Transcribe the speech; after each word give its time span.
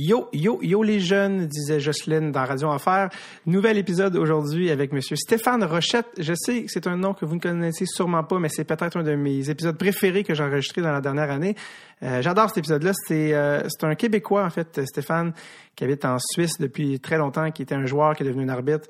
Yo, 0.00 0.28
yo, 0.32 0.60
yo 0.62 0.84
les 0.84 1.00
jeunes, 1.00 1.48
disait 1.48 1.80
Jocelyne 1.80 2.30
dans 2.30 2.44
Radio 2.44 2.68
Enfer. 2.68 3.08
Nouvel 3.46 3.78
épisode 3.78 4.14
aujourd'hui 4.14 4.70
avec 4.70 4.92
Monsieur 4.92 5.16
Stéphane 5.16 5.64
Rochette. 5.64 6.06
Je 6.18 6.34
sais 6.36 6.62
que 6.62 6.70
c'est 6.70 6.86
un 6.86 6.96
nom 6.96 7.14
que 7.14 7.24
vous 7.24 7.34
ne 7.34 7.40
connaissez 7.40 7.84
sûrement 7.84 8.22
pas, 8.22 8.38
mais 8.38 8.48
c'est 8.48 8.62
peut-être 8.62 8.96
un 8.96 9.02
de 9.02 9.16
mes 9.16 9.50
épisodes 9.50 9.76
préférés 9.76 10.22
que 10.22 10.34
j'ai 10.34 10.44
enregistré 10.44 10.82
dans 10.82 10.92
la 10.92 11.00
dernière 11.00 11.32
année. 11.32 11.56
Euh, 12.04 12.22
J'adore 12.22 12.48
cet 12.48 12.58
épisode-là. 12.58 12.92
C'est 12.94 13.34
euh, 13.34 13.60
c'est 13.66 13.84
un 13.84 13.96
Québécois, 13.96 14.44
en 14.44 14.50
fait, 14.50 14.80
Stéphane, 14.86 15.32
qui 15.74 15.82
habite 15.82 16.04
en 16.04 16.18
Suisse 16.20 16.60
depuis 16.60 17.00
très 17.00 17.18
longtemps, 17.18 17.50
qui 17.50 17.62
était 17.62 17.74
un 17.74 17.86
joueur, 17.86 18.14
qui 18.14 18.22
est 18.22 18.26
devenu 18.26 18.44
un 18.44 18.50
arbitre. 18.50 18.86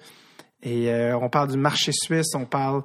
Et 0.63 0.93
euh, 0.93 1.17
on 1.17 1.31
parle 1.31 1.49
du 1.49 1.57
marché 1.57 1.93
suisse, 1.93 2.35
on 2.35 2.45
parle 2.45 2.83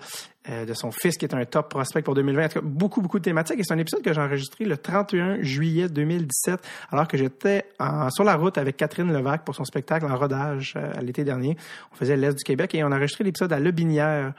euh, 0.50 0.66
de 0.66 0.74
son 0.74 0.92
fils 0.92 1.18
qui 1.18 1.26
est 1.26 1.34
un 1.34 1.46
top 1.46 1.70
prospect 1.70 2.02
pour 2.02 2.16
2020. 2.16 2.46
En 2.46 2.48
tout 2.48 2.54
cas, 2.60 2.66
beaucoup, 2.66 3.02
beaucoup 3.02 3.20
de 3.20 3.24
thématiques. 3.24 3.60
Et 3.60 3.64
c'est 3.64 3.74
un 3.74 3.78
épisode 3.78 4.02
que 4.02 4.14
j'ai 4.14 4.22
enregistré 4.22 4.66
le 4.66 4.78
31 4.78 5.42
juillet 5.42 5.90
2017, 5.90 6.60
alors 6.92 7.08
que 7.08 7.18
j'étais 7.18 7.66
sur 8.10 8.24
la 8.24 8.36
route 8.36 8.58
avec 8.58 8.78
Catherine 8.78 9.12
Levac 9.12 9.44
pour 9.46 9.56
son 9.56 9.64
spectacle 9.64 10.06
en 10.06 10.16
rodage 10.16 10.74
euh, 10.76 10.92
l'été 11.02 11.24
dernier. 11.24 11.58
On 11.92 11.96
faisait 11.96 12.18
l'Est 12.18 12.38
du 12.38 12.44
Québec 12.44 12.76
et 12.76 12.84
on 12.84 12.92
a 12.92 12.98
enregistré 12.98 13.24
l'épisode 13.24 13.54
à 13.54 13.60
Lebinière 13.60 14.34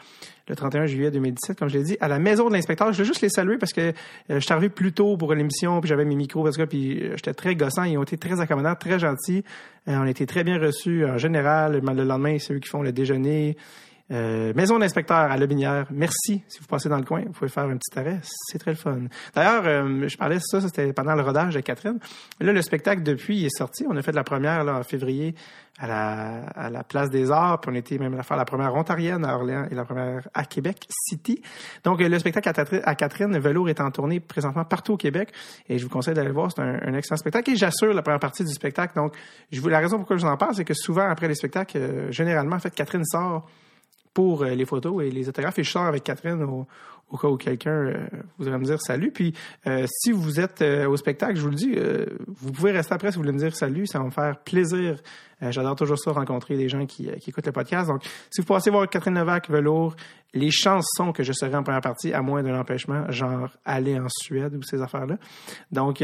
le 0.49 0.55
31 0.55 0.87
juillet 0.87 1.11
2017, 1.11 1.59
comme 1.59 1.69
je 1.69 1.79
l'ai 1.79 1.85
dit, 1.85 1.97
à 2.01 2.09
la 2.09 2.19
maison 2.19 2.49
de 2.49 2.53
l'inspecteur. 2.53 2.93
Je 2.93 2.99
veux 2.99 3.05
juste 3.05 3.23
les 3.23 3.29
saluer 3.29 3.57
parce 3.57 3.73
que 3.73 3.81
euh, 3.81 3.93
je 4.29 4.41
suis 4.41 4.53
arrivé 4.53 4.69
plus 4.69 4.93
tôt 4.93 5.17
pour 5.17 5.33
l'émission, 5.35 5.81
puis 5.81 5.89
j'avais 5.89 6.05
mes 6.05 6.17
micros, 6.17 6.43
parce 6.43 6.57
que 6.57 6.65
puis 6.65 7.03
euh, 7.03 7.17
j'étais 7.17 7.35
très 7.35 7.55
gossant. 7.57 7.85
Ils 7.85 7.97
ont 7.97 8.03
été 8.03 8.19
très 8.19 8.41
accommodants, 8.41 8.75
très 8.75 8.99
gentils. 8.99 9.43
Euh, 9.89 9.97
on 9.97 10.03
a 10.03 10.11
été 10.11 10.27
très 10.27 10.45
bien 10.45 10.59
reçus 10.59 11.05
en 11.07 11.19
général. 11.19 11.81
Le 11.83 12.05
lendemain, 12.05 12.39
c'est 12.39 12.55
eux 12.55 12.59
qui 12.59 12.69
font 12.69 12.83
le 12.83 12.93
déjeuner. 12.93 13.57
Euh, 14.11 14.53
maison 14.55 14.79
d'inspecteur 14.79 15.17
à 15.17 15.37
Lebinière. 15.39 15.87
Merci 15.91 16.43
si 16.47 16.61
vous 16.61 16.67
passez 16.67 16.91
dans 16.91 16.99
le 16.99 17.05
coin. 17.05 17.23
Vous 17.25 17.33
pouvez 17.33 17.49
faire 17.49 17.65
un 17.65 17.77
petit 17.79 17.99
arrêt. 17.99 18.21
C'est 18.23 18.59
très 18.59 18.73
le 18.73 18.77
fun. 18.77 18.99
D'ailleurs, 19.35 19.63
euh, 19.65 20.07
je 20.07 20.17
parlais 20.19 20.37
de 20.37 20.43
ça, 20.43 20.61
c'était 20.61 20.93
pendant 20.93 21.15
le 21.15 21.23
rodage 21.23 21.55
de 21.55 21.61
Catherine. 21.61 21.99
Là, 22.39 22.53
le 22.53 22.61
spectacle, 22.61 23.03
depuis, 23.03 23.39
il 23.39 23.47
est 23.47 23.57
sorti. 23.57 23.87
On 23.89 23.97
a 23.97 24.03
fait 24.03 24.13
la 24.13 24.23
première 24.23 24.63
là, 24.63 24.77
en 24.77 24.83
février 24.83 25.35
à 25.79 25.87
la, 25.87 26.47
à 26.55 26.69
la 26.69 26.85
Place 26.85 27.09
des 27.09 27.31
Arts. 27.31 27.63
Puis 27.63 27.71
on 27.73 27.75
était 27.75 27.97
même 27.97 28.13
à 28.19 28.23
faire 28.23 28.37
la 28.37 28.45
première 28.45 28.75
ontarienne 28.75 29.25
à 29.25 29.37
Orléans 29.37 29.67
et 29.71 29.75
la 29.75 29.87
première 29.87 30.29
à 30.35 30.45
Québec 30.45 30.87
City. 30.91 31.41
Donc, 31.83 32.03
euh, 32.03 32.09
le 32.09 32.19
spectacle 32.19 32.51
à, 32.85 32.95
Catherine 32.95 33.39
Velour 33.39 33.71
est 33.71 33.81
en 33.81 33.91
tournée 33.91 34.21
présentement 34.21 34.67
partout 34.67 34.93
au 34.93 34.97
Québec. 34.99 35.33
Et 35.67 35.79
je 35.79 35.85
vous 35.85 35.91
conseille 35.91 36.13
d'aller 36.13 36.29
le 36.29 36.35
voir. 36.35 36.51
C'est 36.55 36.61
un, 36.61 36.79
un 36.83 36.93
excellent 36.93 37.17
spectacle. 37.17 37.53
Et 37.53 37.57
j'assure 37.57 37.95
la 37.95 38.03
première 38.03 38.21
partie 38.21 38.45
du 38.45 38.53
spectacle. 38.53 38.95
Donc, 38.97 39.15
je 39.51 39.63
vous, 39.63 39.71
la 39.71 39.79
raison 39.79 39.97
pourquoi 39.97 40.19
je 40.19 40.27
vous 40.27 40.31
en 40.31 40.37
parle, 40.37 40.55
c'est 40.55 40.67
que 40.67 40.75
souvent, 40.75 41.09
après 41.09 41.27
les 41.27 41.35
spectacles, 41.35 41.79
euh, 41.79 42.13
généralement, 42.13 42.57
en 42.57 42.61
fait, 42.61 42.75
Catherine 42.75 43.05
sort 43.07 43.47
pour 44.15 44.43
euh, 44.43 44.55
les 44.55 44.65
photos 44.65 45.05
et 45.05 45.11
les 45.11 45.29
autographes. 45.29 45.59
Et 45.59 45.65
je 45.65 45.71
sors 45.71 45.85
avec 45.85 46.05
Catherine 46.05 46.43
au, 46.43 46.67
au 47.15 47.17
cas 47.17 47.29
où 47.29 47.37
quelqu'un 47.37 47.71
euh, 47.71 48.07
voudrait 48.39 48.59
me 48.59 48.65
dire 48.65 48.81
salut. 48.81 49.13
Puis, 49.13 49.35
euh, 49.69 49.87
si 49.89 50.11
vous 50.11 50.41
êtes 50.41 50.63
euh, 50.63 50.89
au 50.89 50.97
spectacle, 50.97 51.37
je 51.37 51.43
vous 51.43 51.51
le 51.51 51.55
dis, 51.55 51.77
vous 52.27 52.51
pouvez 52.51 52.73
rester 52.73 52.93
après 52.93 53.13
si 53.13 53.17
vous 53.17 53.23
voulez 53.23 53.33
me 53.33 53.39
dire 53.39 53.55
salut. 53.55 53.87
Ça 53.87 54.01
va 54.01 54.07
me 54.07 54.11
faire 54.11 54.37
plaisir. 54.41 54.97
J'adore 55.41 55.77
toujours 55.77 55.99
ça, 55.99 56.11
rencontrer 56.11 56.57
des 56.57 56.69
gens 56.69 56.87
qui, 56.87 57.11
qui 57.21 57.31
écoutent 57.31 57.47
le 57.47 57.53
podcast. 57.53 57.89
Donc, 57.89 58.03
si 58.31 58.41
vous 58.41 58.47
passez 58.47 58.71
voir 58.71 58.89
Catherine 58.89 59.15
Levac, 59.15 59.51
Velour, 59.51 59.95
les 60.33 60.51
chances 60.51 60.87
sont 60.97 61.13
que 61.13 61.23
je 61.23 61.33
serai 61.33 61.55
en 61.55 61.63
première 61.63 61.83
partie, 61.83 62.13
à 62.13 62.23
moins 62.23 62.43
d'un 62.43 62.59
empêchement, 62.59 63.11
genre 63.11 63.51
aller 63.65 63.99
en 63.99 64.09
Suède 64.09 64.55
ou 64.57 64.63
ces 64.63 64.81
affaires-là. 64.81 65.17
Donc, 65.71 66.03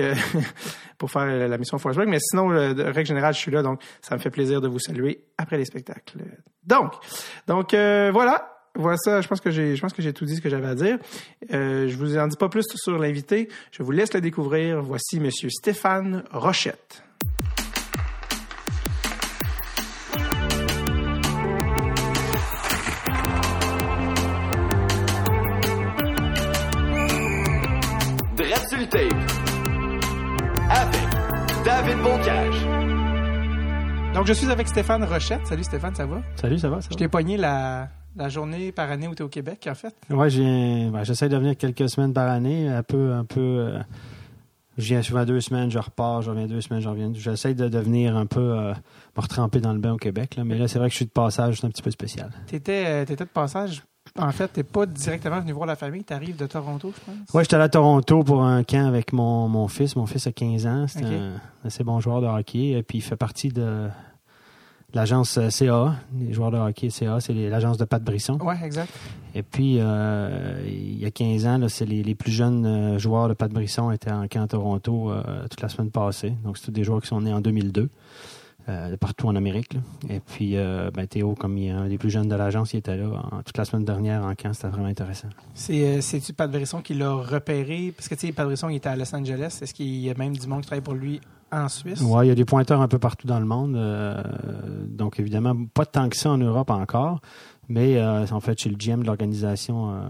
pour 0.98 1.10
faire 1.10 1.48
la 1.48 1.58
mission 1.58 1.78
Force 1.78 1.96
Mais 2.06 2.18
sinon, 2.20 2.50
de 2.50 2.82
règle 2.82 3.06
générale, 3.06 3.34
je 3.34 3.38
suis 3.38 3.50
là. 3.50 3.62
Donc, 3.62 3.80
ça 4.02 4.14
me 4.14 4.20
fait 4.20 4.30
plaisir 4.30 4.60
de 4.60 4.68
vous 4.68 4.78
saluer 4.78 5.24
après 5.38 5.56
les 5.56 5.64
spectacles. 5.64 6.18
Donc, 6.64 6.92
donc 7.46 7.74
voilà. 7.74 8.59
Voilà 8.76 8.96
ça, 8.96 9.20
je 9.20 9.28
pense 9.28 9.40
que 9.40 9.50
j'ai 9.50 9.76
je 9.76 9.80
pense 9.80 9.92
que 9.92 10.00
j'ai 10.00 10.12
tout 10.12 10.24
dit 10.24 10.36
ce 10.36 10.40
que 10.40 10.48
j'avais 10.48 10.68
à 10.68 10.74
dire. 10.74 10.98
Euh, 11.52 11.88
je 11.88 11.96
vous 11.96 12.16
en 12.16 12.26
dis 12.28 12.36
pas 12.36 12.48
plus 12.48 12.64
sur 12.76 12.98
l'invité, 12.98 13.48
je 13.72 13.82
vous 13.82 13.90
laisse 13.90 14.14
le 14.14 14.20
découvrir. 14.20 14.80
Voici 14.82 15.20
monsieur 15.20 15.50
Stéphane 15.50 16.24
Rochette. 16.32 17.02
Drette 28.36 28.68
sur 28.68 28.78
le 28.78 28.86
tape. 28.86 29.30
Avec 30.70 31.64
David 31.64 31.98
Bocage. 32.02 32.66
Donc 34.14 34.26
je 34.26 34.32
suis 34.32 34.50
avec 34.50 34.68
Stéphane 34.68 35.04
Rochette. 35.04 35.46
Salut 35.46 35.64
Stéphane, 35.64 35.94
ça 35.94 36.06
va? 36.06 36.20
Salut, 36.36 36.58
ça 36.58 36.68
va? 36.68 36.80
Ça 36.80 36.88
Je 36.90 36.96
t'ai 36.96 37.08
pogné 37.08 37.36
la 37.36 37.88
la 38.16 38.28
journée 38.28 38.72
par 38.72 38.90
année 38.90 39.08
où 39.08 39.14
tu 39.14 39.22
es 39.22 39.24
au 39.24 39.28
Québec 39.28 39.66
en 39.70 39.74
fait? 39.74 39.94
j'ai, 40.28 40.88
ben, 40.90 41.04
j'essaie 41.04 41.28
de 41.28 41.36
venir 41.36 41.56
quelques 41.56 41.88
semaines 41.88 42.12
par 42.12 42.28
année, 42.28 42.68
un 42.68 42.82
peu, 42.82 43.12
un 43.12 43.24
peu. 43.24 43.40
euh, 43.40 43.78
je 44.78 44.86
viens 44.86 45.02
souvent 45.02 45.24
deux 45.24 45.40
semaines, 45.40 45.70
je 45.70 45.78
repars, 45.78 46.22
je 46.22 46.30
reviens 46.30 46.46
deux 46.46 46.60
semaines, 46.60 46.80
je 46.80 46.88
reviens. 46.88 47.10
J'essaie 47.12 47.54
de 47.54 47.68
devenir 47.68 48.16
un 48.16 48.26
peu, 48.26 48.40
euh, 48.40 48.72
me 49.16 49.20
retremper 49.20 49.60
dans 49.60 49.72
le 49.72 49.78
bain 49.78 49.92
au 49.92 49.96
Québec, 49.98 50.36
là, 50.36 50.44
mais 50.44 50.56
là, 50.56 50.68
c'est 50.68 50.78
vrai 50.78 50.88
que 50.88 50.92
je 50.92 50.96
suis 50.96 51.04
de 51.06 51.10
passage, 51.10 51.60
c'est 51.60 51.66
un 51.66 51.70
petit 51.70 51.82
peu 51.82 51.90
spécial. 51.90 52.30
T'étais 52.46 52.84
euh, 52.86 53.04
t'étais 53.04 53.24
de 53.24 53.30
passage. 53.30 53.82
En 54.18 54.32
fait, 54.32 54.48
t'es 54.48 54.62
pas 54.64 54.86
directement 54.86 55.40
venu 55.40 55.52
voir 55.52 55.66
la 55.66 55.76
famille, 55.76 56.02
t'arrives 56.02 56.36
de 56.36 56.46
Toronto, 56.46 56.92
je 56.96 57.04
pense? 57.04 57.34
Ouais, 57.34 57.44
j'étais 57.44 57.56
allé 57.56 57.64
à 57.64 57.68
Toronto 57.68 58.24
pour 58.24 58.42
un 58.42 58.64
camp 58.64 58.86
avec 58.86 59.12
mon, 59.12 59.46
mon 59.48 59.68
fils. 59.68 59.94
Mon 59.94 60.06
fils 60.06 60.26
a 60.26 60.32
15 60.32 60.66
ans, 60.66 60.86
c'est 60.88 61.04
un 61.04 61.32
assez 61.64 61.84
bon 61.84 62.00
joueur 62.00 62.20
de 62.22 62.26
hockey, 62.26 62.70
et 62.70 62.82
puis 62.82 62.98
il 62.98 63.02
fait 63.02 63.16
partie 63.16 63.50
de 63.50 63.88
l'agence 64.94 65.38
euh, 65.38 65.50
CA, 65.50 65.94
les 66.18 66.32
joueurs 66.32 66.50
de 66.50 66.56
hockey 66.58 66.90
CA, 66.90 67.20
c'est 67.20 67.32
l'agence 67.34 67.76
de 67.78 67.84
Pat 67.84 68.02
Brisson. 68.02 68.38
Ouais, 68.40 68.56
exact. 68.64 68.92
Et 69.34 69.42
puis, 69.42 69.76
euh, 69.78 70.60
il 70.66 70.98
y 70.98 71.06
a 71.06 71.10
15 71.10 71.46
ans, 71.46 71.58
là, 71.58 71.68
c'est 71.68 71.86
les, 71.86 72.02
les 72.02 72.14
plus 72.14 72.32
jeunes 72.32 72.66
euh, 72.66 72.98
joueurs 72.98 73.28
de 73.28 73.34
Pat 73.34 73.50
Brisson 73.52 73.90
étaient 73.92 74.10
en 74.10 74.26
camp 74.28 74.42
à 74.42 74.48
Toronto 74.48 75.10
euh, 75.12 75.46
toute 75.48 75.60
la 75.62 75.68
semaine 75.68 75.90
passée. 75.90 76.32
Donc, 76.44 76.58
c'est 76.58 76.66
tous 76.66 76.70
des 76.72 76.84
joueurs 76.84 77.00
qui 77.00 77.06
sont 77.08 77.20
nés 77.20 77.32
en 77.32 77.40
2002, 77.40 77.88
euh, 78.68 78.90
de 78.90 78.96
partout 78.96 79.28
en 79.28 79.36
Amérique. 79.36 79.74
là. 79.74 79.80
Et 80.08 80.18
puis, 80.20 80.56
ben, 80.56 81.06
Théo, 81.06 81.34
comme 81.34 81.56
il 81.58 81.68
est 81.68 81.70
un 81.70 81.86
des 81.88 81.96
plus 81.98 82.10
jeunes 82.10 82.28
de 82.28 82.34
l'agence, 82.34 82.72
il 82.74 82.78
était 82.78 82.96
là 82.96 83.22
en- 83.30 83.42
toute 83.42 83.56
la 83.56 83.64
semaine 83.64 83.84
dernière 83.84 84.24
en 84.24 84.34
camp. 84.34 84.52
C'était 84.52 84.68
vraiment 84.68 84.88
intéressant. 84.88 85.28
C'est 85.54 86.00
c'est-tu 86.00 86.32
Pat 86.32 86.50
Brisson 86.50 86.80
qui 86.80 86.94
l'a 86.94 87.12
repéré? 87.14 87.92
Parce 87.96 88.08
que 88.08 88.14
tu 88.16 88.26
sais 88.26 88.32
Pat 88.32 88.46
Brisson 88.46 88.68
il 88.68 88.76
était 88.76 88.88
à 88.88 88.96
Los 88.96 89.14
Angeles, 89.14 89.58
est-ce 89.62 89.72
qu'il 89.72 89.86
y 89.96 90.10
a 90.10 90.14
même 90.14 90.36
du 90.36 90.46
monde 90.48 90.60
qui 90.62 90.66
travaille 90.66 90.82
pour 90.84 90.94
lui 90.94 91.20
en 91.52 91.68
Suisse? 91.68 92.00
Ouais, 92.02 92.26
il 92.26 92.28
y 92.28 92.32
a 92.32 92.34
des 92.34 92.44
pointeurs 92.44 92.80
un 92.80 92.88
peu 92.88 92.98
partout 92.98 93.26
dans 93.26 93.38
le 93.40 93.46
monde. 93.46 93.76
euh, 93.76 94.22
donc, 94.86 95.18
évidemment, 95.20 95.54
pas 95.72 95.86
tant 95.86 96.08
que 96.08 96.16
ça 96.16 96.30
en 96.30 96.38
Europe 96.38 96.70
encore. 96.70 97.20
Mais, 97.68 97.96
euh, 97.98 98.26
en 98.30 98.40
fait, 98.40 98.58
chez 98.58 98.68
le 98.70 98.76
GM 98.76 99.00
de 99.02 99.06
l'organisation 99.06 99.92
euh, 99.94 100.00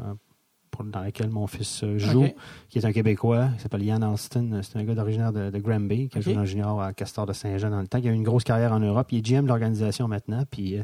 dans 0.84 1.00
laquelle 1.00 1.28
mon 1.28 1.46
fils 1.46 1.84
joue, 1.96 2.28
qui 2.70 2.78
est 2.78 2.86
un 2.86 2.92
Québécois, 2.92 3.48
qui 3.56 3.62
s'appelle 3.62 3.82
Ian 3.82 4.00
Alston. 4.00 4.60
C'est 4.62 4.78
un 4.78 4.84
gars 4.84 4.94
d'originaire 4.94 5.30
de, 5.32 5.50
de 5.50 5.58
Granby, 5.58 6.08
qui 6.08 6.16
a 6.16 6.20
Ok. 6.20 6.24
joué 6.24 6.38
en 6.38 6.44
junior 6.46 6.80
à 6.80 6.94
Castor 6.94 7.26
de 7.26 7.34
Saint-Jean 7.34 7.68
dans 7.68 7.80
le 7.82 7.86
temps, 7.86 8.00
qui 8.00 8.08
a 8.08 8.12
eu 8.12 8.14
une 8.14 8.22
grosse 8.22 8.44
carrière 8.44 8.72
en 8.72 8.80
Europe. 8.80 9.08
Il 9.12 9.18
est 9.18 9.20
GM 9.22 9.42
de 9.42 9.48
l'organisation 9.48 10.08
maintenant, 10.08 10.42
puis 10.50 10.78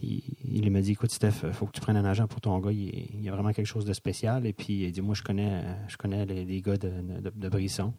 il, 0.00 0.22
il 0.44 0.70
m'a 0.70 0.80
dit, 0.80 0.92
écoute, 0.92 1.10
Steph, 1.10 1.52
faut 1.52 1.66
que 1.66 1.72
tu 1.72 1.80
prennes 1.80 1.96
un 1.96 2.04
agent 2.04 2.26
pour 2.26 2.40
ton 2.40 2.58
gars. 2.58 2.72
Il, 2.72 3.22
y 3.22 3.28
a 3.28 3.32
vraiment 3.32 3.52
quelque 3.52 3.66
chose 3.66 3.84
de 3.84 3.92
spécial. 3.92 4.46
Et 4.46 4.52
puis, 4.52 4.84
il 4.84 4.92
dit, 4.92 5.00
moi, 5.00 5.14
je 5.14 5.22
connais, 5.22 5.62
je 5.88 5.96
connais 5.96 6.26
les, 6.26 6.62
gars 6.62 6.76
de 6.76 7.48
Brisson. 7.48 7.92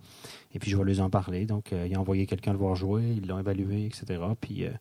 Et 0.54 0.60
puis, 0.60 0.72
je 0.72 0.78
vais 0.78 0.94
leur 0.94 1.06
en 1.06 1.10
parler. 1.10 1.46
Donc, 1.46 1.74
euh, 1.74 1.88
il 1.88 1.96
a 1.96 2.00
envoyé 2.00 2.26
quelqu'un 2.26 2.52
le 2.52 2.60
voir 2.60 2.76
jouer. 2.76 3.04
Ils 3.18 3.28
l'ont 3.28 3.40
évalué, 3.40 3.86
etc. 3.86 4.22
Puis, 4.40 4.66
euh, 4.66 4.72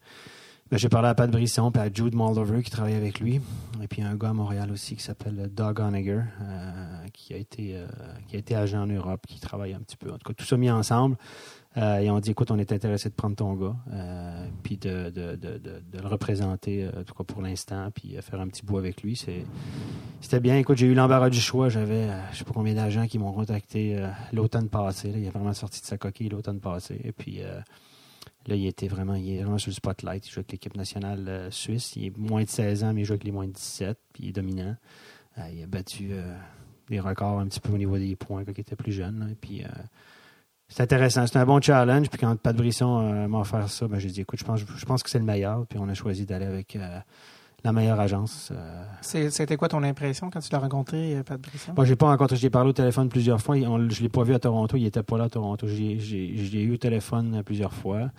ben, 0.72 0.78
j'ai 0.78 0.88
parlé 0.88 1.08
à 1.08 1.14
Pat 1.14 1.30
Brisson 1.30 1.70
puis 1.70 1.82
à 1.82 1.92
Jude 1.92 2.14
Moldover 2.14 2.62
qui 2.62 2.70
travaille 2.70 2.94
avec 2.94 3.20
lui. 3.20 3.42
Et 3.82 3.88
puis 3.88 4.00
un 4.00 4.14
gars 4.14 4.30
à 4.30 4.32
Montréal 4.32 4.70
aussi 4.70 4.96
qui 4.96 5.02
s'appelle 5.02 5.50
Doug 5.52 5.78
Honegger, 5.78 6.22
euh, 6.40 7.06
qui, 7.12 7.34
a 7.34 7.36
été, 7.36 7.76
euh, 7.76 7.86
qui 8.26 8.36
a 8.36 8.38
été 8.38 8.54
agent 8.54 8.80
en 8.80 8.86
Europe, 8.86 9.26
qui 9.28 9.38
travaille 9.38 9.74
un 9.74 9.80
petit 9.80 9.98
peu. 9.98 10.10
En 10.10 10.16
tout 10.16 10.26
cas, 10.26 10.32
tout 10.32 10.46
ça 10.46 10.56
mis 10.56 10.70
ensemble. 10.70 11.18
Euh, 11.78 11.98
et 11.98 12.10
on 12.10 12.20
dit, 12.20 12.32
écoute, 12.32 12.50
on 12.50 12.58
est 12.58 12.70
intéressé 12.70 13.08
de 13.08 13.14
prendre 13.14 13.34
ton 13.34 13.54
gars, 13.54 13.76
euh, 13.92 14.46
puis 14.62 14.76
de, 14.76 15.08
de, 15.10 15.36
de, 15.36 15.56
de, 15.58 15.98
le 15.98 16.06
représenter, 16.06 16.84
euh, 16.84 17.00
en 17.00 17.04
tout 17.04 17.14
cas 17.14 17.24
pour 17.24 17.40
l'instant, 17.40 17.90
puis 17.94 18.16
euh, 18.16 18.20
faire 18.20 18.40
un 18.40 18.48
petit 18.48 18.62
bout 18.62 18.76
avec 18.76 19.02
lui. 19.02 19.16
C'était 20.20 20.40
bien. 20.40 20.58
Écoute, 20.58 20.76
j'ai 20.76 20.86
eu 20.86 20.94
l'embarras 20.94 21.30
du 21.30 21.40
choix. 21.40 21.70
J'avais, 21.70 22.08
je 22.32 22.38
sais 22.38 22.44
pas 22.44 22.52
combien 22.52 22.74
d'agents 22.74 23.06
qui 23.06 23.18
m'ont 23.18 23.32
contacté 23.32 23.98
l'automne 24.32 24.68
passé. 24.68 25.12
Il 25.14 25.24
est 25.24 25.30
vraiment 25.30 25.54
sorti 25.54 25.80
de 25.80 25.86
sa 25.86 25.96
coquille 25.96 26.28
l'automne 26.28 26.60
passé. 26.60 27.00
Et 27.04 27.12
puis, 27.12 27.40
Là, 28.48 28.56
il 28.56 28.66
était 28.66 28.88
vraiment, 28.88 29.14
il 29.14 29.34
est 29.34 29.42
vraiment 29.42 29.58
sur 29.58 29.70
le 29.70 29.74
spotlight. 29.74 30.26
Il 30.26 30.30
joue 30.30 30.40
avec 30.40 30.50
l'équipe 30.50 30.76
nationale 30.76 31.46
suisse. 31.52 31.94
Il 31.94 32.06
est 32.06 32.18
moins 32.18 32.42
de 32.42 32.48
16 32.48 32.82
ans, 32.82 32.92
mais 32.92 33.02
il 33.02 33.04
joue 33.04 33.12
avec 33.12 33.22
les 33.22 33.30
moins 33.30 33.46
de 33.46 33.52
17. 33.52 33.96
Puis 34.12 34.24
il 34.24 34.28
est 34.30 34.32
dominant. 34.32 34.74
Il 35.52 35.62
a 35.62 35.66
battu 35.66 36.10
des 36.88 36.98
records 36.98 37.38
un 37.38 37.46
petit 37.46 37.60
peu 37.60 37.72
au 37.72 37.78
niveau 37.78 37.98
des 37.98 38.16
points 38.16 38.44
quand 38.44 38.52
il 38.56 38.60
était 38.60 38.74
plus 38.74 38.90
jeune. 38.90 39.28
Et 39.30 39.36
puis, 39.36 39.64
c'est 40.72 40.82
intéressant. 40.82 41.26
C'est 41.26 41.38
un 41.38 41.44
bon 41.46 41.60
challenge. 41.60 42.08
Puis 42.08 42.18
quand 42.18 42.34
Pat 42.36 42.56
Brisson 42.56 43.00
euh, 43.12 43.28
m'a 43.28 43.38
offert 43.40 43.68
ça, 43.68 43.86
ben, 43.88 43.98
j'ai 43.98 44.08
dit, 44.08 44.20
écoute, 44.22 44.38
je 44.38 44.44
pense, 44.44 44.60
je 44.60 44.84
pense 44.84 45.02
que 45.02 45.10
c'est 45.10 45.18
le 45.18 45.24
meilleur. 45.24 45.66
Puis 45.66 45.78
on 45.78 45.88
a 45.88 45.94
choisi 45.94 46.24
d'aller 46.26 46.46
avec 46.46 46.74
euh, 46.76 46.98
la 47.64 47.72
meilleure 47.72 48.00
agence. 48.00 48.50
euh, 48.52 48.84
C'était 49.30 49.56
quoi 49.56 49.68
ton 49.68 49.82
impression 49.82 50.30
quand 50.30 50.40
tu 50.40 50.48
l'as 50.52 50.58
rencontré, 50.58 51.22
Pat 51.24 51.40
Brisson? 51.40 51.72
Moi, 51.76 51.84
j'ai 51.84 51.94
pas 51.96 52.06
rencontré, 52.06 52.36
j'ai 52.36 52.50
parlé 52.50 52.70
au 52.70 52.72
téléphone 52.72 53.08
plusieurs 53.08 53.40
fois. 53.40 53.56
On- 53.56 53.88
je 53.88 54.02
l'ai 54.02 54.08
pas 54.08 54.24
vu 54.24 54.34
à 54.34 54.38
Toronto, 54.38 54.76
il 54.76 54.86
était 54.86 55.02
pas 55.04 55.16
là 55.18 55.24
à 55.24 55.28
Toronto. 55.28 55.66
Je 55.68 55.74
l'ai 55.76 56.62
eu 56.62 56.72
au 56.74 56.76
téléphone 56.78 57.42
plusieurs 57.44 57.72
fois. 57.72 58.10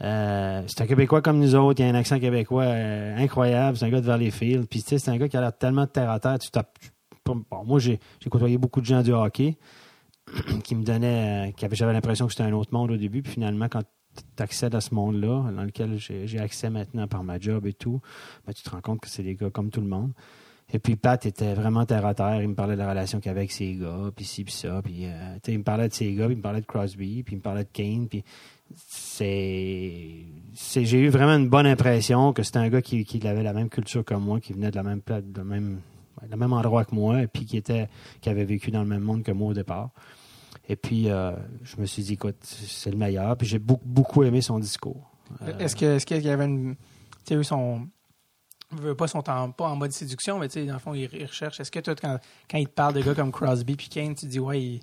Euh, 0.00 0.62
c'est 0.66 0.80
un 0.82 0.86
Québécois 0.86 1.22
comme 1.22 1.38
nous 1.38 1.54
autres, 1.54 1.80
il 1.80 1.84
a 1.84 1.88
un 1.88 1.94
accent 1.94 2.18
québécois 2.18 2.64
euh, 2.64 3.16
incroyable, 3.18 3.76
c'est 3.76 3.84
un 3.84 3.90
gars 3.90 4.00
de 4.00 4.06
Valleyfield. 4.06 4.66
Puis 4.66 4.82
tu 4.82 4.88
sais, 4.88 4.98
c'est 4.98 5.10
un 5.12 5.16
gars 5.16 5.28
qui 5.28 5.36
a 5.36 5.40
l'air 5.40 5.56
tellement 5.56 5.82
de 5.84 5.90
terre 5.90 6.10
à 6.10 6.18
terre. 6.18 6.38
Tu 6.40 6.50
tapes- 6.50 6.76
tu- 6.80 6.90
bon, 7.24 7.44
moi, 7.64 7.78
j'ai 7.78 8.00
côtoyé 8.28 8.58
beaucoup 8.58 8.80
de 8.80 8.86
gens 8.86 9.02
du 9.02 9.12
hockey 9.12 9.56
qui 10.64 10.74
me 10.74 10.84
donnaient, 10.84 11.52
euh, 11.62 11.68
j'avais 11.72 11.92
l'impression 11.92 12.26
que 12.26 12.32
c'était 12.32 12.44
un 12.44 12.52
autre 12.52 12.72
monde 12.72 12.90
au 12.90 12.96
début. 12.96 13.22
Puis 13.22 13.32
finalement, 13.32 13.68
quand 13.68 13.82
tu 14.14 14.42
accèdes 14.42 14.74
à 14.74 14.80
ce 14.80 14.94
monde-là, 14.94 15.50
dans 15.52 15.64
lequel 15.64 15.98
j'ai 15.98 16.38
accès 16.38 16.70
maintenant 16.70 17.06
par 17.08 17.24
ma 17.24 17.38
job 17.38 17.66
et 17.66 17.72
tout, 17.72 18.00
ben, 18.46 18.52
tu 18.52 18.62
te 18.62 18.70
rends 18.70 18.80
compte 18.80 19.00
que 19.00 19.08
c'est 19.08 19.22
des 19.22 19.34
gars 19.34 19.50
comme 19.50 19.70
tout 19.70 19.80
le 19.80 19.88
monde. 19.88 20.12
Et 20.74 20.78
puis 20.78 20.96
Pat 20.96 21.24
était 21.26 21.52
vraiment 21.52 21.84
terre 21.84 22.06
à 22.06 22.14
terre. 22.14 22.40
Il 22.40 22.48
me 22.48 22.54
parlait 22.54 22.74
de 22.74 22.78
la 22.78 22.88
relation 22.88 23.20
qu'il 23.20 23.30
avait 23.30 23.40
avec 23.40 23.52
ses 23.52 23.74
gars, 23.74 24.10
puis 24.14 24.24
ci, 24.24 24.42
puis 24.44 24.54
ça. 24.54 24.80
Puis, 24.82 25.04
euh, 25.04 25.38
il 25.46 25.58
me 25.58 25.64
parlait 25.64 25.88
de 25.88 25.92
ses 25.92 26.14
gars, 26.14 26.26
puis 26.26 26.34
il 26.34 26.38
me 26.38 26.42
parlait 26.42 26.62
de 26.62 26.66
Crosby, 26.66 27.22
puis 27.22 27.34
il 27.34 27.38
me 27.38 27.42
parlait 27.42 27.64
de 27.64 27.68
Kane. 27.70 28.08
Puis 28.08 28.24
c'est, 28.74 30.24
j'ai 30.54 30.98
eu 30.98 31.08
vraiment 31.08 31.36
une 31.36 31.50
bonne 31.50 31.66
impression 31.66 32.32
que 32.32 32.42
c'était 32.42 32.58
un 32.58 32.70
gars 32.70 32.80
qui, 32.80 33.20
avait 33.26 33.42
la 33.42 33.52
même 33.52 33.68
culture 33.68 34.04
que 34.04 34.14
moi, 34.14 34.40
qui 34.40 34.54
venait 34.54 34.70
de 34.70 34.76
la 34.76 34.82
même 34.82 35.02
place, 35.02 35.22
de 35.24 35.42
même, 35.42 35.80
même 36.34 36.52
endroit 36.52 36.86
que 36.86 36.94
moi, 36.94 37.22
et 37.22 37.26
puis 37.26 37.44
qui 37.44 37.58
était, 37.58 37.88
qui 38.22 38.30
avait 38.30 38.44
vécu 38.44 38.70
dans 38.70 38.82
le 38.82 38.88
même 38.88 39.02
monde 39.02 39.22
que 39.22 39.32
moi 39.32 39.50
au 39.50 39.54
départ. 39.54 39.90
Et 40.68 40.76
puis, 40.76 41.10
euh, 41.10 41.32
je 41.62 41.76
me 41.78 41.86
suis 41.86 42.02
dit, 42.02 42.12
écoute, 42.14 42.36
c'est 42.42 42.90
le 42.90 42.96
meilleur. 42.96 43.36
Puis 43.36 43.46
j'ai 43.46 43.58
beaucoup, 43.58 43.86
beaucoup 43.86 44.22
aimé 44.22 44.40
son 44.40 44.58
discours. 44.58 45.10
Euh, 45.42 45.58
Est-ce 45.58 45.74
que 45.76 45.96
est-ce 45.96 46.06
qu'il 46.06 46.22
y 46.22 46.28
avait 46.30 46.44
une. 46.44 46.76
Tu 47.24 47.34
sais, 47.34 47.34
eux 47.36 47.42
veut 48.72 48.94
pas 48.94 49.06
sont 49.06 49.28
en, 49.28 49.50
pas 49.50 49.68
en 49.68 49.76
mode 49.76 49.92
séduction, 49.92 50.38
mais 50.38 50.48
tu 50.48 50.54
sais, 50.54 50.66
dans 50.66 50.74
le 50.74 50.78
fond, 50.78 50.94
ils, 50.94 51.08
ils 51.12 51.26
recherchent. 51.26 51.60
Est-ce 51.60 51.70
que 51.70 51.80
toi, 51.80 51.94
quand, 51.94 52.18
quand 52.50 52.58
ils 52.58 52.66
te 52.68 52.72
parlent 52.72 52.94
de 52.94 53.02
gars 53.02 53.14
comme 53.14 53.32
Crosby 53.32 53.76
puis 53.76 53.88
Kane, 53.88 54.14
tu 54.14 54.26
dis, 54.26 54.40
ouais, 54.40 54.80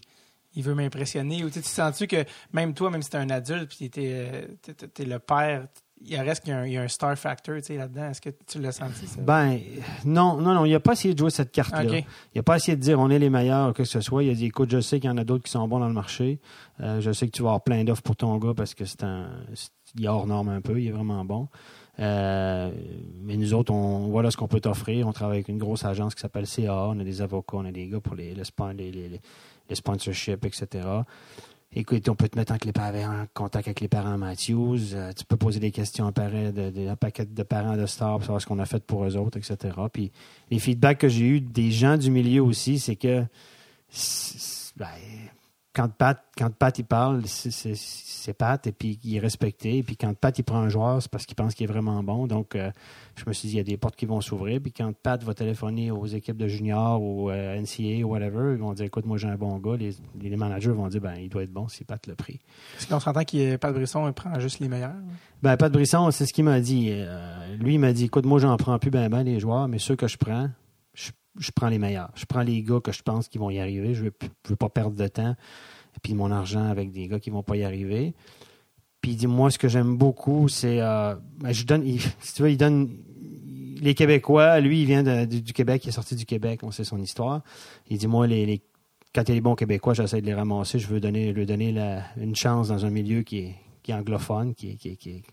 il, 0.53 0.63
veut 0.63 0.75
m'impressionner? 0.75 1.43
Ou 1.43 1.49
tu 1.49 1.61
sens-tu 1.61 2.07
que 2.07 2.23
même 2.53 2.73
toi, 2.73 2.89
même 2.91 3.01
si 3.01 3.09
t'es 3.09 3.17
un 3.17 3.29
adulte 3.29 3.69
puis 3.75 3.89
t'es, 3.89 4.47
t'es- 4.61 4.73
t'es 4.73 5.05
le 5.05 5.19
père, 5.19 5.67
il 6.05 6.17
reste 6.19 6.43
qu'il 6.43 6.51
y 6.51 6.53
a 6.55 6.59
un, 6.59 6.65
il 6.65 6.73
y 6.73 6.77
a 6.77 6.81
un 6.81 6.87
star 6.87 7.17
factor 7.17 7.55
là-dedans. 7.55 8.09
Est-ce 8.09 8.21
que 8.21 8.29
tu 8.47 8.59
l'as 8.59 8.71
senti, 8.71 9.05
ça? 9.07 9.21
Ben, 9.21 9.59
non, 10.05 10.37
non, 10.37 10.53
non, 10.53 10.65
il 10.65 10.71
n'a 10.71 10.79
pas 10.79 10.93
essayé 10.93 11.13
de 11.13 11.19
jouer 11.19 11.29
cette 11.29 11.51
carte-là. 11.51 11.83
OK. 11.83 12.03
Il 12.33 12.37
n'a 12.37 12.43
pas 12.43 12.55
essayé 12.55 12.75
de 12.77 12.81
dire 12.81 12.99
on 12.99 13.09
est 13.09 13.19
les 13.19 13.29
meilleurs, 13.29 13.73
que 13.73 13.83
ce 13.83 13.99
soit. 14.01 14.23
Il 14.23 14.29
a 14.29 14.33
dit 14.33 14.45
écoute, 14.45 14.69
je 14.71 14.79
sais 14.81 14.99
qu'il 14.99 15.09
y 15.09 15.13
en 15.13 15.17
a 15.17 15.23
d'autres 15.23 15.43
qui 15.43 15.51
sont 15.51 15.67
bons 15.67 15.79
dans 15.79 15.87
le 15.87 15.93
marché. 15.93 16.39
Euh, 16.81 17.01
je 17.01 17.11
sais 17.11 17.25
que 17.27 17.31
tu 17.31 17.41
vas 17.43 17.49
avoir 17.49 17.63
plein 17.63 17.83
d'offres 17.83 18.01
pour 18.01 18.15
ton 18.15 18.37
gars 18.37 18.53
parce 18.55 18.73
que 18.73 18.85
c'est 18.85 19.03
un. 19.03 19.27
Il 19.97 20.05
est 20.05 20.07
hors 20.07 20.27
norme 20.27 20.49
un 20.49 20.61
peu, 20.61 20.79
il 20.79 20.87
est 20.87 20.91
vraiment 20.91 21.25
bon. 21.25 21.47
Euh, 21.99 22.71
mais 23.23 23.35
nous 23.35 23.53
autres, 23.53 23.73
on 23.73 24.07
voilà 24.07 24.31
ce 24.31 24.37
qu'on 24.37 24.47
peut 24.47 24.61
t'offrir. 24.61 25.05
On 25.07 25.11
travaille 25.11 25.37
avec 25.37 25.49
une 25.49 25.57
grosse 25.57 25.83
agence 25.83 26.15
qui 26.15 26.21
s'appelle 26.21 26.47
CA. 26.47 26.87
On 26.89 26.99
a 26.99 27.03
des 27.03 27.21
avocats, 27.21 27.57
on 27.57 27.65
a 27.65 27.71
des 27.71 27.87
gars 27.87 27.99
pour 27.99 28.15
les, 28.15 28.33
les, 28.33 28.91
les- 28.91 29.21
les 29.69 29.75
sponsorships, 29.75 30.45
etc. 30.45 30.87
Écoute, 31.75 32.09
on 32.09 32.15
peut 32.15 32.27
te 32.27 32.35
mettre 32.35 32.51
en, 32.53 33.25
contact 33.33 33.67
avec 33.67 33.79
les 33.79 33.87
parents 33.87 34.17
Matthews. 34.17 34.95
Euh, 34.95 35.13
tu 35.13 35.23
peux 35.23 35.37
poser 35.37 35.59
des 35.59 35.69
questions 35.69 36.07
à, 36.07 36.11
parents 36.11 36.51
de, 36.51 36.71
de- 36.71 36.87
un 36.87 36.95
paquet 36.95 37.25
de 37.25 37.43
parents 37.43 37.77
de 37.77 37.85
stars 37.85 38.15
pour 38.17 38.23
savoir 38.23 38.41
ce 38.41 38.47
qu'on 38.47 38.57
a 38.57 38.65
fait 38.65 38.83
pour 38.83 39.05
eux 39.05 39.15
autres, 39.15 39.37
etc. 39.37 39.75
Puis 39.93 40.11
les 40.49 40.57
feedbacks 40.57 40.97
que 40.97 41.07
j'ai 41.07 41.25
eus 41.25 41.41
des 41.41 41.69
gens 41.71 41.95
du 41.97 42.09
milieu 42.09 42.41
aussi, 42.41 42.79
c'est 42.79 42.95
que 42.95 43.23
ben, 44.77 44.87
quand 45.73 45.87
Pat, 45.93 46.23
quand 46.37 46.53
Pat 46.53 46.77
il 46.79 46.83
parle, 46.85 47.25
c'est- 47.27 48.33
Pat 48.33 48.65
et 48.67 48.71
puis 48.71 48.99
il 49.03 49.15
est 49.15 49.19
respecté. 49.19 49.77
Et 49.77 49.83
puis 49.83 49.95
quand 49.97 50.13
Pat 50.15 50.37
il 50.37 50.43
prend 50.43 50.57
un 50.59 50.69
joueur, 50.69 51.01
c'est 51.01 51.09
parce 51.11 51.25
qu'il 51.25 51.35
pense 51.35 51.53
qu'il 51.53 51.65
est 51.69 51.71
vraiment 51.71 52.01
bon. 52.03 52.27
Donc 52.27 52.55
euh, 52.55 52.71
je 53.15 53.23
me 53.27 53.33
suis 53.33 53.47
dit 53.49 53.55
il 53.55 53.57
y 53.57 53.61
a 53.61 53.63
des 53.63 53.77
portes 53.77 53.95
qui 53.95 54.05
vont 54.05 54.19
s'ouvrir. 54.21 54.59
Puis 54.61 54.71
quand 54.71 54.91
Pat 54.93 55.23
va 55.23 55.33
téléphoner 55.33 55.91
aux 55.91 56.05
équipes 56.05 56.37
de 56.37 56.47
juniors 56.47 57.01
ou 57.01 57.29
euh, 57.29 57.59
NCA 57.61 58.03
ou 58.05 58.09
whatever, 58.11 58.53
ils 58.53 58.59
vont 58.59 58.73
dire 58.73 58.85
écoute 58.85 59.05
moi 59.05 59.17
j'ai 59.17 59.27
un 59.27 59.35
bon 59.35 59.57
gars. 59.59 59.77
Les, 59.77 59.91
les 60.19 60.35
managers 60.35 60.71
vont 60.71 60.87
dire 60.87 61.01
ben 61.01 61.15
il 61.15 61.29
doit 61.29 61.43
être 61.43 61.53
bon 61.53 61.67
si 61.67 61.83
Pat 61.83 62.05
l'a 62.07 62.15
pris. 62.15 62.39
Est-ce 62.77 62.87
qu'on 62.87 62.99
s'entend 62.99 63.23
qu'il 63.23 63.41
est 63.41 63.57
Pat 63.57 63.73
Brisson 63.73 64.07
il 64.07 64.13
prend 64.13 64.39
juste 64.39 64.59
les 64.59 64.67
meilleurs? 64.69 64.93
Ben, 65.43 65.55
Pat 65.55 65.71
Brisson, 65.71 66.09
c'est 66.11 66.25
ce 66.25 66.33
qu'il 66.33 66.43
m'a 66.45 66.59
dit. 66.59 66.89
Euh, 66.91 67.55
lui, 67.57 67.75
il 67.75 67.79
m'a 67.79 67.93
dit 67.93 68.05
écoute, 68.05 68.25
moi, 68.25 68.39
j'en 68.39 68.57
prends 68.57 68.77
plus 68.79 68.91
ben 68.91 69.07
ben 69.09 69.23
les 69.23 69.39
joueurs, 69.39 69.67
mais 69.67 69.79
ceux 69.79 69.95
que 69.95 70.07
je 70.07 70.17
prends, 70.17 70.49
je, 71.37 71.51
prends 71.51 71.69
les 71.69 71.79
meilleurs. 71.79 72.11
Je 72.15 72.25
prends 72.25 72.41
les 72.41 72.61
gars 72.63 72.79
que 72.79 72.91
je 72.91 73.01
pense 73.01 73.27
qu'ils 73.27 73.41
vont 73.41 73.49
y 73.49 73.59
arriver. 73.59 73.93
Je 73.93 74.05
je 74.05 74.49
veux 74.49 74.55
pas 74.55 74.69
perdre 74.69 74.95
de 74.95 75.07
temps. 75.07 75.35
Et 75.95 75.99
puis 76.01 76.13
mon 76.13 76.31
argent 76.31 76.69
avec 76.69 76.91
des 76.91 77.07
gars 77.07 77.19
qui 77.19 77.29
vont 77.29 77.43
pas 77.43 77.55
y 77.55 77.63
arriver. 77.63 78.13
Puis 79.01 79.11
il 79.11 79.15
dit 79.17 79.27
moi, 79.27 79.49
ce 79.49 79.57
que 79.57 79.67
j'aime 79.67 79.97
beaucoup, 79.97 80.47
c'est. 80.47 80.81
euh, 80.81 81.15
ben, 81.37 81.51
je 81.51 81.65
donne. 81.65 81.85
si 82.19 82.33
tu 82.33 82.43
veux, 82.43 82.51
il 82.51 82.57
donne. 82.57 82.89
Les 83.81 83.93
Québécois, 83.93 84.59
lui, 84.59 84.81
il 84.81 84.85
vient 84.85 85.25
du, 85.25 85.53
Québec, 85.53 85.85
il 85.85 85.89
est 85.89 85.93
sorti 85.93 86.13
du 86.13 86.25
Québec, 86.25 86.59
on 86.63 86.71
sait 86.71 86.83
son 86.83 87.01
histoire. 87.01 87.43
Il 87.89 87.97
dit 87.97 88.07
moi, 88.07 88.27
les, 88.27 88.61
quand 89.15 89.23
il 89.23 89.29
y 89.29 89.31
a 89.31 89.35
les 89.35 89.41
bons 89.41 89.55
Québécois, 89.55 89.93
j'essaie 89.93 90.19
de 90.19 90.25
les 90.25 90.33
ramasser. 90.33 90.79
Je 90.79 90.87
veux 90.87 90.99
donner, 90.99 91.31
lui 91.31 91.45
donner 91.45 91.73
une 92.17 92.35
chance 92.35 92.67
dans 92.67 92.85
un 92.85 92.89
milieu 92.89 93.21
qui 93.21 93.55
est, 93.87 93.93
anglophone, 93.93 94.53
qui 94.53 94.77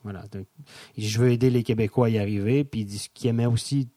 voilà. 0.04 0.24
Je 0.96 1.18
veux 1.18 1.32
aider 1.32 1.50
les 1.50 1.64
Québécois 1.64 2.06
à 2.06 2.10
y 2.10 2.18
arriver. 2.18 2.62
Puis 2.62 2.82
il 2.82 2.86
dit, 2.86 2.98
ce 2.98 3.08
qu'il 3.12 3.28
aimait 3.28 3.46
aussi, 3.46 3.88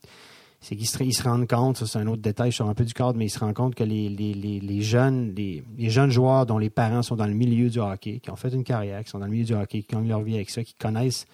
c'est 0.61 0.75
qu'ils 0.75 0.87
se, 0.87 1.23
rendent 1.23 1.47
compte, 1.47 1.77
ça 1.77 1.87
c'est 1.87 1.99
un 1.99 2.07
autre 2.07 2.21
détail, 2.21 2.51
je 2.51 2.57
sors 2.57 2.69
un 2.69 2.73
peu 2.73 2.83
du 2.83 2.93
cadre, 2.93 3.17
mais 3.17 3.27
ils 3.27 3.29
se 3.29 3.39
rendent 3.39 3.53
compte 3.53 3.75
que 3.75 3.83
les, 3.83 4.09
les, 4.09 4.33
les, 4.33 4.81
jeunes, 4.81 5.33
les, 5.35 5.63
jeunes 5.89 6.11
joueurs 6.11 6.45
dont 6.45 6.57
les 6.57 6.69
parents 6.69 7.01
sont 7.01 7.15
dans 7.15 7.27
le 7.27 7.33
milieu 7.33 7.69
du 7.69 7.79
hockey, 7.79 8.19
qui 8.19 8.29
ont 8.29 8.35
fait 8.35 8.49
une 8.49 8.65
carrière, 8.65 9.03
qui 9.03 9.09
sont 9.09 9.19
dans 9.19 9.25
le 9.25 9.31
milieu 9.31 9.45
du 9.45 9.53
hockey, 9.53 9.83
qui 9.83 9.95
gagnent 9.95 10.09
leur 10.09 10.21
vie 10.21 10.35
avec 10.35 10.49
ça, 10.49 10.63
qui 10.63 10.73
connaissent 10.73 11.27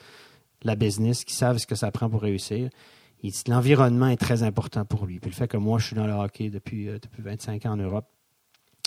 la 0.64 0.76
business, 0.76 1.24
qui 1.24 1.34
savent 1.34 1.58
ce 1.58 1.66
que 1.66 1.76
ça 1.76 1.92
prend 1.92 2.10
pour 2.10 2.22
réussir. 2.22 2.70
L'environnement 3.48 4.08
est 4.08 4.18
très 4.18 4.44
important 4.44 4.86
pour 4.86 5.08
lui. 5.08 5.20
Puis 5.20 5.32
le 5.32 5.36
fait 5.36 5.48
que 5.48 5.58
moi, 5.58 5.80
je 5.80 5.88
suis 5.88 5.96
dans 5.96 6.06
le 6.06 6.14
hockey 6.14 6.50
depuis, 6.50 6.88
euh, 6.88 7.00
depuis 7.02 7.24
25 7.24 7.66
ans 7.66 7.72
en 7.72 7.78
Europe, 7.78 8.06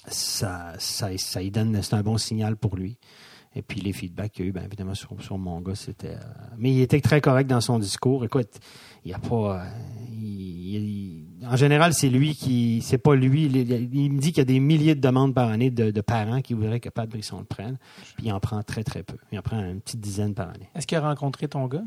ça, 0.06 0.74
ça, 0.78 1.08
ça 1.18 1.42
y 1.42 1.50
donne, 1.50 1.82
c'est 1.82 1.94
un 1.94 2.02
bon 2.02 2.18
signal 2.18 2.56
pour 2.56 2.76
lui. 2.76 2.96
Et 3.58 3.62
puis 3.62 3.80
les 3.80 3.92
feedbacks 3.92 4.30
qu'il 4.32 4.44
y 4.44 4.46
a 4.46 4.50
eu, 4.50 4.52
bien 4.52 4.62
évidemment, 4.62 4.94
sur, 4.94 5.10
sur 5.20 5.36
mon 5.36 5.60
gars, 5.60 5.74
c'était. 5.74 6.14
euh, 6.14 6.20
mais 6.56 6.70
il 6.72 6.80
était 6.80 7.00
très 7.00 7.20
correct 7.20 7.48
dans 7.50 7.60
son 7.60 7.80
discours. 7.80 8.24
Écoute, 8.24 8.48
il 9.04 9.08
n'y 9.08 9.14
a 9.14 9.18
pas. 9.18 9.60
euh, 9.60 9.64
il- 10.12 10.76
il- 11.40 11.46
en 11.50 11.56
général, 11.56 11.92
c'est 11.92 12.08
lui 12.08 12.34
qui. 12.34 12.80
C'est 12.82 12.98
pas 12.98 13.16
lui. 13.16 13.46
Il, 13.46 13.56
il 13.56 14.12
me 14.12 14.20
dit 14.20 14.28
qu'il 14.28 14.38
y 14.38 14.40
a 14.42 14.44
des 14.44 14.60
milliers 14.60 14.94
de 14.94 15.00
demandes 15.00 15.34
par 15.34 15.48
année 15.48 15.70
de, 15.70 15.90
de 15.90 16.00
parents 16.00 16.40
qui 16.40 16.54
voudraient 16.54 16.78
que 16.80 16.88
Pat 16.88 17.08
Brisson 17.08 17.38
le 17.40 17.44
prenne. 17.44 17.78
Puis 18.16 18.26
il 18.26 18.32
en 18.32 18.38
prend 18.40 18.62
très, 18.62 18.84
très 18.84 19.02
peu. 19.02 19.16
Il 19.32 19.38
en 19.38 19.42
prend 19.42 19.58
une 19.58 19.80
petite 19.80 20.00
dizaine 20.00 20.34
par 20.34 20.48
année. 20.50 20.68
Est-ce 20.76 20.86
qu'il 20.86 20.96
a 20.98 21.00
rencontré 21.00 21.48
ton 21.48 21.66
gars? 21.66 21.82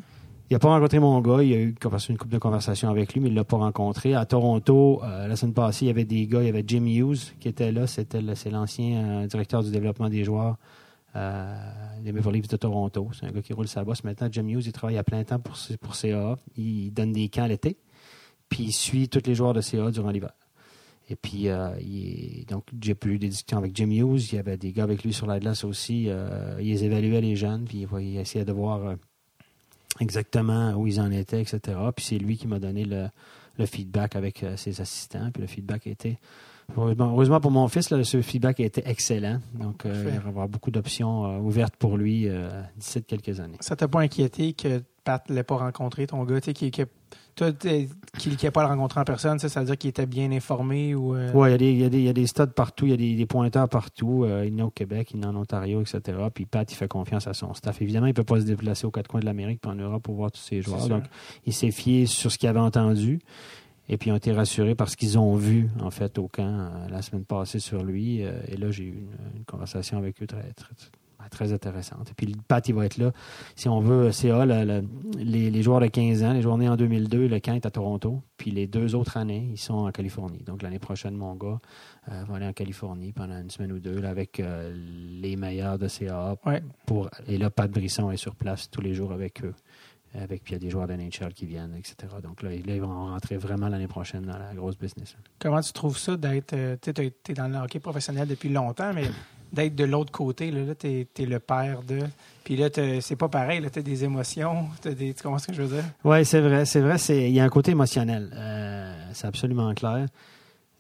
Il 0.50 0.53
n'a 0.56 0.59
pas 0.59 0.68
rencontré 0.68 1.00
mon 1.00 1.21
gars. 1.21 1.41
Il 1.41 1.53
a 1.53 1.57
eu 1.57 1.69
une 2.09 2.18
couple 2.18 2.33
de 2.33 2.38
conversations 2.38 2.89
avec 2.89 3.13
lui, 3.13 3.21
mais 3.21 3.29
il 3.29 3.31
ne 3.31 3.38
l'a 3.38 3.45
pas 3.45 3.56
rencontré. 3.56 4.13
À 4.13 4.25
Toronto, 4.25 5.01
euh, 5.06 5.27
la 5.29 5.38
semaine 5.38 5.53
passée, 5.53 5.85
il 5.85 5.88
y 5.88 5.91
avait 5.91 6.03
des 6.03 6.27
gars. 6.27 6.41
Il 6.41 6.47
y 6.47 6.50
avait 6.50 6.65
Jim 6.68 6.83
Hughes 6.85 7.31
qui 7.39 7.47
était 7.47 7.71
là. 7.71 7.88
C'était 7.88 8.19
c'est 8.35 8.50
l'ancien 8.51 9.21
euh, 9.21 9.27
directeur 9.27 9.63
du 9.63 9.71
développement 9.71 10.09
des 10.09 10.25
joueurs 10.25 10.57
euh, 11.16 11.56
des 12.02 12.12
Maple 12.12 12.31
Leafs 12.31 12.48
de 12.48 12.58
Toronto. 12.58 13.10
C'est 13.13 13.25
un 13.25 13.31
gars 13.31 13.42
qui 13.42 13.54
roule 13.54 13.68
sa 13.68 13.84
bosse. 13.84 14.04
Maintenant, 14.04 14.30
Jim 14.31 14.48
Hughes, 14.48 14.66
il 14.66 14.72
travaille 14.72 14.98
à 14.98 15.04
plein 15.04 15.24
temps 15.24 15.40
pour, 15.40 15.58
pour 15.80 15.96
CA. 15.96 16.38
Il 16.58 16.92
donne 16.92 17.12
des 17.12 17.30
camps 17.30 17.46
l'été. 17.46 17.78
Puis 18.50 18.63
il 18.63 18.72
suit 18.74 19.08
tous 19.10 19.24
les 19.25 19.36
joueurs 19.36 19.54
de 19.54 19.62
CA 19.62 19.92
durant 19.92 20.12
l'hiver. 20.12 20.31
Et 21.10 21.16
puis, 21.16 21.50
euh, 21.50 21.78
il 21.81 22.46
donc, 22.46 22.63
j'ai 22.81 22.96
pu 22.96 23.16
eu 23.16 23.19
des 23.19 23.28
discussions 23.28 23.58
avec 23.58 23.75
Jim 23.75 23.90
Hughes. 23.90 24.31
Il 24.31 24.36
y 24.36 24.40
avait 24.40 24.58
des 24.58 24.72
gars 24.72 24.84
avec 24.84 25.04
lui 25.04 25.13
sur 25.13 25.28
la 25.28 25.40
glace 25.40 25.63
aussi. 25.63 26.06
Euh, 26.08 26.58
il 26.60 26.68
les 26.68 26.84
évaluait, 26.84 27.22
les 27.22 27.36
jeunes. 27.36 27.66
Puis 27.66 27.86
il, 28.00 28.18
essayait 28.18 28.46
de 28.46 28.52
voir 28.52 28.86
euh, 28.86 28.96
exactement 30.00 30.74
où 30.74 30.88
ils 30.88 31.02
en 31.02 31.12
étaient, 31.12 31.42
etc. 31.42 31.78
Puis 31.95 32.06
c'est 32.06 32.18
lui 32.18 32.38
qui 32.38 32.47
m'a 32.47 32.59
donné 32.59 32.85
le, 32.85 33.07
le 33.57 33.66
feedback 33.66 34.16
avec 34.16 34.44
euh, 34.44 34.56
ses 34.56 34.81
assistants. 34.81 35.31
Puis 35.33 35.42
le 35.42 35.47
feedback 35.47 35.88
été. 35.88 36.18
Heureusement, 36.78 37.11
heureusement 37.11 37.40
pour 37.40 37.51
mon 37.51 37.68
fils, 37.68 37.90
là, 37.90 38.04
ce 38.04 38.21
feedback 38.21 38.59
a 38.59 38.63
été 38.66 38.81
excellent. 38.85 39.40
Donc, 39.54 39.85
euh, 39.85 39.94
il 40.06 40.09
va 40.19 40.25
y 40.25 40.30
avoir 40.30 40.47
beaucoup 40.47 40.71
d'options 40.71 41.25
euh, 41.25 41.40
ouvertes 41.40 41.75
pour 41.78 41.97
lui 41.97 42.28
euh, 42.28 42.49
d'ici 42.78 43.04
quelques 43.04 43.40
années. 43.40 43.57
Ça 43.59 43.75
t'a 43.75 43.87
pas 43.87 43.99
inquiété 44.01 44.54
que 44.54 44.81
Pat 45.04 45.28
ne 45.30 45.35
l'ait 45.35 45.44
pas 45.44 45.57
rencontré, 45.57 46.06
ton 46.07 46.23
gars? 46.23 46.40
Tu 46.42 46.54
sais, 46.54 46.87
toi, 47.33 47.51
t'es- 47.54 47.87
qu'il 48.19 48.33
n'ait 48.44 48.51
pas 48.51 48.61
le 48.61 48.68
rencontré 48.68 48.99
en 48.99 49.04
personne, 49.06 49.40
ça, 49.40 49.47
ça 49.49 49.61
veut 49.61 49.66
dire 49.68 49.78
qu'il 49.78 49.90
était 49.90 50.06
bien 50.06 50.31
informé 50.33 50.94
ou. 50.95 51.16
euh, 51.16 51.31
Oui, 51.33 51.47
il 51.47 51.51
y, 51.51 51.56
a 51.56 51.57
des- 51.57 51.71
il 51.71 51.78
y, 51.80 51.83
a 51.85 51.90
des- 51.90 51.97
il 51.99 52.04
y 52.04 52.09
a 52.09 52.13
des 52.13 52.28
stades 52.28 52.54
partout, 52.54 52.85
il 52.85 52.92
y 52.92 52.94
a 52.94 52.97
des, 52.97 53.16
des 53.16 53.25
pointeurs 53.25 53.68
partout. 53.69 54.25
Euh, 54.25 54.45
il 54.45 54.54
y 54.54 54.61
en 54.61 54.66
a 54.66 54.68
au 54.68 54.69
Québec, 54.69 55.11
il 55.13 55.21
y 55.21 55.25
en 55.25 55.30
a 55.30 55.31
en 55.31 55.37
Ontario, 55.37 55.81
etc. 55.81 56.18
Puis 56.33 56.45
Pat, 56.45 56.69
il 56.71 56.75
fait 56.75 56.90
confiance 56.90 57.28
à 57.28 57.33
son 57.33 57.54
staff. 57.54 57.81
Évidemment, 57.81 58.06
il 58.07 58.09
ne 58.09 58.13
peut 58.16 58.23
pas 58.25 58.40
se 58.42 58.45
déplacer 58.45 58.85
aux 58.85 58.92
quatre 58.92 59.07
coins 59.07 59.21
de 59.21 59.25
l'Amérique 59.25 59.61
puis 59.61 59.71
en 59.71 59.75
Europe 59.75 60.04
pour 60.04 60.16
voir 60.16 60.31
tous 60.31 60.42
ses 60.42 60.61
joueurs. 60.61 60.81
Donc, 60.90 61.04
il 61.45 61.54
s'est 61.54 61.71
fié 61.71 62.06
sur 62.06 62.31
ce 62.31 62.37
qu'il 62.37 62.49
avait 62.49 62.59
entendu. 62.59 63.19
Et 63.92 63.98
puis, 63.98 64.10
ils 64.10 64.14
ont 64.14 64.18
été 64.18 64.31
rassurés 64.31 64.74
par 64.74 64.90
ce 64.90 64.95
qu'ils 64.98 65.19
ont 65.19 65.36
vu, 65.36 65.69
en 65.81 65.92
fait, 65.92 66.18
au 66.18 66.28
camp 66.28 66.44
euh, 66.48 66.88
la 66.90 67.02
semaine 67.02 67.26
passée 67.26 67.60
sur 67.60 67.83
lui. 67.83 68.24
Euh, 68.26 68.31
et 68.48 68.56
là, 68.57 68.71
j'ai 68.71 68.86
eu 68.86 68.94
une, 68.94 69.38
une 69.40 69.45
conversation 69.45 69.98
avec 69.98 70.24
eux 70.24 70.28
très, 70.28 70.42
très, 71.30 71.54
intéressante. 71.54 72.10
Et 72.10 72.14
puis, 72.16 72.36
Pat, 72.48 72.68
il 72.68 72.74
va 72.74 72.86
être 72.86 72.98
là. 72.98 73.12
Si 73.56 73.69
on 73.69 73.80
veut, 73.80 74.12
CA, 74.12 74.45
le- 74.45 74.64
le- 74.66 74.83
les, 75.18 75.52
les 75.52 75.62
joueurs 75.62 75.80
de 75.80 75.88
15 75.88 76.24
ans, 76.24 76.33
les 76.33 76.42
joueurs 76.42 76.57
nés 76.57 76.68
en 76.69 76.76
2002, 76.78 77.28
le 77.28 77.40
camp 77.40 77.54
est 77.54 77.66
à 77.66 77.69
Toronto. 77.71 78.21
Puis, 78.38 78.50
les 78.52 78.66
deux 78.66 78.95
autres 78.95 79.18
années, 79.18 79.48
ils 79.52 79.57
sont 79.60 79.74
en 79.76 79.92
Californie. 79.92 80.44
Donc, 80.45 80.62
l'année 80.64 80.80
prochaine, 80.80 81.16
mon 81.16 81.36
gars 81.36 81.60
euh, 82.12 82.24
va 82.28 82.36
aller 82.38 82.48
en 82.48 82.54
Californie 82.54 83.12
pendant 83.12 83.40
une 83.40 83.50
semaine 83.50 83.71
ou 83.74 83.80
deux 83.80 84.00
là, 84.00 84.10
avec 84.10 84.40
euh, 84.40 84.74
les 85.21 85.36
meilleurs 85.36 85.78
de 85.78 85.88
CA. 85.88 86.36
Ouais. 86.45 86.64
Pour, 86.86 87.10
et 87.28 87.38
là, 87.38 87.50
Pat 87.50 87.69
Brisson 87.69 88.10
est 88.10 88.18
sur 88.18 88.36
place 88.36 88.69
tous 88.71 88.81
les 88.81 88.94
jours 88.94 89.12
avec 89.12 89.44
eux. 89.44 89.54
Avec, 90.13 90.44
puis 90.44 90.53
il 90.53 90.56
y 90.56 90.56
a 90.57 90.59
des 90.59 90.69
joueurs 90.69 90.87
de 90.87 90.94
NHL 90.94 91.33
qui 91.33 91.45
viennent, 91.45 91.73
etc. 91.77 91.95
Donc 92.21 92.41
là, 92.41 92.49
là, 92.49 92.56
ils 92.75 92.81
vont 92.81 93.06
rentrer 93.11 93.37
vraiment 93.37 93.69
l'année 93.69 93.87
prochaine 93.87 94.23
dans 94.23 94.37
la 94.37 94.53
grosse 94.53 94.77
business. 94.77 95.15
Comment 95.39 95.61
tu 95.61 95.71
trouves 95.71 95.97
ça 95.97 96.18
d'être. 96.18 96.51
euh, 96.53 96.75
tu 96.81 96.89
es 96.91 97.33
dans 97.33 97.47
le 97.47 97.57
hockey 97.57 97.80
professionnel 97.80 98.27
depuis 98.27 98.49
longtemps, 98.49 98.91
mais 98.94 99.06
d'être 99.53 99.73
de 99.75 99.85
l'autre 99.85 100.11
côté, 100.11 100.51
là, 100.51 100.65
là 100.65 100.75
tu 100.75 100.87
es, 101.18 101.25
le 101.25 101.39
père 101.39 101.81
de. 101.83 101.99
Puis 102.44 102.57
là, 102.57 102.68
c'est 102.99 103.15
pas 103.15 103.30
pareil, 103.30 103.65
tu 103.71 103.80
as 103.80 103.81
des 103.81 104.03
émotions. 104.03 104.68
t'as 104.81 104.91
des, 104.94 105.13
tu 105.13 105.23
comprends 105.23 105.39
ce 105.39 105.47
que 105.47 105.53
je 105.53 105.61
veux 105.61 105.75
dire? 105.77 105.85
Oui, 106.03 106.25
c'est 106.25 106.41
vrai, 106.41 106.65
c'est 106.65 106.81
vrai. 106.81 106.97
c'est- 106.97 107.30
Il 107.30 107.33
y 107.35 107.39
a 107.39 107.45
un 107.45 107.49
côté 107.49 107.71
émotionnel. 107.71 108.31
Euh, 108.33 108.94
c'est 109.13 109.27
absolument 109.27 109.73
clair. 109.73 110.07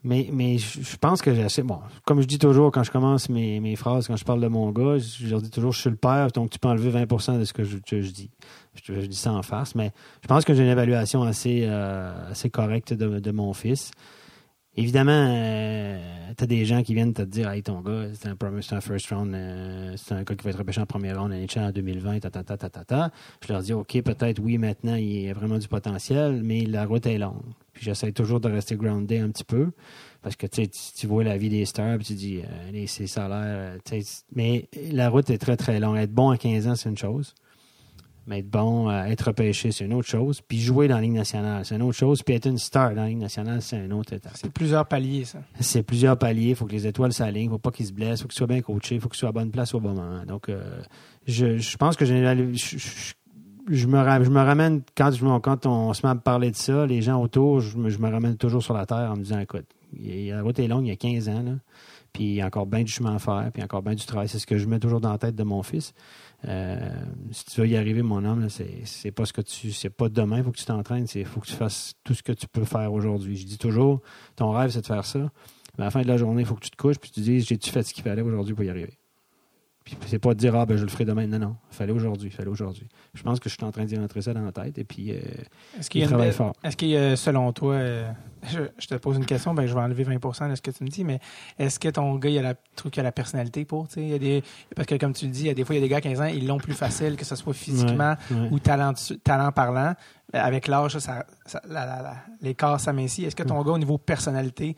Mais, 0.03 0.29
mais 0.33 0.57
je 0.57 0.97
pense 0.97 1.21
que 1.21 1.33
j'ai 1.33 1.43
assez. 1.43 1.61
Bon, 1.61 1.79
comme 2.05 2.21
je 2.21 2.27
dis 2.27 2.39
toujours 2.39 2.71
quand 2.71 2.83
je 2.83 2.91
commence 2.91 3.29
mes, 3.29 3.59
mes 3.59 3.75
phrases, 3.75 4.07
quand 4.07 4.15
je 4.15 4.25
parle 4.25 4.41
de 4.41 4.47
mon 4.47 4.71
gars, 4.71 4.97
je 4.97 5.27
leur 5.27 5.41
dis 5.41 5.51
toujours 5.51 5.73
je 5.73 5.81
suis 5.81 5.89
le 5.91 5.95
père, 5.95 6.31
donc 6.31 6.49
tu 6.49 6.57
peux 6.57 6.69
enlever 6.69 6.89
20% 6.89 7.39
de 7.39 7.45
ce 7.45 7.53
que 7.53 7.63
je, 7.63 7.77
je 7.85 8.11
dis. 8.11 8.31
Je, 8.83 8.93
dis 8.93 9.15
ça 9.15 9.33
en 9.33 9.43
face, 9.43 9.75
mais 9.75 9.91
je 10.23 10.27
pense 10.27 10.45
que 10.45 10.53
j'ai 10.53 10.63
une 10.63 10.69
évaluation 10.69 11.23
assez, 11.23 11.65
euh, 11.65 12.31
assez 12.31 12.49
correcte 12.49 12.93
de, 12.93 13.19
de 13.19 13.31
mon 13.31 13.53
fils. 13.53 13.91
Évidemment, 14.77 15.27
tu 16.37 16.43
as 16.43 16.47
des 16.47 16.63
gens 16.65 16.81
qui 16.81 16.93
viennent 16.93 17.13
te 17.13 17.21
dire 17.21 17.49
Hey, 17.49 17.61
ton 17.61 17.81
gars, 17.81 18.05
c'est 18.13 18.29
un, 18.29 18.37
c'est 18.61 18.73
un 18.73 18.81
first 18.81 19.09
round, 19.09 19.33
euh, 19.35 19.93
c'est 19.97 20.13
un 20.13 20.23
gars 20.23 20.33
qui 20.33 20.43
va 20.45 20.49
être 20.51 20.57
repêché 20.57 20.79
en 20.79 20.85
première 20.85 21.19
round 21.19 21.33
NHL 21.33 21.59
en 21.59 21.71
2020, 21.71 22.19
ta, 22.21 22.29
ta, 22.29 22.43
ta, 22.43 22.57
ta, 22.57 22.69
ta, 22.69 22.85
ta. 22.85 23.11
Je 23.45 23.51
leur 23.51 23.61
dis 23.61 23.73
OK, 23.73 24.01
peut-être, 24.01 24.39
oui, 24.39 24.57
maintenant, 24.57 24.95
il 24.95 25.23
y 25.23 25.29
a 25.29 25.33
vraiment 25.33 25.57
du 25.57 25.67
potentiel, 25.67 26.41
mais 26.41 26.61
la 26.61 26.85
route 26.85 27.05
est 27.05 27.17
longue. 27.17 27.43
Puis 27.73 27.85
j'essaie 27.85 28.11
toujours 28.11 28.39
de 28.39 28.49
rester 28.49 28.75
groundé 28.75 29.19
un 29.19 29.29
petit 29.29 29.43
peu. 29.43 29.71
Parce 30.21 30.35
que 30.35 30.45
tu, 30.45 31.07
vois 31.07 31.23
la 31.23 31.37
vie 31.37 31.49
des 31.49 31.65
stars, 31.65 31.97
puis 31.97 32.05
tu 32.05 32.13
dis, 32.13 32.37
euh, 32.37 32.71
les, 32.71 32.85
ses 32.85 33.07
salaires. 33.07 33.77
euh, 33.91 34.01
mais 34.35 34.69
la 34.91 35.09
route 35.09 35.29
est 35.29 35.39
très, 35.39 35.57
très 35.57 35.79
longue. 35.79 35.97
Être 35.97 36.13
bon 36.13 36.29
à 36.29 36.37
15 36.37 36.67
ans, 36.67 36.75
c'est 36.75 36.89
une 36.89 36.97
chose. 36.97 37.33
Mais 38.27 38.39
être 38.39 38.49
bon, 38.49 38.89
euh, 38.89 39.03
être 39.05 39.27
repêché, 39.27 39.71
c'est 39.71 39.85
une 39.85 39.93
autre 39.93 40.07
chose. 40.07 40.41
Puis 40.41 40.59
jouer 40.59 40.87
dans 40.87 40.95
la 40.95 41.01
Ligue 41.01 41.13
nationale, 41.13 41.65
c'est 41.65 41.75
une 41.75 41.81
autre 41.81 41.97
chose. 41.97 42.21
Puis 42.21 42.35
être 42.35 42.45
une 42.45 42.59
star 42.59 42.91
dans 42.93 43.01
la 43.01 43.07
Ligue 43.07 43.17
nationale, 43.17 43.63
c'est 43.63 43.83
une 43.83 43.93
autre 43.93 44.13
étape. 44.13 44.33
C'est 44.35 44.51
plusieurs 44.51 44.87
paliers, 44.87 45.25
ça. 45.25 45.39
C'est 45.59 45.81
plusieurs 45.81 46.17
paliers. 46.19 46.49
Il 46.49 46.55
faut 46.55 46.65
que 46.65 46.71
les 46.71 46.85
étoiles 46.85 47.13
s'alignent. 47.13 47.43
Il 47.43 47.47
ne 47.47 47.51
faut 47.53 47.57
pas 47.57 47.71
qu'ils 47.71 47.87
se 47.87 47.93
blessent. 47.93 48.19
Il 48.19 48.23
faut 48.23 48.27
qu'ils 48.27 48.37
soient 48.37 48.47
bien 48.47 48.61
coachés. 48.61 48.95
Il 48.95 49.01
faut 49.01 49.09
qu'ils 49.09 49.17
soient 49.17 49.29
à 49.29 49.33
bonne 49.33 49.49
place 49.49 49.73
au 49.73 49.79
bon 49.79 49.95
moment. 49.95 50.23
Donc, 50.25 50.49
euh, 50.49 50.81
je, 51.25 51.57
je 51.57 51.77
pense 51.77 51.95
que 51.95 52.05
j'ai 52.05 52.21
je, 52.53 52.77
je, 52.77 53.13
je 53.69 53.87
me, 53.87 54.23
je 54.23 54.29
me 54.29 54.39
ramène, 54.39 54.81
quand, 54.95 55.11
je, 55.11 55.39
quand 55.39 55.65
on 55.65 55.93
se 55.93 56.05
met 56.05 56.11
à 56.11 56.15
parler 56.15 56.51
de 56.51 56.55
ça, 56.55 56.85
les 56.85 57.01
gens 57.01 57.21
autour, 57.21 57.61
je 57.61 57.77
me, 57.77 58.09
ramène 58.09 58.37
toujours 58.37 58.63
sur 58.63 58.73
la 58.73 58.85
terre 58.85 59.11
en 59.11 59.15
me 59.15 59.23
disant, 59.23 59.39
écoute, 59.39 59.65
il 59.93 60.29
la 60.29 60.41
route 60.41 60.57
est 60.59 60.67
longue, 60.67 60.85
il 60.85 60.89
y 60.89 60.91
a 60.91 60.95
15 60.95 61.29
ans, 61.29 61.57
puis 62.13 62.23
il 62.23 62.33
y 62.35 62.41
a 62.41 62.45
encore 62.45 62.65
bien 62.65 62.83
du 62.83 62.91
chemin 62.91 63.15
à 63.15 63.19
faire, 63.19 63.49
puis 63.53 63.61
il 63.61 63.65
encore 63.65 63.81
bien 63.81 63.93
du 63.93 64.05
travail. 64.05 64.27
C'est 64.27 64.39
ce 64.39 64.47
que 64.47 64.57
je 64.57 64.65
mets 64.67 64.79
toujours 64.79 65.01
dans 65.01 65.11
la 65.11 65.17
tête 65.17 65.35
de 65.35 65.43
mon 65.43 65.63
fils. 65.63 65.93
Euh, 66.47 66.89
si 67.31 67.45
tu 67.45 67.61
veux 67.61 67.67
y 67.67 67.75
arriver, 67.75 68.01
mon 68.01 68.23
homme, 68.25 68.47
c'est, 68.49 69.11
pas 69.11 69.25
ce 69.25 69.33
que 69.33 69.41
tu, 69.41 69.71
c'est 69.71 69.89
pas 69.89 70.09
demain, 70.09 70.37
il 70.37 70.43
faut 70.43 70.51
que 70.51 70.57
tu 70.57 70.65
t'entraînes, 70.65 71.07
c'est, 71.07 71.23
faut 71.23 71.39
que 71.39 71.47
tu 71.47 71.55
fasses 71.55 71.93
tout 72.03 72.13
ce 72.13 72.23
que 72.23 72.31
tu 72.31 72.47
peux 72.47 72.65
faire 72.65 72.91
aujourd'hui. 72.91 73.35
Je 73.37 73.45
dis 73.45 73.57
toujours, 73.57 74.01
ton 74.35 74.51
rêve, 74.51 74.71
c'est 74.71 74.81
de 74.81 74.87
faire 74.87 75.05
ça. 75.05 75.31
Mais 75.77 75.83
à 75.83 75.87
la 75.87 75.91
fin 75.91 76.01
de 76.01 76.07
la 76.07 76.17
journée, 76.17 76.41
il 76.41 76.45
faut 76.45 76.55
que 76.55 76.65
tu 76.65 76.71
te 76.71 76.77
couches 76.77 76.97
puis 76.97 77.11
tu 77.11 77.21
te 77.21 77.25
dises, 77.25 77.47
j'ai-tu 77.47 77.69
fait 77.69 77.83
ce 77.83 77.93
qu'il 77.93 78.03
fallait 78.03 78.21
aujourd'hui 78.21 78.53
pour 78.53 78.63
y 78.63 78.69
arriver? 78.69 79.00
C'est 80.05 80.19
pas 80.19 80.33
de 80.33 80.39
dire, 80.39 80.55
ah, 80.55 80.65
ben, 80.65 80.77
je 80.77 80.83
le 80.83 80.89
ferai 80.89 81.05
demain. 81.05 81.25
Non, 81.27 81.39
non. 81.39 81.55
Fallait 81.69 81.91
aujourd'hui, 81.93 82.29
fallait 82.29 82.49
aujourd'hui. 82.49 82.87
Je 83.13 83.23
pense 83.23 83.39
que 83.39 83.49
je 83.49 83.55
suis 83.55 83.63
en 83.63 83.71
train 83.71 83.85
d'y 83.85 83.97
rentrer 83.97 84.21
ça 84.21 84.33
dans 84.33 84.41
la 84.45 84.51
tête 84.51 84.77
et 84.77 84.83
puis, 84.83 85.11
euh, 85.11 85.15
Est-ce 85.77 85.87
il 85.87 85.89
qu'il 85.89 86.01
y 86.01 86.03
a 86.03 86.05
une- 86.05 86.11
travaille 86.11 86.31
fort. 86.31 86.53
Est-ce 86.63 86.77
qu'il 86.77 86.89
y 86.89 86.97
a, 86.97 87.15
selon 87.15 87.51
toi, 87.53 87.73
euh, 87.75 88.09
je, 88.49 88.59
je 88.77 88.87
te 88.87 88.95
pose 88.95 89.17
une 89.17 89.25
question, 89.25 89.53
ben 89.53 89.65
je 89.65 89.73
vais 89.73 89.79
enlever 89.81 90.03
20 90.03 90.49
de 90.49 90.55
ce 90.55 90.61
que 90.61 90.71
tu 90.71 90.83
me 90.83 90.89
dis, 90.89 91.03
mais 91.03 91.19
est-ce 91.59 91.79
que 91.79 91.89
ton 91.89 92.15
gars, 92.15 92.29
il 92.29 92.37
a 92.39 92.41
la, 92.41 92.53
qu'il 92.89 92.99
a 92.99 93.03
la 93.03 93.11
personnalité 93.11 93.65
pour, 93.65 93.87
tu 93.87 93.95
sais, 93.95 94.01
il 94.03 94.09
y 94.09 94.13
a 94.13 94.19
des, 94.19 94.43
parce 94.75 94.85
que 94.87 94.95
comme 94.95 95.13
tu 95.13 95.25
le 95.25 95.31
dis, 95.31 95.41
il 95.41 95.47
y 95.47 95.49
a 95.49 95.53
des 95.53 95.63
fois, 95.65 95.75
il 95.75 95.79
y 95.79 95.81
a 95.81 95.85
des 95.85 95.89
gars 95.89 95.97
à 95.97 96.01
15 96.01 96.21
ans, 96.21 96.25
ils 96.25 96.47
l'ont 96.47 96.57
plus 96.57 96.73
facile, 96.73 97.15
que 97.15 97.25
ce 97.25 97.35
soit 97.35 97.53
physiquement 97.53 98.15
Ouais, 98.31 98.37
ouais. 98.37 98.47
ou 98.51 98.59
talent, 98.59 98.93
talent 99.23 99.51
parlant. 99.51 99.93
Avec 100.33 100.67
l'âge, 100.69 100.97
ça, 100.99 101.25
ça, 101.45 101.61
l'écart 102.41 102.79
s'amincit. 102.79 103.25
Est-ce 103.25 103.35
que 103.35 103.43
ton 103.43 103.61
gars, 103.63 103.71
au 103.73 103.77
niveau 103.77 103.97
personnalité, 103.97 104.75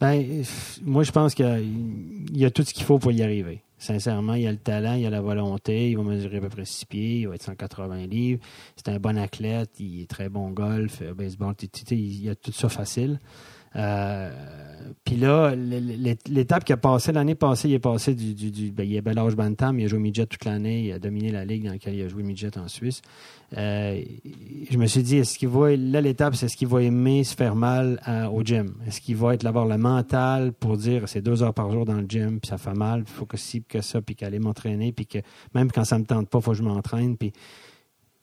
Ben, 0.00 0.42
moi, 0.82 1.02
je 1.02 1.10
pense 1.10 1.34
qu'il 1.34 2.28
y 2.32 2.44
a 2.44 2.50
tout 2.50 2.62
ce 2.62 2.72
qu'il 2.74 2.84
faut 2.84 2.98
pour 2.98 3.10
y 3.12 3.22
arriver. 3.22 3.62
Sincèrement, 3.78 4.34
il 4.34 4.42
y 4.42 4.46
a 4.46 4.52
le 4.52 4.58
talent, 4.58 4.94
il 4.94 5.02
y 5.02 5.06
a 5.06 5.10
la 5.10 5.20
volonté. 5.20 5.90
Il 5.90 5.96
va 5.96 6.02
mesurer 6.02 6.38
à 6.38 6.40
peu 6.40 6.48
près 6.48 6.64
6 6.64 6.84
pieds, 6.86 7.20
il 7.20 7.28
va 7.28 7.36
être 7.36 7.42
180 7.42 8.06
livres. 8.06 8.40
C'est 8.76 8.88
un 8.88 8.98
bon 8.98 9.16
athlète, 9.16 9.70
il 9.78 10.02
est 10.02 10.10
très 10.10 10.28
bon 10.28 10.50
golf, 10.50 11.00
euh, 11.02 11.14
baseball, 11.14 11.54
il 11.90 12.28
a 12.28 12.34
tout 12.34 12.52
ça 12.52 12.68
facile. 12.68 13.20
Euh, 13.76 14.30
Puis 15.04 15.16
là, 15.16 15.54
l'étape 15.54 16.64
qu'il 16.64 16.72
a 16.72 16.76
passée 16.78 17.12
l'année 17.12 17.34
passée, 17.34 17.68
il 17.68 17.74
est 17.74 17.78
passé 17.78 18.14
du. 18.14 18.34
du, 18.34 18.50
du- 18.50 18.70
ben, 18.72 18.84
il 18.84 18.96
est 18.96 19.00
bel 19.02 19.18
âge 19.18 19.36
bantam, 19.36 19.78
il 19.78 19.84
a 19.84 19.88
joué 19.88 19.98
midget 19.98 20.26
toute 20.26 20.44
l'année, 20.46 20.86
il 20.86 20.92
a 20.92 20.98
dominé 20.98 21.30
la 21.30 21.44
ligue 21.44 21.64
dans 21.64 21.72
laquelle 21.72 21.94
il 21.94 22.02
a 22.02 22.08
joué 22.08 22.22
midget 22.22 22.56
en 22.58 22.68
Suisse. 22.68 23.02
Euh, 23.56 24.00
je 24.70 24.76
me 24.78 24.86
suis 24.86 25.02
dit, 25.02 25.16
est-ce 25.18 25.38
qu'il 25.38 25.48
va. 25.48 25.76
Là, 25.76 26.00
l'étape, 26.00 26.34
c'est 26.34 26.46
est-ce 26.46 26.56
qu'il 26.56 26.68
va 26.68 26.82
aimer 26.82 27.24
se 27.24 27.34
faire 27.34 27.54
mal 27.54 28.00
à- 28.04 28.30
au 28.30 28.42
gym? 28.42 28.74
Est-ce 28.86 29.00
qu'il 29.00 29.16
va 29.16 29.34
être 29.34 29.44
avoir 29.46 29.66
le 29.66 29.76
mental 29.78 30.52
pour 30.52 30.76
dire 30.78 31.02
c'est 31.06 31.22
deux 31.22 31.42
heures 31.42 31.54
par 31.54 31.70
jour 31.70 31.84
dans 31.84 32.00
le 32.00 32.06
gym, 32.08 32.40
puis 32.40 32.48
ça 32.48 32.56
fait 32.58 32.74
mal, 32.74 33.04
il 33.06 33.10
faut 33.12 33.26
que 33.26 33.36
ci, 33.36 33.62
que 33.62 33.80
ça, 33.82 34.00
puis 34.02 34.14
qu'aller 34.14 34.38
m'entraîner, 34.38 34.92
puis 34.92 35.06
que 35.06 35.18
même 35.54 35.70
quand 35.70 35.84
ça 35.84 35.98
me 35.98 36.04
tente 36.04 36.28
pas, 36.28 36.38
il 36.38 36.42
faut 36.42 36.50
que 36.52 36.56
je 36.56 36.62
m'entraîne, 36.62 37.16
puis. 37.16 37.32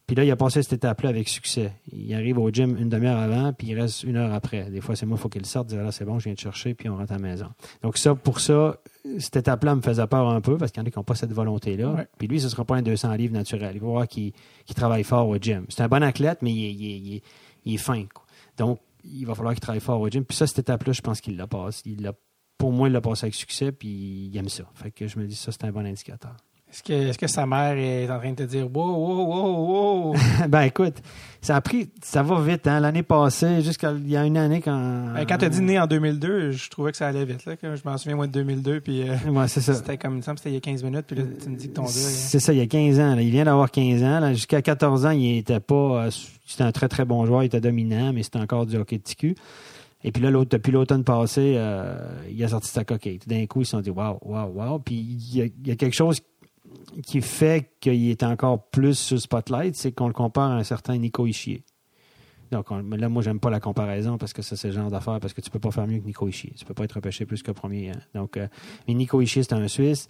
Puis 0.08 0.16
là, 0.16 0.24
il 0.24 0.30
a 0.30 0.36
passé 0.36 0.62
cette 0.62 0.74
étape-là 0.74 1.10
avec 1.10 1.28
succès. 1.28 1.72
Il 1.92 2.14
arrive 2.14 2.38
au 2.38 2.52
gym 2.52 2.78
une 2.78 2.90
demi-heure 2.90 3.18
avant, 3.18 3.54
puis 3.54 3.68
il 3.70 3.80
reste 3.80 4.04
une 4.04 4.18
heure 4.18 4.32
après. 4.34 4.70
Des 4.70 4.80
fois, 4.80 4.96
c'est 4.96 5.08
moi, 5.08 5.18
il 5.18 5.22
faut 5.22 5.30
qu'il 5.30 5.46
sorte, 5.48 5.68
dire 5.68 5.82
là, 5.84 5.92
c'est 5.92 6.06
bon, 6.06 6.20
je 6.20 6.26
viens 6.26 6.36
te 6.36 6.42
chercher, 6.42 6.76
puis 6.76 6.88
on 6.90 6.98
rentre 6.98 7.12
à 7.14 7.16
la 7.16 7.22
maison. 7.22 7.48
Donc, 7.82 7.98
ça, 7.98 8.14
pour 8.14 8.40
ça, 8.40 8.78
cette 9.18 9.38
étape-là 9.38 9.74
me 9.76 9.82
faisait 9.82 10.06
peur 10.06 10.30
un 10.30 10.42
peu, 10.42 10.58
parce 10.58 10.72
qu'il 10.72 10.82
y 10.82 10.84
en 10.84 10.88
a 10.88 10.92
qui 10.92 11.00
n'ont 11.00 11.04
pas 11.04 11.16
cette 11.16 11.34
volonté-là. 11.34 11.90
Ouais. 11.92 12.08
Puis 12.20 12.28
lui, 12.28 12.40
ce 12.40 12.46
ne 12.46 12.50
sera 12.52 12.66
pas 12.66 12.76
un 12.76 12.82
200 12.84 13.14
livres 13.16 13.34
naturel. 13.34 13.72
Il 13.76 13.82
va 13.82 13.88
voir 13.88 14.08
qu'il 14.08 14.32
travaille 14.76 15.04
fort 15.04 15.28
au 15.28 15.38
gym. 15.38 15.66
C'est 15.70 15.82
un 15.82 15.88
bon 15.88 16.04
athlète, 16.04 16.40
mais 16.44 16.52
il 16.54 16.66
est, 16.66 16.74
il 16.74 16.86
est- 16.86 16.98
il 17.00 17.16
est- 17.16 17.24
il 17.66 17.74
est 17.74 17.78
fin. 17.78 18.04
quoi. 18.14 18.24
Donc, 18.58 18.80
il 19.04 19.26
va 19.26 19.34
falloir 19.34 19.54
qu'il 19.56 19.62
travaille 19.62 19.82
fort 19.82 20.00
au 20.00 20.08
gym. 20.10 20.24
Puis 20.24 20.38
ça, 20.38 20.46
cette 20.46 20.60
étape-là, 20.60 20.94
je 20.94 21.02
pense 21.02 21.20
qu'il 21.20 21.36
l'a 21.36 21.48
passé. 21.48 21.82
Il 21.88 22.04
l'a- 22.04 22.14
pour 22.60 22.72
moi, 22.72 22.90
il 22.90 22.92
l'a 22.92 23.02
passé 23.02 23.26
avec 23.26 23.34
succès, 23.34 23.72
puis 23.72 24.30
il 24.32 24.38
aime 24.38 24.50
ça. 24.50 24.66
Fait 24.76 24.92
que 24.92 25.08
je 25.08 25.18
me 25.18 25.26
dis, 25.26 25.36
ça, 25.36 25.52
c'est 25.52 25.64
un 25.66 25.72
bon 25.72 25.86
indicateur. 25.86 26.36
Est-ce 26.76 26.84
que, 26.84 27.18
que 27.18 27.28
sa 27.28 27.46
mère 27.46 27.78
est 27.78 28.10
en 28.12 28.18
train 28.20 28.32
de 28.32 28.36
te 28.36 28.44
dire, 28.44 28.66
wow, 28.66 28.96
wow, 28.96 29.26
wow, 29.26 30.10
wow? 30.12 30.16
ben 30.50 30.64
écoute, 30.64 30.96
ça 31.42 31.56
a 31.56 31.62
pris, 31.62 31.90
ça 32.04 32.22
va 32.22 32.42
vite. 32.42 32.68
Hein? 32.68 32.82
L'année 32.82 33.02
passée, 33.04 33.62
jusqu'à 33.62 33.94
il 33.94 34.10
y 34.10 34.18
a 34.18 34.26
une 34.26 34.36
année 34.36 34.60
quand. 34.62 35.14
Ben, 35.14 35.26
quand 35.26 35.38
tu 35.38 35.46
as 35.46 35.50
dit 35.50 35.62
né 35.62 35.80
en 35.80 35.88
2002, 35.88 36.52
je 36.52 36.70
trouvais 36.70 36.92
que 36.92 36.98
ça 36.98 37.08
allait 37.08 37.24
vite. 37.24 37.46
Là, 37.46 37.56
que 37.56 37.76
je 37.76 37.82
m'en 37.86 37.98
souviens, 37.98 38.18
moi, 38.18 38.28
de 38.28 38.34
2002, 38.34 38.82
puis 38.82 39.08
euh, 39.08 39.16
Ouais, 39.30 39.48
c'est 39.48 39.62
ça. 39.62 39.74
c'était 39.74 39.98
comme 39.98 40.14
il 40.14 40.18
me 40.18 40.22
semble 40.22 40.36
que 40.36 40.42
c'était 40.42 40.52
il 40.52 40.56
y 40.56 40.58
a 40.58 40.62
15 40.62 40.84
minutes, 40.84 41.06
puis 41.08 41.16
là, 41.16 41.24
tu 41.42 41.50
me 41.50 41.56
dis 41.56 41.70
que 41.70 41.74
ton 41.76 41.84
gars. 41.84 41.90
il- 41.90 41.94
C'est 41.94 42.40
ça, 42.40 42.52
il 42.52 42.60
y 42.60 42.62
a 42.62 42.68
15 42.68 43.00
ans. 43.00 43.16
là. 43.16 43.22
Il 43.22 43.32
vient 43.32 43.46
d'avoir 43.46 43.72
15 43.72 44.04
ans. 44.04 44.20
là. 44.20 44.34
Jusqu'à 44.34 44.62
14 44.62 45.06
ans, 45.06 45.12
il 45.12 45.38
était 45.38 45.60
pas. 45.62 46.06
euh, 46.06 46.10
C'était 46.46 46.64
un 46.64 46.72
très, 46.74 46.88
très 46.90 47.06
bon 47.06 47.26
joueur. 47.26 47.44
Il 47.44 47.48
était 47.48 47.62
dominant, 47.62 48.12
mais 48.12 48.22
c'était 48.24 48.40
encore 48.40 48.66
du 48.66 48.76
hockey 48.76 48.98
de 48.98 49.04
TQ. 49.04 49.36
Et 50.08 50.12
puis 50.12 50.22
là, 50.22 50.30
l'autre, 50.30 50.52
depuis 50.52 50.72
l'automne 50.72 51.04
passé, 51.04 51.56
euh, 51.58 51.98
il 52.30 52.44
a 52.44 52.48
sorti 52.50 52.70
sa 52.70 52.84
coquille. 52.84 53.18
Tout 53.18 53.28
d'un 53.28 53.44
coup, 53.48 53.62
ils 53.62 53.66
se 53.66 53.72
sont 53.72 53.80
dit 53.82 53.90
waouh, 53.90 54.20
waouh, 54.22 54.52
waouh. 54.54 54.78
Puis 54.78 54.94
il 54.96 55.36
y, 55.38 55.42
a, 55.42 55.46
il 55.46 55.68
y 55.68 55.72
a 55.72 55.76
quelque 55.76 55.96
chose 55.96 56.20
qui 57.04 57.22
fait 57.22 57.72
qu'il 57.80 58.10
est 58.10 58.24
encore 58.24 58.64
plus 58.70 58.98
sur 58.98 59.16
le 59.16 59.20
spotlight, 59.22 59.76
c'est 59.76 59.92
qu'on 59.92 60.08
le 60.08 60.14
compare 60.14 60.52
à 60.52 60.56
un 60.56 60.64
certain 60.64 60.98
Nico 60.98 61.26
Ishier. 61.28 61.64
Donc 62.52 62.70
on- 62.72 62.78
là, 62.96 63.10
moi, 63.10 63.22
j'aime 63.24 63.40
pas 63.40 63.50
la 63.50 63.60
comparaison 63.60 64.18
parce 64.18 64.32
que 64.32 64.42
ça, 64.42 64.56
c'est 64.56 64.68
le 64.68 64.74
genre 64.76 64.92
d'affaire 64.92 65.20
parce 65.20 65.34
que 65.34 65.42
tu 65.42 65.50
peux 65.50 65.60
pas 65.60 65.72
faire 65.72 65.88
mieux 65.88 66.00
que 66.00 66.06
Nico 66.06 66.28
Ishier. 66.28 66.54
Tu 66.56 66.64
peux 66.64 66.74
pas 66.76 66.84
être 66.86 66.94
repêché 66.94 67.26
plus 67.26 67.42
que 67.44 67.52
premier. 67.52 67.90
hein. 67.90 68.00
Donc, 68.14 68.38
euh, 68.38 68.48
mais 68.88 68.94
Nico 68.94 69.20
Ishier, 69.20 69.42
c'est 69.44 69.54
un 69.54 69.68
Suisse 69.68 70.08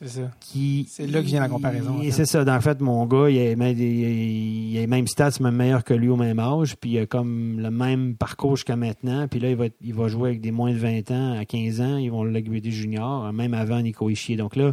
C'est 0.00 0.08
ça. 0.08 0.30
qui. 0.40 0.86
C'est 0.90 1.06
là 1.06 1.20
que 1.20 1.26
vient 1.26 1.40
la 1.40 1.48
comparaison, 1.48 1.98
en 1.98 2.00
Et 2.00 2.06
fait. 2.06 2.10
C'est 2.12 2.24
ça. 2.26 2.44
En 2.56 2.60
fait, 2.62 2.80
mon 2.80 3.04
gars, 3.06 3.28
il 3.28 3.38
a, 3.38 3.54
même- 3.54 3.78
il 3.78 4.76
a 4.78 4.80
les 4.80 4.86
mêmes 4.86 5.06
stats, 5.06 5.32
même 5.40 5.54
meilleur 5.56 5.84
que 5.84 5.92
lui 5.94 6.08
au 6.08 6.16
même 6.16 6.38
âge. 6.40 6.74
Puis 6.76 6.92
il 6.92 6.98
a 7.00 7.06
comme 7.06 7.60
le 7.60 7.70
même 7.70 8.16
parcours 8.16 8.56
jusqu'à 8.56 8.76
maintenant. 8.76 9.28
Puis 9.28 9.38
là, 9.38 9.50
il 9.50 9.56
va, 9.56 9.66
être- 9.66 9.76
il 9.82 9.94
va 9.94 10.08
jouer 10.08 10.30
avec 10.30 10.40
des 10.40 10.50
moins 10.52 10.72
de 10.72 10.78
20 10.78 11.10
ans 11.12 11.38
à 11.38 11.44
15 11.44 11.80
ans. 11.82 11.98
Ils 11.98 12.10
vont 12.10 12.24
l'upgrader 12.24 12.70
junior, 12.72 13.30
même 13.32 13.52
avant 13.54 13.80
Nico 13.82 14.08
Ishier. 14.10 14.36
Donc 14.36 14.56
là, 14.56 14.72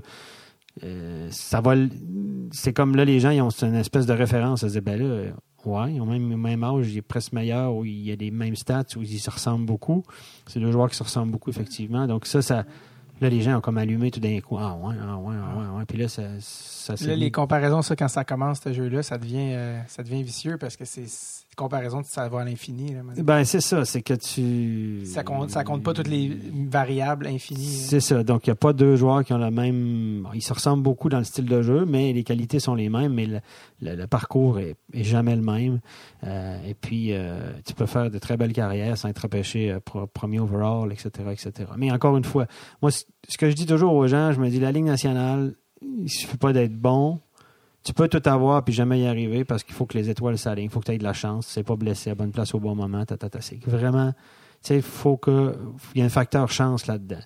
euh, 0.84 1.28
ça 1.32 1.62
va. 1.62 1.76
C'est 2.52 2.74
comme 2.74 2.96
là, 2.96 3.06
les 3.06 3.20
gens, 3.20 3.30
ils 3.30 3.42
ont 3.42 3.50
une 3.50 3.76
espèce 3.76 4.06
de 4.06 4.14
référence. 4.14 4.62
Ils 4.62 4.70
se 4.70 4.74
disent, 4.74 4.84
ben 4.84 5.00
là, 5.00 5.06
euh, 5.06 5.32
ouais, 5.66 5.94
ils 5.94 6.02
ont 6.02 6.06
même 6.06 6.30
le 6.30 6.38
même 6.38 6.64
âge, 6.64 6.92
il 6.92 6.98
est 6.98 7.02
presque 7.02 7.34
meilleur, 7.34 7.76
ou 7.76 7.86
il 7.86 8.02
y 8.02 8.12
a 8.12 8.16
les 8.16 8.32
mêmes 8.32 8.56
stats, 8.56 8.84
où 8.96 9.02
ils 9.02 9.20
se 9.20 9.30
ressemblent 9.30 9.66
beaucoup. 9.66 10.04
C'est 10.48 10.60
deux 10.60 10.72
joueurs 10.72 10.90
qui 10.90 10.96
se 10.96 11.04
ressemblent 11.04 11.32
beaucoup, 11.32 11.50
effectivement. 11.50 12.08
Donc 12.08 12.26
ça, 12.26 12.42
ça. 12.42 12.66
Là, 13.20 13.30
les 13.30 13.42
gens 13.42 13.58
ont 13.58 13.62
comme 13.62 13.78
allumé 13.78 14.10
tout 14.10 14.20
d'un 14.20 14.40
coup. 14.40 14.58
Ah 14.58 14.76
ouais, 14.76 14.96
ah 15.00 15.18
ouais, 15.18 15.36
ah 15.38 15.60
ouais, 15.60 15.78
ouais. 15.78 15.86
Puis 15.86 16.00
là, 16.00 16.08
ça, 16.08 16.24
ça 16.40 16.96
Là, 17.06 17.16
les 17.16 17.30
comparaisons, 17.30 17.84
ça, 17.84 17.96
quand 17.96 18.08
ça 18.08 18.24
commence, 18.24 18.62
ce 18.62 18.74
jeu-là, 18.74 19.04
ça 19.04 19.20
devient, 19.20 19.54
euh, 19.54 19.80
ça 19.88 20.02
devient 20.02 20.24
vicieux 20.24 20.58
parce 20.58 20.76
que 20.76 20.86
c'est 20.86 21.06
comparaisons, 21.62 22.02
ça 22.04 22.28
va 22.28 22.42
à 22.42 22.44
l'infini. 22.46 22.94
Ben, 23.24 23.44
c'est 23.44 23.62
ça, 23.62 23.86
c'est 23.86 24.02
que 24.02 24.14
tu. 24.14 25.06
Ça 25.06 25.24
compte, 25.24 25.50
ça 25.52 25.64
compte 25.64 25.84
pas 25.84 25.94
toutes 25.94 26.08
les 26.08 26.38
variables 26.70 27.28
infinies. 27.28 27.66
C'est 27.66 28.00
ça. 28.00 28.24
Donc, 28.24 28.48
il 28.48 28.50
n'y 28.50 28.54
a 28.54 28.56
pas 28.56 28.74
deux 28.74 28.96
joueurs 28.96 29.24
qui 29.24 29.34
ont 29.34 29.38
la 29.38 29.52
même. 29.52 30.28
Ils 30.34 30.42
se 30.42 30.54
ressemblent 30.54 30.84
beaucoup 30.84 31.10
dans 31.10 31.18
le 31.20 31.24
style 31.24 31.46
de 31.46 31.62
jeu, 31.62 31.86
mais 31.86 32.14
les 32.14 32.24
qualités 32.24 32.60
sont 32.60 32.76
les 32.76 32.90
mêmes, 32.90 33.14
mais 33.14 33.26
le, 33.26 33.40
le- 33.82 33.96
le 33.96 34.08
parcours 34.08 34.60
est, 34.60 34.76
est 34.94 35.04
jamais 35.04 35.36
le 35.36 35.42
même. 35.42 35.80
Euh, 36.24 36.58
et 36.68 36.74
puis, 36.74 37.14
euh, 37.14 37.52
tu 37.66 37.74
peux 37.74 37.86
faire 37.86 38.10
de 38.10 38.18
très 38.18 38.38
belles 38.38 38.54
carrières 38.54 38.98
sans 38.98 39.10
être 39.10 39.20
repêché 39.20 39.72
euh, 39.72 39.80
premier 40.14 40.40
overall, 40.40 40.92
etc., 40.92 41.10
etc. 41.32 41.70
Mais 41.78 41.92
encore 41.92 42.18
une 42.18 42.24
fois, 42.26 42.46
moi, 42.82 42.92
ce 42.92 43.38
que 43.38 43.50
je 43.50 43.56
dis 43.56 43.66
toujours 43.66 43.94
aux 43.94 44.08
gens, 44.08 44.32
je 44.32 44.40
me 44.40 44.50
dis, 44.50 44.60
la 44.60 44.72
Ligue 44.72 44.86
nationale, 44.86 45.54
il 45.82 46.10
suffit 46.10 46.38
pas 46.38 46.54
d'être 46.54 46.76
bon. 46.76 47.20
Tu 47.84 47.94
peux 47.94 48.08
tout 48.08 48.22
avoir 48.30 48.64
puis 48.64 48.74
jamais 48.74 49.00
y 49.02 49.08
arriver 49.08 49.44
parce 49.44 49.64
qu'il 49.64 49.74
faut 49.74 49.86
que 49.86 49.98
les 49.98 50.10
étoiles 50.10 50.38
s'alignent. 50.38 50.66
Il 50.66 50.70
faut 50.70 50.80
que 50.80 50.86
tu 50.86 50.92
aies 50.92 50.98
de 51.00 51.04
la 51.04 51.14
chance. 51.14 51.48
C'est 51.48 51.64
pas 51.64 51.76
blessé 51.76 52.12
à 52.12 52.16
bonne 52.16 52.32
place 52.32 52.54
au 52.54 52.60
bon 52.60 52.76
moment. 52.76 53.06
Ta, 53.06 53.18
ta, 53.18 53.30
ta. 53.30 53.42
C'est 53.42 53.60
vraiment, 53.66 54.12
tu 54.12 54.18
sais, 54.62 54.76
il 54.78 54.82
faut 54.84 55.18
que. 55.18 55.56
Il 55.96 56.00
y 56.00 56.02
a 56.02 56.06
un 56.06 56.10
facteur 56.10 56.52
chance 56.52 56.86
là-dedans. 56.88 57.20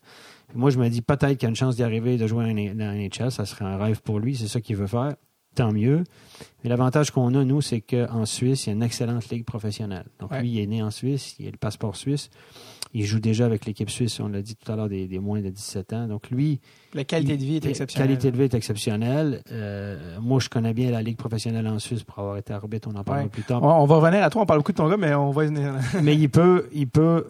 Moi, 0.53 0.69
je 0.69 0.77
me 0.79 0.87
dis 0.89 1.01
peut-être 1.01 1.33
qu'il 1.37 1.43
y 1.43 1.45
a 1.47 1.49
une 1.49 1.55
chance 1.55 1.75
d'y 1.75 1.83
arriver, 1.83 2.17
de 2.17 2.25
jouer 2.27 2.45
dans 2.73 2.85
un 2.85 2.93
NHL. 2.95 3.31
Ça 3.31 3.45
serait 3.45 3.65
un 3.65 3.77
rêve 3.77 4.01
pour 4.01 4.19
lui. 4.19 4.35
C'est 4.37 4.47
ça 4.47 4.61
qu'il 4.61 4.75
veut 4.77 4.87
faire. 4.87 5.15
tant 5.55 5.71
mieux. 5.71 6.03
Mais 6.63 6.69
l'avantage 6.69 7.11
qu'on 7.11 7.33
a, 7.33 7.45
nous, 7.45 7.61
c'est 7.61 7.79
qu'en 7.79 8.25
Suisse, 8.25 8.65
il 8.65 8.69
y 8.69 8.73
a 8.73 8.75
une 8.75 8.83
excellente 8.83 9.29
ligue 9.29 9.45
professionnelle. 9.45 10.03
Donc, 10.19 10.31
Ouais. 10.31 10.41
lui, 10.41 10.49
il 10.51 10.59
est 10.59 10.67
né 10.67 10.83
en 10.83 10.91
Suisse, 10.91 11.35
il 11.39 11.47
a 11.47 11.51
le 11.51 11.55
passeport 11.57 11.95
suisse. 11.95 12.29
Il 12.97 13.03
joue 13.05 13.19
déjà 13.19 13.45
avec 13.45 13.65
l'équipe 13.65 13.89
suisse, 13.89 14.19
on 14.21 14.29
l'a 14.29 14.41
dit 14.41 14.55
tout 14.55 14.71
à 14.71 14.75
l'heure, 14.77 14.87
des, 14.87 15.05
des 15.07 15.19
moins 15.19 15.41
de 15.41 15.49
17 15.49 15.91
ans. 15.93 16.07
Donc, 16.07 16.29
lui, 16.31 16.61
La 16.93 17.03
qualité 17.03 17.35
de 17.35 17.43
vie 17.43 17.57
est 17.57 17.63
la 17.65 17.69
exceptionnelle. 17.71 18.07
qualité 18.07 18.31
de 18.31 18.37
vie 18.37 18.43
est 18.43 18.53
exceptionnelle. 18.53 19.41
Euh, 19.51 20.17
moi, 20.21 20.39
je 20.39 20.47
connais 20.47 20.73
bien 20.73 20.91
la 20.91 21.01
ligue 21.01 21.17
professionnelle 21.17 21.67
en 21.67 21.77
Suisse 21.77 22.03
pour 22.03 22.17
avoir 22.19 22.37
été 22.37 22.53
arbitre, 22.53 22.87
on 22.91 22.97
en 22.97 23.03
parlera 23.03 23.25
Ouais. 23.25 23.29
plus 23.29 23.43
tard. 23.43 23.61
On, 23.61 23.85
va 23.85 23.95
revenir 23.97 24.23
à 24.23 24.29
toi. 24.29 24.43
On 24.43 24.45
parle 24.45 24.59
beaucoup 24.59 24.71
de 24.71 24.77
ton 24.77 24.87
gars, 24.89 24.95
mais 24.97 25.13
on 25.13 25.31
va 25.31 25.43
y 25.43 25.47
venir. 25.47 25.73
mais 26.01 26.15
il 26.15 26.29
peut, 26.29 26.69
il 26.73 26.87
peut 26.87 27.25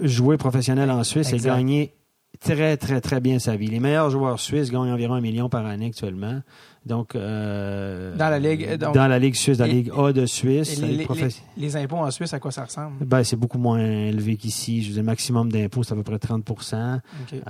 jouer 0.00 0.36
professionnel 0.36 0.88
en 0.90 1.02
Suisse 1.02 1.32
Exact. 1.32 1.50
et 1.50 1.56
gagner 1.56 1.94
très, 2.38 2.76
très, 2.76 3.00
très 3.00 3.20
bien 3.20 3.40
sa 3.40 3.56
vie. 3.56 3.66
Les 3.66 3.80
meilleurs 3.80 4.10
joueurs 4.10 4.38
suisses 4.38 4.70
gagnent 4.70 4.92
environ 4.92 5.14
un 5.14 5.20
million 5.20 5.48
par 5.48 5.66
année 5.66 5.86
actuellement. 5.86 6.42
Donc, 6.88 7.14
euh, 7.14 8.16
Dans 8.16 8.28
la 8.30 8.38
Ligue, 8.38 8.64
euh, 8.68 8.76
donc- 8.76 8.94
dans 8.94 9.06
la 9.06 9.18
Ligue 9.18 9.34
suisse, 9.34 9.58
dans 9.58 9.66
la 9.66 9.72
Ligue 9.72 9.90
A 9.96 10.12
de 10.12 10.26
Suisse. 10.26 10.80
Les, 10.80 10.88
Ligue 10.88 10.98
les- 11.00 11.04
professe- 11.04 11.42
les- 11.56 11.62
les 11.62 11.76
impôts 11.76 11.96
en 11.98 12.10
Suisse, 12.10 12.32
à 12.34 12.40
quoi 12.40 12.50
ça 12.50 12.64
ressemble? 12.64 13.04
Ben, 13.04 13.22
c'est 13.22 13.36
beaucoup 13.36 13.58
moins 13.58 13.78
élevé 13.78 14.36
qu'ici. 14.36 14.82
Je 14.82 14.88
veux 14.88 14.94
dire, 14.94 15.02
le 15.02 15.06
maximum 15.06 15.52
d'impôts, 15.52 15.82
c'est 15.82 15.92
à 15.92 15.96
peu 15.96 16.02
près 16.02 16.18
30 16.18 16.48
OK. 16.50 17.34
Euh, 17.34 17.40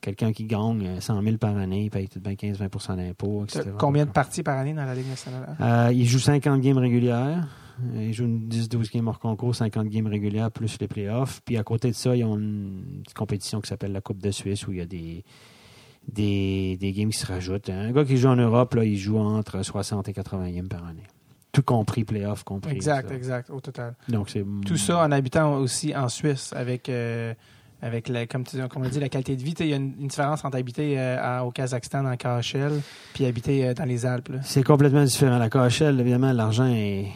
Quelqu'un 0.00 0.32
qui 0.32 0.44
gagne 0.44 1.00
100 1.00 1.22
000 1.22 1.36
par 1.38 1.56
année, 1.56 1.84
il 1.84 1.90
paye 1.90 2.08
tout 2.08 2.18
de 2.18 2.24
bien 2.24 2.34
15-20% 2.34 2.96
d'impôts, 2.96 3.44
etc. 3.44 3.70
Combien 3.78 4.04
de 4.04 4.10
parties 4.10 4.42
par 4.42 4.58
année 4.58 4.74
dans 4.74 4.84
la 4.84 4.94
Ligue 4.94 5.08
nationale? 5.08 5.56
Euh, 5.60 5.90
il 5.92 6.06
joue 6.06 6.18
50 6.18 6.60
games 6.60 6.78
régulières. 6.78 7.48
Euh, 7.96 8.02
Il 8.04 8.12
joue 8.12 8.24
une 8.26 8.46
10-12 8.48 8.90
games 8.92 9.08
hors 9.08 9.18
concours, 9.18 9.54
50 9.54 9.88
games 9.88 10.06
régulières, 10.06 10.50
plus 10.50 10.76
les 10.80 10.86
playoffs. 10.88 11.40
Puis 11.44 11.56
à 11.56 11.62
côté 11.64 11.88
de 11.90 11.94
ça, 11.96 12.14
ils 12.14 12.22
ont 12.24 12.36
une 12.38 13.00
petite 13.02 13.16
compétition 13.16 13.60
qui 13.62 13.68
s'appelle 13.68 13.92
la 13.92 14.02
Coupe 14.02 14.18
de 14.20 14.30
Suisse 14.30 14.66
où 14.68 14.72
il 14.72 14.78
y 14.78 14.80
a 14.82 14.86
des, 14.86 15.24
des, 16.08 16.76
des 16.78 16.92
games 16.92 17.10
qui 17.10 17.18
se 17.18 17.26
rajoutent. 17.26 17.70
Un 17.70 17.92
gars 17.92 18.04
qui 18.04 18.16
joue 18.16 18.28
en 18.28 18.36
Europe, 18.36 18.74
là, 18.74 18.84
il 18.84 18.96
joue 18.96 19.18
entre 19.18 19.62
60 19.62 20.08
et 20.08 20.12
80 20.12 20.50
games 20.50 20.68
par 20.68 20.84
année. 20.86 21.04
Tout 21.52 21.62
compris, 21.62 22.04
playoffs 22.04 22.44
compris. 22.44 22.72
Exact, 22.72 23.08
ça. 23.08 23.14
exact, 23.14 23.50
au 23.50 23.60
total. 23.60 23.94
Donc 24.08 24.30
c'est 24.30 24.44
Tout 24.66 24.76
ça 24.76 24.98
en 25.04 25.12
habitant 25.12 25.54
aussi 25.56 25.94
en 25.94 26.08
Suisse 26.08 26.52
avec, 26.56 26.88
euh, 26.88 27.34
avec 27.82 28.08
la, 28.08 28.26
comme, 28.26 28.44
tu, 28.44 28.56
comme 28.68 28.84
on 28.84 28.88
dit, 28.88 28.98
la 29.00 29.10
qualité 29.10 29.36
de 29.36 29.42
vie. 29.42 29.54
Il 29.60 29.66
y 29.66 29.72
a 29.74 29.76
une, 29.76 29.92
une 30.00 30.06
différence 30.08 30.44
entre 30.46 30.56
habiter 30.56 30.98
euh, 30.98 31.18
à- 31.20 31.44
au 31.44 31.50
Kazakhstan, 31.50 32.06
en 32.06 32.16
KHL, 32.16 32.80
puis 33.12 33.26
habiter 33.26 33.66
euh, 33.68 33.74
dans 33.74 33.84
les 33.84 34.06
Alpes. 34.06 34.28
là. 34.30 34.38
C'est 34.42 34.62
complètement 34.62 35.04
différent. 35.04 35.36
La 35.38 35.50
KHL, 35.50 36.00
évidemment, 36.00 36.32
l'argent 36.32 36.66
est, 36.66 37.08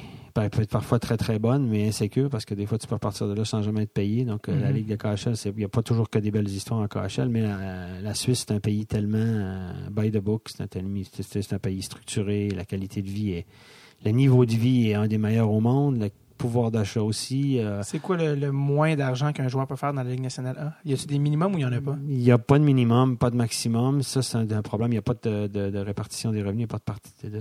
peut 0.50 0.62
être 0.62 0.70
parfois 0.70 0.98
très, 0.98 1.16
très 1.16 1.38
bonne, 1.38 1.66
mais 1.66 1.88
insécure 1.88 2.28
parce 2.30 2.44
que 2.44 2.54
des 2.54 2.66
fois, 2.66 2.78
tu 2.78 2.86
peux 2.86 2.98
partir 2.98 3.28
de 3.28 3.34
là 3.34 3.44
sans 3.44 3.62
jamais 3.62 3.82
être 3.82 3.92
payé. 3.92 4.24
Donc, 4.24 4.48
euh, 4.48 4.60
la 4.60 4.68
Mhm. 4.70 4.76
Ligue 4.76 4.88
de 4.88 4.96
KHL, 4.96 5.34
il 5.46 5.52
n'y 5.58 5.64
a 5.64 5.68
pas 5.68 5.82
toujours 5.82 6.08
que 6.10 6.18
des 6.18 6.30
belles 6.30 6.48
histoires 6.48 6.80
en 6.80 6.86
KHL, 6.88 7.28
mais 7.28 7.42
la, 7.42 8.00
la 8.02 8.14
Suisse, 8.14 8.44
c'est 8.46 8.54
un 8.54 8.60
pays 8.60 8.86
tellement 8.86 9.18
euh, 9.18 9.72
by 9.90 10.10
the 10.10 10.18
book, 10.18 10.48
c'est 10.54 10.62
un, 10.76 11.58
pays 11.58 11.82
structuré, 11.82 12.48
la 12.50 12.64
qualité 12.64 13.02
de 13.02 13.08
vie 13.08 13.32
est. 13.32 13.46
Le 14.04 14.10
niveau 14.10 14.44
de 14.44 14.52
vie 14.52 14.90
est 14.90 14.94
un 14.94 15.06
des 15.08 15.18
meilleurs 15.18 15.50
au 15.50 15.60
monde, 15.60 15.98
le 15.98 16.10
pouvoir 16.36 16.70
d'achat 16.70 17.00
aussi. 17.00 17.58
euh, 17.60 17.80
C'est 17.82 17.98
quoi 17.98 18.18
le, 18.18 18.34
le 18.34 18.52
moins 18.52 18.94
d'argent 18.94 19.32
qu'un 19.32 19.48
joueur 19.48 19.66
peut 19.66 19.74
faire 19.76 19.94
dans 19.94 20.02
la 20.02 20.10
Ligue 20.10 20.20
nationale 20.20 20.56
A? 20.58 20.74
Y 20.84 20.92
a-t-il 20.92 21.06
des 21.08 21.18
minimums 21.18 21.54
ou 21.54 21.56
il 21.56 21.60
n'y 21.60 21.64
en 21.64 21.72
a 21.72 21.80
pas? 21.80 21.96
Il 22.06 22.18
n'y 22.18 22.30
a 22.30 22.36
pas 22.36 22.58
de 22.58 22.64
minimum, 22.64 23.16
pas 23.16 23.30
de 23.30 23.36
maximum. 23.36 24.02
Ça, 24.02 24.20
c'est 24.20 24.36
un, 24.36 24.50
un 24.50 24.60
problème. 24.60 24.90
Il 24.90 24.96
n'y 24.96 24.98
a 24.98 25.02
pas 25.02 25.14
de, 25.14 25.46
de- 25.46 25.70
de 25.70 25.78
répartition 25.78 26.32
des 26.32 26.42
revenus, 26.42 26.68
pas 26.68 26.76
de, 26.76 26.82
parti- 26.82 27.10
de, 27.24 27.38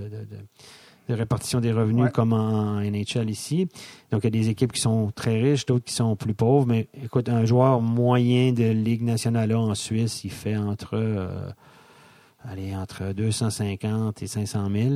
de- 1.08 1.14
répartition 1.14 1.60
des 1.60 1.72
revenus 1.72 2.04
Ouais. 2.04 2.10
comme 2.10 2.32
en 2.32 2.80
NHL 2.80 3.30
ici. 3.30 3.68
Donc, 4.10 4.22
il 4.22 4.24
y 4.24 4.26
a 4.28 4.42
des 4.42 4.48
équipes 4.48 4.72
qui 4.72 4.80
sont 4.80 5.10
très 5.14 5.40
riches, 5.40 5.66
d'autres 5.66 5.84
qui 5.84 5.94
sont 5.94 6.16
plus 6.16 6.34
pauvres. 6.34 6.66
Mais 6.66 6.88
écoute, 7.02 7.28
un 7.28 7.44
joueur 7.44 7.80
moyen 7.80 8.52
de 8.52 8.64
Ligue 8.70 9.02
nationale 9.02 9.54
en 9.54 9.74
Suisse, 9.74 10.24
il 10.24 10.30
fait 10.30 10.56
entre, 10.56 10.90
euh, 10.94 11.48
allez, 12.44 12.74
entre 12.74 13.12
250 13.12 14.22
et 14.22 14.26
500 14.26 14.68
000. 14.70 14.94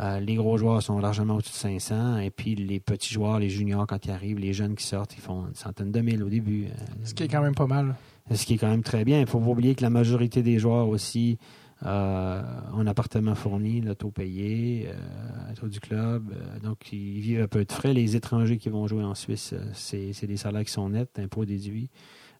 Euh, 0.00 0.20
les 0.20 0.34
gros 0.34 0.58
joueurs 0.58 0.82
sont 0.82 0.98
largement 0.98 1.36
au-dessus 1.36 1.52
de 1.52 1.56
500. 1.56 2.18
Et 2.18 2.30
puis, 2.30 2.54
les 2.54 2.78
petits 2.78 3.12
joueurs, 3.12 3.38
les 3.38 3.48
juniors, 3.48 3.86
quand 3.86 4.04
ils 4.04 4.10
arrivent, 4.10 4.38
les 4.38 4.52
jeunes 4.52 4.74
qui 4.74 4.84
sortent, 4.84 5.14
ils 5.16 5.20
font 5.22 5.46
une 5.48 5.54
centaine 5.54 5.90
de 5.90 6.00
mille 6.00 6.22
au 6.22 6.28
début. 6.28 6.66
Ce 7.04 7.14
qui 7.14 7.22
est 7.24 7.28
quand 7.28 7.42
même 7.42 7.54
pas 7.54 7.66
mal. 7.66 7.94
ce 8.30 8.44
qui 8.44 8.54
est 8.54 8.58
quand 8.58 8.68
même 8.68 8.82
très 8.82 9.04
bien. 9.04 9.18
Il 9.20 9.26
faut 9.26 9.40
pas 9.40 9.48
oublier 9.48 9.74
que 9.74 9.82
la 9.82 9.88
majorité 9.90 10.42
des 10.42 10.58
joueurs 10.58 10.88
aussi 10.88 11.38
euh, 11.86 12.42
un 12.74 12.86
appartement 12.86 13.34
fourni, 13.34 13.80
l'auto 13.80 14.10
payé, 14.10 14.88
euh, 14.88 15.68
du 15.68 15.80
club. 15.80 16.32
euh, 16.32 16.58
donc, 16.60 16.92
ils 16.92 17.20
vivent 17.20 17.42
un 17.42 17.48
peu 17.48 17.64
de 17.64 17.72
frais. 17.72 17.92
Les 17.92 18.16
étrangers 18.16 18.58
qui 18.58 18.68
vont 18.68 18.86
jouer 18.86 19.04
en 19.04 19.14
Suisse, 19.14 19.52
euh, 19.52 19.64
c'est 19.74 20.12
c'est 20.12 20.26
des 20.26 20.36
salaires 20.36 20.64
qui 20.64 20.72
sont 20.72 20.88
nets, 20.88 21.18
impôts 21.18 21.44
déduits, 21.44 21.88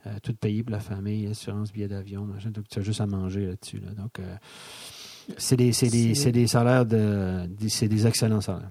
euh, 0.07 0.11
tout 0.23 0.35
payé 0.35 0.63
pour 0.63 0.73
la 0.73 0.81
famille, 0.81 1.27
assurance, 1.29 1.73
billet 1.73 1.89
d'avion, 1.89 2.25
machin. 2.25 2.51
Donc, 2.51 2.69
tu 2.69 2.79
as 2.79 2.83
juste 2.83 3.01
à 3.01 3.07
manger 3.07 3.47
là-dessus. 3.47 3.79
là. 3.81 3.93
Donc, 3.93 4.19
euh, 4.19 4.37
c'est 5.37 5.57
des, 5.57 5.73
c'est 5.73 5.89
des, 5.91 6.15
des 6.33 6.47
salaires 6.47 6.87
de. 6.87 7.49
C'est 7.69 7.89
des 7.89 8.07
excellents 8.07 8.41
salaires. 8.41 8.71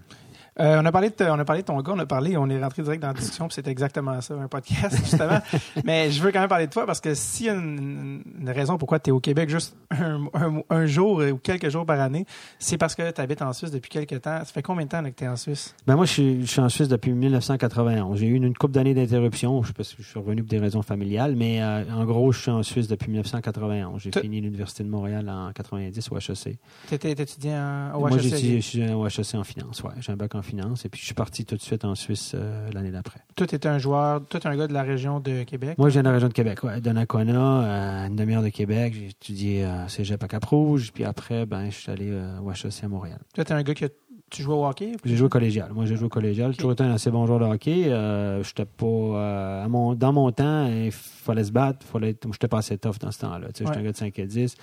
Euh, 0.60 0.82
on, 0.82 0.86
a 0.86 0.92
parlé 0.92 1.10
de, 1.10 1.26
on 1.26 1.38
a 1.40 1.46
parlé 1.46 1.62
de 1.62 1.68
ton 1.68 1.80
gars, 1.82 1.94
on 1.96 2.00
a 2.00 2.06
parlé, 2.06 2.36
on 2.38 2.50
est 2.50 2.62
rentré 2.62 2.82
direct 2.82 3.02
dans 3.02 3.10
la 3.10 3.14
discussion, 3.14 3.48
puis 3.48 3.56
c'est 3.56 3.68
exactement 3.68 4.20
ça, 4.22 4.34
un 4.36 4.48
podcast, 4.48 4.98
justement. 5.04 5.40
Mais 5.86 6.10
je 6.12 6.22
veux 6.22 6.32
quand 6.32 6.40
même 6.40 6.50
parler 6.50 6.68
de 6.68 6.72
toi 6.72 6.86
parce 6.86 7.00
que 7.02 7.14
s'il 7.14 7.46
y 7.46 7.50
a 7.50 7.54
une, 7.54 8.22
une 8.40 8.50
raison 8.50 8.78
pourquoi 8.78 9.00
tu 9.00 9.10
es 9.10 9.14
au 9.14 9.20
Québec 9.20 9.50
juste 9.50 9.76
un, 9.92 10.26
un- 10.34 10.62
un 10.70 10.86
jour 10.86 11.22
ou 11.32 11.38
quelques 11.38 11.70
jours 11.70 11.86
par 11.86 12.00
année, 12.00 12.26
c'est 12.60 12.78
parce 12.78 12.96
que 12.96 13.12
tu 13.12 13.22
habites 13.22 13.42
en 13.42 13.54
Suisse 13.54 13.72
depuis 13.72 13.90
quelques 13.90 14.22
temps. 14.22 14.40
Ça 14.40 14.46
fait 14.46 14.62
combien 14.64 14.86
de 14.86 14.90
temps 14.90 15.02
là, 15.02 15.12
que 15.12 15.16
tu 15.16 15.24
es 15.24 15.28
en 15.28 15.36
Suisse? 15.36 15.76
Ben 15.86 15.96
moi, 15.96 16.06
je 16.06 16.12
suis, 16.14 16.42
je 16.42 16.52
suis 16.52 16.62
en 16.62 16.70
Suisse 16.70 16.88
depuis 16.88 17.12
1991. 17.14 18.18
J'ai 18.20 18.28
eu 18.28 18.34
une, 18.36 18.44
une 18.46 18.58
couple 18.58 18.74
d'années 18.74 18.94
d'interruption, 18.94 19.62
je 19.64 19.68
sais 19.68 19.74
pas 19.74 19.84
si 19.84 19.96
je 20.00 20.04
suis 20.08 20.20
revenu 20.20 20.44
pour 20.44 20.50
des 20.50 20.60
raisons 20.60 20.82
familiales, 20.82 21.36
mais 21.36 21.62
euh, 21.62 21.84
en 21.94 22.06
gros, 22.06 22.32
je 22.32 22.42
suis 22.42 22.52
en 22.52 22.64
Suisse 22.64 22.88
depuis 22.88 23.10
1991. 23.12 24.02
J'ai 24.02 24.12
fini 24.12 24.42
l'Université 24.42 24.84
de 24.84 24.90
Montréal 24.90 25.30
en 25.30 25.52
90 25.54 26.12
au 26.12 26.18
HEC. 26.18 26.58
Tu 26.88 26.94
étais 26.96 27.12
étudiant 27.12 27.92
au 27.94 28.00
moi, 28.00 28.12
HEC. 28.14 28.36
j'ai- 28.36 28.56
je 28.62 28.66
suis 28.68 28.90
au 28.92 29.06
HEC 29.08 29.36
en 29.36 29.44
finance, 29.44 29.84
ouais. 29.84 29.92
J'ai 30.00 30.12
un 30.12 30.16
bac 30.18 30.34
en 30.36 30.42
finance, 30.48 30.86
et 30.86 30.90
puis 30.90 31.00
je 31.00 31.06
suis 31.06 31.14
parti 31.14 31.46
tout 31.46 31.56
de 31.56 31.62
suite 31.62 31.86
en 31.86 31.96
Suisse 31.96 32.34
euh, 32.36 32.70
l'année 32.72 32.92
d'après. 32.92 33.20
Toi, 33.36 33.48
tu 33.48 33.56
étais 33.56 33.68
un 33.68 33.78
joueur, 33.78 34.22
es 34.34 34.48
un 34.48 34.56
gars 34.56 34.68
de 34.68 34.74
la 34.74 34.84
région 34.84 35.20
de 35.20 35.44
Québec? 35.44 35.78
Moi, 35.78 35.90
je 35.90 35.94
viens 35.94 36.04
de 36.04 36.08
la 36.08 36.14
région 36.14 36.28
de 36.28 36.34
Québec, 36.34 36.64
ouais, 36.64 36.82
de 36.82 36.90
Nakona, 36.90 38.04
à 38.04 38.08
une 38.08 38.16
demi-heure 38.16 38.44
de 38.44 38.50
Québec. 38.50 38.94
J'ai 38.96 39.08
étudié 39.08 39.64
à 39.66 39.88
Cégep 39.88 40.24
à 40.24 40.28
Cap-Rouge, 40.28 40.92
puis 40.94 41.04
après, 41.04 41.46
ben, 41.46 41.70
je 41.70 41.76
suis 41.76 41.92
allé 41.92 42.10
euh, 42.10 42.40
au 42.40 42.52
HEC 42.52 42.84
à 42.84 42.88
Montréal. 42.88 43.20
Toi, 43.34 43.46
tu 43.46 43.52
es 43.52 43.56
un 43.56 43.64
gars 43.64 43.74
que 43.74 43.86
tu 44.30 44.42
jouais 44.42 44.56
au 44.56 44.66
hockey? 44.66 44.92
J'ai 45.06 45.16
joué 45.16 45.30
collégial. 45.30 45.72
Moi, 45.74 45.86
j'ai 45.86 45.96
joué 45.96 46.10
collégial. 46.10 46.52
J'ai 46.52 46.58
toujours 46.58 46.74
été 46.74 46.84
un 46.84 46.92
assez 46.92 47.10
bon 47.12 47.26
joueur 47.26 47.40
de 47.40 47.46
hockey. 47.46 47.86
Euh, 47.88 48.44
j'étais 48.44 48.66
pas, 48.66 48.86
euh, 48.86 49.64
à 49.66 49.68
mon, 49.68 49.96
dans 49.96 50.12
mon 50.14 50.32
temps, 50.32 50.68
il 50.68 50.92
fallait 50.92 51.44
se 51.46 51.52
battre. 51.52 51.86
Fallait 51.86 52.10
être, 52.10 52.28
j'étais 52.34 52.48
pas 52.48 52.58
assez 52.58 52.78
tough 52.78 52.98
dans 53.00 53.12
ce 53.12 53.20
temps-là. 53.20 53.48
J'étais 53.48 53.70
Ouais. 53.70 53.78
un 53.78 53.84
gars 53.84 53.92
de 53.92 53.98
5 53.98 54.20
et 54.20 54.26
10. 54.26 54.56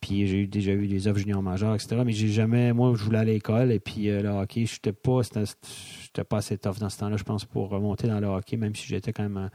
Puis 0.00 0.26
j'ai 0.26 0.46
déjà 0.46 0.72
eu 0.72 0.86
des 0.86 1.08
offres 1.08 1.18
juniors 1.18 1.42
majeurs, 1.42 1.74
etc. 1.74 2.02
Mais 2.06 2.12
j'ai 2.12 2.28
jamais, 2.28 2.72
moi, 2.72 2.92
je 2.96 3.02
voulais 3.02 3.18
aller 3.18 3.32
à 3.32 3.34
l'école. 3.34 3.72
Et 3.72 3.80
puis 3.80 4.08
euh, 4.08 4.22
le 4.22 4.28
hockey, 4.28 4.66
j'étais 4.66 4.92
pas, 4.92 5.20
j'étais 5.22 6.24
pas 6.24 6.36
assez 6.38 6.56
tough 6.58 6.78
dans 6.78 6.88
ce 6.88 6.98
temps-là, 6.98 7.16
je 7.16 7.24
pense, 7.24 7.44
pour 7.44 7.68
remonter 7.70 8.06
dans 8.08 8.20
le 8.20 8.26
hockey, 8.28 8.56
même 8.56 8.74
si 8.74 8.86
j'étais 8.86 9.12
quand 9.12 9.24
même 9.24 9.36
un, 9.36 9.50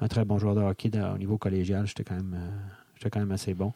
un 0.00 0.08
très 0.08 0.24
bon 0.26 0.36
joueur 0.38 0.54
de 0.54 0.60
hockey 0.60 0.90
dans- 0.90 1.14
au 1.14 1.18
niveau 1.18 1.38
collégial. 1.38 1.86
J'étais 1.86 2.04
quand 2.04 2.16
même, 2.16 2.34
euh, 2.38 2.50
j'étais 2.96 3.08
quand 3.10 3.20
même 3.20 3.32
assez 3.32 3.54
bon. 3.54 3.72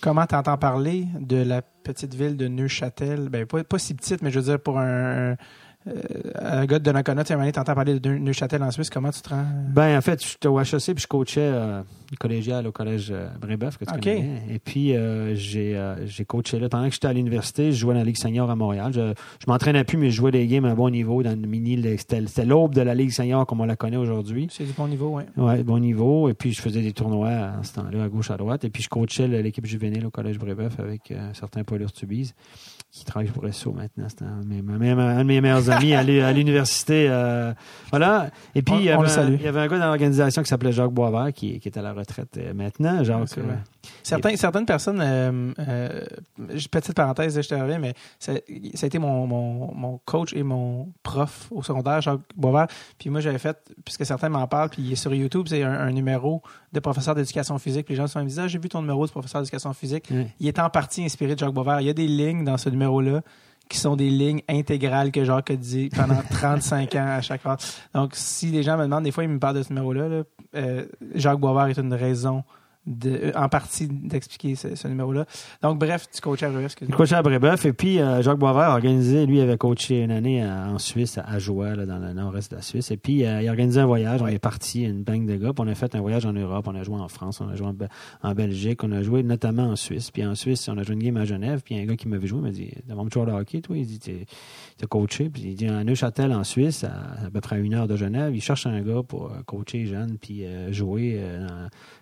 Comment 0.00 0.26
tu 0.26 0.34
entends 0.34 0.58
parler 0.58 1.06
de 1.18 1.36
la 1.36 1.62
petite 1.62 2.14
ville 2.14 2.36
de 2.36 2.46
Neuchâtel? 2.46 3.28
Ben, 3.30 3.46
pas, 3.46 3.64
pas 3.64 3.78
si 3.78 3.94
petite, 3.94 4.22
mais 4.22 4.30
je 4.30 4.38
veux 4.38 4.44
dire, 4.46 4.60
pour 4.60 4.78
un, 4.78 5.36
un, 5.88 6.42
euh, 6.44 6.60
un 6.60 6.66
gars 6.66 6.78
de 6.78 6.84
Donnacona, 6.84 7.24
tu 7.24 7.32
entends 7.34 7.62
parler 7.74 7.98
de 7.98 8.10
Neuchâtel 8.10 8.62
en 8.62 8.70
Suisse, 8.70 8.90
comment 8.90 9.10
tu 9.10 9.20
te 9.20 9.28
rends? 9.30 9.44
Ben, 9.70 9.96
en 9.96 10.00
fait, 10.00 10.22
j'étais 10.24 10.48
au 10.48 10.60
HEC 10.60 10.94
puis 10.94 11.02
je 11.02 11.06
coachais 11.06 11.40
euh, 11.40 11.82
collégial 12.18 12.66
au 12.66 12.72
collège 12.72 13.08
euh, 13.10 13.28
Brébeuf, 13.40 13.76
que 13.78 13.84
tu 13.84 13.92
Ok. 13.94 14.00
connais 14.02 14.20
bien. 14.22 14.54
Et 14.54 14.58
puis, 14.58 14.96
euh, 14.96 15.34
j'ai 15.34 15.76
euh, 15.76 16.06
j'ai 16.06 16.24
coaché 16.24 16.58
là. 16.58 16.68
Pendant 16.68 16.86
que 16.88 16.92
j'étais 16.94 17.08
à 17.08 17.12
l'université, 17.12 17.72
je 17.72 17.78
jouais 17.78 17.94
dans 17.94 18.00
la 18.00 18.04
Ligue 18.06 18.16
senior 18.16 18.50
à 18.50 18.56
Montréal. 18.56 18.92
Je, 18.94 19.12
je 19.40 19.44
m'entraînais 19.50 19.84
plus, 19.84 19.98
mais 19.98 20.10
je 20.10 20.16
jouais 20.16 20.30
des 20.30 20.46
games 20.46 20.64
à 20.64 20.70
un 20.70 20.74
bon 20.74 20.90
niveau 20.90 21.22
dans 21.22 21.30
le 21.38 21.46
mini. 21.46 21.80
C'était 21.98 22.24
c'était 22.26 22.44
l'aube 22.46 22.74
de 22.74 22.80
la 22.82 22.94
Ligue 22.94 23.10
senior 23.10 23.46
comme 23.46 23.60
on 23.60 23.66
la 23.66 23.76
connaît 23.76 23.96
aujourd'hui. 23.96 24.48
C'est 24.50 24.64
du 24.64 24.72
bon 24.72 24.88
niveau, 24.88 25.16
oui. 25.18 25.22
Ouais, 25.36 25.62
bon 25.62 25.78
niveau. 25.78 26.28
Et 26.28 26.34
puis, 26.34 26.52
je 26.52 26.60
faisais 26.60 26.82
des 26.82 26.92
tournois 26.92 27.28
à 27.28 27.62
ce 27.62 27.74
temps-là, 27.74 28.04
à 28.04 28.08
gauche, 28.08 28.30
à 28.30 28.36
droite. 28.36 28.64
Et 28.64 28.70
puis, 28.70 28.82
je 28.82 28.88
coachais 28.88 29.28
l'équipe 29.28 29.66
juvénile 29.66 30.06
au 30.06 30.10
Collège 30.10 30.38
Brébeuf 30.38 30.78
avec 30.80 31.12
certains 31.34 31.64
Paul 31.64 31.82
Urtubise, 31.82 32.34
qui 32.90 33.04
travaille 33.04 33.28
pour 33.28 33.44
SO 33.52 33.72
maintenant. 33.72 34.06
C'est 34.08 34.22
un, 34.22 34.40
de 34.40 34.46
mes- 34.46 34.62
ma- 34.62 34.94
ma- 34.94 35.02
un 35.04 35.18
de 35.18 35.22
mes 35.24 35.40
meilleurs 35.40 35.68
amis 35.70 35.94
à 35.94 36.02
l'u- 36.02 36.20
à 36.20 36.32
l'université. 36.32 37.06
euh, 37.08 37.52
voilà. 37.90 38.30
Et 38.54 38.62
puis, 38.62 38.74
On- 38.74 38.78
il, 38.78 38.84
y 38.86 38.90
avait 38.90 39.04
un, 39.04 39.08
salue. 39.08 39.34
il 39.34 39.42
y 39.42 39.46
avait 39.46 39.60
un 39.60 39.66
gars 39.68 39.78
dans 39.78 39.86
l'organisation 39.86 40.42
qui 40.42 40.48
s'appelait 40.48 40.72
Jacques 40.72 40.90
Boisvert, 40.92 41.32
qui, 41.32 41.60
qui 41.60 41.68
est 41.68 41.76
à 41.78 41.82
la 41.82 41.92
retraite 41.92 42.36
euh, 42.38 42.54
maintenant. 42.54 43.04
Jacques, 43.04 43.18
Ouais, 43.36 43.42
euh. 43.42 43.54
Certains, 44.02 44.36
certaines 44.36 44.66
personnes, 44.66 45.00
euh, 45.02 45.52
petite 46.70 46.94
parenthèse, 46.94 47.40
je 47.40 47.48
te 47.48 47.54
reviens, 47.54 47.78
mais 47.78 47.94
ça, 48.18 48.32
ça 48.74 48.84
a 48.84 48.86
été 48.86 48.98
mon, 48.98 49.26
mon, 49.26 49.74
mon 49.74 50.00
coach 50.04 50.32
et 50.34 50.42
mon 50.42 50.88
prof 51.02 51.48
au 51.50 51.62
secondaire, 51.62 52.00
Jacques 52.00 52.20
Boisvert. 52.36 52.66
Puis 52.98 53.10
moi, 53.10 53.20
j'avais 53.20 53.38
fait, 53.38 53.56
puisque 53.84 54.04
certains 54.06 54.28
m'en 54.28 54.46
parlent, 54.46 54.70
puis 54.70 54.82
il 54.82 54.92
est 54.92 54.96
sur 54.96 55.14
YouTube, 55.14 55.46
c'est 55.48 55.62
un, 55.62 55.72
un 55.72 55.90
numéro 55.92 56.42
de 56.72 56.80
professeur 56.80 57.14
d'éducation 57.14 57.58
physique. 57.58 57.88
Les 57.88 57.96
gens 57.96 58.06
se 58.06 58.18
disent, 58.18 58.38
ah, 58.38 58.48
j'ai 58.48 58.58
vu 58.58 58.68
ton 58.68 58.80
numéro 58.80 59.06
de 59.06 59.10
professeur 59.10 59.40
d'éducation 59.40 59.72
physique. 59.72 60.10
Il 60.40 60.46
est 60.46 60.58
en 60.58 60.70
partie 60.70 61.04
inspiré 61.04 61.34
de 61.34 61.38
Jacques 61.38 61.52
Boisvert. 61.52 61.80
Il 61.80 61.86
y 61.86 61.90
a 61.90 61.94
des 61.94 62.06
lignes 62.06 62.44
dans 62.44 62.56
ce 62.56 62.68
numéro-là 62.68 63.22
qui 63.68 63.78
sont 63.78 63.96
des 63.96 64.08
lignes 64.08 64.40
intégrales 64.48 65.12
que 65.12 65.24
Jacques 65.24 65.50
a 65.50 65.56
dit 65.56 65.90
pendant 65.94 66.20
35 66.30 66.94
ans 66.94 67.16
à 67.18 67.20
chaque 67.20 67.42
fois. 67.42 67.56
Donc, 67.94 68.12
si 68.14 68.46
les 68.46 68.62
gens 68.62 68.76
me 68.78 68.84
demandent, 68.84 69.04
des 69.04 69.12
fois, 69.12 69.24
ils 69.24 69.30
me 69.30 69.38
parlent 69.38 69.56
de 69.56 69.62
ce 69.62 69.68
numéro-là, 69.70 70.08
là, 70.08 70.22
euh, 70.56 70.86
Jacques 71.14 71.38
Boisvert 71.38 71.66
est 71.66 71.78
une 71.78 71.92
raison 71.92 72.44
de, 72.88 73.32
en 73.36 73.48
partie 73.48 73.86
d'expliquer 73.86 74.54
ce, 74.54 74.74
ce 74.74 74.88
numéro-là. 74.88 75.26
Donc, 75.62 75.78
bref, 75.78 76.08
tu 76.12 76.20
coachais 76.20 76.46
à 76.46 76.50
Brebeuf. 76.50 76.76
À 76.78 77.68
et 77.68 77.72
puis 77.72 78.00
euh, 78.00 78.22
Jacques 78.22 78.38
Boisvert 78.38 78.70
organisé, 78.70 79.26
lui 79.26 79.40
avait 79.40 79.58
coaché 79.58 80.02
une 80.02 80.10
année 80.10 80.44
en 80.44 80.78
Suisse, 80.78 81.18
à 81.22 81.38
Joie, 81.38 81.76
là, 81.76 81.86
dans 81.86 81.98
le 81.98 82.12
nord-est 82.12 82.50
de 82.50 82.56
la 82.56 82.62
Suisse. 82.62 82.90
Et 82.90 82.96
puis 82.96 83.24
euh, 83.24 83.42
il 83.42 83.48
a 83.48 83.50
organisé 83.50 83.80
un 83.80 83.86
voyage, 83.86 84.22
on 84.22 84.26
est 84.26 84.38
parti, 84.38 84.84
une 84.84 85.02
banque 85.02 85.26
de 85.26 85.36
gars, 85.36 85.52
puis 85.52 85.64
on 85.64 85.68
a 85.68 85.74
fait 85.74 85.94
un 85.94 86.00
voyage 86.00 86.24
en 86.26 86.32
Europe, 86.32 86.66
on 86.68 86.74
a 86.74 86.82
joué 86.82 86.96
en 86.96 87.08
France, 87.08 87.40
on 87.40 87.48
a 87.48 87.54
joué 87.54 87.66
en, 87.66 87.74
Be- 87.74 87.88
en 88.22 88.34
Belgique, 88.34 88.82
on 88.84 88.92
a 88.92 89.02
joué 89.02 89.22
notamment 89.22 89.64
en 89.64 89.76
Suisse. 89.76 90.10
Puis 90.10 90.24
en 90.24 90.34
Suisse, 90.34 90.68
on 90.68 90.78
a 90.78 90.82
joué 90.82 90.94
une 90.94 91.02
game 91.02 91.16
à 91.18 91.24
Genève, 91.24 91.60
puis 91.64 91.78
un 91.78 91.84
gars 91.84 91.96
qui 91.96 92.08
m'avait 92.08 92.26
joué, 92.26 92.40
m'a 92.40 92.50
dit 92.50 92.72
T'as 92.88 92.94
mon 92.94 93.08
joueur 93.10 93.26
de 93.26 93.32
hockey, 93.32 93.60
toi 93.60 93.76
Il 93.76 93.86
dit 93.86 93.98
T'es 93.98 94.86
coaché, 94.88 95.28
puis 95.28 95.42
il 95.42 95.54
dit 95.54 95.66
à 95.66 95.84
Neuchâtel 95.84 96.32
en 96.32 96.44
Suisse, 96.44 96.84
à, 96.84 97.26
à 97.26 97.30
peu 97.30 97.40
près 97.40 97.60
une 97.60 97.74
heure 97.74 97.86
de 97.88 97.96
Genève, 97.96 98.34
il 98.34 98.40
cherche 98.40 98.66
un 98.66 98.80
gars 98.80 99.02
pour 99.06 99.26
euh, 99.26 99.42
coacher 99.44 99.84
jeune, 99.86 100.16
puis 100.18 100.44
euh, 100.46 100.72
jouer 100.72 101.20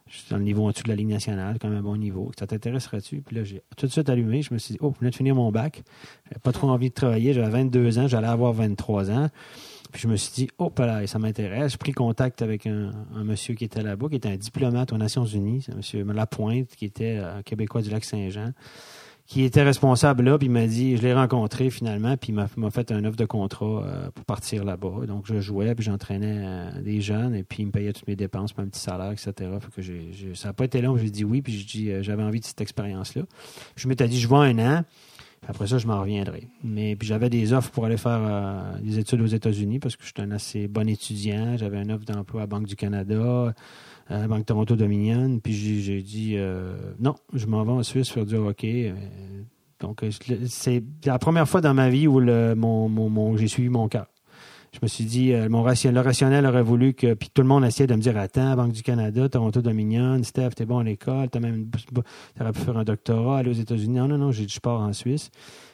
euh, 0.07 0.13
dans, 0.31 0.37
dans 0.37 0.39
le 0.39 0.45
niveau 0.45 0.67
en 0.67 0.71
dessous 0.71 0.83
de 0.85 0.89
la 0.89 0.97
Ligue 0.97 1.09
nationale, 1.09 1.59
quand 1.61 1.69
même 1.69 1.79
un 1.79 1.83
bon 1.83 1.97
niveau. 1.97 2.31
Ça 2.39 2.47
t'intéresserait-tu? 2.47 3.23
Puis 3.23 3.37
là, 3.37 3.45
j'ai 3.45 3.63
tout 3.77 3.87
de 3.87 3.93
suite 3.93 4.09
allumé. 4.09 4.43
Je 4.43 4.53
me 4.53 4.59
suis 4.59 4.73
dit, 4.73 4.79
oh, 4.83 4.93
je 4.95 5.01
venais 5.01 5.11
de 5.11 5.17
finir 5.17 5.35
mon 5.35 5.51
bac. 5.51 5.83
J'avais 6.29 6.41
pas 6.41 6.53
trop 6.53 6.69
envie 6.69 6.91
de 6.91 6.95
travailler. 6.95 7.33
J'avais 7.33 7.51
22 7.51 7.99
ans. 7.99 8.09
J'allais 8.09 8.29
avoir 8.29 8.53
23 8.53 9.11
ans. 9.11 9.29
Puis 9.93 10.03
je 10.03 10.09
me 10.09 10.17
suis 10.17 10.33
dit, 10.35 10.49
oh, 10.59 10.73
là, 10.79 11.07
ça 11.07 11.19
m'intéresse. 11.19 11.73
J'ai 11.73 11.79
pris 11.79 11.93
contact 11.93 12.43
avec 12.43 12.67
un, 12.67 12.93
monsieur 13.25 13.55
qui 13.55 13.65
était 13.65 13.83
là-bas, 13.83 14.09
qui 14.09 14.17
était 14.17 14.29
un 14.29 14.37
diplomate 14.37 14.93
aux 14.93 14.99
Nations 14.99 15.25
Unies. 15.25 15.67
Un 15.73 15.77
monsieur 15.77 16.05
Lapointe, 16.05 16.69
qui 16.77 16.85
était 16.85 17.19
euh, 17.19 17.43
québécois 17.43 17.83
du 17.83 17.91
lac 17.91 18.05
Saint-Jean 18.05 18.53
qui 19.27 19.43
était 19.43 19.63
responsable 19.65 20.23
là, 20.23 20.39
puis 20.39 20.47
il 20.47 20.51
m'a 20.53 20.67
dit, 20.69 20.97
je 20.97 21.03
l'ai 21.03 21.13
rencontré 21.13 21.69
finalement, 21.71 22.17
puis 22.17 22.33
il 22.33 22.35
m'a 22.35 22.71
fait 22.71 22.93
un 22.93 23.05
offre 23.05 23.17
de 23.17 23.25
contrat 23.25 23.83
euh, 23.85 24.11
pour 24.15 24.25
partir 24.25 24.65
là-bas. 24.65 25.05
Donc 25.09 25.25
je 25.27 25.41
jouais, 25.41 25.75
puis 25.75 25.85
j'entraînais 25.85 26.43
euh, 26.45 26.83
des 26.83 27.01
jeunes, 27.01 27.35
et 27.35 27.43
puis 27.43 27.65
il 27.65 27.67
me 27.67 27.73
payait 27.73 27.93
toutes 27.93 28.07
mes 28.07 28.15
dépenses, 28.17 28.57
mon 28.57 28.67
petit 28.67 28.79
salaire, 28.81 29.11
etc. 29.11 29.33
Fait 29.61 29.71
que 29.75 29.83
j'ai- 29.83 30.35
ça 30.35 30.49
n'a 30.49 30.53
pas 30.53 30.65
été 30.65 30.81
long, 30.81 30.97
j'ai 30.97 31.11
dit 31.11 31.25
oui, 31.25 31.43
puis 31.43 31.53
j'ai 31.53 31.65
dit, 31.65 31.91
euh, 31.91 32.03
j'avais 32.03 32.23
envie 32.23 32.39
de 32.39 32.45
cette 32.45 32.61
expérience-là. 32.61 33.23
Je 33.75 33.89
m'étais 33.89 34.07
dit, 34.07 34.21
je 34.21 34.29
vais 34.29 34.37
un 34.37 34.59
an, 34.61 34.85
puis 35.41 35.51
après 35.51 35.67
ça, 35.67 35.79
je 35.79 35.89
m'en 35.89 36.01
reviendrai. 36.01 36.47
Mais 36.63 36.95
puis 36.95 37.09
j'avais 37.09 37.29
des 37.29 37.53
offres 37.53 37.71
pour 37.73 37.85
aller 37.85 37.97
faire 37.97 38.21
euh, 38.23 38.79
des 38.81 39.01
études 39.01 39.21
aux 39.23 39.27
États-Unis 39.27 39.81
parce 39.81 39.97
que 39.97 40.05
j'étais 40.07 40.23
un 40.23 40.31
assez 40.31 40.69
bon 40.69 40.89
étudiant. 40.89 41.57
J'avais 41.57 41.83
une 41.83 41.91
offre 41.91 42.05
d'emploi 42.05 42.43
à 42.43 42.47
Banque 42.47 42.67
du 42.67 42.77
Canada, 42.77 43.53
Banque 44.09 44.47
Toronto 44.47 44.77
Dominion. 44.77 45.39
Puis 45.41 45.53
j'ai, 45.83 46.03
dit 46.03 46.35
euh, 46.37 46.77
non, 47.01 47.15
je 47.33 47.47
m'en 47.47 47.65
vais 47.65 47.73
en 47.73 47.83
Suisse 47.83 48.09
faire 48.11 48.27
du 48.27 48.37
hockey. 48.37 48.91
Euh, 48.91 49.43
donc 49.81 50.03
euh, 50.03 50.11
c'est 50.47 50.83
la 51.05 51.19
première 51.19 51.49
fois 51.49 51.61
dans 51.61 51.75
ma 51.75 51.91
vie 51.91 52.07
où 52.07 52.21
le, 52.21 52.55
mon, 52.55 52.89
mon, 52.89 53.09
mon- 53.11 53.37
j'ai 53.37 53.49
suivi 53.49 53.69
mon 53.69 53.89
cœur. 53.89 54.07
Je 54.77 54.81
me 54.83 54.89
suis 54.89 55.05
dit, 55.05 55.33
euh, 55.33 55.49
mon 55.49 55.65
le 55.65 56.01
rationnel 56.01 56.45
aurait 56.45 56.63
voulu 56.63 56.93
que. 56.93 57.15
Puis 57.15 57.31
tout 57.33 57.41
le 57.41 57.49
monde 57.49 57.65
essayait 57.65 57.87
de 57.87 57.95
me 57.95 58.01
dire 58.01 58.19
Attends, 58.19 58.55
Banque 58.57 58.73
du 58.73 58.83
Canada, 58.83 59.27
Toronto 59.27 59.63
Dominion, 59.63 60.23
Steph, 60.23 60.51
t'es 60.51 60.67
bon 60.67 60.79
à 60.81 60.85
l'école, 60.85 61.31
t'as 61.31 61.41
même. 61.41 61.71
T'aurais 62.37 62.53
pu 62.53 62.61
faire 62.61 62.77
un 62.77 62.85
doctorat, 62.85 63.39
aller 63.39 63.49
aux 63.51 63.55
États-Unis. 63.55 63.95
Non, 63.97 64.07
non, 64.07 64.19
non, 64.19 64.33
j'ai 64.33 64.47
Je 64.47 64.61
pars 64.61 64.79
en 64.83 64.93
Suisse. 64.93 65.31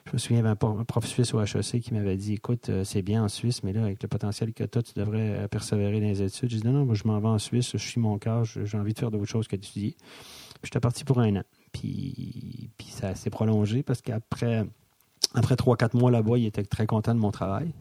Je 0.06 0.12
me 0.12 0.18
souviens, 0.18 0.36
il 0.38 0.44
y 0.44 0.46
avait 0.46 0.50
un 0.50 0.84
prof- 0.84 1.06
suisse 1.06 1.34
au 1.34 1.40
HEC 1.40 1.80
qui 1.80 1.92
m'avait 1.94 2.16
dit 2.16 2.34
Écoute, 2.34 2.68
euh, 2.68 2.84
c'est 2.84 3.02
bien 3.02 3.24
en 3.24 3.28
Suisse, 3.28 3.64
mais 3.64 3.72
là, 3.72 3.82
avec 3.82 4.00
le 4.00 4.08
potentiel 4.08 4.52
que 4.52 4.62
tu 4.62 4.78
as, 4.78 4.82
tu 4.82 4.92
devrais 4.94 5.36
euh, 5.40 5.48
persévérer 5.48 6.00
dans 6.00 6.06
les 6.06 6.22
études. 6.22 6.50
J'ai 6.50 6.60
dit 6.60 6.66
Non, 6.66 6.72
non, 6.72 6.84
moi, 6.84 6.94
je 6.94 7.02
m'en 7.04 7.18
vais 7.18 7.28
en 7.28 7.38
Suisse, 7.38 7.72
je 7.72 7.78
suis 7.78 8.00
mon 8.00 8.18
cœur, 8.18 8.44
j'ai 8.44 8.78
envie 8.78 8.94
de 8.94 8.98
faire 9.00 9.10
d'autres 9.10 9.24
choses 9.26 9.48
que 9.48 9.56
d'étudier. 9.56 9.96
Puis 10.60 10.70
j'étais 10.70 10.80
parti 10.80 11.02
pour 11.02 11.18
un 11.18 11.34
an. 11.36 11.42
Puis, 11.72 12.70
puis 12.78 12.86
ça 12.88 13.16
s'est 13.16 13.30
prolongé 13.30 13.82
parce 13.82 14.00
qu'après 14.00 14.64
après 15.34 15.54
3-4 15.56 15.96
mois 15.98 16.10
là-bas, 16.10 16.38
ils 16.38 16.46
étaient 16.46 16.62
très 16.62 16.86
contents 16.86 17.14
de 17.14 17.20
mon 17.20 17.30
travail. 17.30 17.72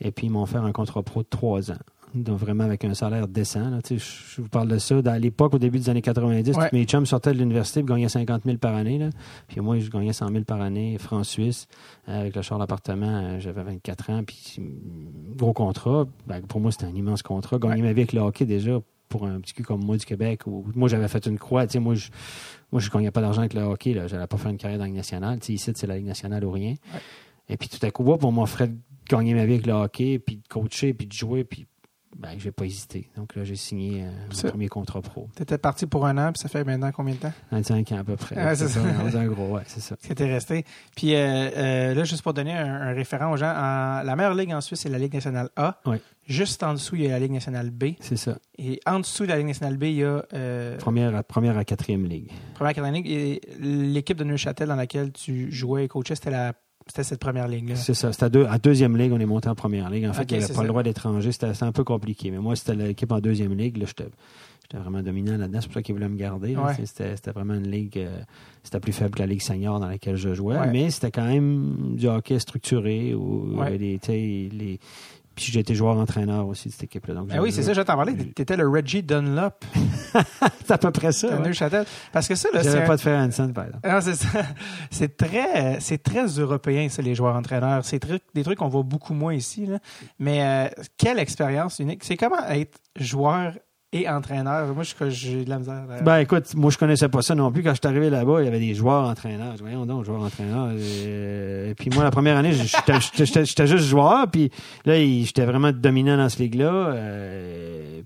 Et 0.00 0.10
puis, 0.12 0.26
ils 0.26 0.30
m'ont 0.30 0.46
fait 0.46 0.58
un 0.58 0.72
contrat 0.72 1.02
pro 1.02 1.22
de 1.22 1.28
3 1.28 1.70
ans. 1.72 1.78
Donc, 2.14 2.38
vraiment 2.38 2.64
avec 2.64 2.84
un 2.84 2.94
salaire 2.94 3.28
décent. 3.28 3.68
là. 3.68 3.82
Tu 3.82 3.98
sais, 3.98 4.04
Je 4.36 4.40
vous 4.42 4.48
parle 4.48 4.68
de 4.68 4.78
ça. 4.78 4.96
À 5.04 5.18
l'époque, 5.18 5.54
au 5.54 5.58
début 5.58 5.78
des 5.78 5.90
années 5.90 6.00
90, 6.02 6.56
Ouais. 6.56 6.68
tous 6.70 6.76
mes 6.76 6.84
chums 6.84 7.04
sortaient 7.04 7.32
de 7.32 7.38
l'université 7.38 7.80
et 7.80 7.82
gagnaient 7.82 8.08
50 8.08 8.42
000 8.44 8.56
par 8.58 8.74
année. 8.74 8.98
là. 8.98 9.10
Puis 9.48 9.60
moi, 9.60 9.78
je 9.78 9.90
gagnais 9.90 10.12
100 10.12 10.28
000 10.30 10.44
par 10.44 10.60
année, 10.60 10.96
francs-suisse. 10.98 11.66
Euh, 12.08 12.20
avec 12.20 12.36
le 12.36 12.42
char 12.42 12.58
d'appartement, 12.58 13.06
euh, 13.08 13.40
j'avais 13.40 13.62
24 13.62 14.10
ans. 14.10 14.22
Puis, 14.24 14.60
gros 15.36 15.52
contrat. 15.52 16.06
Ben, 16.26 16.40
pour 16.42 16.60
moi, 16.60 16.70
c'était 16.70 16.86
un 16.86 16.94
immense 16.94 17.22
contrat. 17.22 17.58
Gagner 17.58 17.82
ma 17.82 17.92
vie 17.92 18.00
avec 18.00 18.12
le 18.12 18.20
hockey, 18.20 18.46
déjà, 18.46 18.78
pour 19.08 19.26
un 19.26 19.40
petit 19.40 19.52
cul 19.54 19.62
comme 19.62 19.84
moi 19.84 19.96
du 19.96 20.04
Québec, 20.06 20.42
où 20.46 20.64
moi, 20.74 20.88
j'avais 20.88 21.08
fait 21.08 21.26
une 21.26 21.38
croix. 21.38 21.66
Tu 21.66 21.74
sais, 21.74 21.80
moi, 21.80 21.94
je 21.94 22.08
moi, 22.72 22.80
je 22.80 22.90
gagnais 22.90 23.10
pas 23.10 23.20
d'argent 23.20 23.40
avec 23.40 23.54
le 23.54 23.62
hockey. 23.62 23.92
Je 24.06 24.14
n'allais 24.14 24.26
pas 24.26 24.36
faire 24.36 24.50
une 24.50 24.56
carrière 24.58 24.78
dans 24.78 24.84
la 24.84 24.88
Ligue 24.88 24.96
nationale. 24.96 25.38
Tu 25.40 25.46
sais, 25.46 25.52
ici, 25.54 25.72
c'est 25.74 25.86
la 25.86 25.96
Ligue 25.96 26.06
nationale 26.06 26.44
ou 26.44 26.50
rien. 26.50 26.74
Et 27.48 27.56
puis 27.56 27.68
tout 27.68 27.78
à 27.86 27.90
coup, 27.92 28.10
hop, 28.10 28.24
on 28.24 28.32
m'offrait 28.32 28.72
gagner 29.08 29.34
ma 29.34 29.44
vie 29.46 29.54
avec 29.54 29.66
le 29.66 29.72
hockey, 29.72 30.18
puis 30.18 30.36
de 30.36 30.48
coacher, 30.48 30.94
puis 30.94 31.06
de 31.06 31.12
jouer, 31.12 31.44
puis 31.44 31.66
ben, 32.18 32.30
j'ai 32.38 32.50
pas 32.50 32.64
hésité. 32.64 33.10
Donc 33.14 33.36
là, 33.36 33.44
j'ai 33.44 33.56
signé 33.56 34.02
euh, 34.04 34.10
mon 34.44 34.48
premier 34.50 34.68
contrat 34.68 35.02
pro. 35.02 35.28
T'étais 35.36 35.58
parti 35.58 35.84
pour 35.84 36.06
un 36.06 36.16
an, 36.16 36.32
puis 36.32 36.40
ça 36.40 36.48
fait 36.48 36.64
maintenant 36.64 36.90
combien 36.90 37.12
de 37.12 37.18
temps? 37.18 37.32
25 37.52 37.92
ans 37.92 37.98
à 37.98 38.04
peu 38.04 38.16
près. 38.16 38.34
Ouais, 38.42 38.56
c'est 38.56 38.68
ça. 38.68 38.80
un 38.80 39.26
gros, 39.26 39.48
ouais, 39.54 39.60
c'est 39.66 39.80
ça. 39.80 39.96
que 39.96 40.14
t'es 40.14 40.24
resté. 40.24 40.64
Puis 40.96 41.14
euh, 41.14 41.18
euh, 41.18 41.94
là, 41.94 42.04
juste 42.04 42.22
pour 42.22 42.32
donner 42.32 42.54
un, 42.54 42.74
un 42.74 42.92
référent 42.94 43.30
aux 43.32 43.36
gens, 43.36 43.50
en- 43.50 44.02
la 44.02 44.16
meilleure 44.16 44.34
ligue 44.34 44.50
en 44.54 44.62
Suisse, 44.62 44.80
c'est 44.80 44.88
la 44.88 44.98
Ligue 44.98 45.12
nationale 45.12 45.50
A. 45.56 45.78
Oui. 45.84 45.98
Juste 46.26 46.62
en 46.62 46.72
dessous, 46.72 46.96
il 46.96 47.02
y 47.02 47.06
a 47.06 47.10
la 47.10 47.18
Ligue 47.18 47.32
nationale 47.32 47.70
B. 47.70 47.84
C'est 48.00 48.16
ça. 48.16 48.38
Et 48.56 48.80
en 48.86 49.00
dessous 49.00 49.24
de 49.24 49.28
la 49.28 49.36
Ligue 49.36 49.48
nationale 49.48 49.76
B, 49.76 49.82
il 49.84 49.96
y 49.96 50.04
a 50.04 50.22
Première 50.78 51.14
à, 51.14 51.22
première 51.22 51.58
à 51.58 51.66
quatrième 51.66 52.06
ligue. 52.06 52.30
première 52.54 52.72
quatrième 52.72 52.94
ligue. 52.94 53.10
Et 53.10 53.42
l'équipe 53.60 54.16
de 54.16 54.24
Neuchâtel 54.24 54.68
dans 54.68 54.74
laquelle 54.76 55.12
tu 55.12 55.52
jouais 55.52 55.84
et 55.84 55.88
coachais, 55.88 56.14
c'était 56.14 56.30
la 56.30 56.54
c'était 56.86 57.02
cette 57.04 57.20
première 57.20 57.48
ligue-là. 57.48 57.76
C'est 57.76 57.94
ça. 57.94 58.12
C'était 58.12 58.24
à, 58.26 58.28
deux, 58.28 58.46
à 58.46 58.58
deuxième 58.58 58.96
ligue, 58.96 59.12
on 59.12 59.18
est 59.20 59.26
monté 59.26 59.48
en 59.48 59.54
première 59.54 59.90
ligue. 59.90 60.06
En 60.06 60.12
fait, 60.12 60.22
il 60.30 60.38
n'y 60.38 60.44
avait 60.44 60.48
pas 60.52 60.54
ça. 60.54 60.62
le 60.62 60.68
droit 60.68 60.82
d'étranger. 60.82 61.32
C'était 61.32 61.50
un 61.62 61.72
peu 61.72 61.84
compliqué. 61.84 62.30
Mais 62.30 62.38
moi, 62.38 62.54
c'était 62.56 62.74
l'équipe 62.74 63.10
en 63.12 63.20
deuxième 63.20 63.54
ligue. 63.54 63.76
Là, 63.78 63.86
j'étais 63.86 64.08
j'étais 64.62 64.78
vraiment 64.82 65.02
dominant 65.02 65.36
là-dedans. 65.36 65.58
C'est 65.60 65.66
pour 65.68 65.74
ça 65.74 65.82
qu'ils 65.82 65.94
voulaient 65.94 66.08
me 66.08 66.16
garder. 66.16 66.56
Ouais. 66.56 66.74
C'était 66.84 67.16
c'était 67.16 67.32
vraiment 67.32 67.54
une 67.54 67.70
ligue. 67.70 67.98
euh, 67.98 68.18
c'était 68.62 68.80
plus 68.80 68.92
faible 68.92 69.14
que 69.14 69.20
la 69.20 69.26
ligue 69.26 69.42
senior 69.42 69.78
dans 69.80 69.88
laquelle 69.88 70.16
je 70.16 70.34
jouais. 70.34 70.56
Ouais. 70.58 70.70
Mais 70.70 70.90
c'était 70.90 71.10
quand 71.10 71.26
même 71.26 71.96
du 71.96 72.08
hockey 72.08 72.38
structuré. 72.38 73.14
Où 73.14 73.56
Ouais. 73.58 73.76
tu 73.78 73.98
sais, 74.06 74.12
les... 74.52 74.78
Puis 75.36 75.52
j'ai 75.52 75.60
été 75.60 75.74
joueur-entraîneur 75.74 76.46
aussi 76.48 76.68
de 76.68 76.72
cette 76.72 76.84
équipe-là. 76.84 77.14
Donc, 77.14 77.28
Ben 77.28 77.40
oui, 77.40 77.52
c'est 77.52 77.62
ça, 77.62 77.74
je 77.74 77.82
t'en 77.82 77.94
parler. 77.94 78.16
T'étais 78.32 78.56
le 78.56 78.66
Reggie 78.68 79.02
Dunlop 79.02 79.64
C'est 80.64 80.70
à 80.72 80.78
peu 80.78 80.90
près 80.90 81.12
ça. 81.12 81.28
de 81.30 81.34
ouais. 81.36 81.48
Neuchâtel. 81.48 81.84
Parce 82.10 82.26
que 82.26 82.34
ça, 82.34 82.48
là, 82.54 82.62
c'est 82.62 82.78
un- 82.82 82.86
pas 82.86 82.96
de 82.96 83.00
faire 83.02 83.20
Hansen, 83.20 83.52
par 83.52 83.66
exemple. 83.66 83.86
Non, 83.88 84.00
c'est 84.00 84.14
ça. 84.14 84.42
C'est 84.90 85.16
très, 85.16 85.78
c'est 85.80 86.02
très 86.02 86.26
européen, 86.26 86.88
ça, 86.88 87.02
les 87.02 87.14
joueurs 87.14 87.36
entraîneurs. 87.36 87.84
C'est 87.84 88.00
des 88.34 88.42
trucs 88.42 88.58
qu'on 88.58 88.68
voit 88.68 88.82
beaucoup 88.82 89.12
moins 89.14 89.34
ici. 89.34 89.66
Là. 89.66 89.78
Mais 90.18 90.42
euh, 90.42 90.82
quelle 90.96 91.18
expérience 91.18 91.78
unique. 91.80 92.02
C'est 92.02 92.16
comment 92.16 92.42
être 92.48 92.78
joueur 92.98 93.52
et 94.02 94.08
entraîneur. 94.08 94.74
Moi, 94.74 94.84
je- 94.84 95.10
j'ai 95.10 95.44
de 95.44 95.50
la 95.50 95.58
misère. 95.58 95.84
euh, 95.90 96.00
Ben 96.02 96.18
écoute, 96.18 96.54
moi 96.54 96.70
je 96.70 96.78
connaissais 96.78 97.08
pas 97.08 97.22
ça 97.22 97.34
non 97.34 97.50
plus. 97.52 97.62
Quand 97.62 97.70
je 97.74 97.80
suis 97.82 97.86
arrivé 97.88 98.10
là-bas, 98.10 98.42
il 98.42 98.44
y 98.44 98.48
avait 98.48 98.58
des 98.60 98.74
joueurs 98.74 99.08
entraîneurs. 99.08 99.52
Je 99.52 99.56
dis, 99.56 99.62
Voyons 99.62 99.86
donc, 99.86 100.04
joueurs 100.04 100.22
entraîneurs. 100.22 100.70
Euh, 100.72 101.70
Et 101.70 101.74
puis 101.74 101.90
moi, 101.94 102.04
la 102.04 102.10
première 102.10 102.36
année, 102.36 102.52
j'étais- 102.52 103.66
juste 103.66 103.84
joueur. 103.86 104.30
Puis 104.30 104.50
là, 104.84 104.98
j'étais 104.98 105.44
vraiment 105.44 105.72
dominant 105.72 106.16
dans 106.16 106.28
ce 106.28 106.38
ligue-là. 106.42 106.70
Euh, 106.94 108.02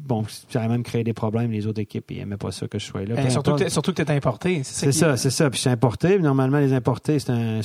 Bon, 0.00 0.24
ça 0.50 0.60
a 0.60 0.68
même 0.68 0.82
créé 0.82 1.04
des 1.04 1.12
problèmes. 1.14 1.52
Les 1.52 1.66
autres 1.68 1.80
équipes, 1.80 2.10
ils 2.10 2.18
n'aimaient 2.18 2.36
pas 2.36 2.50
ça 2.50 2.66
que 2.66 2.80
je 2.80 2.84
sois 2.84 3.04
là. 3.04 3.14
Peu 3.14 3.30
surtout, 3.30 3.52
que 3.52 3.56
importe. 3.58 3.70
surtout 3.70 3.92
que 3.94 4.02
tu 4.02 4.10
es 4.12 4.14
importé. 4.14 4.60
C'est 4.64 4.88
qui- 4.88 4.92
ça, 4.92 5.16
c'est 5.16 5.30
ça. 5.30 5.48
Puis 5.48 5.60
c'est 5.60 5.70
importé. 5.70 6.18
Normalement, 6.18 6.58
les 6.58 6.72
importés, 6.74 7.18
un- 7.28 7.60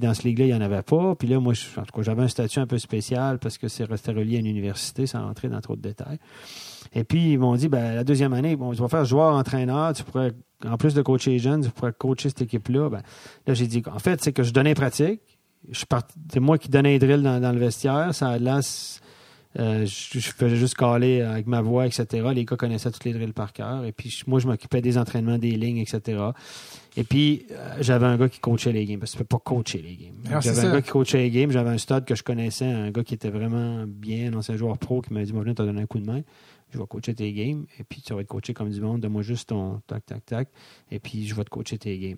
dans 0.00 0.14
ce 0.14 0.22
ligue-là, 0.22 0.44
il 0.46 0.48
n'y 0.48 0.54
en 0.54 0.62
avait 0.62 0.82
pas. 0.82 1.14
Puis 1.14 1.28
là, 1.28 1.38
moi, 1.38 1.52
en 1.76 1.82
tout 1.82 1.92
cas, 1.94 2.02
j'avais 2.02 2.22
un 2.22 2.28
statut 2.28 2.58
un 2.58 2.66
peu 2.66 2.78
spécial 2.78 3.38
parce 3.38 3.58
que 3.58 3.68
c'est 3.68 3.84
resté 3.84 4.12
relié 4.12 4.36
à 4.38 4.40
une 4.40 4.46
université 4.46 5.06
sans 5.06 5.22
rentrer 5.24 5.48
dans 5.48 5.60
trop 5.60 5.76
de 5.76 5.82
détails. 5.82 6.18
Et 6.94 7.04
puis, 7.04 7.32
ils 7.32 7.38
m'ont 7.38 7.56
dit, 7.56 7.68
ben, 7.68 7.94
la 7.94 8.04
deuxième 8.04 8.32
année, 8.32 8.56
bon, 8.56 8.72
tu 8.72 8.80
vas 8.80 8.88
faire 8.88 9.04
joueur-entraîneur. 9.04 9.92
Tu 9.94 10.04
pourrais, 10.04 10.32
en 10.66 10.76
plus 10.76 10.94
de 10.94 11.02
coacher 11.02 11.32
les 11.32 11.38
jeunes, 11.38 11.62
tu 11.64 11.70
pourrais 11.70 11.92
coacher 11.92 12.28
cette 12.28 12.42
équipe-là. 12.42 12.88
Ben, 12.88 13.02
là, 13.46 13.54
j'ai 13.54 13.66
dit, 13.66 13.82
en 13.92 13.98
fait, 13.98 14.22
c'est 14.22 14.32
que 14.32 14.42
je 14.42 14.52
donnais 14.52 14.74
pratique. 14.74 15.20
C'est 15.72 16.40
moi 16.40 16.58
qui 16.58 16.68
donnais 16.68 16.90
les 16.90 16.98
drills 16.98 17.22
dans, 17.22 17.40
dans 17.40 17.52
le 17.52 17.58
vestiaire. 17.58 18.14
Ça, 18.14 18.38
là, 18.38 18.60
euh, 19.58 19.86
je, 19.86 20.18
je 20.18 20.30
faisais 20.32 20.56
juste 20.56 20.74
caler 20.74 21.20
avec 21.22 21.46
ma 21.46 21.62
voix, 21.62 21.86
etc. 21.86 22.06
Les 22.34 22.44
gars 22.44 22.56
connaissaient 22.56 22.90
tous 22.90 23.04
les 23.04 23.12
drills 23.12 23.32
par 23.32 23.52
cœur. 23.52 23.84
Et 23.84 23.92
puis, 23.92 24.10
je- 24.10 24.24
moi, 24.26 24.40
je 24.40 24.46
m'occupais 24.48 24.80
des 24.80 24.98
entraînements, 24.98 25.38
des 25.38 25.52
lignes, 25.52 25.78
etc. 25.78 26.18
Et 26.96 27.04
puis, 27.04 27.46
euh, 27.52 27.76
j'avais 27.80 28.06
un 28.06 28.16
gars 28.16 28.28
qui 28.28 28.40
coachait 28.40 28.72
les 28.72 28.84
games, 28.84 28.98
parce 28.98 29.12
que 29.12 29.18
tu 29.18 29.24
peux 29.24 29.28
pas 29.36 29.42
coacher 29.44 29.78
les 29.80 29.94
games. 29.96 30.14
J'avais 30.40 30.60
un 30.60 30.72
gars 30.72 30.82
qui 30.82 30.90
coachait 30.90 31.18
les 31.18 31.30
games, 31.30 31.50
j'avais 31.50 31.70
un 31.70 31.78
stud 31.78 32.04
que 32.04 32.14
je 32.14 32.22
connaissais, 32.22 32.66
un 32.66 32.90
gars 32.90 33.02
qui 33.04 33.14
était 33.14 33.30
vraiment 33.30 33.84
bien, 33.86 34.32
un 34.32 34.36
ancien 34.36 34.56
joueur 34.56 34.76
pro, 34.78 35.00
qui 35.02 35.12
m'a 35.12 35.22
dit, 35.24 35.32
moi, 35.32 35.44
viens 35.44 35.54
te 35.54 35.62
donner 35.62 35.82
un 35.82 35.86
coup 35.86 35.98
de 36.00 36.06
main. 36.06 36.20
Je 36.74 36.78
vais 36.80 36.86
coacher 36.86 37.14
tes 37.14 37.32
games, 37.32 37.64
et 37.78 37.84
puis 37.84 38.02
tu 38.02 38.12
vas 38.12 38.20
être 38.20 38.26
coaché 38.28 38.52
comme 38.52 38.68
du 38.70 38.80
monde. 38.80 39.00
Donne-moi 39.00 39.22
juste 39.22 39.48
ton 39.50 39.80
tac, 39.86 40.04
tac, 40.04 40.24
tac, 40.26 40.48
et 40.90 40.98
puis 40.98 41.26
je 41.26 41.34
vais 41.34 41.44
te 41.44 41.50
coacher 41.50 41.78
tes 41.78 41.96
games. 41.98 42.16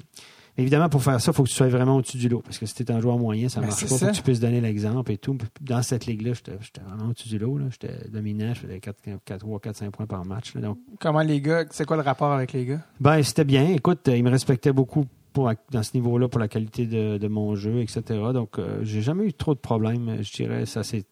Mais 0.57 0.62
évidemment, 0.62 0.88
pour 0.88 1.03
faire 1.03 1.21
ça, 1.21 1.33
il 1.33 1.35
faut 1.35 1.42
que 1.45 1.49
tu 1.51 1.55
sois 1.55 1.69
vraiment 1.69 1.97
au-dessus 1.97 2.16
du 2.16 2.29
lot, 2.31 2.40
parce 2.40 2.59
que 2.59 2.64
si 2.64 2.75
tu 2.75 2.83
es 2.83 2.90
un 2.90 3.01
joueur 3.01 3.19
moyen, 3.19 3.49
ça 3.51 3.61
ne 3.61 3.66
Ben, 3.66 3.69
marche 3.69 3.81
c'est 3.81 3.87
pas. 3.87 3.90
Faut 3.90 3.99
ça. 3.99 4.11
que 4.11 4.16
tu 4.16 4.23
puisses 4.23 4.40
donner 4.40 4.61
l'exemple 4.62 5.12
et 5.12 5.19
tout. 5.19 5.37
Dans 5.61 5.83
cette 5.83 6.07
ligue-là, 6.07 6.33
j'étais 6.33 6.81
vraiment 6.81 7.11
au-dessus 7.11 7.29
du 7.29 7.38
lot. 7.38 7.59
là. 7.59 7.66
J'étais 7.71 8.09
dominant, 8.09 8.55
je 8.55 8.61
faisais 8.61 8.81
4, 8.81 8.97
4, 9.25 9.38
3, 9.40 9.61
4, 9.61 9.77
5 9.77 9.90
points 9.90 10.07
par 10.07 10.25
match. 10.25 10.55
là. 10.55 10.62
Donc, 10.62 10.79
Comment 10.99 11.21
les 11.21 11.42
gars, 11.42 11.64
c'est 11.71 11.85
quoi 11.85 11.97
le 11.97 12.03
rapport 12.03 12.33
avec 12.33 12.55
les 12.55 12.64
gars? 12.64 12.81
ben, 13.01 13.23
c'était 13.23 13.45
bien. 13.45 13.69
Écoute, 13.69 14.01
ils 14.11 14.25
me 14.25 14.31
respectaient 14.31 14.73
beaucoup 14.73 15.05
pour, 15.35 15.53
dans 15.71 15.83
ce 15.83 15.90
niveau-là 15.95 16.29
pour 16.29 16.40
la 16.40 16.49
qualité 16.49 16.87
de, 16.87 17.19
de 17.19 17.29
mon 17.29 17.55
jeu, 17.55 17.81
etc. 17.83 18.03
Donc, 18.33 18.59
euh, 18.59 18.79
j'ai 18.83 19.03
jamais 19.03 19.27
eu 19.27 19.35
trop 19.35 19.53
de 19.55 19.61
problèmes. 19.61 20.23
Je 20.23 20.33
dirais, 20.33 20.64
ça 20.64 20.83
s'est 20.83 21.05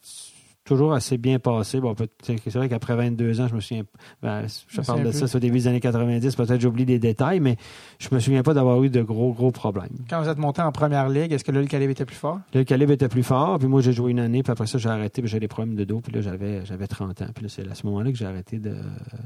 toujours 0.64 0.94
assez 0.94 1.18
bien 1.18 1.38
passé. 1.38 1.80
Bon, 1.80 1.94
c'est 2.22 2.48
vrai 2.54 2.68
qu'après 2.68 2.96
22 2.96 3.40
ans, 3.40 3.48
je 3.48 3.54
me 3.54 3.60
souviens. 3.60 3.82
ben, 4.22 4.46
je 4.68 4.80
parle 4.80 5.02
de 5.02 5.10
ça, 5.12 5.26
c'est 5.26 5.36
au 5.36 5.40
début 5.40 5.58
des 5.58 5.66
années 5.68 5.80
90. 5.80 6.34
Peut-être 6.36 6.60
j'oublie 6.60 6.84
des 6.86 6.98
détails, 6.98 7.40
mais 7.40 7.56
je 7.98 8.08
me 8.12 8.18
souviens 8.20 8.42
pas 8.42 8.54
d'avoir 8.54 8.82
eu 8.82 8.88
de 8.90 9.02
gros, 9.02 9.32
gros 9.32 9.50
problèmes. 9.50 9.90
Quand 10.08 10.22
vous 10.22 10.28
êtes 10.28 10.38
monté 10.38 10.62
en 10.62 10.72
première 10.72 11.08
ligue, 11.08 11.32
est-ce 11.32 11.44
que 11.44 11.52
là, 11.52 11.60
le 11.60 11.66
calibre 11.66 11.90
était 11.92 12.04
plus 12.06 12.16
fort? 12.16 12.36
Là, 12.54 12.60
le 12.60 12.64
calibre 12.64 12.92
était 12.92 13.08
plus 13.08 13.22
fort, 13.22 13.58
puis 13.58 13.68
moi, 13.68 13.80
j'ai 13.82 13.92
joué 13.92 14.10
une 14.10 14.20
année, 14.20 14.42
puis 14.42 14.52
après 14.52 14.66
ça, 14.66 14.78
j'ai 14.78 14.88
arrêté, 14.88 15.20
puis 15.22 15.30
j'ai 15.30 15.40
des 15.40 15.48
problèmes 15.48 15.74
de 15.76 15.84
dos, 15.84 16.00
puis 16.00 16.12
là, 16.12 16.20
j'avais, 16.22 16.64
j'avais 16.64 16.86
30 16.86 17.22
ans. 17.22 17.26
Puis 17.34 17.44
là, 17.44 17.48
c'est 17.50 17.68
à 17.70 17.74
ce 17.74 17.86
moment-là 17.86 18.10
que 18.10 18.16
j'ai 18.16 18.26
arrêté 18.26 18.58
de, 18.58 18.74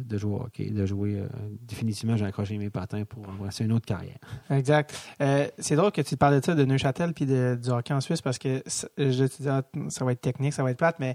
de 0.05 0.19
jouer 0.19 0.33
au 0.35 0.41
hockey, 0.43 0.71
de 0.71 0.87
jouer. 0.87 1.17
euh, 1.21 1.27
définitivement, 1.67 2.17
j'ai 2.17 2.25
accroché 2.25 2.59
mes 2.59 2.71
patins 2.71 3.05
pour 3.09 3.29
embrasser 3.29 3.65
une 3.65 3.73
autre 3.73 3.87
carrière. 3.87 4.19
Exact. 4.51 4.95
Euh, 5.21 5.47
c'est 5.59 5.77
drôle 5.77 5.93
que 5.93 6.01
tu 6.03 6.17
parlais 6.17 6.41
de 6.41 6.45
ça, 6.45 6.55
de 6.55 6.65
Neuchâtel 6.65 7.13
puis 7.15 7.27
de, 7.27 7.59
du 7.63 7.71
hockey 7.71 7.95
en 7.95 8.01
Suisse, 8.01 8.23
parce 8.23 8.39
que 8.39 8.63
ça- 8.67 8.89
je 8.99 9.25
te 9.25 9.43
dis, 9.43 9.49
ah, 9.49 9.63
ça 9.89 10.05
va 10.05 10.13
être 10.13 10.21
technique, 10.21 10.53
ça 10.53 10.63
va 10.63 10.71
être 10.73 10.79
plate, 10.79 10.97
mais 10.99 11.15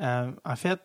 euh, 0.00 0.30
en 0.44 0.56
fait, 0.56 0.80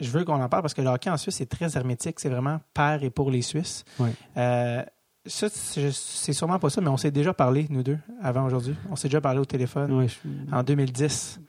je 0.00 0.10
veux 0.10 0.24
qu'on 0.24 0.40
en 0.40 0.48
parle 0.48 0.62
parce 0.62 0.74
que 0.74 0.82
le 0.82 0.88
hockey 0.88 1.10
en 1.10 1.16
Suisse 1.16 1.40
est 1.40 1.50
très 1.50 1.76
hermétique. 1.76 2.20
C'est 2.20 2.28
vraiment 2.28 2.60
par 2.74 3.02
et 3.02 3.10
pour 3.10 3.30
les 3.30 3.42
Suisses. 3.42 3.84
Oui. 3.98 4.10
Euh, 4.36 4.82
ça, 5.26 5.48
c'est 5.50 5.90
c'est 5.92 6.32
sûrement 6.32 6.58
pas 6.58 6.70
ça, 6.70 6.80
mais 6.80 6.88
on 6.88 6.96
s'est 6.96 7.10
déjà 7.10 7.34
parlé, 7.34 7.66
nous 7.70 7.82
deux, 7.82 7.98
avant 8.22 8.44
aujourd'hui. 8.46 8.74
On 8.90 8.96
s'est 8.96 9.08
déjà 9.08 9.20
parlé 9.20 9.40
au 9.40 9.44
téléphone 9.44 10.06
je- 10.08 10.54
en 10.54 10.62
2010. 10.62 11.40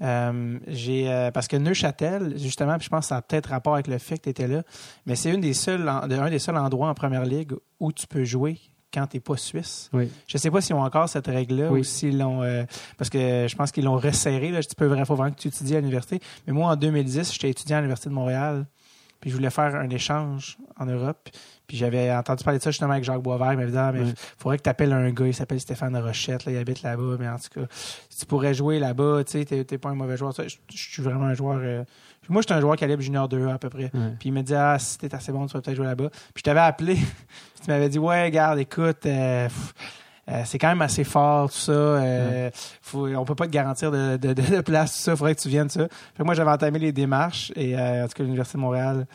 Euh, 0.00 0.58
j'ai 0.68 1.10
euh, 1.10 1.30
parce 1.32 1.48
que 1.48 1.56
Neuchâtel, 1.56 2.38
justement, 2.38 2.76
puis 2.78 2.84
je 2.84 2.88
pense 2.88 3.00
que 3.06 3.08
ça 3.08 3.16
a 3.16 3.22
peut-être 3.22 3.50
rapport 3.50 3.74
avec 3.74 3.88
le 3.88 3.98
fait 3.98 4.16
que 4.18 4.22
tu 4.24 4.28
étais 4.30 4.46
là, 4.46 4.62
mais 5.06 5.16
c'est 5.16 5.32
une 5.34 5.40
des 5.40 5.54
seules, 5.54 5.88
en- 5.88 6.02
un 6.08 6.30
des 6.30 6.38
seuls 6.38 6.56
endroits 6.56 6.88
en 6.88 6.94
première 6.94 7.24
ligue 7.24 7.52
où 7.80 7.92
tu 7.92 8.06
peux 8.06 8.24
jouer 8.24 8.58
quand 8.92 9.06
tu 9.06 9.16
n'es 9.16 9.20
pas 9.20 9.36
suisse. 9.36 9.90
oui. 9.92 10.10
Je 10.26 10.38
sais 10.38 10.50
pas 10.50 10.60
s'ils 10.60 10.74
ont 10.74 10.82
encore 10.82 11.08
cette 11.08 11.26
règle-là 11.26 11.70
Oui. 11.70 11.80
ou 11.80 11.84
s'ils 11.84 12.18
l'ont. 12.18 12.42
euh, 12.42 12.64
parce 12.96 13.10
que 13.10 13.46
je 13.48 13.54
pense 13.56 13.70
qu'ils 13.72 13.84
l'ont 13.84 13.96
resserré. 13.98 14.50
Là. 14.50 14.62
Tu 14.62 14.74
peux 14.74 14.86
vraiment, 14.86 15.04
faut 15.04 15.14
vraiment 15.14 15.34
que 15.34 15.40
tu 15.40 15.48
étudies 15.48 15.76
à 15.76 15.80
l'université. 15.80 16.20
Mais 16.46 16.52
moi, 16.52 16.70
en 16.72 16.76
2010, 16.76 17.32
j'étais 17.32 17.50
étudiant 17.50 17.76
à 17.78 17.80
l'Université 17.80 18.08
de 18.08 18.14
Montréal. 18.14 18.66
Puis 19.20 19.30
je 19.30 19.34
voulais 19.36 19.50
faire 19.50 19.74
un 19.74 19.90
échange 19.90 20.58
en 20.78 20.86
Europe. 20.86 21.28
Puis 21.66 21.76
j'avais 21.76 22.10
entendu 22.14 22.44
parler 22.44 22.60
de 22.60 22.62
ça 22.62 22.70
justement 22.70 22.92
avec 22.92 23.02
Jacques 23.04 23.20
Boisvert. 23.20 23.52
Il 23.52 23.58
m'avait 23.58 23.72
dit 23.72 23.76
Ah, 23.76 23.90
mais 23.92 24.04
faudrait 24.38 24.58
que 24.58 24.62
tu 24.62 24.70
appelles 24.70 24.92
un 24.92 25.10
gars, 25.10 25.26
il 25.26 25.34
s'appelle 25.34 25.58
Stéphane 25.60 25.96
Rochette, 25.96 26.44
là, 26.44 26.52
il 26.52 26.56
habite 26.56 26.82
là-bas. 26.82 27.16
Mais 27.18 27.28
en 27.28 27.36
tout 27.36 27.60
cas, 27.60 27.66
si 28.08 28.20
tu 28.20 28.26
pourrais 28.26 28.54
jouer 28.54 28.78
là-bas, 28.78 29.24
tu 29.26 29.44
sais, 29.44 29.64
t'es 29.64 29.76
pas 29.76 29.88
un 29.90 29.94
mauvais 29.96 30.16
joueur. 30.16 30.32
Je 30.38 30.56
suis 30.70 31.02
vraiment 31.02 31.24
un 31.26 31.34
joueur. 31.34 31.58
euh, 31.60 31.84
moi, 32.28 32.42
j'étais 32.42 32.54
un 32.54 32.60
joueur 32.60 32.76
calibre 32.76 33.02
junior 33.02 33.28
2 33.28 33.48
à 33.48 33.58
peu 33.58 33.68
près. 33.70 33.90
Ouais. 33.94 34.14
Puis 34.18 34.28
il 34.28 34.32
me 34.32 34.42
dit 34.42 34.54
Ah, 34.54 34.78
si 34.78 34.98
t'es 34.98 35.14
assez 35.14 35.32
bon, 35.32 35.46
tu 35.46 35.54
vas 35.54 35.60
peut-être 35.60 35.76
jouer 35.76 35.86
là-bas. 35.86 36.10
Puis 36.10 36.38
je 36.38 36.42
t'avais 36.42 36.60
appelé. 36.60 36.96
Tu 37.64 37.70
m'avais 37.72 37.88
dit 37.88 37.98
Ouais, 37.98 38.22
regarde, 38.24 38.60
écoute, 38.60 39.04
euh, 39.04 39.48
pff, 39.48 39.74
euh, 40.30 40.42
c'est 40.44 40.58
quand 40.58 40.68
même 40.68 40.82
assez 40.82 41.04
fort, 41.04 41.50
tout 41.50 41.56
ça. 41.56 41.72
Euh, 41.72 42.50
faut, 42.82 43.08
on 43.08 43.24
peut 43.24 43.34
pas 43.34 43.46
te 43.46 43.50
garantir 43.50 43.90
de, 43.90 44.16
de, 44.16 44.32
de- 44.34 44.60
place, 44.60 44.92
tout 44.92 44.98
ça. 45.00 45.12
Il 45.12 45.16
faudrait 45.16 45.34
que 45.34 45.40
tu 45.40 45.48
viennes, 45.48 45.70
ça. 45.70 45.88
Fait 45.88 46.18
que 46.18 46.22
moi, 46.22 46.34
j'avais 46.34 46.50
entamé 46.50 46.78
les 46.78 46.92
démarches. 46.92 47.50
Et 47.56 47.76
euh, 47.76 48.04
en 48.04 48.08
tout 48.08 48.14
cas, 48.14 48.22
l'Université 48.24 48.58
de 48.58 48.62
Montréal 48.62 49.06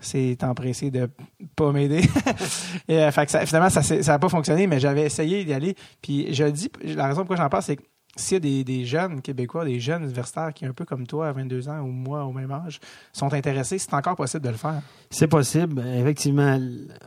s'est 0.00 0.36
empressé 0.42 0.90
de 0.90 1.10
pas 1.54 1.72
m'aider. 1.72 2.02
et 2.88 2.98
euh, 2.98 3.10
fait 3.12 3.26
que 3.26 3.30
ça, 3.32 3.44
finalement, 3.44 3.68
ça 3.70 3.94
n'a 3.94 4.18
pas 4.18 4.28
fonctionné, 4.30 4.66
mais 4.66 4.80
j'avais 4.80 5.02
essayé 5.02 5.44
d'y 5.44 5.52
aller. 5.52 5.76
Puis 6.00 6.32
je 6.34 6.44
dis, 6.44 6.70
la 6.82 7.06
raison 7.06 7.20
pourquoi 7.20 7.36
j'en 7.36 7.48
parle, 7.50 7.62
c'est 7.62 7.76
que 7.76 7.82
s'il 8.16 8.34
y 8.34 8.36
a 8.36 8.40
des, 8.40 8.64
des 8.64 8.84
jeunes 8.84 9.22
Québécois, 9.22 9.64
des 9.64 9.80
jeunes 9.80 10.02
universitaires 10.04 10.52
qui, 10.54 10.66
un 10.66 10.72
peu 10.72 10.84
comme 10.84 11.06
toi, 11.06 11.28
à 11.28 11.32
22 11.32 11.68
ans 11.68 11.80
ou 11.80 11.86
moi 11.88 12.24
au 12.24 12.32
même 12.32 12.50
âge, 12.50 12.78
sont 13.12 13.32
intéressés, 13.32 13.78
c'est 13.78 13.94
encore 13.94 14.16
possible 14.16 14.44
de 14.44 14.50
le 14.50 14.56
faire. 14.56 14.82
C'est 15.10 15.26
possible, 15.28 15.82
effectivement. 15.98 16.58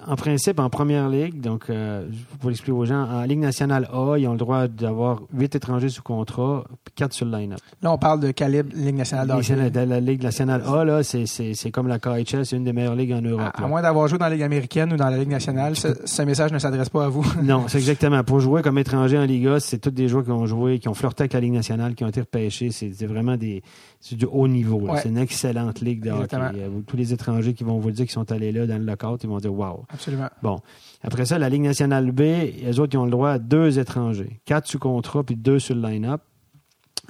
En 0.07 0.15
principe, 0.15 0.59
en 0.59 0.69
première 0.69 1.09
ligue, 1.09 1.39
donc 1.41 1.69
euh, 1.69 2.07
pour 2.39 2.49
expliquer 2.51 2.71
aux 2.71 2.85
gens, 2.85 3.03
en 3.03 3.23
Ligue 3.23 3.39
nationale 3.39 3.87
A, 3.93 4.15
ils 4.17 4.27
ont 4.27 4.31
le 4.33 4.37
droit 4.37 4.67
d'avoir 4.67 5.21
huit 5.33 5.53
étrangers 5.55 5.89
sous 5.89 6.03
contrat, 6.03 6.63
puis 6.83 6.93
quatre 6.95 7.13
sur 7.13 7.25
le 7.25 7.37
line-up. 7.37 7.59
Là, 7.81 7.91
on 7.91 7.97
parle 7.97 8.19
de 8.19 8.31
calibre 8.31 8.69
Ligue 8.75 8.95
nationale 8.95 9.27
Ligue 9.27 9.37
hockey. 9.37 9.55
nationale- 9.55 9.89
La 9.89 9.99
Ligue 9.99 10.23
nationale 10.23 10.63
A, 10.67 10.83
là, 10.85 11.03
c'est- 11.03 11.71
comme 11.71 11.87
la 11.87 11.99
KHL, 11.99 12.45
c'est 12.45 12.55
une 12.57 12.63
des 12.63 12.73
meilleures 12.73 12.95
ligues 12.95 13.13
en 13.13 13.21
Europe. 13.21 13.51
À, 13.55 13.67
moins 13.67 13.81
d'avoir 13.81 14.07
joué 14.07 14.17
dans 14.17 14.25
la 14.25 14.31
Ligue 14.31 14.43
américaine 14.43 14.93
ou 14.93 14.97
dans 14.97 15.09
la 15.09 15.17
Ligue 15.17 15.29
nationale, 15.29 15.75
ce, 15.75 15.87
ce 16.05 16.21
message 16.23 16.51
ne 16.51 16.59
s'adresse 16.59 16.89
pas 16.89 17.05
à 17.05 17.09
vous. 17.09 17.25
Non, 17.43 17.65
c'est 17.67 17.77
exactement. 17.77 18.23
Pour 18.23 18.39
jouer 18.39 18.61
comme 18.61 18.77
étranger 18.77 19.17
en 19.17 19.25
Liga, 19.25 19.59
c'est 19.59 19.77
tous 19.79 19.91
des 19.91 20.07
joueurs 20.07 20.23
qui 20.23 20.31
ont 20.31 20.45
joué, 20.45 20.79
qui 20.79 20.87
ont 20.87 20.93
flirté 20.95 21.23
avec 21.23 21.33
la 21.33 21.39
Ligue 21.39 21.53
nationale, 21.53 21.93
qui 21.93 22.03
ont 22.03 22.07
été 22.07 22.21
repêchés. 22.21 22.71
C'est 22.71 23.05
vraiment 23.05 23.37
des, 23.37 23.61
c'est 23.99 24.15
du 24.15 24.25
haut 24.25 24.47
niveau. 24.47 24.79
Ouais. 24.79 24.99
C'est 25.01 25.09
une 25.09 25.17
excellente 25.17 25.81
ligue 25.81 26.03
de 26.03 26.09
hockey. 26.09 26.23
Exactement. 26.23 26.51
Euh, 26.55 26.81
Tous 26.87 26.97
les 26.97 27.13
étrangers 27.13 27.53
qui 27.53 27.63
vont 27.63 27.77
vous 27.77 27.91
dire 27.91 28.05
qu'ils 28.05 28.13
sont 28.13 28.31
allés 28.31 28.51
là 28.51 28.65
dans 28.65 28.77
le 28.77 28.85
lockout, 28.85 29.23
ils 29.23 29.29
vont 29.29 29.37
dire 29.37 29.53
wow. 29.53 29.85
Absolument. 29.89 30.29
Après 31.03 31.25
ça, 31.25 31.37
la 31.37 31.49
Ligue 31.49 31.61
nationale 31.61 32.11
B, 32.11 32.21
les 32.21 32.79
autres, 32.79 32.95
ils 32.95 32.97
ont 32.97 33.05
le 33.05 33.11
droit 33.11 33.31
à 33.31 33.39
deux 33.39 33.77
étrangers. 33.77 34.39
Quatre 34.45 34.67
sous 34.67 34.79
contrat, 34.79 35.23
puis 35.23 35.35
deux 35.35 35.59
sur 35.59 35.75
le 35.75 35.81
line-up. 35.81 36.21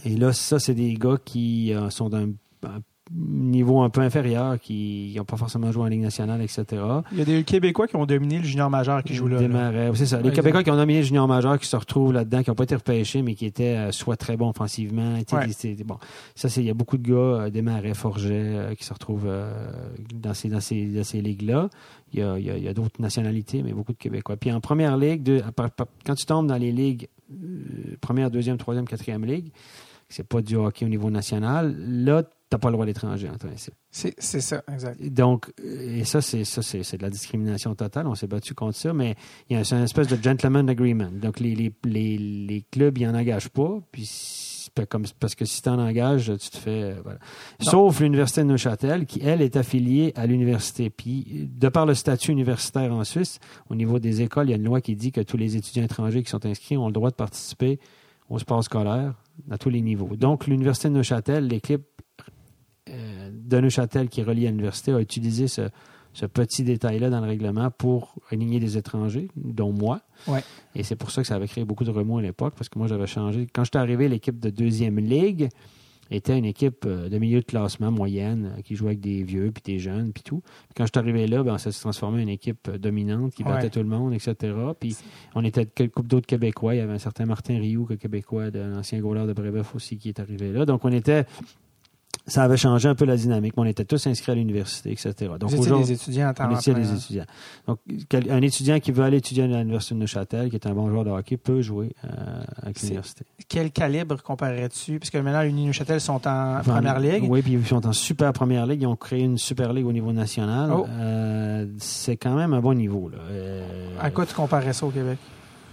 Et 0.03 0.17
là, 0.17 0.33
ça, 0.33 0.59
c'est 0.59 0.73
des 0.73 0.93
gars 0.95 1.17
qui 1.23 1.73
euh, 1.73 1.89
sont 1.89 2.09
d'un 2.09 2.31
un 2.65 2.81
niveau 3.13 3.81
un 3.81 3.89
peu 3.89 4.01
inférieur, 4.01 4.59
qui 4.59 5.13
n'ont 5.15 5.25
pas 5.25 5.37
forcément 5.37 5.71
joué 5.71 5.83
en 5.83 5.87
Ligue 5.87 6.01
nationale, 6.01 6.41
etc. 6.41 6.65
Il 7.11 7.19
y 7.19 7.21
a 7.21 7.25
des 7.25 7.43
Québécois 7.43 7.87
qui 7.87 7.95
ont 7.95 8.05
dominé 8.05 8.39
le 8.39 8.43
junior 8.43 8.69
majeur 8.69 9.03
qui 9.03 9.13
jouent 9.13 9.27
là. 9.27 9.39
là. 9.47 9.91
C'est 9.93 10.05
ça. 10.07 10.17
Les 10.21 10.29
Ouais, 10.29 10.35
Québécois 10.35 10.63
qui 10.63 10.71
ont 10.71 10.75
nominé 10.75 10.99
le 10.99 11.05
junior 11.05 11.27
majeur 11.27 11.59
qui 11.59 11.67
se 11.67 11.75
retrouvent 11.75 12.13
là-dedans, 12.13 12.41
qui 12.41 12.49
n'ont 12.49 12.55
pas 12.55 12.63
été 12.63 12.75
repêchés, 12.75 13.21
mais 13.21 13.35
qui 13.35 13.45
étaient 13.45 13.77
euh, 13.77 13.91
soit 13.91 14.17
très 14.17 14.37
bons 14.37 14.49
offensivement. 14.49 15.17
Ouais. 15.35 15.47
des- 15.75 15.83
bon, 15.83 15.97
ça, 16.33 16.49
c'est 16.49 16.61
il 16.61 16.67
y 16.67 16.71
a 16.71 16.73
beaucoup 16.73 16.97
de 16.97 17.07
gars, 17.07 17.15
euh, 17.15 17.49
Desmarais, 17.51 17.93
Forget, 17.93 18.31
euh, 18.33 18.73
qui 18.75 18.83
se 18.85 18.93
retrouvent 18.93 19.27
dans 20.15 20.33
ces, 20.33 20.49
dans 20.49 20.59
ces, 20.59 20.85
dans 20.87 21.03
ces 21.03 21.21
ligues-là. 21.21 21.69
Il 22.13 22.19
y 22.19 22.23
a, 22.23 22.39
y 22.39 22.49
a- 22.49 22.57
il 22.57 22.63
y 22.63 22.67
a 22.67 22.73
d'autres 22.73 22.99
nationalités, 23.01 23.61
mais 23.61 23.73
beaucoup 23.73 23.91
de 23.93 23.97
Québécois. 23.97 24.35
Puis 24.37 24.51
en 24.51 24.61
première 24.61 24.97
ligue, 24.97 25.21
de- 25.21 25.43
quand 26.05 26.15
tu 26.15 26.25
tombes 26.25 26.47
dans 26.47 26.57
les 26.57 26.71
ligues, 26.71 27.07
première, 28.01 28.31
deuxième, 28.31 28.57
troisième, 28.57 28.87
quatrième 28.87 29.25
ligue, 29.25 29.49
c'est 30.15 30.23
pas 30.23 30.41
du 30.41 30.55
hockey 30.55 30.85
au 30.85 30.89
niveau 30.89 31.09
national, 31.09 31.75
là, 31.77 32.23
tu 32.23 32.29
n'as 32.53 32.57
pas 32.57 32.69
le 32.69 32.73
droit 32.73 32.85
d'étranger 32.85 33.29
en 33.29 33.37
principe. 33.37 33.73
C'est 33.91 34.15
c'est 34.17 34.39
ça, 34.39 34.63
exact. 34.71 35.03
Donc, 35.11 35.51
et 35.61 36.05
ça, 36.05 36.21
c'est 36.21 36.45
ça, 36.45 36.61
c'est 36.61 36.95
de 36.97 37.01
la 37.01 37.09
discrimination 37.09 37.75
totale. 37.75 38.07
On 38.07 38.15
s'est 38.15 38.27
battu 38.27 38.53
contre 38.53 38.77
ça, 38.77 38.93
mais 38.93 39.15
il 39.49 39.57
y 39.57 39.59
a 39.59 39.65
c'est 39.65 39.75
une 39.75 39.83
espèce 39.83 40.07
de 40.07 40.15
gentleman 40.21 40.69
agreement. 40.69 41.09
Donc, 41.11 41.41
les, 41.41 41.53
les, 41.53 41.73
les, 41.83 42.17
les 42.17 42.65
clubs, 42.71 42.97
ils 42.97 43.07
n'en 43.07 43.19
engagent 43.19 43.49
pas. 43.49 43.77
Puis, 43.91 44.09
comme, 44.89 45.03
parce 45.19 45.35
que 45.35 45.43
si 45.43 45.61
tu 45.61 45.67
en 45.67 45.79
engages, 45.79 46.31
tu 46.39 46.49
te 46.49 46.57
fais. 46.57 46.83
euh, 46.83 46.95
voilà. 47.03 47.19
Sauf 47.59 47.99
l'Université 47.99 48.41
de 48.41 48.47
Neuchâtel, 48.47 49.05
qui, 49.05 49.19
elle, 49.21 49.41
est 49.41 49.57
affiliée 49.57 50.13
à 50.15 50.27
l'université. 50.27 50.89
Puis, 50.89 51.49
de 51.51 51.67
par 51.67 51.85
le 51.85 51.93
statut 51.93 52.31
universitaire 52.31 52.93
en 52.93 53.03
Suisse, 53.03 53.39
au 53.69 53.75
niveau 53.75 53.99
des 53.99 54.21
écoles, 54.21 54.47
il 54.47 54.51
y 54.51 54.53
a 54.53 54.57
une 54.57 54.63
loi 54.63 54.79
qui 54.79 54.95
dit 54.95 55.11
que 55.11 55.19
tous 55.19 55.35
les 55.35 55.57
étudiants 55.57 55.83
étrangers 55.83 56.23
qui 56.23 56.29
sont 56.29 56.45
inscrits 56.45 56.77
ont 56.77 56.87
le 56.87 56.93
droit 56.93 57.09
de 57.09 57.15
participer 57.15 57.79
au 58.29 58.39
sport 58.39 58.63
scolaire 58.63 59.13
à 59.49 59.57
tous 59.57 59.69
les 59.69 59.81
niveaux. 59.81 60.15
Donc, 60.15 60.47
l'Université 60.47 60.89
de 60.89 60.93
Neuchâtel, 60.93 61.47
l'équipe 61.47 61.85
euh, 62.89 63.31
de 63.33 63.59
Neuchâtel 63.59 64.09
qui 64.09 64.21
est 64.21 64.23
reliée 64.23 64.47
à 64.47 64.51
l'université 64.51 64.93
a 64.93 64.99
utilisé 64.99 65.47
ce, 65.47 65.69
ce 66.13 66.25
petit 66.25 66.63
détail-là 66.63 67.09
dans 67.09 67.19
le 67.19 67.27
règlement 67.27 67.69
pour 67.71 68.15
aligner 68.31 68.59
des 68.59 68.77
étrangers, 68.77 69.29
dont 69.35 69.73
moi. 69.73 70.01
Ouais. 70.27 70.43
Et 70.73 70.83
c'est 70.83 70.95
pour 70.95 71.11
ça 71.11 71.21
que 71.21 71.27
ça 71.27 71.35
avait 71.35 71.47
créé 71.47 71.65
beaucoup 71.65 71.83
de 71.83 71.91
remous 71.91 72.19
à 72.19 72.21
l'époque, 72.21 72.53
parce 72.57 72.69
que 72.69 72.79
moi, 72.79 72.87
j'avais 72.87 73.07
changé. 73.07 73.47
Quand 73.53 73.63
j'étais 73.63 73.79
arrivé, 73.79 74.07
l'équipe 74.07 74.39
de 74.39 74.49
deuxième 74.49 74.99
ligue 74.99 75.49
était 76.11 76.37
une 76.37 76.45
équipe 76.45 76.85
euh, 76.85 77.09
de 77.09 77.17
milieu 77.17 77.39
de 77.39 77.45
classement 77.45 77.91
moyenne 77.91 78.53
euh, 78.57 78.61
qui 78.61 78.75
jouait 78.75 78.89
avec 78.89 78.99
des 78.99 79.23
vieux 79.23 79.51
puis 79.51 79.63
des 79.65 79.79
jeunes 79.79 80.11
puis 80.13 80.23
tout. 80.23 80.41
Puis 80.41 80.73
quand 80.75 80.85
je 80.85 80.91
suis 80.93 80.99
arrivé 80.99 81.27
là, 81.27 81.43
ben, 81.43 81.57
ça 81.57 81.71
s'est 81.71 81.81
transformé 81.81 82.19
en 82.19 82.21
une 82.23 82.29
équipe 82.29 82.67
euh, 82.67 82.77
dominante 82.77 83.33
qui 83.33 83.43
battait 83.43 83.63
Ouais. 83.65 83.69
tout 83.69 83.79
le 83.79 83.85
monde, 83.85 84.13
etc. 84.13 84.35
Puis 84.79 84.95
on 85.33 85.43
était 85.43 85.65
quelques 85.65 85.93
coupes 85.93 86.07
d'autres 86.07 86.27
Québécois. 86.27 86.75
Il 86.75 86.77
y 86.77 86.81
avait 86.81 86.93
un 86.93 86.99
certain 86.99 87.25
Martin 87.25 87.57
Rioux, 87.59 87.85
Québécois, 87.99 88.51
de 88.51 88.59
l'ancien 88.59 88.99
goaler 88.99 89.25
de 89.27 89.33
Brébeuf 89.33 89.75
aussi, 89.75 89.97
qui 89.97 90.09
est 90.09 90.19
arrivé 90.19 90.51
là. 90.51 90.65
Donc 90.65 90.85
on 90.85 90.91
était 90.91 91.25
ça 92.27 92.43
avait 92.43 92.57
changé 92.57 92.89
un 92.89 92.95
peu 92.95 93.05
la 93.05 93.17
dynamique. 93.17 93.53
On 93.57 93.65
était 93.65 93.85
tous 93.85 94.07
inscrits 94.07 94.31
à 94.31 94.35
l'université, 94.35 94.91
etc. 94.91 95.13
Donc, 95.39 95.51
Vous 95.51 95.67
étiez 95.67 95.77
des 95.77 95.91
étudiants 95.91 96.29
en 96.29 96.33
temps 96.33 96.49
on 96.49 96.57
était 96.57 96.73
des 96.73 96.89
hein? 96.89 96.95
étudiants. 96.95 97.25
Donc, 97.67 97.79
un 98.29 98.41
étudiant 98.41 98.79
qui 98.79 98.91
veut 98.91 99.03
aller 99.03 99.17
étudier 99.17 99.43
à 99.43 99.47
l'Université 99.47 99.95
de 99.95 99.99
Neuchâtel, 99.99 100.49
qui 100.49 100.55
est 100.55 100.65
un 100.65 100.73
bon 100.73 100.89
joueur 100.89 101.05
de 101.05 101.11
hockey, 101.11 101.37
peut 101.37 101.61
jouer 101.61 101.95
euh, 102.03 102.43
avec 102.63 102.81
l'université. 102.81 103.25
Quel 103.47 103.71
calibre 103.71 104.21
comparerais-tu? 104.23 104.99
Puisque 104.99 105.15
maintenant, 105.15 105.43
l'Uni 105.43 105.67
Neuchâtel 105.67 106.01
sont 106.01 106.27
en 106.27 106.61
première 106.63 106.99
ligue. 106.99 107.25
Oui, 107.29 107.41
puis 107.41 107.53
ils 107.53 107.65
sont 107.65 107.85
en 107.85 107.93
super 107.93 108.33
première 108.33 108.65
ligue. 108.65 108.81
Ils 108.81 108.87
ont 108.87 108.95
créé 108.95 109.21
une 109.21 109.37
super 109.37 109.71
ligue 109.71 109.85
au 109.85 109.93
niveau 109.93 110.11
national. 110.11 110.71
Oh. 110.73 110.87
Euh, 110.89 111.67
c'est 111.77 112.17
quand 112.17 112.35
même 112.35 112.53
un 112.53 112.61
bon 112.61 112.73
niveau. 112.73 113.09
Là. 113.09 113.17
Euh, 113.29 113.97
À 114.01 114.09
quoi 114.09 114.25
tu 114.25 114.33
comparais 114.33 114.73
ça 114.73 114.85
au 114.85 114.89
Québec? 114.89 115.19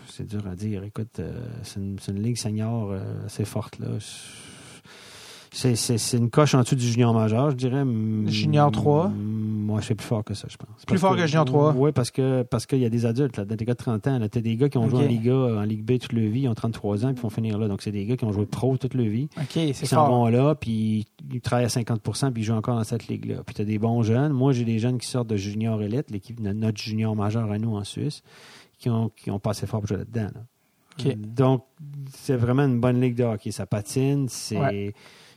C'est 0.06 0.26
dur 0.26 0.42
à 0.46 0.54
dire. 0.54 0.84
Écoute, 0.84 1.20
euh, 1.20 1.32
c'est 1.62 1.80
une, 1.80 2.22
ligue 2.22 2.36
senior 2.36 2.94
assez 3.24 3.46
forte. 3.46 3.78
là. 3.78 3.86
C'est, 5.52 5.76
c'est 5.76 6.16
une 6.16 6.30
coche 6.30 6.54
en 6.54 6.62
dessous 6.62 6.76
du 6.76 6.86
junior 6.86 7.12
majeur, 7.12 7.50
je 7.50 7.56
dirais. 7.56 7.84
Mm, 7.84 8.28
Junior 8.28 8.70
3? 8.70 9.12
Moi, 9.14 9.82
c'est 9.82 9.94
plus 9.94 10.06
fort 10.06 10.24
que 10.24 10.32
ça, 10.32 10.48
je 10.50 10.56
pense. 10.56 10.84
Plus 10.86 10.98
fort 10.98 11.14
que 11.14 11.26
junior 11.26 11.44
3? 11.44 11.74
Oui, 11.76 11.92
parce 11.92 12.10
que 12.10 12.42
parce 12.42 12.64
qu'il 12.64 12.78
y 12.78 12.86
a 12.86 12.88
des 12.88 13.04
adultes, 13.04 13.36
là, 13.36 13.44
des 13.44 13.64
gars 13.64 13.74
de 13.74 13.78
30 13.78 14.06
ans. 14.06 14.28
Tu 14.30 14.38
as 14.38 14.40
des 14.40 14.56
gars 14.56 14.70
qui 14.70 14.78
ont 14.78 14.88
joué 14.88 15.04
en 15.04 15.08
Liga, 15.08 15.34
en 15.34 15.62
Ligue 15.62 15.84
B 15.84 15.98
toute 15.98 16.14
leur 16.14 16.30
vie, 16.30 16.42
ils 16.42 16.48
ont 16.48 16.54
33 16.54 17.04
ans, 17.04 17.08
puis 17.08 17.18
ils 17.18 17.22
vont 17.22 17.30
finir 17.30 17.58
là. 17.58 17.68
Donc, 17.68 17.82
c'est 17.82 17.92
des 17.92 18.06
gars 18.06 18.16
qui 18.16 18.24
ont 18.24 18.32
joué 18.32 18.46
pro 18.46 18.76
toute 18.78 18.94
leur 18.94 19.06
vie. 19.06 19.28
OK, 19.36 19.50
c'est 19.52 19.82
Ils 19.82 19.86
s'en 19.86 20.08
vont 20.08 20.26
là, 20.28 20.54
puis 20.54 21.06
ils 21.30 21.40
travaillent 21.40 21.66
à 21.66 21.68
50% 21.68 22.32
puis 22.32 22.42
ils 22.42 22.46
jouent 22.46 22.54
encore 22.54 22.76
dans 22.76 22.84
cette 22.84 23.08
ligue-là. 23.08 23.42
Puis 23.44 23.54
tu 23.54 23.62
as 23.62 23.64
des 23.64 23.78
bons 23.78 24.02
jeunes. 24.02 24.32
Moi, 24.32 24.52
j'ai 24.52 24.64
des 24.64 24.78
jeunes 24.78 24.98
qui 24.98 25.06
sortent 25.06 25.28
de 25.28 25.36
junior 25.36 25.82
élite, 25.82 26.10
l'équipe 26.10 26.40
de 26.40 26.52
notre 26.52 26.80
junior 26.80 27.14
majeur 27.14 27.50
à 27.50 27.58
nous 27.58 27.76
en 27.76 27.84
Suisse, 27.84 28.22
qui 28.78 28.88
ont, 28.88 29.10
qui 29.14 29.30
ont 29.30 29.38
passé 29.38 29.66
fort 29.66 29.80
pour 29.80 29.88
jouer 29.88 29.98
là-dedans. 29.98 30.30
là. 30.34 30.40
Donc, 31.16 31.64
c'est 32.10 32.36
vraiment 32.36 32.64
une 32.64 32.80
bonne 32.80 33.00
ligue 33.00 33.14
de 33.14 33.24
hockey. 33.24 33.50
Ça 33.50 33.66
patine, 33.66 34.28
c'est. 34.28 34.58
Ouais. 34.58 34.94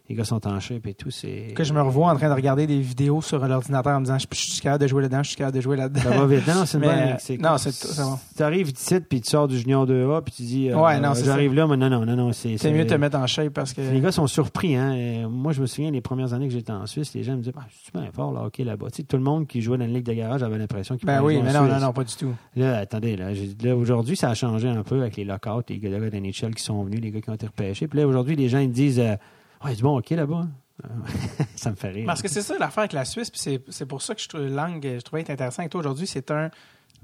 Les 0.07 0.15
gars 0.15 0.23
sont 0.23 0.45
en 0.47 0.59
shape 0.59 0.85
et 0.87 0.93
tout. 0.93 1.09
C'est 1.09 1.53
Que 1.55 1.63
je 1.63 1.73
me 1.73 1.81
revois 1.81 2.11
en 2.11 2.15
train 2.15 2.29
de 2.29 2.33
regarder 2.33 2.67
des 2.67 2.79
vidéos 2.79 3.21
sur 3.21 3.45
l'ordinateur 3.47 3.95
en 3.95 3.99
me 3.99 4.05
disant 4.05 4.19
je, 4.19 4.27
je 4.31 4.37
suis 4.37 4.61
capable 4.61 4.83
de 4.83 4.87
jouer 4.87 5.01
là-dedans, 5.01 5.23
je 5.23 5.29
suis 5.29 5.37
capable 5.37 5.55
de 5.57 5.61
jouer 5.61 5.77
là-dedans. 5.77 6.01
Ça 6.01 6.09
va 6.09 6.25
vite. 6.27 6.47
Non, 6.47 6.65
c'est 6.65 6.77
une 6.77 6.81
Mais, 6.81 6.87
bonne. 6.87 7.15
C'est 7.19 7.37
non, 7.41 7.57
c'est 7.57 7.71
ça 7.71 8.03
va. 8.03 8.19
Tu 8.35 8.43
arrives 8.43 8.71
puis 9.09 9.21
tu 9.21 9.29
sors 9.29 9.47
du 9.47 9.57
junior 9.57 9.85
2A, 9.87 10.21
puis 10.21 10.33
tu 10.35 10.43
dis, 10.43 10.69
euh, 10.69 10.75
Ouais, 10.77 10.99
non, 10.99 11.13
c'est 11.13 11.25
j'arrive 11.25 11.53
là, 11.53 11.67
mais 11.67 11.77
non, 11.77 11.89
non, 11.89 12.05
non, 12.05 12.15
non, 12.15 12.31
c'est. 12.33 12.57
C'est 12.57 12.71
mieux 12.71 12.83
de 12.85 12.89
te 12.89 12.95
mettre 12.95 13.17
en 13.17 13.27
shape 13.27 13.53
parce 13.53 13.73
que. 13.73 13.81
Les 13.81 13.99
gars 13.99 14.11
sont 14.11 14.27
surpris. 14.27 14.75
Hein? 14.75 15.27
Moi, 15.29 15.53
je 15.53 15.61
me 15.61 15.65
souviens, 15.65 15.91
les 15.91 16.01
premières 16.01 16.33
années 16.33 16.47
que 16.47 16.53
j'étais 16.53 16.71
en 16.71 16.85
Suisse, 16.85 17.13
les 17.13 17.23
gens 17.23 17.33
me 17.33 17.39
disaient, 17.39 17.55
ah, 17.57 17.65
je 17.69 17.75
suis 17.83 17.91
bien 17.93 18.09
fort, 18.13 18.31
là, 18.31 18.43
OK, 18.45 18.57
là-bas. 18.59 18.87
Tu 18.91 18.97
sais, 18.97 19.03
tout 19.03 19.17
le 19.17 19.23
monde 19.23 19.47
qui 19.47 19.61
jouait 19.61 19.77
dans 19.77 19.85
la 19.85 19.91
ligue 19.91 20.05
de 20.05 20.13
garage 20.13 20.43
avait 20.43 20.57
l'impression 20.57 20.97
qu'il 20.97 21.07
Ben 21.07 21.21
oui, 21.23 21.39
mais 21.43 21.53
non, 21.53 21.65
non, 21.65 21.79
non, 21.79 21.93
pas 21.93 22.03
du 22.03 22.15
tout. 22.15 22.33
Là, 22.55 22.77
attendez, 22.79 23.15
là, 23.15 23.33
j'ai- 23.33 23.55
là, 23.63 23.75
aujourd'hui, 23.75 24.15
ça 24.15 24.29
a 24.29 24.33
changé 24.33 24.67
un 24.67 24.83
peu 24.83 25.01
avec 25.01 25.15
les 25.17 25.23
lockouts, 25.23 25.63
les 25.69 25.79
gars 25.79 25.89
de 25.89 26.15
NHL 26.17 26.53
qui 26.55 26.63
sont 26.63 26.83
venus, 26.83 27.01
les 27.01 27.11
gars 27.11 27.21
qui 27.21 27.29
ont 27.29 27.33
été 27.35 27.47
repêchés. 27.47 27.87
Puis 27.87 27.99
là, 27.99 28.07
aujourd'hui, 28.07 28.35
les 28.35 28.49
gens, 28.49 28.59
ils 28.59 28.71
disent, 28.71 28.99
euh, 28.99 29.15
ouais, 29.63 29.75
c'est 29.75 29.81
bon, 29.81 29.97
OK, 29.97 30.09
là-bas. 30.09 30.47
Euh, 30.83 30.87
ça 31.55 31.71
me 31.71 31.75
fait 31.75 31.89
rire. 31.89 32.05
Parce 32.05 32.21
que 32.21 32.27
c'est 32.27 32.41
ça 32.41 32.57
l'affaire 32.57 32.79
avec 32.79 32.93
la 32.93 33.05
Suisse, 33.05 33.29
puis 33.29 33.39
c'est, 33.39 33.63
c'est 33.69 33.85
pour 33.85 34.01
ça 34.01 34.15
que 34.15 34.21
je 34.21 34.27
trouve 34.27 34.47
langue, 34.47 34.81
je 34.83 35.01
trouvais 35.01 35.21
être 35.21 35.29
intéressant 35.29 35.61
avec 35.61 35.71
toi 35.71 35.79
aujourd'hui. 35.79 36.07
C'est 36.07 36.31
un 36.31 36.49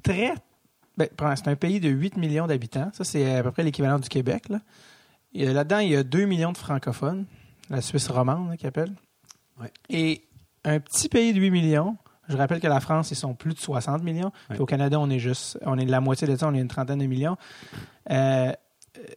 très. 0.04 0.34
Ben, 0.98 1.08
c'est 1.36 1.48
un 1.48 1.56
pays 1.56 1.80
de 1.80 1.90
8 1.90 2.18
millions 2.18 2.48
d'habitants. 2.48 2.90
Ça, 2.94 3.04
c'est 3.04 3.38
à 3.38 3.44
peu 3.44 3.52
près 3.52 3.64
l'équivalent 3.64 3.98
du 3.98 4.10
Québec. 4.10 4.50
Là. 4.50 4.60
Euh, 5.38 5.54
là-dedans, 5.54 5.80
il 5.80 5.90
y 5.90 5.96
a 5.96 6.04
2 6.04 6.26
millions 6.26 6.52
de 6.52 6.58
francophones, 6.58 7.26
la 7.70 7.82
Suisse 7.82 8.10
romande, 8.10 8.50
là, 8.50 8.58
qu'ils 8.58 8.68
appellent. 8.68 8.94
Ouais. 9.60 9.72
Et 9.90 10.24
un 10.64 10.80
petit 10.80 11.10
pays 11.10 11.34
de 11.34 11.40
8 11.40 11.52
millions. 11.52 11.98
Je 12.28 12.38
rappelle 12.38 12.62
que 12.62 12.68
la 12.68 12.80
France, 12.80 13.12
ils 13.12 13.16
sont 13.16 13.34
plus 13.34 13.54
de 13.54 13.60
60 13.60 14.04
millions. 14.04 14.32
Puis 14.50 14.60
au 14.60 14.66
Canada, 14.66 15.00
on 15.00 15.10
est 15.10 15.20
juste, 15.20 15.58
on 15.66 15.78
est 15.78 15.86
de 15.86 15.92
la 15.92 16.00
moitié 16.00 16.28
de 16.28 16.36
ça, 16.36 16.48
on 16.48 16.54
est 16.54 16.62
une 16.62 16.68
trentaine 16.68 17.00
de 17.00 17.06
millions. 17.06 17.36
Euh, 18.10 18.54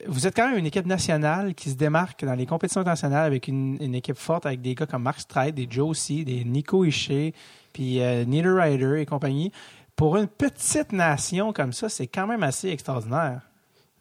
vous 0.06 0.26
êtes 0.26 0.34
quand 0.36 0.48
même 0.48 0.58
une 0.58 0.66
équipe 0.66 0.86
nationale 0.86 1.54
qui 1.54 1.70
se 1.70 1.74
démarque 1.74 2.24
dans 2.24 2.34
les 2.34 2.46
compétitions 2.46 2.80
internationales 2.80 3.26
avec 3.26 3.48
une, 3.48 3.94
équipe 3.94 4.16
forte 4.16 4.46
avec 4.46 4.60
des 4.60 4.74
gars 4.74 4.86
comme 4.86 5.02
Mark 5.02 5.20
Stride, 5.20 5.54
des 5.54 5.66
Joe 5.68 5.96
C, 5.96 6.24
des 6.24 6.44
Nico 6.44 6.84
Ishii, 6.84 7.32
puis 7.72 8.00
euh, 8.00 8.24
Neither 8.24 8.54
Ryder 8.54 9.00
et 9.00 9.06
compagnie. 9.06 9.52
Pour 9.96 10.16
une 10.16 10.26
petite 10.26 10.92
nation 10.92 11.52
comme 11.52 11.72
ça, 11.72 11.88
c'est 11.88 12.06
quand 12.06 12.26
même 12.26 12.42
assez 12.42 12.68
extraordinaire. 12.68 13.42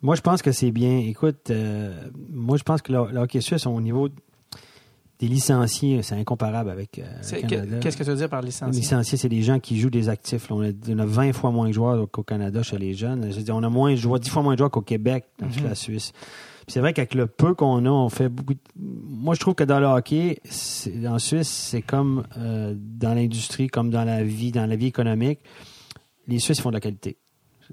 Moi, 0.02 0.16
je 0.16 0.22
pense 0.22 0.42
que 0.42 0.52
c'est 0.52 0.72
bien. 0.72 0.98
Écoute, 1.00 1.50
euh, 1.50 2.10
moi, 2.30 2.58
je 2.58 2.64
pense 2.64 2.82
que 2.82 2.92
le, 2.92 3.12
le 3.12 3.20
hockey 3.20 3.42
suisse, 3.42 3.66
au 3.66 3.80
niveau 3.80 4.10
des 5.20 5.28
licenciés, 5.28 6.02
c'est 6.02 6.16
incomparable 6.16 6.70
avec 6.70 7.00
euh, 7.00 7.04
Qu'est-ce 7.82 7.96
que 7.98 8.04
tu 8.04 8.10
veux 8.10 8.16
dire 8.16 8.30
par 8.30 8.42
Les 8.42 8.48
licencié? 8.48 8.82
licenciés, 8.82 9.18
c'est 9.18 9.30
des 9.30 9.42
gens 9.44 9.60
qui 9.60 9.80
jouent 9.80 9.90
des 9.90 10.10
actifs. 10.10 10.50
là. 10.50 10.56
On, 10.56 10.62
a, 10.64 10.72
on 10.90 11.00
a 11.00 11.06
20 11.06 11.34
fois 11.34 11.52
moins 11.52 11.68
de 11.70 11.74
joueurs 11.74 12.10
qu'au 12.12 12.24
Canada 12.24 12.62
chez 12.64 12.78
les 12.78 12.94
jeunes. 12.94 13.32
Je 13.32 13.40
dire, 13.40 13.56
on 13.56 13.64
a 13.64 13.70
moins 13.70 13.92
de 13.92 13.96
joueurs, 13.96 14.20
10 14.20 14.30
fois 14.30 14.42
moins 14.42 14.54
de 14.54 14.58
joueurs 14.58 14.72
qu'au 14.72 14.82
Québec, 14.82 15.26
dans 15.40 15.48
Mhm. 15.48 15.64
la 15.70 15.76
Suisse. 15.76 16.12
C'est 16.68 16.80
vrai 16.80 16.94
qu'avec 16.94 17.14
le 17.14 17.28
peu 17.28 17.54
qu'on 17.54 17.86
a, 17.86 17.90
on 17.90 18.10
fait 18.10 18.30
beaucoup. 18.30 18.54
de- 18.54 18.60
Moi, 18.78 19.36
je 19.36 19.40
trouve 19.42 19.54
que 19.54 19.64
dans 19.66 19.80
le 19.80 19.86
hockey, 19.86 20.40
en 21.08 21.20
Suisse, 21.20 21.48
c'est 21.50 21.82
comme 21.82 22.24
euh, 22.38 22.74
dans 22.78 23.14
l'industrie, 23.14 23.68
comme 23.68 23.90
dans 23.90 24.04
la 24.06 24.24
vie, 24.24 24.52
dans 24.52 24.66
la 24.66 24.76
vie 24.76 24.88
économique. 24.88 25.40
Les 26.28 26.40
Suisses 26.40 26.62
font 26.62 26.70
de 26.70 26.76
la 26.76 26.80
qualité. 26.80 27.18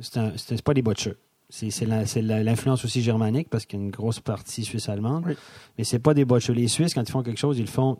C'est 0.00 0.62
pas 0.62 0.74
des 0.74 0.83
butchers. 0.83 1.14
C'est 1.50 1.84
l'influence 1.84 2.84
aussi 2.84 3.02
germanique 3.02 3.48
parce 3.50 3.66
qu'il 3.66 3.78
y 3.78 3.82
a 3.82 3.84
une 3.84 3.90
grosse 3.90 4.20
partie 4.20 4.64
suisse-allemande. 4.64 5.24
Oui. 5.26 5.34
Mais 5.76 5.84
c'est 5.84 5.98
pas 5.98 6.14
des 6.14 6.24
butchers. 6.24 6.54
Les 6.54 6.68
Suisses, 6.68 6.94
quand 6.94 7.02
ils 7.02 7.10
font 7.10 7.22
quelque 7.22 7.40
chose, 7.40 7.58
ils 7.58 7.62
le 7.62 7.66
font 7.66 7.98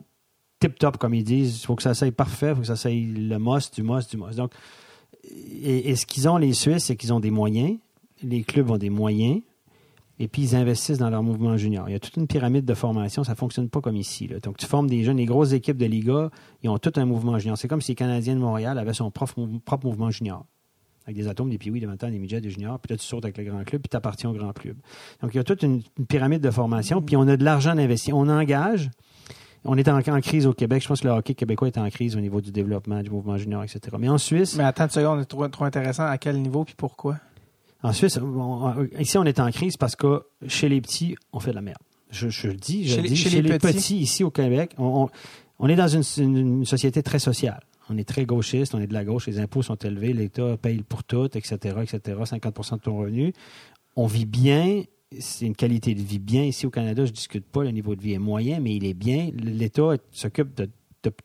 tip-top, 0.59 0.97
comme 0.97 1.13
ils 1.13 1.23
disent. 1.23 1.61
Il 1.61 1.65
faut 1.65 1.75
que 1.75 1.83
ça 1.83 1.93
soit 1.93 2.11
parfait, 2.11 2.49
il 2.49 2.55
faut 2.55 2.61
que 2.61 2.67
ça 2.67 2.75
soit 2.75 2.91
le 2.91 3.37
must, 3.37 3.75
du 3.75 3.83
must, 3.83 4.09
du 4.09 4.17
must. 4.17 4.37
Donc, 4.37 4.53
et, 5.29 5.89
et 5.89 5.95
ce 5.95 6.05
qu'ils 6.05 6.29
ont, 6.29 6.37
les 6.37 6.53
Suisses, 6.53 6.85
c'est 6.85 6.95
qu'ils 6.95 7.13
ont 7.13 7.19
des 7.19 7.31
moyens. 7.31 7.77
Les 8.23 8.43
clubs 8.43 8.69
ont 8.69 8.77
des 8.77 8.89
moyens. 8.89 9.41
Et 10.19 10.27
puis, 10.27 10.43
ils 10.43 10.55
investissent 10.55 10.99
dans 10.99 11.09
leur 11.09 11.23
mouvement 11.23 11.57
junior. 11.57 11.89
Il 11.89 11.93
y 11.93 11.95
a 11.95 11.99
toute 11.99 12.15
une 12.15 12.27
pyramide 12.27 12.63
de 12.63 12.73
formation. 12.75 13.23
Ça 13.23 13.31
ne 13.31 13.37
fonctionne 13.37 13.69
pas 13.69 13.81
comme 13.81 13.95
ici. 13.95 14.27
là. 14.27 14.39
Donc, 14.39 14.57
tu 14.57 14.67
formes 14.67 14.87
des 14.87 15.03
jeunes. 15.03 15.17
Les 15.17 15.25
grosses 15.25 15.51
équipes 15.53 15.77
de 15.77 15.87
Liga, 15.87 16.29
ils 16.61 16.69
ont 16.69 16.77
tout 16.77 16.93
un 16.95 17.05
mouvement 17.05 17.39
junior. 17.39 17.57
C'est 17.57 17.67
comme 17.67 17.81
si 17.81 17.93
les 17.93 17.95
Canadiens 17.95 18.35
de 18.35 18.39
Montréal 18.39 18.77
avaient 18.77 18.93
son 18.93 19.09
propre 19.09 19.39
mouvement 19.83 20.11
junior. 20.11 20.45
Avec 21.05 21.15
des 21.17 21.27
atomes, 21.27 21.49
des 21.49 21.57
piouis, 21.57 21.79
des 21.79 21.87
montagnes, 21.87 22.11
des 22.13 22.19
midgets, 22.19 22.41
des 22.41 22.49
juniors. 22.51 22.79
Puis 22.79 22.93
là, 22.93 22.97
tu 22.97 23.05
sautes 23.05 23.25
avec 23.25 23.37
le 23.37 23.43
grand 23.43 23.63
club, 23.63 23.81
puis 23.81 23.89
tu 23.89 23.97
appartiens 23.97 24.29
au 24.29 24.33
grand 24.33 24.53
club. 24.53 24.77
Donc, 25.21 25.31
il 25.33 25.37
y 25.37 25.39
a 25.39 25.43
toute 25.43 25.63
une, 25.63 25.81
une 25.97 26.05
pyramide 26.05 26.41
de 26.41 26.51
formation. 26.51 27.01
Puis, 27.01 27.15
on 27.15 27.27
a 27.27 27.35
de 27.37 27.43
l'argent 27.43 27.73
d'investir. 27.75 28.15
On 28.15 28.29
engage. 28.29 28.89
On 29.63 29.77
est 29.77 29.87
en, 29.89 29.97
en 29.99 30.21
crise 30.21 30.47
au 30.47 30.53
Québec. 30.53 30.81
Je 30.83 30.87
pense 30.87 31.01
que 31.01 31.07
le 31.07 31.13
hockey 31.13 31.33
québécois 31.35 31.67
est 31.67 31.77
en 31.77 31.87
crise 31.89 32.15
au 32.15 32.19
niveau 32.19 32.41
du 32.41 32.51
développement, 32.51 33.01
du 33.03 33.09
mouvement 33.11 33.37
junior, 33.37 33.63
etc. 33.63 33.79
Mais 33.99 34.09
en 34.09 34.17
Suisse, 34.17 34.55
Mais 34.57 34.63
attends 34.63 34.85
une 34.85 34.89
seconde, 34.89 35.19
c'est 35.21 35.25
trop, 35.27 35.47
trop 35.49 35.65
intéressant. 35.65 36.05
À 36.05 36.17
quel 36.17 36.39
niveau 36.41 36.63
puis 36.65 36.73
pourquoi? 36.77 37.17
en 37.83 37.93
Suisse, 37.93 38.19
on- 38.21 38.87
ici, 38.99 39.17
on 39.17 39.23
est 39.23 39.39
en 39.39 39.49
crise 39.49 39.75
parce 39.77 39.95
que 39.95 40.23
chez 40.47 40.69
les 40.69 40.81
petits, 40.81 41.15
on 41.33 41.39
fait 41.39 41.49
de 41.49 41.55
la 41.55 41.61
merde. 41.63 41.79
Je, 42.11 42.29
je 42.29 42.47
le 42.47 42.53
dis, 42.55 42.83
je 42.87 42.89
Chez 42.91 42.97
le 42.97 43.03
les- 43.03 43.09
dis. 43.09 43.15
chez 43.15 43.29
Chez, 43.31 43.41
les 43.41 43.49
les 43.49 43.57
petits? 43.57 43.73
petits. 43.77 43.97
ici 43.97 44.23
au 44.23 44.29
Québec, 44.29 44.73
on, 44.77 45.03
on- 45.05 45.09
on 45.57 45.67
est 45.67 45.75
dans 45.75 45.87
une, 45.87 46.03
une- 46.17 46.37
une 46.59 46.65
société 46.65 47.01
très 47.01 47.17
sociale. 47.19 47.61
On 47.91 47.97
est 47.97 48.07
très 48.07 48.25
gauchiste, 48.25 48.73
on 48.73 48.79
est 48.79 48.87
de 48.87 48.93
la 48.93 49.03
gauche, 49.03 49.27
les 49.27 49.39
impôts 49.39 49.61
sont 49.61 49.75
élevés, 49.75 50.13
l'État 50.13 50.55
paye 50.55 50.81
pour 50.81 51.03
tout, 51.03 51.25
etc., 51.37 51.55
etc., 51.81 51.99
50% 52.23 52.75
de 52.75 52.81
ton 52.81 52.97
revenu. 52.97 53.33
On 53.97 54.07
vit 54.07 54.25
bien, 54.25 54.83
c'est 55.19 55.45
une 55.45 55.55
qualité 55.55 55.93
de 55.93 56.01
vie 56.01 56.19
bien. 56.19 56.43
Ici 56.43 56.65
au 56.65 56.69
Canada, 56.69 57.03
je 57.03 57.11
ne 57.11 57.15
discute 57.15 57.45
pas, 57.45 57.63
le 57.63 57.71
niveau 57.71 57.95
de 57.95 58.01
vie 58.01 58.13
est 58.13 58.19
moyen, 58.19 58.61
mais 58.61 58.75
il 58.75 58.85
est 58.85 58.93
bien. 58.93 59.29
L'État 59.35 59.97
s'occupe 60.11 60.55
de, 60.55 60.69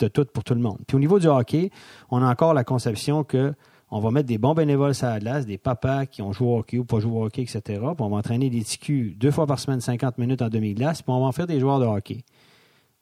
tout 0.08 0.24
pour 0.24 0.42
tout 0.42 0.54
le 0.54 0.60
monde. 0.60 0.78
Puis 0.88 0.96
au 0.96 1.00
niveau 1.00 1.20
du 1.20 1.28
hockey, 1.28 1.70
on 2.10 2.20
a 2.20 2.28
encore 2.28 2.52
la 2.52 2.64
conception 2.64 3.22
que 3.22 3.54
on 3.88 4.00
va 4.00 4.10
mettre 4.10 4.26
des 4.26 4.38
bons 4.38 4.54
bénévoles 4.54 4.96
sur 4.96 5.06
la 5.06 5.20
glace, 5.20 5.46
des 5.46 5.58
papas 5.58 6.06
qui 6.06 6.20
ont 6.20 6.32
joué 6.32 6.48
au 6.48 6.58
hockey 6.58 6.78
ou 6.78 6.84
pas 6.84 6.98
joué 6.98 7.12
au 7.12 7.24
hockey, 7.26 7.42
etc. 7.42 7.60
Puis 7.66 7.80
on 8.00 8.08
va 8.08 8.16
entraîner 8.16 8.50
des 8.50 8.64
TQ 8.64 9.14
deux 9.16 9.30
fois 9.30 9.46
par 9.46 9.60
semaine, 9.60 9.80
50 9.80 10.18
minutes 10.18 10.42
en 10.42 10.48
demi-glace, 10.48 11.02
puis 11.02 11.12
on 11.12 11.20
va 11.20 11.26
en 11.26 11.32
faire 11.32 11.46
des 11.46 11.60
joueurs 11.60 11.78
de 11.78 11.84
hockey. 11.84 12.24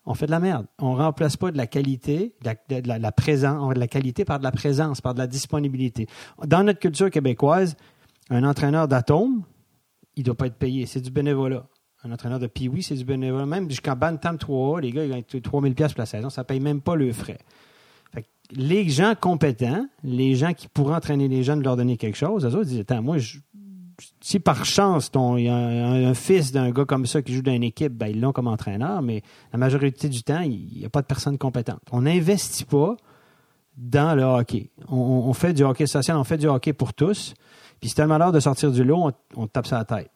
On 0.06 0.14
fait 0.14 0.26
de 0.26 0.30
la 0.30 0.40
merde. 0.40 0.66
On 0.78 0.94
ne 0.94 0.98
remplace 0.98 1.36
pas 1.36 1.50
de 1.50 1.56
la 1.56 1.66
qualité, 1.66 2.34
de 2.42 2.88
la, 2.88 3.12
présence, 3.12 3.74
de 3.74 3.78
la 3.80 3.88
qualité 3.88 4.24
par 4.24 4.38
de 4.38 4.44
la 4.44 4.52
présence, 4.52 5.00
par 5.00 5.14
de 5.14 5.18
la 5.18 5.26
disponibilité. 5.26 6.06
Dans 6.46 6.62
notre 6.62 6.78
culture 6.80 7.10
québécoise, 7.10 7.74
un 8.30 8.44
entraîneur 8.44 8.86
d'atome, 8.86 9.44
il 10.16 10.20
ne 10.20 10.24
doit 10.26 10.34
pas 10.36 10.46
être 10.46 10.56
payé. 10.58 10.86
C'est 10.86 11.00
du 11.00 11.10
bénévolat. 11.10 11.66
Un 12.04 12.12
entraîneur 12.12 12.38
de 12.38 12.46
Pee-Wee, 12.46 12.82
c'est 12.82 12.96
du 12.96 13.04
bénévolat. 13.04 13.46
Même 13.46 13.68
jusqu'en 13.70 13.96
Bantam 13.96 14.36
3A, 14.36 14.80
les 14.82 14.92
gars, 14.92 15.04
ils 15.04 15.10
gagnent 15.10 15.40
3000 15.42 15.74
pièces 15.74 15.92
pour 15.94 16.00
la 16.00 16.06
saison. 16.06 16.28
Ça 16.28 16.42
ne 16.42 16.46
paye 16.46 16.60
même 16.60 16.82
pas 16.82 16.96
le 16.96 17.10
frais. 17.12 17.38
Fait 18.12 18.22
que 18.22 18.28
les 18.52 18.86
gens 18.90 19.14
compétents, 19.18 19.86
les 20.02 20.34
gens 20.34 20.52
qui 20.52 20.68
pourraient 20.68 20.94
entraîner 20.96 21.28
les 21.28 21.42
jeunes, 21.42 21.62
leur 21.62 21.76
donner 21.76 21.96
quelque 21.96 22.16
chose, 22.18 22.44
eux 22.44 22.48
autres 22.48 22.66
disent, 22.66 22.80
attends, 22.80 23.02
moi, 23.02 23.16
je- 23.16 23.38
si 24.20 24.40
par 24.40 24.64
chance, 24.64 25.10
ton- 25.10 25.36
y 25.36 25.48
a 25.48 25.56
un, 25.56 26.14
fils 26.14 26.52
d'un 26.52 26.70
gars 26.70 26.84
comme 26.84 27.06
ça 27.06 27.22
qui 27.22 27.34
joue 27.34 27.42
dans 27.42 27.52
une 27.52 27.62
équipe, 27.62 27.92
ben, 27.92 28.08
ils 28.08 28.20
l'ont 28.20 28.32
comme 28.32 28.48
entraîneur, 28.48 29.02
mais 29.02 29.22
la 29.52 29.58
majorité 29.58 30.08
du 30.08 30.22
temps, 30.22 30.40
il 30.40 30.78
n'y 30.78 30.84
a 30.84 30.88
pas 30.88 31.02
de 31.02 31.06
personne 31.06 31.38
compétente. 31.38 31.80
On 31.92 32.02
n'investit 32.02 32.64
pas 32.64 32.96
dans 33.76 34.14
le 34.14 34.22
hockey. 34.22 34.70
On, 34.88 35.32
fait 35.32 35.52
du 35.52 35.64
hockey 35.64 35.86
social, 35.86 36.16
on 36.16 36.24
fait 36.24 36.38
du 36.38 36.46
hockey 36.46 36.72
pour 36.72 36.94
tous. 36.94 37.34
Puis 37.80 37.88
si 37.90 37.94
t'as 37.94 38.04
le 38.04 38.08
malheur 38.08 38.32
de 38.32 38.40
sortir 38.40 38.70
du 38.70 38.84
lot, 38.84 39.12
on, 39.36 39.46
te 39.46 39.52
tape 39.52 39.66
sur 39.66 39.76
la 39.76 39.84
tête. 39.84 40.12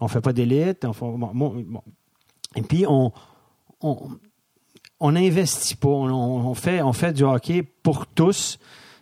On 0.00 0.08
fait 0.08 0.20
pas 0.20 0.32
d'élite. 0.32 0.86
Et 2.54 2.62
puis, 2.62 2.84
on 2.86 3.12
on 3.80 4.10
on 5.00 5.12
n'investit 5.12 5.76
pas. 5.76 5.88
On 5.88 6.54
fait, 6.54 6.82
on 6.82 6.92
fait 6.92 7.12
du 7.12 7.22
hockey 7.22 7.62
pour 7.62 8.06
tous. 8.06 8.58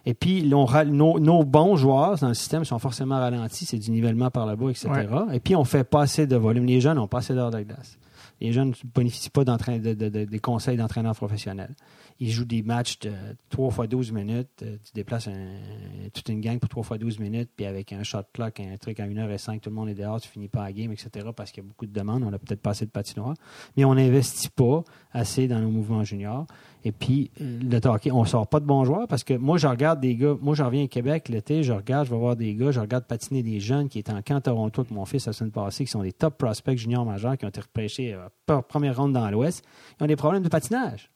Et 0.06 0.14
puis, 0.14 0.42
nos, 0.44 1.18
nos 1.18 1.44
bons 1.44 1.76
joueurs 1.76 2.16
dans 2.18 2.28
le 2.28 2.34
système 2.34 2.64
sont 2.64 2.78
forcément 2.78 3.16
ralentis. 3.18 3.66
C'est 3.66 3.78
du 3.78 3.90
nivellement 3.90 4.30
par 4.30 4.46
là-bas, 4.46 4.70
etc. 4.70 4.88
Et 5.32 5.40
puis, 5.40 5.56
on 5.56 5.64
fait 5.64 5.84
pas 5.84 6.02
assez 6.02 6.26
de 6.26 6.36
volume. 6.36 6.64
Les 6.64 6.80
jeunes 6.80 6.96
n'ont 6.96 7.08
pas 7.08 7.18
assez 7.18 7.34
d'heures 7.34 7.50
de 7.50 7.60
glace. 7.60 7.98
Les 8.40 8.52
jeunes 8.52 8.68
ne 8.68 8.90
bénéficient 8.94 9.30
pas 9.30 9.44
de- 9.44 9.78
de- 9.94 10.08
de- 10.08 10.24
des 10.24 10.38
conseils 10.38 10.76
d'entraîneurs 10.76 11.14
professionnels. 11.16 11.74
Ils 12.20 12.30
jouent 12.30 12.44
des 12.44 12.62
matchs 12.62 12.98
de 13.00 13.12
3 13.48 13.70
fois 13.70 13.86
12 13.86 14.12
minutes. 14.12 14.48
Euh, 14.62 14.76
Tu 14.84 14.92
déplaces 14.94 15.26
un- 15.28 16.08
toute 16.12 16.28
une 16.28 16.40
gang 16.42 16.58
pour 16.58 16.68
3 16.68 16.82
fois 16.82 16.98
12 16.98 17.18
minutes, 17.18 17.50
puis 17.56 17.64
avec 17.66 17.92
un 17.94 18.02
shot 18.02 18.20
clock, 18.34 18.60
un 18.60 18.76
truc 18.76 19.00
à 19.00 19.06
1h05, 19.06 19.60
tout 19.60 19.70
le 19.70 19.76
monde 19.76 19.88
est 19.88 19.94
dehors, 19.94 20.20
tu 20.20 20.28
finis 20.28 20.48
pas 20.48 20.62
la 20.64 20.72
game, 20.72 20.92
etc. 20.92 21.08
parce 21.34 21.50
qu'il 21.50 21.62
y 21.62 21.66
a 21.66 21.68
beaucoup 21.68 21.86
de 21.86 21.92
demandes. 21.92 22.22
On 22.24 22.30
n'a 22.30 22.38
peut-être 22.38 22.60
pas 22.60 22.70
assez 22.70 22.84
de 22.86 22.90
patinoires. 22.90 23.34
Mais 23.76 23.84
on 23.84 23.94
n'investit 23.94 24.50
pas 24.50 24.82
assez 25.12 25.48
dans 25.48 25.58
nos 25.58 25.70
mouvements 25.70 26.04
juniors. 26.04 26.46
Et 26.88 26.92
puis, 26.92 27.32
euh, 27.40 27.58
le 27.68 27.80
hockey, 27.88 28.12
on 28.12 28.24
sort 28.24 28.46
pas 28.46 28.60
de 28.60 28.64
bons 28.64 28.84
joueurs 28.84 29.08
parce 29.08 29.24
que 29.24 29.34
moi, 29.34 29.58
je 29.58 29.66
regarde 29.66 29.98
des 30.00 30.14
gars. 30.14 30.36
Moi, 30.40 30.54
je 30.54 30.62
reviens 30.62 30.84
au 30.84 30.86
Québec 30.88 31.28
l'été, 31.28 31.64
je 31.64 31.72
regarde, 31.72 32.06
je 32.06 32.12
vais 32.12 32.16
voir 32.16 32.36
des 32.36 32.54
gars, 32.54 32.70
je 32.70 32.78
regarde 32.78 33.06
patiner 33.06 33.42
des 33.42 33.58
jeunes 33.58 33.88
qui 33.88 33.98
étaient 33.98 34.12
en 34.12 34.22
camp 34.22 34.40
Toronto 34.40 34.82
avec 34.82 34.92
mon 34.92 35.04
fils 35.04 35.26
la 35.26 35.32
semaine 35.32 35.50
passée, 35.50 35.84
qui 35.84 35.90
sont 35.90 36.02
des 36.04 36.12
top 36.12 36.38
prospects 36.38 36.78
juniors 36.78 37.04
majeurs, 37.04 37.36
qui 37.36 37.44
ont 37.44 37.48
été 37.48 37.60
repêchés 37.60 38.14
euh, 38.14 38.60
première 38.68 38.96
ronde 38.96 39.14
dans 39.14 39.28
l'Ouest. 39.30 39.64
Ils 39.98 40.04
ont 40.04 40.06
des 40.06 40.14
problèmes 40.14 40.44
de 40.44 40.48
patinage. 40.48 41.10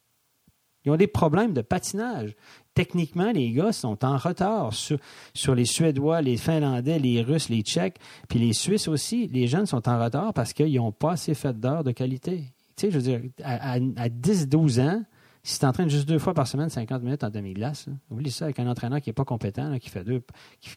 Ils 0.84 0.90
ont 0.90 0.96
des 0.96 1.06
problèmes 1.06 1.52
de 1.52 1.60
patinage. 1.60 2.34
Techniquement, 2.74 3.30
les 3.30 3.52
gars 3.52 3.70
sont 3.70 4.04
en 4.04 4.16
retard 4.16 4.72
sur, 4.72 4.98
sur 5.34 5.54
les 5.54 5.66
Suédois, 5.66 6.20
les 6.20 6.36
Finlandais, 6.36 6.98
les 6.98 7.22
Russes, 7.22 7.48
les 7.48 7.60
Tchèques, 7.60 7.98
puis 8.28 8.40
les 8.40 8.54
Suisses 8.54 8.88
aussi. 8.88 9.28
Les 9.28 9.46
jeunes 9.46 9.66
sont 9.66 9.88
en 9.88 10.02
retard 10.02 10.32
parce 10.32 10.52
qu'ils 10.52 10.74
n'ont 10.74 10.90
pas 10.90 11.12
assez 11.12 11.34
fait 11.34 11.58
d'heures 11.60 11.84
de 11.84 11.92
qualité. 11.92 12.44
Tu 12.76 12.86
sais, 12.86 12.90
je 12.90 12.96
veux 12.98 13.02
dire, 13.04 13.20
à, 13.44 13.72
à- 13.72 13.76
à 13.76 14.08
10-12 14.08 14.80
ans, 14.80 15.02
Si 15.42 15.54
tu 15.54 15.60
t'entraînes 15.60 15.88
juste 15.88 16.06
deux 16.08 16.18
fois 16.18 16.34
par 16.34 16.46
semaine, 16.46 16.68
50 16.68 17.02
minutes 17.02 17.24
en 17.24 17.30
demi-glace, 17.30 17.86
oublie 18.10 18.30
ça 18.30 18.44
avec 18.46 18.58
un 18.58 18.66
entraîneur 18.68 19.00
qui 19.00 19.08
n'est 19.08 19.14
pas 19.14 19.24
compétent, 19.24 19.78
qui 19.78 19.88
fait 19.88 20.04
deux, 20.04 20.22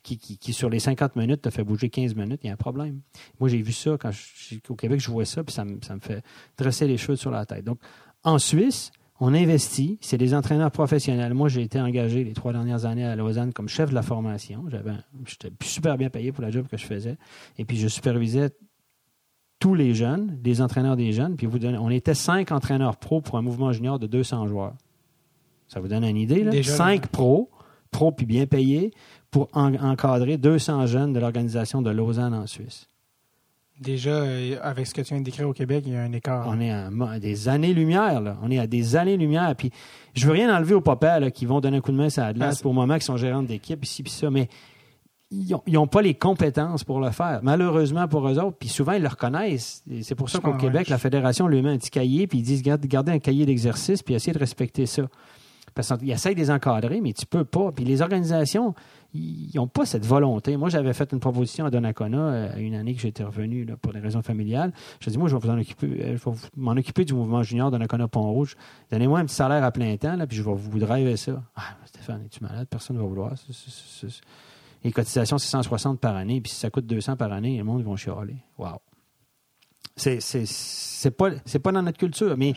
qui, 0.03 0.53
sur 0.53 0.69
les 0.69 0.79
50 0.79 1.15
minutes 1.17 1.41
te 1.41 1.49
fait 1.49 1.63
bouger 1.63 1.89
15 1.89 2.15
minutes, 2.15 2.39
il 2.43 2.47
y 2.47 2.49
a 2.49 2.53
un 2.53 2.57
problème. 2.57 3.01
Moi, 3.39 3.49
j'ai 3.49 3.61
vu 3.61 3.73
ça 3.73 3.97
quand 3.99 4.11
je, 4.11 4.55
au 4.69 4.75
Québec, 4.75 4.99
je 5.01 5.11
vois 5.11 5.25
ça, 5.25 5.43
puis 5.43 5.53
ça, 5.53 5.65
me- 5.65 5.79
fait 5.99 6.23
dresser 6.57 6.87
les 6.87 6.97
cheveux 6.97 7.17
sur 7.17 7.29
la 7.31 7.45
tête. 7.45 7.65
Donc, 7.65 7.79
en 8.23 8.39
Suisse, 8.39 8.91
on 9.19 9.33
investit, 9.33 9.97
c'est 10.01 10.17
des 10.17 10.33
entraîneurs 10.33 10.71
professionnels. 10.71 11.33
Moi, 11.33 11.49
j'ai 11.49 11.61
été 11.61 11.79
engagé 11.79 12.23
les 12.23 12.33
trois 12.33 12.51
dernières 12.53 12.85
années 12.85 13.05
à 13.05 13.15
Lausanne 13.15 13.53
comme 13.53 13.67
chef 13.67 13.89
de 13.89 13.95
la 13.95 14.01
formation. 14.01 14.65
J'étais 15.25 15.51
super 15.61 15.97
bien 15.97 16.09
payé 16.09 16.31
pour 16.31 16.41
la 16.41 16.51
job 16.51 16.67
que 16.67 16.77
je 16.77 16.85
faisais. 16.85 17.17
Et 17.57 17.65
puis, 17.65 17.77
je 17.77 17.87
supervisais 17.89 18.49
tous 19.63 19.75
les 19.75 19.93
jeunes, 19.95 20.37
les 20.43 20.61
entraîneurs 20.61 20.97
des 20.97 21.13
jeunes. 21.13 21.37
Puis, 21.37 21.47
vous 21.47 21.57
donnez- 21.57 21.77
on 21.77 21.89
était 21.89 22.13
cinq 22.13 22.51
entraîneurs 22.51 22.97
pro 22.97 23.21
pour 23.21 23.37
un 23.37 23.41
mouvement 23.41 23.71
junior 23.71 23.97
de 23.97 24.07
200 24.07 24.45
joueurs. 24.49 24.73
Ça 25.69 25.79
vous 25.79 25.87
donne 25.87 26.03
une 26.03 26.17
idée, 26.17 26.43
là? 26.43 26.51
Déjà, 26.51 26.73
Cinq 26.75 27.07
pros, 27.07 27.49
pros 27.89 28.11
puis 28.11 28.25
bien 28.25 28.45
payés, 28.45 28.91
pour 29.31 29.47
en- 29.53 29.73
encadrer 29.75 30.37
200 30.37 30.85
jeunes 30.87 31.13
de 31.13 31.19
l'organisation 31.21 31.81
de 31.81 31.89
Lausanne 31.91 32.33
en 32.33 32.45
Suisse. 32.45 32.89
Déjà, 33.79 34.09
euh, 34.11 34.57
avec 34.61 34.85
ce 34.85 34.93
que 34.93 35.01
tu 35.01 35.13
viens 35.13 35.19
de 35.19 35.25
décrire 35.25 35.47
au 35.47 35.53
Québec, 35.53 35.85
il 35.87 35.93
y 35.93 35.95
a 35.95 36.01
un 36.01 36.11
écart. 36.11 36.45
On 36.49 36.59
est 36.59 36.69
à, 36.69 36.89
à 37.09 37.19
des 37.19 37.47
années-lumière, 37.47 38.19
là. 38.19 38.37
On 38.43 38.51
est 38.51 38.59
à 38.59 38.67
des 38.67 38.97
années-lumière. 38.97 39.55
Puis, 39.55 39.71
je 40.13 40.25
veux 40.27 40.33
rien 40.33 40.53
enlever 40.55 40.75
aux 40.75 40.81
papas, 40.81 41.19
là, 41.21 41.31
qui 41.31 41.45
vont 41.45 41.61
donner 41.61 41.77
un 41.77 41.81
coup 41.81 41.91
de 41.93 41.97
main 41.97 42.09
la 42.17 42.33
glace 42.33 42.57
Ah, 42.59 42.61
pour 42.61 42.71
le 42.73 42.75
moment, 42.75 42.95
qui 42.97 43.05
sont 43.05 43.17
gérants 43.17 43.43
d'équipe, 43.43 43.83
ici, 43.83 44.03
puis 44.03 44.11
ça, 44.11 44.29
mais 44.29 44.49
ils 45.67 45.73
n'ont 45.73 45.87
pas 45.87 46.01
les 46.01 46.13
compétences 46.13 46.83
pour 46.83 46.99
le 46.99 47.09
faire. 47.11 47.39
Malheureusement 47.43 48.07
pour 48.07 48.27
eux 48.27 48.37
autres, 48.39 48.57
puis 48.59 48.69
souvent, 48.69 48.91
ils 48.93 49.01
le 49.01 49.07
reconnaissent. 49.07 49.83
C'est 50.01 50.15
pour 50.15 50.29
ça 50.29 50.37
qu'au 50.39 50.51
comprends, 50.51 50.59
Québec, 50.67 50.87
ouais. 50.87 50.91
la 50.91 50.97
Fédération 50.97 51.47
lui 51.47 51.61
met 51.61 51.71
un 51.71 51.77
petit 51.77 51.89
cahier, 51.91 52.27
puis 52.27 52.39
ils 52.39 52.43
disent, 52.43 52.61
garde- 52.61 52.85
gardez 52.85 53.11
un 53.11 53.19
cahier 53.19 53.45
d'exercice, 53.45 54.03
puis 54.03 54.13
essayez 54.13 54.33
de 54.33 54.39
respecter 54.39 54.85
ça. 54.85 55.03
Parce 55.75 55.91
qu'ils 55.97 56.11
essayent 56.11 56.35
de 56.35 56.39
les 56.39 56.51
encadrer, 56.51 57.01
mais 57.01 57.13
tu 57.13 57.25
peux 57.25 57.45
pas. 57.45 57.71
Puis 57.71 57.83
les 57.83 58.03
organisations, 58.03 58.75
ils 59.15 59.49
n'ont 59.55 59.67
pas 59.67 59.87
cette 59.87 60.05
volonté. 60.05 60.55
Moi, 60.55 60.69
j'avais 60.69 60.93
fait 60.93 61.11
une 61.13 61.19
proposition 61.19 61.65
à 61.65 61.71
Donnacona 61.71 62.17
euh, 62.19 62.57
une 62.57 62.75
année 62.75 62.93
que 62.93 63.01
j'étais 63.01 63.23
revenu 63.23 63.65
là, 63.65 63.75
pour 63.75 63.91
des 63.91 63.99
raisons 63.99 64.21
familiales. 64.21 64.71
Je 64.99 65.09
dis, 65.09 65.17
moi, 65.17 65.29
je 65.29 65.35
vais 65.35 65.41
vous 65.41 65.49
en 65.49 65.57
occuper, 65.59 65.87
euh, 65.87 66.05
je 66.09 66.23
vais 66.23 66.31
vous- 66.31 66.47
m'en 66.55 66.73
occuper 66.73 67.05
du 67.05 67.15
mouvement 67.15 67.41
junior 67.41 67.71
Donnacona 67.71 68.07
Pont-Rouge. 68.07 68.55
Donnez-moi 68.91 69.17
un 69.17 69.25
petit 69.25 69.33
salaire 69.33 69.63
à 69.63 69.71
plein 69.71 69.97
temps, 69.97 70.15
là, 70.15 70.27
puis 70.27 70.37
je 70.37 70.43
vais 70.43 70.53
vous 70.53 70.77
driver 70.77 71.17
ça. 71.17 71.41
Ah, 71.55 71.61
Stéphane, 71.85 72.21
es-tu 72.23 72.43
malade? 72.43 72.67
Personne 72.69 72.97
ne 72.97 73.01
va 73.01 73.07
vouloir. 73.07 73.31
C'est- 73.49 74.21
Les 74.83 74.91
cotisations, 74.91 75.37
c'est 75.37 75.47
160 75.49 75.99
par 75.99 76.15
année, 76.15 76.41
puis 76.41 76.51
si 76.51 76.59
ça 76.59 76.69
coûte 76.69 76.85
200 76.85 77.15
par 77.15 77.31
année, 77.31 77.57
le 77.57 77.63
monde 77.63 77.79
ils 77.79 77.85
vont 77.85 77.95
chialer. 77.95 78.37
Wow. 78.57 78.79
C'est, 79.95 80.19
c'est, 80.21 80.45
c'est 80.47 81.11
pas, 81.11 81.29
c'est 81.45 81.59
pas 81.59 81.71
dans 81.71 81.83
notre 81.83 81.97
culture, 81.99 82.35
mais. 82.37 82.53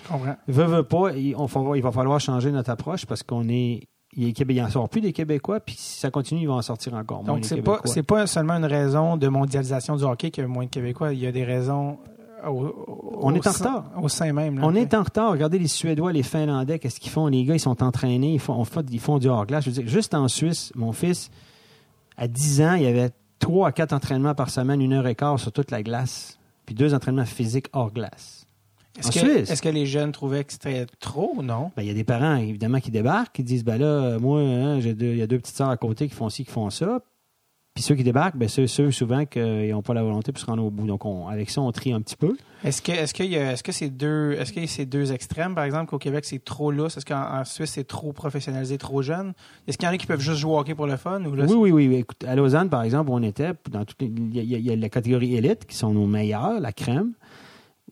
Veux, 0.48 0.64
veux 0.64 0.82
pas, 0.84 1.12
il, 1.12 1.34
on 1.36 1.46
fa- 1.48 1.60
il 1.76 1.82
va 1.82 1.92
falloir 1.92 2.18
changer 2.18 2.50
notre 2.50 2.70
approche 2.70 3.04
parce 3.06 3.22
qu'on 3.22 3.48
est. 3.48 3.88
Il 4.18 4.32
n'y 4.48 4.62
en 4.62 4.70
sort 4.70 4.88
plus 4.88 5.02
des 5.02 5.12
Québécois, 5.12 5.60
puis 5.60 5.74
si 5.76 5.98
ça 6.00 6.10
continue, 6.10 6.40
il 6.42 6.46
va 6.48 6.54
en 6.54 6.62
sortir 6.62 6.94
encore 6.94 7.18
moins. 7.22 7.34
Donc, 7.34 7.42
les 7.42 7.48
c'est 7.48 7.60
pas, 7.60 7.80
c'est 7.84 8.02
pas 8.02 8.26
seulement 8.26 8.54
une 8.54 8.64
raison 8.64 9.18
de 9.18 9.28
mondialisation 9.28 9.96
du 9.96 10.04
hockey 10.04 10.30
qu'il 10.30 10.42
y 10.42 10.44
a 10.44 10.48
moins 10.48 10.64
de 10.64 10.70
Québécois. 10.70 11.12
Il 11.12 11.18
y 11.18 11.26
a 11.26 11.32
des 11.32 11.44
raisons 11.44 11.98
euh, 12.42 12.48
au, 12.48 12.64
au- 12.68 13.18
On 13.20 13.34
est 13.34 13.46
en 13.46 13.52
sein- 13.52 13.58
retard. 13.74 13.90
Au 14.02 14.08
sein 14.08 14.32
même. 14.32 14.58
là. 14.58 14.66
On 14.66 14.74
est 14.74 14.94
en 14.94 15.02
retard. 15.02 15.32
Regardez 15.32 15.58
les 15.58 15.68
Suédois, 15.68 16.12
les 16.12 16.22
Finlandais, 16.22 16.78
qu'est-ce 16.78 16.98
qu'ils 17.00 17.10
font? 17.12 17.26
Les 17.26 17.44
gars, 17.44 17.54
ils 17.56 17.60
sont 17.60 17.82
entraînés, 17.82 18.32
ils 18.32 18.40
font, 18.40 18.54
on 18.54 18.64
fait- 18.64 18.86
ils 18.90 19.00
font 19.00 19.18
du 19.18 19.28
hors-glace. 19.28 19.64
Je 19.64 19.70
veux 19.70 19.82
dire, 19.82 19.88
juste 19.88 20.14
en 20.14 20.28
Suisse, 20.28 20.72
mon 20.76 20.92
fils, 20.92 21.30
à 22.16 22.28
10 22.28 22.60
ans, 22.62 22.74
il 22.74 22.82
y 22.82 22.86
avait 22.86 23.10
3 23.38 23.68
à 23.68 23.72
4 23.72 23.92
entraînements 23.92 24.34
par 24.34 24.50
semaine, 24.50 24.80
une 24.80 24.92
heure 24.92 25.06
et 25.06 25.14
quart 25.14 25.38
sur 25.38 25.52
toute 25.52 25.70
la 25.70 25.82
glace, 25.82 26.38
puis 26.64 26.74
deux 26.74 26.94
entraînements 26.94 27.26
physiques 27.26 27.68
hors 27.72 27.92
glace. 27.92 28.46
Est-ce 28.98 29.62
que, 29.62 29.68
les 29.68 29.86
jeunes 29.86 30.12
trouvaient 30.12 30.44
que 30.44 30.52
c'était 30.52 30.86
trop 31.00 31.32
ou 31.36 31.42
non? 31.42 31.70
Ben, 31.76 31.82
il 31.82 31.88
y 31.88 31.90
a 31.90 31.94
des 31.94 32.04
parents, 32.04 32.36
évidemment, 32.36 32.80
qui 32.80 32.90
débarquent, 32.90 33.34
qui 33.34 33.42
disent 33.42 33.64
ben 33.64 33.78
là, 33.78 33.86
euh, 33.86 34.18
moi, 34.18 34.40
hein, 34.40 34.78
il 34.78 35.16
y 35.16 35.22
a 35.22 35.26
deux 35.26 35.38
petites 35.38 35.56
sœurs 35.56 35.68
à 35.68 35.76
côté 35.76 36.08
qui 36.08 36.14
font 36.14 36.30
ci, 36.30 36.44
qui 36.44 36.50
font 36.50 36.70
ça. 36.70 37.00
Puis 37.76 37.82
ceux 37.82 37.94
qui 37.94 38.02
débarquent, 38.04 38.36
ben, 38.38 38.48
ceux, 38.48 38.66
ceux 38.66 38.90
souvent 38.90 39.26
qui 39.26 39.38
n'ont 39.38 39.82
pas 39.82 39.92
la 39.92 40.02
volonté 40.02 40.32
pour 40.32 40.40
se 40.40 40.46
rendre 40.46 40.64
au 40.64 40.70
bout. 40.70 40.86
Donc, 40.86 41.04
on- 41.04 41.28
avec 41.28 41.50
ça, 41.50 41.60
on 41.60 41.70
trie 41.72 41.92
un 41.92 42.00
petit 42.00 42.16
peu. 42.16 42.34
Est-ce 42.64 42.80
que 42.80 42.90
est-ce 42.90 43.12
qu'il 43.12 43.26
y 43.26 43.36
a- 43.36 43.52
est-ce 43.52 43.62
que 43.62 43.70
c'est 43.70 43.90
deux 43.90 44.32
est-ce 44.32 44.66
ces 44.66 44.86
deux 44.86 45.12
extrêmes? 45.12 45.54
Par 45.54 45.64
exemple 45.64 45.90
qu'au 45.90 45.98
Québec 45.98 46.24
c'est 46.24 46.42
trop 46.42 46.72
lousse 46.72 46.96
est-ce 46.96 47.04
qu'en 47.04 47.20
en 47.40 47.44
Suisse 47.44 47.70
c'est 47.72 47.86
trop 47.86 48.14
professionnalisé 48.14 48.78
trop 48.78 49.02
jeune? 49.02 49.34
Est-ce 49.68 49.76
qu'il 49.76 49.86
y 49.86 49.90
en 49.90 49.92
a 49.94 49.98
qui 49.98 50.06
peuvent 50.06 50.20
juste 50.22 50.38
jouer 50.38 50.52
au 50.54 50.58
hockey 50.58 50.74
pour 50.74 50.86
le 50.86 50.96
fun 50.96 51.22
ou 51.26 51.34
là, 51.34 51.44
Oui, 51.46 51.54
oui, 51.54 51.70
oui, 51.70 51.88
oui. 51.88 51.96
Écoute, 51.96 52.24
à 52.24 52.34
Lausanne, 52.34 52.70
par 52.70 52.82
exemple, 52.82 53.10
où 53.10 53.14
on 53.14 53.22
était, 53.22 53.52
dans 53.70 53.84
toutes 53.84 54.00
les- 54.00 54.08
il 54.08 54.34
y, 54.34 54.40
a- 54.40 54.42
il 54.42 54.48
y 54.50 54.54
a- 54.54 54.58
il 54.58 54.64
y 54.66 54.70
a 54.72 54.76
la 54.76 54.88
catégorie 54.88 55.36
élite, 55.36 55.66
qui 55.66 55.76
sont 55.76 55.92
nos 55.92 56.06
meilleurs, 56.06 56.58
la 56.60 56.72
crème, 56.72 57.12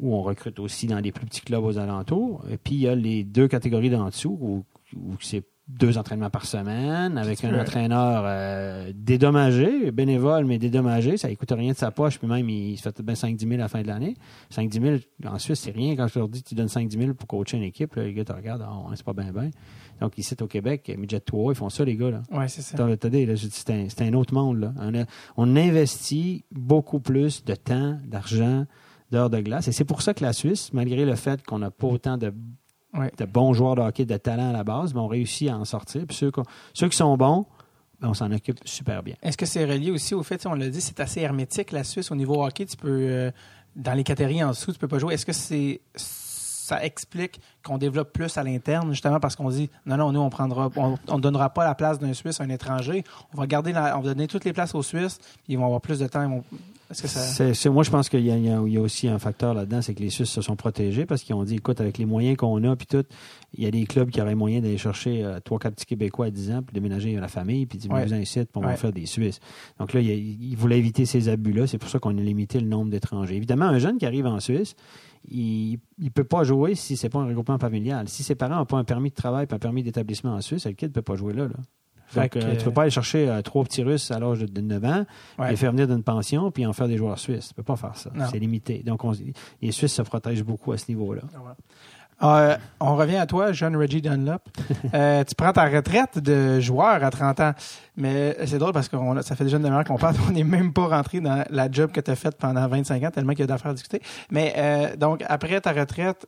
où 0.01 0.15
on 0.17 0.23
recrute 0.23 0.59
aussi 0.61 0.87
dans 0.87 1.01
des 1.03 1.13
plus 1.13 1.27
petits 1.27 1.43
clubs 1.43 1.63
aux 1.63 1.77
alentours. 1.79 2.43
Et 2.51 2.57
puis, 2.57 2.75
il 2.75 2.81
y 2.81 2.89
a 2.89 2.95
les 2.95 3.23
deux 3.23 3.49
catégories 3.49 3.91
d'en 3.91 4.07
dessous, 4.07 4.37
où, 4.41 4.65
où 4.97 5.13
c'est 5.21 5.45
deux 5.67 5.97
entraînements 5.97 6.29
par 6.29 6.45
semaine, 6.45 7.17
avec 7.17 7.43
un 7.43 7.59
entraîneur 7.59 8.25
euh, 8.27 8.93
dédommagé, 8.95 9.91
bénévole, 9.93 10.45
mais 10.45 10.59
dédommagé. 10.59 11.17
Ça 11.17 11.29
ne 11.31 11.35
coûte 11.37 11.53
rien 11.53 11.73
de 11.73 11.77
sa 11.77 11.91
poche, 11.91 12.19
puis 12.19 12.29
même, 12.29 12.49
il 12.51 12.77
se 12.77 12.83
fait 12.83 13.01
bien 13.01 13.15
5-10 13.15 13.39
000 13.49 13.53
à 13.55 13.57
la 13.57 13.69
fin 13.69 13.81
de 13.81 13.87
l'année. 13.87 14.15
5-10 14.55 14.83
000, 14.83 14.97
en 15.27 15.39
Suisse, 15.39 15.61
c'est 15.61 15.71
rien. 15.71 15.97
Quand 15.97 16.07
je 16.07 16.19
leur 16.19 16.29
dis 16.29 16.43
que 16.43 16.49
tu 16.49 16.55
donnes 16.55 16.67
5-10 16.67 16.99
000 16.99 17.15
pour 17.15 17.27
coacher 17.27 17.57
une 17.57 17.63
équipe, 17.63 17.95
là, 17.95 18.05
les 18.05 18.13
gars 18.13 18.25
te 18.27 18.33
regardent, 18.33 18.67
ah, 18.69 18.83
c'est 18.95 19.05
pas 19.07 19.15
bien, 19.15 19.33
bien. 19.33 19.49
Donc, 20.03 20.19
ici, 20.19 20.37
au 20.41 20.47
Québec, 20.47 20.95
Midget 20.99 21.21
3, 21.21 21.53
ils 21.55 21.57
font 21.57 21.71
ça, 21.71 21.83
les 21.85 21.97
gars, 21.97 22.11
là. 22.11 22.23
ouais 22.33 22.49
c'est 22.49 22.61
ça 22.61 22.77
T'as- 22.77 23.09
dit, 23.09 23.27
C'est 23.51 23.71
un, 23.71 23.87
c'est 23.89 24.03
un 24.03 24.13
autre 24.13 24.35
monde. 24.35 24.61
Là. 24.61 24.75
On, 24.79 24.95
a- 24.95 25.05
on 25.39 25.57
investit 25.57 26.45
beaucoup 26.51 27.01
plus 27.01 27.43
de 27.45 27.55
temps, 27.55 27.99
d'argent, 28.07 28.67
d'heures 29.11 29.31
de 29.31 29.41
glace. 29.41 29.69
Et 29.69 29.73
c'est 29.73 29.85
pour 29.85 30.03
ça 30.03 30.13
que 30.13 30.23
la 30.25 30.33
Suisse, 30.35 30.73
malgré 30.75 31.05
le 31.07 31.15
fait 31.15 31.43
qu'on 31.47 31.59
n'a 31.61 31.71
pas 31.71 31.87
autant 31.87 32.19
de, 32.19 32.35
Ouais. 32.95 33.11
de 33.19 33.25
bons 33.25 33.53
joueurs 33.55 33.75
de 33.75 33.81
hockey, 33.81 34.05
de 34.05 34.17
talent 34.17 34.51
à 34.51 34.53
la 34.53 34.63
base, 34.65 34.95
mais 34.95 35.01
on 35.01 35.09
réussit 35.09 35.49
à 35.51 35.57
en 35.59 35.65
sortir. 35.65 36.03
Puis 36.07 36.17
ceux, 36.17 36.89
qui 36.89 36.97
sont 36.97 37.17
bons, 37.17 37.45
ben, 38.01 38.09
on 38.11 38.15
s'en 38.15 38.31
occupe 38.33 38.61
super 38.65 39.03
bien. 39.03 39.15
est-ce 39.23 39.37
que 39.37 39.47
c'est 39.47 39.65
relié 39.65 39.91
aussi 39.91 40.15
au 40.15 40.23
fait 40.23 40.45
on 40.47 40.55
l'a 40.55 40.69
dit 40.69 40.81
c'est 40.81 41.01
assez 41.01 41.21
hermétique 41.21 41.73
la 41.73 41.85
Suisse 41.85 42.11
au 42.11 42.17
niveau 42.17 42.45
hockey 42.45 42.67
tu 42.67 42.77
peux 42.77 42.89
euh, 42.91 43.31
dans 43.77 43.95
les 43.95 44.03
catégories 44.05 44.43
en 44.43 44.51
dessous 44.51 44.73
tu 44.73 44.79
peux 44.79 44.89
pas 44.89 44.99
jouer 44.99 45.15
est-ce 45.15 45.25
que 45.25 45.33
c'est 45.33 45.81
ça 45.97 46.83
explique 46.85 47.41
qu'on 47.65 47.79
développe 47.79 48.13
plus 48.13 48.37
à 48.37 48.43
l'interne 48.43 48.91
justement 48.91 49.21
parce 49.21 49.37
qu'on 49.37 49.49
dit 49.51 49.71
non 49.87 49.97
non 49.97 50.13
nous 50.13 50.21
on 50.21 50.29
prendra 50.31 50.71
on, 50.77 50.97
on 51.09 51.19
donnera 51.19 51.51
pas 51.51 51.65
la 51.65 51.75
place 51.75 51.99
d'un 51.99 52.13
Suisse 52.15 52.41
à 52.41 52.45
un 52.45 52.49
étranger 52.49 53.05
on 53.33 53.39
va 53.41 53.47
garder 53.47 53.73
la- 53.73 53.97
on 53.97 54.01
va 54.01 54.09
donner 54.15 54.27
toutes 54.27 54.45
les 54.45 54.53
places 54.53 54.75
aux 54.75 54.83
Suisses 54.83 55.19
ils 55.49 55.57
vont 55.59 55.65
avoir 55.67 55.81
plus 55.81 55.99
de 56.01 56.07
temps 56.07 56.23
ils 56.23 56.29
vont- 56.31 56.45
est-ce 56.91 57.03
que 57.03 57.09
ça 57.09 57.21
C'est- 57.21 57.55
c'est- 57.55 57.71
moi, 57.71 57.83
je 57.83 57.91
pense 57.91 58.09
qu'il 58.09 58.25
y, 58.25 58.31
a- 58.31 58.37
y 58.39 58.79
aussi 58.79 59.09
un 59.09 59.19
facteur 59.19 59.55
là-dedans, 59.55 59.83
c'est 59.83 59.95
que 59.95 60.01
les 60.03 60.11
Suisses 60.11 60.31
se 60.31 60.43
sont 60.43 60.57
protégés 60.57 61.07
parce 61.07 61.23
qu'ils 61.23 61.35
ont 61.35 61.45
dit, 61.45 61.57
écoute, 61.57 61.81
avec 61.81 61.99
les 61.99 62.05
moyens 62.07 62.37
qu'on 62.37 62.63
a, 62.65 62.77
puis 62.77 62.87
tout, 62.87 63.05
il 63.55 63.65
y 63.65 63.67
a 63.67 63.71
des 63.71 63.85
clubs 63.87 64.11
qui 64.11 64.21
auraient 64.21 64.35
moyen 64.35 64.61
d'aller 64.61 64.79
chercher 64.79 65.25
euh, 65.25 65.41
trois, 65.41 65.59
quatre 65.59 65.75
petits 65.75 65.87
Québécois 65.87 66.27
à 66.27 66.31
10 66.31 66.51
ans, 66.53 66.63
puis 66.63 66.75
déménager 66.75 67.15
la 67.17 67.29
famille, 67.29 67.67
puis 67.67 67.79
dire, 67.79 67.91
Ouais. 67.91 68.05
vous 68.07 68.15
ici, 68.15 68.41
puis 68.41 68.49
on 68.57 68.61
va 68.61 68.77
faire 68.77 68.93
des 68.93 69.07
Suisses. 69.07 69.41
Donc 69.79 69.93
là, 69.93 70.01
il, 70.01 70.07
y 70.07 70.11
a- 70.13 70.15
il 70.15 70.57
voulait 70.57 70.79
éviter 70.79 71.07
ces 71.07 71.29
abus-là. 71.29 71.67
C'est 71.67 71.79
pour 71.79 71.89
ça 71.89 71.99
qu'on 71.99 72.17
a 72.17 72.21
limité 72.21 72.61
le 72.61 72.67
nombre 72.69 72.91
d'étrangers. 72.91 73.37
Évidemment, 73.37 73.67
un 73.67 73.79
jeune 73.79 73.99
qui 73.99 74.07
arrive 74.07 74.27
en 74.27 74.41
Suisse, 74.41 74.75
il 75.31 75.79
ne 75.99 76.09
peut 76.11 76.25
pas 76.25 76.45
jouer 76.45 76.75
si 76.75 76.97
c'est 76.97 77.09
pas 77.09 77.21
un 77.21 77.27
regroupement 77.27 77.59
familial. 77.59 78.09
Si 78.09 78.23
ses 78.23 78.35
parents 78.35 78.57
n'ont 78.57 78.67
pas 78.67 78.77
un 78.79 78.85
permis 78.85 79.09
de 79.11 79.15
travail 79.15 79.47
et 79.51 79.55
un 79.55 79.59
permis 79.59 79.83
d'établissement 79.83 80.35
en 80.35 80.41
Suisse, 80.43 80.67
le 80.67 80.73
kid 80.73 80.89
ne 80.89 80.93
peut 80.93 81.03
pas 81.03 81.17
jouer 81.17 81.33
là. 81.33 81.45
là. 81.49 81.55
Donc, 82.23 82.31
que- 82.31 82.39
euh, 82.39 82.57
tu 82.57 82.65
peux 82.65 82.71
pas 82.73 82.83
aller 82.83 82.91
chercher 82.91 83.29
euh, 83.29 83.43
trois 83.43 83.65
petits 83.65 83.83
Russes 83.83 84.11
à 84.11 84.19
l'âge 84.19 84.41
de, 84.41 84.47
de 84.47 84.61
9 84.61 84.85
ans, 84.85 85.05
Ouais. 85.39 85.51
les 85.51 85.57
faire 85.57 85.71
venir 85.73 85.87
d'une 85.89 86.03
pension, 86.03 86.51
puis 86.51 86.65
en 86.67 86.73
faire 86.73 86.89
des 86.89 86.97
joueurs 86.97 87.19
suisses. 87.19 87.49
Tu 87.49 87.55
peux 87.55 87.63
pas 87.63 87.77
faire 87.77 87.97
ça. 87.97 88.11
C'est 88.31 88.39
limité. 88.39 88.83
Donc, 88.85 89.05
on- 89.05 89.13
les 89.63 89.73
Suisses 89.73 89.93
se 89.95 90.03
protègent 90.03 90.45
beaucoup 90.45 90.73
à 90.73 90.79
ce 90.79 90.85
niveau-là. 90.89 91.23
Euh, 92.23 92.57
on 92.79 92.95
revient 92.95 93.17
à 93.17 93.27
toi, 93.27 93.51
jeune 93.53 93.77
Reggie 93.77 94.01
Dunlop. 94.01 94.41
Euh, 94.95 95.25
tu 95.25 95.35
prends 95.35 95.53
ta 95.53 95.69
retraite 95.69 96.19
de 96.21 96.61
joueur 96.61 97.03
à 97.03 97.11
30 97.11 97.41
ans. 97.41 97.53
Mais 97.97 98.37
c'est 98.47 98.59
drôle 98.59 98.73
parce 98.73 98.89
que 98.89 98.97
ça 99.23 99.35
fait 99.35 99.43
déjà 99.45 99.57
une 99.57 99.65
demi-heure 99.65 99.83
qu'on 99.85 99.97
parle. 99.99 100.15
On 100.29 100.31
n'est 100.33 100.45
même 100.45 100.73
pas 100.73 100.87
rentré 100.87 101.21
dans 101.21 101.45
la 101.51 101.69
job 101.71 101.91
que 101.91 102.01
tu 102.01 102.11
as 102.13 102.15
faite 102.17 102.37
pendant 102.39 102.67
25 102.69 103.03
ans, 103.03 103.11
tellement 103.11 103.33
qu'il 103.33 103.41
y 103.41 103.43
a 103.43 103.47
d'affaires 103.49 103.73
à 103.73 103.75
discuter. 103.75 104.01
Mais 104.31 104.55
euh, 104.57 104.95
donc, 104.97 105.25
après 105.29 105.61
ta 105.61 105.73
retraite, 105.73 106.27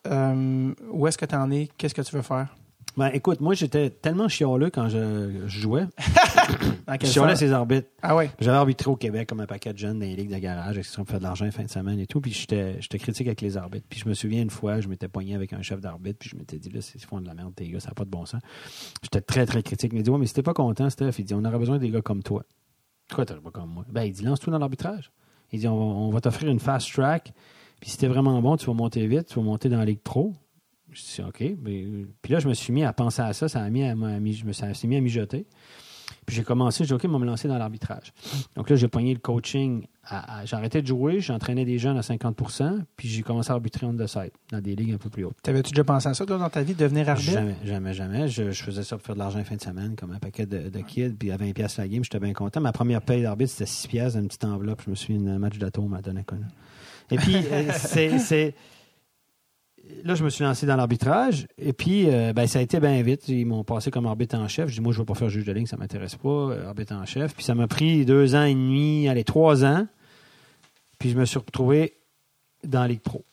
où 0.90 1.06
est-ce 1.06 1.16
que 1.16 1.26
tu 1.26 1.36
en 1.36 1.50
es? 1.52 1.68
Qu'est-ce 1.78 1.94
que 1.94 2.02
tu 2.02 2.16
veux 2.16 2.22
faire? 2.22 2.48
Ben, 2.96 3.10
écoute, 3.12 3.40
moi, 3.40 3.52
j'étais 3.54 3.90
tellement 3.90 4.26
chialeux 4.28 4.70
quand 4.70 4.88
je, 4.88 5.42
je 5.46 5.60
jouais. 5.60 5.84
Je 7.02 7.06
chialais 7.12 7.36
ces 7.36 7.52
arbitres. 7.52 7.88
Ah 8.00 8.14
ouais. 8.16 8.30
J'avais 8.38 8.56
arbitré 8.56 8.88
au 8.88 8.96
Québec 8.96 9.28
comme 9.28 9.40
un 9.40 9.46
paquet 9.46 9.72
de 9.72 9.78
jeunes 9.78 9.98
dans 9.98 10.06
les 10.06 10.14
ligues 10.16 10.30
de 10.32 10.38
garage, 10.38 10.80
qui 10.80 11.00
me 11.00 11.04
fait 11.04 11.18
de 11.18 11.22
l'argent 11.24 11.50
fin 11.50 11.64
de 11.64 11.68
semaine 11.68 11.98
et 11.98 12.06
tout. 12.06 12.20
Puis 12.20 12.32
j'étais 12.32 12.80
j'étais 12.80 12.98
critique 12.98 13.26
avec 13.26 13.40
les 13.40 13.56
arbitres. 13.56 13.84
Puis 13.90 14.00
je 14.00 14.08
me 14.08 14.14
souviens 14.14 14.40
une 14.40 14.50
fois, 14.50 14.80
je 14.80 14.88
m'étais 14.88 15.08
poigné 15.08 15.34
avec 15.34 15.52
un 15.52 15.62
chef 15.62 15.80
d'arbitre, 15.80 16.18
puis 16.20 16.30
je 16.30 16.36
m'étais 16.36 16.58
dit, 16.58 16.70
là, 16.70 16.80
c'est- 16.80 17.04
font 17.04 17.20
de 17.20 17.26
la 17.26 17.34
merde, 17.34 17.54
tes 17.56 17.68
gars, 17.68 17.80
ça 17.80 17.88
n'a 17.88 17.94
pas 17.94 18.04
de 18.04 18.10
bon 18.10 18.24
sens. 18.24 18.40
J'étais 19.02 19.20
très, 19.20 19.44
très 19.46 19.62
critique. 19.62 19.90
Il 19.92 19.96
m'a 19.96 20.02
dit, 20.02 20.10
ouais, 20.10 20.18
mais 20.18 20.26
si 20.26 20.34
t'es 20.34 20.42
pas 20.42 20.54
content, 20.54 20.88
Steph, 20.88 21.10
il 21.18 21.24
dit, 21.24 21.34
on 21.34 21.44
aurait 21.44 21.58
besoin 21.58 21.78
des 21.78 21.90
gars 21.90 22.02
comme 22.02 22.22
toi. 22.22 22.44
Quoi, 23.12 23.26
t'es 23.26 23.34
pas 23.34 23.50
comme 23.50 23.70
moi? 23.70 23.84
Ben, 23.90 24.04
il 24.04 24.12
dit, 24.12 24.22
lance-toi 24.22 24.52
dans 24.52 24.58
l'arbitrage. 24.60 25.10
Il 25.52 25.58
dit, 25.60 25.66
on 25.68 25.76
va, 25.76 25.82
on 25.84 26.10
va 26.10 26.20
t'offrir 26.20 26.50
une 26.50 26.60
fast 26.60 26.92
track. 26.92 27.32
Puis 27.80 27.90
si 27.90 27.98
t'es 27.98 28.06
vraiment 28.08 28.40
bon, 28.40 28.56
tu 28.56 28.66
vas 28.66 28.72
monter 28.74 29.06
vite, 29.06 29.26
tu 29.26 29.34
vas 29.34 29.42
monter 29.42 29.68
dans 29.68 29.78
la 29.78 29.84
Ligue 29.84 30.00
Pro. 30.00 30.34
Je 30.96 31.22
dis, 31.22 31.28
OK. 31.28 31.44
Mais, 31.62 31.84
puis 32.22 32.32
là, 32.32 32.38
je 32.40 32.48
me 32.48 32.54
suis 32.54 32.72
mis 32.72 32.84
à 32.84 32.92
penser 32.92 33.20
à 33.22 33.32
ça. 33.32 33.48
Ça 33.48 33.60
a 33.60 33.68
mis 33.70 33.84
à, 33.84 33.90
je 33.94 34.44
me 34.44 34.52
suis 34.52 34.88
mis 34.88 34.96
à 34.96 35.00
mijoter. 35.00 35.46
Puis 36.24 36.36
j'ai 36.36 36.44
commencé, 36.44 36.84
j'ai 36.84 36.88
dit, 36.88 36.92
OK, 36.94 37.02
on 37.04 37.12
va 37.12 37.18
me 37.18 37.26
lancer 37.26 37.48
dans 37.48 37.58
l'arbitrage. 37.58 38.12
Donc 38.54 38.70
là, 38.70 38.76
j'ai 38.76 38.86
pogné 38.88 39.12
le 39.12 39.18
coaching 39.20 39.86
à- 40.04 40.42
arrêté 40.52 40.80
de 40.80 40.86
jouer, 40.86 41.20
j'entraînais 41.20 41.64
des 41.64 41.78
jeunes 41.78 41.98
à 41.98 42.00
50% 42.00 42.78
puis 42.96 43.08
j'ai 43.08 43.22
commencé 43.22 43.50
à 43.50 43.54
arbitrer 43.54 43.86
on 43.86 43.94
the 43.94 44.06
side, 44.06 44.30
dans 44.52 44.60
des 44.60 44.76
ligues 44.76 44.92
un 44.94 44.98
peu 44.98 45.10
plus 45.10 45.24
hautes. 45.24 45.36
T'avais-tu 45.42 45.70
déjà 45.72 45.82
pensé 45.84 46.08
à 46.08 46.14
ça, 46.14 46.24
toi, 46.24 46.38
dans 46.38 46.48
ta 46.48 46.62
vie, 46.62 46.74
devenir 46.74 47.08
arbitre? 47.08 47.32
Jamais, 47.32 47.56
jamais, 47.64 47.92
jamais. 47.92 48.28
Je, 48.28 48.52
je 48.52 48.62
faisais 48.62 48.84
ça 48.84 48.96
pour 48.96 49.04
faire 49.04 49.16
de 49.16 49.20
l'argent 49.20 49.42
fin 49.44 49.56
de 49.56 49.60
semaine, 49.60 49.96
comme 49.96 50.12
un 50.12 50.18
paquet 50.20 50.46
de, 50.46 50.68
de 50.68 50.78
kids, 50.80 51.10
puis 51.18 51.32
à 51.32 51.36
20$ 51.36 51.52
piastres 51.52 51.80
la 51.80 51.88
game, 51.88 52.04
j'étais 52.04 52.20
bien 52.20 52.32
content. 52.32 52.60
Ma 52.60 52.72
première 52.72 53.02
paye 53.02 53.22
d'arbitre, 53.22 53.50
c'était 53.52 53.64
6$ 53.70 53.88
piastres 53.88 54.14
dans 54.14 54.22
une 54.22 54.28
petite 54.28 54.44
enveloppe. 54.44 54.82
Je 54.84 54.90
me 54.90 54.94
suis 54.94 55.14
un 55.16 55.38
match 55.40 55.58
d'atome 55.58 55.92
à 55.94 56.02
Donnacona. 56.02 56.46
Et 57.10 57.16
puis, 57.16 57.34
euh, 57.36 57.72
c'est- 57.72 58.54
Là, 60.04 60.14
je 60.14 60.24
me 60.24 60.30
suis 60.30 60.44
lancé 60.44 60.66
dans 60.66 60.76
l'arbitrage, 60.76 61.46
et 61.58 61.72
puis, 61.72 62.08
euh, 62.08 62.32
ben, 62.32 62.46
ça 62.46 62.58
a 62.58 62.62
été 62.62 62.80
bien 62.80 63.00
vite. 63.02 63.28
Ils 63.28 63.46
m'ont 63.46 63.64
passé 63.64 63.90
comme 63.90 64.06
arbitre 64.06 64.36
en 64.36 64.48
chef. 64.48 64.68
Je 64.68 64.74
dis, 64.74 64.80
moi, 64.80 64.92
je 64.92 64.98
ne 64.98 65.02
veux 65.02 65.06
pas 65.06 65.14
faire 65.14 65.28
juge 65.28 65.44
de 65.44 65.52
ligne, 65.52 65.66
ça 65.66 65.76
m'intéresse 65.76 66.16
pas, 66.16 66.28
euh, 66.28 66.66
arbitre 66.66 66.94
en 66.94 67.04
chef. 67.06 67.34
Puis 67.34 67.44
ça 67.44 67.54
m'a 67.54 67.66
pris 67.66 68.04
deux 68.04 68.34
ans 68.34 68.44
et 68.44 68.54
demi, 68.54 69.08
allez, 69.08 69.24
trois 69.24 69.64
ans. 69.64 69.86
Puis 70.98 71.10
je 71.10 71.18
me 71.18 71.24
suis 71.24 71.38
retrouvé 71.38 71.94
dans 72.64 72.80
la 72.80 72.88
Ligue 72.88 73.00
Pro. 73.00 73.24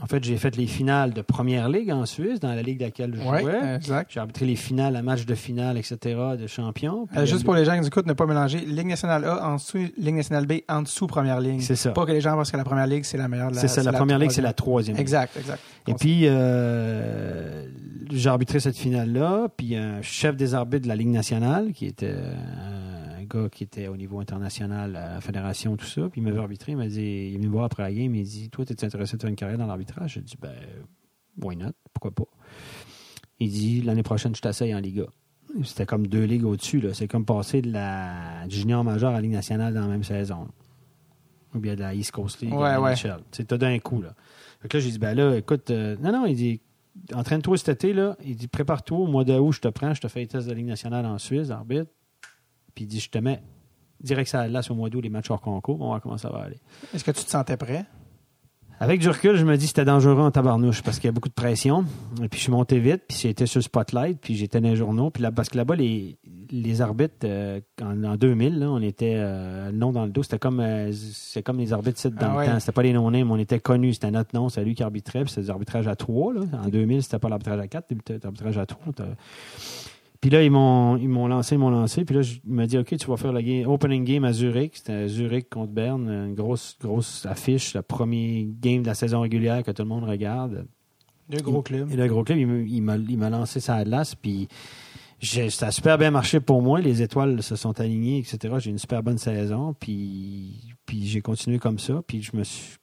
En 0.00 0.06
fait, 0.06 0.22
j'ai 0.22 0.36
fait 0.36 0.56
les 0.56 0.66
finales 0.66 1.12
de 1.12 1.22
première 1.22 1.68
ligue 1.68 1.90
en 1.90 2.06
Suisse, 2.06 2.40
dans 2.40 2.54
la 2.54 2.62
ligue 2.62 2.80
laquelle 2.80 3.14
je 3.14 3.22
jouais. 3.22 3.74
exact. 3.76 4.10
J'ai 4.12 4.20
arbitré 4.20 4.46
les 4.46 4.56
finales, 4.56 4.92
la 4.92 5.02
match 5.02 5.26
de 5.26 5.34
finale, 5.34 5.76
etc., 5.76 5.96
de 6.38 6.46
champion. 6.46 7.08
Euh, 7.16 7.26
juste 7.26 7.44
pour 7.44 7.54
les 7.54 7.64
gens 7.64 7.74
qui 7.74 7.80
nous 7.80 7.86
écoutent, 7.86 8.06
ne 8.06 8.12
pas 8.12 8.26
mélanger 8.26 8.58
Ligue 8.58 8.86
nationale 8.86 9.24
A 9.24 9.48
en 9.48 9.56
dessous, 9.56 9.78
Ligue 9.96 10.14
nationale 10.14 10.46
B 10.46 10.60
en 10.68 10.82
dessous 10.82 11.06
première 11.06 11.40
ligne. 11.40 11.60
C'est 11.60 11.76
ça. 11.76 11.90
Pas 11.90 12.06
que 12.06 12.12
les 12.12 12.20
gens 12.20 12.34
pensent 12.34 12.50
que 12.50 12.56
la 12.56 12.64
première 12.64 12.86
ligue, 12.86 13.04
c'est 13.04 13.18
la 13.18 13.28
meilleure. 13.28 13.50
C'est 13.54 13.68
ça, 13.68 13.82
la, 13.82 13.92
première 13.92 14.18
ligue, 14.18 14.30
c'est 14.30 14.42
la 14.42 14.52
troisième. 14.52 14.96
ligue. 14.96 15.02
Exact, 15.02 15.36
exact. 15.36 15.60
Et 15.86 15.94
puis, 15.94 16.22
euh, 16.24 17.64
j'ai 18.10 18.28
arbitré 18.28 18.60
cette 18.60 18.76
finale-là, 18.76 19.48
puis 19.56 19.76
un 19.76 20.02
chef 20.02 20.36
des 20.36 20.54
arbitres 20.54 20.84
de 20.84 20.88
la 20.88 20.96
Ligue 20.96 21.08
nationale, 21.08 21.72
qui 21.72 21.86
était 21.86 22.14
euh, 22.14 22.34
gars 23.28 23.48
qui 23.48 23.64
était 23.64 23.88
au 23.88 23.96
niveau 23.96 24.18
international 24.20 24.96
à 24.96 25.14
la 25.14 25.20
fédération, 25.20 25.76
tout 25.76 25.86
ça, 25.86 26.08
puis 26.08 26.20
il 26.20 26.24
m'avait 26.24 26.38
arbitré, 26.38 26.72
il 26.72 26.78
m'a 26.78 26.88
dit, 26.88 27.00
il 27.00 27.34
est 27.34 27.36
venu 27.36 27.46
me 27.46 27.52
voir 27.52 27.64
après 27.64 27.82
la 27.82 27.92
game, 27.92 28.14
il 28.14 28.24
dit, 28.24 28.50
toi, 28.50 28.64
t'es 28.64 28.84
intéressé 28.84 29.16
de 29.16 29.22
faire 29.22 29.30
une 29.30 29.36
carrière 29.36 29.58
dans 29.58 29.66
l'arbitrage? 29.66 30.14
J'ai 30.14 30.20
dit, 30.22 30.36
ben, 30.40 30.54
why 31.40 31.56
not? 31.56 31.72
Pourquoi 31.92 32.10
pas? 32.10 32.24
Il 33.40 33.50
dit, 33.50 33.82
l'année 33.82 34.02
prochaine, 34.02 34.34
je 34.34 34.40
t'essaye 34.40 34.74
en 34.74 34.80
Liga. 34.80 35.04
C'était 35.64 35.86
comme 35.86 36.06
deux 36.06 36.24
ligues 36.24 36.44
au-dessus, 36.44 36.80
là. 36.80 36.92
C'est 36.92 37.08
comme 37.08 37.24
passer 37.24 37.62
de 37.62 37.72
la 37.72 38.46
du 38.46 38.56
junior 38.56 38.84
major 38.84 39.10
à 39.10 39.14
la 39.14 39.20
Ligue 39.20 39.32
nationale 39.32 39.72
dans 39.72 39.80
la 39.80 39.86
même 39.86 40.04
saison. 40.04 40.48
Ou 41.54 41.58
bien 41.58 41.74
de 41.74 41.80
la 41.80 41.94
East 41.94 42.10
Coast 42.10 42.40
League 42.42 42.52
Ouais, 42.52 42.68
à 42.68 42.80
ouais. 42.80 42.94
C'est 43.32 43.46
tout 43.46 43.56
d'un 43.56 43.78
coup, 43.78 44.02
là. 44.02 44.14
Fait 44.60 44.68
que 44.68 44.76
là, 44.76 44.82
j'ai 44.82 44.90
dit, 44.90 44.98
ben 44.98 45.14
là, 45.14 45.36
écoute, 45.36 45.70
euh, 45.70 45.96
non, 46.00 46.12
non, 46.12 46.26
il 46.26 46.34
dit, 46.34 46.60
entraîne-toi 47.14 47.56
cet 47.56 47.68
été, 47.68 47.92
là. 47.94 48.16
Il 48.24 48.36
dit, 48.36 48.48
prépare-toi, 48.48 48.98
au 48.98 49.06
mois 49.06 49.24
d'août, 49.24 49.52
je 49.52 49.60
te 49.60 49.68
prends, 49.68 49.94
je 49.94 50.00
te 50.00 50.08
fais 50.08 50.20
les 50.20 50.26
tests 50.26 50.48
de 50.48 50.52
Ligue 50.52 50.66
nationale 50.66 51.06
en 51.06 51.18
Suisse, 51.18 51.50
arbitre. 51.50 51.90
Puis 52.78 52.84
il 52.84 52.88
dit, 52.88 53.00
je 53.00 53.10
te 53.10 53.18
mets 53.18 53.42
direct 54.00 54.32
à 54.36 54.46
la 54.46 54.60
au 54.70 54.74
mois 54.74 54.88
d'août, 54.88 55.00
les 55.00 55.08
matchs 55.08 55.32
hors 55.32 55.40
concours, 55.40 55.80
on 55.80 55.82
va 55.82 55.86
voir 55.86 56.00
comment 56.00 56.16
ça 56.16 56.30
va 56.30 56.42
aller. 56.42 56.60
Est-ce 56.94 57.02
que 57.02 57.10
tu 57.10 57.24
te 57.24 57.28
sentais 57.28 57.56
prêt? 57.56 57.86
Avec 58.78 59.00
du 59.00 59.08
recul, 59.08 59.34
je 59.34 59.44
me 59.44 59.56
dis 59.56 59.64
que 59.64 59.70
c'était 59.70 59.84
dangereux 59.84 60.20
en 60.22 60.30
tabarnouche 60.30 60.82
parce 60.82 61.00
qu'il 61.00 61.08
y 61.08 61.10
a 61.10 61.12
beaucoup 61.12 61.28
de 61.28 61.34
pression. 61.34 61.84
Et 62.22 62.28
puis 62.28 62.38
je 62.38 62.44
suis 62.44 62.52
monté 62.52 62.78
vite, 62.78 63.02
puis 63.08 63.26
été 63.26 63.46
sur 63.46 63.58
le 63.58 63.64
spotlight, 63.64 64.20
puis 64.20 64.36
j'étais 64.36 64.60
dans 64.60 64.68
les 64.68 64.76
journaux. 64.76 65.10
Puis 65.10 65.24
là, 65.24 65.32
parce 65.32 65.48
que 65.48 65.56
là-bas, 65.56 65.74
les, 65.74 66.16
les 66.52 66.80
arbitres, 66.80 67.16
euh, 67.24 67.60
en, 67.82 68.04
en 68.04 68.14
2000, 68.14 68.60
là, 68.60 68.70
on 68.70 68.80
était 68.80 69.14
euh, 69.16 69.72
le 69.72 69.76
nom 69.76 69.90
dans 69.90 70.04
le 70.04 70.12
dos. 70.12 70.22
C'était 70.22 70.38
comme, 70.38 70.60
euh, 70.60 70.92
c'est 70.92 71.42
comme 71.42 71.58
les 71.58 71.72
arbitres 71.72 72.08
dans 72.10 72.16
Ah 72.20 72.30
le 72.30 72.36
ouais. 72.38 72.46
temps. 72.46 72.60
C'était 72.60 72.70
pas 72.70 72.84
les 72.84 72.92
non-names, 72.92 73.28
on 73.32 73.38
était 73.38 73.58
connus. 73.58 73.94
C'était 73.94 74.12
notre 74.12 74.36
nom, 74.36 74.48
c'est 74.48 74.62
lui 74.62 74.76
qui 74.76 74.84
arbitrait. 74.84 75.22
Puis 75.24 75.30
c'était 75.30 75.42
des 75.42 75.50
arbitrages 75.50 75.88
à 75.88 75.96
trois. 75.96 76.32
Là. 76.32 76.42
En 76.64 76.68
2000, 76.68 77.02
c'était 77.02 77.18
pas 77.18 77.28
l'arbitrage 77.28 77.58
à 77.58 77.66
quatre, 77.66 77.88
c'était 77.88 78.20
l'arbitrage 78.22 78.58
à 78.58 78.66
trois. 78.66 78.92
Puis 80.20 80.30
là, 80.30 80.42
ils 80.42 80.50
m'ont, 80.50 80.96
ils 80.96 81.08
m'ont 81.08 81.28
lancé, 81.28 81.54
ils 81.54 81.58
m'ont 81.58 81.70
lancé. 81.70 82.04
Puis 82.04 82.16
là, 82.16 82.22
je- 82.22 82.38
il 82.44 82.52
m'a 82.52 82.66
dit, 82.66 82.76
OK, 82.76 82.96
tu 82.96 83.06
vas 83.06 83.16
faire 83.16 83.32
le 83.32 83.40
game, 83.40 83.68
opening 83.68 84.04
game 84.04 84.24
à 84.24 84.32
Zurich. 84.32 84.76
C'était 84.76 85.06
Zurich 85.08 85.48
contre 85.48 85.72
Berne. 85.72 86.08
Une 86.08 86.34
grosse, 86.34 86.76
grosse 86.80 87.24
affiche. 87.26 87.74
Le 87.74 87.82
premier 87.82 88.48
game 88.60 88.82
de 88.82 88.88
la 88.88 88.94
saison 88.94 89.20
régulière 89.20 89.62
que 89.62 89.70
tout 89.70 89.82
le 89.82 89.88
monde 89.88 90.04
regarde. 90.04 90.66
Deux 91.30 91.40
gros 91.40 91.62
clubs. 91.62 91.90
Et 91.92 91.96
le 91.96 92.06
gros 92.08 92.24
club, 92.24 92.38
il 92.38 92.82
m'a, 92.82 92.96
il 92.96 93.16
m'a 93.18 93.30
lancé 93.30 93.60
ça 93.60 93.76
à 93.76 93.84
glace. 93.84 94.14
Puis 94.16 94.48
j'ai- 95.20 95.50
ça 95.50 95.68
a 95.68 95.70
super 95.70 95.98
bien 95.98 96.10
marché 96.10 96.40
pour 96.40 96.62
moi. 96.62 96.80
Les 96.80 97.00
étoiles 97.02 97.40
se 97.42 97.54
sont 97.54 97.78
alignées, 97.78 98.18
etc. 98.18 98.54
J'ai 98.58 98.70
eu 98.70 98.72
une 98.72 98.78
super 98.78 99.02
bonne 99.04 99.18
saison. 99.18 99.72
Puis, 99.78 100.74
puis 100.84 101.06
j'ai 101.06 101.20
continué 101.20 101.58
comme 101.60 101.78
ça. 101.78 102.02
Puis 102.06 102.22
je 102.22 102.36
me 102.36 102.42
suis 102.44 102.76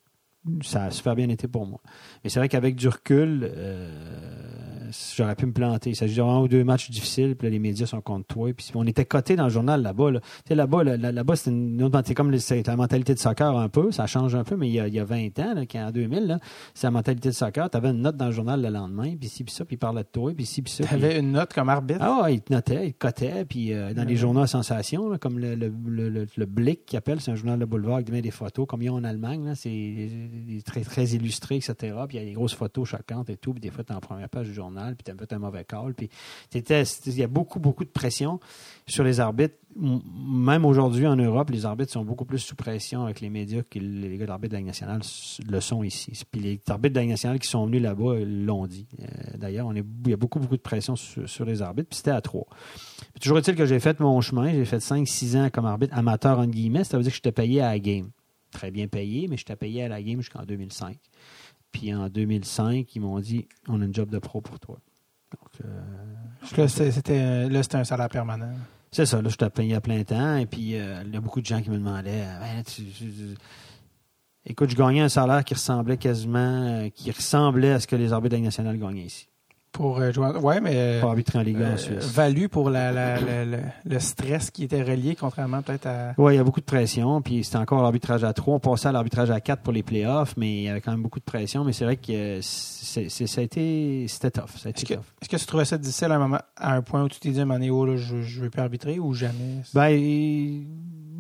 ça 0.61 0.83
a 0.85 0.91
super 0.91 1.15
bien 1.15 1.27
été 1.29 1.47
pour 1.47 1.65
moi. 1.65 1.79
Mais 2.23 2.29
c'est 2.29 2.37
vrai 2.39 2.47
qu'avec 2.47 2.75
du 2.75 2.87
recul, 2.87 3.49
euh, 3.51 4.74
j'aurais 5.17 5.35
pu 5.35 5.45
me 5.45 5.51
planter. 5.53 5.91
Il 5.91 5.95
s'agit 5.95 6.15
de 6.15 6.21
un 6.21 6.39
ou 6.39 6.47
deux 6.47 6.63
matchs 6.63 6.89
difficiles, 6.89 7.35
puis 7.35 7.47
là, 7.47 7.51
les 7.51 7.59
médias 7.59 7.85
sont 7.85 8.01
contre 8.01 8.27
toi. 8.27 8.51
Puis 8.53 8.71
on 8.75 8.85
était 8.85 9.05
cotés 9.05 9.35
dans 9.35 9.45
le 9.45 9.49
journal 9.49 9.81
là-bas. 9.81 10.11
Là. 10.11 10.19
Tu 10.19 10.27
sais, 10.49 10.55
là-bas, 10.55 10.83
là, 10.83 10.97
là- 10.97 11.11
là-bas, 11.11 11.35
c'est 11.35 11.49
une 11.51 11.81
autre 11.83 12.01
c'est 12.05 12.13
comme 12.13 12.31
la 12.31 12.75
mentalité 12.75 13.13
de 13.13 13.19
soccer 13.19 13.57
un 13.57 13.69
peu. 13.69 13.91
Ça 13.91 14.05
change 14.07 14.35
un 14.35 14.43
peu, 14.43 14.55
mais 14.55 14.67
il 14.67 14.73
y 14.73 14.79
a, 14.79 14.87
il 14.87 14.93
y 14.93 14.99
a 14.99 15.05
20 15.05 15.39
ans, 15.39 15.53
là, 15.55 15.87
en 15.87 15.91
2000, 15.91 16.27
là, 16.27 16.39
c'est 16.73 16.87
la 16.87 16.91
mentalité 16.91 17.29
de 17.29 17.33
soccer. 17.33 17.69
Tu 17.69 17.77
avais 17.77 17.89
une 17.89 18.01
note 18.01 18.17
dans 18.17 18.25
le 18.27 18.31
journal 18.31 18.61
le 18.61 18.69
lendemain, 18.69 19.15
puis 19.19 19.29
ci, 19.29 19.43
puis 19.43 19.53
ça, 19.53 19.65
puis 19.65 19.75
il 19.75 19.79
parlait 19.79 20.03
de 20.03 20.07
toi, 20.11 20.31
puis 20.35 20.45
ci, 20.45 20.61
puis 20.61 20.71
ça. 20.71 20.83
Tu 20.85 20.93
avais 20.93 21.19
une 21.19 21.31
note 21.31 21.53
comme 21.53 21.69
arbitre? 21.69 21.99
ah 22.01 22.21
ouais, 22.23 22.35
il 22.35 22.41
te 22.41 22.51
notait, 22.53 22.87
il 22.87 22.93
te 22.93 22.99
cotait, 22.99 23.45
puis 23.45 23.73
euh, 23.73 23.93
dans 23.93 24.03
les 24.03 24.15
journaux 24.15 24.41
à 24.41 24.47
sensation, 24.47 25.09
là, 25.09 25.17
comme 25.17 25.39
le, 25.39 25.55
le, 25.55 25.71
le, 25.87 26.09
le- 26.09 26.27
le 26.35 26.45
Blick 26.45 26.85
qui 26.85 26.97
appelle, 26.97 27.21
c'est 27.21 27.31
un 27.31 27.35
journal 27.35 27.59
de 27.59 27.65
boulevard 27.65 28.03
qui 28.03 28.11
met 28.11 28.21
des 28.21 28.31
photos, 28.31 28.65
comme 28.67 28.81
il 28.81 28.85
y 28.85 28.89
a 28.89 28.93
en 28.93 29.03
Allemagne, 29.03 29.45
là, 29.45 29.55
c'est 29.55 30.09
très, 30.65 30.81
très 30.81 31.05
illustré, 31.09 31.55
etc. 31.55 31.73
Puis 32.07 32.17
il 32.17 32.19
y 32.19 32.23
a 32.23 32.25
des 32.25 32.33
grosses 32.33 32.53
photos 32.55 32.87
choquantes 32.89 33.29
et 33.29 33.37
tout, 33.37 33.53
puis 33.53 33.61
des 33.61 33.69
fois, 33.71 33.83
tu 33.83 33.93
es 33.93 33.95
en 33.95 33.99
première 33.99 34.29
page 34.29 34.47
du 34.47 34.53
journal, 34.53 34.74
puis 34.75 35.03
tu 35.03 35.11
as 35.11 35.15
fait 35.15 35.33
un 35.33 35.39
mauvais 35.39 35.63
call, 35.63 35.93
puis 35.93 36.09
il 36.53 37.17
y 37.17 37.23
a 37.23 37.27
beaucoup, 37.27 37.59
beaucoup 37.59 37.83
de 37.83 37.89
pression 37.89 38.39
sur 38.87 39.03
les 39.03 39.19
arbitres. 39.19 39.55
Même 39.77 40.63
aujourd'hui 40.63 41.05
en 41.05 41.17
Europe, 41.17 41.49
les 41.49 41.65
arbitres 41.65 41.91
sont 41.91 42.05
beaucoup 42.05 42.23
plus 42.23 42.39
sous 42.39 42.55
pression 42.55 43.03
avec 43.03 43.19
les 43.19 43.29
médias 43.29 43.61
que 43.69 43.77
les 43.77 44.17
gars 44.17 44.25
d'arbitre 44.25 44.53
de 44.53 44.59
la 44.59 44.63
nationale 44.63 45.01
le 45.49 45.59
sont 45.59 45.83
ici. 45.83 46.13
Puis 46.31 46.41
les 46.41 46.61
arbitres 46.69 46.95
de 46.95 46.99
la 47.01 47.05
nationale 47.05 47.39
qui 47.39 47.49
sont 47.49 47.65
venus 47.65 47.81
là-bas 47.81 48.11
euh, 48.11 48.25
l'ont 48.25 48.67
dit. 48.67 48.87
Euh, 49.01 49.37
D'ailleurs, 49.37 49.71
il 49.73 49.83
y 50.09 50.13
a 50.13 50.17
beaucoup, 50.17 50.39
beaucoup 50.39 50.55
de 50.55 50.61
pression 50.61 50.95
sur, 50.95 51.45
les 51.45 51.61
arbitres, 51.61 51.89
puis 51.89 51.97
c'était 51.97 52.11
à 52.11 52.21
trois. 52.21 52.45
Puis 53.11 53.19
toujours 53.21 53.37
est-il 53.37 53.55
que 53.55 53.65
j'ai 53.65 53.79
fait 53.79 53.99
mon 53.99 54.21
chemin. 54.21 54.51
J'ai 54.53 54.65
fait 54.65 54.77
5-6 54.77 55.37
ans 55.37 55.49
comme 55.51 55.65
arbitre 55.65 55.97
amateur, 55.97 56.39
entre 56.39 56.51
guillemets. 56.51 56.85
Ça 56.85 56.97
veut 56.97 57.03
dire 57.03 57.11
que 57.11 57.17
j'étais 57.17 57.31
payé 57.33 57.61
à 57.61 57.71
la 57.71 57.79
game. 57.79 58.09
Très 58.51 58.71
bien 58.71 58.87
payé, 58.87 59.27
mais 59.27 59.35
j'étais 59.35 59.57
payé 59.57 59.83
à 59.83 59.89
la 59.89 60.01
game 60.01 60.21
jusqu'en 60.21 60.43
2005. 60.43 60.97
Puis 61.77 61.93
en 61.93 62.07
2005, 62.07 62.95
ils 62.95 62.99
m'ont 63.01 63.19
dit 63.19 63.47
on 63.67 63.81
a 63.81 63.85
une 63.85 63.93
job 63.93 64.09
de 64.09 64.17
pro 64.19 64.39
pour 64.39 64.59
toi. 64.61 64.77
Donc, 65.31 65.65
euh, 65.65 65.81
Là, 66.57 66.67
c'était, 66.69 67.49
là, 67.49 67.63
c'était 67.63 67.75
un 67.77 67.83
salaire 67.83 68.07
permanent. 68.07 68.53
c'est 68.91 69.05
ça, 69.05 69.21
là, 69.21 69.27
je 69.27 69.35
t'ai 69.35 69.49
payé 69.49 69.75
à 69.75 69.81
plein 69.81 70.01
temps. 70.03 70.37
Et 70.37 70.45
puis, 70.45 70.77
euh, 70.77 71.03
il 71.05 71.13
y 71.13 71.17
a 71.17 71.19
beaucoup 71.19 71.41
de 71.41 71.45
gens 71.45 71.61
qui 71.61 71.69
me 71.69 71.77
demandaient 71.77 72.23
euh, 72.23 72.39
Ben, 72.39 72.63
tu- 72.63 72.83
tu- 72.85 73.11
tu- 73.11 73.35
Écoute, 74.45 74.69
je 74.69 74.75
gagnais 74.75 75.01
un 75.01 75.09
salaire 75.09 75.43
qui 75.43 75.53
ressemblait 75.55 75.97
quasiment, 75.97 76.37
euh, 76.83 76.89
qui 76.89 77.11
ressemblait 77.11 77.71
à 77.73 77.79
ce 77.81 77.87
que 77.87 77.95
les 77.97 78.13
arbitres 78.13 78.29
de 78.29 78.35
la 78.35 78.37
Ligue 78.37 78.45
nationale 78.45 78.77
gagnaient 78.77 79.05
ici. 79.05 79.27
Pour 79.75 79.99
euh, 79.99 80.11
jouer. 80.11 80.25
en- 80.27 80.39
Ouais, 80.41 80.61
mais. 80.61 80.99
Pour 81.01 81.09
arbitrer 81.09 81.39
en 81.39 81.41
Ligue 81.41 81.57
1 81.57 81.61
euh, 81.61 81.73
en 81.73 81.77
Suisse. 81.77 82.05
valu 82.13 82.47
pour 82.49 82.69
la, 82.69 82.91
la- 82.91 83.19
la- 83.19 83.45
la- 83.45 83.57
le 83.83 83.99
stress 83.99 84.49
qui 84.51 84.63
était 84.63 84.81
relié, 84.83 85.15
contrairement 85.15 85.61
peut-être 85.61 85.85
à. 85.87 86.13
Oui, 86.17 86.33
il 86.33 86.37
y 86.37 86.39
a 86.39 86.43
beaucoup 86.43 86.61
de 86.61 86.65
pression. 86.65 87.21
Puis 87.21 87.43
c'était 87.43 87.57
encore 87.57 87.83
l'arbitrage 87.83 88.23
à 88.23 88.31
3. 88.33 88.55
On 88.55 88.59
passait 88.59 88.87
à 88.87 88.91
l'arbitrage 88.91 89.29
à 89.31 89.41
4 89.41 89.61
pour 89.61 89.73
les 89.73 89.83
playoffs, 89.83 90.35
mais 90.37 90.49
il 90.57 90.63
y 90.63 90.69
avait 90.69 90.81
quand 90.81 90.91
même 90.91 91.01
beaucoup 91.03 91.19
de 91.19 91.25
pression. 91.25 91.63
Mais 91.65 91.73
c'est 91.73 91.83
vrai 91.85 91.97
que 91.97 92.39
c'est- 92.41 93.09
c'est- 93.09 93.27
ça 93.27 93.41
a 93.41 93.43
été. 93.43 94.05
C'était 94.07 94.31
tough. 94.31 94.43
Ça 94.57 94.67
a 94.67 94.71
Est-ce 94.71 94.83
été 94.83 94.85
que, 94.85 94.93
tough. 94.93 95.03
est-ce 95.21 95.29
que 95.29 95.35
tu 95.37 95.45
trouvais 95.45 95.65
ça 95.65 95.77
difficile 95.77 96.11
à 96.11 96.15
un, 96.15 96.19
moment, 96.19 96.39
à 96.55 96.73
un 96.75 96.81
point 96.81 97.03
où 97.03 97.09
tu 97.09 97.19
t'es 97.19 97.29
dit, 97.31 97.43
Mané, 97.43 97.69
oh, 97.69 97.85
là, 97.85 97.97
je, 97.97 98.21
je 98.21 98.41
veux 98.41 98.49
plus 98.49 98.61
arbitrer 98.61 98.97
ou 98.99 99.13
jamais? 99.13 99.61
Ben, 99.73 99.91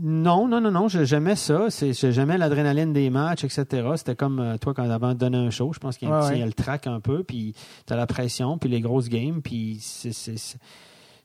non, 0.01 0.47
non, 0.47 0.59
non, 0.61 0.71
non. 0.71 0.87
J'aimais 0.87 1.35
ça. 1.35 1.67
J'aimais 1.91 2.37
l'adrénaline 2.37 2.93
des 2.93 3.09
matchs, 3.09 3.43
etc. 3.43 3.87
C'était 3.95 4.15
comme 4.15 4.39
euh, 4.39 4.57
toi 4.57 4.73
quand 4.73 4.89
avant 4.89 5.09
de 5.13 5.19
donner 5.19 5.37
un 5.37 5.49
show. 5.49 5.71
Je 5.73 5.79
pense 5.79 5.97
qu'il 5.97 6.07
y 6.07 6.11
a, 6.11 6.15
un 6.15 6.19
Ouais, 6.19 6.23
petit- 6.25 6.31
ouais. 6.33 6.37
il 6.37 6.39
y 6.41 6.43
a 6.43 6.47
le 6.47 6.53
track 6.53 6.87
un 6.87 6.99
peu, 6.99 7.23
puis 7.23 7.53
tu 7.85 7.93
as 7.93 7.95
la 7.95 8.07
pression, 8.07 8.57
puis 8.57 8.69
les 8.69 8.81
grosses 8.81 9.09
games, 9.09 9.41
puis 9.41 9.77
c'est. 9.81 10.57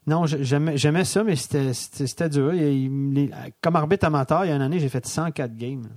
Non, 0.07 0.25
j'aimais 0.25 1.05
ça, 1.05 1.23
mais 1.23 1.35
c'était 1.35 2.29
dur. 2.29 2.53
Il 2.53 3.13
les- 3.13 3.31
comme 3.61 3.75
arbitre 3.75 4.05
amateur, 4.05 4.45
il 4.45 4.49
y 4.49 4.51
a 4.51 4.55
une 4.55 4.61
année, 4.63 4.79
j'ai 4.79 4.89
fait 4.89 5.05
104 5.05 5.55
games. 5.55 5.87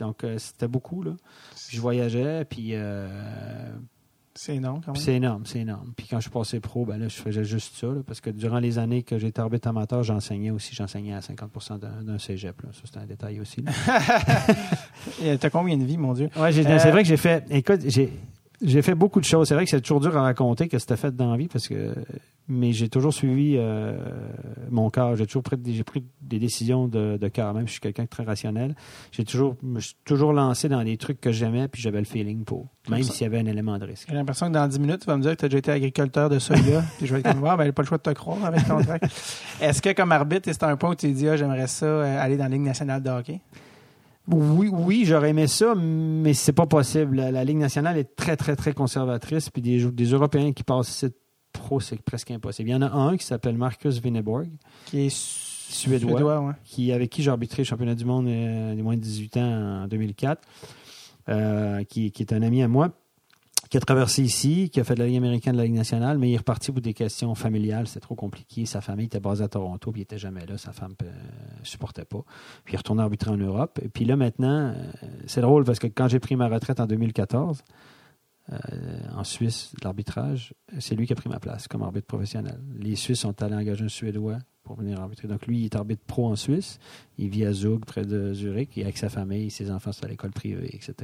Donc, 0.00 0.24
euh, 0.24 0.38
c'était 0.38 0.68
beaucoup. 0.68 1.02
Là. 1.02 1.12
Puis 1.68 1.76
je 1.76 1.80
voyageais, 1.80 2.44
puis 2.46 2.70
euh, 2.72 3.06
C'est 4.34 4.56
énorme 4.56 4.80
quand 4.84 4.92
même. 4.92 5.02
c'est 5.02 5.14
énorme, 5.14 5.42
c'est 5.44 5.58
énorme. 5.58 5.92
Puis 5.96 6.06
quand 6.08 6.16
je 6.18 6.22
suis 6.22 6.30
passé 6.30 6.60
pro, 6.60 6.84
ben 6.86 6.98
là, 6.98 7.08
je 7.08 7.16
faisais 7.16 7.44
juste 7.44 7.74
ça. 7.76 7.88
là, 7.88 8.00
parce 8.06 8.20
que 8.20 8.30
durant 8.30 8.58
les 8.60 8.78
années 8.78 9.02
que 9.02 9.18
j'étais 9.18 9.40
arbitre 9.40 9.68
amateur, 9.68 10.02
j'enseignais 10.04 10.50
aussi. 10.50 10.74
J'enseignais 10.74 11.14
à 11.14 11.20
50 11.20 11.50
d'un 12.04 12.18
cégep. 12.18 12.62
Là. 12.62 12.68
Ça, 12.72 12.80
c'est 12.84 12.98
un 13.00 13.06
détail 13.06 13.40
aussi. 13.40 13.64
T'as 15.40 15.50
combien 15.50 15.76
de 15.76 15.84
vies, 15.84 15.96
mon 15.98 16.12
Dieu? 16.14 16.28
Ouais, 16.36 16.52
j'ai- 16.52 16.66
Euh, 16.66 16.78
c'est 16.78 16.90
vrai 16.90 17.02
que 17.02 17.08
j'ai 17.08 17.16
fait. 17.16 17.44
Écoute, 17.50 17.80
j'ai. 17.86 18.12
J'ai 18.62 18.82
fait 18.82 18.94
beaucoup 18.94 19.20
de 19.20 19.24
choses. 19.24 19.48
C'est 19.48 19.54
vrai 19.54 19.64
que 19.64 19.70
c'est 19.70 19.80
toujours 19.80 20.00
dur 20.00 20.16
à 20.16 20.22
raconter 20.22 20.68
que 20.68 20.78
c'était 20.78 20.96
fait 20.96 21.14
dans 21.14 21.30
la 21.30 21.36
vie 21.36 21.48
parce 21.48 21.68
que. 21.68 21.94
Mais 22.52 22.72
j'ai 22.72 22.88
toujours 22.88 23.14
suivi 23.14 23.54
euh, 23.56 23.96
mon 24.70 24.90
cœur. 24.90 25.14
J'ai 25.14 25.24
toujours 25.24 25.44
pris 25.44 25.56
des, 25.56 25.72
j'ai 25.72 25.84
pris 25.84 26.04
des 26.20 26.40
décisions 26.40 26.88
de, 26.88 27.16
de 27.16 27.28
cœur. 27.28 27.54
Même 27.54 27.68
je 27.68 27.72
suis 27.72 27.80
quelqu'un 27.80 28.04
de 28.04 28.08
très 28.08 28.24
rationnel. 28.24 28.74
J'ai 29.12 29.24
toujours, 29.24 29.54
je 29.62 29.66
me 29.68 29.80
suis 29.80 29.94
toujours 30.04 30.32
lancé 30.32 30.68
dans 30.68 30.82
des 30.82 30.96
trucs 30.96 31.20
que 31.20 31.30
j'aimais 31.30 31.68
puis 31.68 31.80
j'avais 31.80 32.00
le 32.00 32.04
feeling 32.04 32.42
pour. 32.44 32.66
Même 32.88 33.04
s'il 33.04 33.22
y 33.22 33.26
avait 33.26 33.38
un 33.38 33.46
élément 33.46 33.78
de 33.78 33.84
risque. 33.84 34.08
J'ai 34.08 34.16
l'impression 34.16 34.48
que 34.48 34.54
dans 34.54 34.66
10 34.66 34.80
minutes, 34.80 35.00
tu 35.00 35.06
vas 35.06 35.16
me 35.16 35.22
dire 35.22 35.32
que 35.32 35.36
tu 35.36 35.44
as 35.44 35.48
déjà 35.48 35.58
été 35.58 35.70
agriculteur 35.70 36.28
de 36.28 36.40
soya. 36.40 36.82
puis 36.98 37.06
je 37.06 37.14
vais 37.14 37.22
comme, 37.22 37.44
ah, 37.44 37.56
ben, 37.56 37.66
j'ai 37.66 37.72
pas 37.72 37.82
le 37.82 37.88
choix 37.88 37.98
de 37.98 38.02
te 38.02 38.10
croire 38.10 38.44
avec 38.44 38.66
ton 38.66 38.82
track. 38.82 39.02
Est-ce 39.60 39.80
que, 39.80 39.92
comme 39.92 40.10
arbitre, 40.10 40.50
c'était 40.50 40.64
un 40.64 40.76
point 40.76 40.90
où 40.90 40.94
tu 40.96 41.10
dit, 41.12 41.28
ah, 41.28 41.36
j'aimerais 41.36 41.68
ça 41.68 41.86
euh, 41.86 42.20
aller 42.20 42.36
dans 42.36 42.44
la 42.44 42.50
Ligue 42.50 42.62
nationale 42.62 43.02
de 43.02 43.10
hockey? 43.10 43.40
Oui, 44.28 44.68
oui, 44.70 45.04
j'aurais 45.04 45.30
aimé 45.30 45.46
ça, 45.46 45.74
mais 45.74 46.34
c'est 46.34 46.52
pas 46.52 46.66
possible. 46.66 47.16
La, 47.16 47.44
Ligue 47.44 47.56
nationale 47.56 47.98
est 47.98 48.14
très, 48.16 48.36
très, 48.36 48.54
très 48.54 48.72
conservatrice. 48.72 49.50
Puis 49.50 49.62
des, 49.62 50.04
Européens 50.04 50.52
qui 50.52 50.62
passent 50.62 50.90
ici 50.90 51.08
pro, 51.52 51.80
c'est 51.80 52.00
presque 52.02 52.30
impossible. 52.30 52.68
Il 52.68 52.72
y 52.72 52.74
en 52.74 52.82
a 52.82 52.90
un 52.90 53.16
qui 53.16 53.24
s'appelle 53.24 53.56
Marcus 53.56 53.98
Vineborg, 53.98 54.48
Qui 54.86 55.06
est 55.06 55.10
Suédois. 55.10 56.40
ouais. 56.40 56.52
qui, 56.64 56.92
avec 56.92 57.10
qui 57.10 57.22
j'ai 57.22 57.30
arbitré 57.30 57.62
le 57.62 57.66
championnat 57.66 57.94
du 57.94 58.04
monde 58.04 58.26
euh, 58.26 58.74
des 58.74 58.82
moins 58.82 58.96
de 58.96 59.00
18 59.00 59.36
ans 59.36 59.82
en 59.84 59.88
2004, 59.88 60.42
euh, 61.28 61.84
qui, 61.84 62.10
qui 62.12 62.22
est 62.22 62.32
un 62.32 62.42
ami 62.42 62.62
à 62.62 62.68
moi, 62.68 62.90
qui 63.70 63.76
a 63.76 63.80
traversé 63.80 64.22
ici, 64.22 64.68
qui 64.68 64.80
a 64.80 64.84
fait 64.84 64.96
de 64.96 64.98
la 64.98 65.06
Ligue 65.06 65.18
américaine 65.18 65.52
de 65.52 65.58
la 65.58 65.64
Ligue 65.64 65.74
nationale, 65.74 66.18
mais 66.18 66.28
il 66.28 66.34
est 66.34 66.38
reparti 66.38 66.72
pour 66.72 66.80
des 66.80 66.92
questions 66.92 67.36
familiales. 67.36 67.86
C'était 67.86 68.00
trop 68.00 68.16
compliqué. 68.16 68.66
Sa 68.66 68.80
famille 68.80 69.06
était 69.06 69.20
basée 69.20 69.44
à 69.44 69.48
Toronto, 69.48 69.92
puis 69.92 70.00
il 70.00 70.02
était 70.02 70.18
jamais 70.18 70.44
là. 70.44 70.58
Sa 70.58 70.72
femme 70.72 70.94
ne 71.00 71.06
supportait 71.64 72.04
pas. 72.04 72.22
Puis 72.64 72.72
il 72.72 72.74
est 72.74 72.78
retourné 72.78 73.02
arbitrer 73.02 73.30
en 73.30 73.36
Europe. 73.36 73.78
Et 73.80 73.88
puis 73.88 74.04
là, 74.04 74.16
maintenant, 74.16 74.74
euh, 74.74 74.74
c'est 75.26 75.40
drôle 75.40 75.62
parce 75.64 75.78
que 75.78 75.86
quand 75.86 76.08
j'ai 76.08 76.18
pris 76.18 76.34
ma 76.34 76.48
retraite 76.48 76.80
en 76.80 76.86
2014, 76.86 77.62
euh, 78.52 78.56
en 79.16 79.22
Suisse, 79.22 79.72
l'arbitrage, 79.84 80.52
c'est 80.80 80.96
lui 80.96 81.06
qui 81.06 81.12
a 81.12 81.16
pris 81.16 81.28
ma 81.28 81.38
place 81.38 81.68
comme 81.68 81.82
arbitre 81.82 82.08
professionnel. 82.08 82.58
Les 82.76 82.96
Suisses 82.96 83.20
sont 83.20 83.40
allés 83.40 83.54
engager 83.54 83.84
un 83.84 83.88
Suédois 83.88 84.38
pour 84.74 84.78
venir 84.84 85.00
arbitrer. 85.00 85.26
Donc 85.26 85.46
lui, 85.48 85.58
il 85.60 85.64
est 85.64 85.74
arbitre 85.74 86.02
pro 86.06 86.28
en 86.28 86.36
Suisse. 86.36 86.78
Il 87.18 87.28
vit 87.28 87.44
à 87.44 87.52
Zug, 87.52 87.84
près 87.84 88.04
de 88.04 88.32
Zurich, 88.32 88.78
et 88.78 88.82
avec 88.84 88.96
sa 88.98 89.08
famille, 89.08 89.50
ses 89.50 89.70
enfants 89.70 89.90
sont 89.92 90.04
à 90.04 90.08
l'école 90.08 90.30
privée, 90.30 90.70
etc. 90.72 90.94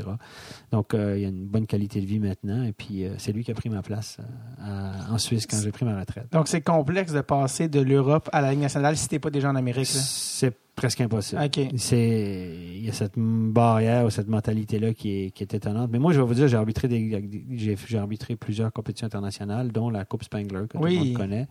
Donc 0.71 0.95
euh, 0.95 1.17
il 1.19 1.23
y 1.23 1.25
a 1.25 1.29
une 1.29 1.47
bonne 1.47 1.67
qualité 1.67 2.01
de 2.01 2.07
vie 2.07 2.21
maintenant. 2.21 2.63
Et 2.63 2.73
puis 2.73 3.05
euh, 3.05 3.15
c'est 3.19 3.33
lui 3.33 3.43
qui 3.45 3.51
a 3.51 3.55
pris 3.55 3.69
ma 3.69 3.83
place 3.83 4.19
euh, 4.21 4.63
à- 5.09 5.13
en 5.13 5.19
Suisse 5.19 5.47
quand 5.47 5.59
j'ai 5.61 5.73
pris 5.73 5.85
ma 5.85 5.99
retraite. 5.99 6.29
Donc, 6.33 6.47
c'est 6.49 6.61
complexe 6.61 7.13
de 7.13 7.21
passer 7.23 7.69
de 7.69 7.81
l'Europe 7.81 8.29
à 8.33 8.41
la 8.41 8.53
Ligue 8.53 8.61
nationale 8.61 8.97
si 8.97 9.09
t'es 9.09 9.19
pas 9.19 9.31
déjà 9.31 9.51
en 9.51 9.57
Amérique. 9.57 9.87
C'est 9.87 10.55
presque 10.77 11.01
impossible. 11.01 11.41
C'est 11.77 12.55
il 12.77 12.85
y 12.85 12.89
a 12.91 12.93
cette 12.93 13.15
barrière 13.17 14.05
ou 14.05 14.11
cette 14.11 14.29
mentalité 14.29 14.79
là 14.79 14.93
qui 14.93 15.25
est, 15.25 15.31
qui 15.31 15.43
est 15.43 15.55
étonnante. 15.55 15.91
Mais 15.91 15.99
moi 15.99 16.13
je 16.13 16.21
vais 16.21 16.27
vous 16.27 16.35
dire 16.35 16.49
j'ai 16.49 16.57
arbitré 16.57 16.87
des 16.87 17.29
j'ai 17.57 17.77
j'ai 17.87 17.99
arbitré 17.99 18.37
plusieurs 18.37 18.73
compétitions 18.73 19.07
internationales 19.07 19.73
dont 19.73 19.89
la 19.91 20.05
Coupe 20.05 20.23
Spangler 20.25 20.65
que 20.69 20.77
Oui. 20.79 20.97
tout 20.97 21.01
le 21.03 21.09
monde 21.09 21.17
connaît 21.17 21.49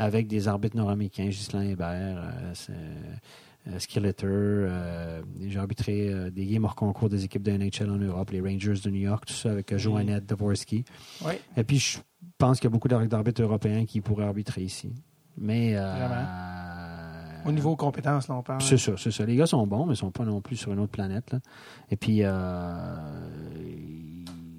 avec 0.00 0.26
des 0.26 0.48
arbitres 0.48 0.78
nord-américains, 0.78 1.26
Ghislain 1.26 1.60
Hébert, 1.60 2.16
euh, 2.16 2.54
euh, 3.68 3.78
Skilleter, 3.78 4.26
euh, 4.26 5.20
j'ai 5.46 5.58
arbitré 5.58 6.30
des 6.30 6.46
games 6.46 6.64
hors 6.64 6.74
concours 6.74 7.10
des 7.10 7.26
équipes 7.26 7.42
de 7.42 7.52
NHL 7.52 7.90
en 7.90 7.98
Europe, 7.98 8.30
les 8.30 8.40
Rangers 8.40 8.80
de 8.82 8.88
New 8.88 9.00
York, 9.00 9.26
tout 9.26 9.34
ça 9.34 9.50
avec 9.50 9.76
Joannette 9.76 10.24
Dvorsky. 10.24 10.86
Oui. 11.26 11.34
Et 11.54 11.64
puis, 11.64 11.78
je 11.78 11.98
pense 12.38 12.58
qu'il 12.58 12.64
y 12.64 12.68
a 12.68 12.70
beaucoup 12.70 12.88
d'arbitres 12.88 13.42
européens 13.42 13.84
qui 13.84 14.00
pourraient 14.00 14.24
arbitrer 14.24 14.62
ici. 14.62 14.94
Mais. 15.36 15.76
Au 17.46 17.52
niveau 17.52 17.74
compétences, 17.74 18.28
là, 18.28 18.36
on 18.36 18.42
parle. 18.42 18.60
C'est 18.60 18.76
ça, 18.76 18.92
c'est 18.98 19.10
ça. 19.10 19.24
Les 19.24 19.36
gars 19.36 19.46
sont 19.46 19.66
bons, 19.66 19.86
mais 19.86 19.94
ils 19.94 19.96
sont 19.96 20.10
pas 20.10 20.24
non 20.24 20.40
plus 20.40 20.56
sur 20.56 20.72
une 20.72 20.78
autre 20.78 20.92
planète. 20.92 21.30
là. 21.32 21.40
Et 21.90 21.96
puis. 21.96 22.20
euh, 22.22 22.94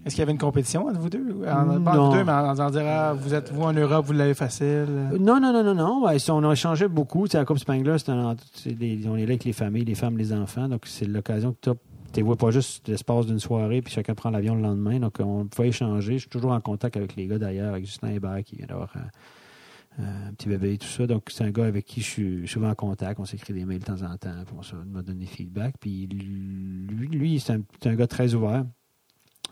Est-ce 0.06 0.16
qu'il 0.16 0.22
y 0.22 0.24
avait 0.24 0.32
une 0.32 0.38
compétition 0.40 0.88
entre 0.88 1.00
vous 1.00 1.10
deux? 1.10 1.44
En, 1.48 1.82
pas 1.82 1.92
entre 1.92 2.10
vous 2.12 2.18
deux, 2.18 2.24
mais 2.24 2.32
en, 2.32 2.50
en 2.50 2.54
disant, 2.70 2.84
ah, 2.86 3.14
vous 3.14 3.34
êtes 3.36 3.52
vous 3.52 3.62
en 3.62 3.74
Europe, 3.74 4.06
vous 4.06 4.14
l'avez 4.14 4.34
facile. 4.34 4.88
Non, 5.20 5.40
non, 5.40 5.54
non, 5.54 5.64
non, 5.64 5.76
non. 5.76 6.04
Ouais, 6.06 6.18
on 6.30 6.44
a 6.50 6.52
échangé 6.54 6.88
beaucoup. 6.88 7.28
Tu 7.28 7.34
sais, 7.34 7.38
la 7.38 7.46
Coupe 7.46 7.60
Spangler, 7.60 7.98
c'est 8.00 8.10
un- 8.10 8.36
c'est 8.54 8.74
des- 8.74 9.02
on 9.08 9.16
est 9.16 9.22
là 9.26 9.30
avec 9.34 9.44
les 9.44 9.54
familles, 9.54 9.86
les 9.86 9.94
femmes, 9.96 10.18
les 10.18 10.34
enfants. 10.34 10.68
Donc, 10.68 10.82
c'est 10.86 11.06
l'occasion 11.06 11.54
que 11.62 11.70
tu 12.14 12.20
ne 12.20 12.26
vois 12.26 12.36
pas 12.36 12.50
juste 12.52 12.88
l'espace 12.88 13.28
d'une 13.28 13.40
soirée, 13.40 13.82
puis 13.84 13.94
chacun 13.94 14.16
prend 14.16 14.32
l'avion 14.32 14.56
le 14.56 14.62
lendemain. 14.62 15.00
Donc, 15.00 15.18
on 15.20 15.46
peut 15.46 15.66
échanger. 15.66 16.14
Je 16.14 16.20
suis 16.22 16.30
toujours 16.30 16.52
en 16.52 16.60
contact 16.62 16.98
avec 16.98 17.16
les 17.16 17.28
gars 17.28 17.38
d'ailleurs, 17.38 17.70
avec 17.70 17.86
Justin 17.86 18.10
Hébert 18.10 18.44
qui 18.44 18.56
vient 18.56 18.66
d'avoir 18.66 18.92
un, 20.00 20.04
un 20.04 20.34
petit 20.34 20.50
bébé 20.50 20.74
et 20.74 20.78
tout 20.80 20.88
ça. 20.88 21.06
Donc, 21.06 21.24
c'est 21.30 21.44
un 21.44 21.52
gars 21.52 21.66
avec 21.66 21.86
qui 21.86 22.02
je 22.02 22.08
suis 22.10 22.48
souvent 22.48 22.70
en 22.72 22.76
contact. 22.76 23.20
On 23.20 23.26
s'écrit 23.26 23.54
des 23.54 23.66
mails 23.66 23.80
de 23.80 23.86
temps 23.86 24.02
en 24.02 24.18
temps, 24.18 24.34
puis 24.46 24.56
on 24.58 24.64
se 24.64 24.76
me 24.76 25.02
donne 25.04 25.20
des 25.20 25.26
feedbacks. 25.28 25.76
Puis, 25.80 26.08
lui, 26.08 27.08
lui 27.08 27.40
c'est 27.40 27.54
un, 27.54 27.62
c'est 27.82 27.90
un 27.90 27.96
gars 27.96 28.08
très 28.08 28.34
ouvert. 28.34 28.66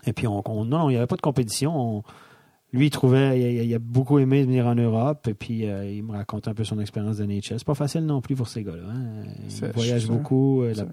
Et 0.06 0.12
puis, 0.12 0.26
on, 0.26 0.42
on- 0.48 0.64
non, 0.64 0.88
il 0.88 0.92
n'y 0.92 0.96
avait 0.98 1.06
pas 1.06 1.16
de 1.16 1.20
compétition. 1.20 1.98
On- 1.98 2.02
lui, 2.72 2.86
il 2.86 2.90
trouvait, 2.90 3.38
il, 3.40 3.58
a- 3.60 3.62
il 3.64 3.74
a 3.74 3.78
beaucoup 3.80 4.18
aimé 4.20 4.42
venir 4.44 4.66
en 4.66 4.74
Europe, 4.76 5.26
et 5.28 5.34
puis 5.34 5.66
euh, 5.68 5.90
il 5.90 6.04
me 6.04 6.12
raconte 6.12 6.46
un 6.48 6.54
peu 6.54 6.62
son 6.64 6.78
expérience 6.78 7.16
de 7.18 7.24
NHL. 7.26 7.42
C'est 7.58 7.64
pas 7.64 7.74
facile 7.74 8.06
non 8.06 8.20
plus 8.20 8.36
pour 8.36 8.48
ces 8.48 8.62
gars-là. 8.62 8.84
hein. 8.88 9.22
Ils 9.48 9.50
voyagent 9.74 10.06
beaucoup. 10.18 10.62
euh, 10.62 10.72
la-. 10.84 10.88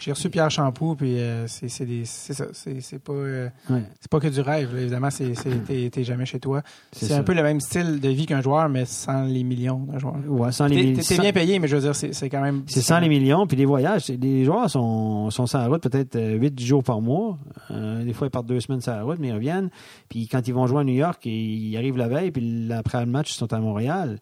J'ai 0.00 0.12
reçu 0.12 0.30
Pierre 0.30 0.50
Champoux, 0.50 0.94
puis 0.96 1.18
euh, 1.18 1.46
c'est 1.46 1.68
c'est 1.68 1.84
des- 1.84 2.04
c'est 2.06 2.32
ça. 2.32 2.46
C'est 2.52 2.80
c'est 2.80 2.98
pas, 2.98 3.12
euh, 3.12 3.48
ouais, 3.68 3.82
pas 4.10 4.18
que 4.18 4.28
du 4.28 4.40
rêve. 4.40 4.74
là. 4.74 4.80
Évidemment, 4.80 5.10
c'est 5.10 5.34
c'est- 5.34 5.90
t'es 5.90 6.04
jamais 6.04 6.24
chez 6.24 6.40
toi. 6.40 6.62
c'est 6.90 7.12
un 7.12 7.22
peu 7.22 7.34
le 7.34 7.42
même 7.42 7.60
style 7.60 8.00
de 8.00 8.08
vie 8.08 8.24
qu'un 8.26 8.40
joueur, 8.40 8.68
mais 8.70 8.86
sans 8.86 9.24
les 9.24 9.44
millions 9.44 9.80
d'un 9.80 9.98
joueur. 9.98 10.14
Ouais, 10.26 10.52
sans 10.52 10.66
les 10.66 10.94
T'es 10.94 11.02
sans- 11.02 11.20
bien 11.20 11.32
payé, 11.32 11.58
mais 11.58 11.68
je 11.68 11.76
veux 11.76 11.82
dire, 11.82 11.94
c'est 11.94 12.14
c'est 12.14 12.30
quand 12.30 12.40
même. 12.40 12.62
C'est 12.66 12.80
sans 12.80 12.98
les 12.98 13.08
millions, 13.10 13.46
puis 13.46 13.56
les 13.58 13.66
voyages. 13.66 14.08
Les 14.08 14.44
joueurs 14.44 14.70
sont, 14.70 15.30
sont 15.30 15.46
sur 15.46 15.58
la 15.58 15.68
route 15.68 15.82
peut-être 15.82 16.18
8-10 16.18 16.64
jours 16.66 16.82
par 16.82 17.00
mois. 17.00 17.38
Euh, 17.70 18.02
des 18.02 18.12
fois, 18.14 18.26
ils 18.26 18.30
partent 18.30 18.46
deux 18.46 18.60
semaines 18.60 18.80
sur 18.80 18.92
la 18.92 19.02
route, 19.02 19.18
mais 19.20 19.28
ils 19.28 19.34
reviennent. 19.34 19.68
Puis 20.08 20.28
quand 20.28 20.48
ils 20.48 20.54
vont 20.54 20.66
jouer 20.66 20.80
à 20.80 20.84
New 20.84 20.94
York, 20.94 21.20
ils, 21.26 21.76
arrivent 21.76 21.98
la 21.98 22.08
veille, 22.08 22.30
puis 22.30 22.68
après 22.72 23.00
le 23.04 23.10
match, 23.10 23.30
ils 23.32 23.36
sont 23.36 23.52
à 23.52 23.58
Montréal. 23.60 24.18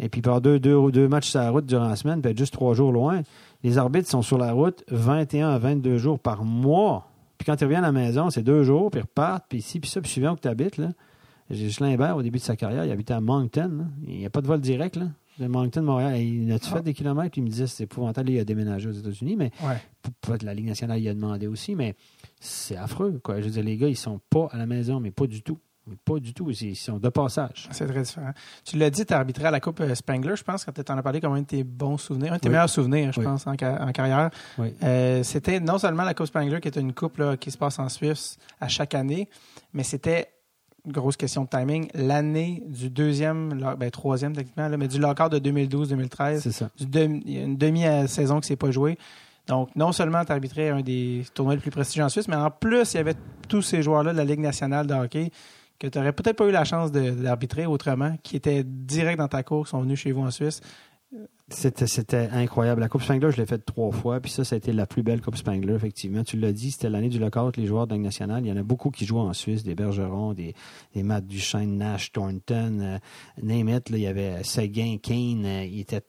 Et 0.00 0.08
puis 0.08 0.22
par 0.22 0.40
deux, 0.40 0.58
deux, 0.58 0.90
deux 0.90 1.06
matchs 1.06 1.28
sur 1.28 1.38
la 1.40 1.50
route 1.50 1.66
durant 1.66 1.88
la 1.88 1.94
semaine, 1.94 2.20
puis 2.20 2.32
être 2.32 2.38
juste 2.38 2.52
trois 2.52 2.74
jours 2.74 2.90
loin. 2.90 3.22
Les 3.64 3.78
arbitres 3.78 4.08
sont 4.08 4.22
sur 4.22 4.38
la 4.38 4.52
route 4.52 4.84
21 4.88 5.48
à 5.50 5.58
22 5.58 5.96
jours 5.98 6.20
par 6.20 6.44
mois. 6.44 7.10
Puis 7.38 7.46
quand 7.46 7.60
ils 7.60 7.64
reviennent 7.64 7.82
à 7.84 7.88
la 7.88 7.92
maison, 7.92 8.30
c'est 8.30 8.42
deux 8.44 8.62
jours, 8.62 8.90
puis 8.92 9.00
ils 9.00 9.02
repartent, 9.02 9.46
puis 9.48 9.58
ici, 9.58 9.80
puis 9.80 9.90
ça, 9.90 10.00
puis 10.00 10.10
suivant 10.10 10.32
où 10.34 10.36
tu 10.36 10.46
habites, 10.46 10.76
là. 10.76 10.90
J'ai 11.50 11.66
Ghislain 11.66 11.90
Hébert, 11.90 12.16
au 12.16 12.22
début 12.22 12.38
de 12.38 12.44
sa 12.44 12.56
carrière, 12.56 12.84
il 12.86 12.90
habitait 12.92 13.12
à 13.14 13.20
Moncton. 13.20 13.70
là. 13.78 13.84
Il 14.06 14.18
n'y 14.18 14.24
a 14.26 14.30
pas 14.30 14.40
de 14.40 14.46
vol 14.46 14.60
direct, 14.60 14.96
là. 14.96 15.08
De 15.38 15.46
Moncton, 15.48 15.82
Montréal. 15.82 16.16
Il 16.20 16.50
a-tu 16.52 16.68
Ah. 16.70 16.76
fait 16.76 16.82
des 16.82 16.94
kilomètres? 16.94 17.32
Puis 17.32 17.40
il 17.40 17.44
me 17.44 17.48
disait 17.50 17.66
c'est 17.66 17.84
épouvantable. 17.84 18.30
Il 18.30 18.38
a 18.38 18.44
déménagé 18.44 18.88
aux 18.88 18.92
États-Unis, 18.92 19.34
mais 19.36 19.50
Ouais. 19.64 20.38
la 20.42 20.54
Ligue 20.54 20.66
nationale, 20.68 21.00
il 21.00 21.08
a 21.08 21.14
demandé 21.14 21.48
aussi, 21.48 21.74
mais 21.74 21.96
c'est 22.38 22.76
affreux. 22.76 23.18
Quoi. 23.22 23.40
Je 23.40 23.46
veux 23.46 23.50
dire, 23.50 23.64
les 23.64 23.76
gars, 23.76 23.88
ils 23.88 23.96
sont 23.96 24.20
pas 24.30 24.46
à 24.52 24.58
la 24.58 24.66
maison, 24.66 25.00
mais 25.00 25.10
pas 25.10 25.26
du 25.26 25.42
tout. 25.42 25.58
Mais 25.86 25.96
Pas 26.04 26.18
du 26.18 26.32
tout. 26.32 26.50
Ils 26.50 26.76
sont 26.76 26.96
de 26.98 27.08
passage. 27.10 27.68
C'est 27.70 27.86
très 27.86 28.02
différent. 28.02 28.32
Tu 28.64 28.76
l'as 28.78 28.90
dit, 28.90 29.04
tu 29.04 29.12
as 29.12 29.18
arbitré 29.18 29.44
à 29.46 29.50
la 29.50 29.60
Coupe 29.60 29.80
euh, 29.80 29.94
Spangler, 29.94 30.34
je 30.36 30.42
pense, 30.42 30.64
quand 30.64 30.72
tu 30.72 30.80
en 30.92 30.96
as 30.96 31.02
parlé 31.02 31.20
comme 31.20 31.34
un 31.34 31.42
de 31.42 31.46
tes 31.46 31.62
bons 31.64 31.98
souvenirs, 31.98 32.32
un 32.32 32.36
de 32.36 32.40
tes 32.40 32.48
Oui. 32.48 32.52
meilleurs 32.54 32.70
souvenirs, 32.70 33.12
je 33.12 33.20
Oui. 33.20 33.26
pense, 33.26 33.46
en, 33.46 33.54
ca- 33.58 33.84
en 33.84 33.92
carrière. 33.92 34.30
Oui. 34.58 34.74
Euh, 34.82 35.22
c'était 35.22 35.60
non 35.60 35.78
seulement 35.78 36.04
la 36.04 36.14
Coupe 36.14 36.26
Spangler, 36.26 36.60
qui 36.60 36.68
est 36.68 36.76
une 36.76 36.94
coupe 36.94 37.18
là, 37.18 37.36
qui 37.36 37.50
se 37.50 37.58
passe 37.58 37.78
en 37.78 37.88
Suisse 37.88 38.38
à 38.60 38.68
chaque 38.68 38.94
année, 38.94 39.28
mais 39.74 39.82
c'était, 39.82 40.28
grosse 40.86 41.16
question 41.16 41.44
de 41.44 41.48
timing, 41.48 41.88
l'année 41.94 42.62
du 42.66 42.90
deuxième, 42.90 43.74
ben, 43.78 43.90
troisième 43.90 44.34
techniquement, 44.34 44.68
là, 44.68 44.76
mais 44.76 44.88
du 44.88 44.98
lockout 44.98 45.30
de 45.30 45.38
2012-2013. 45.38 46.40
C'est 46.40 46.52
ça. 46.52 46.70
Du 46.78 46.86
demi- 46.86 47.22
une 47.26 47.56
demi-saison 47.56 48.40
qui 48.40 48.48
s'est 48.48 48.56
pas 48.56 48.70
jouée. 48.70 48.98
Donc, 49.46 49.68
non 49.76 49.92
seulement 49.92 50.24
tu 50.24 50.32
arbitrais 50.32 50.70
un 50.70 50.80
des 50.80 51.24
tournois 51.34 51.54
les 51.54 51.60
plus 51.60 51.70
prestigieux 51.70 52.02
en 52.04 52.08
Suisse, 52.08 52.28
mais 52.28 52.36
en 52.36 52.50
plus, 52.50 52.94
il 52.94 52.96
y 52.96 53.00
avait 53.00 53.14
tous 53.48 53.60
ces 53.62 53.82
joueurs-là 53.82 54.12
de 54.12 54.16
la 54.16 54.24
Ligue 54.24 54.40
nationale 54.40 54.86
de 54.86 54.94
hockey 54.94 55.30
que 55.84 55.92
tu 55.92 55.98
n'aurais 55.98 56.12
peut-être 56.12 56.36
pas 56.36 56.46
eu 56.46 56.52
la 56.52 56.64
chance 56.64 56.92
d'arbitrer 56.92 57.66
autrement, 57.66 58.16
qui 58.22 58.36
étaient 58.36 58.64
direct 58.64 59.18
dans 59.18 59.28
ta 59.28 59.42
cour, 59.42 59.64
qui 59.64 59.70
sont 59.70 59.80
venus 59.80 59.98
chez 59.98 60.12
vous 60.12 60.22
en 60.22 60.30
Suisse. 60.30 60.60
C'était, 61.48 62.28
incroyable. 62.32 62.80
La 62.80 62.88
Coupe 62.88 63.02
Spangler, 63.02 63.30
je 63.30 63.36
l'ai 63.36 63.46
faite 63.46 63.64
trois 63.66 63.92
fois, 63.92 64.18
puis 64.18 64.30
ça, 64.30 64.44
ça 64.44 64.54
a 64.54 64.56
été 64.56 64.72
la 64.72 64.86
plus 64.86 65.02
belle 65.02 65.20
Coupe 65.20 65.36
Spangler, 65.36 65.74
effectivement. 65.74 66.24
Tu 66.24 66.38
l'as 66.38 66.52
dit, 66.52 66.70
c'était 66.70 66.88
l'année 66.88 67.10
du 67.10 67.18
lockout, 67.18 67.56
les 67.56 67.66
joueurs 67.66 67.86
de 67.86 67.94
nationale. 67.96 68.44
Il 68.44 68.48
y 68.48 68.52
en 68.52 68.56
a 68.56 68.62
beaucoup 68.62 68.90
qui 68.90 69.04
jouent 69.04 69.18
en 69.18 69.32
Suisse, 69.34 69.62
des 69.62 69.74
Bergerons, 69.74 70.32
des, 70.32 70.54
des 70.94 71.02
Matt 71.02 71.26
Duchesne, 71.26 71.76
Nash, 71.76 72.12
Thornton, 72.12 72.80
euh, 72.80 72.98
name 73.42 73.68
it. 73.68 73.90
Là, 73.90 73.98
il 73.98 74.02
y 74.02 74.06
avait 74.06 74.42
Seguin, 74.42 74.96
Kane. 75.00 75.44
euh, 75.44 75.64
il 75.64 75.80
était 75.80 76.02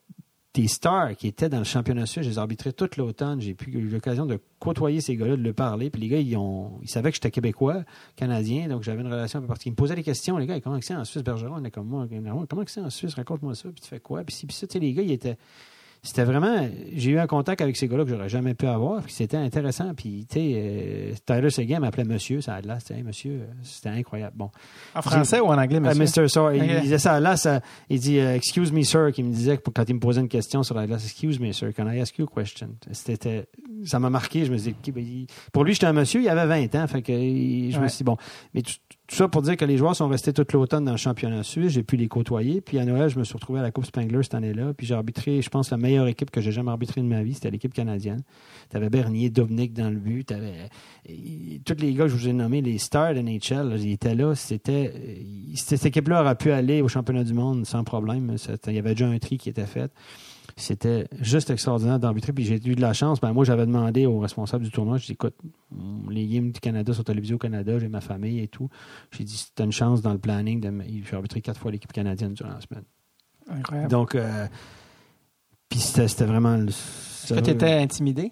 des 0.55 0.67
stars 0.67 1.15
qui 1.17 1.27
étaient 1.27 1.49
dans 1.49 1.57
le 1.57 1.65
championnat 1.65 2.05
suisse. 2.05 2.23
Je 2.23 2.29
les 2.29 2.35
ai 2.35 2.39
arbitrés 2.39 2.71
toute 2.71 2.95
l'automne. 2.95 3.41
J'ai 3.41 3.55
eu 3.67 3.89
l'occasion 3.89 4.25
de 4.25 4.39
côtoyer 4.59 5.01
ces 5.01 5.15
gars-là, 5.17 5.35
de 5.35 5.43
leur 5.43 5.53
parler. 5.53 5.89
Puis 5.89 6.01
les 6.01 6.07
gars, 6.07 6.19
ils, 6.19 6.35
ont, 6.37 6.79
ils 6.81 6.89
savaient 6.89 7.11
que 7.11 7.15
j'étais 7.15 7.31
québécois, 7.31 7.83
canadien, 8.15 8.67
donc 8.69 8.83
j'avais 8.83 9.01
une 9.01 9.11
relation 9.11 9.39
un 9.39 9.41
peu 9.41 9.47
particulière. 9.49 9.73
Ils 9.73 9.75
me 9.75 9.83
posaient 9.83 9.95
des 9.95 10.03
questions. 10.03 10.37
Les 10.37 10.47
gars, 10.47 10.59
comment 10.61 10.79
c'est 10.81 10.95
en 10.95 11.03
Suisse, 11.03 11.23
Bergeron? 11.23 11.57
On 11.57 11.63
est 11.63 11.71
comme 11.71 11.87
moi. 11.87 12.07
Comment 12.49 12.63
c'est 12.67 12.81
en 12.81 12.89
Suisse? 12.89 13.13
Raconte-moi 13.15 13.53
ça. 13.53 13.69
Puis 13.69 13.81
tu 13.81 13.87
fais 13.89 13.99
quoi? 13.99 14.23
Puis 14.23 14.35
ça, 14.49 14.65
tu 14.65 14.73
sais, 14.73 14.79
les 14.79 14.93
gars, 14.93 15.03
ils 15.03 15.11
étaient 15.11 15.37
c'était 16.05 16.23
vraiment. 16.23 16.67
J'ai 16.95 17.11
eu 17.11 17.19
un 17.19 17.25
contact 17.25 17.61
avec 17.61 17.75
ces 17.75 17.87
gars-là 17.87 18.03
que 18.03 18.09
j'aurais 18.11 18.29
jamais 18.29 18.53
pu 18.53 18.67
avoir. 18.67 19.01
C'était 19.07 19.37
intéressant. 19.37 19.93
Puis, 19.95 20.27
tu 20.29 20.35
sais, 20.39 20.53
euh, 20.55 21.13
Tyler 21.25 21.49
Seguin 21.49 21.79
m'appelait 21.79 22.03
monsieur, 22.03 22.41
ça 22.41 22.55
a 22.55 22.61
de 22.61 22.69
Hey, 22.69 23.01
monsieur, 23.01 23.31
euh, 23.31 23.45
c'était 23.63 23.89
incroyable. 23.89 24.33
Bon. 24.37 24.51
En 24.93 25.01
français 25.01 25.39
ou 25.39 25.47
en 25.47 25.57
anglais, 25.57 25.77
Euh, 25.77 25.95
monsieur? 25.95 26.23
Mr. 26.23 26.27
Sir, 26.29 26.53
il 26.53 26.81
disait 26.81 26.99
ça 26.99 27.19
là, 27.19 27.35
ça, 27.37 27.61
il 27.89 27.99
dit 27.99 28.19
euh, 28.19 28.35
Excuse 28.35 28.71
me, 28.71 28.83
sir, 28.83 29.11
qui 29.11 29.23
me 29.23 29.31
disait 29.33 29.57
que 29.57 29.69
quand 29.71 29.89
il 29.89 29.95
me 29.95 29.99
posait 29.99 30.21
une 30.21 30.29
question 30.29 30.61
sur 30.61 30.75
la 30.75 30.85
glace, 30.85 31.03
Excuse 31.05 31.39
me, 31.39 31.51
sir, 31.51 31.73
can 31.73 31.89
I 31.91 31.99
ask 31.99 32.17
you 32.19 32.27
a 32.31 32.39
question? 32.39 32.69
C'était, 32.91 33.47
ça 33.83 33.97
m'a 33.99 34.11
marqué. 34.11 34.45
Je 34.45 34.51
me 34.51 34.57
suis 34.57 34.75
dit, 34.83 34.91
ben, 34.91 35.03
pour 35.51 35.63
lui, 35.63 35.73
j'étais 35.73 35.87
un 35.87 35.93
monsieur, 35.93 36.21
il 36.21 36.29
avait 36.29 36.45
20 36.67 36.75
ans. 36.75 36.87
Fait 36.87 37.01
que 37.01 37.13
je 37.13 37.79
me 37.79 37.87
suis 37.87 37.97
dit, 37.97 38.03
bon. 38.03 38.17
Mais 38.53 38.61
tout, 38.61 38.73
tout 39.07 39.15
ça 39.15 39.27
pour 39.27 39.43
dire 39.43 39.55
que 39.55 39.65
les 39.65 39.77
joueurs 39.77 39.95
sont 39.95 40.07
restés 40.07 40.33
toute 40.33 40.51
l'automne 40.53 40.83
dans 40.83 40.91
le 40.91 40.97
championnat 40.97 41.43
suisse. 41.43 41.71
J'ai 41.73 41.83
pu 41.83 41.95
les 41.95 42.07
côtoyer. 42.07 42.59
Puis 42.61 42.79
à 42.79 42.85
Noël, 42.85 43.07
je 43.09 43.19
me 43.19 43.23
suis 43.23 43.35
retrouvé 43.35 43.59
à 43.59 43.61
la 43.61 43.69
Coupe 43.71 43.85
Spangler 43.85 44.23
cette 44.23 44.33
année-là. 44.33 44.73
Puis 44.75 44.87
j'ai 44.87 44.95
arbitré, 44.95 45.41
je 45.43 45.49
pense, 45.49 45.69
la 45.69 45.77
meilleure 45.77 46.07
équipe 46.07 46.31
que 46.31 46.41
j'ai 46.41 46.51
jamais 46.51 46.71
arbitrée 46.71 47.01
de 47.01 47.05
ma 47.05 47.21
vie. 47.21 47.35
C'était 47.35 47.51
l'équipe 47.51 47.73
canadienne. 47.73 48.21
Tu 48.71 48.77
avais 48.77 48.89
Bernier, 48.89 49.29
Dominic 49.29 49.73
dans 49.73 49.89
le 49.91 49.97
but. 49.97 50.23
T'avais, 50.25 50.69
et- 51.07 51.61
tous 51.63 51.75
les 51.79 51.93
gars 51.93 52.05
que 52.05 52.09
je 52.09 52.15
vous 52.15 52.27
ai 52.27 52.33
nommés, 52.33 52.61
les 52.61 52.79
stars 52.79 53.13
de 53.13 53.19
NHL, 53.19 53.75
ils 53.79 53.91
étaient 53.91 54.15
là. 54.15 54.33
C'était, 54.33 54.91
euh, 54.95 55.21
cette 55.55 55.85
équipe-là 55.85 56.21
aurait 56.21 56.35
pu 56.35 56.51
aller 56.51 56.81
au 56.81 56.87
championnat 56.87 57.23
du 57.23 57.33
monde 57.33 57.65
sans 57.65 57.83
problème. 57.83 58.35
Il 58.67 58.73
y 58.73 58.79
avait 58.79 58.95
déjà 58.95 59.07
un 59.07 59.19
tri 59.19 59.37
qui 59.37 59.49
était 59.49 59.67
fait. 59.67 59.91
C'était 60.57 61.07
juste 61.19 61.49
extraordinaire 61.49 61.99
d'arbitrer. 61.99 62.31
Puis 62.31 62.45
j'ai 62.45 62.55
eu 62.55 62.75
de 62.75 62.81
la 62.81 62.93
chance. 62.93 63.19
Ben, 63.19 63.33
moi, 63.33 63.43
j'avais 63.43 63.65
demandé 63.65 64.05
au 64.05 64.19
responsable 64.19 64.63
du 64.63 64.71
tournoi, 64.71 64.97
je 64.97 65.07
dis 65.07 65.11
écoute, 65.11 65.35
les 66.09 66.27
games 66.27 66.51
du 66.51 66.59
Canada 66.61 66.93
sont 66.93 67.03
télévisés 67.03 67.33
au 67.33 67.37
Canada, 67.37 67.77
j'ai 67.77 67.89
ma 67.89 67.99
famille 67.99 68.39
et 68.39 68.47
tout. 68.47 68.69
J'ai 69.11 69.25
dit 69.25 69.35
si 69.35 69.53
tu 69.53 69.61
as 69.61 69.65
une 69.65 69.73
chance 69.73 70.01
dans 70.01 70.13
le 70.13 70.19
planning, 70.19 70.61
de, 70.61 70.71
j'ai 71.03 71.15
arbitré 71.15 71.41
quatre 71.41 71.59
fois 71.59 71.71
l'équipe 71.71 71.91
canadienne 71.91 72.33
durant 72.33 72.53
la 72.53 72.61
semaine. 72.61 72.85
Incroyable. 73.49 73.89
Donc, 73.89 74.15
euh, 74.15 74.47
puis 75.69 75.79
c'était, 75.79 76.25
vraiment. 76.25 76.55
Est-ce 76.55 77.33
que 77.33 77.39
tu 77.41 77.49
étais 77.49 77.73
intimidé? 77.73 78.31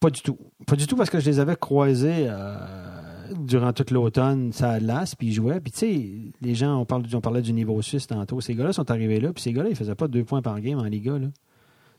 Pas 0.00 0.10
du 0.10 0.20
tout. 0.20 0.38
Pas 0.66 0.76
du 0.76 0.86
tout 0.86 0.96
parce 0.96 1.10
que 1.10 1.18
je 1.18 1.24
les 1.24 1.40
avais 1.40 1.56
croisés 1.56 2.26
euh, 2.28 2.87
durant 3.36 3.72
toute 3.72 3.90
l'automne, 3.90 4.52
ça 4.52 4.72
a 4.72 4.80
l'as, 4.80 5.14
puis 5.16 5.28
ils 5.28 5.32
jouaient. 5.32 5.60
Puis 5.60 5.72
tu 5.72 5.78
sais, 5.78 6.10
les 6.40 6.54
gens, 6.54 6.80
on, 6.80 6.84
parle, 6.84 7.04
on 7.12 7.20
parlait 7.20 7.42
du 7.42 7.52
niveau 7.52 7.80
suisse 7.82 8.06
tantôt. 8.06 8.40
Ces 8.40 8.54
gars-là 8.54 8.72
sont 8.72 8.90
arrivés 8.90 9.20
là, 9.20 9.32
puis 9.32 9.42
ces 9.42 9.52
gars-là, 9.52 9.70
ils 9.70 9.76
faisaient 9.76 9.94
pas 9.94 10.08
deux 10.08 10.24
points 10.24 10.42
par 10.42 10.60
game 10.60 10.78
en 10.78 10.84
Liga. 10.84 11.18
Là. 11.18 11.28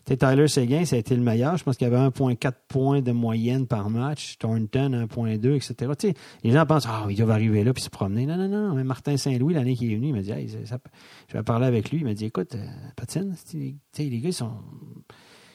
Tu 0.05 0.13
sais, 0.13 0.17
Tyler 0.17 0.47
Seguin, 0.47 0.85
ça 0.85 0.95
a 0.95 0.99
été 0.99 1.15
le 1.15 1.21
meilleur. 1.21 1.57
Je 1.57 1.63
pense 1.63 1.75
qu'il 1.77 1.87
y 1.87 1.93
avait 1.93 1.97
1,4 2.07 2.53
points 2.67 3.01
de 3.01 3.11
moyenne 3.11 3.67
par 3.67 3.89
match. 3.89 4.37
Thornton, 4.39 4.91
1,2, 5.07 5.55
etc. 5.55 5.91
Tu 5.99 6.07
sais, 6.07 6.13
les 6.43 6.51
gens 6.51 6.65
pensent, 6.65 6.87
ah, 6.87 7.05
il 7.09 7.23
va 7.23 7.33
arriver 7.33 7.63
là, 7.63 7.73
puis 7.73 7.83
se 7.83 7.89
promener. 7.89 8.25
Non, 8.25 8.37
non, 8.37 8.47
non. 8.47 8.73
Mais 8.75 8.83
Martin 8.83 9.17
Saint-Louis, 9.17 9.53
l'année 9.53 9.75
qui 9.75 9.91
est 9.91 9.95
venu, 9.95 10.07
il 10.07 10.13
m'a 10.15 10.21
dit, 10.21 10.31
hey, 10.31 10.49
ça- 10.65 10.79
je 11.27 11.33
vais 11.37 11.43
parler 11.43 11.67
avec 11.67 11.91
lui. 11.91 11.99
Il 11.99 12.05
m'a 12.05 12.13
dit, 12.13 12.25
écoute, 12.25 12.55
euh, 12.55 12.65
Patine, 12.95 13.35
tu 13.49 13.75
sais, 13.91 14.03
les 14.03 14.19
gars, 14.19 14.29
ils 14.29 14.33
sont 14.33 14.51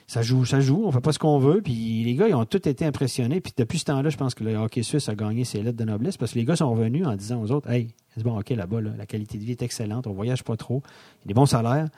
ça 0.07 0.23
joue, 0.23 0.45
ça 0.45 0.61
joue, 0.61 0.83
on 0.85 0.93
fait 0.93 1.01
pas 1.01 1.13
ce 1.13 1.19
qu'on 1.19 1.39
veut. 1.39 1.63
Puis 1.63 2.05
les 2.05 2.15
gars, 2.15 2.29
ils 2.29 2.35
ont 2.35 2.45
tous 2.45 2.69
été 2.69 2.85
impressionnés. 2.85 3.41
Puis 3.41 3.53
depuis 3.57 3.79
ce 3.79 3.85
temps-là, 3.87 4.11
je 4.11 4.17
pense 4.17 4.35
que 4.35 4.45
le 4.45 4.55
hockey 4.55 4.83
suisse 4.83 5.09
a 5.09 5.15
gagné 5.15 5.45
ses 5.45 5.63
lettres 5.63 5.79
de 5.79 5.85
noblesse 5.85 6.17
parce 6.17 6.33
que 6.33 6.39
les 6.39 6.45
gars 6.45 6.57
sont 6.57 6.71
revenus 6.71 7.07
en 7.07 7.17
disant 7.17 7.43
aux 7.43 7.51
autres 7.51 7.71
Hey, 7.71 7.89
c'est 8.15 8.23
bon 8.23 8.37
hockey 8.39 8.55
là-bas, 8.55 8.81
là. 8.81 8.91
la 8.97 9.07
qualité 9.07 9.39
de 9.39 9.45
vie 9.45 9.53
est 9.53 9.63
excellente, 9.63 10.07
on 10.07 10.13
voyage 10.13 10.45
pas 10.45 10.57
trop, 10.57 10.83
il 10.85 11.23
y 11.23 11.25
a 11.25 11.29
des 11.29 11.35
bons 11.35 11.47
salaires. 11.47 11.89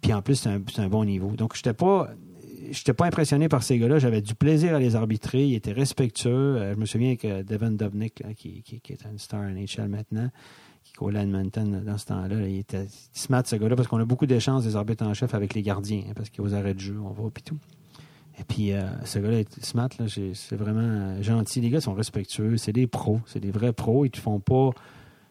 Puis 0.00 0.12
en 0.12 0.22
plus, 0.22 0.34
c'est 0.34 0.50
un, 0.50 0.60
un 0.78 0.88
bon 0.88 1.04
niveau. 1.04 1.30
Donc, 1.30 1.56
j'étais 1.56 1.72
pas. 1.72 2.10
J'étais 2.70 2.94
pas 2.94 3.04
impressionné 3.04 3.48
par 3.48 3.62
ces 3.62 3.78
gars-là. 3.78 3.98
J'avais 3.98 4.22
du 4.22 4.34
plaisir 4.34 4.74
à 4.74 4.78
les 4.78 4.96
arbitrer. 4.96 5.44
Ils 5.46 5.54
étaient 5.54 5.72
respectueux. 5.72 6.56
Euh, 6.56 6.74
je 6.74 6.78
me 6.78 6.86
souviens 6.86 7.14
que 7.14 7.42
Devin 7.42 7.70
Dubnik, 7.70 8.20
là, 8.20 8.32
qui, 8.32 8.62
qui, 8.62 8.80
qui 8.80 8.92
est 8.94 9.04
une 9.04 9.18
star 9.18 9.42
NHL 9.42 9.88
maintenant, 9.88 10.30
à 11.02 11.22
Edmonton 11.22 11.82
dans 11.84 11.98
ce 11.98 12.06
temps-là, 12.06 12.36
là, 12.36 12.48
il 12.48 12.58
était 12.58 12.86
smart, 13.12 13.42
ce 13.46 13.56
gars-là, 13.56 13.76
parce 13.76 13.88
qu'on 13.88 13.98
a 13.98 14.04
beaucoup 14.04 14.26
d'échanges 14.26 14.64
des 14.64 14.76
arbitres 14.76 15.04
en 15.04 15.12
chef 15.14 15.34
avec 15.34 15.54
les 15.54 15.62
gardiens, 15.62 16.02
hein, 16.08 16.12
parce 16.14 16.30
qu'aux 16.30 16.54
arrêts 16.54 16.74
de 16.74 16.80
jeu, 16.80 16.96
on 17.04 17.10
va, 17.10 17.30
puis 17.30 17.42
tout. 17.42 17.58
Et 18.38 18.42
puis, 18.44 18.72
euh, 18.72 18.82
ce 19.04 19.18
gars-là, 19.20 19.40
est 19.40 19.64
smart, 19.64 19.88
là, 19.98 20.06
c'est 20.08 20.56
vraiment 20.56 20.80
euh, 20.80 21.22
gentil. 21.22 21.60
Les 21.60 21.70
gars 21.70 21.80
sont 21.80 21.94
respectueux. 21.94 22.56
C'est 22.56 22.72
des 22.72 22.88
pros. 22.88 23.20
C'est 23.26 23.38
des 23.38 23.52
vrais 23.52 23.72
pros. 23.72 24.04
Ils 24.04 24.10
te 24.10 24.18
font 24.18 24.40
pas. 24.40 24.70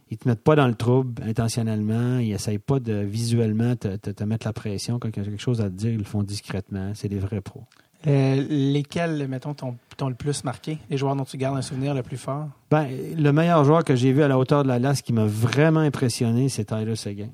Ils 0.09 0.17
te 0.17 0.27
mettent 0.27 0.43
pas 0.43 0.55
dans 0.55 0.67
le 0.67 0.75
trouble 0.75 1.21
intentionnellement. 1.23 2.19
Ils 2.19 2.31
essayent 2.31 2.59
pas 2.59 2.79
de 2.79 2.93
visuellement 2.93 3.75
te, 3.75 3.95
te- 3.97 4.09
te 4.11 4.23
mettre 4.23 4.47
la 4.47 4.53
pression. 4.53 4.99
Quand 4.99 5.09
il 5.09 5.17
y 5.17 5.19
a 5.21 5.29
quelque 5.29 5.41
chose 5.41 5.59
à 5.59 5.65
te 5.65 5.75
dire, 5.75 5.91
ils 5.91 5.97
le 5.97 6.03
font 6.05 6.23
discrètement. 6.23 6.91
C'est 6.93 7.09
des 7.09 7.19
vrais 7.19 7.41
pros. 7.41 7.63
Euh, 8.05 8.45
lesquels, 8.49 9.27
mettons, 9.29 9.53
t'ont 9.53 10.09
le 10.09 10.15
plus 10.15 10.43
marqué? 10.43 10.77
Les 10.89 10.97
joueurs 10.97 11.15
dont 11.15 11.23
tu 11.23 11.37
gardes 11.37 11.57
un 11.57 11.61
souvenir 11.61 11.93
le 11.93 12.03
plus 12.03 12.17
fort? 12.17 12.49
Ben, 12.69 12.87
le 13.15 13.31
meilleur 13.31 13.63
joueur 13.63 13.83
que 13.85 13.95
j'ai 13.95 14.11
vu 14.11 14.21
à 14.23 14.27
la 14.27 14.37
hauteur 14.37 14.63
de 14.63 14.67
la 14.67 14.77
lasse 14.79 15.01
qui 15.01 15.13
m'a 15.13 15.25
vraiment 15.25 15.79
impressionné, 15.79 16.49
c'est 16.49 16.65
Tyler 16.65 16.95
Seguin. 16.97 17.29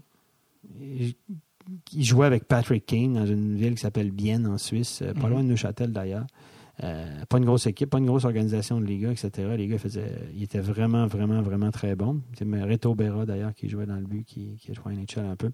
Il 0.79 2.03
jouait 2.03 2.25
avec 2.25 2.45
Patrick 2.45 2.85
Kane 2.85 3.13
dans 3.13 3.25
une 3.25 3.55
ville 3.55 3.75
qui 3.75 3.81
s'appelle 3.81 4.11
Bienne 4.11 4.47
en 4.47 4.57
Suisse, 4.57 5.01
euh, 5.01 5.13
pas 5.13 5.21
Mhm. 5.27 5.29
loin 5.29 5.43
de 5.43 5.49
Neuchâtel 5.49 5.91
d'ailleurs. 5.91 6.25
Euh, 6.83 7.25
pas 7.27 7.37
une 7.39 7.45
grosse 7.45 7.67
équipe, 7.67 7.89
pas 7.89 7.97
une 7.97 8.05
grosse 8.05 8.23
organisation 8.23 8.79
de 8.79 8.85
Liga, 8.85 9.11
etc. 9.11 9.31
Les 9.57 9.67
gars 9.67 9.77
faisaient, 9.77 10.13
ils 10.33 10.43
étaient 10.43 10.59
vraiment, 10.61 11.07
vraiment, 11.07 11.41
vraiment 11.41 11.71
très 11.71 11.93
bons. 11.95 12.21
C'est 12.37 12.45
Reto 12.45 12.95
Berra 12.95 13.25
d'ailleurs 13.25 13.53
qui 13.53 13.67
jouait 13.67 13.85
dans 13.85 13.97
le 13.97 14.05
but, 14.05 14.23
qui, 14.23 14.55
qui 14.61 14.71
a 14.71 14.73
joué 14.73 14.93
NHL 14.95 15.25
un 15.25 15.35
peu. 15.35 15.51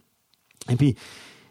Et 0.70 0.76
puis, 0.76 0.96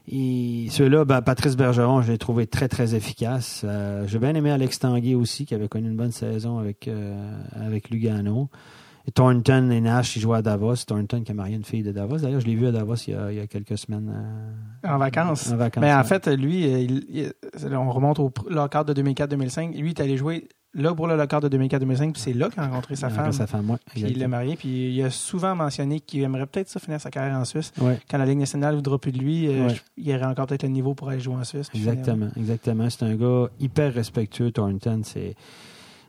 et 0.06 0.66
ceux-là, 0.70 1.04
ben, 1.04 1.22
Patrice 1.22 1.56
Bergeron, 1.56 2.02
je 2.02 2.12
l'ai 2.12 2.18
trouvé 2.18 2.46
très, 2.46 2.68
très 2.68 2.94
efficace. 2.94 3.62
Euh, 3.64 4.06
J'ai 4.06 4.18
bien 4.18 4.34
aimé 4.34 4.50
Alex 4.50 4.78
Tanguay 4.78 5.14
aussi, 5.14 5.46
qui 5.46 5.54
avait 5.54 5.68
connu 5.68 5.88
une 5.88 5.96
bonne 5.96 6.12
saison 6.12 6.58
avec, 6.58 6.88
euh, 6.88 7.16
avec 7.54 7.90
Lugano. 7.90 8.50
Et 9.06 9.12
Thornton 9.12 9.70
et 9.70 9.80
Nash, 9.82 10.16
ils 10.16 10.20
jouaient 10.20 10.38
à 10.38 10.42
Davos. 10.42 10.76
Thornton 10.86 11.22
qui 11.22 11.32
a 11.32 11.34
marié 11.34 11.56
une 11.56 11.64
fille 11.64 11.82
de 11.82 11.92
Davos. 11.92 12.18
D'ailleurs, 12.18 12.40
je 12.40 12.46
l'ai 12.46 12.54
vu 12.54 12.66
à 12.66 12.72
Davos 12.72 12.94
il 13.06 13.12
y 13.12 13.14
a, 13.16 13.32
il 13.32 13.36
y 13.36 13.40
a 13.40 13.46
quelques 13.46 13.76
semaines. 13.76 14.10
euh, 14.84 14.88
En 14.94 14.96
vacances. 14.98 15.50
En 15.52 15.56
vacances. 15.56 15.82
Mais 15.82 15.92
en 15.92 15.98
ouais. 15.98 16.04
fait, 16.04 16.26
lui, 16.28 16.64
il- 16.64 17.04
il- 17.10 17.74
on 17.76 17.90
remonte 17.90 18.18
au 18.18 18.32
lockout 18.48 18.84
de 18.86 18.94
2004-2005. 18.94 19.74
Lui, 19.74 19.88
il 19.90 19.98
est 19.98 20.00
allé 20.00 20.16
jouer 20.16 20.48
là 20.74 20.94
pour 20.94 21.06
le 21.06 21.16
lockout 21.16 21.40
de 21.40 21.56
2004-2005, 21.56 22.12
puis 22.12 22.22
c'est 22.22 22.32
là 22.32 22.48
qu'il 22.50 22.60
a 22.60 22.66
rencontré 22.68 22.96
sa 22.96 23.08
femme. 23.08 23.18
rencontré 23.26 23.38
Sa 23.38 23.46
femme, 23.46 23.70
ouais, 23.70 23.76
Puis 23.86 24.00
il 24.02 24.18
l'a 24.18 24.28
marié, 24.28 24.56
puis 24.56 24.94
il 24.94 25.02
a 25.02 25.10
souvent 25.10 25.54
mentionné 25.54 26.00
qu'il 26.00 26.22
aimerait 26.22 26.46
peut-être 26.46 26.68
ça 26.68 26.80
finir 26.80 27.00
sa 27.00 27.10
carrière 27.10 27.38
en 27.38 27.44
Suisse. 27.44 27.72
Ouais. 27.80 27.98
Quand 28.10 28.18
la 28.18 28.26
Ligue 28.26 28.38
nationale 28.38 28.72
ne 28.72 28.76
voudra 28.76 28.98
plus 28.98 29.12
de 29.12 29.18
lui, 29.18 29.46
euh, 29.48 29.66
Ouais. 29.68 29.74
je- 29.74 29.80
il 29.96 30.10
aurait 30.14 30.24
encore 30.24 30.46
peut-être 30.46 30.62
le 30.64 30.68
niveau 30.70 30.94
pour 30.94 31.08
aller 31.10 31.20
jouer 31.20 31.36
en 31.36 31.44
Suisse. 31.44 31.70
finir. 31.70 31.88
Exactement, 31.90 32.28
exactement. 32.36 32.90
C'est 32.90 33.04
un 33.04 33.14
gars 33.14 33.48
hyper 33.60 33.94
respectueux, 33.94 34.50
Thornton. 34.50 35.00
C'est... 35.04 35.34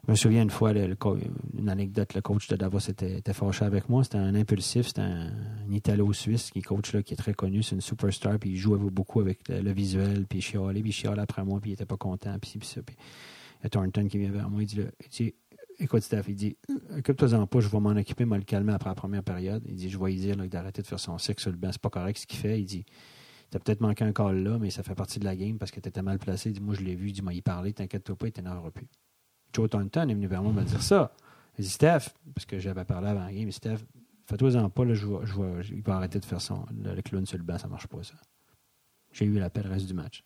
Je 0.07 0.11
me 0.11 0.15
souviens 0.15 0.43
une 0.43 0.51
fois, 0.51 0.71
le- 0.71 0.85
le 0.85 0.95
co- 0.95 1.17
une 1.57 1.67
anecdote, 1.67 2.13
le 2.13 2.21
coach 2.21 2.47
de 2.47 2.55
Davos 2.55 2.77
était, 2.77 3.17
était 3.17 3.33
fâché 3.33 3.65
avec 3.65 3.89
moi. 3.89 4.03
C'était 4.03 4.19
un 4.19 4.35
impulsif, 4.35 4.85
c'était 4.87 5.01
un, 5.01 5.31
un 5.67 5.73
Italo-Suisse 5.73 6.51
qui 6.51 6.61
coach 6.61 6.93
là, 6.93 7.01
qui 7.01 7.13
est 7.15 7.17
très 7.17 7.33
connu. 7.33 7.63
C'est 7.63 7.73
une 7.73 7.81
superstar, 7.81 8.37
puis 8.37 8.51
il 8.51 8.55
joue 8.57 8.77
beaucoup 8.77 9.19
avec 9.19 9.39
le, 9.49 9.61
le 9.61 9.71
visuel, 9.73 10.25
puis 10.29 10.39
il 10.39 10.41
chialait, 10.43 10.81
puis 10.81 10.91
il 10.91 10.93
chialait 10.93 11.21
après 11.21 11.43
moi, 11.43 11.59
puis 11.59 11.71
il 11.71 11.73
était 11.73 11.85
pas 11.87 11.97
content, 11.97 12.35
puis 12.39 12.59
puis 12.59 12.67
ça. 12.67 12.81
Puis 12.85 12.95
Thornton 13.69 14.07
qui 14.07 14.17
vient 14.17 14.31
vers 14.31 14.49
moi, 14.49 14.61
il 14.63 14.67
dit, 14.67 15.33
écoute 15.79 16.01
Steph, 16.01 16.23
il 16.27 16.35
dit, 16.35 16.57
occupe-toi-en 16.97 17.47
pas, 17.47 17.59
je 17.59 17.67
vais 17.67 17.79
m'en 17.79 17.89
occuper, 17.91 18.25
moi 18.25 18.37
le 18.37 18.43
calmer 18.43 18.73
après 18.73 18.89
la 18.89 18.95
première 18.95 19.23
période. 19.23 19.63
Il 19.67 19.75
dit, 19.75 19.89
je 19.89 19.97
vais 19.97 20.11
lui 20.11 20.19
dire 20.19 20.35
d'arrêter 20.35 20.81
de 20.81 20.87
faire 20.87 20.99
son 20.99 21.17
sexe 21.17 21.43
sur 21.43 21.51
le 21.51 21.57
banc, 21.57 21.69
c'est 21.71 21.81
pas 21.81 21.89
correct 21.89 22.17
ce 22.17 22.27
qu'il 22.27 22.39
fait. 22.39 22.59
Il 22.59 22.65
dit, 22.65 22.85
T'as 23.55 23.59
peut-être 23.59 23.81
manqué 23.81 24.03
un 24.03 24.11
call 24.11 24.43
là, 24.43 24.57
mais 24.59 24.69
ça 24.69 24.83
fait 24.83 24.95
partie 24.95 25.19
de 25.19 25.25
la 25.25 25.35
game 25.35 25.57
parce 25.57 25.71
que 25.71 25.79
t'étais 25.79 26.01
mal 26.01 26.19
placé. 26.19 26.49
Il 26.49 26.53
dit, 26.53 26.61
moi, 26.61 26.75
je 26.75 26.81
l'ai 26.81 26.95
vu. 26.95 27.09
Il 27.09 27.13
dit, 27.13 27.21
moi, 27.21 27.33
il 27.33 27.41
parlait, 27.41 27.71
t'inquiète-toi 27.73 28.15
pas, 28.15 28.27
il 28.27 28.31
t'énervera 28.31 28.71
plus. 28.71 28.87
Joe 29.53 29.69
Thornton 29.69 30.09
est 30.09 30.13
venu 30.13 30.27
vers 30.27 30.43
moi 30.43 30.51
me 30.51 30.63
dire 30.63 30.81
ça. 30.81 31.13
Il 31.57 31.63
dit, 31.63 31.69
Steph, 31.69 32.09
parce 32.33 32.45
que 32.45 32.59
j'avais 32.59 32.83
parlé 32.83 33.07
avant 33.07 33.23
la 33.23 33.31
game, 33.31 33.49
Steph, 33.51 33.77
fais-toi-en 34.25 34.69
pas, 34.69 34.83
il 34.83 35.81
va 35.81 35.95
arrêter 35.95 36.19
de 36.19 36.25
faire 36.25 36.41
son, 36.41 36.65
le 36.83 37.01
clown 37.01 37.25
sur 37.25 37.37
le 37.37 37.43
banc, 37.43 37.57
ça 37.57 37.67
marche 37.67 37.87
pas, 37.87 38.03
ça. 38.03 38.15
J'ai 39.13 39.25
eu 39.25 39.39
l'appel 39.39 39.63
le 39.63 39.69
reste 39.69 39.87
du 39.87 39.93
match. 39.93 40.23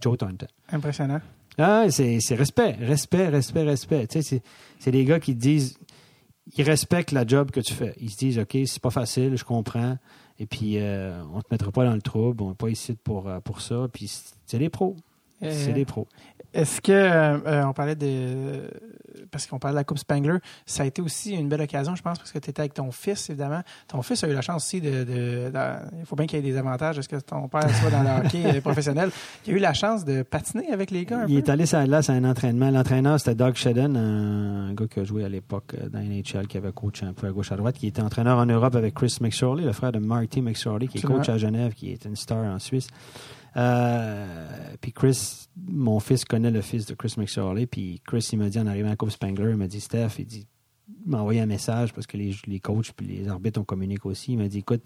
Joe 0.00 0.16
Thornton. 0.16 0.46
Impressionnant. 0.70 1.20
Ah, 1.58 1.86
c'est 1.90 2.18
respect, 2.34 2.76
respect, 2.80 3.28
respect, 3.28 3.62
respect. 3.64 4.06
Tu 4.06 4.12
sais, 4.14 4.22
c'est- 4.22 4.42
c'est 4.78 4.90
des 4.90 5.04
gars 5.04 5.20
qui 5.20 5.34
disent, 5.34 5.76
ils 6.56 6.62
respectent 6.64 7.12
la 7.12 7.26
job 7.26 7.50
que 7.50 7.60
tu 7.60 7.74
fais. 7.74 7.94
Ils 8.00 8.10
se 8.10 8.16
disent, 8.16 8.38
OK, 8.38 8.56
c'est 8.66 8.80
pas 8.82 8.90
facile, 8.90 9.36
je 9.36 9.44
comprends. 9.44 9.98
Et 10.38 10.46
puis, 10.46 10.78
euh, 10.78 11.22
on 11.34 11.40
te 11.42 11.48
mettra 11.50 11.70
pas 11.70 11.84
dans 11.84 11.94
le 11.94 12.00
trouble, 12.00 12.42
on 12.42 12.48
n'est 12.50 12.54
pas 12.54 12.70
ici 12.70 12.94
pour, 12.94 13.28
euh, 13.28 13.40
pour 13.40 13.60
ça. 13.60 13.88
Puis, 13.92 14.10
c'est 14.46 14.58
des 14.58 14.70
pros. 14.70 14.96
C'est 15.42 15.70
Euh, 15.70 15.72
des 15.72 15.84
pros. 15.84 16.06
Est-ce 16.52 16.80
que 16.80 16.90
euh, 16.90 17.38
euh, 17.46 17.64
on 17.64 17.72
parlait 17.72 17.94
de 17.94 18.68
parce 19.30 19.46
qu'on 19.46 19.60
parlait 19.60 19.74
de 19.74 19.78
la 19.80 19.84
Coupe 19.84 19.98
Spangler, 19.98 20.38
ça 20.66 20.82
a 20.82 20.86
été 20.86 21.00
aussi 21.00 21.32
une 21.34 21.48
belle 21.48 21.60
occasion, 21.60 21.94
je 21.94 22.02
pense, 22.02 22.18
parce 22.18 22.32
que 22.32 22.38
tu 22.40 22.50
étais 22.50 22.60
avec 22.60 22.74
ton 22.74 22.90
fils, 22.90 23.30
évidemment. 23.30 23.60
Ton 23.86 24.02
fils 24.02 24.24
a 24.24 24.28
eu 24.28 24.32
la 24.32 24.40
chance 24.42 24.64
aussi 24.64 24.80
de. 24.80 24.90
de- 25.04 25.50
de- 25.50 25.98
il 26.00 26.04
faut 26.06 26.16
bien 26.16 26.26
qu'il 26.26 26.44
y 26.44 26.48
ait 26.48 26.52
des 26.52 26.58
avantages. 26.58 26.98
Est-ce 26.98 27.08
que 27.08 27.16
ton 27.16 27.46
père 27.46 27.68
soit 27.76 27.90
dans 27.90 28.02
le 28.02 28.26
hockey 28.26 28.56
euh, 28.56 28.60
professionnel? 28.60 29.10
Il 29.46 29.54
a 29.54 29.56
eu 29.56 29.60
la 29.60 29.72
chance 29.74 30.04
de 30.04 30.22
patiner 30.22 30.72
avec 30.72 30.90
les 30.90 31.04
gars 31.04 31.20
un 31.20 31.26
Il 31.28 31.34
peu? 31.40 31.46
est 31.46 31.52
allé 31.52 31.66
sur 31.66 31.78
la 31.78 31.86
glace 31.86 32.10
à 32.10 32.14
un 32.14 32.24
entraînement. 32.24 32.70
L'entraîneur, 32.70 33.18
c'était 33.20 33.36
Doug 33.36 33.54
Shedden, 33.54 33.96
un 33.96 34.74
gars 34.74 34.86
qui 34.88 34.98
a 35.00 35.04
joué 35.04 35.24
à 35.24 35.28
l'époque 35.28 35.74
euh, 35.80 35.88
dans 35.88 36.00
NHL, 36.00 36.48
qui 36.48 36.56
avait 36.56 36.72
coach 36.72 37.02
un 37.04 37.12
peu 37.12 37.28
à 37.28 37.30
gauche 37.30 37.52
à 37.52 37.56
droite, 37.56 37.76
qui 37.76 37.86
était 37.86 38.02
entraîneur 38.02 38.38
en 38.38 38.46
Europe 38.46 38.74
avec 38.74 38.94
Chris 38.94 39.16
McSorley, 39.20 39.64
le 39.64 39.72
frère 39.72 39.92
de 39.92 40.00
Marty 40.00 40.42
McSorley, 40.42 40.88
qui 40.88 40.98
est 40.98 41.02
coach 41.02 41.28
à 41.28 41.38
Genève, 41.38 41.74
qui 41.74 41.92
est 41.92 42.04
une 42.06 42.16
star 42.16 42.38
en 42.44 42.58
Suisse. 42.58 42.88
Euh, 43.56 44.26
puis 44.80 44.92
Chris, 44.92 45.46
mon 45.68 46.00
fils 46.00 46.24
connaît 46.24 46.50
le 46.50 46.60
fils 46.60 46.86
de 46.86 46.94
Chris 46.94 47.14
McSorley, 47.16 47.66
puis 47.66 48.00
Chris, 48.06 48.28
il 48.32 48.38
m'a 48.38 48.48
dit 48.48 48.58
en 48.58 48.66
arrivant 48.66 48.88
à 48.88 48.92
la 48.92 48.96
Coupe 48.96 49.10
Spangler, 49.10 49.50
il 49.50 49.56
m'a 49.56 49.66
dit, 49.66 49.80
Steph, 49.80 50.18
il 50.18 50.26
dit, 50.26 50.46
m'a 51.06 51.18
envoyé 51.20 51.40
un 51.40 51.46
message 51.46 51.92
parce 51.94 52.06
que 52.06 52.16
les, 52.16 52.34
les 52.46 52.60
coachs 52.60 52.92
puis 52.92 53.06
les 53.06 53.28
arbitres, 53.28 53.58
on 53.60 53.64
communique 53.64 54.04
aussi. 54.06 54.32
Il 54.32 54.38
m'a 54.38 54.48
dit, 54.48 54.58
écoute, 54.58 54.82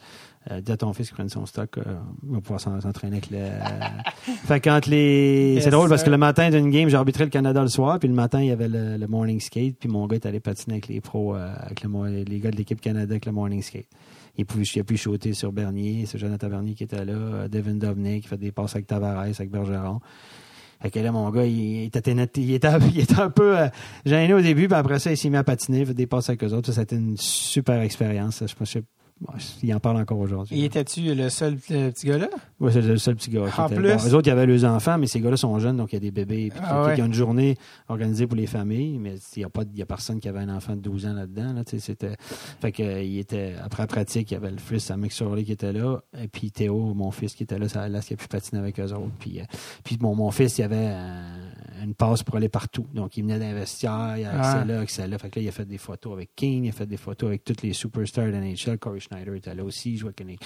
euh, 0.51 0.61
dis 0.61 0.71
à 0.71 0.77
ton 0.77 0.93
fils 0.93 1.09
qu'il 1.09 1.15
prenne 1.17 1.29
son 1.29 1.45
stock, 1.45 1.77
euh, 1.79 1.83
il 2.27 2.35
va 2.35 2.41
pouvoir 2.41 2.61
s'en- 2.61 2.81
s'entraîner 2.81 3.17
avec 3.17 3.31
le... 3.31 3.39
fait 4.47 4.61
quand 4.61 4.87
les... 4.87 5.55
Yes, 5.55 5.65
c'est 5.65 5.71
drôle 5.71 5.89
parce 5.89 6.05
que 6.05 6.11
le 6.11 6.19
matin 6.19 6.51
d'une 6.51 6.71
game, 6.71 6.89
j'ai 6.89 6.97
arbitré 6.97 7.25
le 7.25 7.31
Canada 7.31 7.61
le 7.63 7.69
soir, 7.69 7.99
puis 7.99 8.09
le 8.09 8.15
matin, 8.15 8.41
il 8.41 8.47
y 8.47 8.51
avait 8.53 8.69
le, 8.69 8.97
le 8.97 9.07
morning 9.09 9.41
skate, 9.41 9.77
puis 9.79 9.89
mon 9.89 10.07
gars 10.07 10.17
est 10.17 10.27
allé 10.27 10.41
patiner 10.41 10.75
avec 10.75 10.89
les 10.89 11.01
pros, 11.01 11.35
euh, 11.35 11.53
avec 11.59 11.83
le, 11.83 12.23
les 12.23 12.39
gars 12.39 12.51
de 12.51 12.57
l'équipe 12.57 12.81
Canada 12.81 13.13
avec 13.13 13.27
le 13.27 13.33
morning 13.33 13.63
skate. 13.63 13.89
Il, 14.37 14.47
il 14.57 14.81
a 14.81 14.85
pu 14.85 14.97
shooter 14.97 15.33
sur 15.33 15.53
Bernier, 15.53 16.07
c'est 16.07 16.19
Jonathan 16.19 16.49
Bernier 16.49 16.75
qui 16.75 16.85
était 16.85 17.05
là, 17.05 17.13
euh, 17.13 17.49
Devin 17.49 17.75
Dovney 17.75 18.21
qui 18.21 18.29
fait 18.29 18.37
des 18.37 18.53
passes 18.53 18.75
avec 18.75 18.87
Tavares, 18.87 19.21
avec 19.21 19.51
Bergeron. 19.51 20.01
Fait 20.83 20.91
que 20.91 20.99
là, 20.99 21.13
mon 21.13 21.31
gars, 21.31 21.47
il 21.47 21.85
était, 21.85 22.13
il 22.13 22.21
était, 22.21 22.41
il 22.43 22.53
était, 22.55 22.69
il 22.95 23.21
un 23.21 23.31
peu 23.31 23.59
euh, 23.59 23.69
gêné 24.05 24.35
au 24.35 24.41
début, 24.41 24.67
puis 24.67 24.77
après 24.77 24.99
ça, 24.99 25.11
il 25.11 25.17
s'est 25.17 25.31
mis 25.31 25.37
à 25.37 25.45
patiner, 25.45 25.87
fait 25.87 25.95
des 25.95 26.07
passes 26.07 26.29
avec 26.29 26.45
eux 26.45 26.53
autres. 26.53 26.73
Ça, 26.73 26.81
c'était 26.83 26.97
une 26.97 27.17
super 27.17 27.81
expérience. 27.81 28.43
Je 28.47 28.55
bon, 28.55 28.85
il 29.63 29.73
en 29.75 29.81
parle 29.81 29.97
encore 29.99 30.19
aujourd'hui. 30.19 30.61
Et 30.61 30.65
étais-tu 30.65 31.15
le 31.15 31.31
seul 31.31 31.57
euh, 31.71 31.91
petit 31.91 32.07
gars-là? 32.07 32.29
Oui, 32.61 32.71
c'est 32.73 32.83
le 32.83 32.99
seul 32.99 33.15
petit 33.17 33.31
gars. 33.31 33.45
En 33.57 33.69
plus- 33.69 33.77
bon, 33.77 33.97
eux 34.09 34.15
autres, 34.15 34.29
ils 34.29 34.31
avaient 34.31 34.45
leurs 34.45 34.65
enfants, 34.65 34.99
mais 34.99 35.07
ces 35.07 35.21
gars-là 35.21 35.37
sont 35.37 35.59
jeunes, 35.61 35.77
donc 35.77 35.93
il 35.93 35.97
y 35.97 35.99
a 35.99 36.01
des 36.01 36.11
bébés. 36.11 36.51
Puis 36.51 36.61
Ah 36.63 36.85
ouais. 36.85 36.95
qui 36.95 37.03
ont 37.03 37.07
une 37.07 37.15
journée 37.15 37.57
organisée 37.89 38.27
pour 38.27 38.37
les 38.37 38.47
familles, 38.47 38.99
mais 38.99 39.15
il 39.37 39.39
n'y 39.39 39.45
a, 39.45 39.49
pas- 39.49 39.63
il 39.73 39.79
y 39.79 39.83
a 39.83 39.87
personne 39.87 40.21
qui 40.21 40.29
avait 40.29 40.41
un 40.41 40.55
enfant 40.55 40.75
de 40.77 40.81
12 40.81 41.07
ans 41.07 41.15
là-dedans. 41.15 41.53
Là, 41.55 41.63
c'était, 41.67 42.17
fait 42.61 42.73
que, 42.73 42.83
euh, 42.83 43.03
il 43.03 43.19
était, 43.19 43.55
après 43.65 43.85
la 43.85 43.87
pratique, 43.87 44.31
il 44.31 44.35
y 44.35 44.37
avait 44.37 44.51
le 44.51 44.59
fils 44.59 44.91
à 44.91 44.97
McSorley 44.97 45.45
qui 45.45 45.53
était 45.53 45.73
là, 45.73 46.01
et 46.21 46.29
puis 46.29 46.51
Théo, 46.51 46.93
mon 46.95 47.11
fils, 47.11 47.35
qui 47.35 47.45
était 47.45 47.59
là, 47.59 47.69
ça 47.69 47.89
là, 47.89 48.01
qui 48.01 48.15
a 48.15 48.17
pu 48.17 48.29
patiner 48.29 48.61
avec 48.61 48.79
eux 48.81 48.93
autres. 48.93 49.13
Puis, 49.21 49.41
euh, 49.41 49.45
puis 49.85 49.97
mon, 50.01 50.15
mon 50.15 50.31
fils, 50.33 50.59
il 50.59 50.65
avait 50.65 50.77
euh, 50.91 51.83
une 51.85 51.95
passe 51.95 52.23
pour 52.23 52.37
aller 52.37 52.49
partout. 52.49 52.87
Donc, 52.93 53.17
il 53.17 53.23
venait 53.23 53.39
d'investir, 53.39 53.91
il 54.19 54.25
a 54.25 54.31
accès 54.39 54.59
Ah. 54.61 54.65
là, 54.65 54.81
accès 54.81 55.07
là. 55.07 55.19
Fait 55.19 55.31
que 55.31 55.39
là, 55.39 55.45
il 55.45 55.49
a 55.49 55.53
fait 55.53 55.65
des 55.67 55.79
photos 55.79 56.13
avec 56.13 56.35
King, 56.35 56.65
il 56.65 56.69
a 56.69 56.73
fait 56.73 56.87
des 56.87 56.97
photos 56.97 57.29
avec 57.29 57.45
tous 57.45 57.63
les 57.63 57.73
superstars 57.73 58.27
de 58.27 58.33
NHL. 58.33 58.79
Corey 58.79 59.01
Schneider 59.05 59.35
était 59.35 59.55
là 59.55 59.65
aussi, 59.65 59.93
il 59.93 59.99
jouait 59.99 60.09
avec 60.09 60.39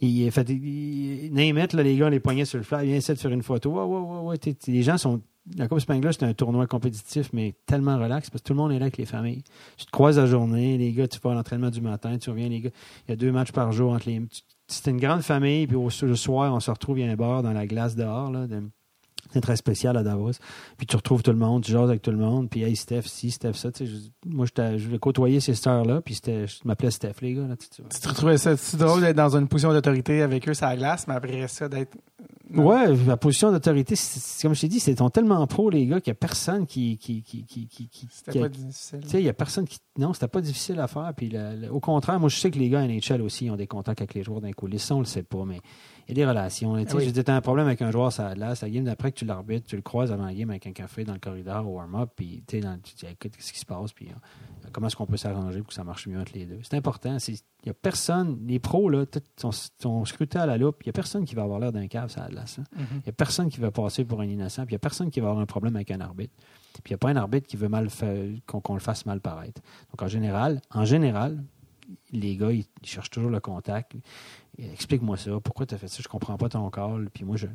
il 0.00 1.54
là, 1.76 1.82
les 1.82 1.96
gars, 1.96 2.10
les 2.10 2.20
poignets 2.20 2.44
sur 2.44 2.58
le 2.58 2.64
fly, 2.64 2.86
viens 2.86 2.96
essayer 2.96 3.14
de 3.14 3.20
faire 3.20 3.30
une 3.30 3.42
photo. 3.42 4.32
Les 4.66 4.82
gens 4.82 4.98
sont. 4.98 5.22
La 5.56 5.68
Coupe 5.68 5.78
Spangler, 5.78 6.10
c'est 6.12 6.24
un 6.24 6.34
tournoi 6.34 6.66
compétitif, 6.66 7.30
mais 7.32 7.54
tellement 7.66 7.96
relax 7.98 8.30
parce 8.30 8.42
que 8.42 8.48
tout 8.48 8.52
le 8.52 8.56
monde 8.56 8.72
est 8.72 8.80
là 8.80 8.86
avec 8.86 8.96
les 8.96 9.06
familles. 9.06 9.44
Tu 9.76 9.86
te 9.86 9.90
croises 9.92 10.18
la 10.18 10.26
journée, 10.26 10.76
les 10.76 10.92
gars, 10.92 11.06
tu 11.06 11.20
vas 11.22 11.30
à 11.30 11.34
l'entraînement 11.34 11.70
du 11.70 11.80
matin, 11.80 12.18
tu 12.18 12.30
reviens, 12.30 12.48
les 12.48 12.62
gars. 12.62 12.70
Il 13.06 13.10
y 13.10 13.12
a 13.12 13.16
deux 13.16 13.30
matchs 13.30 13.52
par 13.52 13.70
jour 13.70 13.92
entre 13.92 14.08
les. 14.08 14.20
C'est 14.66 14.90
une 14.90 14.98
grande 14.98 15.22
famille, 15.22 15.68
puis 15.68 15.76
au, 15.76 15.88
le 16.02 16.16
soir, 16.16 16.52
on 16.52 16.58
se 16.58 16.68
retrouve, 16.68 16.98
il 16.98 17.06
y 17.06 17.08
a 17.08 17.12
un 17.12 17.14
bar 17.14 17.44
dans 17.44 17.52
la 17.52 17.64
glace 17.68 17.94
dehors, 17.94 18.32
là. 18.32 18.48
C'est 19.32 19.40
très 19.40 19.56
spécial 19.56 19.96
à 19.96 20.02
Davos. 20.02 20.32
Puis 20.78 20.86
tu 20.86 20.96
retrouves 20.96 21.22
tout 21.22 21.30
le 21.32 21.38
monde, 21.38 21.62
tu 21.64 21.72
jases 21.72 21.88
avec 21.88 22.02
tout 22.02 22.10
le 22.10 22.16
monde. 22.16 22.48
Puis, 22.50 22.62
hey, 22.62 22.76
Steph, 22.76 23.02
si, 23.06 23.30
Steph, 23.30 23.54
ça. 23.54 23.70
Je- 23.78 23.86
moi, 24.26 24.46
je 24.56 24.84
voulais 24.86 24.98
côtoyer 24.98 25.40
ces 25.40 25.54
stars-là. 25.54 26.00
Puis, 26.00 26.18
je 26.26 26.46
m'appelais 26.64 26.90
Steph, 26.90 27.14
les 27.22 27.34
gars. 27.34 27.46
Là, 27.46 27.56
tu 27.56 27.68
te 28.00 28.08
retrouvais 28.08 28.38
ça 28.38 28.56
c'est 28.56 28.76
drôle 28.76 29.00
d'être 29.00 29.16
dans 29.16 29.36
une 29.36 29.48
position 29.48 29.72
d'autorité 29.72 30.22
avec 30.22 30.48
eux 30.48 30.54
sur 30.54 30.66
la 30.66 30.76
glace, 30.76 31.06
mais 31.08 31.14
après 31.14 31.46
ça, 31.48 31.68
d'être. 31.68 31.96
Ouais, 32.54 32.94
la 33.06 33.16
position 33.16 33.50
d'autorité, 33.50 33.96
comme 34.40 34.54
je 34.54 34.60
t'ai 34.60 34.68
dit, 34.68 34.78
c'est 34.78 34.94
tellement 35.12 35.44
pro, 35.48 35.68
les 35.68 35.84
gars, 35.86 36.00
qu'il 36.00 36.12
n'y 36.12 36.16
a 36.16 36.18
personne 36.20 36.64
qui. 36.66 36.96
qui, 36.96 37.22
qui, 37.22 37.44
qui, 37.44 37.68
C'était 38.10 38.38
pas 38.40 38.48
difficile. 38.48 39.00
tu 39.02 39.08
sais, 39.08 39.20
il 39.20 39.24
n'y 39.24 39.28
a 39.28 39.32
personne 39.32 39.66
qui. 39.66 39.78
Non, 39.98 40.12
c'était 40.12 40.28
pas 40.28 40.40
difficile 40.40 40.78
à 40.78 40.86
faire. 40.86 41.12
Puis, 41.16 41.32
au 41.70 41.80
contraire, 41.80 42.20
moi, 42.20 42.28
je 42.28 42.36
sais 42.36 42.50
que 42.50 42.58
les 42.58 42.68
gars 42.68 42.80
à 42.80 42.86
NHL 42.86 43.20
aussi 43.22 43.46
ils 43.46 43.50
ont 43.50 43.56
des 43.56 43.66
contacts 43.66 44.00
avec 44.00 44.14
les 44.14 44.22
joueurs 44.22 44.40
d'un 44.40 44.52
coulisses. 44.52 44.84
Ça, 44.84 44.94
on 44.94 45.00
le 45.00 45.06
sait 45.06 45.22
pas, 45.24 45.44
mais 45.44 45.60
y 46.08 46.12
a 46.12 46.14
des 46.14 46.26
relations. 46.26 46.74
là. 46.74 46.84
Tu 46.84 46.90
sais, 46.90 46.96
Ah 46.96 47.22
oui. 47.26 47.36
Un 47.36 47.40
problème 47.40 47.66
avec 47.66 47.82
un 47.82 47.90
joueur, 47.90 48.12
ça 48.12 48.34
là, 48.34 48.54
la 48.60 48.70
game 48.70 48.84
d'après 48.84 49.12
que 49.12 49.18
tu 49.18 49.24
l'arbitres, 49.24 49.66
tu 49.66 49.76
le 49.76 49.82
croises 49.82 50.12
avant 50.12 50.26
la 50.26 50.34
game 50.34 50.50
avec 50.50 50.66
un 50.66 50.72
café 50.72 51.04
dans 51.04 51.12
le 51.12 51.18
corridor 51.18 51.66
au 51.68 51.76
warm-up, 51.76 52.10
puis 52.16 52.42
tu 52.46 52.60
dis, 52.60 52.66
écoute, 53.06 53.32
qu'est-ce 53.36 53.52
qui 53.52 53.58
se 53.58 53.66
passe, 53.66 53.92
puis 53.92 54.08
euh, 54.08 54.68
comment 54.72 54.86
est-ce 54.86 54.96
qu'on 54.96 55.06
peut 55.06 55.16
s'arranger 55.16 55.58
pour 55.58 55.68
que 55.68 55.74
ça 55.74 55.84
marche 55.84 56.06
mieux 56.06 56.18
entre 56.18 56.32
les 56.34 56.46
deux? 56.46 56.60
C'est 56.62 56.76
important. 56.76 57.16
Il 57.28 57.34
n'y 57.64 57.70
a 57.70 57.74
personne, 57.74 58.38
les 58.46 58.58
pros, 58.58 58.88
là, 58.88 59.04
sont, 59.36 59.50
sont 59.52 60.04
scrutés 60.04 60.38
à 60.38 60.46
la 60.46 60.56
loupe. 60.58 60.82
Il 60.82 60.88
n'y 60.88 60.90
a 60.90 60.92
personne 60.92 61.24
qui 61.24 61.34
va 61.34 61.42
avoir 61.42 61.58
l'air 61.58 61.72
d'un 61.72 61.88
cave, 61.88 62.10
ça. 62.10 62.28
Mhm. 62.28 62.58
Il 62.76 63.02
n'y 63.04 63.08
a 63.08 63.12
personne 63.12 63.48
qui 63.48 63.60
va 63.60 63.70
passer 63.70 64.04
pour 64.04 64.20
un 64.20 64.26
innocent, 64.26 64.64
puis 64.66 64.72
il 64.72 64.76
n'y 64.76 64.76
a 64.76 64.80
personne 64.80 65.10
qui 65.10 65.20
va 65.20 65.28
avoir 65.28 65.42
un 65.42 65.46
problème 65.46 65.76
avec 65.76 65.90
un 65.90 66.00
arbitre. 66.00 66.34
Puis 66.84 66.90
il 66.90 66.92
n'y 66.92 66.96
a 66.96 66.98
pas 66.98 67.08
un 67.10 67.16
arbitre 67.16 67.46
qui 67.46 67.56
veut 67.56 67.68
mal 67.68 67.88
qu'on 68.46 68.74
le 68.74 68.80
fasse 68.80 69.06
mal 69.06 69.20
paraître. 69.20 69.60
Donc 69.90 70.02
en 70.02 70.08
général, 70.08 70.60
en 70.70 70.84
général, 70.84 71.42
les 72.12 72.36
gars, 72.36 72.50
ils 72.50 72.66
cherchent 72.82 73.10
toujours 73.10 73.30
le 73.30 73.40
contact. 73.40 73.92
Explique-moi 74.58 75.16
ça, 75.16 75.32
pourquoi 75.42 75.66
tu 75.66 75.74
as 75.74 75.78
fait 75.78 75.88
ça, 75.88 75.98
je 76.02 76.08
comprends 76.08 76.36
pas 76.36 76.48
ton 76.48 76.68
call. 76.70 77.08
Puis 77.12 77.24
moi, 77.24 77.36
je. 77.36 77.46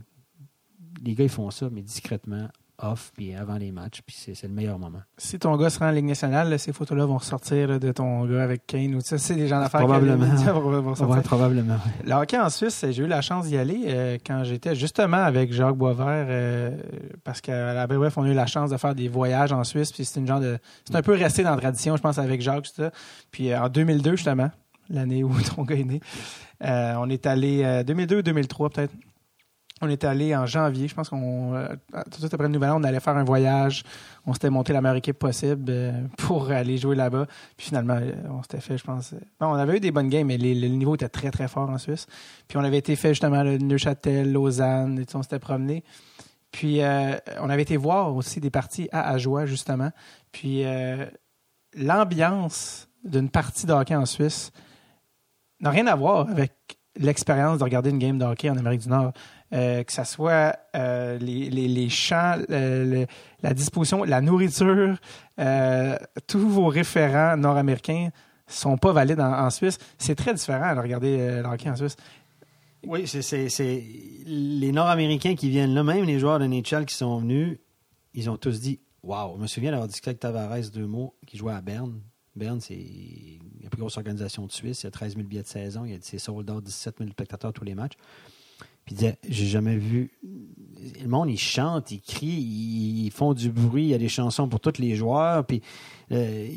Les 1.04 1.16
gars, 1.16 1.24
ils 1.24 1.30
font 1.30 1.50
ça, 1.52 1.70
mais 1.72 1.82
discrètement, 1.82 2.48
off, 2.84 3.12
puis 3.16 3.34
avant 3.36 3.58
les 3.58 3.72
matchs, 3.72 4.02
puis 4.06 4.16
c'est 4.16 4.44
le 4.44 4.54
meilleur 4.54 4.80
moment. 4.80 5.02
Si 5.18 5.40
ton 5.40 5.56
gars 5.58 5.70
se 5.70 5.80
rend 5.80 5.88
en 5.88 5.92
Ligue 5.92 6.06
nationale, 6.06 6.50
là, 6.50 6.58
ces 6.58 6.74
photos-là 6.74 7.06
vont 7.06 7.18
ressortir 7.18 7.68
là, 7.68 7.80
de 7.80 7.92
ton 7.92 8.26
gars 8.26 8.44
avec 8.44 8.66
Kane 8.68 8.96
ou 8.96 9.02
ça. 9.02 9.18
C'est 9.18 9.36
des 9.36 9.48
gens 9.48 9.60
d'affaires 9.60 9.82
Probablement. 9.82 10.26
vont, 10.26 10.82
vont 10.82 10.96
sortir. 10.96 11.16
Ouais, 11.16 11.22
probablement. 11.22 11.78
Le 12.06 12.14
hockey 12.14 12.38
en 12.38 12.50
Suisse, 12.50 12.86
j'ai 12.90 13.04
eu 13.04 13.08
la 13.08 13.22
chance 13.22 13.48
d'y 13.48 13.58
aller 13.58 13.84
euh, 13.88 14.18
quand 14.26 14.44
j'étais 14.44 14.76
justement 14.76 15.18
avec 15.18 15.54
Jacques 15.54 15.76
Boisvert, 15.76 16.26
euh, 16.30 16.78
parce 17.24 17.42
qu'à 17.42 17.74
la 17.74 17.88
BWF, 17.88 18.18
on 18.18 18.24
a 18.24 18.30
eu 18.30 18.34
la 18.34 18.48
chance 18.48 18.70
de 18.70 18.78
faire 18.78 18.96
des 18.96 19.08
voyages 19.08 19.54
en 19.54 19.64
Suisse, 19.64 19.92
puis 19.92 20.06
c'est 20.06 20.20
une 20.20 20.28
genre 20.28 20.40
de, 20.40 20.58
c'est 20.86 20.96
un 20.96 21.02
peu 21.02 21.14
resté 21.14 21.44
dans 21.44 21.52
la 21.52 21.58
tradition, 21.58 21.96
je 21.96 22.02
pense, 22.02 22.18
avec 22.18 22.42
Jacques, 22.42 22.64
tout 22.64 22.72
ça. 22.76 22.92
Puis 23.32 23.52
euh, 23.52 23.62
en 23.62 23.70
2002 23.70 24.16
justement, 24.16 24.50
l'année 24.92 25.24
où 25.24 25.34
ton 25.56 25.64
gars 25.64 25.76
est 25.76 25.84
né, 25.84 26.00
euh, 26.64 26.94
on 27.00 27.10
est 27.10 27.26
allé 27.26 27.64
euh, 27.64 27.84
2002 27.84 28.20
ou 28.20 28.22
2003 28.22 28.70
peut-être. 28.70 28.94
On 29.84 29.90
est 29.90 30.04
allé 30.04 30.36
en 30.36 30.46
janvier, 30.46 30.88
je 30.88 30.94
pense 30.94 31.10
qu'on 31.10 31.56
euh, 31.56 31.68
tout 32.06 32.10
de 32.12 32.16
suite 32.18 32.34
après 32.36 32.46
le 32.46 32.54
nouvel 32.54 32.70
an, 32.70 32.80
on 32.80 32.84
allait 32.84 33.00
faire 33.00 33.18
un 33.18 33.24
voyage. 33.24 33.82
On 34.28 34.34
s'était 34.34 34.52
monté 34.52 34.74
la 34.74 34.82
meilleure 34.82 34.98
équipe 34.98 35.18
possible 35.18 35.66
euh, 35.70 35.92
pour 36.20 36.52
aller 36.52 36.78
jouer 36.78 36.96
là-bas. 36.96 37.26
Puis 37.58 37.66
finalement, 37.70 38.00
on 38.30 38.44
s'était 38.44 38.60
fait, 38.60 38.78
je 38.78 38.84
pense. 38.84 39.16
bon, 39.40 39.48
on 39.48 39.54
avait 39.56 39.78
eu 39.78 39.80
des 39.80 39.90
bonnes 39.90 40.10
games, 40.10 40.28
mais 40.28 40.38
les- 40.38 40.54
le 40.54 40.68
niveau 40.68 40.94
était 40.94 41.10
très 41.10 41.32
très 41.32 41.48
fort 41.48 41.68
en 41.72 41.80
Suisse. 41.80 42.06
Puis 42.48 42.60
on 42.60 42.64
avait 42.64 42.78
été 42.78 42.96
fait 42.96 43.10
justement 43.10 43.42
le 43.42 43.58
Neuchâtel, 43.58 44.32
Lausanne, 44.32 45.00
et 45.00 45.06
tout, 45.08 45.18
on 45.18 45.24
s'était 45.24 45.40
promené. 45.40 45.84
Puis 46.52 46.82
on 47.40 47.50
avait 47.50 47.62
été 47.64 47.76
voir 47.76 48.16
aussi 48.16 48.40
des 48.40 48.52
parties 48.52 48.88
à 48.92 49.10
Ajoie 49.10 49.48
justement. 49.48 49.90
Puis 50.32 50.64
l'ambiance 51.76 52.88
d'une 53.04 53.30
partie 53.30 53.66
de 53.66 53.74
hockey 53.74 53.96
en 53.96 54.06
Suisse 54.06 54.52
n'a 55.62 55.70
rien 55.70 55.88
à 55.88 55.96
voir 55.96 56.30
avec 56.30 56.52
l'expérience 56.98 57.60
de 57.60 57.64
regarder 57.64 57.90
une 57.90 58.00
game 58.00 58.18
de 58.18 58.26
hockey 58.26 58.50
en 58.50 58.58
Amérique 58.58 58.82
du 58.82 58.90
Nord. 58.90 59.14
Euh, 59.54 59.84
que 59.84 59.92
ce 59.92 60.06
soit 60.06 60.56
euh, 60.78 61.18
les, 61.20 61.90
champs, 61.90 62.38
la 62.50 63.54
disposition, 63.54 64.06
la 64.06 64.22
nourriture, 64.22 64.96
euh, 65.40 65.98
tous 66.26 66.48
vos 66.48 66.68
référents 66.68 67.36
nord-américains 67.36 68.10
sont 68.48 68.78
pas 68.78 68.94
valides 68.94 69.20
en, 69.20 69.50
Suisse. 69.50 69.78
C'est 69.98 70.16
très 70.16 70.34
différent 70.34 70.74
de 70.74 70.80
regarder 70.80 71.42
le 71.42 71.48
hockey 71.48 71.70
en 71.70 71.76
Suisse. 71.76 71.98
Oui, 72.86 73.08
c'est- 73.08 73.84
les 74.26 74.72
Nord-Américains 74.72 75.36
qui 75.36 75.50
viennent 75.50 75.74
là, 75.74 75.84
même 75.84 76.06
les 76.06 76.18
joueurs 76.18 76.40
de 76.40 76.46
NHL 76.46 76.86
qui 76.86 76.96
sont 76.96 77.20
venus, 77.20 77.60
ils 78.14 78.30
ont 78.30 78.38
tous 78.38 78.60
dit 78.60 78.80
Waouh, 79.04 79.36
je 79.36 79.42
me 79.42 79.48
souviens 79.48 79.72
d'avoir 79.72 79.88
discuté 79.88 80.12
avec 80.12 80.20
Tavares 80.20 80.70
deux 80.74 80.86
mots 80.86 81.16
qui 81.26 81.38
jouait 81.38 81.54
à 81.54 81.62
Berne. 81.62 82.00
Berne, 82.36 82.62
c'est 82.62 82.80
la 83.62 83.70
plus 83.70 83.80
grosse 83.80 83.98
organisation 83.98 84.46
de 84.46 84.52
Suisse. 84.52 84.84
Il 84.84 84.86
y 84.86 84.88
a 84.88 84.92
13 84.92 85.16
000 85.16 85.28
billets 85.28 85.44
de 85.44 85.48
saison. 85.48 85.84
Il 85.86 85.92
y 85.92 85.96
a 85.96 85.98
c'est 86.02 86.18
sold 86.18 86.50
out 86.50 86.64
17 86.64 86.96
000 87.00 87.10
spectateurs 87.12 87.52
tous 87.52 87.66
les 87.66 87.76
matchs. 87.76 87.96
Puis 88.86 88.96
il 88.96 88.98
disait 88.98 89.18
J'ai 89.28 89.48
jamais 89.48 89.76
vu. 89.76 90.12
Le 91.02 91.08
monde, 91.08 91.30
ils 91.30 91.40
chantent, 91.40 91.92
ils 91.92 92.02
crient, 92.02 93.06
ils 93.06 93.12
font 93.12 93.34
du 93.34 93.52
bruit. 93.52 93.84
Il 93.84 93.90
y 93.90 93.94
a 93.94 93.98
des 93.98 94.10
chansons 94.10 94.48
pour 94.48 94.60
tous 94.60 94.80
les 94.80 94.96
joueurs. 94.96 95.46
Puis 95.46 95.62
euh, 96.12 96.48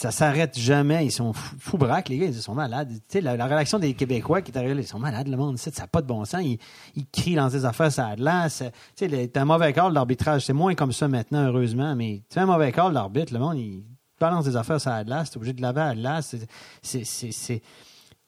ça 0.00 0.10
s'arrête 0.10 0.58
jamais. 0.58 1.06
Ils 1.06 1.12
sont 1.12 1.32
fous, 1.32 1.56
fous 1.58 1.78
braques, 1.78 2.08
les 2.08 2.18
gars. 2.18 2.26
Ils 2.26 2.34
sont 2.34 2.54
malades. 2.54 2.90
Tu 2.90 3.00
sais, 3.08 3.20
la, 3.20 3.46
réaction 3.46 3.78
des 3.78 3.94
Québécois 3.94 4.42
qui 4.42 4.50
là, 4.50 4.64
ils 4.64 4.86
sont 4.86 4.98
malades, 4.98 5.28
le 5.28 5.36
monde. 5.36 5.58
Ça 5.58 5.70
n'a 5.78 5.86
pas 5.86 6.02
de 6.02 6.08
bon 6.08 6.24
sens. 6.24 6.42
Ils, 6.42 7.06
crient 7.12 7.36
dans 7.36 7.48
des 7.48 7.64
affaires, 7.64 7.92
ça 7.92 8.08
a 8.08 8.16
de 8.16 8.48
Tu 8.48 8.70
sais, 8.96 9.28
t'as 9.28 9.42
un 9.42 9.44
mauvais 9.44 9.72
call 9.72 9.94
d'arbitrage. 9.94 10.44
C'est 10.44 10.52
moins 10.52 10.74
comme 10.74 10.92
ça 10.92 11.06
maintenant, 11.06 11.46
heureusement. 11.46 11.94
Mais 11.94 12.22
tu 12.28 12.34
fais 12.34 12.40
un 12.40 12.46
mauvais 12.46 12.72
call 12.72 12.94
d'arbitre, 12.94 13.32
le 13.32 13.38
monde, 13.38 13.56
il 13.56 13.84
balance 14.20 14.44
des 14.44 14.56
affaires, 14.56 14.80
ça 14.80 14.94
a 14.96 15.04
de 15.04 15.10
l'air. 15.10 15.22
C'est 15.26 15.36
obligé 15.36 15.52
de 15.54 15.62
laver 15.62 15.80
à. 16.04 16.20
C'est- 16.22 17.62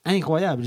incroyable. 0.05 0.65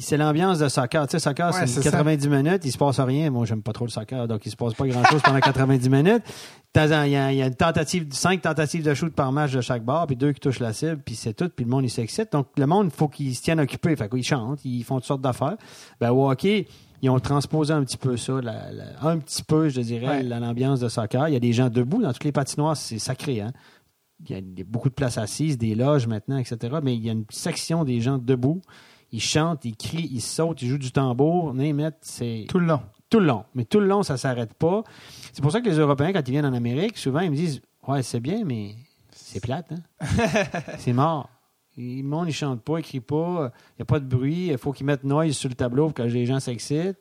C'est 0.00 0.16
l'ambiance 0.16 0.58
de 0.58 0.68
soccer. 0.68 1.06
Tu 1.06 1.12
sais, 1.12 1.18
soccer, 1.18 1.48
Ouais, 1.52 1.60
c'est 1.60 1.66
c'est 1.66 1.82
ça. 1.82 1.90
90 1.90 2.28
minutes. 2.28 2.64
Il 2.64 2.72
se 2.72 2.78
passe 2.78 2.98
rien. 2.98 3.28
Moi, 3.30 3.44
j'aime 3.44 3.62
pas 3.62 3.72
trop 3.72 3.84
le 3.84 3.90
soccer, 3.90 4.26
donc 4.26 4.46
il 4.46 4.50
se 4.50 4.56
passe 4.56 4.72
pas 4.74 4.86
grand-chose 4.86 5.20
pendant 5.22 5.40
90 5.40 5.90
minutes. 5.90 6.22
Il 6.74 6.80
y, 6.80 6.94
a, 6.94 7.06
il 7.32 7.36
y 7.38 7.42
a 7.42 7.46
une 7.46 7.54
tentative, 7.54 8.06
cinq 8.12 8.40
tentatives 8.42 8.84
de 8.84 8.94
shoot 8.94 9.12
par 9.12 9.32
match 9.32 9.52
de 9.52 9.60
chaque 9.60 9.84
barre, 9.84 10.06
puis 10.06 10.16
deux 10.16 10.32
qui 10.32 10.40
touchent 10.40 10.60
la 10.60 10.72
cible, 10.72 10.98
puis 11.04 11.14
c'est 11.16 11.34
tout, 11.34 11.48
puis 11.48 11.64
le 11.64 11.70
monde, 11.70 11.84
il 11.84 11.90
s'excite. 11.90 12.30
Donc, 12.32 12.46
le 12.56 12.66
monde, 12.66 12.86
il 12.92 12.96
faut 12.96 13.08
qu'ils 13.08 13.34
se 13.34 13.42
tiennent 13.42 13.60
occupés. 13.60 13.96
Fait 13.96 14.08
qu'ils 14.08 14.22
chantent, 14.22 14.64
ils 14.64 14.82
font 14.84 14.96
toutes 14.96 15.06
sortes 15.06 15.20
d'affaires. 15.22 15.56
Ben, 16.00 16.10
au 16.12 16.30
hockey, 16.30 16.68
ils 17.02 17.10
ont 17.10 17.18
transposé 17.20 17.72
un 17.74 17.82
petit 17.84 17.96
peu 17.96 18.16
ça, 18.16 18.34
la- 18.40 18.70
la- 18.72 19.02
un 19.02 19.18
petit 19.18 19.42
peu, 19.42 19.68
je 19.68 19.80
dirais, 19.80 20.06
Ouais. 20.08 20.22
la- 20.22 20.38
l'ambiance 20.40 20.78
de 20.80 20.88
soccer. 20.88 21.28
Il 21.28 21.34
y 21.34 21.36
a 21.36 21.40
des 21.40 21.52
gens 21.52 21.68
debout 21.68 22.00
dans 22.00 22.12
toutes 22.12 22.24
les 22.24 22.32
patinoires, 22.32 22.76
c'est 22.76 22.98
sacré, 22.98 23.40
hein. 23.40 23.52
Il 24.28 24.30
y 24.58 24.60
a 24.60 24.64
beaucoup 24.66 24.88
de 24.88 24.94
places 24.94 25.16
assises, 25.18 25.58
des 25.58 25.74
loges 25.74 26.06
maintenant, 26.06 26.38
etc. 26.38 26.78
Mais 26.82 26.94
il 26.96 27.04
y 27.04 27.08
a 27.08 27.12
une 27.12 27.24
section 27.30 27.84
des 27.84 28.00
gens 28.00 28.18
debout. 28.18 28.60
Ils 29.12 29.20
chantent, 29.22 29.64
ils 29.64 29.76
crient, 29.76 30.08
ils 30.12 30.20
sautent, 30.20 30.60
ils 30.62 30.68
jouent 30.68 30.78
du 30.78 30.90
tambour. 30.92 31.54
C'est 32.00 32.46
Tout 32.48 32.58
le 32.58 32.66
long. 32.66 32.80
tout 33.10 33.20
le 33.20 33.26
long. 33.26 33.44
Mais 33.54 33.64
tout 33.64 33.80
le 33.80 33.86
long, 33.86 34.02
ça 34.02 34.16
s'arrête 34.16 34.54
pas. 34.54 34.82
C'est 35.32 35.40
pour 35.40 35.52
ça 35.52 35.60
que 35.60 35.68
les 35.68 35.78
Européens, 35.78 36.12
quand 36.12 36.26
ils 36.26 36.32
viennent 36.32 36.46
en 36.46 36.52
Amérique, 36.52 36.98
souvent, 36.98 37.20
ils 37.20 37.30
me 37.30 37.36
disent 37.36 37.62
Ouais, 37.86 38.02
c'est 38.02 38.20
bien, 38.20 38.42
mais 38.44 38.74
c'est 39.12 39.40
plate, 39.40 39.72
hein? 39.72 40.06
c'est 40.78 40.92
mort. 40.92 41.30
Le 41.76 42.02
monde, 42.02 42.26
ils 42.28 42.32
chantent 42.32 42.62
pas, 42.62 42.80
ils 42.80 42.82
crient 42.82 43.00
pas, 43.00 43.52
il 43.70 43.78
n'y 43.78 43.82
a 43.82 43.86
pas 43.86 44.00
de 44.00 44.04
bruit, 44.04 44.48
il 44.48 44.58
faut 44.58 44.72
qu'ils 44.72 44.84
mettent 44.84 45.04
noise 45.04 45.32
sur 45.36 45.48
le 45.48 45.54
tableau 45.54 45.84
pour 45.86 45.94
que 45.94 46.02
les 46.02 46.26
gens 46.26 46.40
s'excitent. 46.40 46.98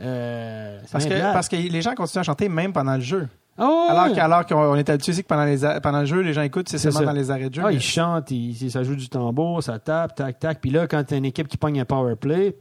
Euh, 0.00 0.80
Parce 0.90 1.04
que, 1.06 1.32
parce 1.32 1.48
que 1.48 1.56
les 1.56 1.82
gens 1.82 1.94
continuent 1.94 2.20
à 2.20 2.24
chanter 2.24 2.48
même 2.48 2.72
pendant 2.72 2.94
le 2.94 3.00
jeu. 3.02 3.28
Ah! 3.58 4.08
Alors 4.20 4.46
qu'on 4.46 4.76
est 4.76 4.88
habitué 4.88 5.10
aussi 5.12 5.22
que 5.22 5.26
pendant, 5.28 5.44
les, 5.44 5.64
a- 5.64 5.80
pendant 5.80 6.00
le 6.00 6.06
jeu, 6.06 6.20
les 6.20 6.32
gens 6.32 6.42
écoutent, 6.42 6.68
c'est 6.68 6.78
C'est 6.78 6.90
seulement 6.92 7.00
ça. 7.00 7.04
dans 7.06 7.12
les 7.12 7.30
arrêts 7.30 7.48
de 7.50 7.54
jeu. 7.54 7.62
Ah, 7.64 7.68
mais- 7.68 7.74
ils 7.74 7.80
chantent, 7.82 8.30
ils- 8.30 8.70
ça 8.70 8.82
joue 8.84 8.94
du 8.94 9.08
tambour, 9.08 9.62
ça 9.62 9.78
tape, 9.78 10.14
tac, 10.14 10.38
tac. 10.38 10.60
Puis 10.60 10.70
là, 10.70 10.86
quand 10.86 11.02
tu 11.04 11.14
as 11.14 11.16
une 11.16 11.24
équipe 11.24 11.48
qui 11.48 11.56
pogne 11.56 11.80
un 11.80 11.84
power 11.84 12.14
play, 12.16 12.56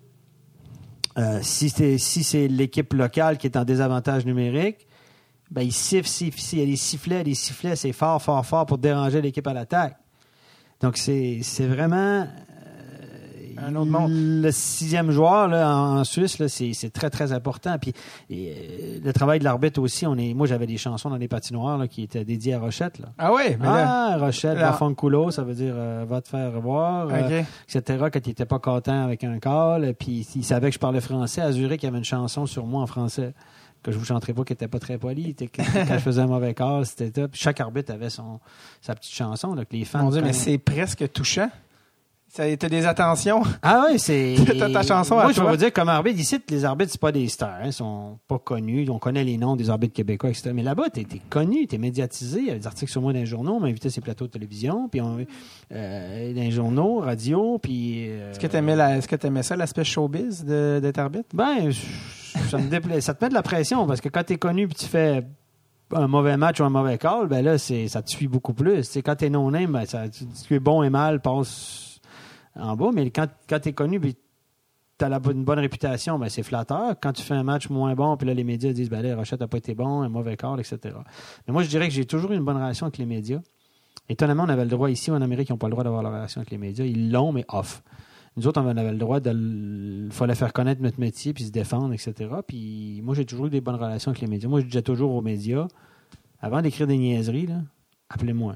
euh, 1.17 1.39
si 1.41 1.69
c'est 1.69 1.97
si 1.97 2.23
c'est 2.23 2.47
l'équipe 2.47 2.93
locale 2.93 3.37
qui 3.37 3.47
est 3.47 3.57
en 3.57 3.63
désavantage 3.63 4.25
numérique, 4.25 4.87
ben 5.51 5.61
ils 5.61 5.71
sifflent, 5.71 6.07
sifflent, 6.07 6.39
sifflent. 6.39 6.55
Il 6.55 6.59
y 6.59 6.63
a 6.63 6.65
des 6.71 6.75
sifflets, 6.75 7.23
des 7.23 7.33
sifflets, 7.35 7.75
c'est 7.75 7.91
fort, 7.93 8.21
fort, 8.21 8.45
fort 8.45 8.65
pour 8.65 8.77
déranger 8.77 9.21
l'équipe 9.21 9.47
à 9.47 9.53
l'attaque. 9.53 9.97
Donc 10.81 10.97
c'est 10.97 11.39
c'est 11.43 11.65
vraiment 11.65 12.27
un 13.58 13.76
autre 13.76 13.91
monde. 13.91 14.12
Le 14.12 14.51
sixième 14.51 15.12
joueur 15.12 15.47
là, 15.47 15.70
en, 15.76 15.99
en 15.99 16.03
Suisse, 16.03 16.39
là, 16.39 16.47
c'est, 16.47 16.74
c'est 16.74 16.89
très, 16.89 17.10
très 17.10 17.32
important. 17.32 17.78
Puis 17.80 17.93
et, 18.30 18.51
euh, 18.51 18.99
le 19.03 19.14
travail 19.14 19.39
de 19.39 19.43
l'arbitre 19.43 19.82
aussi, 19.82 20.05
on 20.05 20.16
est, 20.18 20.34
moi 20.34 20.47
j'avais 20.47 20.68
des 20.68 20.78
chansons 20.78 21.10
dans 21.10 21.18
les 21.18 21.28
patinoires 21.28 21.78
là, 21.78 21.88
qui 21.88 22.03
étaient 22.03 22.26
dédiées 22.26 22.53
à 22.55 22.60
Rochette. 22.60 22.99
Là. 22.99 23.08
Ah 23.18 23.34
oui, 23.34 23.55
mais 23.60 23.66
là, 23.66 24.12
Ah, 24.14 24.18
Rochette, 24.20 24.58
va 24.58 24.74
fanculo, 24.74 25.32
ça 25.32 25.43
veut 25.43 25.53
dire 25.55 25.74
euh, 25.76 26.05
va 26.08 26.22
te 26.22 26.30
faire 26.30 26.53
revoir, 26.53 27.08
euh, 27.10 27.39
OK. 27.41 27.45
etc. 27.74 28.05
Quand 28.12 28.26
il 28.26 28.30
était 28.32 28.45
pas 28.45 28.60
content 28.60 29.03
avec 29.03 29.24
un 29.24 29.39
call, 29.39 29.93
puis 29.97 30.28
il 30.36 30.43
savait 30.43 30.70
que 30.70 30.74
je 30.76 30.80
parlais 30.80 31.01
français, 31.01 31.41
à 31.41 31.51
Zurich, 31.51 31.82
il 31.84 31.86
y 31.86 31.89
avait 31.89 31.97
une 31.97 32.03
chanson 32.03 32.45
sur 32.45 32.66
moi 32.66 32.82
en 32.82 32.88
français 32.88 33.34
que 33.84 33.91
je 33.91 33.97
vous 33.97 34.05
chanterai 34.05 34.34
pas, 34.34 34.43
qui 34.43 34.53
était 34.53 34.68
pas 34.68 34.80
très 34.80 34.97
que- 35.47 35.62
Quand 35.88 35.93
je 35.93 35.99
faisais 35.99 36.22
un 36.22 36.28
mauvais 36.28 36.53
call, 36.53 36.86
c'était 36.86 37.12
ça. 37.22 37.28
Puis 37.28 37.39
chaque 37.39 37.62
arbitre 37.62 37.93
avait 37.93 38.10
son, 38.10 38.39
sa 38.82 38.95
petite 38.95 39.14
chanson, 39.14 39.53
là, 39.53 39.64
que 39.66 39.74
les 39.76 39.86
fans 39.86 40.03
Mon 40.03 40.10
Dieu, 40.10 40.22
mais 40.22 40.34
c'est 40.34 40.58
presque 40.58 41.10
touchant. 41.14 41.49
Ça 42.30 42.43
T'as 42.57 42.69
des 42.69 42.86
attentions. 42.86 43.41
Ah 43.61 43.86
oui, 43.89 43.97
c'est. 43.99 44.36
T'as 44.59 44.69
ta 44.69 44.84
chanson 44.84 45.17
à 45.17 45.23
Moi, 45.23 45.32
je 45.32 45.41
vais 45.41 45.49
vous 45.49 45.55
dire, 45.57 45.71
comme 45.71 45.88
arbitre, 45.89 46.19
ici, 46.19 46.38
les 46.49 46.65
arbitres, 46.65 46.91
c'est 46.91 46.99
pas 47.01 47.11
des 47.13 47.28
stars. 47.30 47.59
Hein, 47.61 47.67
ils 47.67 47.73
sont 47.73 48.19
pas 48.28 48.38
connus. 48.38 48.88
On 48.89 48.99
connaît 48.99 49.23
les 49.23 49.38
noms 49.38 49.55
des 49.55 49.69
arbitres 49.69 49.93
québécois, 49.93 50.30
etc. 50.30 50.51
Mais 50.53 50.61
là-bas, 50.61 50.89
t'es 50.93 51.01
es 51.01 51.21
connu, 51.30 51.65
t'es 51.67 51.78
médiatisé. 51.78 52.39
Il 52.41 52.45
y 52.47 52.49
avait 52.49 52.59
des 52.59 52.67
articles 52.67 52.91
sur 52.91 53.01
moi 53.01 53.13
dans 53.13 53.19
les 53.19 53.25
journaux. 53.25 53.53
On 53.53 53.59
m'invitait 53.61 53.88
à 53.88 53.91
ces 53.91 54.01
plateaux 54.01 54.28
de 54.28 54.32
télévision. 54.32 54.89
Puis 54.89 54.99
on, 55.01 55.17
euh, 55.71 56.34
dans 56.34 56.41
les 56.41 56.51
journaux, 56.51 56.99
radio. 56.99 57.57
Puis. 57.59 58.09
euh, 58.09 58.32
Est-ce 58.32 58.39
que 58.39 58.47
t'aimais 58.47 58.75
la- 58.75 58.97
est-ce 58.97 59.07
que 59.07 59.15
t'aimais 59.15 59.43
ça, 59.43 59.55
l'aspect 59.55 59.86
showbiz 59.86 60.43
de- 60.43 60.80
d'être 60.82 60.99
arbitre? 60.99 61.30
Ben, 61.34 61.71
ça, 62.49 62.57
me 62.57 62.69
déplaît. 62.69 62.99
ça 63.01 63.13
te 63.13 63.23
met 63.23 63.30
de 63.30 63.34
la 63.36 63.41
pression 63.41 63.88
parce 63.88 64.01
que 64.01 64.09
quand 64.09 64.23
t'es 64.23 64.38
connu 64.38 64.67
puis 64.67 64.75
tu 64.75 64.86
fais 64.86 65.23
un 65.93 66.07
mauvais 66.07 66.36
match 66.36 66.59
ou 66.59 66.65
un 66.65 66.69
mauvais 66.69 66.97
call, 66.97 67.28
ben 67.28 67.41
là, 67.43 67.57
c'est, 67.57 67.88
ça 67.88 68.01
te 68.01 68.11
suit 68.11 68.28
beaucoup 68.28 68.53
plus. 68.53 68.80
Tu 68.82 68.84
sais, 68.84 69.01
quand 69.01 69.15
t'es 69.15 69.30
non-name, 69.30 69.71
ben, 69.71 69.86
ça, 69.86 70.09
tu, 70.09 70.25
tu 70.45 70.55
es 70.55 70.59
bon 70.59 70.84
et 70.84 70.89
mal 70.89 71.21
passe 71.21 71.86
en 72.60 72.76
bas, 72.76 72.89
mais 72.93 73.10
quand, 73.12 73.28
quand 73.49 73.60
t'es 73.60 73.74
connu 73.74 73.99
puis 73.99 74.16
t'as 74.97 75.10
la, 75.10 75.20
bonne- 75.20 75.38
une 75.38 75.43
bonne 75.43 75.60
réputation, 75.60 76.18
ben 76.18 76.28
c'est 76.30 76.43
flatteur. 76.43 76.95
Quand 77.01 77.14
tu 77.14 77.22
fais 77.22 77.36
un 77.36 77.43
match 77.43 77.70
moins 77.70 77.93
bon, 77.95 78.18
puis 78.18 78.28
là, 78.28 78.34
les 78.34 78.43
médias 78.43 78.74
disent, 78.74 78.89
ben 78.89 79.01
là, 79.01 79.16
Rochette 79.16 79.39
n'a 79.41 79.47
pas 79.47 79.58
été 79.58 79.76
bon, 79.76 80.01
un 80.01 80.10
mauvais 80.10 80.38
call, 80.38 80.60
etc. 80.60 80.95
Mais 81.47 81.53
moi, 81.53 81.64
je 81.64 81.70
dirais 81.70 81.88
que 81.88 81.93
j'ai 81.93 82.05
toujours 82.05 82.32
eu 82.32 82.36
une 82.36 82.43
bonne 82.43 82.58
relation 82.58 82.86
avec 82.88 82.97
les 82.97 83.05
médias. 83.05 83.39
Étonnamment, 84.10 84.43
on 84.43 84.49
avait 84.49 84.64
le 84.64 84.70
droit 84.72 84.89
ici, 84.89 85.12
en 85.12 85.22
Amérique, 85.22 85.49
ils 85.49 85.51
n'ont 85.53 85.58
pas 85.58 85.68
le 85.68 85.72
droit 85.72 85.84
d'avoir 85.84 86.01
la 86.01 86.10
relation 86.10 86.39
avec 86.39 86.49
les 86.51 86.58
médias. 86.58 86.86
Ils 86.86 87.12
l'ont, 87.12 87.32
mais 87.32 87.45
off. 87.49 87.84
Nous 88.38 88.47
autres, 88.47 88.62
on 88.62 88.68
avait 88.68 88.91
le 88.91 88.97
droit 88.97 89.20
de. 89.20 89.32
Il 90.05 90.12
fallait 90.12 90.36
faire 90.36 90.53
connaître 90.53 90.82
notre 90.82 90.99
métier, 90.99 91.34
puis 91.34 91.43
se 91.43 91.51
défendre, 91.51 91.93
etc. 91.93 92.14
Puis 92.47 93.01
moi, 93.03 93.14
j'ai 93.16 93.26
toujours 93.26 93.47
eu 93.47 93.49
des 93.49 93.62
bonnes 93.62 93.76
relations 93.76 94.10
avec 94.12 94.22
les 94.22 94.28
médias. 94.28 94.47
Moi, 94.47 94.62
je 94.62 94.66
disais 94.66 94.82
toujours 94.82 95.12
aux 95.14 95.22
médias, 95.22 95.68
avant 96.39 96.62
d'écrire 96.62 96.88
des 96.88 96.97
niaiseries, 96.97 97.49
appelez-moi. 98.10 98.55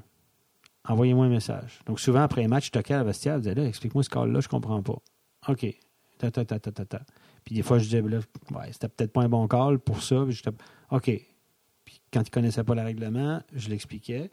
Envoyez-moi 0.88 1.25
un 1.25 1.29
message. 1.29 1.79
Donc, 1.86 1.99
souvent, 1.99 2.21
après 2.21 2.43
un 2.43 2.47
match, 2.47 2.67
je 2.67 2.71
toquais 2.71 2.95
à 2.95 2.97
la 2.97 3.03
vestiaire, 3.03 3.36
je 3.36 3.41
disais, 3.41 3.55
là, 3.55 3.65
explique-moi 3.65 4.03
ce 4.03 4.09
call-là, 4.09 4.39
je 4.39 4.47
comprends 4.47 4.82
pas. 4.82 4.97
OK. 5.47 5.65
Ta, 6.17 6.32
ta, 6.32 6.43
ta, 6.45 6.59
ta, 6.59 6.71
ta, 6.71 6.86
ta. 6.86 7.01
Puis 7.43 7.55
des 7.55 7.63
fois, 7.63 7.77
je 7.79 7.84
disais, 7.86 8.01
là, 8.01 8.17
ouais, 8.51 8.69
c'était 8.71 8.88
peut-être 8.89 9.13
pas 9.13 9.21
un 9.21 9.29
bon 9.29 9.47
call 9.47 9.79
pour 9.79 10.01
ça. 10.01 10.23
Puis 10.25 10.34
j'étais, 10.34 10.51
OK. 10.91 11.11
Puis 11.86 12.01
quand 12.13 12.21
ils 12.21 12.29
connaissaient 12.32 12.63
pas 12.63 12.75
le 12.75 12.82
règlement, 12.82 13.41
je 13.53 13.69
l'expliquais. 13.69 14.29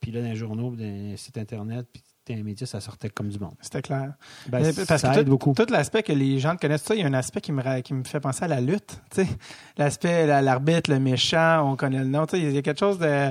Puis 0.00 0.10
là, 0.12 0.22
dans 0.22 0.28
les 0.28 0.36
journaux, 0.36 0.70
dans 0.70 0.78
les 0.78 1.16
sites 1.18 1.36
Internet, 1.38 1.86
puis 1.92 2.02
dans 2.28 2.34
les 2.36 2.42
médias, 2.42 2.66
ça 2.66 2.80
sortait 2.80 3.10
comme 3.10 3.28
du 3.28 3.38
monde. 3.38 3.54
C'était 3.60 3.82
clair. 3.82 4.14
Ben, 4.48 4.62
Mais 4.62 4.72
parce 4.86 5.02
ça 5.02 5.12
que 5.14 5.18
aide 5.18 5.24
tout, 5.26 5.30
beaucoup. 5.30 5.52
tout 5.54 5.66
l'aspect 5.70 6.02
que 6.02 6.12
les 6.12 6.38
gens 6.38 6.56
connaissent 6.56 6.84
ça, 6.84 6.94
il 6.94 7.00
y 7.00 7.04
a 7.04 7.06
un 7.06 7.12
aspect 7.14 7.40
qui 7.42 7.52
me, 7.52 7.80
qui 7.80 7.92
me 7.92 8.04
fait 8.04 8.20
penser 8.20 8.44
à 8.44 8.48
la 8.48 8.60
lutte. 8.62 9.00
tu 9.10 9.24
sais. 9.24 9.28
L'aspect, 9.76 10.26
la- 10.26 10.40
l'arbitre, 10.40 10.90
le 10.90 11.00
méchant, 11.00 11.70
on 11.70 11.76
connaît 11.76 11.98
le 11.98 12.04
nom. 12.06 12.24
Il 12.32 12.50
y 12.52 12.56
a 12.58 12.62
quelque 12.62 12.78
chose 12.80 12.98
de. 12.98 13.30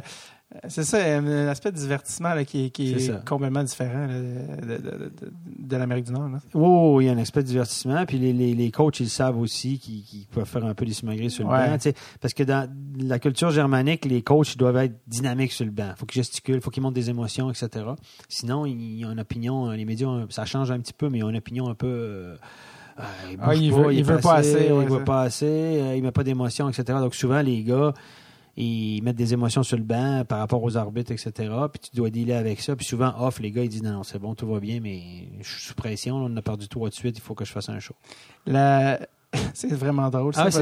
C'est 0.68 0.84
ça, 0.84 0.98
un 0.98 1.48
aspect 1.48 1.72
de 1.72 1.78
divertissement 1.78 2.34
là, 2.34 2.44
qui, 2.44 2.66
est, 2.76 3.26
complètement 3.28 3.64
différent 3.64 4.08
là, 4.08 4.18
de, 4.20 4.66
de- 4.66 4.78
de- 4.78 4.98
de- 5.22 5.32
de 5.60 5.78
l'Amérique 5.78 6.06
du 6.06 6.12
Nord. 6.12 6.28
là. 6.30 6.40
Oui, 6.56 7.04
il 7.04 7.08
y 7.08 7.10
a 7.10 7.14
un 7.14 7.18
aspect 7.20 7.44
de 7.44 7.48
divertissement. 7.48 8.04
Puis 8.08 8.18
les, 8.18 8.34
les, 8.34 8.56
les 8.56 8.72
coachs, 8.72 9.00
ils 9.00 9.12
savent 9.12 9.38
aussi 9.38 9.78
qu'ils 9.78 10.26
peuvent 10.32 10.48
faire 10.48 10.66
un 10.66 10.74
peu 10.74 10.86
des 10.86 10.94
simagrées 10.94 11.30
sur 11.30 11.44
le 11.44 11.52
Ouais. 11.52 11.68
banc. 11.78 11.92
Parce 12.20 12.34
que 12.34 12.42
dans 12.42 12.68
la 13.00 13.20
culture 13.20 13.52
germanique, 13.52 14.06
les 14.06 14.24
coachs 14.24 14.56
ils 14.56 14.58
doivent 14.58 14.78
être 14.78 14.96
dynamiques 15.06 15.52
sur 15.52 15.66
le 15.66 15.72
banc. 15.72 15.92
Il 15.96 16.00
faut 16.00 16.06
qu'ils 16.08 16.22
gesticulent, 16.24 16.56
il 16.56 16.62
faut 16.62 16.72
qu'ils 16.72 16.82
montrent 16.82 16.96
des 16.96 17.12
émotions, 17.12 17.52
etc. 17.52 17.86
Sinon, 18.28 18.66
ils 18.66 19.06
ont 19.06 19.12
une 19.12 19.20
opinion, 19.20 19.70
les 19.70 19.86
médias, 19.86 20.10
ça 20.30 20.46
change 20.46 20.72
un 20.72 20.80
petit 20.80 20.94
peu, 20.94 21.10
mais 21.10 21.20
ils 21.20 21.24
ont 21.24 21.30
une 21.30 21.38
opinion 21.38 21.70
un 21.70 21.76
peu. 21.76 21.86
euh, 21.88 22.36
euh, 23.00 23.04
il 23.32 23.38
Ah, 23.40 23.54
il 23.54 23.70
pas, 23.72 23.78
veut- 23.78 23.94
il 23.94 24.04
veut 24.04 24.18
pas 24.20 24.36
assez, 24.38 24.72
ouais, 24.72 24.84
il 24.84 24.90
veut 24.90 24.98
ça. 24.98 25.04
pas 25.06 25.22
assez, 25.22 25.46
euh, 25.46 25.96
il 25.96 26.02
met 26.02 26.12
pas 26.12 26.24
d'émotions, 26.24 26.68
etc. 26.70 26.98
Donc 27.00 27.14
souvent, 27.14 27.42
les 27.42 27.64
gars, 27.64 27.94
ils 28.64 29.02
mettent 29.04 29.16
des 29.16 29.34
émotions 29.34 29.64
sur 29.64 29.78
le 29.78 29.84
banc 29.84 30.24
par 30.28 30.40
rapport 30.40 30.62
aux 30.64 30.76
arbitres, 30.78 31.12
etc. 31.12 31.32
Puis 31.72 31.90
tu 31.90 31.96
dois 31.96 32.10
dealer 32.10 32.34
avec 32.34 32.60
ça. 32.62 32.76
Puis 32.76 32.86
souvent, 32.86 33.14
off, 33.20 33.40
les 33.40 33.52
gars, 33.52 33.64
ils 33.64 33.70
disent 33.70 33.84
non, 33.84 33.92
non, 33.94 34.04
c'est 34.04 34.20
bon, 34.20 34.36
tout 34.36 34.48
va 34.48 34.60
bien, 34.60 34.80
mais 34.82 35.02
je 35.42 35.50
suis 35.50 35.62
sous 35.68 35.74
pression, 35.76 36.20
là, 36.20 36.28
on 36.32 36.38
a 36.38 36.42
perdu 36.42 36.68
trois 36.68 36.90
de 36.90 36.94
suite, 36.94 37.18
il 37.18 37.22
faut 37.22 37.36
que 37.36 37.46
je 37.46 37.52
fasse 37.52 37.70
un 37.70 37.80
show. 37.80 37.96
La- 38.46 39.00
C'est 39.54 39.72
vraiment 39.74 40.10
drôle. 40.10 40.34
Ça, 40.34 40.42
Ah, 40.42 40.44
parce 40.46 40.58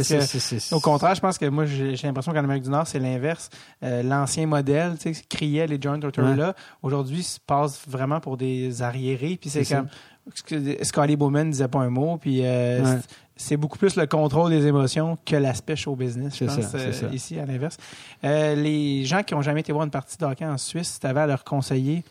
Au 0.74 0.82
contraire, 0.82 1.16
je 1.16 1.22
pense 1.22 1.38
que 1.38 1.46
moi, 1.46 1.66
j'ai 1.66 1.96
l'impression 2.04 2.34
qu'en 2.34 2.44
Amérique 2.44 2.64
du 2.64 2.70
Nord, 2.70 2.86
c'est 2.86 3.00
l'inverse. 3.00 3.50
Euh, 3.82 4.04
L'ancien 4.04 4.46
modèle, 4.46 4.98
tu 5.00 5.14
sais, 5.14 5.24
criait 5.30 5.68
les 5.68 5.78
John 5.80 6.02
Tortorella, 6.02 6.54
aujourd'hui, 6.84 7.24
se 7.24 7.40
passe 7.40 7.82
vraiment 7.88 8.20
pour 8.20 8.36
des 8.36 8.82
arriérés. 8.82 9.38
Puis 9.40 9.50
c'est 9.50 9.64
comme. 9.78 9.88
Sc- 10.36 10.84
Scotty 10.84 11.16
Bowman 11.16 11.50
disait 11.50 11.70
pas 11.70 11.80
un 11.80 11.90
mot. 11.90 12.18
Puis 12.18 12.42
euh, 12.44 12.84
Ouais. 12.84 13.00
C'est- 13.38 13.58
beaucoup 13.58 13.78
plus 13.78 13.96
le 13.96 14.06
contrôle 14.08 14.50
des 14.52 14.66
émotions 14.68 15.18
que 15.26 15.36
l'aspect 15.36 15.76
show 15.76 15.96
business, 15.96 16.36
je 16.38 16.46
pense, 16.46 16.60
ça, 16.62 16.78
euh, 16.78 16.92
ça. 16.92 17.08
ici, 17.14 17.40
à 17.40 17.46
l'inverse. 17.46 17.78
Euh, 18.24 18.56
les 18.56 19.06
gens 19.06 19.24
qui 19.24 19.34
ont 19.36 19.42
jamais 19.42 19.62
été 19.62 19.72
voir 19.72 19.86
une 19.86 19.92
partie 19.92 20.18
de 20.18 20.26
hockey 20.26 20.46
en 20.46 20.58
Suisse, 20.58 20.94
si 20.94 21.00
tu 21.00 21.08
avais 21.08 21.22
à 21.22 21.28
leur 21.28 21.44
conseiller 21.44 22.04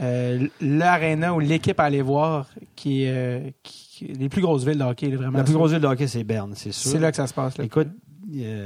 euh, 0.00 0.46
l'aréna 0.60 1.34
ou 1.34 1.40
l'équipe 1.40 1.78
à 1.80 1.84
aller 1.84 2.00
voir, 2.02 2.46
qui 2.76 3.02
est 3.02 3.54
qui- 3.62 4.06
les 4.06 4.28
plus 4.28 4.40
grosses 4.40 4.64
villes 4.64 4.78
de 4.78 4.84
hockey, 4.84 5.08
vraiment. 5.10 5.38
La 5.38 5.44
plus 5.44 5.52
grosse 5.54 5.72
ville 5.72 5.80
de 5.80 5.86
hockey, 5.88 6.06
c'est 6.06 6.22
Berne, 6.24 6.52
c'est 6.54 6.70
sûr. 6.72 6.92
C'est 6.92 7.00
là 7.00 7.10
que 7.10 7.16
ça 7.16 7.26
se 7.26 7.34
passe. 7.34 7.58
Là. 7.58 7.64
Écoute, 7.64 7.88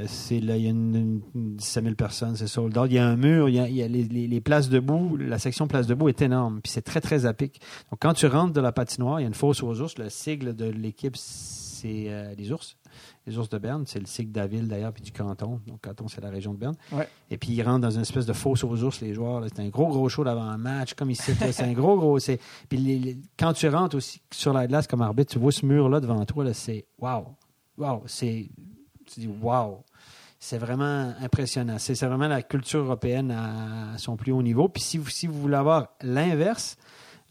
c'est 0.07 0.39
là, 0.39 0.55
il 0.57 0.63
y 0.63 0.67
a 0.67 0.69
une, 0.69 0.95
une, 0.95 1.21
une 1.33 1.55
17 1.55 1.83
000 1.83 1.95
personnes, 1.95 2.35
c'est 2.35 2.45
sold. 2.45 2.77
Il 2.85 2.93
y 2.93 2.99
a 2.99 3.07
un 3.07 3.15
mur, 3.15 3.49
il 3.49 3.55
y 3.55 3.59
a, 3.59 3.67
il 3.67 3.75
y 3.75 3.81
a 3.81 3.87
les, 3.87 4.03
les- 4.03 4.27
les 4.27 4.39
places 4.41 4.69
debout, 4.69 5.17
la 5.17 5.39
section 5.39 5.67
place 5.67 5.87
debout 5.87 6.09
est 6.09 6.21
énorme, 6.21 6.59
puis 6.61 6.71
c'est 6.71 6.83
très, 6.83 7.01
très 7.01 7.25
à 7.25 7.33
pic. 7.33 7.59
Donc, 7.91 7.99
quand 7.99 8.13
tu 8.13 8.27
rentres 8.27 8.53
de 8.53 8.61
la 8.61 8.71
patinoire, 8.71 9.19
il 9.19 9.23
y 9.23 9.25
a 9.25 9.27
une 9.27 9.33
fosse 9.33 9.63
aux 9.63 9.81
ours. 9.81 9.97
Le 9.97 10.09
sigle 10.09 10.55
de 10.55 10.65
l'équipe, 10.65 11.15
c'est 11.85 12.05
euh, 12.09 12.33
les 12.35 12.51
ours. 12.51 12.77
Les 13.27 13.37
ours 13.37 13.49
de 13.49 13.57
Berne, 13.57 13.83
c'est 13.85 13.99
le 13.99 14.05
sigle 14.05 14.31
de 14.31 14.39
la 14.39 14.47
ville 14.47 14.67
d'ailleurs, 14.67 14.91
puis 14.91 15.03
du 15.03 15.11
canton. 15.11 15.59
Donc, 15.67 15.81
canton, 15.81 16.07
c'est 16.07 16.21
la 16.21 16.29
région 16.29 16.53
de 16.53 16.57
Berne. 16.57 16.75
Ouais. 16.91 17.07
Et 17.29 17.37
puis, 17.37 17.51
ils 17.51 17.61
rentrent 17.61 17.81
dans 17.81 17.91
une 17.91 18.01
espèce 18.01 18.25
de 18.25 18.33
fosse 18.33 18.63
aux 18.63 18.83
ours, 18.83 19.01
les 19.01 19.13
joueurs. 19.13 19.43
C'est 19.45 19.59
un 19.61 19.69
gros, 19.69 19.87
gros 19.87 20.09
show 20.09 20.23
d'avant 20.23 20.43
un 20.43 20.57
match, 20.57 20.93
comme 20.95 21.11
ici. 21.11 21.33
C'est 21.35 21.61
un 21.63 21.73
gros, 21.73 21.97
gros. 21.97 22.17
Puis, 22.69 22.77
les- 22.77 22.99
les- 22.99 23.17
quand 23.37 23.53
tu 23.53 23.67
rentres 23.69 23.97
aussi 23.97 24.21
sur 24.31 24.53
la 24.53 24.65
glace 24.67 24.87
comme 24.87 25.01
arbitre, 25.01 25.33
tu 25.33 25.39
vois 25.39 25.51
ce 25.51 25.65
mur-là 25.65 25.99
devant 25.99 26.23
toi, 26.25 26.51
c'est 26.53 26.85
wow. 26.99 27.27
Wow. 27.77 28.03
C'est. 28.07 28.49
Tu 29.05 29.19
dis 29.21 29.27
wow. 29.27 29.83
C'est 30.39 30.57
vraiment 30.57 31.13
impressionnant. 31.21 31.77
C'est 31.77 31.99
vraiment 32.05 32.27
la 32.27 32.41
culture 32.41 32.81
européenne 32.81 33.31
à, 33.31 33.97
son 33.97 34.15
plus 34.15 34.31
haut 34.31 34.41
niveau. 34.43 34.69
Puis, 34.69 34.81
si 34.81 34.97
vous, 34.97 35.09
si 35.09 35.27
vous 35.27 35.39
voulez 35.39 35.55
avoir 35.55 35.89
l'inverse 36.01 36.77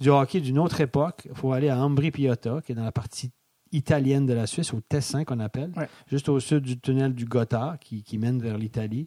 du 0.01 0.11
hockey 0.11 0.41
d'une 0.41 0.59
autre 0.59 0.81
époque, 0.81 1.23
il 1.29 1.35
faut 1.37 1.53
aller 1.53 1.69
à 1.69 1.79
Ambri-Piotta, 1.79 2.61
qui 2.65 2.73
est 2.73 2.75
dans 2.75 2.85
la 2.85 2.93
partie 2.93 3.31
italienne 3.75 4.27
de 4.27 4.33
la 4.33 4.47
Suisse, 4.47 4.73
au 4.73 4.81
Tessin 4.81 5.25
qu'on 5.25 5.41
appelle, 5.41 5.71
Ouais. 5.77 5.89
juste 6.07 6.29
au 6.29 6.41
sud 6.41 6.63
du 6.65 6.79
tunnel 6.79 7.15
du 7.15 7.25
Gotthard 7.27 7.79
qui, 7.79 8.03
qui 8.03 8.19
mène 8.19 8.41
vers 8.41 8.57
l'Italie. 8.59 9.07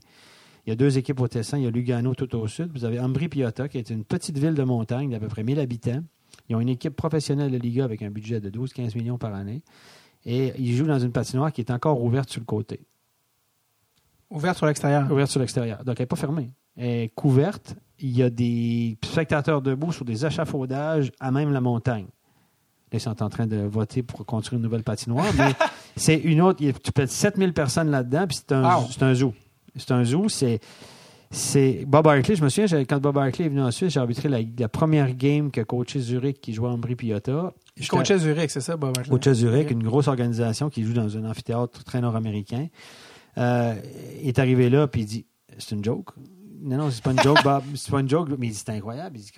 Il 0.66 0.70
y 0.72 0.74
a 0.74 0.76
deux 0.76 0.98
équipes 0.98 1.20
au 1.22 1.28
Tessin. 1.28 1.58
Il 1.58 1.64
y 1.64 1.68
a 1.68 1.72
Lugano 1.72 2.14
tout 2.14 2.36
au 2.36 2.46
sud. 2.48 2.72
Vous 2.74 2.84
avez 2.84 3.00
Ambri-Piotta, 3.00 3.70
qui 3.70 3.78
est 3.78 3.90
une 3.90 4.04
petite 4.04 4.38
ville 4.38 4.54
de 4.54 4.64
montagne 4.64 5.10
d'à 5.10 5.20
peu 5.20 5.28
près 5.30 5.44
1000 5.44 5.60
habitants. 5.60 6.04
Ils 6.50 6.56
ont 6.56 6.60
une 6.60 6.70
équipe 6.70 6.96
professionnelle 6.96 7.52
de 7.52 7.58
Liga 7.58 7.86
avec 7.86 8.02
un 8.02 8.10
budget 8.10 8.42
de 8.42 8.50
12-15 8.50 8.96
millions 8.98 9.18
par 9.18 9.34
année. 9.34 9.62
Et 10.26 10.52
ils 10.58 10.76
jouent 10.76 10.88
dans 10.88 11.00
une 11.00 11.14
patinoire 11.14 11.54
qui 11.54 11.62
est 11.62 11.72
encore 11.72 12.04
ouverte 12.04 12.30
sur 12.30 12.42
le 12.42 12.46
côté. 12.46 12.82
Ouverte 14.30 14.58
sur 14.58 14.66
l'extérieur. 14.66 15.10
Ouverte 15.10 15.32
sur 15.32 15.40
l'extérieur. 15.40 15.84
Donc, 15.86 15.96
elle 16.00 16.04
n'est 16.04 16.08
pas 16.08 16.16
fermée. 16.18 16.52
Elle 16.76 16.90
est 17.04 17.10
couverte. 17.16 17.76
Il 18.00 18.16
y 18.16 18.22
a 18.22 18.30
des 18.30 18.98
spectateurs 19.04 19.62
debout 19.62 19.94
sur 19.94 20.04
des 20.06 20.26
échafaudages 20.26 21.12
à 21.20 21.32
même 21.32 21.52
la 21.54 21.62
montagne. 21.62 22.08
Ils 22.94 23.00
sont 23.02 23.22
en 23.22 23.30
train 23.30 23.48
de 23.48 23.58
voter 23.58 24.02
pour 24.04 24.26
construire 24.26 24.58
une 24.58 24.64
nouvelle 24.64 24.84
patinoire, 24.84 25.26
mais 25.38 25.52
c'est 25.98 26.16
une 26.18 26.42
autre. 26.42 26.60
il 26.62 26.68
y 26.68 26.70
a- 26.70 26.74
Tu 26.74 26.92
peux 26.92 27.02
être 27.02 27.12
7000 27.12 27.54
personnes 27.54 27.90
là-dedans, 27.92 28.26
puis 28.28 28.38
c'est 28.38 28.52
un, 28.54 28.82
c'est 28.90 29.04
un 29.04 29.14
zoo. 29.14 29.34
C'est 29.76 29.92
un 29.92 30.04
zoo, 30.04 30.30
c'est. 30.30 30.60
C'est 31.30 31.84
Bob 31.86 32.08
Hartley, 32.08 32.38
je 32.38 32.44
me 32.44 32.48
souviens, 32.48 32.86
quand 32.86 33.02
Bob 33.02 33.18
Hartley 33.18 33.48
est 33.48 33.50
venu 33.50 33.62
en 33.62 33.70
Suisse, 33.70 33.92
j'ai 33.92 34.00
arbitré 34.00 34.30
la, 34.30 34.40
la 34.58 34.70
première 34.70 35.14
game 35.14 35.52
que 35.52 35.60
coaché 35.60 36.00
Zurich 36.00 36.40
qui 36.40 36.54
jouait 36.54 36.70
en 36.70 36.78
Brie-Piotta. 36.78 37.54
Je 37.76 37.90
coachais 37.90 38.18
Zurich, 38.18 38.50
c'est 38.50 38.62
ça, 38.62 38.78
Bob? 38.78 38.96
Martin? 38.96 39.12
Coach 39.12 39.28
à 39.28 39.34
Zurich, 39.34 39.66
Ok. 39.66 39.72
une 39.72 39.84
grosse 39.84 40.08
organisation 40.08 40.70
qui 40.70 40.84
joue 40.84 40.94
dans 40.94 41.18
un 41.18 41.26
amphithéâtre 41.30 41.84
très 41.84 42.00
nord-américain. 42.00 42.68
Euh, 43.38 43.76
il 44.22 44.30
est 44.30 44.40
arrivé 44.40 44.70
là, 44.70 44.88
puis 44.88 45.02
il 45.02 45.06
dit 45.06 45.26
C'est 45.58 45.76
une 45.76 45.84
joke. 45.84 46.12
Non, 46.62 46.78
non, 46.78 46.92
c'est 46.92 47.04
pas 47.04 47.12
une 47.12 47.20
joke, 47.22 47.44
Bob. 47.44 47.64
C'est 47.76 47.92
pas 47.92 48.00
une 48.00 48.10
joke. 48.10 48.30
Mais 48.40 48.48
il 48.48 48.52
dit 48.52 48.56
C'est 48.66 48.70
incroyable. 48.70 49.18
Il 49.20 49.22
dit 49.24 49.32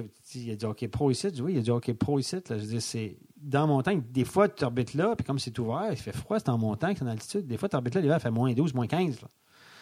Il 0.46 0.52
a 0.52 0.56
du 0.56 0.66
hockey 0.66 0.88
pro 0.88 1.10
ici. 1.10 1.28
Je 1.30 1.34
dis, 1.34 1.42
Oui, 1.42 1.54
il 1.56 1.58
a 1.58 1.62
du 1.62 1.72
hockey 1.72 1.96
pro 1.96 2.20
ici. 2.20 2.36
Là. 2.36 2.58
Je 2.60 2.64
dis 2.66 2.82
C'est 2.82 3.18
dans 3.42 3.62
la 3.62 3.68
montagne. 3.68 4.02
Des 4.12 4.26
fois, 4.26 4.48
tu 4.50 4.64
orbites 4.64 4.94
là, 4.94 5.16
puis 5.16 5.26
comme 5.26 5.40
c'est 5.40 5.58
ouvert, 5.60 5.88
il 5.92 5.98
fait 5.98 6.12
froid, 6.16 6.40
c'est 6.40 6.50
en 6.50 6.58
montagne, 6.58 6.96
c'est 6.98 7.04
en 7.04 7.08
altitude. 7.08 7.48
Des 7.48 7.58
fois, 7.58 7.70
tu 7.70 7.76
orbites 7.76 7.96
là, 7.96 8.02
l'hiver, 8.02 8.18
il 8.18 8.22
fait 8.22 8.32
moins 8.32 8.52
12, 8.54 8.74
moins 8.74 8.88
15. 8.88 9.22
là. 9.22 9.28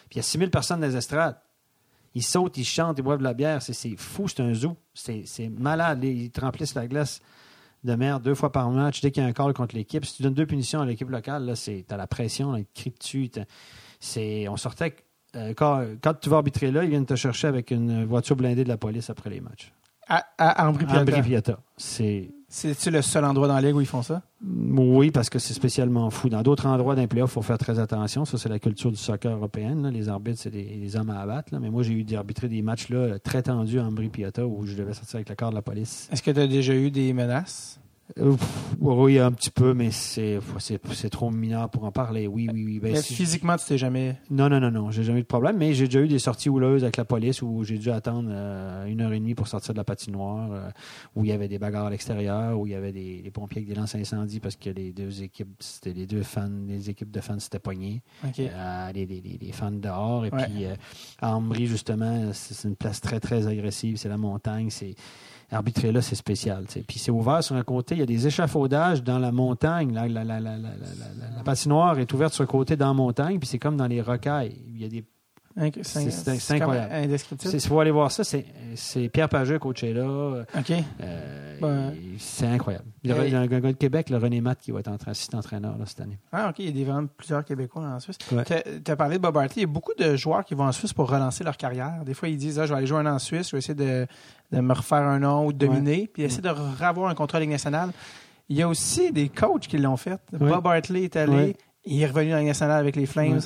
Puis 0.10 0.16
il 0.16 0.18
y 0.18 0.20
a 0.20 0.24
6000 0.24 0.50
personnes 0.50 0.80
dans 0.80 0.88
les 0.88 0.96
estrades. 0.96 1.38
Ils 2.16 2.24
sautent, 2.24 2.58
ils 2.58 2.64
chantent, 2.66 2.98
ils 2.98 3.02
boivent 3.02 3.20
de 3.20 3.24
la 3.24 3.34
bière. 3.34 3.62
C'est- 3.62 3.96
fou, 3.98 4.28
c'est 4.28 4.42
un 4.42 4.54
zoo. 4.54 4.76
C'est 4.94 5.50
malade. 5.50 6.04
Ils 6.04 6.32
te 6.32 6.42
remplissent 6.42 6.74
la 6.76 6.88
glace 6.88 7.22
de 7.84 7.94
merde 7.96 8.24
deux 8.24 8.34
fois 8.36 8.52
par 8.52 8.70
match. 8.72 9.02
Dès 9.02 9.12
qu'il 9.12 9.22
y 9.22 9.26
a 9.26 9.30
un 9.30 9.34
call 9.34 9.54
contre 9.54 9.76
l'équipe, 9.76 10.04
si 10.06 10.16
tu 10.16 10.24
donnes 10.24 10.34
deux 10.34 10.46
punitions 10.48 10.82
à 10.82 10.86
l'équipe 10.86 11.10
locale, 11.10 11.46
là, 11.46 11.56
c'est, 11.56 11.86
t'as 11.88 11.98
la 11.98 12.08
pression, 12.08 12.52
là, 12.54 12.60
ils 12.60 12.66
te 12.66 12.80
crient 12.80 12.94
dessus. 12.98 14.48
on 14.50 14.58
sortait. 14.58 14.96
euh, 15.36 15.54
quand, 15.54 15.84
quand 16.02 16.14
tu 16.16 16.30
vas 16.30 16.38
arbitrer 16.38 16.72
là, 16.72 16.84
ils 16.84 16.90
viennent 16.90 17.06
te 17.06 17.16
chercher 17.16 17.48
avec 17.48 17.70
une 17.72 18.06
voiture 18.06 18.36
blindée 18.36 18.64
de 18.64 18.70
la 18.70 18.78
police 18.78 19.10
après 19.10 19.30
les 19.30 19.42
matchs. 19.42 19.72
À, 20.08 20.26
à. 20.38 20.68
Ambry-Piotta. 21.02 21.60
C'est. 21.76 22.32
C'est-tu 22.50 22.92
le 22.92 23.02
seul 23.02 23.26
endroit 23.26 23.48
dans 23.50 23.56
la 23.56 23.62
ligue 23.62 23.76
où 23.76 23.82
ils 23.82 23.86
font 23.88 24.02
ça? 24.04 24.22
Oui, 24.42 25.12
parce 25.12 25.30
que 25.30 25.38
c'est 25.38 25.54
spécialement 25.54 26.10
fou. 26.10 26.30
Dans 26.30 26.42
d'autres 26.44 26.66
endroits 26.66 26.96
d'un 26.96 27.06
playoff, 27.08 27.32
il 27.32 27.34
faut 27.34 27.42
faire 27.42 27.58
très 27.58 27.78
attention. 27.78 28.24
Ça, 28.24 28.38
c'est 28.38 28.48
la 28.48 28.58
culture 28.60 28.90
du 28.90 28.96
soccer 28.98 29.36
européenne. 29.36 29.84
là. 29.84 29.92
Les 29.92 30.08
arbitres, 30.08 30.40
c'est 30.42 30.50
des, 30.50 30.64
des 30.64 30.96
hommes 30.96 31.10
à 31.10 31.20
abattre. 31.20 31.54
là. 31.54 31.60
Mais 31.60 31.70
moi, 31.70 31.84
j'ai 31.84 31.94
eu 31.94 32.04
d'arbitrer 32.06 32.48
des 32.48 32.62
matchs 32.62 32.88
là, 32.90 33.20
très 33.20 33.44
tendus 33.44 33.80
à 33.80 33.86
Ambry-Piotta 33.86 34.48
où 34.48 34.66
je 34.66 34.76
devais 34.76 34.94
sortir 34.94 35.16
avec 35.18 35.28
le 35.28 35.36
corps 35.36 35.50
de 35.50 35.56
la 35.56 35.62
police. 35.62 36.08
Est-ce 36.12 36.24
que 36.24 36.32
tu 36.32 36.40
as 36.40 36.48
déjà 36.48 36.74
eu 36.74 36.90
des 36.90 37.12
menaces? 37.12 37.80
Euh, 38.18 38.36
oui, 38.80 39.20
un 39.20 39.32
petit 39.34 39.50
peu, 39.50 39.74
mais 39.74 39.92
c'est, 39.92 40.40
c'est, 40.60 40.80
c'est 40.94 41.10
trop 41.10 41.30
mineur 41.30 41.70
pour 41.70 41.84
en 41.84 41.92
parler. 41.92 42.26
Oui, 42.26 42.48
oui, 42.54 42.64
oui. 42.66 42.80
Ben, 42.80 42.96
si- 42.96 43.14
physiquement, 43.14 43.58
tu 43.58 43.66
t'es 43.66 43.78
jamais. 43.78 44.16
Non, 44.30 44.48
non, 44.50 44.62
non, 44.62 44.72
non. 44.72 44.92
J'ai 44.92 45.04
jamais 45.04 45.20
eu 45.20 45.24
de 45.24 45.28
problème, 45.28 45.58
mais 45.58 45.74
j'ai 45.74 45.86
déjà 45.88 46.00
eu 46.00 46.08
des 46.08 46.18
sorties 46.20 46.48
houleuses 46.50 46.84
avec 46.84 46.96
la 46.96 47.04
police 47.04 47.42
où 47.42 47.64
j'ai 47.66 47.78
dû 47.78 47.92
attendre 47.92 48.30
euh, 48.32 48.86
une 48.86 49.02
heure 49.02 49.12
et 49.12 49.20
demie 49.20 49.36
pour 49.36 49.48
sortir 49.50 49.74
de 49.74 49.78
la 49.78 49.84
patinoire, 49.84 50.50
euh, 50.54 50.70
où 51.16 51.26
il 51.26 51.30
y 51.30 51.34
avait 51.34 51.50
des 51.50 51.60
bagarres 51.60 51.88
à 51.88 51.90
l'extérieur, 51.90 52.58
où 52.58 52.66
il 52.66 52.72
y 52.72 52.76
avait 52.76 52.94
des, 52.94 53.22
des 53.22 53.32
pompiers 53.32 53.58
avec 53.62 53.68
des 53.70 53.76
lances 53.76 53.96
incendies 53.96 54.40
parce 54.40 54.56
que 54.56 54.70
les 54.70 54.94
deux 54.94 55.22
équipes, 55.24 55.56
c'était 55.60 55.92
les 55.94 56.06
deux 56.06 56.24
fans, 56.24 56.50
les 56.68 56.90
équipes 56.90 57.12
de 57.12 57.20
fans 57.20 57.40
s'étaient 57.40 57.60
poignées. 57.60 58.02
Euh, 58.40 58.92
les, 58.94 59.06
les- 59.06 59.22
les- 59.42 59.52
fans 59.52 59.70
dehors. 59.72 60.26
Et 60.26 60.30
Ouais. 60.30 60.46
puis, 60.46 60.66
à 61.20 61.36
Ambry, 61.36 61.66
justement, 61.68 62.30
c'est 62.32 62.54
c'est 62.54 62.68
une 62.70 62.76
place 62.78 63.02
très, 63.02 63.20
très 63.20 63.48
agressive. 63.48 63.98
C'est 63.98 64.10
la 64.10 64.18
montagne. 64.18 64.70
C'est 64.70 64.96
arbitrer 65.52 65.92
là, 65.92 66.02
c'est 66.02 66.16
spécial. 66.16 66.66
tu 66.66 66.74
sais. 66.74 66.86
Puis 66.88 67.00
c'est 67.00 67.12
ouvert 67.12 67.44
sur 67.44 67.56
un 67.56 67.64
côté. 67.64 67.96
Il 67.96 68.00
y 68.00 68.04
a 68.04 68.06
des 68.06 68.28
échafaudages 68.28 69.04
dans 69.04 69.20
la 69.20 69.32
montagne. 69.32 69.94
La, 69.94 70.08
la, 70.08 71.44
patinoire 71.46 72.00
est 72.00 72.12
ouverte 72.14 72.34
sur 72.34 72.44
le 72.44 72.48
côté 72.48 72.76
dans 72.76 72.88
la 72.88 72.94
montagne. 72.94 73.40
Puis 73.40 73.48
c'est 73.48 73.60
comme 73.60 73.78
dans 73.78 73.88
les 73.88 74.02
rocailles. 74.02 74.58
Il 74.68 74.82
y 74.82 74.86
a 74.86 74.90
des 74.90 75.06
c'est- 75.84 76.54
incroyable. 76.54 76.94
indescriptible. 76.94 77.54
il 77.54 77.62
faut 77.62 77.80
aller 77.80 77.92
voir 77.92 78.12
ça. 78.12 78.24
C'est, 78.24 78.46
c'est 78.76 79.10
Pierre 79.10 79.28
Pageux, 79.30 79.58
coach 79.60 79.84
est 79.84 79.94
là. 79.94 80.44
OK. 80.58 80.72
Euh, 81.02 81.58
Ben, 81.60 81.94
c'est 82.20 82.46
incroyable. 82.46 82.86
Il 83.04 83.10
y 83.10 83.14
a 83.36 83.40
un 83.40 83.48
gars 83.48 83.60
de 83.60 83.72
Québec, 83.72 84.10
le 84.12 84.18
René 84.18 84.42
Matt, 84.42 84.60
qui 84.62 84.72
va 84.72 84.80
être 84.82 84.90
entra- 84.90 85.12
assistant-entraîneur 85.12 85.76
là, 85.78 85.86
cette 85.88 86.02
année. 86.02 86.20
Ah, 86.32 86.50
OK. 86.50 86.60
Il 86.60 86.66
y 86.66 86.70
a 86.70 86.72
des 86.72 86.84
vraiment 86.84 87.08
plusieurs 87.18 87.44
Québécois 87.44 87.82
en 87.84 88.00
Suisse. 88.00 88.18
Ouais. 88.32 88.44
Tu 88.46 88.92
as 88.92 88.96
parlé 88.96 89.18
de 89.18 89.22
Bob 89.22 89.36
Hartley. 89.38 89.54
Il 89.58 89.62
y 89.62 89.64
a 89.64 89.68
beaucoup 89.68 89.94
de 89.98 90.16
joueurs 90.16 90.46
qui 90.46 90.54
vont 90.54 90.66
en 90.66 90.72
Suisse 90.72 90.94
pour 90.94 91.10
relancer 91.10 91.44
leur 91.44 91.58
carrière. 91.58 92.04
Des 92.06 92.14
fois, 92.14 92.30
ils 92.30 92.38
disent 92.38 92.60
ah, 92.60 92.66
Je 92.68 92.72
vais 92.74 92.78
aller 92.78 92.88
jouer 92.88 93.00
un 93.00 93.06
an 93.08 93.16
en 93.16 93.20
Suisse, 93.20 93.48
je 93.48 93.54
vais 93.56 93.60
essayer 93.60 93.74
de, 93.74 94.06
de 94.52 94.62
me 94.62 94.74
refaire 94.74 95.00
un 95.02 95.20
nom 95.20 95.46
ou 95.48 95.54
de 95.54 95.58
dominer, 95.66 96.08
puis 96.14 96.24
essayer 96.24 96.42
de 96.44 96.50
revoir 96.50 97.10
un 97.10 97.16
contrat 97.16 97.40
de 97.40 97.44
Ligue 97.44 97.52
nationale. 97.52 97.90
Il 98.50 98.56
y 98.56 98.62
a 98.62 98.68
aussi 98.70 99.12
des 99.12 99.28
coachs 99.28 99.68
qui 99.68 99.78
l'ont 99.78 99.98
fait. 99.98 100.20
Ouais. 100.32 100.50
Bob 100.50 100.66
Hartley 100.68 101.04
est 101.04 101.16
allé. 101.18 101.56
Il 101.88 102.02
est 102.02 102.06
revenu 102.08 102.30
dans 102.30 102.36
la 102.36 102.40
Ligue 102.42 102.48
nationale 102.50 102.80
avec 102.80 102.96
les 102.96 103.06
Flames. 103.06 103.40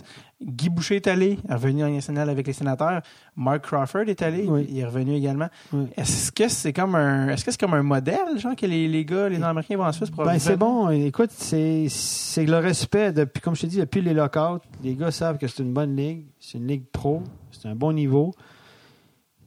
Guy 0.44 0.70
Boucher 0.70 0.96
est 0.96 1.08
allé, 1.08 1.38
il 1.46 1.52
est 1.52 1.54
revenu 1.54 1.74
dans 1.74 1.80
la 1.82 1.88
Ligue 1.88 1.96
nationale 1.98 2.30
avec 2.30 2.48
les 2.48 2.54
sénateurs. 2.54 3.02
Mark 3.36 3.62
Crawford 3.62 4.04
est 4.08 4.22
allé, 4.24 4.46
Oui. 4.48 4.66
il 4.70 4.80
est 4.80 4.86
revenu 4.86 5.14
également. 5.16 5.48
Oui. 5.72 5.86
Est-ce 5.96 6.32
que 6.32 6.48
c'est 6.48 6.74
comme 6.74 6.96
un 6.96 7.28
est-ce 7.30 7.46
que 7.46 7.52
c'est 7.52 7.60
comme 7.60 7.76
un 7.76 7.84
modèle, 7.84 8.38
genre 8.38 8.56
que 8.56 8.66
les, 8.66 8.88
les 8.88 9.06
gars, 9.06 9.30
les 9.30 9.38
Nord-Américains 9.38 9.78
vont 9.78 9.86
en 9.86 9.92
Suisse 9.92 10.10
pour 10.10 10.24
Ben, 10.26 10.40
c'est 10.40 10.58
bon. 10.58 10.90
Écoute, 10.90 11.30
c'est, 11.32 11.86
c'est 11.90 12.46
le 12.46 12.58
respect. 12.58 13.12
Depuis, 13.14 13.40
comme 13.42 13.56
je 13.56 13.62
t'ai 13.62 13.68
dit, 13.68 13.78
depuis 13.78 14.02
les 14.02 14.14
lockouts, 14.14 14.60
les 14.84 14.96
gars 14.96 15.12
savent 15.12 15.38
que 15.38 15.48
c'est 15.48 15.62
une 15.62 15.74
bonne 15.74 15.96
ligue. 15.96 16.26
C'est 16.40 16.58
une 16.58 16.68
ligue 16.68 16.86
pro. 16.92 17.22
C'est 17.52 17.68
un 17.68 17.76
bon 17.76 17.94
niveau. 17.94 18.34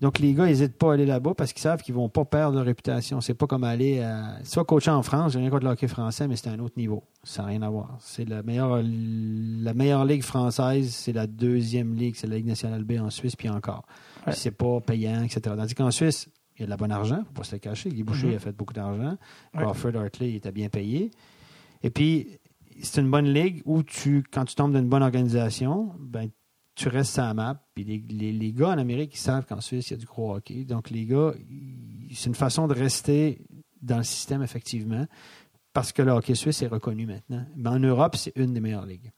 Donc, 0.05 0.19
les 0.19 0.35
gars 0.35 0.45
n'hésitent 0.45 0.77
pas 0.77 0.91
à 0.91 0.95
aller 0.95 1.07
là-bas 1.07 1.33
parce 1.35 1.55
qu'ils 1.55 1.63
savent 1.63 1.81
qu'ils 1.81 1.95
vont 1.95 2.11
pas 2.11 2.27
perdre 2.27 2.57
leur 2.57 2.67
réputation. 2.67 3.23
C'est 3.23 3.33
pas 3.33 3.47
comme 3.47 3.65
aller 3.65 4.01
à. 4.03 4.37
Soit 4.45 4.65
coacher 4.67 4.91
en 4.91 5.03
France, 5.03 5.33
j'ai 5.33 5.39
rien 5.39 5.49
contre 5.49 5.65
le 5.65 5.71
hockey 5.71 5.89
français, 5.89 6.29
mais 6.29 6.37
c'est 6.37 6.51
un 6.51 6.59
autre 6.59 6.75
niveau. 6.77 7.05
Ça 7.23 7.41
n'a 7.41 7.49
rien 7.49 7.63
à 7.63 7.71
voir. 7.71 7.97
C'est 8.01 8.29
la 8.29 8.43
meilleure, 8.43 8.83
la 8.85 9.73
meilleure 9.73 10.05
ligue 10.05 10.23
française, 10.23 10.91
c'est 10.95 11.13
la 11.15 11.27
deuxième 11.27 11.95
ligue, 11.95 12.17
c'est 12.17 12.27
la 12.27 12.37
Ligue 12.37 12.47
nationale 12.47 12.85
B 12.85 12.99
en 13.01 13.09
Suisse, 13.09 13.35
puis 13.35 13.49
encore. 13.49 13.87
Ouais. 14.27 14.35
C'est 14.35 14.51
pas 14.51 14.79
payant, 14.83 15.23
etc. 15.23 15.41
Tandis 15.57 15.75
qu'en 15.75 15.91
Suisse, 15.91 16.29
il 16.57 16.61
y 16.61 16.63
a 16.65 16.67
de 16.67 16.71
la 16.71 16.77
bonne 16.77 16.93
argent, 16.93 17.23
faut 17.27 17.33
pas 17.33 17.45
se 17.45 17.55
le 17.55 17.61
cacher. 17.61 17.89
Guy 17.89 18.03
Boucher 18.03 18.27
Mhm. 18.29 18.35
a 18.37 18.39
fait 18.41 18.53
beaucoup 18.53 18.75
d'argent. 18.75 19.17
Ouais. 19.55 19.63
Crawford 19.63 19.97
Hartley 19.97 20.31
il 20.33 20.37
était 20.37 20.53
bien 20.53 20.69
payé. 20.69 21.11
Et 21.83 21.89
puis, 21.89 22.29
c'est 22.83 23.01
une 23.01 23.11
bonne 23.11 23.33
ligue 23.33 23.63
où 23.65 23.83
tu, 23.83 24.23
quand 24.31 24.45
tu 24.45 24.55
tombes 24.55 24.73
dans 24.73 24.81
une 24.81 24.89
bonne 24.91 25.03
organisation, 25.03 25.93
ben, 25.99 26.29
tu 26.75 26.89
restes 26.89 27.19
à 27.19 27.27
la 27.27 27.35
map. 27.35 27.61
Puis 27.75 27.85
les, 27.85 28.03
les- 28.09 28.33
les 28.33 28.53
gars 28.53 28.69
en 28.71 28.79
Amérique, 28.79 29.15
ils 29.15 29.19
savent 29.19 29.45
qu'en 29.47 29.61
Suisse, 29.61 29.89
il 29.91 29.93
y 29.93 29.97
a 29.97 29.99
du 29.99 30.07
gros 30.07 30.35
hockey. 30.35 30.65
Donc, 30.65 30.91
les 30.91 31.05
gars, 31.07 31.33
c'est 32.13 32.27
une 32.29 32.35
façon 32.35 32.67
de 32.67 32.75
rester 32.75 33.41
dans 33.83 33.99
le 33.99 34.03
système, 34.05 34.43
effectivement, 34.43 35.07
parce 35.73 35.93
que 35.93 36.03
le 36.03 36.13
hockey 36.13 36.35
suisse 36.35 36.63
est 36.63 36.67
reconnu 36.69 37.07
maintenant. 37.07 37.45
Mais 37.57 37.69
en 37.71 37.79
Europe, 37.79 38.17
c'est 38.17 38.33
une 38.37 38.55
des 38.55 38.61
meilleures 38.61 38.87
ligues. 38.87 39.11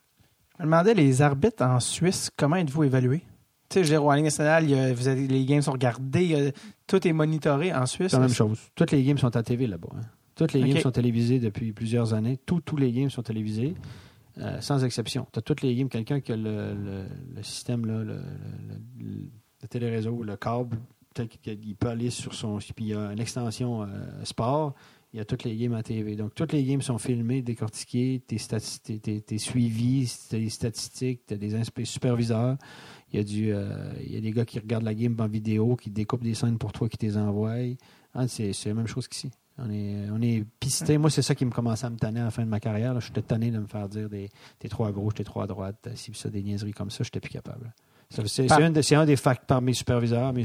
Je 0.59 0.63
me 0.65 0.69
demandais, 0.69 0.95
les 0.95 1.23
arbitres 1.23 1.63
en 1.63 1.81
Suisse, 1.81 2.31
comment 2.37 2.57
êtes-vous 2.57 2.85
évalués? 2.85 3.23
Tu 3.69 3.81
sais, 3.81 3.83
dire, 3.83 4.05
au 4.05 4.13
Ligue 4.15 4.25
nationale, 4.25 4.65
il 4.65 4.71
y 4.71 4.75
a- 4.75 4.93
vous 4.95 5.09
avez- 5.09 5.27
les 5.27 5.45
games 5.45 5.61
sont 5.61 5.73
regardés, 5.73 6.49
a- 6.49 6.53
tout 6.87 7.07
est 7.07 7.13
monitoré 7.13 7.75
en 7.75 7.85
Suisse. 7.85 8.11
C'est 8.13 8.17
la 8.17 8.23
même 8.23 8.33
chose. 8.35 8.59
Toutes 8.75 8.91
les 8.93 9.03
games 9.03 9.19
sont 9.19 9.35
à 9.37 9.43
TV 9.43 9.67
là-bas. 9.67 9.89
hein. 9.97 10.01
Toutes 10.35 10.53
les 10.53 10.61
games 10.61 10.81
sont 10.83 10.91
télévisées 10.93 11.39
depuis 11.41 11.73
plusieurs 11.73 12.13
années. 12.15 12.39
Tous, 12.47 12.61
tous 12.61 12.77
les 12.77 12.93
games 12.93 13.11
sont 13.11 13.23
télévisés, 13.23 13.75
euh, 14.39 14.61
sans 14.61 14.85
exception. 14.85 15.27
Tu 15.33 15.39
as 15.39 15.43
toutes 15.43 15.63
les 15.63 15.75
games, 15.75 15.89
quelqu'un 15.89 16.21
qui 16.21 16.33
a 16.33 16.37
le, 16.37 16.75
le- 16.75 17.07
le 17.35 17.43
système, 17.43 17.87
là, 17.87 18.03
le, 18.05 18.21
le, 18.99 19.69
téléréseau, 19.69 20.23
le 20.23 20.37
câble, 20.37 20.79
qu'il 21.43 21.77
peut 21.77 21.89
aller 21.89 22.11
sur 22.11 22.35
son. 22.35 22.59
Puis 22.59 22.75
il 22.85 22.89
y 22.89 22.95
a 22.95 23.13
une 23.13 23.21
extension 23.21 23.83
euh, 23.83 23.87
sport. 24.25 24.75
Il 25.13 25.19
y 25.19 25.21
a 25.21 25.25
toutes 25.25 25.45
les 25.45 25.57
games 25.57 25.73
à 25.73 25.83
TV. 25.83 26.15
Donc, 26.15 26.35
toutes 26.35 26.53
les 26.53 26.63
games 26.63 26.83
sont 26.83 26.99
filmées, 26.99 27.41
décortiquées, 27.41 28.23
t'es, 28.27 28.37
stati- 28.37 28.81
t'es- 28.83 28.99
t'es- 28.99 29.21
t'es 29.23 29.39
suivi, 29.39 30.13
t'as 30.29 30.37
des 30.39 30.51
statistiques, 30.51 31.23
tu 31.27 31.33
as 31.35 31.37
des 31.39 31.55
superviseurs. 31.85 32.59
Il 33.13 33.17
y, 33.17 33.21
a 33.21 33.25
du, 33.25 33.53
euh, 33.53 33.93
il 34.05 34.13
y 34.13 34.17
a 34.19 34.21
des 34.21 34.33
gars 34.33 34.45
qui 34.45 34.59
regardent 34.59 34.85
la 34.85 34.95
game 34.95 35.17
en 35.19 35.29
vidéo, 35.29 35.77
qui 35.77 35.91
découpent 35.91 36.25
des 36.25 36.35
scènes 36.35 36.59
pour 36.59 36.73
toi, 36.73 36.89
qui 36.89 36.99
te 36.99 37.07
les 37.07 37.17
envoient. 37.17 37.55
C'est, 38.27 38.53
c'est 38.53 38.69
la 38.69 38.75
même 38.75 38.87
chose 38.89 39.09
qu'ici. 39.09 39.31
On 39.59 39.71
est, 39.71 40.11
on 40.11 40.21
est 40.21 40.45
pisté. 40.61 40.99
Moi, 40.99 41.11
c'est 41.11 41.23
ça 41.23 41.35
qui 41.35 41.45
me 41.45 41.51
commençait 41.51 41.87
à 41.87 41.91
me 41.91 41.97
tanner 41.97 42.21
à 42.21 42.25
la 42.25 42.31
fin 42.31 42.45
de 42.45 42.49
ma 42.49 42.61
carrière. 42.61 43.01
J'étais 43.01 43.23
tanné 43.23 43.51
de 43.51 43.59
me 43.59 43.67
faire 43.67 43.89
dire 43.89 44.09
des, 44.09 44.29
t'es 44.59 44.69
trop 44.69 44.85
à 44.85 44.93
gauche, 44.93 45.15
t'es 45.15 45.25
trop 45.25 45.41
à 45.41 45.47
droite, 45.47 45.89
si 45.95 46.13
ça, 46.15 46.29
des 46.29 46.43
niaiseries 46.43 46.73
comme 46.73 46.91
ça, 46.91 47.05
j'étais 47.05 47.21
plus 47.21 47.31
capable. 47.31 47.73
C'est, 48.09 48.51
un, 48.53 48.71
de- 48.71 48.95
un 48.95 49.05
des 49.05 49.17
facts 49.17 49.47
par 49.47 49.61
mes 49.61 49.73
superviseurs, 49.75 50.33
mais, 50.33 50.45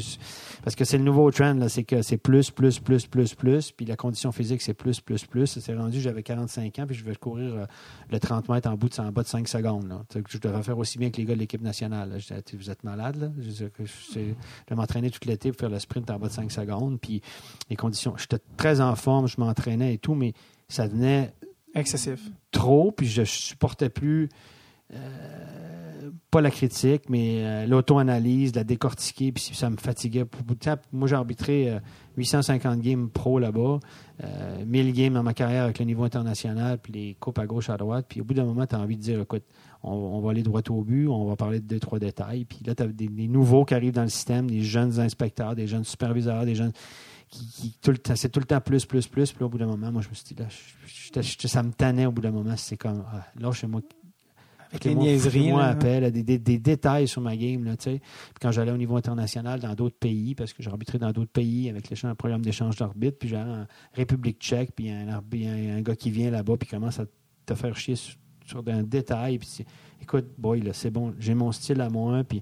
parce 0.63 0.75
que 0.75 0.83
c'est 0.83 0.97
le 0.97 1.03
nouveau 1.03 1.29
trend, 1.29 1.53
là, 1.53 1.69
c'est 1.69 1.83
que 1.83 2.01
c'est 2.01 2.17
plus, 2.17 2.49
plus, 2.49 2.79
plus, 2.79 3.05
plus, 3.05 3.35
plus, 3.35 3.71
puis 3.71 3.85
la 3.85 3.95
condition 3.95 4.31
physique, 4.31 4.61
c'est 4.63 4.73
plus, 4.73 4.99
plus, 4.99 5.25
plus. 5.25 5.45
C'est 5.59 5.75
rendu, 5.75 6.01
j'avais 6.01 6.23
45 6.23 6.79
ans, 6.79 6.87
puis 6.87 6.95
je 6.95 7.03
vais 7.03 7.15
courir 7.15 7.53
euh, 7.53 7.65
le 8.09 8.19
30 8.19 8.49
mètres 8.49 8.67
en 8.67 8.75
bout 8.75 8.89
de, 8.89 8.99
en 8.99 9.11
bas 9.11 9.21
de 9.21 9.27
5 9.27 9.47
secondes. 9.47 9.87
Là. 9.87 10.01
Je 10.27 10.37
devrais 10.39 10.63
faire 10.63 10.77
aussi 10.77 10.97
bien 10.97 11.11
que 11.11 11.17
les 11.17 11.25
gars 11.25 11.35
de 11.35 11.39
l'équipe 11.39 11.61
nationale. 11.61 12.09
là. 12.09 12.17
Je 12.17 12.27
disais, 12.33 12.43
vous 12.57 12.69
êtes 12.71 12.83
malade, 12.83 13.17
là? 13.17 13.31
Je, 13.39 13.51
je, 13.51 13.65
je 14.13 14.19
vais 14.19 14.75
m'entraîner 14.75 15.11
tout 15.11 15.19
l'été 15.27 15.51
pour 15.51 15.59
faire 15.59 15.69
le 15.69 15.79
sprint 15.79 16.09
en 16.09 16.17
bas 16.17 16.29
de 16.29 16.33
5 16.33 16.51
secondes, 16.51 16.99
puis 16.99 17.21
les 17.69 17.75
conditions. 17.75 18.15
J'étais 18.17 18.39
très 18.57 18.81
en 18.81 18.95
forme, 18.95 19.27
je 19.27 19.35
m'entraînais 19.39 19.93
et 19.93 19.97
tout, 19.99 20.15
mais 20.15 20.33
ça 20.67 20.87
devenait 20.87 21.31
Excessif. 21.75 22.19
trop, 22.49 22.91
puis 22.91 23.07
je 23.07 23.23
supportais 23.23 23.89
plus 23.89 24.29
euh, 24.93 25.41
pas 26.31 26.41
la 26.41 26.49
critique, 26.49 27.03
mais 27.09 27.43
euh, 27.43 27.65
l'auto-analyse, 27.67 28.55
la 28.55 28.63
décortiquer, 28.63 29.31
puis 29.31 29.51
ça 29.53 29.69
me 29.69 29.75
fatiguait. 29.77 30.23
Pour 30.25 30.43
bout 30.43 30.57
moi, 30.93 31.07
j'ai 31.07 31.15
arbitré 31.15 31.69
euh, 31.69 31.79
850 32.17 32.79
games 32.79 33.09
pro 33.09 33.37
là-bas, 33.37 33.79
euh, 34.23 34.65
1000 34.65 34.93
games 34.93 35.13
dans 35.13 35.23
ma 35.23 35.33
carrière 35.33 35.63
avec 35.65 35.79
le 35.79 35.85
niveau 35.85 36.03
international, 36.03 36.77
puis 36.81 36.93
les 36.93 37.17
coupes 37.19 37.37
à 37.37 37.45
gauche, 37.45 37.69
à 37.69 37.77
droite. 37.77 38.05
Puis 38.07 38.21
au 38.21 38.23
bout 38.23 38.33
d'un 38.33 38.45
moment, 38.45 38.65
tu 38.65 38.75
as 38.75 38.79
envie 38.79 38.95
de 38.95 39.01
dire, 39.01 39.19
écoute, 39.19 39.43
on, 39.83 40.21
va 40.21 40.31
aller 40.31 40.43
droit 40.43 40.61
au 40.69 40.83
but, 40.83 41.07
on 41.07 41.25
va 41.25 41.35
parler 41.35 41.59
de 41.59 41.65
deux, 41.65 41.79
trois 41.79 41.99
détails. 41.99 42.45
Puis 42.45 42.59
là, 42.65 42.75
tu 42.75 42.83
as 42.83 42.87
des, 42.87 43.09
nouveaux 43.27 43.65
qui 43.65 43.73
arrivent 43.73 43.93
dans 43.93 44.03
le 44.03 44.09
système, 44.09 44.49
des 44.49 44.61
jeunes 44.61 44.99
inspecteurs, 44.99 45.55
des 45.55 45.67
jeunes 45.67 45.83
superviseurs, 45.83 46.45
des 46.45 46.55
jeunes 46.55 46.71
qui, 47.27 47.75
tout 47.81 47.91
le 47.91 47.97
temps, 47.97 48.15
c'est 48.15 48.29
tout 48.29 48.39
le 48.39 48.45
temps 48.45 48.61
plus, 48.61 48.85
plus, 48.85 49.07
plus. 49.07 49.31
Puis 49.31 49.39
là, 49.41 49.45
au 49.47 49.49
bout 49.49 49.57
d'un 49.57 49.65
moment, 49.65 49.91
moi, 49.91 50.01
je 50.01 50.09
me 50.09 50.13
suis 50.13 50.25
dit, 50.25 50.35
là, 50.35 50.47
je- 50.49 51.47
ça 51.47 51.63
me 51.63 51.71
tannait 51.71 52.05
au 52.05 52.11
bout 52.11 52.21
d'un 52.21 52.31
moment. 52.31 52.55
C'est 52.57 52.77
comme, 52.77 53.03
ah, 53.11 53.25
là, 53.39 53.51
chez 53.51 53.67
moi, 53.67 53.81
Avec 54.71 54.85
les 54.85 54.95
niaiseries. 54.95 55.51
Moi, 55.51 55.63
appel, 55.63 56.11
des, 56.11 56.23
des, 56.23 56.39
des 56.39 56.57
détails 56.57 57.07
sur 57.07 57.21
ma 57.21 57.35
game. 57.35 57.63
Là, 57.63 57.75
tu 57.77 57.83
sais. 57.83 57.99
Puis 57.99 58.39
quand 58.41 58.51
j'allais 58.51 58.71
au 58.71 58.77
niveau 58.77 58.95
international 58.95 59.59
dans 59.59 59.73
d'autres 59.73 59.97
pays, 59.97 60.33
parce 60.35 60.53
que 60.53 60.63
j'ai 60.63 60.69
arbitré 60.69 60.97
dans 60.97 61.11
d'autres 61.11 61.31
pays 61.31 61.69
avec 61.69 61.89
les 61.89 62.05
un 62.05 62.15
programme 62.15 62.41
d'échange 62.41 62.77
d'arbitre, 62.77 63.17
puis 63.19 63.29
j'allais 63.29 63.51
en 63.51 63.67
République 63.93 64.39
tchèque, 64.39 64.71
puis 64.75 64.85
il 64.85 64.91
y 64.91 64.93
a 64.93 64.97
un, 64.97 65.19
un, 65.19 65.77
un 65.77 65.81
gars 65.81 65.95
qui 65.95 66.09
vient 66.09 66.31
là-bas, 66.31 66.57
puis 66.57 66.67
commence 66.67 66.99
à 66.99 67.05
te 67.45 67.53
faire 67.53 67.75
chier 67.77 67.95
sur, 67.95 68.15
sur 68.45 68.63
un 68.67 68.83
détail. 68.83 69.37
Puis 69.37 69.65
écoute, 70.01 70.25
boy, 70.37 70.61
là, 70.61 70.73
c'est 70.73 70.89
bon, 70.89 71.13
j'ai 71.19 71.33
mon 71.33 71.51
style 71.51 71.81
à 71.81 71.89
moi, 71.89 72.23
puis 72.23 72.41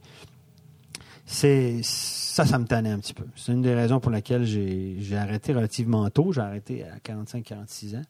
c'est 1.26 1.82
ça, 1.84 2.45
ça 2.45 2.58
me 2.58 2.66
tannait 2.66 2.90
un 2.90 2.99
petit 2.99 3.14
peu. 3.14 3.26
C'est 3.36 3.52
une 3.52 3.62
des 3.62 3.76
raisons 3.76 3.99
pour 3.99 4.12
laquelle 4.12 4.45
j'ai 4.45 5.16
arrêté 5.16 5.53
relativement 5.53 6.10
tôt. 6.10 6.32
J'ai 6.32 6.41
arrêté 6.41 6.84
à 6.84 6.98
45-46 6.98 7.98
ans. 7.98 8.02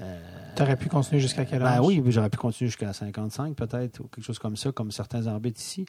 Euh, 0.00 0.20
T'aurais 0.56 0.76
pu 0.76 0.88
continuer 0.88 1.20
jusqu'à 1.20 1.44
quel 1.44 1.62
âge? 1.62 1.78
ben 1.78 1.84
oui, 1.86 2.02
j'aurais 2.08 2.30
pu 2.30 2.36
continuer 2.38 2.68
jusqu'à 2.68 2.92
55 2.92 3.54
peut-être, 3.54 4.00
ou 4.00 4.04
quelque 4.08 4.24
chose 4.24 4.38
comme 4.38 4.56
ça, 4.56 4.72
comme 4.72 4.90
certains 4.90 5.26
arbitres 5.26 5.60
ici. 5.60 5.86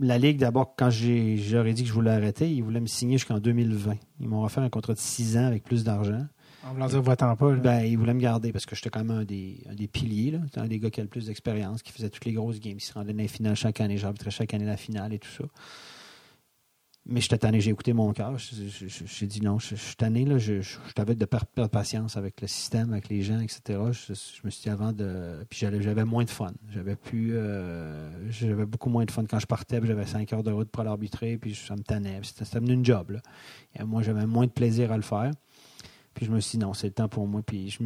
La 0.00 0.18
Ligue, 0.18 0.38
d'abord, 0.38 0.74
quand 0.76 0.90
j'ai 0.90 1.36
j'aurais 1.36 1.72
dit 1.72 1.82
que 1.82 1.88
je 1.88 1.92
voulais 1.92 2.10
arrêter, 2.10 2.50
ils 2.50 2.62
voulaient 2.62 2.80
me 2.80 2.86
signer 2.86 3.18
jusqu'en 3.18 3.38
2020. 3.38 3.94
Ils 4.20 4.28
m'ont 4.28 4.42
offert 4.44 4.62
un 4.62 4.68
contrat 4.70 4.94
de 4.94 4.98
6 4.98 5.36
ans 5.36 5.46
avec 5.46 5.62
plus 5.64 5.84
d'argent. 5.84 6.26
En 6.64 6.72
voulant 6.74 6.86
dire, 6.86 7.02
va-t'en 7.02 7.34
pas. 7.36 7.50
là. 7.50 7.56
Ben, 7.56 7.80
il 7.84 7.98
voulait 7.98 8.14
me 8.14 8.20
garder 8.20 8.52
parce 8.52 8.66
que 8.66 8.74
j'étais 8.76 8.90
quand 8.90 9.04
même 9.04 9.16
un 9.18 9.24
des, 9.24 9.58
un 9.68 9.74
des 9.74 9.88
piliers, 9.88 10.30
là. 10.32 10.38
Un 10.56 10.66
des 10.66 10.78
gars 10.78 10.90
qui 10.90 11.00
a 11.00 11.02
le 11.02 11.08
plus 11.08 11.26
d'expérience, 11.26 11.82
qui 11.82 11.92
faisait 11.92 12.08
toutes 12.08 12.24
les 12.24 12.32
grosses 12.32 12.60
games, 12.60 12.76
qui 12.76 12.86
se 12.86 12.94
rendait 12.94 13.12
dans 13.12 13.18
les 13.18 13.28
finales 13.28 13.56
chaque 13.56 13.80
année, 13.80 13.96
j'arbitrais 13.96 14.30
chaque 14.30 14.54
année 14.54 14.64
la 14.64 14.76
finale 14.76 15.12
et 15.12 15.18
tout 15.18 15.28
ça. 15.28 15.44
Mais 17.04 17.20
j'étais 17.20 17.38
tanné, 17.38 17.60
j'ai 17.60 17.72
écouté 17.72 17.92
mon 17.92 18.12
cœur. 18.12 18.36
J'ai 18.38 19.26
dit 19.26 19.40
non, 19.40 19.58
je, 19.58 19.74
suis 19.74 19.96
tanné, 19.96 20.24
là. 20.24 20.38
Je, 20.38 20.62
t'avais 20.94 21.16
de 21.16 21.24
perdre 21.24 21.48
patience 21.68 22.16
avec 22.16 22.40
le 22.40 22.46
système, 22.46 22.92
avec 22.92 23.08
les 23.08 23.22
gens, 23.22 23.40
etc. 23.40 23.60
Je, 23.90 24.12
me 24.44 24.50
suis 24.50 24.62
dit 24.62 24.68
avant 24.68 24.92
de. 24.92 25.44
Puis 25.50 25.58
j'avais 25.58 26.04
moins 26.04 26.22
de 26.22 26.30
fun. 26.30 26.52
J'avais 26.70 26.94
plus. 26.94 27.32
euh, 27.34 28.30
j'avais 28.30 28.66
beaucoup 28.66 28.88
moins 28.88 29.04
de 29.04 29.10
fun 29.10 29.24
quand 29.28 29.40
je 29.40 29.46
partais, 29.46 29.80
j'avais 29.82 30.06
cinq 30.06 30.32
heures 30.32 30.44
de 30.44 30.52
route 30.52 30.70
pour 30.70 30.82
aller 30.82 30.90
arbitrer, 30.90 31.38
puis 31.38 31.56
ça 31.56 31.74
me 31.74 31.82
tannait. 31.82 32.20
C'était 32.22 32.60
devenu 32.60 32.74
une 32.74 32.84
job. 32.84 33.18
Et 33.74 33.82
moi, 33.82 34.02
j'avais 34.02 34.26
moins 34.26 34.46
de 34.46 34.52
plaisir 34.52 34.92
à 34.92 34.96
le 34.96 35.02
faire. 35.02 35.32
Puis 36.14 36.26
je 36.26 36.30
me 36.30 36.40
suis 36.40 36.58
dit, 36.58 36.64
non, 36.64 36.74
c'est 36.74 36.88
le 36.88 36.92
temps 36.92 37.08
pour 37.08 37.26
moi. 37.26 37.42
Puis 37.42 37.76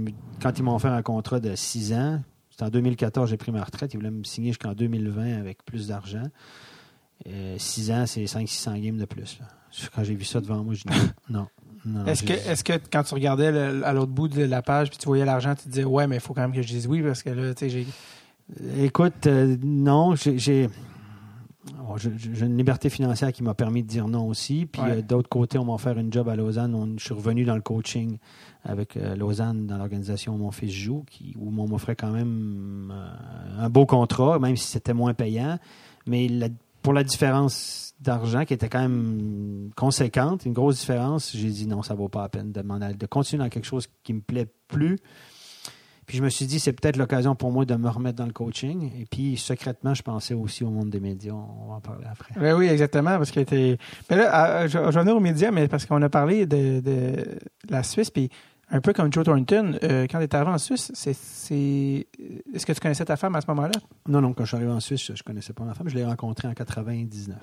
quand 0.42 0.58
ils 0.58 0.62
m'ont 0.62 0.74
offert 0.74 0.92
un 0.92 1.02
contrat 1.02 1.40
de 1.40 1.54
6 1.54 1.92
ans, 1.94 2.20
c'était 2.50 2.64
en 2.64 2.70
2014, 2.70 3.30
j'ai 3.30 3.36
pris 3.36 3.52
ma 3.52 3.62
retraite. 3.62 3.94
Ils 3.94 3.98
voulaient 3.98 4.10
me 4.10 4.24
signer 4.24 4.48
jusqu'en 4.50 4.72
2020 4.72 5.38
avec 5.38 5.64
plus 5.64 5.88
d'argent. 5.88 6.24
6 7.58 7.90
ans, 7.92 8.04
c'est 8.06 8.24
500-600 8.24 8.80
games 8.80 8.96
de 8.98 9.04
plus. 9.04 9.38
là. 9.40 9.46
Quand 9.94 10.04
j'ai 10.04 10.14
vu 10.14 10.24
ça 10.24 10.40
devant 10.40 10.62
moi, 10.62 10.74
je 10.74 10.84
dis 10.84 10.88
non, 11.30 11.46
non. 11.84 12.00
non, 12.00 12.06
Est-ce 12.06 12.22
que, 12.22 12.32
est-ce 12.32 12.64
que 12.64 12.72
quand 12.90 13.02
tu 13.02 13.14
regardais 13.14 13.52
le- 13.52 13.84
à 13.86 13.92
l'autre 13.92 14.12
bout 14.12 14.28
de 14.28 14.42
la 14.42 14.62
page 14.62 14.88
puis 14.90 14.98
tu 14.98 15.06
voyais 15.06 15.24
l'argent, 15.24 15.54
tu 15.54 15.64
te 15.64 15.68
disais 15.68 15.84
ouais, 15.84 16.06
mais 16.06 16.16
il 16.16 16.20
faut 16.20 16.34
quand 16.34 16.42
même 16.42 16.52
que 16.54 16.62
je 16.62 16.68
dise 16.68 16.86
oui 16.86 17.02
parce 17.02 17.22
que 17.22 17.30
là, 17.30 17.54
tu 17.54 17.68
sais, 17.68 17.70
j'ai. 17.70 17.86
Écoute, 18.84 19.26
euh, 19.26 19.56
non, 19.62 20.14
j'ai. 20.14 20.38
j'ai- 20.38 20.68
bon, 21.76 21.96
j'ai- 21.96 22.12
j'ai 22.16 22.46
une 22.46 22.56
liberté 22.56 22.88
financière 22.90 23.32
qui 23.32 23.42
m'a 23.42 23.54
permis 23.54 23.82
de 23.82 23.88
dire 23.88 24.06
non 24.08 24.28
aussi. 24.28 24.66
Puis 24.66 24.80
Ouais. 24.82 24.90
euh, 24.98 25.02
d'autre 25.02 25.28
côté, 25.28 25.58
on 25.58 25.64
m'a 25.64 25.72
offert 25.74 25.98
une 25.98 26.12
job 26.12 26.28
à 26.28 26.36
Lausanne. 26.36 26.74
On- 26.74 26.96
je 26.96 27.04
suis 27.04 27.14
revenu 27.14 27.44
dans 27.44 27.56
le 27.56 27.60
coaching 27.62 28.18
avec 28.64 28.96
euh, 28.96 29.16
Lausanne 29.16 29.66
dans 29.66 29.76
l'organisation 29.78 30.34
où 30.34 30.38
mon 30.38 30.52
fils 30.52 30.70
joue, 30.72 31.04
qui, 31.10 31.34
où 31.38 31.48
on 31.60 31.68
m'offrait 31.68 31.96
quand 31.96 32.12
même 32.12 32.92
euh, 32.94 33.64
un 33.64 33.68
beau 33.68 33.84
contrat, 33.84 34.38
même 34.38 34.56
si 34.56 34.68
c'était 34.68 34.94
moins 34.94 35.12
payant. 35.12 35.58
Mais 36.06 36.28
la- 36.28 36.48
pour 36.86 36.92
la 36.92 37.02
différence 37.02 37.94
d'argent 37.98 38.44
qui 38.44 38.54
était 38.54 38.68
quand 38.68 38.80
même 38.80 39.70
conséquente, 39.74 40.44
une 40.44 40.52
grosse 40.52 40.78
différence, 40.78 41.32
j'ai 41.34 41.48
dit 41.48 41.66
non, 41.66 41.82
ça 41.82 41.94
vaut 41.94 42.08
pas 42.08 42.22
la 42.22 42.28
peine 42.28 42.52
de, 42.52 43.06
continuer 43.06 43.42
dans 43.42 43.48
quelque 43.48 43.64
chose 43.64 43.88
qui 44.04 44.14
me 44.14 44.20
plaît 44.20 44.46
plus. 44.68 44.96
Puis 46.06 46.18
je 46.18 46.22
me 46.22 46.28
suis 46.28 46.46
dit, 46.46 46.60
c'est 46.60 46.72
peut-être 46.72 46.96
l'occasion 46.96 47.34
pour 47.34 47.50
moi 47.50 47.64
de 47.64 47.74
me 47.74 47.88
remettre 47.88 48.14
dans 48.14 48.26
le 48.26 48.32
coaching. 48.32 48.92
Et 49.00 49.04
puis, 49.04 49.36
secrètement, 49.36 49.94
je 49.94 50.02
pensais 50.02 50.34
aussi 50.34 50.62
au 50.62 50.70
monde 50.70 50.88
des 50.88 51.00
médias. 51.00 51.32
On 51.32 51.70
va 51.70 51.74
en 51.74 51.80
parler 51.80 52.06
après. 52.08 52.32
Ben 52.38 52.54
oui, 52.54 52.68
exactement, 52.68 53.18
parce 53.18 53.32
que 53.32 53.40
t'es. 53.40 53.78
Mais 54.08 54.14
là, 54.14 54.68
je 54.68 54.78
je 54.78 55.10
aux 55.10 55.18
médias, 55.18 55.50
mais 55.50 55.66
parce 55.66 55.86
qu'on 55.86 56.00
a 56.02 56.08
parlé 56.08 56.46
de, 56.46 56.78
de 56.78 57.24
la 57.68 57.82
Suisse, 57.82 58.10
puis 58.12 58.30
un 58.68 58.80
peu 58.80 58.92
comme 58.92 59.12
Joe 59.12 59.24
Thornton, 59.24 59.78
euh, 59.82 60.06
quand 60.10 60.18
tu 60.18 60.24
étais 60.24 60.36
arrivé 60.36 60.50
en 60.52 60.58
Suisse, 60.58 60.90
c'est, 60.94 61.14
c'est... 61.14 62.06
est-ce 62.52 62.66
que 62.66 62.72
tu 62.72 62.80
connaissais 62.80 63.04
ta 63.04 63.16
femme 63.16 63.36
à 63.36 63.40
ce 63.40 63.46
moment-là? 63.48 63.72
Non, 64.08 64.20
non, 64.20 64.32
quand 64.32 64.44
je 64.44 64.48
suis 64.48 64.56
arrivé 64.56 64.72
en 64.72 64.80
Suisse, 64.80 65.06
je 65.06 65.12
ne 65.12 65.18
connaissais 65.18 65.52
pas 65.52 65.64
ma 65.64 65.74
femme. 65.74 65.88
Je 65.88 65.94
l'ai 65.94 66.04
rencontrée 66.04 66.48
en 66.48 66.54
99, 66.54 67.36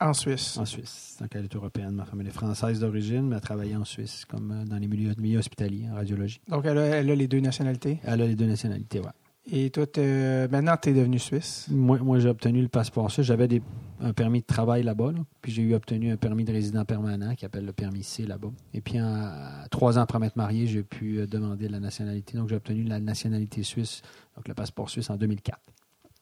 En 0.00 0.12
Suisse. 0.14 0.56
en 0.56 0.64
Suisse. 0.64 1.16
Donc, 1.20 1.28
elle 1.34 1.44
est 1.44 1.54
européenne. 1.54 1.92
Ma 1.92 2.04
femme, 2.04 2.20
elle 2.22 2.28
est 2.28 2.30
française 2.30 2.80
d'origine, 2.80 3.28
mais 3.28 3.36
elle 3.36 3.42
travaillait 3.42 3.76
en 3.76 3.84
Suisse, 3.84 4.24
comme 4.24 4.50
euh, 4.52 4.64
dans 4.64 4.76
les 4.78 4.88
milieux, 4.88 5.12
milieux 5.18 5.38
hospitaliers, 5.38 5.88
en 5.90 5.94
radiologie. 5.94 6.40
Donc, 6.48 6.64
elle 6.64 6.78
a, 6.78 6.86
elle 6.86 7.10
a 7.10 7.14
les 7.14 7.28
deux 7.28 7.40
nationalités. 7.40 8.00
Elle 8.04 8.22
a 8.22 8.26
les 8.26 8.34
deux 8.34 8.46
nationalités, 8.46 9.00
ouais. 9.00 9.06
Et 9.50 9.70
toi, 9.70 9.86
t'es- 9.86 10.48
maintenant, 10.48 10.74
tu 10.80 10.88
es 10.90 10.92
devenu 10.92 11.18
suisse? 11.20 11.66
Moi, 11.70 11.98
moi 11.98 12.18
j'ai 12.18 12.28
obtenu 12.28 12.60
le 12.62 12.68
passeport 12.68 13.10
suisse. 13.10 13.26
J'avais 13.26 13.46
des- 13.46 13.62
un 14.00 14.12
permis 14.12 14.40
de 14.40 14.46
travail 14.46 14.82
là-bas. 14.82 15.12
là. 15.12 15.20
Puis 15.40 15.52
j'ai 15.52 15.62
eu 15.62 15.74
obtenu 15.74 16.10
un 16.10 16.16
permis 16.16 16.44
de 16.44 16.52
résident 16.52 16.84
permanent 16.84 17.34
qui 17.36 17.44
appelle 17.46 17.64
le 17.64 17.72
permis 17.72 18.02
C 18.02 18.26
là-bas. 18.26 18.50
Et 18.74 18.80
puis, 18.80 19.00
en- 19.00 19.30
trois 19.70 19.98
ans 19.98 20.02
après 20.02 20.18
m'être 20.18 20.36
marié, 20.36 20.66
j'ai 20.66 20.82
pu 20.82 21.18
euh, 21.20 21.26
demander 21.26 21.68
la 21.68 21.78
nationalité. 21.78 22.36
Donc, 22.36 22.48
j'ai 22.48 22.56
obtenu 22.56 22.82
la 22.82 22.98
nationalité 22.98 23.62
suisse, 23.62 24.02
donc 24.34 24.48
le 24.48 24.54
passeport 24.54 24.90
suisse 24.90 25.08
en 25.10 25.16
2004. 25.16 25.60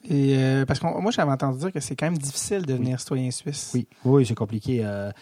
Et 0.06 0.36
euh, 0.36 0.66
parce 0.66 0.78
que 0.78 0.84
moi, 0.86 1.10
j'avais 1.10 1.32
entendu 1.32 1.58
dire 1.60 1.72
que 1.72 1.80
c'est 1.80 1.96
quand 1.96 2.04
même 2.06 2.18
difficile 2.18 2.60
de 2.60 2.66
devenir 2.74 3.00
citoyen 3.00 3.30
suisse. 3.30 3.70
Oui, 3.74 3.86
oui, 4.04 4.26
c'est 4.26 4.34
compliqué. 4.34 4.84
euh, 4.84 5.08
euh, 5.08 5.12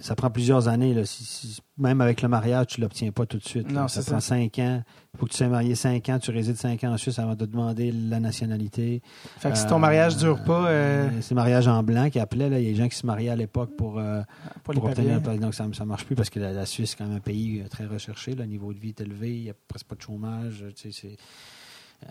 ça 0.00 0.14
prend 0.14 0.30
plusieurs 0.30 0.68
années. 0.68 0.94
là. 0.94 1.04
Si- 1.04 1.24
si- 1.24 1.60
même 1.78 2.00
avec 2.00 2.20
le 2.22 2.28
mariage, 2.28 2.66
tu 2.68 2.80
ne 2.80 2.84
l'obtiens 2.86 3.10
pas 3.12 3.26
tout 3.26 3.38
de 3.38 3.44
suite. 3.46 3.70
Non, 3.70 3.88
ça 3.88 4.02
prend 4.02 4.20
cinq 4.20 4.58
ans. 4.58 4.82
Il 5.14 5.18
faut 5.18 5.26
que 5.26 5.30
tu 5.32 5.36
sois 5.38 5.48
marié 5.48 5.74
cinq 5.74 6.08
ans, 6.08 6.18
tu 6.18 6.30
résides 6.30 6.56
cinq 6.56 6.84
ans 6.84 6.92
en 6.92 6.96
Suisse 6.96 7.18
avant 7.18 7.34
de 7.34 7.44
demander 7.46 7.90
la 7.92 8.20
nationalité. 8.20 9.02
Fait 9.38 9.50
que 9.50 9.56
si 9.58 9.66
ton 9.66 9.76
Euh, 9.76 9.78
mariage 9.78 10.16
dure 10.16 10.42
pas, 10.44 10.68
euh, 10.68 11.08
C'est 11.20 11.34
mariage 11.34 11.68
en 11.68 11.82
blanc 11.82 12.08
qui 12.10 12.18
appelait. 12.18 12.48
Là. 12.48 12.58
Il 12.58 12.64
y 12.64 12.68
a 12.68 12.70
des 12.72 12.76
gens 12.78 12.88
qui 12.88 12.96
se 12.96 13.06
mariaient 13.06 13.30
à 13.30 13.36
l'époque 13.36 13.76
pour, 13.76 13.98
euh, 13.98 14.22
pour 14.64 14.84
obtenir 14.84 15.16
un. 15.16 15.36
Donc, 15.36 15.54
ça 15.54 15.66
ne 15.66 15.84
marche 15.84 16.04
plus 16.04 16.14
parce 16.16 16.30
que 16.30 16.38
la, 16.40 16.52
la 16.52 16.66
Suisse, 16.66 16.90
c'est 16.90 16.96
quand 16.96 17.06
même 17.06 17.16
un 17.16 17.20
pays 17.20 17.60
euh, 17.64 17.68
très 17.68 17.86
recherché. 17.86 18.34
Le 18.34 18.44
niveau 18.46 18.72
de 18.72 18.78
vie 18.78 18.90
est 18.90 19.00
élevé. 19.00 19.36
Il 19.36 19.42
n'y 19.44 19.50
a 19.50 19.54
presque 19.68 19.86
pas 19.86 19.94
de 19.96 20.02
chômage. 20.02 20.64
Tu 20.76 20.92
sais, 20.92 21.16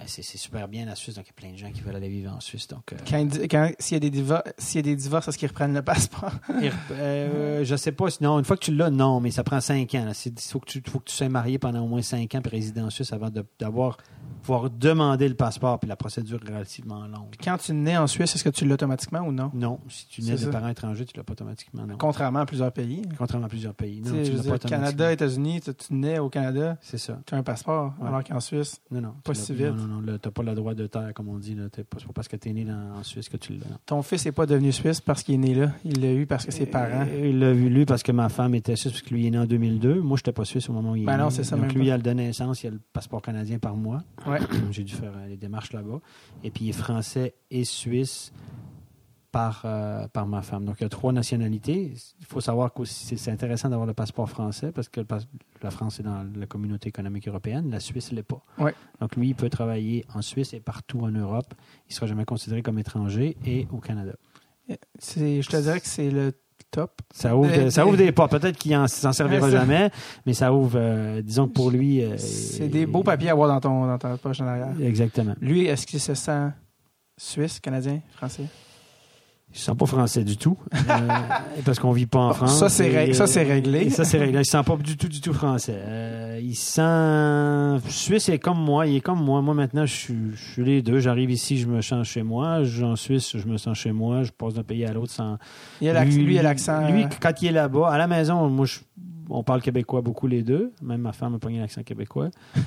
c'est, 0.05 0.21
euh, 0.21 0.23
c'est, 0.23 0.37
super 0.37 0.67
bien 0.67 0.85
la 0.85 0.95
Suisse. 0.95 1.15
Donc, 1.15 1.25
il 1.25 1.29
y 1.29 1.31
a 1.31 1.33
plein 1.33 1.51
de 1.51 1.57
gens 1.57 1.71
qui 1.71 1.81
veulent 1.81 1.95
aller 1.95 2.09
vivre 2.09 2.31
en 2.31 2.39
Suisse. 2.39 2.67
Donc, 2.67 2.93
euh, 2.93 2.97
Quand, 3.49 3.71
s'il 3.79 3.95
y 3.95 3.97
a 3.97 3.99
des 3.99 4.09
divorces, 4.09 4.43
s'il 4.57 4.77
y 4.77 4.79
a 4.79 4.81
des 4.83 4.95
divorces, 4.95 5.27
est-ce 5.27 5.37
qu'ils 5.37 5.47
reprennent 5.47 5.73
le 5.73 5.81
passeport? 5.81 6.31
Euh, 6.91 7.63
je 7.63 7.75
sais 7.75 7.91
pas. 7.91 8.09
Sinon, 8.09 8.39
une 8.39 8.45
fois 8.45 8.57
que 8.57 8.63
tu 8.65 8.73
l'as, 8.75 8.89
non, 8.89 9.19
mais 9.19 9.31
ça 9.31 9.43
prend 9.43 9.59
cinq 9.61 9.95
ans. 9.95 10.11
Il 10.25 10.33
faut, 10.39 10.59
que 10.59 10.65
tu- 10.69 10.81
faut 10.87 10.99
que 10.99 11.05
tu 11.09 11.15
sois 11.15 11.29
marié 11.29 11.57
pendant 11.59 11.83
au 11.83 11.87
moins 11.87 12.01
cinq 12.01 12.35
ans 12.35 12.41
puis 12.41 12.51
résider 12.51 12.81
en 12.81 12.89
Suisse 12.89 13.11
avant 13.13 13.29
d'avoir 13.59 13.97
pouvoir 14.43 14.69
demander 14.69 15.27
le 15.27 15.35
passeport. 15.35 15.79
Puis 15.79 15.87
la 15.89 15.95
procédure 15.95 16.39
est 16.45 16.49
relativement 16.49 17.05
longue. 17.07 17.35
Quand 17.43 17.57
tu 17.57 17.73
nais 17.73 17.97
en 17.97 18.07
Suisse, 18.07 18.35
est-ce 18.35 18.43
que 18.43 18.49
tu 18.49 18.65
l'as 18.65 18.73
automatiquement 18.75 19.19
ou 19.21 19.31
non? 19.31 19.51
Non, 19.53 19.79
si 19.89 20.07
tu 20.07 20.21
nais 20.21 20.37
ça. 20.37 20.45
de 20.47 20.51
parents 20.51 20.67
étrangers, 20.69 21.05
tu 21.05 21.15
l'as 21.17 21.23
pas 21.23 21.33
automatiquement. 21.33 21.85
Non. 21.85 21.95
Contrairement 21.97 22.39
à 22.39 22.45
plusieurs 22.45 22.71
pays. 22.71 23.01
Contrairement 23.17 23.47
à 23.47 23.49
plusieurs 23.49 23.73
pays. 23.73 24.01
Non, 24.01 24.11
Tu 24.11 24.31
l'as 24.31 24.35
pas 24.35 24.39
automatiquement. 24.41 24.69
Canada, 24.77 25.11
États-Unis, 25.11 25.61
tu, 25.61 25.73
tu 25.73 25.93
nais 25.93 26.19
au 26.19 26.29
Canada, 26.29 26.77
C'est 26.81 26.97
ça. 26.97 27.19
tu 27.25 27.33
as 27.35 27.37
un 27.37 27.43
passeport, 27.43 27.93
Ouais. 27.99 28.07
alors 28.07 28.23
qu'en 28.23 28.39
Suisse, 28.39 28.79
Non, 28.91 29.01
non. 29.01 29.13
Pas 29.23 29.33
si 29.33 29.53
vite. 29.53 29.67
Non, 29.67 29.85
non, 29.87 30.01
non. 30.01 30.17
Tu 30.17 30.27
n'as 30.27 30.31
pas 30.31 30.43
le 30.43 30.55
droit 30.55 30.73
de 30.73 30.87
terre, 30.87 31.11
comme 31.13 31.29
on 31.29 31.37
dit. 31.37 31.55
là. 31.55 31.69
T'es 31.69 31.83
pas- 31.83 31.97
parce 32.13 32.27
que 32.27 32.35
tu 32.35 32.49
es 32.49 32.53
né 32.53 32.65
dans- 32.65 32.97
en 32.99 33.03
Suisse 33.03 33.29
que 33.29 33.37
tu 33.37 33.53
l'as. 33.53 33.65
ton 33.85 34.01
fils 34.01 34.25
n'est 34.25 34.31
pas 34.31 34.45
devenu 34.45 34.71
suisse 34.71 35.01
parce 35.01 35.23
qu'il 35.23 35.35
est 35.35 35.37
né 35.37 35.53
là. 35.55 35.71
Il 35.85 36.01
l'a 36.01 36.13
eu 36.13 36.25
parce 36.25 36.45
que 36.45 36.51
ses 36.51 36.65
parents. 36.65 37.05
Euh, 37.07 37.27
Il 37.29 37.39
l'a 37.39 37.53
vu, 37.53 37.69
lui, 37.69 37.85
parce 37.85 38.03
que 38.03 38.11
ma 38.11 38.29
femme 38.29 38.55
était 38.55 38.75
suisse, 38.75 38.93
parce 38.93 39.03
que 39.03 39.13
lui 39.13 39.23
il 39.23 39.27
est 39.27 39.31
né 39.31 39.39
en 39.39 39.45
2002. 39.45 40.01
Moi, 40.01 40.17
je 40.17 40.21
n'étais 40.21 40.31
pas 40.31 40.45
suisse 40.45 40.69
au 40.69 40.73
moment 40.73 40.91
où 40.91 40.95
il 40.95 41.03
est 41.03 41.05
Ben 41.05 41.17
né. 41.17 41.23
non, 41.23 41.29
c'est 41.29 41.43
ça, 41.43 41.55
Donc, 41.55 41.67
même 41.67 41.75
lui, 41.77 41.87
pas. 41.89 41.93
à 41.95 41.97
de 41.97 42.09
naissance, 42.11 42.63
il 42.63 42.67
a 42.67 42.69
le 42.71 42.79
passeport 42.93 43.21
canadien 43.21 43.59
par 43.59 43.75
mois. 43.75 44.03
Ouais. 44.27 44.39
J'ai 44.71 44.83
dû 44.83 44.93
faire 44.93 45.13
euh, 45.15 45.27
les 45.27 45.37
démarches 45.37 45.73
là-bas. 45.73 45.99
Et 46.43 46.51
puis, 46.51 46.65
il 46.65 46.69
est 46.69 46.73
français 46.73 47.35
et 47.51 47.63
suisse 47.63 48.31
par, 49.31 49.61
euh, 49.65 50.07
par 50.07 50.27
ma 50.27 50.41
femme. 50.41 50.65
Donc, 50.65 50.77
il 50.79 50.83
y 50.83 50.85
a 50.85 50.89
trois 50.89 51.11
nationalités. 51.11 51.93
Il 52.19 52.25
faut 52.25 52.41
savoir 52.41 52.73
que 52.73 52.85
c'est 52.85 53.31
intéressant 53.31 53.69
d'avoir 53.69 53.87
le 53.87 53.93
passeport 53.93 54.29
français 54.29 54.71
parce 54.71 54.89
que 54.89 55.01
la 55.61 55.71
France 55.71 55.99
est 55.99 56.03
dans 56.03 56.25
la 56.35 56.45
communauté 56.45 56.89
économique 56.89 57.27
européenne. 57.27 57.69
La 57.69 57.79
Suisse 57.79 58.11
ne 58.11 58.17
l'est 58.17 58.23
pas. 58.23 58.43
Ouais. 58.57 58.73
Donc, 58.99 59.15
lui, 59.15 59.29
il 59.29 59.35
peut 59.35 59.49
travailler 59.49 60.05
en 60.13 60.21
Suisse 60.21 60.53
et 60.53 60.59
partout 60.59 61.01
en 61.01 61.11
Europe. 61.11 61.53
Il 61.87 61.91
ne 61.91 61.95
sera 61.95 62.07
jamais 62.07 62.25
considéré 62.25 62.61
comme 62.63 62.79
étranger 62.79 63.37
et 63.45 63.67
au 63.71 63.77
Canada. 63.77 64.13
Je 64.67 65.47
te 65.47 65.61
dirais 65.61 65.79
que 65.79 65.87
c'est 65.87 66.11
le 66.11 66.33
top. 66.71 66.91
Ça 67.13 67.35
ouvre, 67.35 67.49
Euh, 67.51 67.69
ça 67.69 67.85
ouvre 67.85 67.97
des 67.97 68.11
portes. 68.11 68.31
Peut-être 68.31 68.57
qu'il 68.57 68.71
s'en 68.87 69.11
servira 69.13 69.45
Ouais, 69.47 69.51
jamais, 69.51 69.89
mais 70.25 70.33
ça 70.33 70.53
ouvre, 70.53 70.73
euh, 70.75 71.21
disons 71.21 71.47
que 71.47 71.53
pour 71.53 71.71
lui. 71.71 72.03
euh, 72.03 72.17
C'est 72.17 72.67
des 72.67 72.85
beaux 72.85 73.03
papiers 73.03 73.29
à 73.29 73.31
avoir 73.33 73.47
dans, 73.49 73.59
ton, 73.59 73.87
dans 73.87 73.97
ta 73.97 74.17
poche 74.17 74.41
en 74.41 74.47
arrière. 74.47 74.69
Exactement. 74.81 75.35
Lui, 75.41 75.65
est-ce 75.65 75.85
qu'il 75.87 75.99
se 75.99 76.13
sent 76.13 76.49
suisse, 77.17 77.59
canadien, 77.59 77.99
français? 78.15 78.43
Ils 79.51 79.57
ne 79.57 79.61
sont 79.61 79.75
pas 79.75 79.87
français 79.87 80.23
du 80.23 80.37
tout, 80.37 80.57
euh, 80.75 81.07
parce 81.65 81.79
qu'on 81.79 81.91
vit 81.91 82.05
pas 82.05 82.19
en 82.19 82.33
France. 82.33 82.59
ça, 82.59 82.69
c'est 82.69 82.91
Et, 82.91 82.95
ré- 82.97 83.13
ça, 83.13 83.25
c'est 83.25 83.43
euh, 83.45 83.49
réglé. 83.53 83.89
Ça, 83.89 84.05
c'est 84.05 84.19
réglé. 84.19 84.33
Ils 84.35 84.39
ne 84.39 84.43
se 84.43 84.51
sent 84.51 84.61
pas 84.63 84.75
du 84.77 84.95
tout, 84.95 85.07
du 85.07 85.19
tout 85.21 85.33
français. 85.33 85.73
Euh, 85.75 86.39
il 86.41 86.55
se 86.55 86.73
sent... 86.73 87.89
Suisse 87.89 88.29
est 88.29 88.37
comme 88.37 88.59
moi. 88.59 88.85
Il 88.85 88.95
est 88.97 89.01
comme 89.01 89.23
moi. 89.23 89.41
Moi, 89.41 89.55
maintenant, 89.55 89.87
je 89.87 89.93
suis, 89.93 90.17
je 90.35 90.51
suis 90.53 90.63
les 90.63 90.83
deux. 90.83 90.99
J'arrive 90.99 91.31
ici, 91.31 91.57
je 91.57 91.65
me 91.67 91.81
sens 91.81 92.07
chez 92.07 92.21
moi. 92.21 92.59
En 92.83 92.95
Suisse, 92.95 93.35
je 93.37 93.47
me 93.47 93.57
sens 93.57 93.75
chez 93.75 93.91
moi. 93.91 94.21
Je 94.21 94.29
passe 94.31 94.53
d'un 94.53 94.63
pays 94.63 94.85
à 94.85 94.93
l'autre 94.93 95.11
sans... 95.13 95.37
Il 95.81 95.89
a 95.89 95.93
l'ac- 95.93 96.07
lui, 96.09 96.35
il 96.35 96.39
a 96.39 96.43
l'accent. 96.43 96.87
Lui, 96.91 97.05
euh, 97.05 97.07
quand 97.19 97.41
il 97.41 97.47
est 97.47 97.51
là-bas, 97.51 97.89
à 97.89 97.97
la 97.97 98.05
maison, 98.05 98.47
moi, 98.49 98.67
je- 98.67 98.79
on 99.31 99.41
parle 99.43 99.61
québécois 99.63 100.01
beaucoup 100.01 100.27
les 100.27 100.43
deux. 100.43 100.73
Même 100.83 101.01
ma 101.01 101.11
femme 101.11 101.33
a 101.35 101.39
pogné 101.39 101.59
l'accent 101.59 101.81
québécois. 101.81 102.29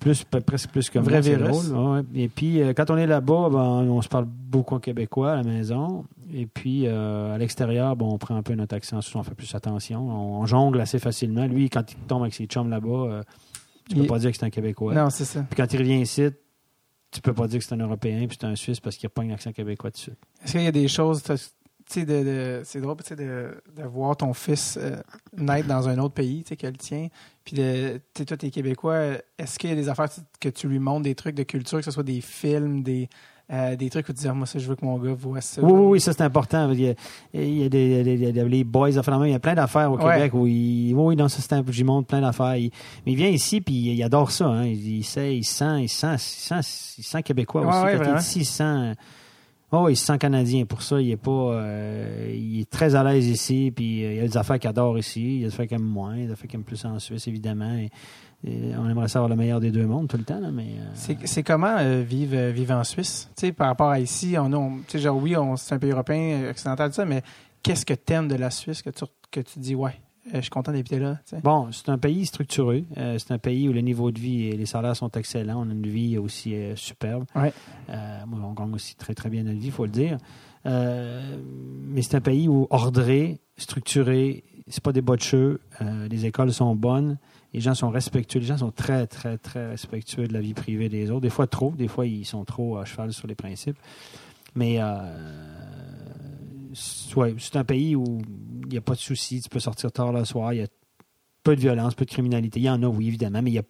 plus, 0.00 0.24
presque 0.24 0.70
plus 0.70 0.92
moi, 0.94 1.02
vrai 1.04 1.20
virus. 1.20 1.68
Ouais. 1.68 2.00
Et 2.14 2.28
puis, 2.28 2.60
euh, 2.60 2.72
quand 2.74 2.90
on 2.90 2.96
est 2.96 3.06
là-bas, 3.06 3.48
ben, 3.50 3.58
on 3.88 4.02
se 4.02 4.08
parle 4.08 4.24
beaucoup 4.26 4.74
en 4.74 4.80
québécois 4.80 5.32
à 5.32 5.36
la 5.36 5.42
maison. 5.44 6.04
Et 6.32 6.46
puis, 6.46 6.86
euh, 6.86 7.34
à 7.34 7.38
l'extérieur, 7.38 7.94
bon, 7.96 8.12
on 8.12 8.18
prend 8.18 8.34
un 8.36 8.42
peu 8.42 8.54
notre 8.54 8.74
accent, 8.74 8.98
on 9.14 9.22
fait 9.22 9.34
plus 9.34 9.54
attention. 9.54 10.00
On, 10.08 10.40
on 10.40 10.46
jongle 10.46 10.80
assez 10.80 10.98
facilement. 10.98 11.46
Lui, 11.46 11.70
quand 11.70 11.92
il 11.92 11.96
tombe 12.08 12.22
avec 12.22 12.34
ses 12.34 12.46
chums 12.46 12.70
là-bas, 12.70 12.88
euh, 12.88 13.22
tu 13.88 13.96
peux 13.96 14.02
Il- 14.02 14.06
pas 14.08 14.18
dire 14.18 14.30
que 14.30 14.36
c'est 14.36 14.46
un 14.46 14.50
Québécois. 14.50 14.94
Non, 14.94 15.10
c'est 15.10 15.24
ça. 15.24 15.42
Puis 15.42 15.56
quand 15.56 15.72
il 15.72 15.78
revient 15.78 16.00
ici, 16.00 16.28
tu 17.10 17.20
peux 17.20 17.32
pas 17.34 17.46
dire 17.48 17.58
que 17.58 17.64
c'est 17.64 17.74
un 17.74 17.78
Européen 17.78 18.26
puis 18.28 18.38
c'est 18.40 18.46
un 18.46 18.54
Suisse 18.54 18.78
parce 18.80 18.96
qu'il 18.96 19.06
a 19.06 19.10
pas 19.10 19.22
un 19.22 19.30
accent 19.30 19.50
québécois 19.52 19.90
dessus. 19.90 20.12
Est-ce 20.44 20.52
qu'il 20.52 20.62
y 20.62 20.66
a 20.68 20.72
des 20.72 20.86
choses, 20.86 21.22
de, 21.98 22.04
de- 22.04 22.60
c'est 22.64 22.80
drôle, 22.80 22.96
de, 22.96 23.50
de 23.76 23.82
voir 23.84 24.16
ton 24.16 24.32
fils 24.32 24.78
euh, 24.80 24.96
naître 25.36 25.68
dans 25.68 25.88
un 25.88 25.98
autre 25.98 26.14
pays, 26.14 26.42
tu 26.42 26.50
sais, 26.50 26.56
que 26.56 26.66
le 26.66 26.72
tien, 26.76 27.08
puis 27.44 27.56
de, 27.56 28.00
toi, 28.24 28.36
t'es 28.36 28.50
Québécois, 28.50 29.00
est-ce 29.38 29.58
qu'il 29.58 29.70
y 29.70 29.72
a 29.72 29.76
des 29.76 29.88
affaires 29.88 30.08
que 30.40 30.48
tu 30.48 30.68
lui 30.68 30.78
montres, 30.78 31.02
des 31.02 31.14
trucs 31.14 31.34
de 31.34 31.42
culture, 31.42 31.78
que 31.78 31.84
ce 31.84 31.90
soit 31.90 32.02
des 32.02 32.20
films, 32.20 32.82
des, 32.82 33.08
euh, 33.52 33.74
des 33.74 33.90
trucs 33.90 34.08
où 34.08 34.12
tu 34.12 34.20
dis, 34.20 34.28
Ah, 34.28 34.32
moi, 34.32 34.46
ça, 34.46 34.60
je 34.60 34.68
veux 34.68 34.76
que 34.76 34.84
mon 34.84 34.96
gars 34.98 35.12
voit 35.12 35.40
ça. 35.40 35.60
Oui, 35.60 35.72
oui, 35.72 35.86
oui, 35.92 36.00
ça 36.00 36.12
c'est 36.12 36.22
important. 36.22 36.70
Il 36.70 36.80
y 36.82 36.88
a, 36.90 36.94
il 37.34 37.58
y 37.62 37.64
a 37.64 37.68
des, 37.68 38.04
des- 38.04 38.16
des- 38.16 38.32
des- 38.32 38.44
les 38.48 38.62
boys, 38.62 38.96
enfin, 38.96 39.24
il 39.26 39.32
y 39.32 39.34
a 39.34 39.40
plein 39.40 39.54
d'affaires 39.56 39.90
au 39.90 39.96
Ouais. 39.98 40.14
Québec 40.14 40.34
où 40.34 40.46
il, 40.46 40.94
oui, 40.94 41.02
oui, 41.02 41.16
dans 41.16 41.28
ce 41.28 41.46
temps, 41.48 41.64
j'y 41.68 41.82
montre 41.82 42.06
plein 42.06 42.20
d'affaires. 42.20 42.54
Il- 42.54 42.70
mais 43.04 43.12
il 43.12 43.16
vient 43.16 43.28
ici 43.28 43.60
puis 43.60 43.74
il 43.74 44.02
adore 44.04 44.30
ça. 44.30 44.46
Hein. 44.46 44.66
Il, 44.66 44.98
il 44.98 45.04
sait, 45.04 45.36
il 45.36 45.42
sent, 45.44 45.82
il 45.82 45.88
sent, 45.88 46.14
il 46.14 46.18
sent, 46.20 46.94
il 46.98 47.02
sent 47.04 47.22
québécois 47.24 47.62
Ouais, 47.62 47.68
aussi. 47.68 47.76
ouais, 47.78 47.82
Quand 47.84 47.90
il 47.90 47.96
vraiment. 47.98 48.16
est 48.18 48.20
ici, 48.20 48.38
il 48.40 48.44
sent. 48.46 48.92
Oh, 49.72 49.88
il 49.88 49.96
se 49.96 50.04
sent 50.06 50.18
canadien. 50.18 50.64
Pour 50.64 50.82
ça, 50.82 51.00
il 51.00 51.10
est 51.10 51.16
pas, 51.16 51.30
euh, 51.30 52.32
il 52.34 52.60
est 52.60 52.68
très 52.70 52.94
à 52.96 53.04
l'aise 53.04 53.28
ici. 53.28 53.72
Puis 53.74 54.04
euh, 54.04 54.12
il 54.12 54.16
y 54.16 54.20
a 54.20 54.26
des 54.26 54.36
affaires 54.36 54.58
qu'il 54.58 54.68
adore 54.68 54.98
ici. 54.98 55.22
Il 55.22 55.40
y 55.40 55.44
a 55.44 55.48
des 55.48 55.54
affaires 55.54 55.68
qu'il 55.68 55.76
aime 55.76 55.82
moins. 55.84 56.16
Il 56.16 56.20
y 56.20 56.24
a 56.24 56.26
des 56.26 56.32
affaires 56.32 56.48
qu'il 56.48 56.58
aime 56.58 56.64
plus 56.64 56.84
en 56.84 56.98
Suisse, 56.98 57.28
évidemment. 57.28 57.78
On 58.42 58.88
aimerait 58.88 59.08
savoir 59.08 59.28
le 59.28 59.36
meilleur 59.36 59.60
des 59.60 59.70
deux 59.70 59.86
mondes 59.86 60.08
tout 60.08 60.16
le 60.16 60.24
temps, 60.24 60.40
là, 60.40 60.50
mais. 60.50 60.68
euh, 60.78 61.14
C'est 61.24 61.42
comment 61.42 61.76
vivre, 62.02 62.50
vivre 62.50 62.74
en 62.74 62.84
Suisse? 62.84 63.30
Par 63.56 63.66
rapport 63.68 63.90
à 63.90 64.00
ici, 64.00 64.34
on, 64.38 64.50
on- 64.52 64.80
genre, 64.94 65.16
oui, 65.22 65.34
c'est 65.56 65.74
un 65.74 65.78
pays 65.78 65.90
européen, 65.90 66.48
occidental, 66.50 66.92
ça, 66.92 67.04
mais 67.04 67.22
qu'est-ce 67.62 67.84
que 67.84 67.92
t'aimes 67.94 68.28
de 68.28 68.36
la 68.36 68.48
Suisse 68.50 68.80
que 68.80 68.88
tu, 68.90 69.04
que 69.30 69.40
tu 69.40 69.58
dis, 69.58 69.74
ouais, 69.74 70.00
je 70.32 70.40
suis 70.40 70.50
content 70.50 70.72
d'habiter 70.72 70.98
là? 70.98 71.18
Bon, 71.42 71.70
c'est 71.72 71.88
un 71.88 71.98
pays 71.98 72.26
structuré. 72.26 72.84
Euh, 72.96 73.18
c'est 73.18 73.32
un 73.32 73.38
pays 73.38 73.68
où 73.68 73.72
le 73.72 73.80
niveau 73.80 74.10
de 74.10 74.18
vie 74.18 74.48
et 74.48 74.56
les 74.56 74.66
salaires 74.66 74.96
sont 74.96 75.10
excellents. 75.12 75.64
On 75.66 75.70
a 75.70 75.72
une 75.72 75.86
vie 75.86 76.18
aussi 76.18 76.54
euh, 76.54 76.76
superbe. 76.76 77.24
Ouais. 77.34 77.52
Euh, 77.88 78.20
moi, 78.26 78.40
on 78.44 78.52
gagne 78.52 78.74
aussi 78.74 78.96
très, 78.96 79.14
très 79.14 79.30
bien 79.30 79.42
notre 79.42 79.58
vie, 79.58 79.66
il 79.66 79.72
faut 79.72 79.86
le 79.86 79.90
dire. 79.90 80.18
Euh, 80.66 81.36
mais 81.88 82.02
c'est 82.02 82.16
un 82.16 82.20
pays 82.20 82.48
où 82.48 82.66
ordré, 82.70 83.40
structuré, 83.56 84.44
c'est 84.68 84.82
pas 84.82 84.92
des 84.92 85.02
botcheux. 85.02 85.60
Euh, 85.80 86.08
les 86.08 86.26
écoles 86.26 86.52
sont 86.52 86.74
bonnes. 86.76 87.18
Les 87.52 87.60
gens 87.60 87.74
sont 87.74 87.90
respectueux. 87.90 88.40
Les 88.40 88.46
gens 88.46 88.58
sont 88.58 88.70
très, 88.70 89.06
très, 89.06 89.38
très 89.38 89.68
respectueux 89.68 90.28
de 90.28 90.32
la 90.32 90.40
vie 90.40 90.54
privée 90.54 90.88
des 90.88 91.10
autres. 91.10 91.22
Des 91.22 91.30
fois 91.30 91.46
trop. 91.46 91.72
Des 91.76 91.88
fois, 91.88 92.06
ils 92.06 92.24
sont 92.24 92.44
trop 92.44 92.76
à 92.76 92.84
cheval 92.84 93.12
sur 93.12 93.26
les 93.26 93.34
principes. 93.34 93.78
Mais 94.54 94.76
euh, 94.80 94.84
c'est 96.74 97.56
un 97.56 97.64
pays 97.64 97.96
où 97.96 98.20
il 98.62 98.68
n'y 98.68 98.76
a 98.78 98.80
pas 98.80 98.94
de 98.94 98.98
soucis. 99.00 99.40
Tu 99.40 99.48
peux 99.48 99.60
sortir 99.60 99.90
tard 99.92 100.12
le 100.12 100.24
soir. 100.24 100.52
Il 100.52 100.58
y 100.58 100.62
a 100.62 100.68
peu 101.42 101.56
de 101.56 101.60
violence, 101.60 101.94
peu 101.94 102.04
de 102.04 102.10
criminalité. 102.10 102.60
Il 102.60 102.64
y 102.64 102.70
en 102.70 102.82
a, 102.82 102.86
oui, 102.86 103.08
évidemment, 103.08 103.42
mais 103.42 103.50
il 103.50 103.54
y 103.54 103.58
a 103.58 103.62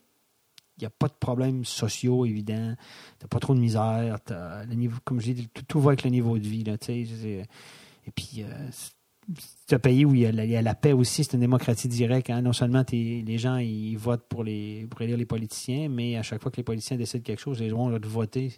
n'y 0.80 0.86
a 0.86 0.90
pas 0.90 1.08
de 1.08 1.14
problèmes 1.20 1.64
sociaux 1.66 2.24
évidents. 2.24 2.74
T'as 3.18 3.28
pas 3.28 3.38
trop 3.38 3.54
de 3.54 3.60
misère. 3.60 4.18
Le 4.30 4.74
niveau, 4.74 4.98
comme 5.04 5.20
je 5.20 5.32
dis, 5.32 5.48
tout, 5.68 5.78
va 5.80 5.90
avec 5.90 6.04
le 6.04 6.10
niveau 6.10 6.38
de 6.38 6.46
vie. 6.46 6.64
Là, 6.64 6.78
tu 6.78 6.92
et 6.92 8.10
puis, 8.14 8.42
euh, 8.42 8.68
c'est- 8.70 9.74
un 9.74 9.78
pays 9.78 10.04
où 10.04 10.14
il 10.14 10.22
y, 10.22 10.26
a 10.26 10.32
la, 10.32 10.44
y 10.46 10.56
a 10.56 10.62
la 10.62 10.74
paix 10.74 10.92
aussi. 10.92 11.22
C'est 11.22 11.34
une 11.34 11.40
démocratie 11.40 11.86
directe. 11.86 12.30
hein. 12.30 12.40
Non 12.42 12.52
seulement 12.54 12.82
les 12.90 13.38
gens 13.38 13.58
ils 13.58 13.96
votent 13.96 14.26
pour, 14.28 14.42
les, 14.42 14.86
pour 14.90 15.02
élire 15.02 15.18
les 15.18 15.26
politiciens, 15.26 15.88
mais 15.88 16.16
à 16.16 16.22
chaque 16.22 16.42
fois 16.42 16.50
que 16.50 16.56
les 16.56 16.62
politiciens 16.64 16.96
décident 16.96 17.22
quelque 17.22 17.38
chose, 17.40 17.60
les 17.60 17.68
gens 17.68 17.88
vont 17.90 18.00
voter. 18.02 18.54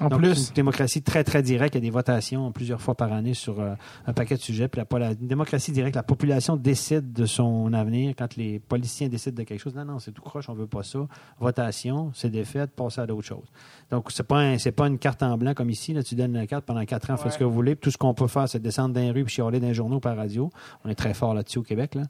En 0.00 0.08
Donc, 0.08 0.20
plus, 0.20 0.34
c'est 0.34 0.48
une 0.50 0.54
démocratie 0.54 1.02
très, 1.02 1.22
très 1.24 1.42
directe. 1.42 1.74
Il 1.74 1.78
y 1.78 1.82
a 1.82 1.82
des 1.82 1.90
votations 1.90 2.50
plusieurs 2.52 2.80
fois 2.80 2.94
par 2.94 3.12
année 3.12 3.34
sur 3.34 3.60
euh, 3.60 3.74
un 4.06 4.12
paquet 4.12 4.36
de 4.36 4.40
sujets. 4.40 4.68
Puis 4.68 4.80
la, 4.90 4.98
la 4.98 5.14
démocratie 5.14 5.72
directe, 5.72 5.96
la 5.96 6.02
population 6.02 6.56
décide 6.56 7.12
de 7.12 7.26
son 7.26 7.72
avenir 7.72 8.14
quand 8.16 8.36
les 8.36 8.58
politiciens 8.58 9.08
décident 9.08 9.36
de 9.36 9.42
quelque 9.44 9.60
chose. 9.60 9.74
Non, 9.74 9.84
non, 9.84 9.98
c'est 9.98 10.12
tout 10.12 10.22
croche, 10.22 10.48
on 10.48 10.54
veut 10.54 10.66
pas 10.66 10.82
ça. 10.82 11.00
Votation, 11.40 12.10
c'est 12.14 12.30
défaite, 12.30 12.70
passer 12.72 13.00
à 13.00 13.06
d'autres 13.06 13.26
choses. 13.26 13.46
Donc, 13.90 14.10
c'est 14.10 14.22
pas 14.26 14.38
un- 14.40 14.58
c'est 14.58 14.72
pas 14.72 14.86
une 14.86 14.98
carte 14.98 15.22
en 15.22 15.36
blanc 15.38 15.54
comme 15.54 15.70
ici. 15.70 15.92
Là, 15.92 16.02
tu 16.02 16.14
donnes 16.14 16.32
la 16.32 16.46
carte 16.46 16.64
pendant 16.64 16.84
quatre 16.84 17.10
ans, 17.10 17.16
faites 17.16 17.32
ce 17.32 17.38
que 17.38 17.44
vous 17.44 17.52
voulez. 17.52 17.76
Tout 17.76 17.90
ce 17.90 17.98
qu'on 17.98 18.14
peut 18.14 18.26
faire, 18.28 18.48
c'est 18.48 18.60
descendre 18.60 18.94
dans 18.94 19.00
les 19.00 19.10
rues 19.10 19.24
puis 19.24 19.34
chialer 19.34 19.60
dans 19.60 19.68
les 19.68 19.74
journaux 19.74 20.00
par 20.00 20.16
radio. 20.16 20.50
On 20.84 20.88
est 20.88 20.94
très 20.94 21.14
fort 21.14 21.34
là-dessus 21.34 21.58
au 21.58 21.62
Québec. 21.62 21.94
Là. 21.94 22.02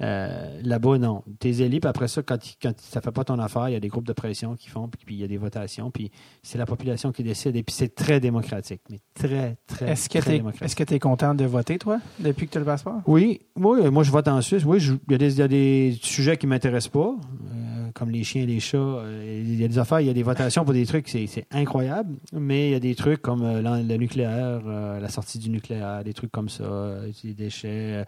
Euh, 0.00 0.60
Là-bas, 0.62 0.98
non. 0.98 1.22
T'es 1.38 1.50
élus, 1.62 1.80
puis 1.80 1.88
après 1.88 2.08
ça, 2.08 2.22
quand, 2.22 2.38
quand 2.62 2.72
ça 2.78 3.00
fait 3.00 3.10
pas 3.12 3.24
ton 3.24 3.38
affaire, 3.38 3.68
il 3.68 3.72
y 3.72 3.76
a 3.76 3.80
des 3.80 3.88
groupes 3.88 4.06
de 4.06 4.12
pression 4.12 4.54
qui 4.56 4.68
font, 4.68 4.88
puis 4.88 5.14
il 5.16 5.20
y 5.20 5.24
a 5.24 5.28
des 5.28 5.36
votations, 5.36 5.90
puis 5.90 6.10
c'est 6.42 6.58
la 6.58 6.66
population 6.66 6.87
qui 7.12 7.22
décide. 7.22 7.56
Et 7.56 7.62
puis 7.62 7.74
c'est 7.74 7.94
très 7.94 8.20
démocratique, 8.20 8.80
mais 8.90 8.98
très, 9.14 9.56
très, 9.66 9.90
est-ce 9.92 10.08
que 10.08 10.18
très 10.18 10.32
démocratique. 10.38 10.62
est-ce 10.64 10.76
que 10.76 10.84
tu 10.84 10.94
es 10.94 10.98
content 10.98 11.34
de 11.34 11.44
voter, 11.44 11.78
toi, 11.78 11.98
depuis 12.18 12.46
que 12.46 12.52
tu 12.52 12.58
as 12.58 12.60
le 12.60 12.66
passeport? 12.66 13.00
Oui, 13.06 13.40
oui, 13.56 13.90
moi 13.90 14.02
je 14.04 14.10
vote 14.10 14.28
en 14.28 14.40
Suisse. 14.40 14.64
Oui, 14.64 14.80
je- 14.80 14.94
il 15.08 15.12
y, 15.12 15.14
a 15.14 15.18
des- 15.18 15.32
il 15.34 15.38
y 15.38 15.42
a 15.42 15.48
des 15.48 15.98
sujets 16.02 16.36
qui 16.36 16.46
ne 16.46 16.50
m'intéressent 16.50 16.92
pas, 16.92 17.10
euh, 17.10 17.67
comme 17.98 18.10
les 18.10 18.22
chiens 18.24 18.42
et 18.42 18.46
les 18.46 18.60
chats. 18.60 18.78
Euh, 18.78 19.42
Il 19.44 19.60
y 19.60 19.64
a 19.64 19.68
des 19.68 19.78
affaires, 19.78 20.00
il 20.00 20.06
y 20.06 20.10
a 20.10 20.14
des 20.14 20.22
votations 20.22 20.64
pour 20.64 20.72
des 20.74 20.86
trucs, 20.86 21.08
c'est 21.08 21.46
incroyable. 21.50 22.14
Mais 22.32 22.68
il 22.68 22.72
y 22.72 22.74
a 22.74 22.80
des 22.80 22.94
trucs 22.94 23.20
comme 23.20 23.42
euh, 23.42 23.82
le 23.82 23.96
nucléaire, 23.96 24.60
euh, 24.66 25.00
la 25.00 25.08
sortie 25.08 25.38
du 25.38 25.50
nucléaire, 25.50 26.04
des 26.04 26.14
trucs 26.14 26.30
comme 26.30 26.48
ça, 26.48 27.00
les 27.24 27.34
déchets, 27.34 28.04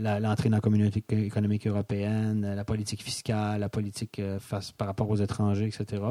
l'entrée 0.00 0.48
dans 0.48 0.56
la 0.56 0.60
communauté 0.60 1.00
éco- 1.00 1.16
économique 1.22 1.66
européenne, 1.66 2.54
la 2.56 2.64
politique 2.64 3.02
fiscale, 3.02 3.60
la 3.60 3.68
politique 3.68 4.20
face 4.40 4.72
par 4.72 4.88
rapport 4.88 5.10
aux 5.10 5.16
étrangers, 5.16 5.66
etc. 5.66 6.02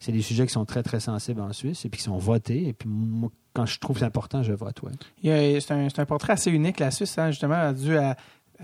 C'est 0.00 0.12
des 0.12 0.22
sujets 0.22 0.46
qui 0.46 0.52
sont 0.52 0.64
très, 0.64 0.82
très 0.82 1.00
sensibles 1.00 1.40
en 1.40 1.52
Suisse 1.52 1.84
et 1.84 1.88
puis 1.88 1.98
qui 1.98 2.04
sont 2.04 2.18
votés. 2.18 2.68
Et 2.68 2.72
puis 2.72 2.88
moi, 2.88 3.30
quand 3.54 3.66
je 3.66 3.78
trouve 3.78 3.98
c'est 3.98 4.04
important, 4.04 4.42
je 4.42 4.52
vote, 4.52 4.82
ouais. 4.82 5.60
C'est 5.60 5.98
un 6.00 6.06
portrait 6.06 6.32
assez 6.32 6.50
unique, 6.50 6.80
la 6.80 6.90
Suisse, 6.90 7.16
hein, 7.18 7.30
justement, 7.30 7.72
dû 7.72 7.96
à 7.96 8.16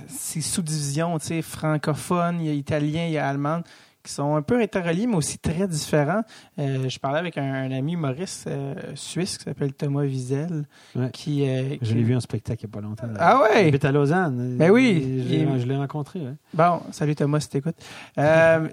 ses 0.07 0.40
sous-divisions, 0.40 1.19
tu 1.19 1.27
sais, 1.27 1.43
francophones, 1.43 2.40
il 2.40 2.47
y 2.47 2.51
a 2.51 2.53
italien, 2.53 3.07
il 3.07 3.12
y 3.12 3.19
a 3.19 3.28
allemand, 3.28 3.62
qui 4.09 4.15
sont 4.15 4.35
un 4.35 4.43
peu 4.43 4.61
interreliés, 4.61 5.07
mais 5.07 5.17
aussi 5.17 5.39
très 5.39 5.69
différents. 5.69 6.23
Euh, 6.59 6.89
je 6.89 6.99
parlais 6.99 7.19
avec 7.19 7.37
un, 7.39 7.43
un 7.53 7.71
ami 7.71 7.95
Maurice 7.97 8.45
euh, 8.49 8.75
suisse 8.95 9.39
qui 9.39 9.45
s'appelle 9.45 9.75
Thomas 9.75 10.03
Wiesel, 10.03 10.65
Ouais. 10.97 11.11
qui... 11.13 11.49
euh, 11.49 11.77
Je 11.83 11.95
l'ai 11.95 12.03
vu 12.03 12.17
en 12.17 12.21
spectacle 12.21 12.65
il 12.65 12.67
n'y 12.69 12.73
a 12.73 12.75
pas 12.75 12.87
longtemps. 12.87 13.07
Ah 13.19 13.41
ouais? 13.43 13.65
Il 13.65 13.69
habite 13.69 13.85
à 13.85 13.93
Lausanne. 13.93 14.57
Ben 14.57 14.71
oui. 14.71 15.23
Je, 15.25 15.29
l'ai- 15.29 15.41
Il- 15.43 15.61
je 15.61 15.67
l'ai 15.67 15.77
rencontré. 15.77 16.21
ouais. 16.21 16.35
Bon, 16.55 16.81
salut 16.91 17.15
Thomas, 17.15 17.41
si 17.41 17.49
t'écoutes. 17.51 17.77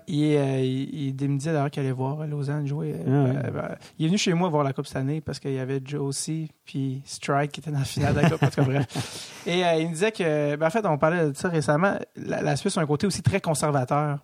Il, 0.07 0.15
il, 0.17 1.21
il 1.21 1.29
me 1.29 1.37
disait 1.37 1.51
d'ailleurs 1.53 1.69
qu'il 1.69 1.81
allait 1.83 1.91
voir 1.91 2.25
Lausanne 2.27 2.65
jouer. 2.67 2.95
Ah 3.05 3.09
ouais. 3.09 3.51
ben, 3.51 3.75
il 3.99 4.05
est 4.05 4.07
venu 4.07 4.17
chez 4.17 4.33
moi 4.33 4.49
voir 4.49 4.63
la 4.63 4.73
Coupe 4.73 4.87
cette 4.87 4.97
année 4.97 5.21
parce 5.21 5.39
qu'il 5.39 5.53
y 5.53 5.59
avait 5.59 5.81
Josie 5.83 6.49
puis 6.65 7.01
Strike 7.05 7.51
qui 7.51 7.59
était 7.59 7.71
dans 7.71 7.79
la 7.79 7.85
finale 7.85 8.13
de 8.15 8.19
la 8.21 8.29
Coupe. 8.29 8.43
En 8.43 8.47
tout 8.47 8.55
cas, 8.55 8.63
bref. 8.63 9.43
Et 9.45 9.59
il 9.79 9.87
me 9.87 9.93
disait 9.93 10.11
que, 10.11 10.55
ben, 10.55 10.67
en 10.67 10.69
fait, 10.69 10.85
on 10.85 10.97
parlait 10.97 11.29
de 11.31 11.35
ça 11.35 11.49
récemment, 11.49 11.95
la, 12.15 12.41
la 12.41 12.55
Suisse 12.55 12.77
a 12.77 12.81
un 12.81 12.85
côté 12.85 13.05
aussi 13.07 13.21
très 13.21 13.41
conservateur 13.41 14.19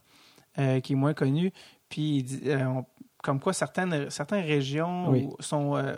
euh, 0.59 0.79
qui 0.79 0.93
est 0.93 0.95
moins 0.95 1.13
connu. 1.13 1.51
Puis, 1.89 2.25
euh, 2.45 2.63
on- 2.65 2.85
comme 3.23 3.39
quoi 3.39 3.53
certaines, 3.53 4.09
certaines 4.09 4.43
régions 4.45 5.09
Oui. 5.09 5.27
sont. 5.39 5.75
euh, 5.77 5.93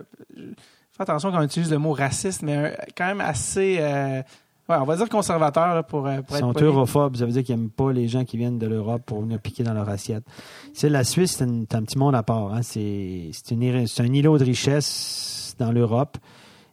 fais 0.91 1.03
attention 1.03 1.31
quand 1.31 1.39
on 1.39 1.43
utilise 1.43 1.71
le 1.71 1.77
mot 1.77 1.93
raciste, 1.93 2.41
mais 2.41 2.57
euh, 2.57 2.69
quand 2.97 3.05
même 3.05 3.21
assez. 3.21 3.77
ouais, 3.79 4.23
on 4.69 4.83
va 4.83 4.95
dire 4.97 5.07
conservateur 5.09 5.73
là, 5.75 5.83
pour, 5.83 6.01
pour 6.01 6.09
Ils 6.11 6.17
être 6.19 6.37
sont 6.39 6.53
poli. 6.53 6.65
europhobes, 6.65 7.15
ça 7.15 7.25
veut 7.25 7.31
dire 7.31 7.43
qu'ils 7.43 7.55
n'aiment 7.55 7.69
pas 7.69 7.91
les 7.93 8.07
gens 8.07 8.25
qui 8.25 8.37
viennent 8.37 8.59
de 8.59 8.67
l'Europe 8.67 9.03
pour 9.05 9.21
venir 9.21 9.39
piquer 9.39 9.63
dans 9.63 9.73
leur 9.73 9.87
assiette. 9.89 10.23
C'est 10.73 10.89
la 10.89 11.03
Suisse, 11.03 11.37
c'est 11.37 11.43
un, 11.75 11.83
petit 11.83 11.97
monde 11.97 12.15
à 12.15 12.23
part. 12.23 12.53
Hein. 12.53 12.61
C'est 12.61 13.31
un 13.51 14.13
îlot 14.13 14.37
de 14.37 14.43
richesse 14.43 15.55
dans 15.59 15.71
l'Europe. 15.71 16.17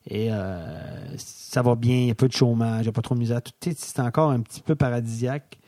Et 0.08 0.28
euh, 0.32 1.16
ça 1.18 1.62
va 1.62 1.74
bien, 1.76 1.94
il 1.94 2.06
y 2.06 2.10
a 2.10 2.14
peu 2.14 2.26
de 2.26 2.32
chômage, 2.32 2.80
il 2.80 2.82
n'y 2.84 2.88
a 2.88 2.92
pas 2.92 3.02
trop 3.02 3.14
de 3.14 3.20
misère. 3.20 3.40
C'est 3.76 4.00
encore 4.00 4.30
un 4.30 4.40
petit 4.40 4.62
peu 4.62 4.74
paradisiaque. 4.74 5.58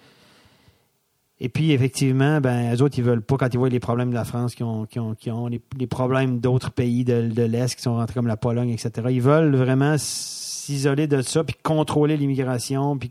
Et 1.45 1.49
puis, 1.49 1.73
effectivement, 1.73 2.41
ben, 2.41 2.73
eux 2.73 2.83
autres, 2.83 2.97
ils 2.99 3.05
veulent 3.05 3.21
pas, 3.21 3.37
quand 3.37 3.53
ils 3.53 3.59
voient 3.59 3.69
les 3.69 3.81
problèmes 3.81 4.11
de 4.11 4.15
la 4.15 4.25
France, 4.25 4.55
qui 4.55 4.63
ont, 4.63 4.87
qui 4.87 5.01
ont, 5.01 5.17
qui 5.17 5.29
ont 5.29 5.49
les, 5.49 5.87
problèmes 5.89 6.39
d'autres 6.39 6.71
pays 6.71 7.05
de, 7.05 7.29
de 7.29 7.43
l'Est, 7.43 7.75
qui 7.75 7.83
sont 7.83 7.97
rentrés 7.97 8.15
comme 8.15 8.29
la 8.29 8.37
Pologne, 8.37 8.71
etc., 8.71 9.09
ils 9.11 9.21
veulent 9.21 9.57
vraiment 9.57 9.97
s'isoler 9.99 11.09
de 11.09 11.21
ça, 11.21 11.43
puis 11.43 11.57
contrôler 11.61 12.17
l'immigration, 12.17 12.97
puis 12.97 13.11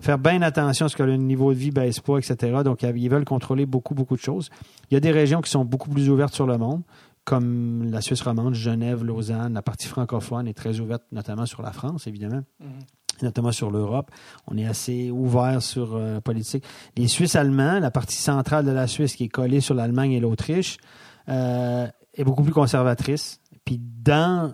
faire 0.00 0.18
bien 0.18 0.42
attention 0.42 0.86
à 0.86 0.88
ce 0.88 0.96
que 0.96 1.04
le 1.04 1.18
niveau 1.18 1.54
de 1.54 1.58
vie 1.58 1.70
baisse 1.70 2.00
pas, 2.00 2.18
etc. 2.18 2.62
Donc, 2.64 2.82
ils 2.82 3.08
veulent 3.08 3.24
contrôler 3.24 3.64
beaucoup, 3.64 3.94
beaucoup 3.94 4.16
de 4.16 4.22
choses. 4.22 4.50
Il 4.90 4.94
y 4.94 4.96
a 4.96 5.00
des 5.00 5.12
régions 5.12 5.40
qui 5.40 5.50
sont 5.50 5.64
beaucoup 5.64 5.88
plus 5.88 6.10
ouvertes 6.10 6.34
sur 6.34 6.48
le 6.48 6.58
monde, 6.58 6.82
comme 7.22 7.88
la 7.92 8.00
Suisse 8.00 8.22
romande, 8.22 8.54
Genève, 8.54 9.04
Lausanne. 9.04 9.54
La 9.54 9.62
partie 9.62 9.86
francophone 9.86 10.48
est 10.48 10.54
très 10.54 10.80
ouverte, 10.80 11.04
notamment 11.12 11.46
sur 11.46 11.62
la 11.62 11.70
France, 11.70 12.08
évidemment 12.08 12.42
Mhm. 12.58 12.70
Notamment 13.22 13.52
sur 13.52 13.70
l'Europe. 13.70 14.10
On 14.46 14.56
est 14.56 14.66
assez 14.66 15.10
ouvert 15.10 15.62
sur 15.62 15.96
euh, 15.96 16.14
la 16.14 16.20
politique. 16.20 16.64
Les 16.96 17.08
Suisses 17.08 17.36
allemands, 17.36 17.78
la 17.78 17.90
partie 17.90 18.16
centrale 18.16 18.64
de 18.64 18.70
la 18.70 18.86
Suisse 18.86 19.16
qui 19.16 19.24
est 19.24 19.28
collée 19.28 19.60
sur 19.60 19.74
l'Allemagne 19.74 20.12
et 20.12 20.20
l'Autriche, 20.20 20.78
euh, 21.28 21.86
est 22.14 22.24
beaucoup 22.24 22.42
plus 22.42 22.52
conservatrice. 22.52 23.40
Puis 23.64 23.80
dans 23.80 24.52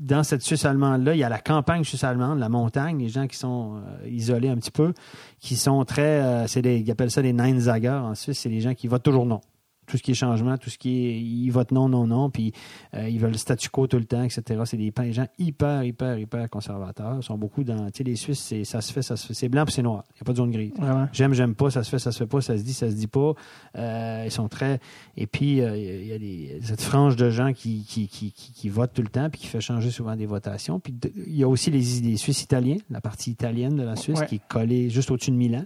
dans 0.00 0.24
cette 0.24 0.42
Suisse 0.42 0.64
allemande-là, 0.64 1.14
il 1.14 1.18
y 1.18 1.24
a 1.24 1.28
la 1.28 1.38
campagne 1.38 1.84
suisse 1.84 2.04
allemande, 2.04 2.38
la 2.38 2.48
montagne, 2.48 2.98
les 2.98 3.10
gens 3.10 3.26
qui 3.26 3.36
sont 3.36 3.76
euh, 3.76 4.08
isolés 4.08 4.48
un 4.48 4.56
petit 4.56 4.70
peu, 4.70 4.94
qui 5.38 5.56
sont 5.56 5.84
très, 5.84 6.22
euh, 6.22 6.46
c'est 6.46 6.60
ils 6.60 6.90
appellent 6.90 7.10
ça 7.10 7.20
des 7.20 7.34
Neinsager 7.34 7.90
en 7.90 8.14
Suisse, 8.14 8.40
c'est 8.40 8.48
les 8.48 8.60
gens 8.60 8.74
qui 8.74 8.88
votent 8.88 9.02
toujours 9.02 9.26
non. 9.26 9.42
Tout 9.90 9.96
ce 9.96 10.02
qui 10.02 10.12
est 10.12 10.14
changement, 10.14 10.56
tout 10.56 10.70
ce 10.70 10.78
qui 10.78 11.04
est, 11.06 11.20
ils 11.20 11.50
votent 11.50 11.72
non, 11.72 11.88
non, 11.88 12.06
non, 12.06 12.30
puis 12.30 12.52
euh, 12.94 13.08
ils 13.08 13.18
veulent 13.18 13.32
le 13.32 13.38
statu 13.38 13.68
quo 13.70 13.86
tout 13.88 13.96
le 13.98 14.04
temps, 14.04 14.22
etc. 14.22 14.60
C'est 14.64 14.76
des, 14.76 14.90
des 14.92 15.12
gens 15.12 15.26
hyper, 15.38 15.82
hyper, 15.82 16.16
hyper 16.18 16.48
conservateurs. 16.48 17.16
Ils 17.20 17.24
sont 17.24 17.36
beaucoup 17.36 17.64
dans, 17.64 17.86
tu 17.90 17.98
sais, 17.98 18.04
les 18.04 18.14
Suisses, 18.16 18.38
c'est, 18.40 18.64
ça 18.64 18.80
se 18.80 18.92
fait, 18.92 19.02
ça 19.02 19.16
se 19.16 19.26
fait, 19.26 19.34
c'est 19.34 19.48
blanc 19.48 19.64
puis 19.64 19.74
c'est 19.74 19.82
noir. 19.82 20.04
Il 20.10 20.14
n'y 20.14 20.20
a 20.20 20.24
pas 20.26 20.32
de 20.32 20.36
zone 20.36 20.50
grise. 20.52 20.72
J'aime, 21.12 21.34
j'aime 21.34 21.54
pas, 21.54 21.70
ça 21.70 21.82
se 21.82 21.90
fait, 21.90 21.98
ça 21.98 22.12
se 22.12 22.18
fait 22.18 22.26
pas, 22.26 22.40
ça 22.40 22.56
se 22.56 22.62
dit, 22.62 22.72
ça 22.72 22.88
se 22.88 22.94
dit 22.94 23.08
pas. 23.08 23.34
Euh, 23.76 24.22
ils 24.26 24.30
sont 24.30 24.48
très. 24.48 24.78
Et 25.16 25.26
puis, 25.26 25.60
euh, 25.60 25.76
il 25.76 26.06
y 26.06 26.12
a 26.12 26.18
des- 26.18 26.60
cette 26.62 26.82
frange 26.82 27.16
de 27.16 27.30
gens 27.30 27.52
qui, 27.52 27.84
qui, 27.84 28.06
qui, 28.06 28.30
qui, 28.32 28.52
qui 28.52 28.68
votent 28.68 28.92
tout 28.94 29.02
le 29.02 29.08
temps 29.08 29.28
puis 29.28 29.40
qui 29.40 29.46
fait 29.48 29.60
changer 29.60 29.90
souvent 29.90 30.14
des 30.14 30.26
votations. 30.26 30.78
Puis 30.78 30.94
il 31.26 31.36
y 31.36 31.42
a 31.42 31.48
aussi 31.48 31.70
les, 31.70 31.80
les 32.02 32.16
Suisses 32.16 32.42
italiens, 32.42 32.76
la 32.90 33.00
partie 33.00 33.30
italienne 33.32 33.74
de 33.76 33.82
la 33.82 33.96
Suisse 33.96 34.20
Ouais. 34.20 34.26
qui 34.26 34.34
est 34.36 34.48
collée 34.48 34.90
juste 34.90 35.10
au-dessus 35.10 35.30
de 35.30 35.36
Milan, 35.36 35.64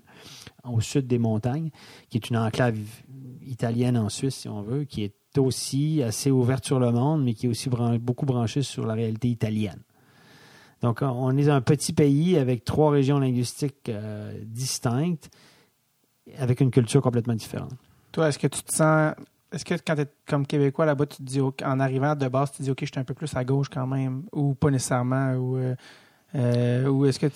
au 0.65 0.81
sud 0.81 1.07
des 1.07 1.19
montagnes, 1.19 1.71
qui 2.09 2.17
est 2.19 2.31
une 2.31 2.37
enclave 2.37 2.77
italienne 3.47 3.97
en 3.97 4.09
Suisse, 4.09 4.35
si 4.37 4.49
on 4.49 4.63
veut, 4.63 4.85
qui 4.85 5.05
est 5.05 5.15
aussi 5.39 6.03
assez 6.03 6.31
ouverte 6.31 6.65
sur 6.65 6.79
le 6.79 6.91
monde, 6.93 7.25
mais 7.25 7.35
qui 7.35 7.47
est 7.47 7.49
aussi 7.49 7.69
beaucoup 8.01 8.27
branchée 8.27 8.63
sur 8.63 8.87
la 8.87 8.95
réalité 8.95 9.29
italienne. 9.29 9.81
Donc, 10.83 11.01
on- 11.03 11.37
est 11.37 11.49
un 11.49 11.61
petit 11.61 11.93
pays 11.93 12.37
avec 12.37 12.65
trois 12.65 12.91
régions 12.91 13.19
linguistiques 13.19 13.89
euh, 13.89 14.39
distinctes, 14.45 15.31
avec 16.39 16.61
une 16.61 16.71
culture 16.71 17.03
complètement 17.03 17.35
différente. 17.35 17.73
Toi, 18.13 18.29
est-ce 18.29 18.39
que 18.39 18.47
tu 18.47 18.63
te 18.63 18.75
sens. 18.75 19.15
Est-ce 19.53 19.65
que 19.65 19.75
quand 19.75 19.95
tu 19.95 20.03
es 20.03 20.07
comme 20.27 20.47
Québécois 20.47 20.85
là-bas, 20.85 21.07
tu 21.07 21.19
te 21.19 21.23
dis, 21.23 21.41
en 21.41 21.81
arrivant 21.81 22.15
de 22.17 22.29
base, 22.29 22.51
tu 22.53 22.59
te 22.59 22.63
dis, 22.65 22.71
OK, 22.71 22.79
je 22.83 22.87
suis 22.87 22.99
un 23.01 23.05
peu 23.05 23.15
plus 23.15 23.35
à 23.37 23.45
gauche 23.45 23.69
quand 23.69 23.87
même, 23.87 24.25
ou 24.33 24.55
pas 24.55 24.71
nécessairement, 24.71 25.35
ou. 25.35 25.57
euh, 25.57 25.75
euh, 26.37 26.89
ou 26.89 27.07
est-ce 27.07 27.19
que 27.21 27.27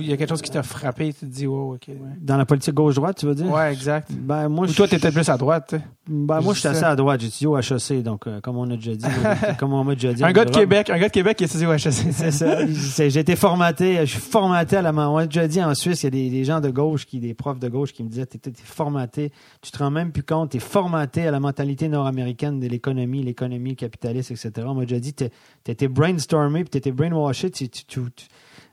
il 0.00 0.06
y 0.08 0.12
a 0.12 0.16
quelque 0.16 0.28
chose 0.30 0.40
qui 0.40 0.50
t'a 0.50 0.62
frappé, 0.62 1.12
tu 1.12 1.20
te 1.20 1.24
dis, 1.26 1.46
oh, 1.46 1.74
OK. 1.74 1.88
Ouais, 1.88 1.94
Dans 2.20 2.36
la 2.38 2.46
politique 2.46 2.72
gauche-droite, 2.74 3.18
tu 3.18 3.26
veux 3.26 3.34
dire? 3.34 3.50
Ouais, 3.50 3.72
exact. 3.72 4.10
Ben, 4.12 4.48
moi, 4.48 4.66
Ou 4.66 4.72
toi, 4.72 4.88
tu 4.88 4.94
étais 4.94 5.12
plus 5.12 5.28
à 5.28 5.36
droite, 5.36 5.66
tu 5.68 5.76
sais. 5.76 5.82
Ben, 6.08 6.40
moi, 6.40 6.54
je 6.54 6.60
suis 6.60 6.68
assez 6.68 6.84
à 6.84 6.96
droite. 6.96 7.20
J'étudie 7.20 7.46
au 7.46 7.58
HEC, 7.58 8.02
donc, 8.02 8.26
euh, 8.26 8.40
comme 8.40 8.56
on 8.56 8.64
a 8.70 8.76
déjà 8.76 8.94
dit. 8.94 9.06
comme 9.58 9.72
on 9.74 9.84
m'a 9.84 9.94
déjà 9.94 10.12
dit. 10.14 10.24
Un 10.24 10.32
gars 10.32 10.44
de 10.46 10.50
Québec, 10.50 10.88
un 10.90 10.98
gars 10.98 11.08
de 11.08 11.12
Québec 11.12 11.36
qui 11.36 11.44
étudie 11.44 11.66
au 11.66 11.72
HEC. 11.72 11.92
C'est 11.92 12.30
ça. 12.30 12.66
J'ai 13.08 13.18
été 13.20 13.36
formaté, 13.36 13.98
je 14.00 14.12
suis 14.12 14.20
formaté 14.20 14.76
à 14.78 14.82
la 14.82 14.92
main. 14.92 15.08
On 15.08 15.18
a 15.18 15.26
déjà 15.26 15.46
dit 15.46 15.62
en 15.62 15.74
Suisse, 15.74 16.02
il 16.02 16.06
y 16.06 16.08
a 16.08 16.10
des, 16.10 16.30
des 16.30 16.44
gens 16.44 16.60
de 16.60 16.70
gauche, 16.70 17.04
qui, 17.06 17.20
des 17.20 17.34
profs 17.34 17.58
de 17.60 17.68
gauche 17.68 17.92
qui 17.92 18.02
me 18.02 18.08
disaient, 18.08 18.26
t'es 18.26 18.38
t'es 18.38 18.52
formaté, 18.64 19.30
tu 19.60 19.70
te 19.70 19.78
rends 19.78 19.90
même 19.90 20.12
plus 20.12 20.22
compte, 20.22 20.50
t'es 20.52 20.58
formaté 20.60 21.26
à 21.28 21.30
la 21.30 21.40
mentalité 21.40 21.88
nord-américaine 21.88 22.58
de 22.58 22.66
l'économie, 22.66 23.22
l'économie 23.22 23.76
capitaliste, 23.76 24.30
etc. 24.30 24.50
On 24.66 24.74
m'a 24.74 24.82
déjà 24.86 24.98
dit, 24.98 25.12
t'es- 25.12 25.30
t'étais 25.62 25.88
brainstormé, 25.88 26.60
puis 26.64 26.70
t'étais 26.70 26.90
brainwashé, 26.92 27.50
tu, 27.50 27.68
tu, 27.68 27.84
tu- 27.84 28.00
tu- 28.16 28.26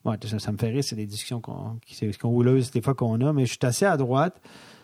Ouais, 0.08 0.16
ça, 0.26 0.40
ça 0.40 0.52
me 0.52 0.58
fait 0.58 0.70
rire, 0.70 0.84
c'est 0.84 0.96
des 0.96 1.06
discussions 1.06 1.42
qu'on, 1.42 1.78
qui, 1.86 1.94
c'est- 1.96 2.18
qu'on 2.18 2.30
houleuses 2.30 2.72
des 2.72 2.82
fois 2.82 2.94
qu'on 2.96 3.20
a, 3.22 3.34
mais 3.34 3.46
je 3.46 3.52
suis 3.52 3.60
assez 3.64 3.86
à 3.86 3.98
droite. 3.98 4.42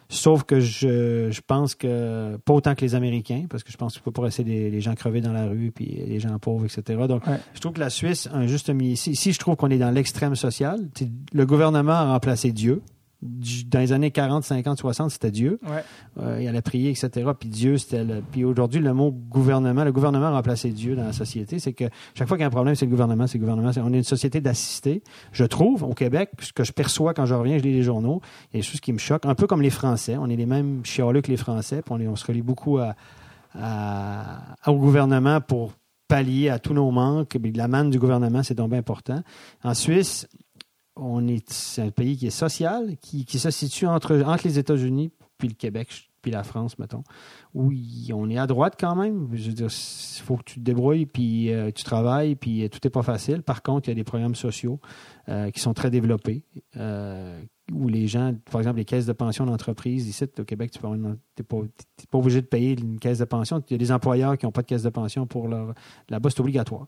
Sauf 0.10 0.44
que 0.44 0.60
je, 0.60 1.32
je 1.32 1.42
pense 1.48 1.74
que, 1.74 2.36
pas 2.46 2.54
autant 2.54 2.76
que 2.76 2.82
les 2.82 2.94
Américains, 2.94 3.46
parce 3.50 3.64
que 3.64 3.72
je 3.72 3.78
pense 3.78 3.94
qu'il 3.94 4.02
ne 4.02 4.04
faut 4.04 4.12
pas 4.12 4.26
laisser 4.26 4.44
les, 4.44 4.70
les 4.70 4.82
gens 4.82 4.94
crever 4.94 5.22
dans 5.22 5.32
la 5.32 5.48
rue, 5.48 5.72
puis 5.74 5.86
les 5.86 6.20
gens 6.20 6.38
pauvres, 6.38 6.66
etc. 6.66 7.08
Donc, 7.08 7.26
Ouais. 7.26 7.40
je 7.56 7.60
trouve 7.62 7.74
que 7.74 7.80
la 7.80 7.90
Suisse 7.90 8.28
a 8.32 8.36
un 8.38 8.46
juste 8.46 8.70
milieu. 8.70 8.92
Ici, 8.92 9.12
ici, 9.12 9.32
je 9.34 9.40
trouve 9.40 9.56
qu'on 9.56 9.70
est 9.72 9.80
dans 9.80 9.90
l'extrême 9.92 10.36
social. 10.36 10.88
Le 11.34 11.46
gouvernement 11.48 11.94
a 11.94 12.12
remplacé 12.14 12.52
Dieu. 12.52 12.82
Du- 13.26 13.64
Dans 13.66 13.80
les 13.80 13.94
années 13.94 14.12
40, 14.12 14.44
50, 14.44 14.78
60, 14.78 15.12
c'était 15.12 15.32
Dieu. 15.32 15.60
Ouais. 15.66 15.84
Euh, 16.22 16.40
il 16.42 16.48
allait 16.48 16.62
prier, 16.62 16.90
etc. 16.92 17.10
Puis 17.40 17.48
Dieu, 17.50 17.78
c'était 17.78 18.04
le... 18.04 18.22
Puis 18.32 18.44
aujourd'hui, 18.44 18.82
le 18.82 18.94
mot 18.94 19.12
gouvernement, 19.12 19.84
le 19.84 19.92
gouvernement 19.94 20.26
a 20.26 20.32
remplacé 20.32 20.72
Dieu 20.72 20.96
dans 20.96 21.06
la 21.06 21.14
société. 21.14 21.58
C'est 21.60 21.74
que 21.74 21.86
chaque 22.14 22.28
fois 22.28 22.36
qu'il 22.38 22.42
y 22.42 22.44
a 22.44 22.48
un 22.48 22.52
problème, 22.52 22.76
c'est 22.76 22.86
le 22.86 22.92
gouvernement, 22.92 23.26
c'est 23.28 23.38
le 23.38 23.46
gouvernement. 23.46 23.72
On 23.78 23.94
est 23.94 23.98
une 23.98 24.04
société 24.04 24.42
d'assistés. 24.42 25.02
Je 25.32 25.46
trouve, 25.46 25.84
au 25.84 25.94
Québec, 25.94 26.32
ce 26.40 26.52
que 26.54 26.64
je 26.64 26.72
perçois 26.74 27.14
quand 27.14 27.26
je 27.26 27.34
reviens, 27.34 27.58
je 27.58 27.64
lis 27.64 27.74
les 27.74 27.84
journaux, 27.84 28.22
il 28.52 28.58
y 28.58 28.60
a 28.60 28.62
des 28.62 28.68
choses 28.68 28.82
qui 28.82 28.92
me 28.94 28.98
choquent. 28.98 29.26
Un 29.26 29.36
peu 29.36 29.48
comme 29.48 29.62
les 29.62 29.70
Français. 29.70 30.18
On 30.18 30.28
est 30.30 30.36
les 30.36 30.46
mêmes 30.46 30.82
chialeux 30.84 31.22
que 31.22 31.32
les 31.32 31.38
Français. 31.38 31.82
Puis 31.82 32.08
on, 32.08 32.16
se 32.16 32.26
relie 32.26 32.42
beaucoup 32.42 32.78
à, 32.78 32.96
à- 33.56 34.40
au 34.68 34.78
gouvernement 34.78 35.42
pour 35.42 35.74
pallier 36.08 36.50
à 36.50 36.60
tous 36.60 36.74
nos 36.74 36.92
manques. 36.92 37.38
La 37.56 37.68
manne 37.68 37.90
du 37.90 38.00
gouvernement, 38.00 38.44
c'est 38.44 38.54
donc 38.56 38.70
bien 38.70 38.80
important. 38.80 39.22
En 39.64 39.74
Suisse, 39.74 40.28
on 40.96 41.28
est, 41.28 41.52
c'est 41.52 41.82
un 41.82 41.92
pays 41.92 42.18
qui 42.18 42.28
est 42.28 42.32
social, 42.32 42.98
qui, 42.98 43.26
se 43.40 43.52
situe 43.52 43.88
entre, 43.88 44.14
les 44.44 44.60
États-Unis 44.60 45.12
puis 45.38 45.48
le 45.48 45.56
Québec, 45.56 46.10
puis 46.22 46.32
la 46.32 46.44
France, 46.44 46.80
mettons, 46.80 47.04
où 47.54 47.72
il- 47.72 48.14
on 48.14 48.30
est 48.30 48.38
à 48.38 48.48
droite 48.48 48.76
quand 48.80 48.96
même. 48.96 49.28
Je 49.34 49.50
veux 49.50 49.54
dire, 49.54 49.68
il 49.70 50.22
faut 50.22 50.38
que 50.38 50.44
tu 50.44 50.60
te 50.60 50.64
débrouilles, 50.64 51.06
puis 51.06 51.52
euh, 51.52 51.72
tu 51.72 51.84
travailles, 51.84 52.36
puis 52.36 52.64
euh, 52.64 52.70
tout 52.70 52.80
n'est 52.84 52.90
pas 52.90 53.02
facile. 53.02 53.42
Par 53.42 53.62
contre, 53.62 53.90
il 53.90 53.92
y 53.92 53.94
a 53.94 53.96
des 53.96 54.04
programmes 54.06 54.36
sociaux 54.36 54.80
euh, 55.28 55.50
qui 55.52 55.60
sont 55.60 55.74
très 55.74 55.90
développés, 55.90 56.46
où 57.72 57.88
les 57.88 58.08
gens, 58.08 58.34
par 58.52 58.62
exemple, 58.62 58.78
les 58.78 58.86
caisses 58.86 59.06
de 59.06 59.14
pension 59.14 59.46
d'entreprise, 59.46 60.08
ici, 60.08 60.26
au 60.40 60.44
Québec, 60.44 60.72
tu 60.72 60.86
n'es 60.86 61.44
pas, 61.44 61.58
pas 62.12 62.18
obligé 62.18 62.42
de 62.42 62.48
payer 62.48 62.80
une 62.80 63.00
caisse 63.00 63.20
de 63.20 63.26
pension. 63.26 63.62
Il 63.70 63.74
y 63.74 63.76
a 63.76 63.78
des 63.78 63.92
employeurs 63.92 64.38
qui 64.38 64.46
n'ont 64.46 64.52
pas 64.52 64.62
de 64.62 64.68
caisse 64.68 64.84
de 64.84 64.90
pension 64.90 65.26
pour 65.26 65.48
leur... 65.48 65.74
Là-bas, 66.10 66.30
c'est 66.30 66.42
obligatoire. 66.42 66.88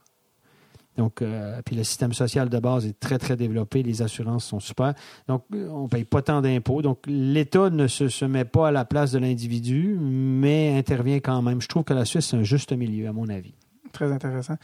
Donc, 0.97 1.21
euh, 1.21 1.61
puis 1.65 1.75
le 1.75 1.83
système 1.83 2.13
social 2.13 2.47
de 2.49 2.57
base 2.59 2.85
est 2.85 2.99
très, 2.99 3.17
très 3.17 3.35
développé. 3.35 3.83
Les 3.83 4.01
assurances 4.01 4.45
sont 4.45 4.59
super. 4.59 4.93
Donc, 5.27 5.43
euh, 5.53 5.67
on 5.69 5.83
ne 5.83 5.87
paye 5.87 6.05
pas 6.05 6.21
tant 6.21 6.41
d'impôts. 6.41 6.81
Donc, 6.81 6.99
l'État 7.07 7.69
ne 7.69 7.87
se, 7.87 8.07
se 8.07 8.25
met 8.25 8.45
pas 8.45 8.69
à 8.69 8.71
la 8.71 8.85
place 8.85 9.11
de 9.11 9.19
l'individu, 9.19 9.97
mais 9.99 10.77
intervient 10.77 11.19
quand 11.19 11.41
même. 11.41 11.61
Je 11.61 11.67
trouve 11.67 11.83
que 11.83 11.93
la 11.93 12.05
Suisse, 12.05 12.27
c'est 12.27 12.37
un 12.37 12.43
juste 12.43 12.71
milieu, 12.71 13.07
à 13.07 13.13
mon 13.13 13.27
avis. 13.29 13.53
Très 13.91 14.11
intéressant. 14.11 14.55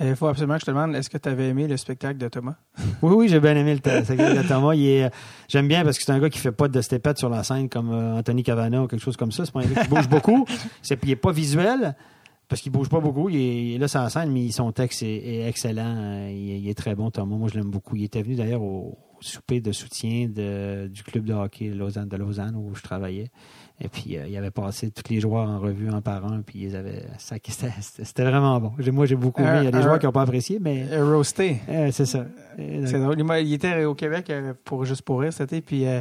Il 0.00 0.16
faut 0.16 0.26
absolument 0.26 0.54
que 0.54 0.60
je 0.60 0.66
te 0.66 0.70
demande, 0.72 0.96
est-ce 0.96 1.08
que 1.10 1.18
tu 1.18 1.28
avais 1.28 1.48
aimé 1.48 1.68
le 1.68 1.76
spectacle 1.76 2.18
de 2.18 2.26
Thomas? 2.28 2.56
Oui, 3.02 3.14
oui, 3.14 3.28
j'ai 3.28 3.38
bien 3.38 3.54
aimé 3.56 3.74
le 3.74 3.80
ta- 3.80 4.04
spectacle 4.04 4.42
de 4.42 4.48
Thomas. 4.48 4.74
Il 4.74 4.84
est, 4.84 5.04
euh, 5.04 5.08
j'aime 5.48 5.68
bien 5.68 5.84
parce 5.84 5.96
que 5.98 6.04
c'est 6.04 6.10
un 6.12 6.18
gars 6.18 6.28
qui 6.30 6.38
fait 6.40 6.50
pas 6.52 6.66
de 6.66 6.80
stépette 6.80 7.18
sur 7.18 7.28
la 7.28 7.44
scène 7.44 7.68
comme 7.68 7.92
euh, 7.92 8.16
Anthony 8.18 8.42
Cavana 8.42 8.82
ou 8.82 8.86
quelque 8.88 9.02
chose 9.02 9.16
comme 9.16 9.30
ça. 9.30 9.44
C'est 9.44 9.52
pas 9.52 9.60
un 9.60 9.66
gars 9.66 9.82
qui 9.84 9.88
bouge 9.88 10.08
beaucoup. 10.08 10.44
C'est, 10.82 10.96
puis 10.96 11.10
il 11.10 11.12
est 11.12 11.16
pas 11.16 11.30
visuel 11.32 11.94
parce 12.50 12.60
qu'il 12.60 12.70
bouge 12.72 12.90
pas 12.90 13.00
beaucoup. 13.00 13.30
Il 13.30 13.36
est, 13.36 13.62
il 13.64 13.74
est 13.76 13.78
là 13.78 13.86
la 14.02 14.10
scène, 14.10 14.30
mais 14.30 14.50
son 14.50 14.72
texte 14.72 15.02
est, 15.02 15.16
est 15.16 15.48
excellent. 15.48 15.94
Euh, 15.96 16.30
Il, 16.30 16.50
est- 16.50 16.60
il 16.60 16.68
est 16.68 16.74
très 16.74 16.94
bon, 16.94 17.10
Thomas. 17.10 17.36
Moi, 17.36 17.48
je 17.50 17.54
l'aime 17.54 17.70
beaucoup. 17.70 17.96
Il 17.96 18.04
était 18.04 18.20
venu 18.22 18.34
d'ailleurs 18.34 18.60
au, 18.62 18.98
souper 19.22 19.60
de 19.60 19.70
soutien 19.72 20.28
de- 20.28 20.88
du 20.88 21.02
club 21.02 21.24
de 21.24 21.32
hockey 21.34 21.68
Lausanne, 21.68 22.08
de 22.08 22.16
Lausanne 22.16 22.56
où 22.56 22.74
je 22.74 22.82
travaillais. 22.82 23.28
Et 23.82 23.88
puis, 23.88 24.16
euh, 24.18 24.26
il 24.28 24.36
avait 24.36 24.50
passé 24.50 24.90
tous 24.90 25.10
les 25.12 25.20
joueurs 25.20 25.48
en 25.48 25.58
revue 25.58 25.88
un 25.88 26.00
par 26.02 26.24
un, 26.26 26.40
puis 26.42 26.58
ils 26.64 26.76
avaient 26.76 27.02
ça, 27.18 27.36
c'était, 27.42 27.72
c'était 28.04 28.24
vraiment 28.24 28.58
bon. 28.60 28.72
Moi, 28.92 29.06
j'ai 29.06 29.16
beaucoup 29.16 29.42
aimé. 29.42 29.58
Il 29.60 29.64
y 29.64 29.68
a 29.68 29.70
des 29.70 29.82
joueurs 29.82 29.98
qui 29.98 30.06
n'ont 30.06 30.12
pas 30.12 30.22
apprécié, 30.22 30.58
mais 30.60 30.86
Roasté. 31.00 31.58
euh, 31.68 31.90
c'est 31.92 32.06
ça. 32.06 32.26
C'est 32.56 32.98
drôle. 32.98 33.16
Il, 33.40 33.52
était 33.52 33.84
au 33.84 33.94
Québec 33.94 34.28
euh, 34.30 34.54
pour 34.64 34.84
juste 34.84 35.02
pour 35.02 35.20
rire 35.20 35.32
été, 35.38 35.60
puis 35.60 35.86
euh, 35.86 36.00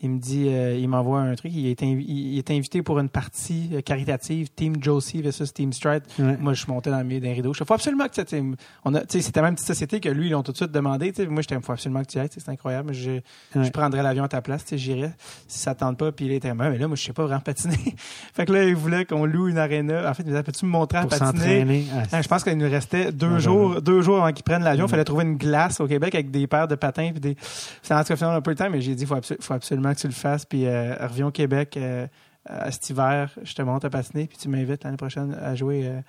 il 0.00 0.10
me 0.10 0.18
dit, 0.18 0.48
euh, 0.48 0.76
il 0.76 0.86
m'envoie 0.88 1.20
un 1.20 1.34
truc. 1.34 1.52
Il 1.54 1.66
est, 1.66 1.80
il 1.80 2.36
est 2.38 2.50
invité 2.50 2.82
pour 2.82 2.98
une 2.98 3.08
partie 3.08 3.70
euh, 3.72 3.80
caritative, 3.80 4.48
Team 4.54 4.74
Josie 4.82 5.22
versus 5.22 5.54
Team 5.54 5.72
Stride. 5.72 6.02
Ouais. 6.18 6.36
Moi, 6.38 6.52
je 6.52 6.62
suis 6.62 6.70
monté 6.72 6.90
dans 6.90 6.98
le 6.98 7.04
milieu 7.04 7.20
d'un 7.20 7.32
rideau. 7.32 7.52
Il 7.58 7.64
faut 7.64 7.72
absolument 7.72 8.06
que 8.08 8.20
tu 8.20 8.54
on 8.84 8.94
a, 8.94 9.00
tu 9.00 9.06
sais, 9.18 9.20
c'était 9.22 9.40
même 9.40 9.50
une 9.50 9.54
petite 9.54 9.66
société 9.68 10.00
que 10.00 10.08
lui, 10.10 10.26
ils 10.26 10.30
l'ont 10.32 10.42
tout 10.42 10.52
de 10.52 10.56
suite 10.56 10.72
demandé. 10.72 11.12
Moi, 11.28 11.40
j'étais, 11.42 11.54
il 11.54 11.62
faut 11.62 11.72
absolument 11.72 12.02
que 12.02 12.08
tu 12.08 12.18
ailles. 12.18 12.28
C'est 12.30 12.48
incroyable. 12.48 12.92
Je, 12.92 13.10
Ouais. 13.54 13.64
je 13.64 13.70
prendrais 13.70 14.02
l'avion 14.02 14.24
à 14.24 14.28
ta 14.28 14.42
place. 14.42 14.64
J'irais 14.72 15.12
si 15.46 15.58
ça 15.60 15.74
tente 15.74 15.96
pas. 15.96 16.10
Puis 16.12 16.26
il 16.26 16.32
était, 16.32 16.52
mais 16.52 16.76
là, 16.76 16.86
moi, 16.88 16.96
je 16.96 17.02
sais 17.04 17.12
pas 17.12 17.24
vraiment 17.24 17.40
patiner. 17.40 17.76
fait 18.34 18.44
que 18.46 18.52
là, 18.52 18.64
il 18.64 18.74
voulait 18.74 19.04
qu'on 19.04 19.24
loue 19.24 19.48
une 19.48 19.58
aréna. 19.58 20.10
En 20.10 20.14
fait, 20.14 20.22
il 20.22 20.26
me 20.26 20.30
disait, 20.32 20.42
peux-tu 20.42 20.66
me 20.66 20.70
montrer 20.70 20.98
à 20.98 21.02
pour 21.06 21.16
patiner? 21.18 21.86
Ah, 22.12 22.20
je 22.20 22.28
pense 22.28 22.42
qu'il 22.44 22.58
nous 22.58 22.68
restait 22.68 23.12
deux 23.12 23.38
jours, 23.38 23.80
deux 23.80 24.02
jours 24.02 24.22
avant 24.22 24.32
qu'ils 24.32 24.44
prennent 24.44 24.64
l'avion. 24.64 24.84
Il 24.84 24.88
Mm. 24.88 24.90
fallait 24.90 25.04
trouver 25.04 25.24
une 25.24 25.36
glace 25.36 25.80
au 25.80 25.86
Québec 25.86 26.14
avec 26.14 26.30
des 26.30 26.46
paires 26.46 26.68
de 26.68 26.74
patins 26.74 27.10
puis 27.12 27.20
des. 27.20 27.36
C'est 27.82 27.94
en 27.94 28.00
tout 28.02 28.08
cas 28.08 28.16
finalement 28.16 28.36
un 28.36 28.42
peu 28.42 28.50
le 28.50 28.56
temps, 28.56 28.68
mais 28.70 28.80
j'ai 28.80 28.94
dit 28.94 29.06
faut 29.06 29.14
absolument 29.54 29.83
que 29.92 30.00
tu 30.00 30.06
le 30.06 30.12
fasses. 30.12 30.46
Puis 30.46 30.66
euh, 30.66 30.94
reviens 31.00 31.26
au 31.26 31.30
Québec 31.30 31.76
euh, 31.76 32.06
à 32.46 32.70
cet 32.70 32.88
hiver, 32.90 33.30
je 33.42 33.54
te 33.54 33.62
monte 33.62 33.84
à 33.84 33.90
patiner 33.90 34.26
puis 34.26 34.38
tu 34.38 34.48
m'invites 34.48 34.84
l'année 34.84 34.96
prochaine 34.96 35.34
à 35.34 35.54
jouer 35.54 35.86
euh, 35.86 36.00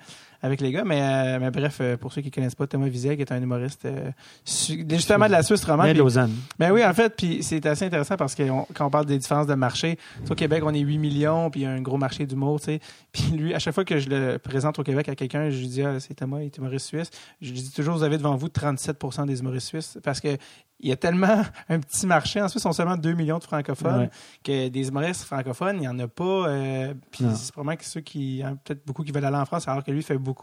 avec 0.46 0.60
les 0.60 0.72
gars. 0.72 0.84
Mais, 0.84 1.00
euh, 1.02 1.38
mais 1.40 1.50
bref, 1.50 1.78
euh, 1.80 1.96
pour 1.96 2.12
ceux 2.12 2.22
qui 2.22 2.30
connaissent 2.30 2.54
pas 2.54 2.66
Thomas 2.66 2.88
qui 2.88 3.06
est 3.06 3.32
un 3.32 3.42
humoriste 3.42 3.84
euh, 3.84 4.10
justement 4.44 5.26
de 5.26 5.32
la 5.32 5.42
Suisse 5.42 5.64
romande. 5.64 5.86
mais 5.86 5.94
Lausanne. 5.94 6.32
ben 6.58 6.72
oui, 6.72 6.84
en 6.84 6.94
fait, 6.94 7.14
puis 7.16 7.42
c'est 7.42 7.64
assez 7.66 7.84
intéressant 7.86 8.16
parce 8.16 8.34
que 8.34 8.48
on- 8.48 8.66
quand 8.74 8.86
on 8.86 8.90
parle 8.90 9.06
des 9.06 9.18
différences 9.18 9.46
de 9.46 9.54
marché, 9.54 9.98
au 10.30 10.34
Québec, 10.34 10.62
on 10.64 10.72
est 10.74 10.80
8 10.80 10.98
millions, 10.98 11.50
puis 11.50 11.60
il 11.60 11.64
y 11.64 11.66
a 11.66 11.70
un 11.70 11.80
gros 11.80 11.98
marché 11.98 12.26
d'humour, 12.26 12.60
tu 12.60 12.66
sais. 12.66 12.80
Puis 13.12 13.24
lui, 13.36 13.54
à 13.54 13.58
chaque 13.58 13.74
fois 13.74 13.84
que 13.84 13.98
je 13.98 14.08
le 14.08 14.38
présente 14.38 14.78
au 14.78 14.82
Québec 14.82 15.08
à 15.08 15.14
quelqu'un, 15.14 15.50
je 15.50 15.58
lui 15.58 15.68
dis, 15.68 15.82
ah, 15.82 15.98
c'est 16.00 16.14
Thomas, 16.14 16.40
il 16.40 16.46
est 16.46 16.56
humoriste 16.56 16.86
suisse. 16.86 17.10
Je 17.40 17.52
lui 17.52 17.60
dis 17.60 17.72
toujours, 17.72 17.96
vous 17.96 18.02
avez 18.02 18.18
devant 18.18 18.36
vous 18.36 18.48
37% 18.48 19.26
des 19.26 19.40
humoristes 19.40 19.68
suisses 19.68 19.98
parce 20.02 20.20
que 20.20 20.36
il 20.78 20.90
y 20.90 20.92
a 20.92 20.96
tellement 20.96 21.42
un 21.70 21.80
petit 21.80 22.06
marché. 22.06 22.38
En 22.42 22.48
Suisse, 22.48 22.60
ils 22.60 22.64
sont 22.64 22.72
seulement 22.74 22.98
2 22.98 23.14
millions 23.14 23.38
de 23.38 23.44
francophones 23.44 23.96
Ouais. 24.00 24.10
que 24.44 24.68
des 24.68 24.88
humoristes 24.88 25.22
francophones, 25.22 25.76
il 25.76 25.80
n'y 25.80 25.88
en 25.88 25.98
a 26.00 26.06
pas. 26.06 26.48
euh, 26.48 26.92
puis 27.10 27.24
c'est 27.34 27.50
probablement 27.50 27.78
que 27.78 27.84
ceux 27.86 28.02
qui, 28.02 28.42
a 28.42 28.50
peut-être 28.62 28.84
beaucoup 28.86 29.02
qui 29.02 29.10
veulent 29.10 29.24
aller 29.24 29.38
en 29.38 29.46
France, 29.46 29.66
alors 29.68 29.82
que 29.82 29.90
lui 29.90 30.02
fait 30.02 30.18
beaucoup 30.18 30.35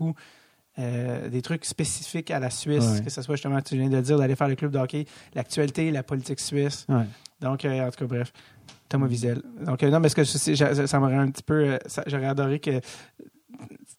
euh, 0.80 1.30
des 1.30 1.41
trucs 1.41 1.65
spécifiques 1.65 2.32
à 2.32 2.40
la 2.40 2.49
Suisse, 2.49 2.84
Ouais. 2.84 3.02
que 3.03 3.10
ce 3.11 3.22
soit 3.22 3.36
justement, 3.36 3.61
tu 3.61 3.76
viens 3.78 3.90
de 3.90 3.95
le 3.95 4.02
dire, 4.02 4.18
d'aller 4.18 4.36
faire 4.36 4.48
le 4.48 4.56
club 4.56 4.72
de 4.72 4.80
hockey, 4.80 5.06
l'actualité, 5.36 5.91
la 5.91 6.02
politique 6.03 6.40
suisse. 6.40 6.86
Ouais. 6.90 7.06
Donc, 7.41 7.64
euh, 7.65 7.88
en 7.88 7.91
tout 7.91 7.99
cas, 7.99 8.06
bref, 8.06 8.34
Thomas 8.90 9.07
Wiesel. 9.07 9.41
Donc, 9.65 9.84
euh, 9.84 9.90
non, 9.90 9.99
mais 9.99 10.10
ce 10.10 10.15
que 10.15 10.24
je 10.24 10.86
ça, 10.88 10.99
m'aurait 10.99 11.15
un 11.15 11.30
petit 11.30 11.44
peu. 11.44 11.78
J'aurais 12.07 12.26
adoré 12.28 12.60
que 12.60 12.80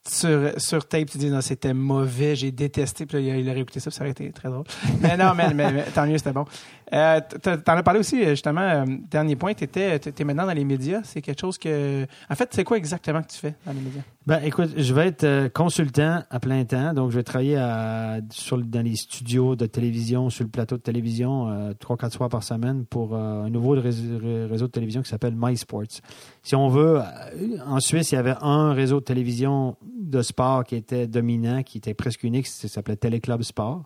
sur, 0.07 0.51
sur 0.57 0.87
tape, 0.87 1.09
tu 1.09 1.17
dis 1.17 1.29
non, 1.29 1.41
c'était 1.41 1.73
mauvais, 1.73 2.35
j'ai 2.35 2.51
détesté, 2.51 3.05
puis 3.05 3.25
là, 3.25 3.37
il 3.37 3.49
aurait 3.49 3.61
écouté 3.61 3.79
ça, 3.79 3.89
puis 3.89 3.97
ça 3.97 4.03
aurait 4.03 4.11
été 4.11 4.31
très 4.31 4.49
drôle. 4.49 4.65
Mais 5.01 5.17
non, 5.17 5.33
mais, 5.35 5.53
mais- 5.53 5.71
mais 5.71 5.83
tant 5.83 6.05
mieux, 6.05 6.17
c'était 6.17 6.33
bon. 6.33 6.45
Euh, 6.93 7.19
T'en 7.41 7.77
as 7.77 7.83
parlé 7.83 7.99
aussi, 7.99 8.23
euh, 8.23 8.29
justement, 8.31 8.61
euh, 8.61 8.85
dernier 9.09 9.35
point, 9.35 9.53
t'étais 9.53 9.99
t'es 9.99 10.23
maintenant 10.23 10.45
dans 10.45 10.53
les 10.53 10.65
médias. 10.65 11.01
C'est 11.03 11.21
quelque 11.21 11.41
chose 11.41 11.57
que. 11.57 12.05
En 12.29 12.35
fait, 12.35 12.49
c'est 12.51 12.63
quoi 12.63 12.77
exactement 12.77 13.21
que 13.21 13.27
tu 13.27 13.37
fais 13.37 13.55
dans 13.65 13.73
les 13.73 13.81
médias? 13.81 14.01
Ben, 14.27 14.41
écoute, 14.43 14.71
je 14.75 14.93
vais 14.93 15.07
être 15.07 15.23
euh, 15.23 15.49
consultant 15.49 16.23
à 16.31 16.39
plein 16.39 16.65
temps, 16.65 16.93
donc 16.93 17.11
je 17.11 17.17
vais 17.17 17.23
travailler 17.23 17.57
dans 17.57 18.81
les 18.83 18.95
studios 18.95 19.55
de 19.55 19.67
télévision, 19.67 20.31
sur 20.31 20.43
le 20.43 20.49
plateau 20.49 20.77
de 20.77 20.81
télévision, 20.81 21.49
euh, 21.49 21.73
trois, 21.73 21.95
quatre 21.95 22.13
soirs 22.13 22.29
par 22.29 22.43
semaine 22.43 22.85
pour 22.85 23.13
euh, 23.13 23.43
un 23.43 23.49
nouveau 23.49 23.71
réseau, 23.71 24.17
de 24.19 24.67
télévision 24.67 25.03
qui 25.03 25.09
s'appelle 25.09 25.35
MySports. 25.37 26.01
Si 26.41 26.55
on 26.55 26.69
veut, 26.69 27.01
euh, 27.01 27.57
en 27.67 27.79
Suisse, 27.79 28.11
il 28.11 28.15
y 28.15 28.17
avait 28.17 28.35
un 28.41 28.73
réseau 28.73 28.99
de 28.99 29.05
télévision 29.05 29.77
de 29.83 30.21
sport 30.23 30.63
qui 30.63 30.75
était 30.75 31.05
dominant, 31.05 31.61
qui 31.61 31.77
était 31.77 31.93
presque 31.93 32.23
unique, 32.23 32.47
ça 32.47 32.67
s'appelait 32.67 32.95
Téléclub 32.95 33.43
Sport. 33.43 33.83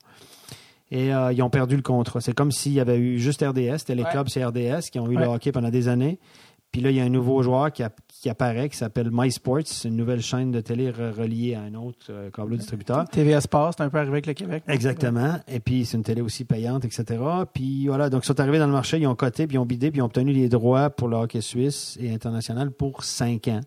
Et 0.91 1.14
euh, 1.14 1.32
ils 1.32 1.41
ont 1.44 1.49
perdu 1.49 1.76
le 1.76 1.82
contrat. 1.84 2.20
C'est 2.22 2.34
comme 2.34 2.52
s'il 2.52 2.74
y 2.74 2.80
avait 2.80 2.98
eu 2.98 3.20
juste 3.20 3.41
RDS, 3.44 3.84
Téléclub, 3.86 4.28
c'est 4.30 4.44
RDS, 4.44 4.90
qui 4.91 4.99
ont 4.99 5.07
eu 5.10 5.16
le 5.16 5.22
Ouais. 5.28 5.28
hockey 5.36 5.52
pendant 5.52 5.70
des 5.70 5.88
années. 5.88 6.20
Puis 6.72 6.82
là, 6.82 6.91
il 6.91 6.98
y 6.98 6.99
a 6.99 7.03
un 7.03 7.10
nouveau 7.10 7.41
joueur 7.41 7.72
qui, 7.72 7.82
a- 7.82 7.91
qui 8.07 8.30
apparaît, 8.30 8.70
qui 8.70 8.78
s'appelle 8.78 9.10
MySports. 9.11 9.61
C'est 9.66 9.88
une 9.88 9.95
nouvelle 9.95 10.22
chaîne 10.22 10.52
de 10.52 10.61
télé 10.61 10.91
re- 10.91 11.11
reliée 11.11 11.56
à 11.56 11.61
un 11.61 11.74
autre 11.74 12.07
euh, 12.11 12.30
câble 12.30 12.57
distributeur. 12.57 13.07
TVA 13.10 13.41
Sport, 13.41 13.74
c'est 13.76 13.84
un 13.84 13.90
peu 13.90 13.98
arrivé 13.98 14.11
avec 14.14 14.28
le 14.28 14.34
Québec. 14.34 14.64
Exactement. 14.68 15.36
Et 15.48 15.60
puis, 15.60 15.86
c'est 15.86 15.98
une 15.98 16.03
télé 16.03 16.22
aussi 16.22 16.45
payante, 16.45 16.86
etc. 16.86 17.06
Puis 17.53 17.88
voilà, 17.88 18.10
donc 18.11 18.24
ils 18.24 18.28
sont 18.28 18.40
arrivés 18.40 18.60
dans 18.60 18.68
le 18.68 18.72
marché, 18.72 18.99
ils 18.99 19.07
ont 19.07 19.16
coté, 19.16 19.48
puis 19.48 19.56
ils 19.56 19.60
ont 19.60 19.66
bidé, 19.66 19.90
puis 19.90 19.98
ils 19.98 20.02
ont 20.03 20.06
obtenu 20.06 20.32
les 20.32 20.48
droits 20.48 20.91
pour 20.91 21.07
le 21.07 21.18
hockey 21.18 21.41
suisse 21.41 21.98
et 21.99 22.14
international 22.14 22.70
pour 22.72 23.03
cinq 23.03 23.48
ans. 23.48 23.61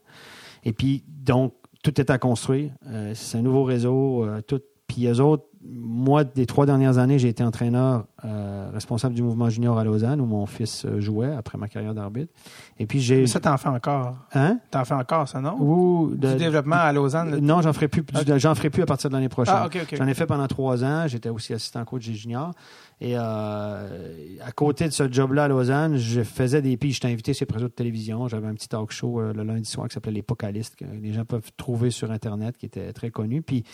Et 0.65 0.73
puis, 0.73 1.03
donc, 1.09 1.55
tout 1.83 2.01
est 2.01 2.09
à 2.11 2.19
construire. 2.19 2.71
Euh, 2.87 3.13
c'est 3.17 3.39
un 3.39 3.43
nouveau 3.43 3.65
réseau. 3.65 4.25
euh, 4.25 4.41
tout. 4.43 4.61
Puis 4.87 5.07
eux 5.07 5.21
autres, 5.21 5.45
moi, 5.65 6.25
des 6.25 6.45
trois 6.47 6.67
dernières 6.67 6.99
années, 6.99 7.19
j'ai 7.21 7.29
été 7.29 7.45
entraîneur 7.45 8.07
euh, 8.25 8.69
responsable 8.73 9.15
du 9.15 9.23
mouvement 9.23 9.49
junior 9.49 9.79
à 9.79 9.85
Lausanne, 9.85 10.21
où 10.21 10.27
mon 10.27 10.45
fils 10.47 10.85
euh, 10.85 11.01
jouait 11.01 11.33
après 11.33 11.57
ma 11.57 11.69
carrière 11.69 11.95
d'arbitre. 11.95 12.33
Et 12.79 12.87
puis, 12.87 13.01
j'ai... 13.01 13.21
Mais 13.21 13.27
ça, 13.29 13.39
t'en 13.39 13.57
fais 13.57 13.69
encore. 13.69 14.17
Hein? 14.35 14.59
T'en 14.73 14.85
fais 14.85 14.95
encore, 14.95 15.29
ça, 15.29 15.41
non? 15.41 15.57
Ou 15.61 16.15
Du 16.17 16.35
développement 16.35 16.77
à 16.77 16.93
Lausanne. 16.93 17.39
non, 17.41 17.61
j'en 17.63 17.73
ferai 17.73 17.87
plus. 17.89 18.03
du- 18.03 18.39
J'en 18.41 18.55
ferai 18.57 18.71
plus 18.71 18.83
à 18.83 18.87
partir 18.87 19.09
de 19.11 19.15
l'année 19.15 19.29
prochaine. 19.29 19.55
Ah, 19.57 19.67
OK, 19.67 19.79
OK. 19.83 19.95
J'en 19.97 20.07
ai 20.09 20.15
fait 20.15 20.27
pendant 20.27 20.49
trois 20.49 20.83
ans. 20.85 21.07
J'étais 21.07 21.29
aussi 21.29 21.53
assistant 21.55 21.85
coach 21.85 22.07
des 22.07 22.15
juniors. 22.15 22.53
Et 23.01 23.15
euh, 23.17 24.37
à 24.45 24.53
côté 24.53 24.87
de 24.87 24.93
ce 24.93 25.11
job-là 25.11 25.45
à 25.45 25.49
Lausanne, 25.49 25.97
je 25.97 26.23
faisais 26.23 26.63
des. 26.63 26.77
Puis 26.77 26.93
j'étais 26.93 27.09
invité 27.09 27.35
sur 27.35 27.47
les 27.49 27.55
réseaux 27.55 27.69
de 27.69 27.73
télévision. 27.73 28.29
J'avais 28.29 28.47
un 28.49 28.55
petit 28.55 28.69
talk 28.69 28.91
show 28.93 29.21
euh, 29.21 29.33
le 29.33 29.43
lundi 29.43 29.69
soir 29.69 29.89
qui 29.89 29.95
s'appelait 29.95 30.13
L'Épocaliste, 30.13 30.77
que 30.77 30.85
les 30.85 31.13
gens 31.13 31.25
peuvent 31.25 31.51
trouver 31.57 31.91
sur 31.91 32.11
Internet, 32.11 32.57
qui 32.57 32.67
était 32.67 32.93
très 32.93 33.11
connu. 33.11 33.43
Puis 33.43 33.65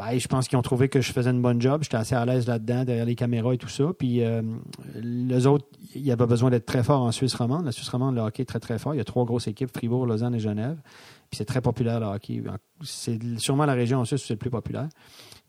ben, 0.00 0.18
je 0.18 0.28
pense 0.28 0.48
qu'ils 0.48 0.56
ont 0.56 0.62
trouvé 0.62 0.88
que 0.88 1.02
je 1.02 1.12
faisais 1.12 1.28
une 1.28 1.42
bonne 1.42 1.60
job. 1.60 1.82
J'étais 1.82 1.98
assez 1.98 2.14
à 2.14 2.24
l'aise 2.24 2.46
là-dedans, 2.46 2.86
derrière 2.86 3.04
les 3.04 3.14
caméras 3.14 3.52
et 3.52 3.58
tout 3.58 3.68
ça. 3.68 3.84
Puis 3.98 4.24
euh, 4.24 4.40
les 4.94 5.46
autres, 5.46 5.66
il 5.94 6.00
y 6.00 6.10
avait 6.10 6.26
besoin 6.26 6.48
d'être 6.48 6.64
très 6.64 6.82
fort 6.82 7.02
en 7.02 7.12
Suisse 7.12 7.34
romande. 7.34 7.66
La 7.66 7.72
Suisse 7.72 7.90
romande, 7.90 8.14
le 8.14 8.22
hockey 8.22 8.42
est 8.44 8.46
très, 8.46 8.60
très 8.60 8.78
fort. 8.78 8.94
Il 8.94 8.96
y 8.96 9.02
a 9.02 9.04
trois 9.04 9.26
grosses 9.26 9.46
équipes, 9.46 9.68
Fribourg, 9.70 10.06
Lausanne 10.06 10.34
et 10.34 10.38
Genève. 10.38 10.78
Puis 11.30 11.36
c'est 11.36 11.44
très 11.44 11.60
populaire, 11.60 12.00
le 12.00 12.06
hockey. 12.06 12.42
C'est 12.82 13.18
sûrement 13.38 13.66
la 13.66 13.74
région 13.74 13.98
en 13.98 14.06
Suisse 14.06 14.24
où 14.24 14.26
c'est 14.28 14.34
le 14.34 14.38
plus 14.38 14.48
populaire. 14.48 14.88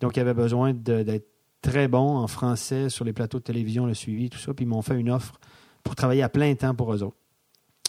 Donc, 0.02 0.18
il 0.18 0.20
y 0.20 0.22
avait 0.22 0.34
besoin 0.34 0.74
d'être 0.74 1.28
très 1.62 1.88
bon 1.88 2.18
en 2.18 2.28
français 2.28 2.90
sur 2.90 3.06
les 3.06 3.14
plateaux 3.14 3.40
de 3.40 3.44
télévision, 3.44 3.86
le 3.86 3.94
suivi, 3.94 4.30
tout 4.30 4.40
ça. 4.40 4.54
Puis 4.54 4.66
ils 4.66 4.68
m'ont 4.68 4.82
fait 4.82 5.00
une 5.00 5.12
offre 5.12 5.40
pour 5.82 5.96
travailler 5.96 6.24
à 6.24 6.30
plein 6.30 6.54
temps 6.56 6.76
pour 6.76 6.94
eux 6.94 7.04
autres. 7.04 7.21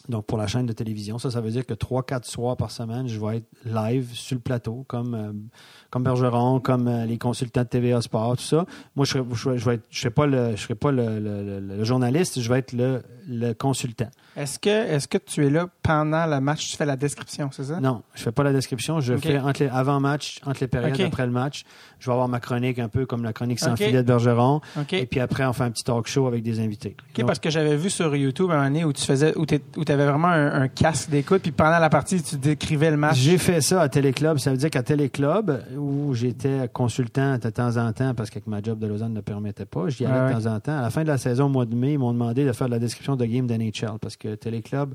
Donc, 0.08 0.26
pour 0.26 0.36
la 0.36 0.46
chaîne 0.48 0.66
de 0.66 0.72
télévision, 0.72 1.18
ça, 1.18 1.30
ça 1.30 1.40
veut 1.40 1.50
dire 1.50 1.64
que 1.64 1.74
trois, 1.74 2.02
quatre 2.02 2.26
soirs 2.26 2.56
par 2.56 2.70
semaine, 2.72 3.06
je 3.06 3.20
vais 3.20 3.36
être 3.38 3.46
live 3.64 4.10
sur 4.12 4.34
le 4.34 4.40
plateau, 4.40 4.84
comme, 4.88 5.14
euh, 5.14 5.32
comme 5.90 6.02
Bergeron, 6.02 6.58
comme 6.58 6.88
euh, 6.88 7.04
les 7.06 7.18
consultants 7.18 7.62
de 7.62 7.68
TVA 7.68 8.02
Sport, 8.02 8.36
tout 8.36 8.42
ça. 8.42 8.66
Moi, 8.96 9.06
je 9.06 9.18
ne 9.18 9.34
je, 9.34 9.56
je 9.56 9.64
vais 9.64 9.74
être- 9.76 9.86
je 9.90 10.00
serai 10.00 10.10
pas, 10.10 10.26
le, 10.26 10.56
je 10.56 10.62
serai 10.62 10.74
pas 10.74 10.90
le, 10.90 11.20
le- 11.20 11.60
le- 11.60 11.76
le 11.76 11.84
journaliste, 11.84 12.40
je 12.40 12.48
vais 12.52 12.58
être 12.58 12.72
le, 12.72 13.02
le 13.28 13.52
consultant. 13.52 14.08
Est-ce 14.36 14.58
que, 14.58 14.68
est-ce 14.70 15.06
que 15.06 15.18
tu 15.18 15.46
es 15.46 15.50
là 15.50 15.68
pendant 15.82 16.26
le 16.26 16.40
match, 16.40 16.70
tu 16.70 16.76
fais 16.76 16.86
la 16.86 16.96
description, 16.96 17.50
c'est 17.52 17.64
ça? 17.64 17.78
Non, 17.78 18.02
je 18.14 18.22
fais 18.22 18.32
pas 18.32 18.42
la 18.42 18.52
description. 18.52 18.98
Je 19.00 19.14
fais 19.16 19.38
entre 19.38 19.62
les, 19.62 19.68
avant 19.68 20.00
match, 20.00 20.40
entre 20.46 20.60
les 20.62 20.68
périodes, 20.68 20.94
Ok. 20.94 21.00
après 21.00 21.26
le 21.26 21.32
match. 21.32 21.64
Je 22.00 22.06
vais 22.06 22.12
avoir 22.12 22.26
ma 22.28 22.40
chronique 22.40 22.80
un 22.80 22.88
peu 22.88 23.06
comme 23.06 23.22
la 23.22 23.32
chronique 23.32 23.60
sans 23.60 23.72
Ok. 23.72 23.78
filet 23.78 24.02
de 24.02 24.06
Bergeron. 24.08 24.60
Et 24.90 25.06
puis 25.06 25.20
après, 25.20 25.44
on 25.46 25.52
fait 25.52 25.62
un 25.64 25.70
petit 25.70 25.84
talk 25.84 26.08
show 26.08 26.26
avec 26.26 26.42
des 26.42 26.58
invités. 26.58 26.96
OK, 27.10 27.18
Donc, 27.20 27.26
parce 27.26 27.38
que 27.38 27.50
j'avais 27.50 27.76
vu 27.76 27.88
sur 27.90 28.16
YouTube 28.16 28.50
un 28.50 28.64
donné 28.64 28.84
où 28.84 28.92
tu 28.92 29.04
faisais, 29.04 29.36
où 29.36 29.44
tu 29.94 30.00
avais 30.00 30.10
vraiment 30.10 30.28
un, 30.28 30.62
un 30.62 30.68
casque 30.68 31.10
d'écoute, 31.10 31.42
puis 31.42 31.52
pendant 31.52 31.78
la 31.78 31.90
partie, 31.90 32.22
tu 32.22 32.36
décrivais 32.36 32.90
le 32.90 32.96
match. 32.96 33.18
J'ai 33.18 33.36
fait 33.36 33.60
ça 33.60 33.82
à 33.82 33.88
Téléclub. 33.88 34.38
Ça 34.38 34.50
veut 34.50 34.56
dire 34.56 34.70
qu'à 34.70 34.82
Téléclub, 34.82 35.62
où 35.76 36.14
j'étais 36.14 36.68
consultant 36.72 37.36
de 37.36 37.50
temps 37.50 37.76
en 37.76 37.92
temps, 37.92 38.14
parce 38.14 38.30
que 38.30 38.38
ma 38.46 38.62
job 38.62 38.78
de 38.78 38.86
Lausanne 38.86 39.12
ne 39.12 39.20
permettait 39.20 39.66
pas, 39.66 39.88
j'y 39.88 40.06
allais 40.06 40.18
Ouais, 40.18 40.34
de 40.34 40.40
temps 40.42 40.54
en 40.54 40.60
temps. 40.60 40.78
À 40.78 40.82
la 40.82 40.90
fin 40.90 41.02
de 41.02 41.08
la 41.08 41.18
saison, 41.18 41.46
au 41.46 41.48
mois 41.50 41.66
de 41.66 41.74
mai, 41.74 41.92
ils 41.92 41.98
m'ont 41.98 42.12
demandé 42.12 42.44
de 42.46 42.52
faire 42.52 42.68
de 42.68 42.72
la 42.72 42.78
description 42.78 43.16
de 43.16 43.24
games 43.26 43.46
d'NHL, 43.46 43.98
parce 44.00 44.16
que 44.16 44.34
Téléclub 44.34 44.94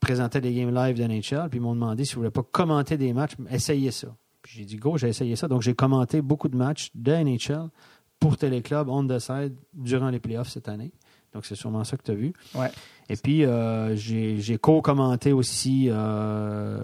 présentait 0.00 0.40
des 0.40 0.52
games 0.52 0.74
live 0.74 0.96
d'NHL, 0.96 1.48
puis 1.48 1.58
ils 1.58 1.62
m'ont 1.62 1.74
demandé 1.74 2.04
si 2.04 2.12
je 2.12 2.16
voulais 2.16 2.30
pas 2.30 2.42
commenter 2.42 2.96
des 2.96 3.12
matchs, 3.12 3.36
essayez 3.50 3.92
ça. 3.92 4.08
Puis 4.42 4.54
j'ai 4.56 4.64
dit, 4.64 4.76
go, 4.76 4.96
j'ai 4.96 5.08
essayé 5.08 5.36
ça. 5.36 5.46
Donc 5.46 5.62
j'ai 5.62 5.74
commenté 5.74 6.20
beaucoup 6.22 6.48
de 6.48 6.56
matchs 6.56 6.90
de 6.94 7.12
NHL 7.12 7.68
pour 8.18 8.36
Téléclub, 8.36 8.88
on 8.88 9.06
the 9.06 9.18
side, 9.18 9.54
durant 9.74 10.08
les 10.10 10.18
playoffs 10.18 10.48
cette 10.48 10.68
année. 10.68 10.90
Donc 11.32 11.46
c'est 11.46 11.54
sûrement 11.54 11.84
ça 11.84 11.96
que 11.96 12.02
tu 12.02 12.10
as 12.10 12.14
vu. 12.14 12.32
Ouais. 12.54 12.70
Et 13.12 13.16
puis, 13.16 13.44
euh, 13.44 13.96
j'ai 13.96 14.36
j'ai 14.38 14.56
co-commenté 14.56 15.32
aussi 15.32 15.88
euh, 15.90 16.78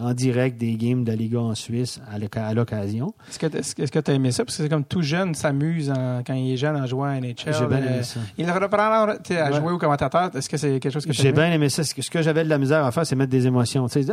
en 0.00 0.14
direct 0.14 0.58
des 0.58 0.74
games 0.76 1.04
de 1.04 1.10
la 1.10 1.16
Liga 1.16 1.38
en 1.38 1.54
Suisse 1.54 2.00
à 2.10 2.18
l'oc- 2.18 2.36
à 2.38 2.54
l'occasion. 2.54 3.12
Est-ce 3.28 3.74
que 3.90 3.98
tu 3.98 4.10
as 4.10 4.14
aimé 4.14 4.32
ça? 4.32 4.44
Parce 4.46 4.56
que 4.56 4.62
c'est 4.62 4.68
comme 4.70 4.84
tout 4.84 5.02
jeune 5.02 5.34
s'amuse 5.34 5.92
quand 6.26 6.32
il 6.34 6.52
est 6.52 6.56
jeune 6.56 6.76
en 6.76 6.86
jouant 6.86 7.04
à 7.04 7.20
NHL. 7.20 7.34
J'ai 7.52 7.66
bien 7.66 7.76
euh, 7.82 7.94
aimé 7.94 8.02
ça. 8.02 8.20
Il 8.38 8.50
reprend 8.50 8.78
à 8.78 9.06
Ouais. 9.30 9.52
jouer 9.60 9.72
au 9.72 9.78
commentateur. 9.78 10.30
Est-ce 10.34 10.48
que 10.48 10.56
c'est 10.56 10.80
quelque 10.80 10.92
chose 10.92 11.04
que 11.04 11.12
tu 11.12 11.20
J'ai 11.22 11.32
bien 11.32 11.52
aimé 11.52 11.68
ça. 11.68 11.84
Ce 11.84 11.94
que, 11.94 12.22
j'avais 12.22 12.44
de 12.44 12.48
la 12.48 12.58
misère 12.58 12.84
à 12.84 12.90
faire, 12.90 13.04
c'est 13.04 13.16
mettre 13.16 13.30
des 13.30 13.46
émotions. 13.46 13.86
Tu 13.88 14.02
sais, 14.02 14.12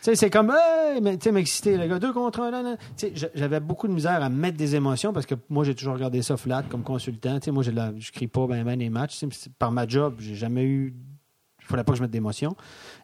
c'est 0.14 0.30
comme, 0.30 0.50
hey! 0.50 1.00
mais 1.02 1.16
tu 1.16 1.24
sais, 1.24 1.32
m'exciter, 1.32 1.76
le 1.76 1.86
gars, 1.88 1.98
deux 1.98 2.12
contre 2.12 2.40
un. 2.40 2.76
J'avais 3.34 3.58
beaucoup 3.60 3.88
de 3.88 3.92
misère 3.92 4.22
à 4.22 4.28
mettre 4.28 4.56
des 4.56 4.76
émotions 4.76 5.12
parce 5.12 5.26
que 5.26 5.34
moi, 5.50 5.64
j'ai 5.64 5.74
toujours 5.74 5.94
regardé 5.94 6.22
ça 6.22 6.36
flat 6.36 6.62
comme 6.68 6.82
consultant. 6.82 7.38
Tu 7.40 7.46
sais, 7.46 7.50
moi, 7.50 7.62
je 7.64 8.12
crie 8.12 8.28
pas 8.28 8.46
ben, 8.46 8.62
ben 8.64 8.78
les 8.78 8.90
matchs. 8.90 9.24
Par 9.58 9.72
ma 9.72 9.86
job, 9.88 10.03
j'ai 10.18 10.34
jamais 10.34 10.64
eu. 10.64 10.94
Il 11.60 11.66
fallait 11.66 11.84
pas 11.84 11.92
que 11.92 11.98
je 11.98 12.02
mette 12.02 12.10
d'émotions. 12.10 12.56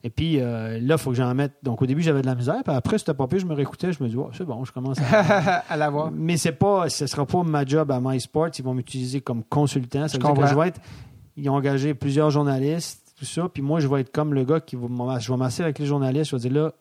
Et 0.05 0.11
puis 0.11 0.39
euh, 0.39 0.79
là, 0.81 0.97
il 0.97 0.99
faut 0.99 1.11
que 1.11 1.17
j'en 1.17 1.35
mette. 1.35 1.55
Donc, 1.63 1.81
au 1.81 1.87
début, 1.87 2.03
j'avais 2.03 2.21
de 2.21 2.27
la 2.27 2.35
misère. 2.35 2.63
Puis 2.63 2.75
après, 2.75 2.99
c'était 2.99 3.15
pas 3.15 3.27
pire. 3.27 3.39
Je 3.39 3.47
me 3.47 3.55
réécoutais. 3.55 3.93
Je 3.93 4.03
me 4.03 4.09
dis, 4.09 4.17
oh, 4.17 4.29
c'est 4.35 4.45
bon, 4.45 4.65
je 4.65 4.73
commence 4.73 4.99
à. 5.01 5.63
à 5.69 5.77
l'avoir. 5.77 6.11
Mais 6.11 6.37
c'est 6.37 6.53
pas, 6.53 6.91
ce 6.91 7.07
sera 7.07 7.25
pas 7.25 7.43
ma 7.43 7.65
job 7.65 7.91
à 7.91 8.01
MySports. 8.01 8.51
Ils 8.59 8.65
vont 8.65 8.75
m'utiliser 8.75 9.23
comme 9.23 9.45
consultant. 9.45 10.09
Ça 10.09 10.19
Je 10.19 10.27
veut 10.27 10.35
dire 10.35 10.43
que 10.43 10.49
je 10.51 10.55
vais 10.55 10.69
être. 10.69 10.81
Ils 11.37 11.49
ont 11.49 11.55
engagé 11.55 11.95
plusieurs 11.95 12.31
journalistes, 12.31 13.15
tout 13.19 13.25
ça. 13.25 13.49
Puis 13.49 13.63
moi, 13.63 13.81
je 13.81 13.89
vais 13.89 14.03
être 14.03 14.13
comme 14.13 14.35
le 14.35 14.45
gars 14.45 14.61
qui 14.61 14.77
va. 14.77 15.19
Je 15.19 15.33
vais 15.33 15.39
m'asseoir 15.39 15.65
avec 15.65 15.79
les 15.79 15.87
journalistes. 15.87 16.31
Je 16.31 16.37
vais 16.37 16.43
dire 16.49 16.53
là, 16.53 16.73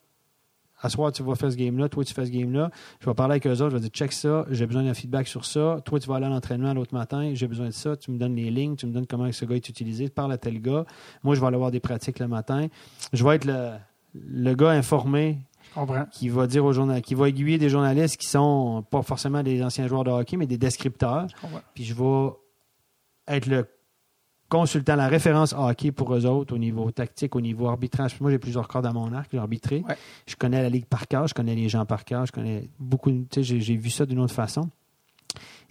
à 0.81 0.89
soir, 0.89 1.11
tu 1.11 1.23
vas 1.23 1.35
faire 1.35 1.51
ce 1.51 1.57
game-là. 1.57 1.89
Toi, 1.89 2.03
tu 2.03 2.13
fais 2.13 2.25
ce 2.25 2.31
game-là. 2.31 2.71
Je 2.99 3.05
vais 3.05 3.13
parler 3.13 3.33
avec 3.33 3.47
eux 3.47 3.51
autres. 3.51 3.69
Je 3.69 3.75
vais 3.75 3.81
dire 3.81 3.89
check 3.89 4.11
ça. 4.11 4.45
J'ai 4.49 4.65
besoin 4.65 4.83
d'un 4.83 4.93
feedback 4.93 5.27
sur 5.27 5.45
ça. 5.45 5.79
Toi, 5.85 5.99
tu 5.99 6.07
vas 6.07 6.15
aller 6.15 6.25
à 6.25 6.29
l'entraînement 6.29 6.73
l'autre 6.73 6.93
matin. 6.93 7.31
J'ai 7.33 7.47
besoin 7.47 7.67
de 7.67 7.71
ça. 7.73 7.97
Tu 7.97 8.11
me 8.11 8.17
donnes 8.17 8.35
les 8.35 8.49
lignes. 8.49 8.75
Tu 8.75 8.85
me 8.85 8.93
donnes 8.93 9.07
comment 9.07 9.31
ce 9.31 9.45
gars 9.45 9.55
est 9.55 9.69
utilisé. 9.69 10.09
Parle 10.09 10.31
à 10.31 10.37
tel 10.37 10.61
gars. 10.61 10.85
Moi, 11.23 11.35
je 11.35 11.41
vais 11.41 11.47
aller 11.47 11.57
voir 11.57 11.71
des 11.71 11.79
pratiques 11.79 12.19
le 12.19 12.27
matin. 12.27 12.67
Je 13.13 13.23
vais 13.23 13.35
être 13.35 13.45
le, 13.45 13.71
le 14.13 14.53
gars 14.55 14.71
informé 14.71 15.39
qui 16.11 16.29
va 16.29 16.47
dire 16.47 16.65
aux 16.65 16.73
journal, 16.73 17.01
qui 17.01 17.13
va 17.13 17.29
aiguiller 17.29 17.57
des 17.57 17.69
journalistes 17.69 18.17
qui 18.17 18.27
sont 18.27 18.83
pas 18.89 19.01
forcément 19.01 19.43
des 19.43 19.63
anciens 19.63 19.87
joueurs 19.87 20.03
de 20.03 20.11
hockey, 20.11 20.35
mais 20.37 20.47
des 20.47 20.57
descripteurs. 20.57 21.27
Je. 21.41 21.47
Puis 21.73 21.83
je 21.83 21.93
vais 21.93 22.29
être 23.27 23.45
le 23.45 23.67
consultant, 24.49 24.95
la 24.95 25.07
référence 25.07 25.53
hockey 25.53 25.91
pour 25.91 26.13
eux 26.13 26.25
autres 26.25 26.55
au 26.55 26.57
niveau 26.57 26.89
tactique, 26.91 27.35
au 27.35 27.41
niveau 27.41 27.67
arbitrage. 27.67 28.19
Moi, 28.19 28.31
j'ai 28.31 28.39
plusieurs 28.39 28.67
cordes 28.67 28.85
à 28.85 28.91
mon 28.91 29.13
arc, 29.13 29.29
j'ai 29.31 29.37
arbitré. 29.37 29.83
Ouais. 29.87 29.95
Je 30.27 30.35
connais 30.35 30.61
la 30.61 30.69
ligue 30.69 30.85
par 30.85 31.07
cœur, 31.07 31.27
je 31.27 31.33
connais 31.33 31.55
les 31.55 31.69
gens 31.69 31.85
par 31.85 32.03
cœur, 32.03 32.25
je 32.25 32.31
connais 32.31 32.69
beaucoup. 32.79 33.11
Tu 33.11 33.25
sais, 33.31 33.43
j'ai, 33.43 33.61
j'ai 33.61 33.75
vu 33.75 33.89
ça 33.89 34.05
d'une 34.05 34.19
autre 34.19 34.33
façon. 34.33 34.69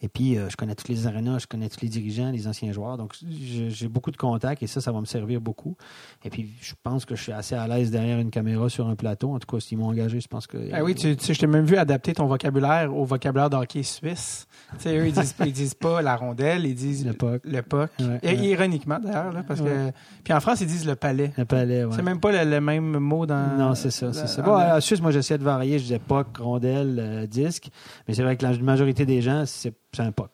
Et 0.00 0.08
puis, 0.08 0.38
euh, 0.38 0.48
je 0.48 0.56
connais 0.56 0.74
tous 0.74 0.88
les 0.88 1.06
arénas, 1.06 1.40
je 1.40 1.46
connais 1.46 1.68
tous 1.68 1.80
les 1.82 1.88
dirigeants, 1.88 2.30
les 2.30 2.46
anciens 2.46 2.70
joueurs. 2.72 2.96
Donc, 2.96 3.14
j'ai, 3.28 3.88
beaucoup 3.88 4.10
de 4.10 4.16
contacts 4.16 4.62
et 4.62 4.66
ça, 4.66 4.80
ça 4.80 4.92
va 4.92 5.00
me 5.00 5.06
servir 5.06 5.40
beaucoup. 5.40 5.76
Et 6.24 6.30
puis, 6.30 6.50
je 6.60 6.74
pense 6.82 7.04
que 7.04 7.16
je 7.16 7.22
suis 7.22 7.32
assez 7.32 7.54
à 7.56 7.66
l'aise 7.66 7.90
derrière 7.90 8.18
une 8.20 8.30
caméra 8.30 8.68
sur 8.68 8.86
un 8.88 8.94
plateau. 8.94 9.34
En 9.34 9.38
tout 9.38 9.46
cas, 9.46 9.60
s'ils 9.60 9.76
m'ont 9.78 9.88
engagé, 9.88 10.20
je 10.20 10.28
pense 10.28 10.46
que. 10.46 10.56
Ah 10.72 10.84
oui, 10.84 10.94
tu, 10.94 11.16
tu 11.16 11.24
sais, 11.24 11.34
je 11.34 11.40
t'ai 11.40 11.46
même 11.46 11.64
vu 11.64 11.76
adapter 11.76 12.12
ton 12.12 12.26
vocabulaire 12.26 12.94
au 12.94 13.04
vocabulaire 13.04 13.50
de 13.50 13.56
hockey 13.56 13.82
suisse. 13.82 14.46
Tu 14.74 14.82
sais, 14.84 14.96
eux, 14.98 15.06
ils 15.08 15.12
disent, 15.12 15.34
ils 15.44 15.52
disent 15.52 15.74
pas 15.74 16.00
la 16.02 16.14
rondelle, 16.16 16.64
ils 16.66 16.74
disent 16.74 17.04
Le 17.04 17.12
puck. 17.12 17.42
Le 17.44 17.62
puck. 17.62 17.90
Ouais, 17.98 18.18
Et 18.22 18.28
ouais. 18.28 18.46
ironiquement, 18.46 18.98
d'ailleurs, 19.02 19.32
parce 19.46 19.60
que. 19.60 19.64
Ouais. 19.66 19.92
Puis 20.22 20.32
en 20.32 20.40
France, 20.40 20.60
ils 20.60 20.66
disent 20.68 20.86
le 20.86 20.94
palais. 20.94 21.32
Le 21.36 21.44
palais. 21.44 21.84
C'est 21.92 22.02
même 22.02 22.20
pas 22.20 22.44
le, 22.44 22.48
le 22.50 22.60
même 22.60 22.98
mot 22.98 23.26
dans. 23.26 23.56
Non, 23.56 23.74
c'est 23.74 23.90
ça. 23.90 24.12
C'est 24.12 24.28
ça. 24.28 24.42
en- 24.42 24.44
Bon, 24.44 24.56
la 24.58 24.80
Suisse, 24.80 25.00
moi, 25.00 25.10
j'essayais 25.10 25.38
de 25.38 25.44
varier. 25.44 25.78
Je 25.78 25.84
disais 25.84 25.98
puck, 25.98 26.36
rondelle, 26.38 26.98
euh, 27.00 27.26
disque. 27.26 27.68
Mais 28.06 28.14
c'est 28.14 28.22
vrai 28.22 28.36
que 28.36 28.44
la 28.46 28.56
majorité 28.58 29.04
des 29.06 29.22
gens, 29.22 29.44
c'est 29.46 29.72
c'est 29.98 30.08
un 30.08 30.12
puck. 30.12 30.30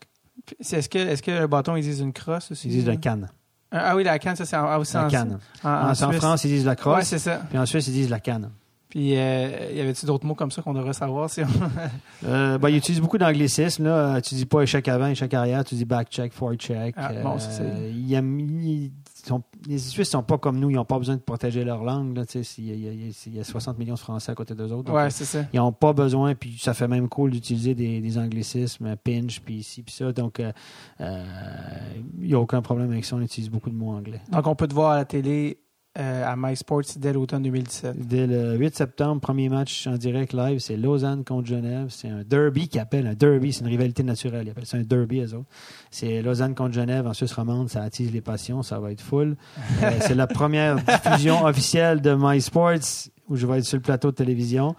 C'est- 0.60 0.78
Est-ce 0.78 0.88
que, 0.88 0.98
est-ce 0.98 1.22
que 1.22 1.30
le 1.30 1.46
bâton, 1.46 1.74
ils 1.76 1.82
disent 1.82 2.00
une 2.00 2.12
crosse 2.12 2.50
aussi? 2.50 2.68
Ils 2.68 2.72
disent 2.72 2.86
la 2.86 2.96
canne. 2.96 3.28
Ah 3.72 3.86
ah 3.90 3.96
oui, 3.96 4.04
la 4.04 4.18
canne, 4.18 4.36
ça, 4.36 4.44
c'est 4.44 4.56
en, 4.56 4.66
ah, 4.66 4.78
aussi 4.78 4.94
La 4.94 5.06
en, 5.06 5.08
canne. 5.08 5.38
En, 5.64 5.68
en 5.68 5.72
En, 5.86 5.90
en 5.90 5.94
Suisse. 5.94 6.16
France, 6.16 6.44
ils 6.44 6.48
disent 6.50 6.64
la 6.64 6.72
Ouais, 6.72 6.76
crosse. 6.76 7.04
c'est 7.04 7.18
ça. 7.18 7.40
puis 7.48 7.58
en 7.58 7.66
Suisse, 7.66 7.86
ils 7.88 7.92
disent 7.94 8.10
la 8.10 8.20
canne. 8.20 8.50
Puis, 8.88 9.16
euh, 9.16 9.72
y 9.74 9.80
avait-tu 9.80 10.06
d'autres 10.06 10.24
mots 10.24 10.36
comme 10.36 10.52
ça 10.52 10.62
qu'on 10.62 10.72
devrait 10.74 10.92
savoir? 10.92 11.28
Si 11.28 11.40
on... 11.42 11.46
Euh, 12.28 12.56
ben, 12.58 12.68
ils 12.68 12.76
utilisent 12.76 13.00
beaucoup 13.00 13.18
d'anglicisme. 13.18 13.84
Là. 13.84 14.16
Euh, 14.16 14.20
Tu 14.20 14.34
dis 14.36 14.46
pas 14.46 14.62
échec 14.62 14.86
avant, 14.88 15.08
échec 15.08 15.34
arrière. 15.34 15.64
Tu 15.64 15.74
dis 15.74 15.84
back 15.84 16.08
check, 16.10 16.32
forward 16.32 16.58
check. 16.58 16.94
Ah, 16.96 17.10
bon, 17.22 17.38
c'est- 17.38 17.60
Euh, 17.62 18.16
aiment- 18.16 18.38
ils 18.40 18.92
sont- 19.28 19.42
les 19.66 19.78
Suisses 19.78 20.10
sont 20.10 20.22
pas 20.22 20.38
comme 20.38 20.58
nous. 20.58 20.70
Ils 20.70 20.74
n'ont 20.76 20.84
pas 20.84 20.98
besoin 20.98 21.16
de 21.16 21.20
protéger 21.20 21.64
leur 21.64 21.82
langue. 21.84 22.16
Là, 22.16 22.24
il, 22.34 22.64
y 22.66 22.70
a, 22.70 22.74
il 22.74 22.82
y 23.06 23.08
a- 23.10 23.12
il 23.26 23.36
y 23.36 23.40
a 23.40 23.44
60 23.44 23.78
millions 23.78 23.94
de 23.94 23.98
Français 23.98 24.32
à 24.32 24.34
côté 24.34 24.54
d'eux 24.54 24.70
autres. 24.72 24.84
Donc, 24.84 24.96
ouais, 24.96 25.10
c'est 25.10 25.24
ça. 25.24 25.44
Ils 25.52 25.56
n'ont 25.56 25.72
pas 25.72 25.92
besoin, 25.92 26.34
puis 26.34 26.58
ça 26.58 26.74
fait 26.74 26.88
même 26.88 27.08
cool 27.08 27.30
d'utiliser 27.30 27.74
des, 27.74 28.00
des 28.00 28.18
anglicismes, 28.18 28.94
pinch, 28.96 29.40
puis 29.40 29.54
ici, 29.56 29.82
puis 29.82 29.94
ça. 29.94 30.12
Donc, 30.12 30.40
euh, 30.40 30.52
euh, 31.00 31.24
il 32.20 32.26
n'y 32.28 32.34
a 32.34 32.40
aucun 32.40 32.62
problème 32.62 32.90
avec 32.90 33.04
ça. 33.04 33.16
On 33.16 33.20
utilise 33.20 33.50
beaucoup 33.50 33.70
de 33.70 33.74
mots 33.76 33.90
anglais. 33.92 34.20
Donc, 34.30 34.46
on 34.46 34.54
peut 34.54 34.68
te 34.68 34.74
voir 34.74 34.92
à 34.92 34.96
la 34.96 35.04
télé 35.04 35.58
euh, 35.96 36.26
à 36.26 36.34
MySports 36.36 36.96
dès 36.96 37.12
l'automne 37.12 37.42
2017. 37.42 38.06
Dès 38.06 38.26
le 38.26 38.56
8 38.56 38.74
septembre, 38.74 39.20
premier 39.20 39.48
match 39.48 39.86
en 39.86 39.96
direct 39.96 40.32
live, 40.32 40.58
c'est 40.58 40.76
Lausanne 40.76 41.24
contre 41.24 41.46
Genève. 41.46 41.86
C'est 41.90 42.08
un 42.08 42.22
derby 42.22 42.68
qu'ils 42.68 42.80
appellent 42.80 43.06
un 43.06 43.14
derby, 43.14 43.52
c'est 43.52 43.60
une 43.60 43.68
rivalité 43.68 44.02
naturelle. 44.02 44.46
Ils 44.46 44.50
appellent 44.50 44.66
ça 44.66 44.76
un 44.76 44.82
derby, 44.82 45.20
eux 45.20 45.34
autres. 45.34 45.48
C'est 45.90 46.20
Lausanne 46.20 46.54
contre 46.54 46.74
Genève 46.74 47.06
en 47.06 47.14
Suisse 47.14 47.32
romande, 47.32 47.68
ça 47.68 47.82
attise 47.82 48.12
les 48.12 48.20
passions, 48.20 48.62
ça 48.62 48.80
va 48.80 48.90
être 48.90 49.00
full. 49.00 49.36
Euh, 49.82 49.90
c'est 50.00 50.16
la 50.16 50.26
première 50.26 50.76
diffusion 51.04 51.44
officielle 51.44 52.00
de 52.00 52.16
MySports 52.18 53.08
où 53.28 53.36
je 53.36 53.46
vais 53.46 53.58
être 53.58 53.64
sur 53.64 53.76
le 53.76 53.82
plateau 53.82 54.10
de 54.10 54.16
télévision. 54.16 54.74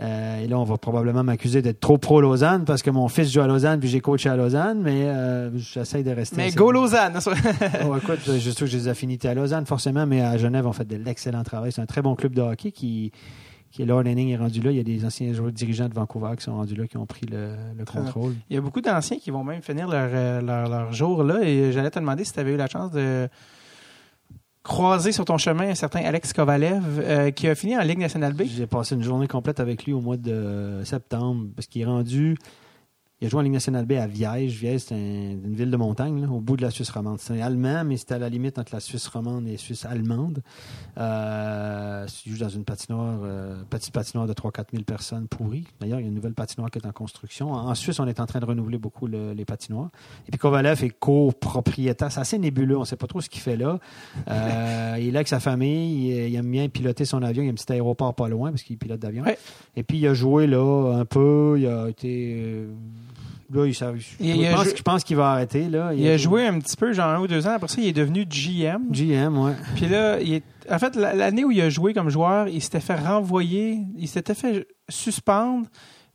Euh, 0.00 0.44
et 0.44 0.46
là, 0.46 0.58
on 0.58 0.64
va 0.64 0.78
probablement 0.78 1.24
m'accuser 1.24 1.60
d'être 1.60 1.80
trop 1.80 1.98
pro 1.98 2.20
Lausanne 2.20 2.64
parce 2.64 2.82
que 2.82 2.90
mon 2.90 3.08
fils 3.08 3.32
joue 3.32 3.40
à 3.40 3.48
Lausanne 3.48 3.80
puis 3.80 3.88
j'ai 3.88 4.00
coaché 4.00 4.28
à 4.28 4.36
Lausanne, 4.36 4.80
mais 4.80 5.04
euh, 5.06 5.50
j'essaie 5.58 6.04
de 6.04 6.10
rester. 6.12 6.36
Mais 6.36 6.52
go 6.52 6.70
Lausanne! 6.70 7.18
oh, 7.84 7.96
écoute, 7.96 8.20
je 8.24 8.50
trouve 8.50 8.66
que 8.66 8.66
j'ai 8.66 8.78
des 8.78 8.88
affinités 8.88 9.28
à 9.28 9.34
Lausanne, 9.34 9.66
forcément, 9.66 10.06
mais 10.06 10.20
à 10.20 10.38
Genève, 10.38 10.66
on 10.66 10.72
fait 10.72 10.86
de 10.86 10.96
l'excellent 10.96 11.42
travail. 11.42 11.72
C'est 11.72 11.80
un 11.80 11.86
très 11.86 12.02
bon 12.02 12.14
club 12.14 12.32
de 12.32 12.42
hockey 12.42 12.70
qui, 12.70 13.10
qui 13.72 13.84
Lord 13.84 14.06
Henning 14.06 14.28
est 14.28 14.36
rendu 14.36 14.60
là. 14.60 14.70
Il 14.70 14.76
y 14.76 14.80
a 14.80 14.84
des 14.84 15.04
anciens 15.04 15.32
joueurs 15.32 15.50
dirigeants 15.50 15.88
de 15.88 15.94
Vancouver 15.94 16.30
qui 16.36 16.44
sont 16.44 16.54
rendus 16.54 16.76
là, 16.76 16.86
qui 16.86 16.96
ont 16.96 17.06
pris 17.06 17.26
le, 17.26 17.54
le 17.76 17.84
contrôle. 17.84 18.34
Il 18.50 18.54
y 18.54 18.58
a 18.58 18.60
beaucoup 18.60 18.80
d'anciens 18.80 19.18
qui 19.18 19.32
vont 19.32 19.42
même 19.42 19.62
finir 19.62 19.88
leur, 19.88 20.10
euh, 20.12 20.40
leur, 20.40 20.68
leur 20.68 20.92
jour 20.92 21.24
là. 21.24 21.40
Et 21.42 21.72
j'allais 21.72 21.90
te 21.90 21.98
demander 21.98 22.22
si 22.22 22.32
tu 22.32 22.38
avais 22.38 22.52
eu 22.52 22.56
la 22.56 22.68
chance 22.68 22.92
de 22.92 23.28
croisé 24.68 25.10
sur 25.12 25.24
ton 25.24 25.38
chemin 25.38 25.70
un 25.70 25.74
certain 25.74 26.04
Alex 26.04 26.32
Kovalev 26.32 27.00
euh, 27.00 27.30
qui 27.32 27.48
a 27.48 27.54
fini 27.54 27.76
en 27.76 27.80
Ligue 27.80 27.98
nationale 27.98 28.34
B? 28.34 28.42
J'ai 28.44 28.66
passé 28.66 28.94
une 28.94 29.02
journée 29.02 29.26
complète 29.26 29.58
avec 29.58 29.84
lui 29.84 29.92
au 29.92 30.00
mois 30.00 30.18
de 30.18 30.82
septembre 30.84 31.46
parce 31.56 31.66
qu'il 31.66 31.82
est 31.82 31.86
rendu 31.86 32.36
il 33.20 33.26
a 33.26 33.30
joué 33.30 33.40
en 33.40 33.42
Ligue 33.42 33.52
nationale 33.52 33.84
B 33.84 33.92
à 33.92 34.06
Viège. 34.06 34.60
Viège, 34.60 34.82
c'est 34.82 34.94
une 34.94 35.54
ville 35.54 35.72
de 35.72 35.76
montagne, 35.76 36.20
là, 36.20 36.28
au 36.30 36.40
bout 36.40 36.56
de 36.56 36.62
la 36.62 36.70
Suisse 36.70 36.90
romande. 36.90 37.18
C'est 37.18 37.42
allemand, 37.42 37.82
mais 37.84 37.96
c'était 37.96 38.14
à 38.14 38.18
la 38.18 38.28
limite 38.28 38.60
entre 38.60 38.72
la 38.72 38.78
Suisse 38.78 39.08
romande 39.08 39.48
et 39.48 39.52
la 39.52 39.58
Suisse 39.58 39.84
allemande. 39.84 40.40
Euh, 40.98 42.06
il 42.26 42.32
joue 42.32 42.38
dans 42.38 42.48
une 42.48 42.62
patinoire, 42.64 43.18
euh, 43.24 43.60
petite 43.68 43.92
patinoire 43.92 44.28
de 44.28 44.32
3-4 44.34 44.66
000 44.70 44.84
personnes 44.84 45.26
pourries. 45.26 45.66
D'ailleurs, 45.80 45.98
il 45.98 46.02
y 46.02 46.06
a 46.06 46.08
une 46.08 46.14
nouvelle 46.14 46.34
patinoire 46.34 46.70
qui 46.70 46.78
est 46.78 46.86
en 46.86 46.92
construction. 46.92 47.50
En, 47.50 47.74
Suisse, 47.74 47.98
on 47.98 48.06
est 48.06 48.20
en 48.20 48.26
train 48.26 48.38
de 48.38 48.44
renouveler 48.44 48.78
beaucoup 48.78 49.08
le, 49.08 49.32
les 49.32 49.44
patinoires. 49.44 49.90
Et 50.28 50.30
puis 50.30 50.38
Kovalev 50.38 50.84
est 50.84 50.90
copropriétaire. 50.90 52.12
C'est 52.12 52.20
assez 52.20 52.38
nébuleux. 52.38 52.76
On 52.76 52.82
ne 52.82 52.86
sait 52.86 52.94
pas 52.94 53.08
trop 53.08 53.20
ce 53.20 53.28
qu'il 53.28 53.42
fait 53.42 53.56
là. 53.56 53.80
Euh, 54.28 54.96
il 55.00 55.08
est 55.08 55.10
là 55.10 55.18
avec 55.18 55.28
sa 55.28 55.40
famille. 55.40 56.08
Il, 56.08 56.28
il, 56.28 56.36
aime 56.36 56.48
bien 56.48 56.68
piloter 56.68 57.04
son 57.04 57.24
avion. 57.24 57.42
Il 57.42 57.46
y 57.46 57.48
a 57.48 57.52
un 57.52 57.56
petit 57.56 57.72
aéroport 57.72 58.14
pas 58.14 58.28
loin 58.28 58.50
parce 58.50 58.62
qu'il 58.62 58.78
pilote 58.78 59.00
d'avion. 59.00 59.24
Ouais. 59.24 59.38
Et 59.74 59.82
puis, 59.82 59.98
il 59.98 60.06
a 60.06 60.14
joué 60.14 60.46
là 60.46 60.94
un 60.94 61.04
peu. 61.04 61.56
Il 61.58 61.66
a 61.66 61.88
été... 61.88 62.68
Là, 63.52 63.64
il, 63.66 63.74
ça, 63.74 63.92
je, 63.96 64.04
Il 64.20 64.50
pense, 64.50 64.64
jou- 64.68 64.76
je 64.76 64.82
pense 64.82 65.04
qu'il 65.04 65.16
va 65.16 65.30
arrêter. 65.30 65.68
Là. 65.68 65.92
Il 65.94 66.06
a 66.06 66.16
joué 66.18 66.46
un 66.46 66.58
petit 66.58 66.76
peu, 66.76 66.92
genre 66.92 67.08
un 67.08 67.20
ou 67.20 67.26
deux 67.26 67.46
ans. 67.46 67.52
Après 67.52 67.68
ça, 67.68 67.80
il 67.80 67.86
est 67.88 67.92
devenu 67.94 68.26
GM. 68.26 68.90
GM, 68.90 69.38
ouais. 69.38 69.52
Puis 69.74 69.86
là, 69.86 70.20
il 70.20 70.34
est... 70.34 70.42
en 70.70 70.78
fait, 70.78 70.94
la- 70.96 71.14
l'année 71.14 71.44
où 71.44 71.50
il 71.50 71.60
a 71.62 71.70
joué 71.70 71.94
comme 71.94 72.10
joueur, 72.10 72.48
il 72.48 72.60
s'était 72.60 72.80
fait 72.80 72.96
renvoyer, 72.96 73.78
il 73.96 74.06
s'était 74.06 74.34
fait 74.34 74.66
suspendre. 74.88 75.66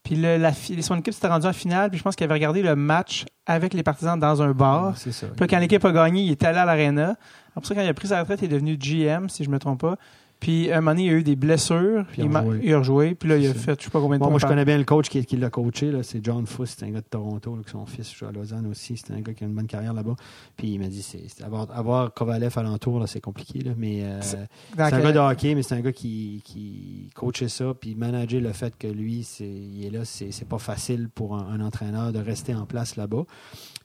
Puis 0.03 0.15
le- 0.15 0.38
la, 0.38 0.51
son 0.53 0.97
équipe 0.97 1.14
s'était 1.14 1.27
rendue 1.27 1.47
en 1.47 1.53
finale. 1.53 1.89
Puis 1.89 1.97
je 1.97 2.03
pense 2.03 2.15
qu'il 2.15 2.26
avait 2.26 2.34
regardé 2.35 2.61
le 2.61 2.76
match 2.76 3.26
avec 3.45 3.73
les 3.73 3.84
partisans 3.84 4.19
dans 4.19 4.41
un 4.41 4.51
bar. 4.51 4.97
c'est 4.97 5.11
ça. 5.11 5.27
Puis 5.27 5.39
là, 5.41 5.47
quand 5.47 5.60
l'équipe 5.60 5.84
a 5.84 5.91
gagné, 5.91 6.22
il 6.23 6.31
est 6.31 6.43
allé 6.43 6.60
à 6.60 6.65
l'aréna. 6.65 7.15
Après 7.55 7.68
ça, 7.68 7.76
quand 7.76 7.81
il 7.81 7.88
a 7.88 7.93
pris 7.93 8.10
sa 8.10 8.19
retraite, 8.19 8.39
il 8.41 8.45
est 8.45 8.49
devenu 8.49 8.77
GM, 8.77 9.27
si 9.30 9.43
je 9.43 9.49
me 9.49 9.57
trompe 9.60 9.81
pas. 9.81 9.95
Puis 10.44 10.70
un 10.74 10.82
moment 10.82 10.91
donné, 10.91 11.06
il 11.06 11.10
a 11.10 11.14
eu 11.14 11.24
des 11.24 11.38
blessures. 11.38 12.06
Puis 12.11 12.22
il 12.22 12.26
a 12.36 12.41
il, 12.41 12.48
rejoué. 12.48 12.60
il 12.65 12.74
a 12.74 12.78
rejoué. 12.80 13.15
Puis 13.15 13.30
là, 13.30 13.38
il 13.38 13.48
a 13.48 13.53
fait, 13.53 13.80
je 13.80 13.86
sais 13.86 13.90
pas 13.90 14.02
combien 14.02 14.18
de 14.18 14.20
Bon, 14.20 14.26
points 14.26 14.32
moi, 14.32 14.40
je 14.40 14.45
connais 14.45 14.65
bien 14.65 14.78
le 14.78 14.84
coach 14.84 15.07
qui, 15.07 15.26
qui 15.26 15.38
l'a 15.38 15.49
coaché. 15.49 15.91
C'est 16.03 16.24
John 16.24 16.45
Fuss. 16.45 16.76
C'est 16.78 16.86
un 16.86 16.90
gars 16.90 16.99
de 16.99 17.06
Toronto. 17.10 17.56
Là, 17.56 17.61
que 17.64 17.70
son 17.70 17.86
fils 17.86 18.14
joue 18.14 18.26
à 18.26 18.32
Lausanne 18.34 18.68
aussi. 18.68 18.98
C'est 18.98 19.14
un 19.14 19.22
gars 19.22 19.34
qui 19.34 19.45
a 19.45 19.48
une 19.48 19.53
bonne 19.53 19.68
carrière 19.68 19.94
là-bas. 19.94 20.15
Puis 20.57 20.74
il 20.74 20.80
m'a 20.80 20.88
dit 20.88 21.02
c'est, 21.02 21.41
avoir, 21.41 21.68
avoir 21.76 22.14
Kovalev 22.14 22.52
alentour, 22.57 23.07
c'est 23.07 23.22
compliqué. 23.22 23.60
Là. 23.61 23.72
Mais 23.78 24.03
euh, 24.03 24.20
C'est- 24.22 24.38
un 24.78 24.90
quel- 24.90 25.02
gars 25.02 25.11
de 25.14 25.20
hockey, 25.20 25.56
mais 25.56 25.64
c'est 25.64 25.76
un 25.76 25.80
gars 25.82 25.94
qui, 25.94 26.41
qui 26.44 27.10
coachait 27.15 27.48
ça. 27.48 27.74
Puis 27.80 27.95
manager 27.95 28.41
le 28.41 28.52
fait 28.52 28.76
que 28.78 28.88
lui, 28.88 29.24
c'est, 29.24 29.48
il 29.48 29.86
est 29.86 29.91
là, 29.91 30.03
c'est, 30.03 30.32
c'est 30.32 30.48
pas 30.48 30.60
facile 30.60 31.07
pour 31.15 31.36
un, 31.38 31.48
un 31.53 31.61
entraîneur 31.61 32.11
de 32.11 32.20
rester 32.20 32.53
en 32.53 32.65
place 32.65 32.98
là-bas. 32.98 33.24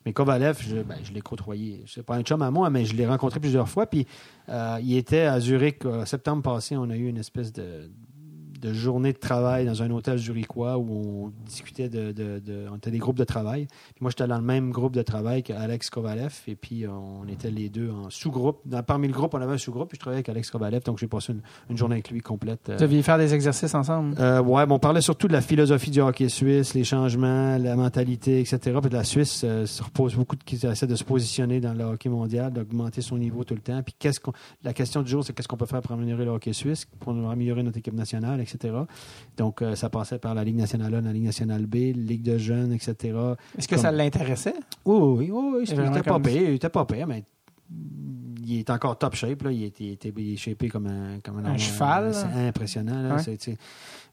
Mais 0.05 0.13
Kovalev, 0.13 0.57
je, 0.61 0.77
ben, 0.81 0.95
je 1.03 1.13
l'ai 1.13 1.21
côtoyé. 1.21 1.83
C'est 1.87 2.03
pas 2.03 2.15
un 2.15 2.21
chum 2.21 2.41
à 2.41 2.51
moi, 2.51 2.69
mais 2.69 2.83
je 2.85 2.95
l'ai 2.95 3.05
rencontré 3.07 3.39
plusieurs 3.39 3.67
fois. 3.69 3.85
Puis 3.85 4.05
il 4.81 4.97
était 4.97 5.21
à 5.21 5.39
Zurich 5.39 5.85
en 5.85 6.05
septembre 6.05 6.41
passé. 6.43 6.75
On 6.75 6.89
a 6.89 6.97
eu 6.97 7.07
une 7.07 7.17
espèce 7.17 7.53
de, 7.53 7.91
de 8.59 8.73
journée 8.73 9.13
de 9.13 9.17
travail 9.17 9.65
dans 9.65 9.81
un 9.83 9.89
hôtel 9.91 10.17
zurichois 10.17 10.77
où 10.77 11.25
on 11.27 11.31
discutait 11.45 11.89
de, 11.89 12.11
de- 12.11 12.39
de- 12.39 12.65
on 12.71 12.75
était 12.77 12.91
des 12.91 12.97
groupes 12.99 13.17
de 13.17 13.23
travail. 13.23 13.67
Puis 13.67 14.01
moi, 14.01 14.11
j'étais 14.11 14.27
dans 14.27 14.37
le 14.37 14.43
même 14.43 14.71
groupe 14.71 14.93
de 14.95 15.01
travail 15.01 15.43
qu'Alex 15.43 15.89
Kovalev. 15.89 16.33
Et 16.47 16.55
puis, 16.55 16.85
on 16.87 17.27
était 17.27 17.51
les 17.51 17.69
deux 17.69 17.89
en 17.89 18.09
sous-groupe. 18.09 18.61
Parmi 18.85 19.07
le 19.07 19.13
groupe, 19.13 19.33
on 19.33 19.41
avait 19.41 19.53
un 19.53 19.57
sous-groupe. 19.57 19.89
Puis 19.89 19.95
je 19.95 19.99
travaillais 20.01 20.17
avec 20.19 20.29
Alex 20.29 20.51
Kovalev. 20.51 20.83
Donc, 20.83 20.97
j'ai 20.99 21.07
passé 21.07 21.33
une, 21.33 21.41
une 21.69 21.77
journée 21.77 21.95
avec 21.95 22.09
lui 22.11 22.19
complète. 22.21 22.69
euh, 22.69 22.73
Vous 22.75 22.81
deviez 22.81 23.01
faire 23.01 23.17
des 23.17 23.33
exercices 23.33 23.73
ensemble? 23.75 24.15
euh, 24.19 24.41
ouais, 24.41 24.65
bon, 24.65 24.75
on 24.75 24.79
parlait 24.79 25.01
surtout 25.01 25.27
de 25.27 25.33
la 25.33 25.41
philosophie 25.41 25.91
du 25.91 26.01
hockey 26.01 26.29
suisse, 26.29 26.73
les 26.73 26.83
changements, 26.83 27.57
la 27.57 27.75
mentalité, 27.75 28.39
etc. 28.39 28.57
Puis 28.81 28.89
de 28.89 28.95
la 28.95 29.03
Suisse 29.03 29.41
euh, 29.45 29.65
se 29.65 29.81
repose 29.83 30.15
beaucoup 30.15 30.35
de, 30.35 30.43
qui 30.43 30.55
essaie 30.65 30.87
de 30.87 30.95
se 30.95 31.03
positionner 31.03 31.59
dans 31.59 31.73
le 31.73 31.83
hockey 31.83 32.09
mondial, 32.09 32.51
d'augmenter 32.51 33.01
son 33.01 33.17
niveau 33.17 33.43
tout 33.43 33.53
le 33.55 33.61
temps. 33.61 33.81
Puis 33.83 33.95
qu'est-ce 33.97 34.19
qu'on, 34.19 34.33
la 34.63 34.73
question 34.73 35.01
du 35.01 35.09
jour, 35.09 35.23
c'est 35.23 35.33
qu'est-ce 35.33 35.47
qu'on 35.47 35.57
peut 35.57 35.65
faire 35.65 35.81
pour 35.81 35.91
améliorer 35.93 36.25
le 36.25 36.31
hockey 36.31 36.53
suisse, 36.53 36.85
pour 36.99 37.11
améliorer 37.29 37.63
notre 37.63 37.77
équipe 37.77 37.93
nationale, 37.93 38.41
etc. 38.41 38.48
Donc, 39.37 39.61
euh, 39.61 39.75
ça 39.75 39.89
passait 39.89 40.19
par 40.19 40.33
la 40.35 40.43
Ligue 40.43 40.57
nationale 40.57 40.93
1, 40.95 41.01
la 41.01 41.13
Ligue 41.13 41.25
nationale 41.25 41.65
B, 41.65 41.75
Ligue 41.95 42.23
de 42.23 42.37
jeunes, 42.37 42.73
etc. 42.73 42.95
Est-ce 43.57 43.67
que 43.67 43.75
Comme- 43.75 43.83
ça 43.83 43.91
l'intéressait? 43.91 44.55
Oui, 44.85 45.29
oui, 45.29 45.31
oui, 45.31 45.63
il 45.67 45.79
était 45.79 46.03
pas 46.03 46.19
pire, 46.19 46.41
il 46.49 46.55
était 46.55 46.69
pas 46.69 46.85
pire, 46.85 47.07
mais 47.07 47.23
il 48.45 48.59
est 48.59 48.69
encore 48.71 48.97
top 48.97 49.13
shape. 49.15 49.43
Là. 49.43 49.51
Il, 49.51 49.63
est 49.65 50.35
shapé 50.37 50.69
comme 50.69 50.87
un, 50.87 51.19
comme 51.23 51.45
Un 51.45 51.57
cheval, 51.57 52.13
C'est 52.13 52.47
impressionnant. 52.47 53.01
Là. 53.03 53.15
Ouais. 53.17 53.57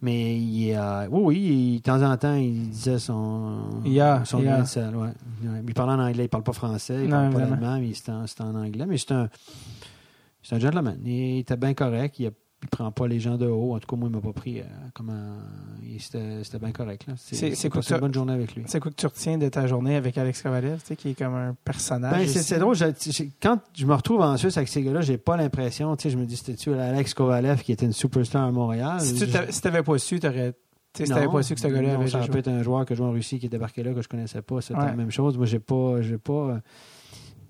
Mais 0.03 0.37
il 0.39 0.69
est, 0.69 0.77
euh, 0.77 1.09
oui, 1.11 1.23
oui, 1.25 1.37
il- 1.39 1.77
de 1.79 1.83
temps 1.83 2.03
en 2.03 2.17
temps, 2.19 2.35
il 2.35 2.69
disait 2.69 2.99
son, 2.99 3.81
Il 3.85 3.99
a, 4.01 4.25
son 4.27 4.41
il 4.41 4.45
grain 4.45 4.57
a. 4.57 4.63
de 4.63 4.67
sel. 4.67 4.95
Ouais. 4.95 5.09
Ouais. 5.43 5.63
Il 5.67 5.73
parle 5.73 5.91
en 5.91 5.99
anglais, 6.05 6.25
il 6.25 6.29
parle 6.29 6.43
pas 6.45 6.53
français, 6.53 7.05
il 7.05 7.09
Non, 7.09 7.31
parle 7.31 7.33
pas 7.49 7.55
allemand, 7.55 7.79
mais 7.81 7.93
c'est 7.95 8.11
en, 8.11 8.25
en 8.47 8.55
anglais. 8.57 8.85
Mais 8.87 8.99
c'est 8.99 9.13
un, 9.13 9.31
c'est 10.43 10.55
un 10.55 10.59
gentleman. 10.59 10.99
Il 11.05 11.39
était 11.39 11.57
bien 11.57 11.73
correct. 11.73 12.19
Il, 12.19 12.27
a, 12.27 12.31
il 12.67 12.69
prend 12.69 12.91
pas 12.91 13.07
les 13.07 13.21
gens 13.21 13.37
de 13.37 13.47
haut. 13.47 13.75
En 13.75 13.79
tout 13.79 13.87
cas, 13.87 13.97
moi, 13.97 14.09
il 14.11 14.15
m'a 14.17 14.21
pas 14.21 14.33
pris 14.33 14.61
euh, 14.61 14.65
comme 14.95 15.11
un- 15.11 15.37
il- 15.83 16.01
C'était 16.01 16.59
bien 16.59 16.73
correct. 16.73 17.07
C'est- 17.17 17.69
quoi 17.71 17.81
une 17.91 17.99
bonne 17.99 18.15
journée 18.15 18.33
avec 18.33 18.55
lui. 18.55 18.65
C'est 18.67 18.81
quoi 18.81 18.91
que 18.91 18.97
tu 18.97 19.07
retiens 19.07 19.39
de 19.39 19.49
ta 19.49 19.67
journée 19.67 19.97
avec 19.97 20.19
Alex 20.19 20.43
Kovalev, 20.43 20.81
tu 20.81 20.87
sais, 20.89 20.97
qui 20.97 21.11
est 21.11 21.15
comme 21.15 21.35
un 21.35 21.55
personnage? 21.65 22.13
Ben, 22.13 22.29
c'est 22.29 22.59
drôle. 22.59 22.77
quand 23.41 23.59
je 23.75 23.87
me 23.87 23.95
retrouve 23.95 24.21
en 24.21 24.37
Suisse 24.37 24.57
avec 24.57 24.69
ces 24.69 24.83
gars-là, 24.83 25.01
j'ai 25.01 25.19
pas 25.19 25.37
l'impression. 25.37 25.95
Tu 25.97 26.05
sais, 26.05 26.11
je 26.11 26.19
me 26.19 26.27
dis, 26.27 26.37
c'était-tu 26.37 26.75
Alex 26.75 27.15
Kovalev 27.15 27.63
qui 27.63 27.73
était 27.73 27.87
une 27.87 27.93
superstar 27.93 28.45
à 28.45 28.51
Montréal? 28.51 29.01
Si 29.01 29.15
tu 29.15 29.27
Je- 29.27 29.51
si 29.53 29.61
t'avais 29.61 29.83
pas 29.83 29.97
su, 29.99 30.19
t'aurais. 30.21 30.53
tu 30.93 31.05
Si 31.07 31.13
t'avais 31.13 31.27
pas 31.29 31.43
su 31.43 31.55
que 31.55 31.61
ce 31.61 31.69
gars-là 31.69 31.95
avait 31.95 32.09
ça 32.09 32.21
pu 32.21 32.39
être 32.39 32.49
un 32.49 32.63
joueur 32.63 32.85
que 32.87 32.95
joue 32.95 33.05
en 33.05 33.11
Russie 33.13 33.39
qui 33.39 33.47
est 33.47 33.51
débarqué 33.51 33.83
là 33.83 33.93
que 33.93 34.03
je 34.03 34.09
connaissais 34.09 34.43
pas. 34.43 34.61
C'était 34.61 34.79
Ouais. 34.81 34.87
la 34.87 34.95
même 34.97 35.11
chose. 35.11 35.37
Moi, 35.37 35.47
j'ai 35.47 35.59
pas, 35.61 36.01
j'ai 36.01 36.19
pas, 36.19 36.61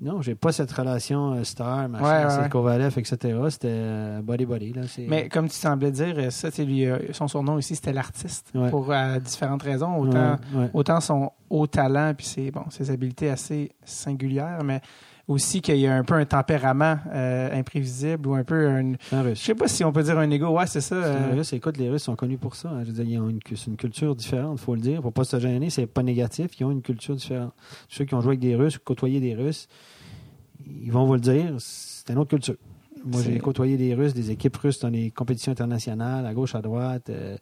non, 0.01 0.21
j'ai 0.21 0.35
pas 0.35 0.53
cette 0.53 0.71
relation 0.73 1.33
euh, 1.33 1.45
star, 1.45 1.89
machin, 1.89 2.43
Ouais. 2.43 2.49
Kovalev, 2.49 2.99
etc. 2.99 3.17
C'était 3.51 3.69
euh, 3.71 4.21
body 4.23 4.45
body 4.45 4.73
là. 4.73 4.83
Mais 5.09 5.29
comme 5.29 5.49
tu 5.49 5.55
semblais 5.57 5.91
dire, 5.91 6.15
euh, 6.19 6.31
ça, 6.31 6.49
lui, 6.63 6.87
son 7.13 7.29
surnom 7.29 7.59
ici, 7.59 7.77
c'était 7.77 7.93
l'artiste. 7.93 8.51
Ouais. 8.55 8.71
Pour 8.71 8.93
euh, 8.93 9.19
différentes 9.19 9.63
raisons. 9.63 9.97
Autant, 9.97 10.37
autant 10.75 11.01
son 11.01 11.31
haut 11.49 11.67
talent 11.67 12.13
puis 12.17 12.27
ses, 12.27 12.51
bon, 12.51 12.65
ses 12.71 12.91
habiletés 12.91 13.31
assez 13.31 13.73
singulières, 13.85 14.63
mais 14.65 14.81
aussi 15.29 15.61
qu'il 15.61 15.77
y 15.79 15.87
a 15.87 15.95
un 15.97 16.05
peu 16.05 16.15
un 16.15 16.25
tempérament 16.25 16.99
euh, 17.13 17.59
imprévisible 17.59 18.27
ou 18.29 18.35
un 18.35 18.45
peu 18.45 18.69
un. 18.69 18.93
Un 19.13 19.23
Je 19.23 19.29
russe. 19.29 19.41
sais 19.43 19.55
pas 19.55 19.67
si 19.69 19.83
on 19.85 19.93
peut 19.93 20.03
dire 20.03 20.19
un 20.19 20.31
ego. 20.31 20.49
Ouais, 20.57 20.67
c'est 20.67 20.81
ça. 20.81 20.97
Un 20.97 21.01
euh, 21.33 21.35
Russe. 21.37 21.53
Écoute, 21.53 21.77
les 21.79 21.91
Russes 21.91 22.05
sont 22.05 22.17
connus 22.17 22.39
pour 22.39 22.55
ça. 22.55 22.69
hein. 22.71 22.83
Je 22.85 22.87
veux 22.93 22.93
dire, 22.93 23.05
ils 23.05 23.19
ont 23.19 23.29
une, 23.29 23.41
cu- 23.41 23.57
c'est 23.57 23.71
une 23.71 23.77
culture 23.77 24.15
différente, 24.15 24.59
faut 24.61 24.75
le 24.75 24.81
dire. 24.81 25.03
Faut 25.03 25.11
pas 25.11 25.25
se 25.25 25.39
gêner, 25.41 25.69
c'est 25.71 25.87
pas 25.87 26.03
négatif. 26.03 26.51
Ils 26.61 26.65
ont 26.65 26.71
une 26.71 26.83
culture 26.83 27.17
différente. 27.17 27.53
Ceux 27.89 28.05
qui 28.05 28.15
ont 28.15 28.21
joué 28.21 28.31
avec 28.31 28.41
des 28.41 28.55
Russes, 28.55 28.79
côtoyé 28.79 29.19
des 29.21 29.35
Russes, 29.35 29.69
ils 30.67 30.91
vont 30.93 31.07
vous 31.07 31.15
le 31.15 31.21
dire, 31.21 31.55
c'est 31.59 32.13
une 32.13 32.19
autre 32.19 32.31
culture. 32.31 32.57
Moi, 33.05 33.23
j'ai 33.23 33.39
côtoyé 33.39 33.77
des 33.77 33.95
Russes, 33.95 34.15
des 34.15 34.33
équipes 34.33 34.57
russes 34.57 34.81
dans 34.81 34.89
les 34.89 35.11
compétitions 35.13 35.53
internationales, 35.53 36.27
à 36.27 36.35
gauche, 36.35 36.55
à 36.57 36.61
droite. 36.63 37.09
euh, 37.11 37.37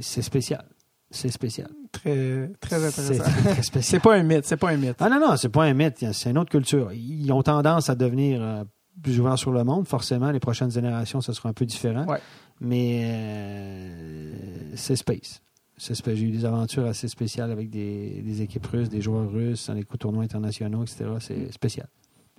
c'est 0.00 0.22
spécial. 0.22 0.64
C'est 1.10 1.30
spécial. 1.30 1.68
très, 1.90 2.48
très 2.60 2.78
C'est 2.90 3.20
intéressant. 3.20 3.30
C'est 3.56 3.62
spécial. 3.62 4.00
pas 4.00 4.14
un 4.14 4.22
mythe, 4.22 4.44
c'est 4.46 4.56
pas 4.56 4.70
un 4.70 4.76
mythe. 4.76 4.96
Ah 5.00 5.08
non, 5.08 5.18
non, 5.18 5.36
c'est 5.36 5.48
pas 5.48 5.64
un 5.64 5.74
mythe. 5.74 6.04
C'est 6.12 6.30
une 6.30 6.38
autre 6.38 6.50
culture. 6.50 6.92
Ils 6.92 7.32
ont 7.32 7.42
tendance 7.42 7.90
à 7.90 7.96
devenir 7.96 8.40
euh, 8.40 8.64
plus 9.02 9.18
ouverts 9.20 9.38
sur 9.38 9.50
le 9.50 9.64
monde. 9.64 9.88
Forcément, 9.88 10.30
les 10.30 10.38
prochaines 10.38 10.70
générations, 10.70 11.20
ce 11.20 11.32
sera 11.32 11.48
un 11.48 11.52
peu 11.52 11.66
différent. 11.66 12.06
Ouais. 12.06 12.20
Mais 12.60 13.00
euh, 13.04 14.32
c'est 14.76 14.96
space. 14.96 15.42
J'ai 15.78 16.20
eu 16.20 16.30
des 16.30 16.44
aventures 16.44 16.84
assez 16.84 17.08
spéciales 17.08 17.50
avec 17.50 17.70
des, 17.70 18.22
des 18.22 18.42
équipes 18.42 18.66
russes, 18.66 18.90
des 18.90 19.00
joueurs 19.00 19.30
russes 19.30 19.66
dans 19.66 19.74
les 19.74 19.84
tournois 19.84 20.22
internationaux, 20.22 20.82
etc. 20.82 21.06
C'est 21.20 21.50
spécial. 21.52 21.88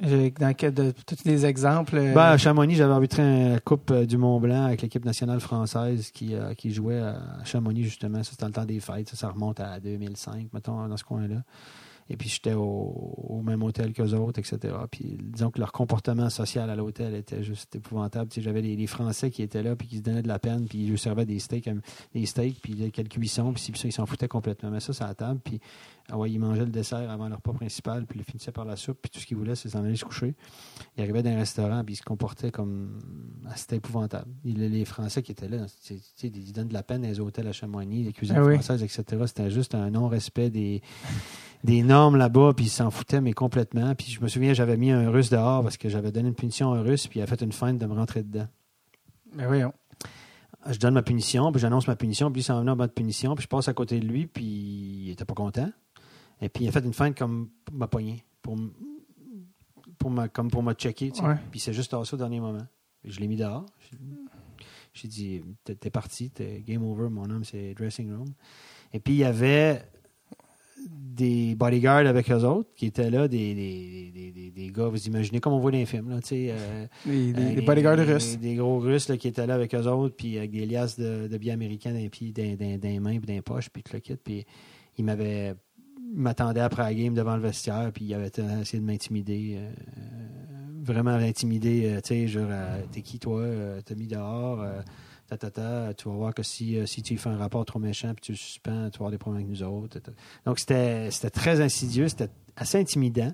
J'ai- 0.01 0.31
Dans 0.31 0.53
quel 0.53 0.73
de 0.73 0.91
tous 1.05 1.23
les 1.25 1.45
exemples. 1.45 1.95
euh, 1.97 2.13
Ben, 2.13 2.21
à 2.31 2.37
Chamonix, 2.37 2.75
j'avais 2.75 2.93
arbitré 2.93 3.49
la 3.51 3.59
Coupe 3.59 3.91
euh, 3.91 4.05
du 4.05 4.17
Mont-Blanc 4.17 4.65
avec 4.65 4.81
l'équipe 4.81 5.05
nationale 5.05 5.39
française 5.39 6.09
qui, 6.11 6.33
euh, 6.33 6.53
qui 6.55 6.73
jouait 6.73 6.99
à 6.99 7.17
Chamonix, 7.45 7.83
justement. 7.83 8.23
Ça, 8.23 8.31
c'était 8.31 8.45
le 8.45 8.51
temps 8.51 8.65
des 8.65 8.79
fêtes. 8.79 9.09
Ça, 9.09 9.15
ça 9.15 9.29
remonte 9.29 9.59
à 9.59 9.79
2005, 9.79 10.47
mettons, 10.53 10.87
dans 10.87 10.97
ce 10.97 11.03
coin-là. 11.03 11.43
Et 12.11 12.17
puis 12.17 12.27
j'étais 12.27 12.53
au, 12.53 12.61
au 12.65 13.41
même 13.41 13.63
hôtel 13.63 13.93
qu'eux 13.93 14.13
autres, 14.15 14.37
etc. 14.39 14.73
Puis 14.91 15.17
disons 15.19 15.49
que 15.49 15.59
leur 15.59 15.71
comportement 15.71 16.29
social 16.29 16.69
à 16.69 16.75
l'hôtel 16.75 17.15
était 17.15 17.41
juste 17.41 17.73
épouvantable. 17.77 18.29
Tu 18.29 18.35
sais, 18.35 18.41
J'avais 18.41 18.61
les, 18.61 18.75
les 18.75 18.87
Français 18.87 19.31
qui 19.31 19.41
étaient 19.41 19.63
là, 19.63 19.77
puis 19.77 19.87
qui 19.87 19.97
se 19.97 20.01
donnaient 20.01 20.21
de 20.21 20.27
la 20.27 20.37
peine, 20.39 20.65
puis 20.67 20.79
ils 20.79 20.99
servaient 20.99 21.25
des 21.25 21.39
steaks, 21.39 21.69
euh, 21.69 21.75
des 22.13 22.25
steaks, 22.25 22.59
puis 22.61 22.91
quelques 22.91 23.13
cuissons, 23.13 23.53
puis 23.53 23.63
ça, 23.75 23.87
ils 23.87 23.93
s'en 23.93 24.05
foutaient 24.05 24.27
complètement. 24.27 24.69
Mais 24.71 24.81
ça, 24.81 24.91
c'est 24.91 25.03
à 25.05 25.07
la 25.07 25.15
table, 25.15 25.39
puis 25.41 25.61
ah 26.09 26.17
ouais, 26.17 26.29
ils 26.29 26.39
mangeaient 26.39 26.65
le 26.65 26.71
dessert 26.71 27.09
avant 27.09 27.29
leur 27.29 27.37
repas 27.37 27.53
principal, 27.53 28.05
puis 28.05 28.19
ils 28.19 28.25
finissaient 28.25 28.51
par 28.51 28.65
la 28.65 28.75
soupe, 28.75 28.97
puis 29.01 29.09
tout 29.09 29.19
ce 29.19 29.25
qu'ils 29.25 29.37
voulaient, 29.37 29.55
c'est 29.55 29.69
s'en 29.69 29.85
aller 29.85 29.95
se 29.95 30.03
coucher. 30.03 30.35
Ils 30.97 31.03
arrivaient 31.03 31.23
dans 31.23 31.29
un 31.29 31.37
restaurant, 31.37 31.83
puis 31.85 31.93
ils 31.93 31.97
se 31.97 32.03
comportaient 32.03 32.51
comme... 32.51 32.99
Ah, 33.47 33.55
C'était 33.55 33.77
épouvantable. 33.77 34.29
Il- 34.43 34.59
Les 34.59 34.83
Français 34.83 35.21
qui 35.23 35.31
étaient 35.31 35.47
là, 35.47 35.65
tu 35.85 35.95
sais, 36.15 36.27
ils 36.27 36.51
donnent 36.51 36.67
de 36.67 36.73
la 36.73 36.83
peine 36.83 37.03
dans 37.03 37.07
les 37.07 37.19
hôtels 37.21 37.47
à 37.47 37.53
Chamonix, 37.53 38.03
les 38.03 38.11
cuisines 38.11 38.35
Ah 38.37 38.43
oui. 38.43 38.55
françaises, 38.55 38.83
etc. 38.83 39.03
C'était 39.27 39.49
juste 39.49 39.75
un 39.75 39.89
non-respect 39.89 40.49
des, 40.49 40.81
des 41.63 41.83
normes 41.83 42.15
là-bas, 42.17 42.53
puis 42.55 42.65
ils 42.65 42.69
s'en 42.69 42.91
foutaient, 42.91 43.21
mais 43.21 43.33
complètement. 43.33 43.93
Puis 43.95 44.11
je 44.11 44.21
me 44.21 44.27
souviens, 44.27 44.53
j'avais 44.53 44.77
mis 44.77 44.91
un 44.91 45.09
russe 45.09 45.29
dehors 45.29 45.61
parce 45.63 45.77
que 45.77 45.89
j'avais 45.89 46.11
donné 46.11 46.29
une 46.29 46.35
punition 46.35 46.73
à 46.73 46.77
un 46.77 46.81
russe, 46.81 47.07
puis 47.07 47.19
il 47.19 47.23
a 47.23 47.27
fait 47.27 47.41
une 47.41 47.51
feinte 47.51 47.77
de 47.77 47.85
me 47.85 47.93
rentrer 47.93 48.23
dedans. 48.23 48.47
Ben 49.35 49.47
voyons. 49.47 49.73
Je 50.69 50.77
donne 50.77 50.93
ma 50.93 51.01
punition, 51.01 51.51
puis 51.51 51.59
j'annonce 51.59 51.87
ma 51.87 51.95
punition, 51.95 52.31
puis 52.31 52.41
il 52.41 52.43
s'en 52.43 52.59
venait 52.59 52.71
en 52.71 52.75
bas 52.75 52.87
de 52.87 52.91
punition, 52.91 53.35
puis 53.35 53.43
je 53.43 53.47
passe 53.47 53.67
à 53.67 53.73
côté 53.73 53.99
de 53.99 54.05
lui, 54.05 54.27
puis 54.27 54.43
il 54.45 55.09
était 55.11 55.25
pas 55.25 55.33
content. 55.33 55.71
Et 56.39 56.49
puis 56.49 56.65
il 56.65 56.67
a 56.67 56.71
fait 56.71 56.83
une 56.83 56.93
feinte 56.93 57.17
comme 57.17 57.49
pour 57.65 57.75
ma 57.75 57.87
poignée, 57.87 58.23
pour, 58.41 58.57
pour 59.97 60.09
ma, 60.09 60.27
comme 60.27 60.49
pour 60.49 60.63
me 60.63 60.73
checker, 60.73 61.11
tu 61.11 61.19
sais. 61.19 61.25
Ouais. 61.25 61.37
Puis 61.49 61.59
c'est 61.59 61.73
juste 61.73 61.91
tassé 61.91 62.13
au 62.13 62.17
dernier 62.17 62.39
moment. 62.39 62.65
Je 63.03 63.19
l'ai 63.19 63.27
mis 63.27 63.37
dehors. 63.37 63.65
J'ai 64.93 65.07
dit, 65.07 65.41
t'es 65.63 65.89
parti, 65.89 66.29
t'es 66.29 66.61
game 66.65 66.83
over, 66.83 67.09
mon 67.09 67.29
homme, 67.29 67.43
c'est 67.43 67.73
dressing 67.73 68.11
room. 68.11 68.33
Et 68.93 68.99
puis 68.99 69.13
il 69.13 69.17
y 69.17 69.23
avait 69.23 69.83
des 70.89 71.55
bodyguards 71.55 72.07
avec 72.07 72.31
eux 72.31 72.43
autres 72.45 72.69
qui 72.75 72.87
étaient 72.87 73.09
là, 73.11 73.27
des, 73.27 73.53
des, 73.53 74.11
des, 74.13 74.31
des, 74.31 74.51
des 74.51 74.71
gars, 74.71 74.87
vous 74.87 75.05
imaginez 75.07 75.39
comme 75.39 75.53
on 75.53 75.59
voit 75.59 75.71
dans 75.71 75.77
les 75.77 75.85
films, 75.85 76.09
là, 76.09 76.19
euh, 76.31 76.85
euh, 77.07 77.33
les 77.55 77.61
bodyguards 77.61 77.97
des- 77.97 78.03
russes. 78.13 78.37
Des, 78.39 78.55
gros 78.55 78.79
Russes 78.79 79.09
là, 79.09 79.17
qui 79.17 79.27
étaient 79.27 79.45
là 79.45 79.53
avec 79.55 79.75
eux 79.75 79.85
autres, 79.87 80.15
puis 80.15 80.37
avec 80.37 80.51
des 80.51 80.65
liasses 80.65 80.97
de, 80.99 81.27
de 81.27 81.37
billets 81.37 81.51
américains 81.53 81.91
dans 81.91 81.97
les, 81.99 82.09
pieds, 82.09 82.31
dans, 82.31 82.55
dans- 82.55 82.77
dans 82.79 82.87
les 82.89 82.99
mains, 82.99 83.17
puis 83.19 83.27
dans 83.27 83.33
les 83.33 83.41
poches, 83.41 83.69
puis 83.69 83.83
tout 83.83 83.93
le 83.93 83.99
kit. 83.99 84.15
Puis 84.15 84.45
ils 84.97 85.05
m'avaient. 85.05 85.53
ils 85.99 86.19
m'attendaient 86.19 86.61
après 86.61 86.83
la 86.83 86.93
game 86.93 87.13
devant 87.13 87.35
le 87.35 87.41
vestiaire, 87.43 87.91
puis 87.93 88.05
ils 88.05 88.13
avaient 88.13 88.31
essayé 88.61 88.79
de 88.79 88.85
m'intimider. 88.85 89.57
euh, 89.57 89.71
vraiment 90.83 91.11
intimider, 91.11 91.99
tu 92.03 92.07
sais, 92.07 92.27
genre, 92.27 92.49
t'es 92.91 93.01
qui 93.03 93.19
toi, 93.19 93.45
t'as 93.85 93.93
mis 93.93 94.07
dehors, 94.07 94.65
ta, 95.31 95.37
ta, 95.37 95.51
ta, 95.51 95.93
tu 95.93 96.09
vas 96.09 96.15
voir 96.15 96.33
que 96.33 96.43
si, 96.43 96.77
euh, 96.77 96.85
si 96.85 97.01
tu 97.01 97.17
fais 97.17 97.29
un 97.29 97.37
rapport 97.37 97.63
trop 97.65 97.79
méchant, 97.79 98.13
puis 98.13 98.21
tu 98.21 98.31
le 98.33 98.37
suspends, 98.37 98.89
tu 98.89 98.99
vas 98.99 99.05
avoir 99.05 99.11
des 99.11 99.17
problèmes 99.17 99.43
avec 99.43 99.49
nous 99.49 99.63
autres. 99.63 99.99
Donc 100.45 100.59
c'était 100.59 101.09
très 101.31 101.61
insidieux, 101.61 102.09
c'était 102.09 102.29
assez 102.57 102.77
intimidant. 102.77 103.31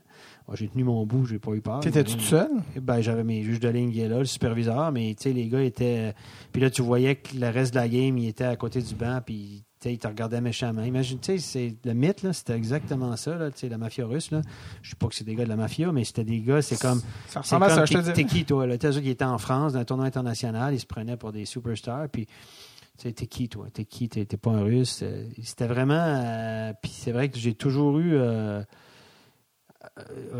Moi, 0.48 0.56
j'ai 0.56 0.68
tenu 0.68 0.84
mon 0.84 1.06
bout, 1.06 1.26
j'ai 1.26 1.40
pas 1.40 1.52
eu 1.54 1.62
peur. 1.62 1.80
T'étais-tu 1.80 2.16
tout 2.16 2.22
seul? 2.22 2.50
Ben, 2.80 3.02
j'avais 3.02 3.24
mes 3.24 3.44
juges 3.44 3.60
de 3.60 3.70
ligne 3.70 3.92
qui 3.92 4.00
étaient 4.00 4.10
là, 4.10 4.20
le 4.20 4.26
superviseur, 4.26 4.92
mais 4.92 5.16
tu 5.16 5.24
sais, 5.24 5.34
les 5.34 5.48
gars 5.48 5.64
étaient. 5.64 6.14
Puis 6.52 6.62
là, 6.62 6.70
tu 6.70 6.84
voyais 6.84 7.16
que 7.16 7.36
le 7.36 7.50
reste 7.50 7.74
de 7.74 7.80
la 7.80 7.90
game, 7.90 8.18
il 8.18 8.28
était 8.28 8.46
à 8.46 8.56
côté 8.56 8.82
du 8.82 8.94
banc, 8.94 9.20
puis 9.26 9.64
tu 9.80 9.90
sais, 9.90 9.94
ils 9.94 10.00
te 10.00 10.08
regardaient 10.08 10.42
méchamment. 10.42 10.84
Imagine, 10.84 11.20
tu 11.20 11.26
sais, 11.34 11.38
c'est 11.40 11.76
le 11.86 11.94
mythe, 11.94 12.24
là, 12.24 12.34
c'était 12.34 12.54
exactement 12.56 13.16
ça, 13.16 13.36
là, 13.36 13.52
tu 13.52 13.60
sais, 13.60 13.70
la 13.70 13.78
mafia 13.78 14.06
russe, 14.06 14.32
là. 14.32 14.42
Je 14.82 14.90
sais 14.92 14.96
pas 14.96 15.08
que 15.08 15.16
c'est 15.16 15.24
des 15.24 15.36
gars 15.36 15.44
de 15.44 15.50
la 15.50 15.56
mafia, 15.56 15.92
mais 15.92 16.04
c'était 16.04 16.24
des 16.24 16.40
gars, 16.42 16.62
c'est 16.62 16.80
comme. 16.80 17.00
Ça 17.00 17.06
C'est 17.28 17.40
ressemble 17.40 17.64
à 17.64 17.68
comme, 17.68 17.76
ça, 17.78 17.86
je 17.86 17.94
te 17.94 18.12
t'es- 18.16 18.24
qui, 18.26 18.46
toi? 18.46 18.66
Là? 18.68 18.76
Eux 18.76 19.02
qui 19.02 19.10
étaient 19.10 19.24
en 19.26 19.38
France, 19.38 19.74
dans 19.74 19.80
un 19.80 19.86
tournoi 19.86 20.06
international, 20.08 20.74
ils 20.74 20.80
se 20.80 20.86
prenaient 20.86 21.18
pour 21.18 21.32
des 21.32 21.46
superstars, 21.46 22.08
puis. 22.10 22.26
Tu 22.26 23.04
sais, 23.04 23.12
t'es 23.12 23.28
qui, 23.28 23.48
toi? 23.48 23.68
T'es 23.72 23.86
qui? 23.86 24.10
T'es 24.10 24.26
pas 24.26 24.50
un 24.50 24.64
russe? 24.64 25.02
Euh, 25.04 25.28
C'était 25.44 25.68
vraiment. 25.68 25.94
euh, 25.94 26.74
puis 26.82 26.92
c'est 26.92 27.12
vrai 27.12 27.30
que 27.30 27.38
j'ai 27.38 27.54
toujours 27.54 28.00
eu. 28.00 28.14
euh, 28.16 28.64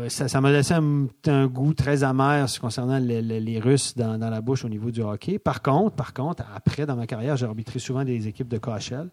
ça 0.08 0.28
ça 0.28 0.40
m'a 0.40 0.50
laissé 0.52 0.74
un, 0.74 1.06
un 1.26 1.46
goût 1.46 1.74
très 1.74 2.04
amer 2.04 2.46
concernant 2.60 2.98
les, 2.98 3.22
les- 3.22 3.40
les 3.40 3.58
Russes 3.58 3.94
dans, 3.96 4.18
dans 4.18 4.30
la 4.30 4.40
bouche 4.40 4.64
au 4.64 4.68
niveau 4.68 4.90
du 4.90 5.00
hockey. 5.02 5.38
Par 5.38 5.62
contre, 5.62 5.96
par 5.96 6.12
contre, 6.14 6.44
après, 6.54 6.86
dans 6.86 6.96
ma 6.96 7.06
carrière, 7.06 7.36
j'ai 7.36 7.46
arbitré 7.46 7.78
souvent 7.78 8.04
des 8.04 8.28
équipes 8.28 8.48
de 8.48 8.58
KHL. 8.58 9.08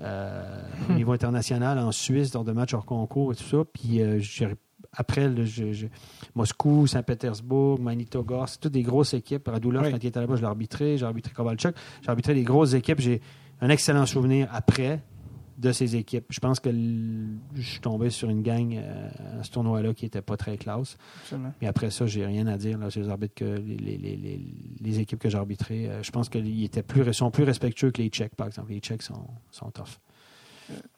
euh, 0.00 0.60
au 0.90 0.92
niveau 1.00 1.12
international, 1.12 1.78
en 1.78 1.90
Suisse, 1.92 2.30
dans 2.30 2.44
des 2.44 2.52
matchs 2.52 2.74
hors 2.74 2.84
concours 2.84 3.32
et 3.32 3.36
tout 3.36 3.44
ça. 3.44 3.58
Puis 3.72 4.02
euh, 4.02 4.20
après, 4.92 5.28
là, 5.28 5.44
je- 5.44 5.72
je- 5.72 5.86
Moscou, 6.34 6.86
Saint-Pétersbourg, 6.86 7.80
Manitoba, 7.80 8.44
c'est 8.46 8.60
toutes 8.60 8.72
des 8.72 8.82
grosses 8.82 9.14
équipes. 9.14 9.48
Radulov, 9.48 9.84
Oui. 9.84 9.90
quand 9.92 9.98
il 10.02 10.06
était 10.06 10.20
là-bas, 10.20 10.36
je 10.36 10.40
l'ai 10.42 10.46
arbitré. 10.46 10.98
J'ai 10.98 11.06
arbitré 11.06 11.32
Kovalchuk. 11.32 11.74
J'ai 12.02 12.08
arbitré 12.10 12.34
des 12.34 12.42
grosses 12.44 12.74
équipes. 12.74 13.00
J'ai 13.00 13.20
un 13.60 13.70
excellent 13.70 14.04
souvenir 14.06 14.48
après 14.52 15.00
de 15.58 15.72
ces 15.72 15.96
équipes. 15.96 16.26
Je 16.30 16.40
pense 16.40 16.60
que 16.60 16.70
je 17.54 17.62
suis 17.62 17.80
tombé 17.80 18.10
sur 18.10 18.28
une 18.28 18.42
gang 18.42 18.74
euh, 18.74 19.08
à 19.40 19.42
ce 19.42 19.50
tournoi-là 19.50 19.94
qui 19.94 20.04
était 20.04 20.20
pas 20.22 20.36
très 20.36 20.56
classe. 20.58 20.96
Absolument. 21.22 21.52
Mais 21.60 21.66
après 21.66 21.90
ça, 21.90 22.06
j'ai 22.06 22.26
rien 22.26 22.46
à 22.46 22.58
dire 22.58 22.76
là, 22.78 22.88
les 22.94 23.08
arbitres 23.08 23.34
que 23.34 23.44
les, 23.44 23.76
les- 23.76 23.96
les- 23.98 24.40
les- 24.80 24.98
équipes 25.00 25.18
que 25.18 25.28
j'ai 25.30 25.38
arbitrées. 25.38 25.88
Euh, 25.88 26.02
je 26.02 26.10
pense 26.10 26.28
qu'ils 26.28 26.64
étaient 26.64 26.82
plus 26.82 27.12
sont 27.14 27.30
plus 27.30 27.44
respectueux 27.44 27.90
que 27.90 28.02
les 28.02 28.08
Tchèques, 28.08 28.34
par 28.34 28.46
exemple. 28.48 28.70
Les 28.72 28.80
Tchèques 28.80 29.02
sont, 29.02 29.26
sont 29.50 29.70
tough. 29.70 29.98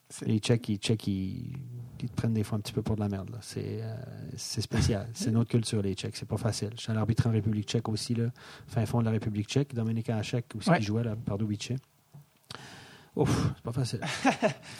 c'est- 0.08 0.26
Les 0.26 0.38
Tchèques, 0.38 0.66
les 0.68 0.76
Tchèques, 0.76 1.06
ils, 1.06 1.52
ils 2.00 2.08
te 2.08 2.14
prennent 2.14 2.34
des 2.34 2.42
fois 2.42 2.58
un 2.58 2.60
petit 2.60 2.72
peu 2.72 2.82
pour 2.82 2.96
de 2.96 3.00
la 3.00 3.08
merde. 3.08 3.30
C'est 3.40 3.80
euh, 3.82 3.94
c'est 4.36 4.60
spécial. 4.60 5.06
C'est 5.14 5.30
notre 5.30 5.50
culture, 5.50 5.82
les 5.82 5.94
Tchèques. 5.94 6.16
C'est 6.16 6.28
pas 6.28 6.36
facile. 6.36 6.70
Je 6.76 6.80
suis 6.82 6.92
en 6.92 7.30
République 7.30 7.68
tchèque 7.68 7.88
aussi, 7.88 8.14
là, 8.14 8.30
fin 8.66 8.84
fond 8.86 9.00
de 9.00 9.04
la 9.04 9.10
République 9.12 9.46
tchèque. 9.48 9.74
Dominique 9.74 10.10
Hachek 10.10 10.46
aussi 10.56 10.70
Ouais. 10.70 10.78
qui 10.78 10.84
jouait 10.84 11.04
là, 11.04 11.14
Pardubice. 11.16 11.72
Ouf, 13.18 13.50
c'est 13.56 13.62
pas 13.64 13.72
facile. 13.72 14.00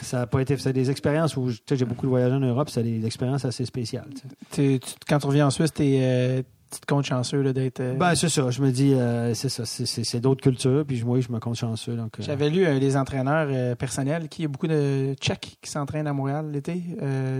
ça 0.02 0.22
a 0.22 0.26
pas 0.26 0.40
été. 0.40 0.56
C'est 0.56 0.72
des 0.72 0.90
expériences 0.90 1.36
où 1.36 1.50
j'ai 1.50 1.84
beaucoup 1.84 2.06
de 2.06 2.10
voyagé 2.10 2.34
en 2.34 2.40
Europe, 2.40 2.70
c'est 2.70 2.82
des 2.82 3.04
expériences 3.04 3.44
assez 3.44 3.64
spéciales. 3.64 4.08
tu 4.52 4.80
quand 5.08 5.18
tu 5.18 5.26
reviens 5.26 5.46
en 5.48 5.50
Suisse, 5.50 5.72
t'es, 5.72 5.98
euh, 6.00 6.42
tu 6.70 6.80
te 6.80 6.86
comptes 6.86 7.06
chanceux 7.06 7.40
là, 7.40 7.52
d'être. 7.54 7.80
euh, 7.80 7.94
Ben, 7.94 8.14
c'est 8.14 8.28
ça. 8.28 8.50
Je 8.50 8.60
me 8.62 8.70
dis, 8.70 8.92
euh, 8.92 9.32
c'est 9.34 9.48
ça. 9.48 9.64
c'est- 9.64 10.20
d'autres 10.20 10.42
cultures. 10.42 10.84
Puis 10.86 11.02
moi, 11.02 11.18
je 11.20 11.32
me 11.32 11.38
compte 11.40 11.56
chanceux. 11.56 11.96
Donc, 11.96 12.20
euh, 12.20 12.22
J'avais 12.22 12.50
lu 12.50 12.64
les 12.78 12.96
entraîneurs 12.96 13.76
personnels, 13.76 14.28
qui 14.28 14.42
il 14.42 14.44
y 14.44 14.44
a 14.44 14.48
beaucoup 14.48 14.66
de 14.68 15.14
Tchèques 15.18 15.56
qui 15.62 15.70
s'entraînent 15.70 16.06
à 16.06 16.12
Montréal 16.12 16.50
l'été. 16.52 16.82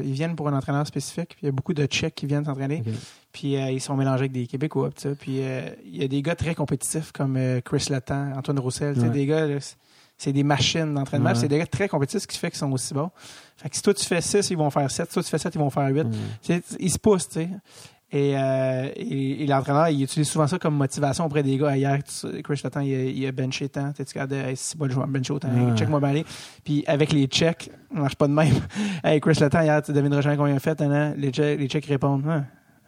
Ils 0.04 0.12
viennent 0.12 0.34
pour 0.34 0.48
un 0.48 0.56
entraîneur 0.56 0.86
spécifique, 0.86 1.28
puis 1.36 1.38
il 1.42 1.46
y 1.46 1.48
a 1.50 1.52
beaucoup 1.52 1.74
de 1.74 1.84
Tchèques 1.86 2.14
qui 2.16 2.26
viennent 2.26 2.44
s'entraîner. 2.46 2.82
Puis 3.30 3.56
euh, 3.56 3.70
ils 3.70 3.80
sont 3.80 3.94
mélangés 3.96 4.20
avec 4.22 4.32
des 4.32 4.46
Québécois. 4.46 4.90
Puis 5.20 5.42
euh, 5.42 5.68
il 5.84 5.96
y 6.00 6.04
a 6.04 6.08
des 6.08 6.22
gars 6.22 6.34
très 6.34 6.54
compétitifs 6.54 7.12
comme 7.12 7.36
euh, 7.36 7.60
Chris 7.60 7.86
Letang, 7.90 8.32
Antoine 8.36 8.58
Roussel. 8.58 8.98
Ouais. 8.98 9.10
Des 9.10 9.26
gars, 9.26 9.46
c'est- 10.18 10.32
des 10.32 10.42
machines 10.42 10.92
d'entraînement. 10.92 11.30
Ouais. 11.30 11.34
C'est 11.34 11.48
des 11.48 11.58
gars 11.58 11.66
très 11.66 11.88
compétitifs, 11.88 12.22
ce 12.22 12.26
qui 12.26 12.36
fait 12.38 12.50
qu'ils 12.50 12.58
sont 12.58 12.70
aussi 12.72 12.92
bons. 12.92 13.10
Fait 13.56 13.70
que 13.70 13.76
si 13.76 13.82
toi 13.82 13.94
tu 13.94 14.04
fais 14.04 14.20
6, 14.20 14.50
ils 14.50 14.56
vont 14.58 14.68
faire 14.70 14.90
7. 14.90 15.06
Si 15.08 15.14
toi 15.14 15.22
tu 15.22 15.30
fais 15.30 15.38
7, 15.38 15.54
ils 15.54 15.58
vont 15.58 15.70
faire 15.70 15.86
8. 15.88 16.02
Ouais. 16.02 16.10
C'est- 16.42 16.76
Ils 16.78 16.90
se 16.90 16.98
poussent, 16.98 17.28
tu 17.28 17.40
sais. 17.40 17.48
Et, 18.10 18.32
euh, 18.38 18.88
et, 18.96 19.44
et 19.44 19.46
l'entraîneur, 19.46 19.88
il 19.90 20.02
utilise 20.02 20.26
souvent 20.28 20.46
ça 20.46 20.58
comme 20.58 20.74
motivation 20.74 21.26
auprès 21.26 21.42
des 21.42 21.58
gars. 21.58 21.76
Hier, 21.76 21.98
tu- 22.02 22.42
Chris 22.42 22.58
Letang, 22.64 22.80
il 22.80 22.94
a, 22.94 23.04
il 23.04 23.26
a 23.26 23.32
benché 23.32 23.68
tant. 23.68 23.90
Tu 23.90 23.96
sais, 23.98 24.04
tu 24.06 24.12
regardes, 24.18 24.32
hey, 24.32 24.54
le 24.80 24.88
joueur 24.90 25.06
benché 25.06 25.30
autant. 25.32 25.48
Ouais. 25.50 25.76
Check-moi 25.76 26.00
bien. 26.00 26.22
Puis 26.64 26.84
avec 26.86 27.12
les 27.12 27.26
checks, 27.26 27.70
ça 27.92 28.00
marche 28.00 28.16
pas 28.16 28.26
de 28.26 28.32
même. 28.32 28.54
hey, 29.04 29.20
Chris 29.20 29.36
Letang, 29.38 29.60
hier, 29.62 29.82
tu 29.82 29.92
devineras 29.92 30.22
jamais 30.22 30.38
combien 30.38 30.54
il 30.54 30.56
a 30.56 30.60
fait. 30.60 30.80
hein, 30.80 30.90
hein? 30.90 31.14
Les 31.18 31.30
checks, 31.30 31.58
les 31.60 31.68
checks 31.68 31.84
répondent, 31.84 32.24
Ah, 32.26 32.44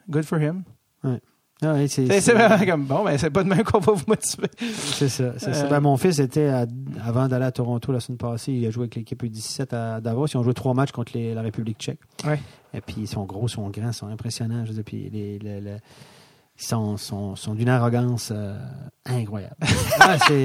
good 0.08 0.24
for 0.24 0.38
him. 0.40 0.62
Ouais, 1.04 1.20
c'est 1.60 1.88
C'est 1.88 2.20
c'est 2.20 2.32
vraiment 2.32 2.64
comme, 2.64 2.84
bon, 2.84 3.04
ben, 3.04 3.18
c'est 3.18 3.30
pas 3.30 3.42
de 3.44 3.48
même 3.48 3.62
qu'on 3.64 3.78
va 3.80 3.92
vous 3.92 4.04
motiver. 4.06 4.48
C'est 4.74 5.08
ça. 5.08 5.24
Euh, 5.24 5.68
Ben, 5.68 5.80
mon 5.80 5.96
fils 5.96 6.18
était, 6.18 6.48
à- 6.48 6.66
avant 7.04 7.28
d'aller 7.28 7.44
à 7.44 7.52
Toronto 7.52 7.92
la 7.92 8.00
semaine 8.00 8.18
passée, 8.18 8.52
il 8.52 8.66
a 8.66 8.70
joué 8.70 8.82
avec 8.84 8.94
l'équipe 8.96 9.22
U17 9.22 9.74
à 9.74 10.00
Davos. 10.00 10.26
Ils 10.28 10.36
ont 10.38 10.42
joué 10.42 10.54
trois 10.54 10.74
matchs 10.74 10.92
contre 10.92 11.12
les- 11.14 11.34
la 11.34 11.42
République 11.42 11.78
tchèque. 11.78 12.00
Ouais. 12.24 12.40
Et 12.74 12.80
puis, 12.80 12.96
ils 12.98 13.06
sont 13.08 13.24
gros, 13.24 13.46
ils 13.46 13.50
sont 13.50 13.68
grands, 13.68 13.88
ils 13.88 13.94
sont 13.94 14.06
impressionnants. 14.08 14.64
Je 14.64 14.68
veux 14.70 14.74
dire, 14.74 14.84
puis 14.84 15.10
les, 15.10 15.38
les- 15.38 15.60
les- 15.60 15.76
ils 16.58 16.64
sont, 16.64 16.96
sont, 16.96 17.36
sont 17.36 17.54
d'une 17.54 17.68
arrogance 17.70 18.30
euh, 18.34 18.58
incroyable. 19.06 19.56
ah, 20.00 20.16
c'est. 20.26 20.42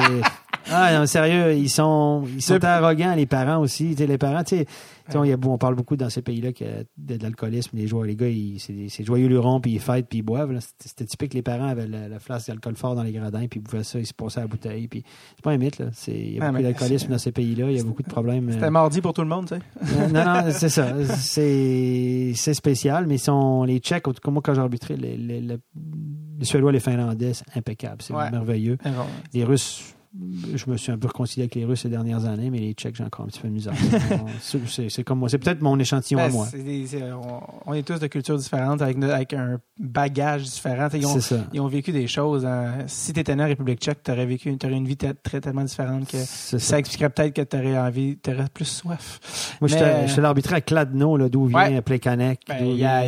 Ah, 0.72 0.98
non, 0.98 1.06
sérieux, 1.06 1.54
ils 1.54 1.70
sont, 1.70 2.24
ils 2.36 2.42
sont 2.42 2.64
arrogants, 2.64 3.14
les 3.16 3.26
parents 3.26 3.60
aussi. 3.60 3.94
Les 3.96 4.18
parents, 4.18 4.44
tu 4.44 4.58
sais, 4.58 4.66
on, 5.14 5.24
on 5.48 5.58
parle 5.60 5.76
beaucoup 5.76 5.96
dans 5.96 6.10
ces 6.10 6.22
pays-là 6.24 6.52
que 6.54 6.64
de, 6.98 7.18
de 7.18 7.24
l'alcoolisme. 7.24 7.78
Les 7.78 7.86
joueurs, 7.88 8.06
les 8.06 8.16
gars, 8.16 8.28
ils- 8.28 8.60
c'est 8.90 9.04
joyeux 9.04 9.28
lurons, 9.28 9.60
puis 9.62 9.74
ils 9.74 9.80
fêtent, 9.80 10.08
puis 10.10 10.20
ils 10.20 10.22
boivent. 10.24 10.58
C'était 10.80 11.06
typique 11.06 11.32
que 11.32 11.36
les 11.38 11.44
parents 11.44 11.68
avaient 11.68 11.88
la, 11.88 12.08
la 12.08 12.20
flasque 12.20 12.48
d'alcool 12.48 12.76
fort 12.76 12.96
dans 12.96 13.04
les 13.04 13.12
gradins, 13.12 13.46
puis 13.48 13.60
ils 13.60 13.64
buvaient 13.64 13.84
ça, 13.84 14.00
ils 14.00 14.06
se 14.08 14.14
passaient 14.14 14.40
à 14.40 14.44
la 14.44 14.48
bouteille. 14.48 14.88
Puis 14.88 15.04
c'est 15.36 15.44
pas 15.44 15.52
un 15.52 15.58
mythe, 15.58 15.78
là. 15.78 15.86
Il 16.08 16.34
y 16.34 16.40
a 16.40 16.46
Ah, 16.46 16.52
beaucoup 16.52 16.64
d'alcoolisme 16.64 17.10
dans 17.10 17.18
ces 17.20 17.32
pays-là. 17.32 17.70
Il 17.70 17.78
y 17.78 17.80
a 17.80 17.84
beaucoup 17.84 18.04
de 18.04 18.10
problèmes. 18.10 18.52
C'était 18.52 18.66
euh, 18.66 18.70
mardi 18.72 19.02
pour 19.02 19.14
tout 19.14 19.22
le 19.22 19.28
monde, 19.28 19.48
tu 19.48 19.56
sais. 19.56 20.12
non, 20.12 20.24
non, 20.26 20.44
c'est 20.52 20.70
ça. 20.70 20.94
C'est 21.06 22.54
spécial, 22.54 23.06
mais 23.08 23.16
ils 23.16 23.20
sont, 23.20 23.64
les 23.64 23.80
Tchèques, 23.80 24.08
en 24.08 24.14
tout 24.14 24.22
cas, 24.24 24.32
moi, 24.32 24.42
quand 24.44 24.54
j'ai 24.54 24.62
arbitré, 24.62 24.96
les, 24.98 25.18
les, 25.18 25.42
les- 25.42 25.58
les 26.38 26.46
Suédois, 26.46 26.72
les 26.72 26.80
Finlandais, 26.82 27.34
c'est 27.34 27.46
impeccable. 27.58 28.02
C'est 28.02 28.14
Ouais. 28.14 28.30
merveilleux. 28.32 28.78
Les 29.34 29.44
Russes, 29.46 29.95
je 30.56 30.70
me 30.70 30.78
suis 30.78 30.92
un 30.92 30.98
peu 30.98 31.08
réconcilié 31.08 31.44
avec 31.44 31.56
les 31.56 31.66
Russes 31.66 31.82
ces 31.82 31.90
dernières 31.90 32.26
années, 32.26 32.50
mais 32.50 32.60
les 32.60 32.74
Tchèques, 32.74 32.96
j'ai 32.96 33.04
encore 33.04 33.26
un 33.26 33.28
petit 33.28 33.40
peu 33.42 33.48
de 33.50 33.54
misère. 33.54 33.74
C'est- 34.42 35.04
comme 35.04 35.20
moi. 35.20 35.30
C'est 35.30 35.38
peut-être 35.38 35.62
mon 35.62 35.78
échantillon 35.80 36.20
à 36.20 36.28
Ben, 36.28 36.34
moi. 36.34 36.48
c'est- 36.50 37.04
on, 37.12 37.42
on 37.66 37.74
est 37.74 37.84
tous 37.84 38.00
de 38.00 38.08
cultures 38.08 38.38
différentes, 38.38 38.82
avec, 38.82 39.02
avec 39.04 39.34
un 39.34 39.60
bagage 39.80 40.44
différent. 40.44 40.88
Ils 40.94 41.06
ont, 41.06 41.20
ça. 41.20 41.38
ils 41.54 41.60
ont 41.60 41.68
vécu 41.68 41.92
des 41.92 42.08
choses. 42.08 42.46
hein. 42.46 42.76
Si 42.88 43.14
tu 43.14 43.20
étais 43.20 43.36
né 43.36 43.44
en 43.44 43.48
République 43.48 43.80
tchèque, 43.80 44.04
tu 44.04 44.12
aurais 44.12 44.26
vécu 44.26 44.56
t'aurais 44.58 44.76
une 44.76 44.88
vie 44.88 44.98
très, 44.98 45.14
très 45.14 45.42
tellement 45.42 45.64
différente 45.64 46.08
que 46.10 46.18
ça 46.18 46.60
ça. 46.60 46.80
expliquerait 46.80 47.10
peut-être 47.10 47.34
que 47.34 47.42
tu 47.42 47.58
aurais 47.58 47.78
envie, 47.78 48.18
tu 48.22 48.32
aurais 48.32 48.48
plus 48.54 48.66
soif. 48.66 49.58
Moi, 49.62 49.70
Mais- 49.72 50.08
j'étais 50.08 50.22
l'arbitre 50.22 50.54
à 50.54 50.62
Kladno, 50.62 51.18
là, 51.18 51.30
d'où 51.30 51.46
vient 51.48 51.60
Ouais. 51.60 51.82
Plekanec. 51.82 52.40
Ben, 52.48 52.64
vient, 52.76 53.02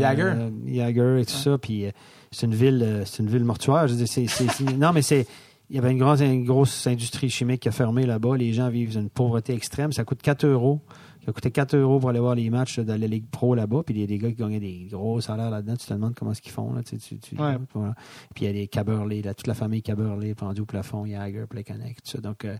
Jagger. 0.00 0.22
euh, 0.22 0.50
Jagger 0.66 1.18
et 1.20 1.24
tout 1.24 1.32
ça. 1.32 1.58
Puis 1.58 1.86
euh, 1.86 1.90
c'est 2.30 2.46
une 2.46 2.54
ville, 2.54 2.82
euh, 2.84 3.04
c'est 3.04 3.22
une 3.22 3.28
ville 3.30 3.44
mortuaire. 3.44 3.88
Je 3.88 3.94
veux 3.94 4.04
dire, 4.04 4.78
non, 4.78 4.92
mais 4.92 5.02
c'est. 5.02 5.26
Il 5.74 5.78
y 5.78 5.80
avait 5.80 5.90
une 5.90 5.98
grosse, 5.98 6.20
une 6.20 6.44
grosse 6.44 6.86
industrie 6.86 7.28
chimique 7.28 7.62
qui 7.62 7.68
a 7.68 7.72
fermé 7.72 8.06
là-bas. 8.06 8.36
Les 8.36 8.52
gens 8.52 8.68
vivent 8.68 8.96
une 8.96 9.10
pauvreté 9.10 9.54
extrême. 9.54 9.90
Ça 9.90 10.04
coûte 10.04 10.22
4 10.22 10.46
euros. 10.46 10.80
Ça 11.26 11.32
coûtait 11.32 11.50
4 11.50 11.74
euros 11.76 11.98
pour 11.98 12.10
aller 12.10 12.20
voir 12.20 12.36
les 12.36 12.48
matchs 12.48 12.78
dans 12.78 13.00
la 13.00 13.08
Ligue 13.08 13.26
Pro 13.28 13.56
là-bas. 13.56 13.82
Puis 13.84 13.92
il 13.96 14.00
y 14.00 14.04
a 14.04 14.06
des 14.06 14.18
gars 14.18 14.28
qui 14.28 14.36
gagnaient 14.36 14.60
des 14.60 14.86
gros 14.92 15.20
salaires 15.20 15.50
là-dedans. 15.50 15.74
Tu 15.74 15.86
te 15.86 15.92
demandes 15.92 16.14
comment 16.14 16.30
est-ce 16.30 16.42
qu'ils 16.42 16.52
font. 16.52 16.72
Là. 16.74 16.84
Tu, 16.84 16.96
tu- 16.98 17.18
tu- 17.18 17.34
Ouais. 17.34 17.56
voilà. 17.74 17.94
Puis 18.36 18.44
il 18.44 18.46
y 18.46 18.50
a 18.50 18.52
des 18.52 18.68
Caberley, 18.68 19.20
là, 19.22 19.34
toute 19.34 19.48
la 19.48 19.54
famille 19.54 19.82
Caberley, 19.82 20.36
pendu 20.36 20.60
au 20.60 20.64
plafond, 20.64 21.06
Jagger, 21.06 21.46
Plekanec, 21.50 21.96
tout 22.04 22.10
ça. 22.12 22.18
Donc, 22.20 22.44
euh, 22.44 22.56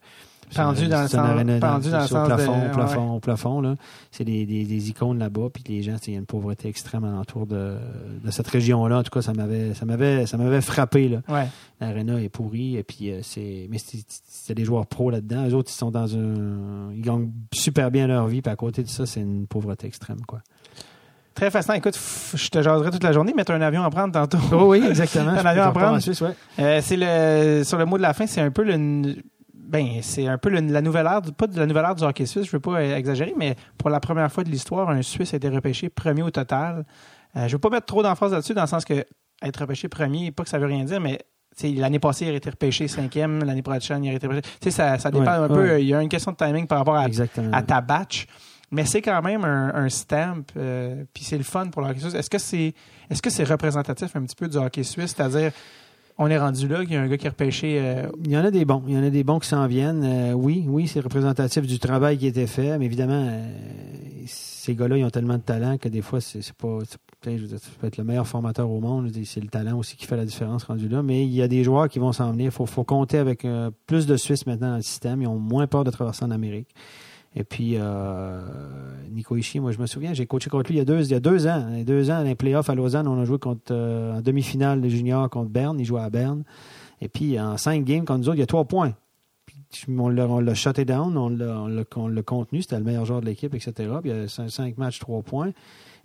Pendu 0.54 0.88
dans 0.88 1.02
le 1.02 1.08
sens- 1.08 1.60
pendu 1.60 1.90
dans 1.90 2.00
le 2.00 2.06
sens 2.06 2.28
de- 2.28 2.34
plafond, 2.34 2.52
ouais. 2.60 2.66
au 2.68 2.72
plafond, 2.72 3.10
au 3.16 3.20
plafond. 3.20 3.60
Là. 3.60 3.74
C'est 4.10 4.24
des, 4.24 4.46
des, 4.46 4.64
des 4.64 4.88
icônes 4.90 5.18
là-bas. 5.18 5.48
Puis 5.52 5.64
les 5.68 5.82
gens, 5.82 5.96
il 6.06 6.12
y 6.12 6.16
a 6.16 6.18
une 6.18 6.26
pauvreté 6.26 6.68
extrême 6.68 7.04
alentour 7.04 7.46
de, 7.46 7.76
de 8.24 8.30
cette 8.30 8.48
région-là. 8.48 8.98
En 8.98 9.02
tout 9.02 9.10
cas, 9.10 9.22
ça 9.22 9.32
m'avait, 9.32 9.74
ça 9.74 9.84
m'avait, 9.84 10.26
ça 10.26 10.36
m'avait 10.36 10.60
frappé. 10.60 11.08
Là. 11.08 11.18
Ouais. 11.28 11.46
L'aréna 11.80 12.20
est 12.20 12.28
pourrie. 12.28 12.76
Et 12.76 12.82
puis, 12.82 13.10
euh, 13.10 13.20
c'est, 13.22 13.66
mais 13.70 13.78
c'est, 13.78 14.54
des 14.54 14.64
joueurs 14.64 14.86
pros 14.86 15.10
là-dedans. 15.10 15.48
Eux 15.48 15.54
autres, 15.54 15.70
ils 15.72 15.76
sont 15.76 15.90
dans 15.90 16.16
un. 16.16 16.92
Ils 16.94 17.02
gagnent 17.02 17.30
super 17.52 17.90
bien 17.90 18.06
leur 18.06 18.26
vie. 18.26 18.42
Puis 18.42 18.52
à 18.52 18.56
côté 18.56 18.82
de 18.82 18.88
ça, 18.88 19.06
c'est 19.06 19.20
une 19.20 19.46
pauvreté 19.46 19.86
extrême. 19.86 20.20
Quoi. 20.26 20.40
Très 21.34 21.50
fascinant. 21.50 21.74
Écoute, 21.74 21.98
je 22.34 22.48
te 22.48 22.62
jaserai 22.62 22.92
toute 22.92 23.02
la 23.02 23.10
journée, 23.10 23.32
mais 23.36 23.44
tu 23.44 23.50
as 23.50 23.56
un 23.56 23.60
avion 23.60 23.82
à 23.82 23.90
prendre 23.90 24.12
tantôt. 24.12 24.38
Oh 24.52 24.66
oui, 24.70 24.84
exactement. 24.88 25.30
Un 25.32 25.44
avion 25.44 25.64
à 25.64 25.72
prendre. 25.72 25.96
en 25.96 26.00
Suisse, 26.00 26.20
ouais. 26.20 26.30
Euh, 26.60 26.80
c'est 26.80 26.96
le 26.96 27.64
sur 27.64 27.76
le 27.76 27.84
mot 27.86 27.96
de 27.96 28.02
la 28.02 28.12
fin, 28.14 28.26
c'est 28.28 28.40
un 28.40 28.52
peu 28.52 28.62
le 28.62 29.16
ben 29.66 30.00
c'est 30.02 30.26
un 30.26 30.38
peu 30.38 30.48
le- 30.50 30.60
la 30.60 30.80
nouvelle 30.82 31.06
ère, 31.06 31.22
du- 31.22 31.32
pas 31.32 31.46
de 31.46 31.58
la 31.58 31.66
nouvelle 31.66 31.84
ère 31.84 31.94
du 31.94 32.04
hockey 32.04 32.26
suisse, 32.26 32.46
je 32.46 32.50
veux 32.52 32.60
pas 32.60 32.82
exagérer, 32.82 33.34
mais 33.36 33.56
pour 33.78 33.90
la 33.90 34.00
première 34.00 34.30
fois 34.30 34.44
de 34.44 34.50
l'histoire, 34.50 34.88
un 34.90 35.02
Suisse 35.02 35.32
a 35.34 35.36
été 35.38 35.48
repêché 35.48 35.88
premier 35.88 36.22
au 36.22 36.30
total. 36.30 36.84
Euh, 37.36 37.48
je 37.48 37.52
veux 37.52 37.58
pas 37.58 37.70
mettre 37.70 37.86
trop 37.86 38.02
d'emphase 38.02 38.32
là-dessus 38.32 38.54
dans 38.54 38.62
le 38.62 38.68
sens 38.68 38.84
que 38.84 39.04
être 39.42 39.56
repêché 39.60 39.88
premier, 39.88 40.30
pas 40.30 40.44
que 40.44 40.48
ça 40.50 40.58
veut 40.58 40.66
rien 40.66 40.84
dire, 40.84 41.00
mais 41.00 41.18
l'année 41.62 41.98
passée, 41.98 42.26
il 42.26 42.30
a 42.32 42.34
été 42.34 42.50
repêché 42.50 42.88
cinquième, 42.88 43.42
l'année 43.44 43.62
prochaine, 43.62 44.04
il 44.04 44.10
a 44.10 44.14
été 44.14 44.26
repêché. 44.26 44.42
Tu 44.42 44.50
sais, 44.64 44.70
ça, 44.70 44.98
ça 44.98 45.10
dépend 45.10 45.24
Ouais, 45.24 45.28
un 45.44 45.48
peu. 45.48 45.80
Il 45.80 45.86
y 45.86 45.94
a 45.94 46.02
une 46.02 46.08
question 46.08 46.32
de 46.32 46.36
timing 46.36 46.66
par 46.66 46.78
rapport 46.78 46.96
à, 46.96 47.62
ta 47.62 47.80
batch. 47.80 48.26
Mais 48.70 48.84
c'est 48.86 49.02
quand 49.02 49.22
même 49.22 49.44
un, 49.44 49.72
un 49.74 49.88
stamp, 49.88 50.42
euh, 50.56 51.04
puis 51.12 51.22
c'est 51.22 51.36
le 51.38 51.44
fun 51.44 51.68
pour 51.68 51.82
le 51.82 51.88
hockey 51.90 52.00
suisse. 52.00 52.14
Est-ce 52.14 52.30
que 52.30 52.38
c'est 52.38 52.74
est-ce 53.08 53.22
que 53.22 53.30
c'est 53.30 53.44
représentatif 53.44 54.16
un 54.16 54.22
petit 54.22 54.34
peu 54.34 54.48
du 54.48 54.56
hockey 54.56 54.82
suisse, 54.82 55.14
c'est-à-dire 55.16 55.52
on 56.16 56.28
est 56.28 56.38
rendu 56.38 56.68
là, 56.68 56.84
qu'il 56.84 56.94
y 56.94 56.96
a 56.96 57.02
un 57.02 57.08
gars 57.08 57.16
qui 57.16 57.26
a 57.26 57.30
repêché 57.30 57.78
euh, 57.80 58.08
Il 58.24 58.30
y 58.30 58.38
en 58.38 58.44
a 58.44 58.50
des 58.50 58.64
bons. 58.64 58.82
Il 58.86 58.94
y 58.94 58.98
en 58.98 59.02
a 59.02 59.10
des 59.10 59.24
bons 59.24 59.40
qui 59.40 59.48
s'en 59.48 59.66
viennent. 59.66 60.04
Euh, 60.04 60.32
oui, 60.32 60.64
oui, 60.68 60.86
c'est 60.86 61.00
représentatif 61.00 61.66
du 61.66 61.78
travail 61.78 62.18
qui 62.18 62.26
été 62.26 62.46
fait. 62.46 62.78
Mais 62.78 62.84
évidemment, 62.84 63.26
euh, 63.28 63.44
ces 64.26 64.76
gars-là, 64.76 64.96
ils 64.96 65.04
ont 65.04 65.10
tellement 65.10 65.38
de 65.38 65.42
talent 65.42 65.76
que 65.76 65.88
des 65.88 66.02
fois, 66.02 66.20
c'est 66.20 66.40
pas. 66.52 66.78
je 67.24 67.30
dire, 67.30 67.60
tu 67.60 67.70
peux 67.80 67.88
être 67.88 67.96
le 67.96 68.04
meilleur 68.04 68.28
formateur 68.28 68.70
au 68.70 68.80
monde. 68.80 69.10
C'est 69.24 69.40
le 69.40 69.48
talent 69.48 69.76
aussi 69.76 69.96
qui 69.96 70.06
fait 70.06 70.16
la 70.16 70.24
différence 70.24 70.64
rendu 70.64 70.88
là. 70.88 71.02
Mais 71.02 71.24
il 71.24 71.34
y 71.34 71.42
a 71.42 71.48
des 71.48 71.64
joueurs 71.64 71.88
qui 71.88 71.98
vont 71.98 72.12
s'en 72.12 72.30
venir. 72.30 72.52
Il 72.56 72.66
faut, 72.66 72.84
compter 72.84 73.18
avec 73.18 73.44
plus 73.86 74.06
de 74.06 74.16
Suisses 74.16 74.46
maintenant 74.46 74.70
dans 74.70 74.76
le 74.76 74.82
système. 74.82 75.20
Ils 75.20 75.26
ont 75.26 75.38
moins 75.38 75.66
peur 75.66 75.82
de 75.82 75.90
traverser 75.90 76.24
en 76.24 76.30
Amérique. 76.30 76.68
Et 77.36 77.42
puis, 77.42 77.74
euh, 77.76 78.40
Nico 79.10 79.36
Ishii, 79.36 79.60
moi, 79.60 79.72
je 79.72 79.78
me 79.78 79.86
souviens, 79.86 80.14
j'ai 80.14 80.26
coaché 80.26 80.50
contre 80.50 80.70
lui 80.70 80.76
il 80.76 80.78
y 80.78 80.82
a 80.82 80.84
deux, 80.84 81.02
il 81.02 81.10
y 81.10 81.14
a 81.14 81.20
deux 81.20 81.46
ans. 81.46 81.66
Il 81.72 81.78
y 81.78 81.80
a 81.80 81.84
deux 81.84 82.10
ans, 82.10 82.18
dans 82.18 82.28
les 82.28 82.36
playoffs 82.36 82.70
à 82.70 82.74
Lausanne, 82.74 83.08
on 83.08 83.20
a 83.20 83.24
joué 83.24 83.38
contre, 83.38 83.72
euh, 83.72 84.18
en 84.18 84.20
demi-finale 84.20 84.80
de 84.80 84.88
junior 84.88 85.28
contre 85.28 85.50
Berne. 85.50 85.80
Il 85.80 85.84
jouait 85.84 86.02
à 86.02 86.10
Berne. 86.10 86.44
Et 87.00 87.08
puis, 87.08 87.38
en 87.40 87.56
cinq 87.56 87.84
games 87.84 88.04
contre 88.04 88.20
nous 88.20 88.28
autres, 88.28 88.36
il 88.36 88.40
y 88.40 88.44
a 88.44 88.46
trois 88.46 88.64
points. 88.64 88.94
Puis, 89.46 89.86
on 89.98 90.08
l'a, 90.08 90.54
shuté 90.54 90.84
down, 90.84 91.16
on 91.16 91.28
l'a, 91.28 91.60
on 91.60 91.66
l'a, 91.66 91.82
on 91.96 92.06
l'a 92.06 92.22
contenu. 92.22 92.62
C'était 92.62 92.78
le 92.78 92.84
meilleur 92.84 93.04
joueur 93.04 93.20
de 93.20 93.26
l'équipe, 93.26 93.52
etc. 93.52 93.72
Puis, 94.00 94.10
il 94.10 94.16
y 94.16 94.20
a 94.20 94.28
cinq, 94.28 94.78
matchs, 94.78 95.00
trois 95.00 95.22
points. 95.22 95.50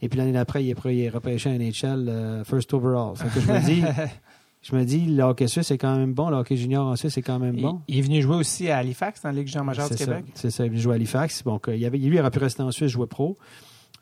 Et 0.01 0.09
puis, 0.09 0.17
l'année 0.17 0.33
d'après, 0.33 0.63
il 0.63 0.71
est, 0.71 0.77
il 0.85 0.99
est 1.01 1.09
repêché 1.09 1.51
à 1.51 1.57
NHL 1.57 2.09
euh, 2.09 2.43
first 2.43 2.73
overall. 2.73 3.15
Fait 3.15 3.27
que 3.27 3.39
je 3.39 3.51
me 3.51 3.63
dis, 3.63 3.83
je 4.61 4.75
me 4.75 4.83
dis, 4.83 5.05
le 5.05 5.23
hockey 5.23 5.47
suisse, 5.47 5.67
c'est 5.67 5.77
quand 5.77 5.95
même 5.95 6.13
bon. 6.13 6.29
Le 6.29 6.35
hockey 6.37 6.57
junior 6.57 6.85
en 6.85 6.95
Suisse, 6.95 7.13
c'est 7.13 7.21
quand 7.21 7.39
même 7.39 7.61
bon. 7.61 7.81
il 7.87 7.99
est 7.99 8.01
venu 8.01 8.21
jouer 8.21 8.35
aussi 8.35 8.69
à 8.69 8.77
Halifax 8.77 9.21
dans 9.21 9.29
la 9.29 9.35
Ligue 9.35 9.47
Jean 9.47 9.63
majeure 9.63 9.89
du 9.89 9.95
ça, 9.95 10.05
Québec. 10.05 10.25
c'est 10.33 10.51
ça. 10.51 10.63
Il 10.63 10.67
est 10.67 10.69
venu 10.69 10.81
jouer 10.81 10.93
à 10.93 10.95
Halifax. 10.95 11.43
Donc, 11.43 11.69
euh, 11.69 11.75
il 11.75 11.85
avait, 11.85 11.97
lui, 11.97 12.15
il 12.17 12.19
aurait 12.19 12.31
pu 12.31 12.39
rester 12.39 12.61
en 12.61 12.71
Suisse, 12.71 12.91
jouer 12.91 13.07
pro. 13.07 13.37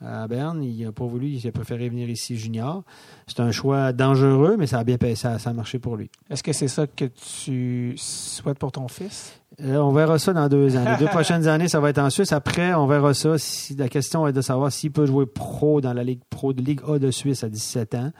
À 0.04 0.28
Berne, 0.28 0.64
il 0.64 0.86
n'a 0.86 0.92
pas 0.92 1.06
voulu, 1.06 1.28
il 1.28 1.48
a 1.48 1.52
préféré 1.52 1.90
venir 1.90 2.08
ici 2.08 2.38
junior. 2.38 2.84
C'est 3.26 3.40
un 3.40 3.50
choix 3.50 3.94
dangereux, 3.94 4.56
mais 4.58 4.68
ça 4.68 4.78
a 4.78 4.84
bien 4.84 4.98
ça, 5.16 5.40
ça 5.40 5.50
a 5.50 5.54
marché 5.54 5.80
pour 5.80 5.96
lui. 5.96 6.12
Est-ce 6.30 6.44
que 6.44 6.54
c'est 6.54 6.68
ça 6.68 6.86
que 6.86 7.06
tu 7.06 7.96
souhaites 7.98 8.60
pour 8.60 8.72
ton 8.72 8.88
fils? 8.88 9.40
Euh, 9.60 9.78
on 9.78 9.92
verra 9.92 10.20
ça 10.20 10.34
dans 10.34 10.48
deux 10.50 10.78
ans. 10.78 10.86
Les 10.86 10.98
deux 10.98 11.10
prochaines 11.10 11.48
années, 11.48 11.68
ça 11.68 11.80
va 11.80 11.90
être 11.90 11.98
en 11.98 12.12
Suisse. 12.12 12.32
Après, 12.32 12.76
on 12.76 12.86
verra 12.86 13.16
ça. 13.16 13.40
Si, 13.40 13.76
la 13.76 13.90
question 13.90 14.28
est 14.28 14.34
de 14.34 14.42
savoir 14.42 14.72
s'il 14.72 14.92
peut 14.92 15.08
jouer 15.08 15.26
pro 15.26 15.82
dans 15.82 15.94
la 15.94 16.04
Ligue 16.04 16.22
pro 16.30 16.54
de 16.54 16.62
Ligue 16.62 16.82
A 16.88 17.00
de 17.00 17.10
Suisse 17.10 17.44
à 17.44 17.50
17 17.50 17.96
ans. 17.96 18.12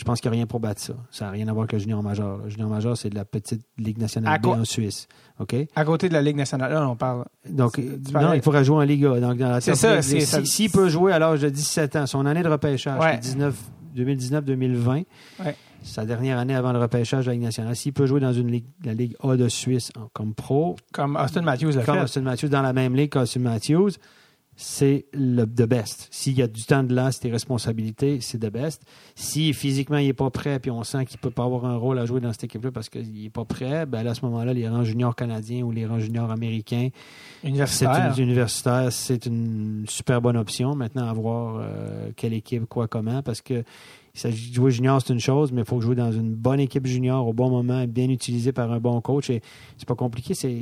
Je 0.00 0.04
pense 0.06 0.18
qu'il 0.22 0.30
n'y 0.30 0.36
a 0.36 0.38
rien 0.38 0.46
pour 0.46 0.60
battre 0.60 0.80
ça. 0.80 0.94
Ça 1.10 1.26
n'a 1.26 1.32
rien 1.32 1.46
à 1.48 1.52
voir 1.52 1.64
avec 1.64 1.74
le 1.74 1.78
junior 1.78 2.02
majeur. 2.02 2.38
Le 2.38 2.48
junior 2.48 2.70
majeur, 2.70 2.96
c'est 2.96 3.10
de 3.10 3.14
la 3.14 3.26
petite 3.26 3.60
Ligue 3.76 3.98
nationale 3.98 4.40
B 4.40 4.46
en 4.46 4.64
Suisse. 4.64 5.06
OK? 5.38 5.54
À 5.76 5.84
côté 5.84 6.08
de 6.08 6.14
la 6.14 6.22
Ligue 6.22 6.36
nationale, 6.36 6.72
là, 6.72 6.88
on 6.88 6.96
parle. 6.96 7.26
Donc, 7.46 7.76
non, 7.78 8.32
il 8.32 8.40
pourrait 8.40 8.64
jouer 8.64 8.76
en 8.78 8.80
Liga. 8.80 9.20
Donc, 9.20 9.36
dans 9.36 9.50
la 9.50 9.60
C'est 9.60 9.74
ça, 9.74 10.00
S'il 10.00 10.70
peut 10.70 10.88
jouer 10.88 11.12
à 11.12 11.18
l'âge 11.18 11.42
de 11.42 11.50
17 11.50 11.96
ans, 11.96 12.06
son 12.06 12.24
année 12.24 12.42
de 12.42 12.48
repêchage, 12.48 12.98
Ouais. 12.98 13.18
c'est 13.20 13.32
19 13.34 13.54
2019-2020, 13.94 15.04
Ouais. 15.44 15.56
sa 15.82 16.04
dernière 16.06 16.38
année 16.38 16.54
avant 16.54 16.72
le 16.72 16.78
repêchage 16.78 17.24
de 17.26 17.30
la 17.30 17.34
Ligue 17.34 17.42
nationale, 17.44 17.76
s'il 17.76 17.92
peut 17.92 18.06
jouer 18.06 18.20
dans 18.20 18.32
une 18.32 18.50
ligue, 18.50 18.64
la 18.84 18.94
Ligue 18.94 19.16
A 19.22 19.36
de 19.36 19.48
Suisse 19.48 19.90
comme 20.12 20.32
pro, 20.34 20.76
Comme 20.92 21.16
Austin 21.16 21.42
Matthews 21.42 21.72
l'a 21.72 21.82
comme 21.84 21.96
fait. 21.96 22.02
Austin 22.04 22.20
Matthews, 22.22 22.48
dans 22.48 22.62
la 22.62 22.72
même 22.72 22.94
ligue 22.94 23.10
qu'Austin 23.12 23.40
Matthews, 23.40 23.90
c'est 24.62 25.06
le 25.14 25.46
the 25.46 25.62
best. 25.62 26.06
S'il 26.10 26.34
y 26.34 26.42
a 26.42 26.46
du 26.46 26.64
temps 26.64 26.82
de 26.82 26.94
là, 26.94 27.10
c'est 27.12 27.20
tes 27.20 27.30
responsabilités, 27.30 28.20
c'est 28.20 28.36
the 28.36 28.52
best. 28.52 28.82
Si 29.14 29.54
physiquement 29.54 29.96
il 29.96 30.08
n'est 30.08 30.12
pas 30.12 30.28
prêt, 30.28 30.58
puis 30.58 30.70
on 30.70 30.84
sent 30.84 31.06
qu'il 31.06 31.16
ne 31.16 31.22
peut 31.22 31.30
pas 31.30 31.44
avoir 31.44 31.64
un 31.64 31.76
rôle 31.76 31.98
à 31.98 32.04
jouer 32.04 32.20
dans 32.20 32.30
cette 32.30 32.44
équipe-là 32.44 32.70
parce 32.70 32.90
qu'il 32.90 33.22
n'est 33.22 33.30
pas 33.30 33.46
prêt, 33.46 33.86
ben 33.86 34.02
là, 34.02 34.10
à 34.10 34.14
ce 34.14 34.22
moment-là, 34.26 34.52
les 34.52 34.68
rangs 34.68 34.84
juniors 34.84 35.16
canadiens 35.16 35.62
ou 35.62 35.72
les 35.72 35.86
rangs 35.86 35.98
juniors 35.98 36.30
américains, 36.30 36.90
c'est 37.40 37.48
Universitaire. 37.48 38.12
une 38.18 38.22
universitaire, 38.22 38.92
c'est 38.92 39.24
une 39.24 39.86
super 39.88 40.20
bonne 40.20 40.36
option. 40.36 40.74
Maintenant, 40.74 41.08
à 41.08 41.12
voir 41.14 41.56
euh, 41.58 42.10
quelle 42.14 42.34
équipe, 42.34 42.66
quoi, 42.66 42.86
comment, 42.86 43.22
parce 43.22 43.40
que 43.40 43.64
il 44.14 44.18
s'agit 44.20 44.50
de 44.50 44.54
jouer 44.54 44.70
junior, 44.72 45.00
c'est 45.00 45.12
une 45.12 45.20
chose, 45.20 45.52
mais 45.52 45.60
il 45.62 45.66
faut 45.66 45.80
jouer 45.80 45.94
dans 45.94 46.10
une 46.10 46.34
bonne 46.34 46.58
équipe 46.60 46.86
junior 46.86 47.26
au 47.26 47.32
bon 47.32 47.48
moment, 47.48 47.84
bien 47.86 48.08
utilisé 48.08 48.52
par 48.52 48.70
un 48.72 48.80
bon 48.80 49.00
coach. 49.00 49.30
Et 49.30 49.40
c'est 49.78 49.86
pas 49.88 49.94
compliqué. 49.94 50.34
C'est 50.34 50.56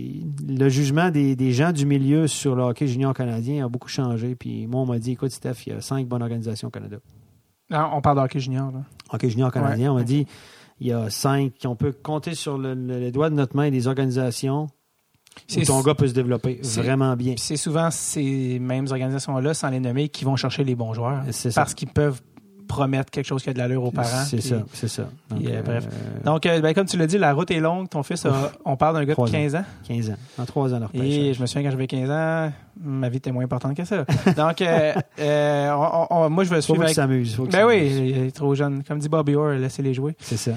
le 0.47 0.69
jugement 0.69 1.11
des, 1.11 1.35
des 1.35 1.53
gens 1.53 1.73
du 1.73 1.87
milieu 1.87 2.27
sur 2.27 2.55
le 2.55 2.63
hockey 2.65 2.87
junior 2.87 3.15
canadien 3.15 3.65
a 3.65 3.69
beaucoup 3.69 3.89
changé. 3.89 4.35
Puis 4.35 4.67
moi, 4.67 4.83
on 4.83 4.87
m'a 4.87 4.99
dit, 4.99 5.13
écoute, 5.13 5.31
Steph, 5.31 5.67
il 5.67 5.73
y 5.73 5.77
a 5.77 5.81
cinq 5.81 6.07
bonnes 6.07 6.23
organisations 6.23 6.69
au 6.69 6.71
Canada. 6.71 6.99
Non, 7.71 7.89
on 7.95 8.01
parle 8.03 8.19
de 8.19 8.23
hockey 8.23 8.41
junior. 8.41 8.71
Là. 8.71 8.83
Hockey 9.13 9.31
junior 9.31 9.51
canadien, 9.53 9.87
Ouais, 9.87 9.93
on 9.93 9.95
m'a 9.97 10.05
dit, 10.05 10.27
il 10.81 10.87
y 10.87 10.93
a 10.93 11.09
cinq, 11.11 11.53
on 11.65 11.75
peut 11.75 11.93
compter 11.93 12.35
sur 12.35 12.59
le- 12.59 12.75
le- 12.75 12.99
les 12.99 13.11
doigts 13.13 13.31
de 13.31 13.35
notre 13.35 13.57
main 13.57 13.71
des 13.71 13.87
organisations 13.89 14.69
où 15.57 15.61
ton 15.65 15.81
gars 15.83 15.95
peut 15.95 16.07
se 16.09 16.15
développer 16.15 16.59
c'est- 16.63 16.81
vraiment 16.83 17.15
bien. 17.17 17.35
C'est 17.37 17.57
souvent 17.57 17.91
ces 17.91 18.59
mêmes 18.59 18.87
organisations-là, 18.91 19.55
sans 19.55 19.71
les 19.71 19.81
nommer, 19.81 20.09
qui 20.09 20.25
vont 20.25 20.37
chercher 20.37 20.65
les 20.65 20.75
bons 20.75 20.93
joueurs. 20.95 21.23
Parce 21.55 21.75
qu'ils 21.75 21.89
peuvent 21.89 22.21
promettre 22.69 23.11
quelque 23.11 23.27
chose 23.27 23.43
qui 23.43 23.51
a 23.51 23.53
de 23.53 23.59
l'allure 23.59 23.83
aux 23.83 23.91
parents. 23.91 24.25
C'est 24.27 24.41
ça, 24.41 24.57
c'est 24.73 24.87
ça. 24.89 25.09
Donc, 25.31 25.41
puis, 25.41 25.49
euh, 25.51 25.63
bref. 25.63 25.87
euh, 25.87 26.21
Donc, 26.25 26.47
euh, 26.47 26.61
ben, 26.61 26.73
comme 26.75 26.87
tu 26.87 26.97
l'as 26.97 27.07
dit, 27.09 27.19
la 27.19 27.33
route 27.35 27.51
est 27.51 27.59
longue. 27.59 27.89
Ton 27.89 28.03
fils, 28.05 28.25
a- 28.27 28.53
on 28.65 28.77
parle 28.77 28.95
d'un 28.95 29.01
gars 29.01 29.07
de 29.09 29.13
Trois 29.15 29.29
ans. 29.29 29.33
15 29.33 29.55
ans. 29.57 29.65
15 29.89 30.11
ans. 30.11 30.17
En 30.39 30.45
3 30.45 30.75
ans, 30.75 30.79
leur 30.79 30.91
Et 30.95 31.35
je 31.35 31.41
me 31.41 31.47
souviens 31.47 31.65
quand 31.65 31.71
j'avais 31.73 31.87
15 31.89 32.11
ans, 32.11 32.53
ma 32.81 33.09
vie 33.09 33.17
était 33.17 33.33
moins 33.33 33.45
importante 33.45 33.77
que 33.77 33.85
ça. 33.85 34.05
Donc, 34.37 34.63
on- 35.19 36.07
on- 36.11 36.31
moi, 36.31 36.45
je 36.45 36.51
vais 36.51 36.57
Faut 36.57 36.63
suivre 36.63 36.77
qu'il 36.79 36.85
avec... 36.85 36.95
s'amuse. 36.95 37.35
faut 37.35 37.45
qu'il 37.45 37.53
Ben 37.53 37.67
oui, 37.67 37.87
il 38.15 38.19
est 38.27 38.31
trop 38.37 38.55
jeune. 38.55 38.83
Comme 38.85 38.99
dit 38.99 39.09
Bobby 39.09 39.35
Orr, 39.35 39.51
laissez-les 39.55 39.95
jouer. 39.95 40.15
C'est 40.21 40.37
ça. 40.37 40.53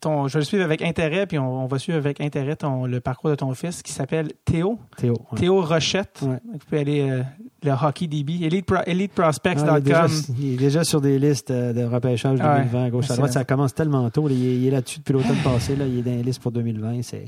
Ton, 0.00 0.28
je 0.28 0.34
vais 0.34 0.40
le 0.40 0.44
suivre 0.44 0.64
avec 0.64 0.82
intérêt, 0.82 1.24
puis 1.26 1.38
on, 1.38 1.64
on 1.64 1.66
va 1.66 1.78
suivre 1.78 1.96
avec 1.96 2.20
intérêt 2.20 2.56
ton, 2.56 2.84
le 2.84 3.00
parcours 3.00 3.30
de 3.30 3.36
ton 3.36 3.54
fils 3.54 3.82
qui 3.82 3.90
s'appelle 3.90 4.32
Théo. 4.44 4.78
Théo. 4.98 5.14
ouais. 5.32 5.38
Théo 5.38 5.62
Rochette. 5.62 6.20
Ouais. 6.22 6.36
Vous 6.52 6.58
pouvez 6.58 6.80
aller 6.82 7.08
euh, 7.08 7.22
le 7.64 7.72
Hockey 7.72 8.06
DB, 8.06 8.44
Elite, 8.44 8.66
Pro- 8.66 8.76
Ah, 8.78 8.82
il, 8.86 8.90
est 8.90 8.94
EliteProspects.com. 8.94 9.80
déjà, 9.80 10.06
il 10.38 10.52
est 10.54 10.56
déjà 10.56 10.84
sur 10.84 11.00
des 11.00 11.18
listes 11.18 11.50
euh, 11.50 11.72
de 11.72 11.84
repêchage 11.84 12.38
Ouais. 12.38 12.58
2020 12.58 12.84
à 12.84 12.90
gauche 12.90 13.10
à 13.10 13.16
droite. 13.16 13.32
Ça 13.32 13.44
commence 13.44 13.74
tellement 13.74 14.08
tôt. 14.10 14.28
là. 14.28 14.34
il, 14.34 14.46
est, 14.46 14.54
il 14.56 14.66
est 14.66 14.70
là-dessus 14.70 14.98
depuis 14.98 15.14
l'automne 15.14 15.36
passé. 15.42 15.74
Là. 15.76 15.86
Il 15.86 15.98
est 15.98 16.02
dans 16.02 16.10
les 16.10 16.22
listes 16.22 16.42
pour 16.42 16.52
2020. 16.52 17.02
C'est... 17.02 17.24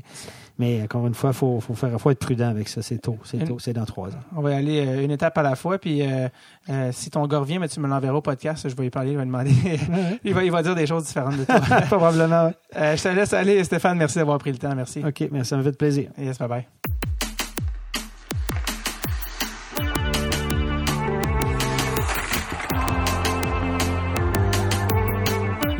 Mais 0.59 0.81
encore 0.81 1.05
une 1.05 1.13
fois, 1.13 1.29
il 1.31 1.35
faut, 1.35 1.59
faut, 1.59 1.75
faire, 1.75 1.99
faut 2.01 2.09
être 2.09 2.19
prudent 2.19 2.49
avec 2.49 2.67
ça. 2.67 2.81
C'est 2.81 2.97
tôt. 2.97 3.17
C'est 3.23 3.45
tôt. 3.45 3.57
C'est 3.59 3.73
dans 3.73 3.85
trois 3.85 4.09
ans. 4.09 4.19
On 4.35 4.41
va 4.41 4.51
y 4.53 4.55
aller 4.55 4.85
euh, 4.87 5.03
une 5.03 5.11
étape 5.11 5.37
à 5.37 5.43
la 5.43 5.55
fois. 5.55 5.77
Puis 5.77 6.01
euh, 6.01 6.27
euh, 6.69 6.89
si 6.91 7.09
ton 7.11 7.25
gars 7.27 7.39
revient, 7.39 7.59
mais 7.59 7.67
tu 7.67 7.79
me 7.79 7.87
l'enverras 7.87 8.15
au 8.17 8.21
podcast, 8.21 8.67
je 8.67 8.75
vais 8.75 8.87
y 8.87 8.89
parler, 8.89 9.13
je 9.13 9.17
vais 9.19 9.25
demander. 9.25 9.51
il, 10.23 10.33
va, 10.33 10.43
il 10.43 10.51
va 10.51 10.63
dire 10.63 10.73
des 10.75 10.87
choses 10.87 11.05
différentes 11.05 11.37
de 11.37 11.43
toi. 11.45 11.59
Probablement. 11.87 12.51
Je 12.75 13.01
te 13.01 13.09
laisse 13.09 13.33
aller, 13.33 13.63
Stéphane. 13.63 13.97
Merci 13.97 14.17
d'avoir 14.17 14.37
pris 14.39 14.51
le 14.51 14.57
temps. 14.57 14.73
Merci. 14.75 15.01
OK, 15.05 15.27
merci. 15.31 15.49
Ça 15.49 15.57
me 15.57 15.63
fait 15.63 15.77
plaisir. 15.77 16.09
Yes, 16.17 16.37
bye 16.39 16.47
bye. 16.47 16.67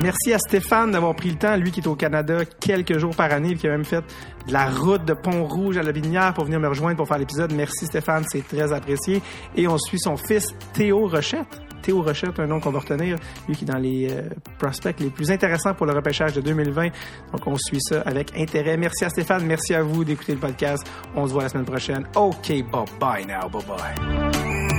Merci 0.07 0.31
à 0.31 0.39
Stéphane 0.39 0.91
d'avoir 0.91 1.13
pris 1.17 1.31
le 1.31 1.35
temps, 1.35 1.57
lui 1.57 1.69
qui 1.69 1.81
est 1.81 1.87
au 1.87 1.95
Canada 1.97 2.45
quelques 2.61 2.97
jours 2.97 3.13
par 3.13 3.29
année, 3.29 3.51
et 3.51 3.55
qui 3.55 3.67
a 3.67 3.71
même 3.71 3.83
fait 3.83 3.99
de 4.47 4.53
la 4.53 4.69
route 4.69 5.03
de 5.03 5.13
Pont-Rouge 5.13 5.75
à 5.75 5.83
la 5.83 5.91
Binière 5.91 6.33
pour 6.33 6.45
venir 6.45 6.61
me 6.61 6.69
rejoindre 6.69 6.95
pour 6.95 7.09
faire 7.09 7.17
l'épisode. 7.17 7.51
Merci 7.51 7.87
Stéphane, 7.87 8.23
c'est 8.31 8.47
très 8.47 8.71
apprécié. 8.71 9.21
Et 9.57 9.67
on 9.67 9.77
suit 9.77 9.99
son 9.99 10.15
fils 10.15 10.47
Théo 10.71 11.07
Rochette. 11.07 11.61
Théo 11.81 12.01
Rochette, 12.01 12.39
un 12.39 12.47
nom 12.47 12.61
qu'on 12.61 12.71
va 12.71 12.79
retenir, 12.79 13.17
lui 13.49 13.57
qui 13.57 13.65
est 13.65 13.67
dans 13.67 13.79
les 13.79 14.07
euh, 14.09 14.29
prospects 14.57 14.97
les 15.01 15.09
plus 15.09 15.29
intéressants 15.29 15.73
pour 15.73 15.85
le 15.85 15.91
repêchage 15.91 16.31
de 16.31 16.39
2020. 16.39 16.87
Donc 17.33 17.45
on 17.45 17.57
suit 17.57 17.81
ça 17.81 17.99
avec 18.05 18.31
intérêt. 18.37 18.77
Merci 18.77 19.03
à 19.03 19.09
Stéphane, 19.09 19.45
merci 19.45 19.73
à 19.73 19.83
vous 19.83 20.05
d'écouter 20.05 20.35
le 20.35 20.39
podcast. 20.39 20.89
On 21.17 21.27
se 21.27 21.33
voit 21.33 21.43
la 21.43 21.49
semaine 21.49 21.65
prochaine. 21.65 22.07
OK, 22.15 22.47
bye 22.71 22.85
bye 22.97 23.25
now, 23.25 23.49
bye 23.49 23.61
bye. 23.67 24.76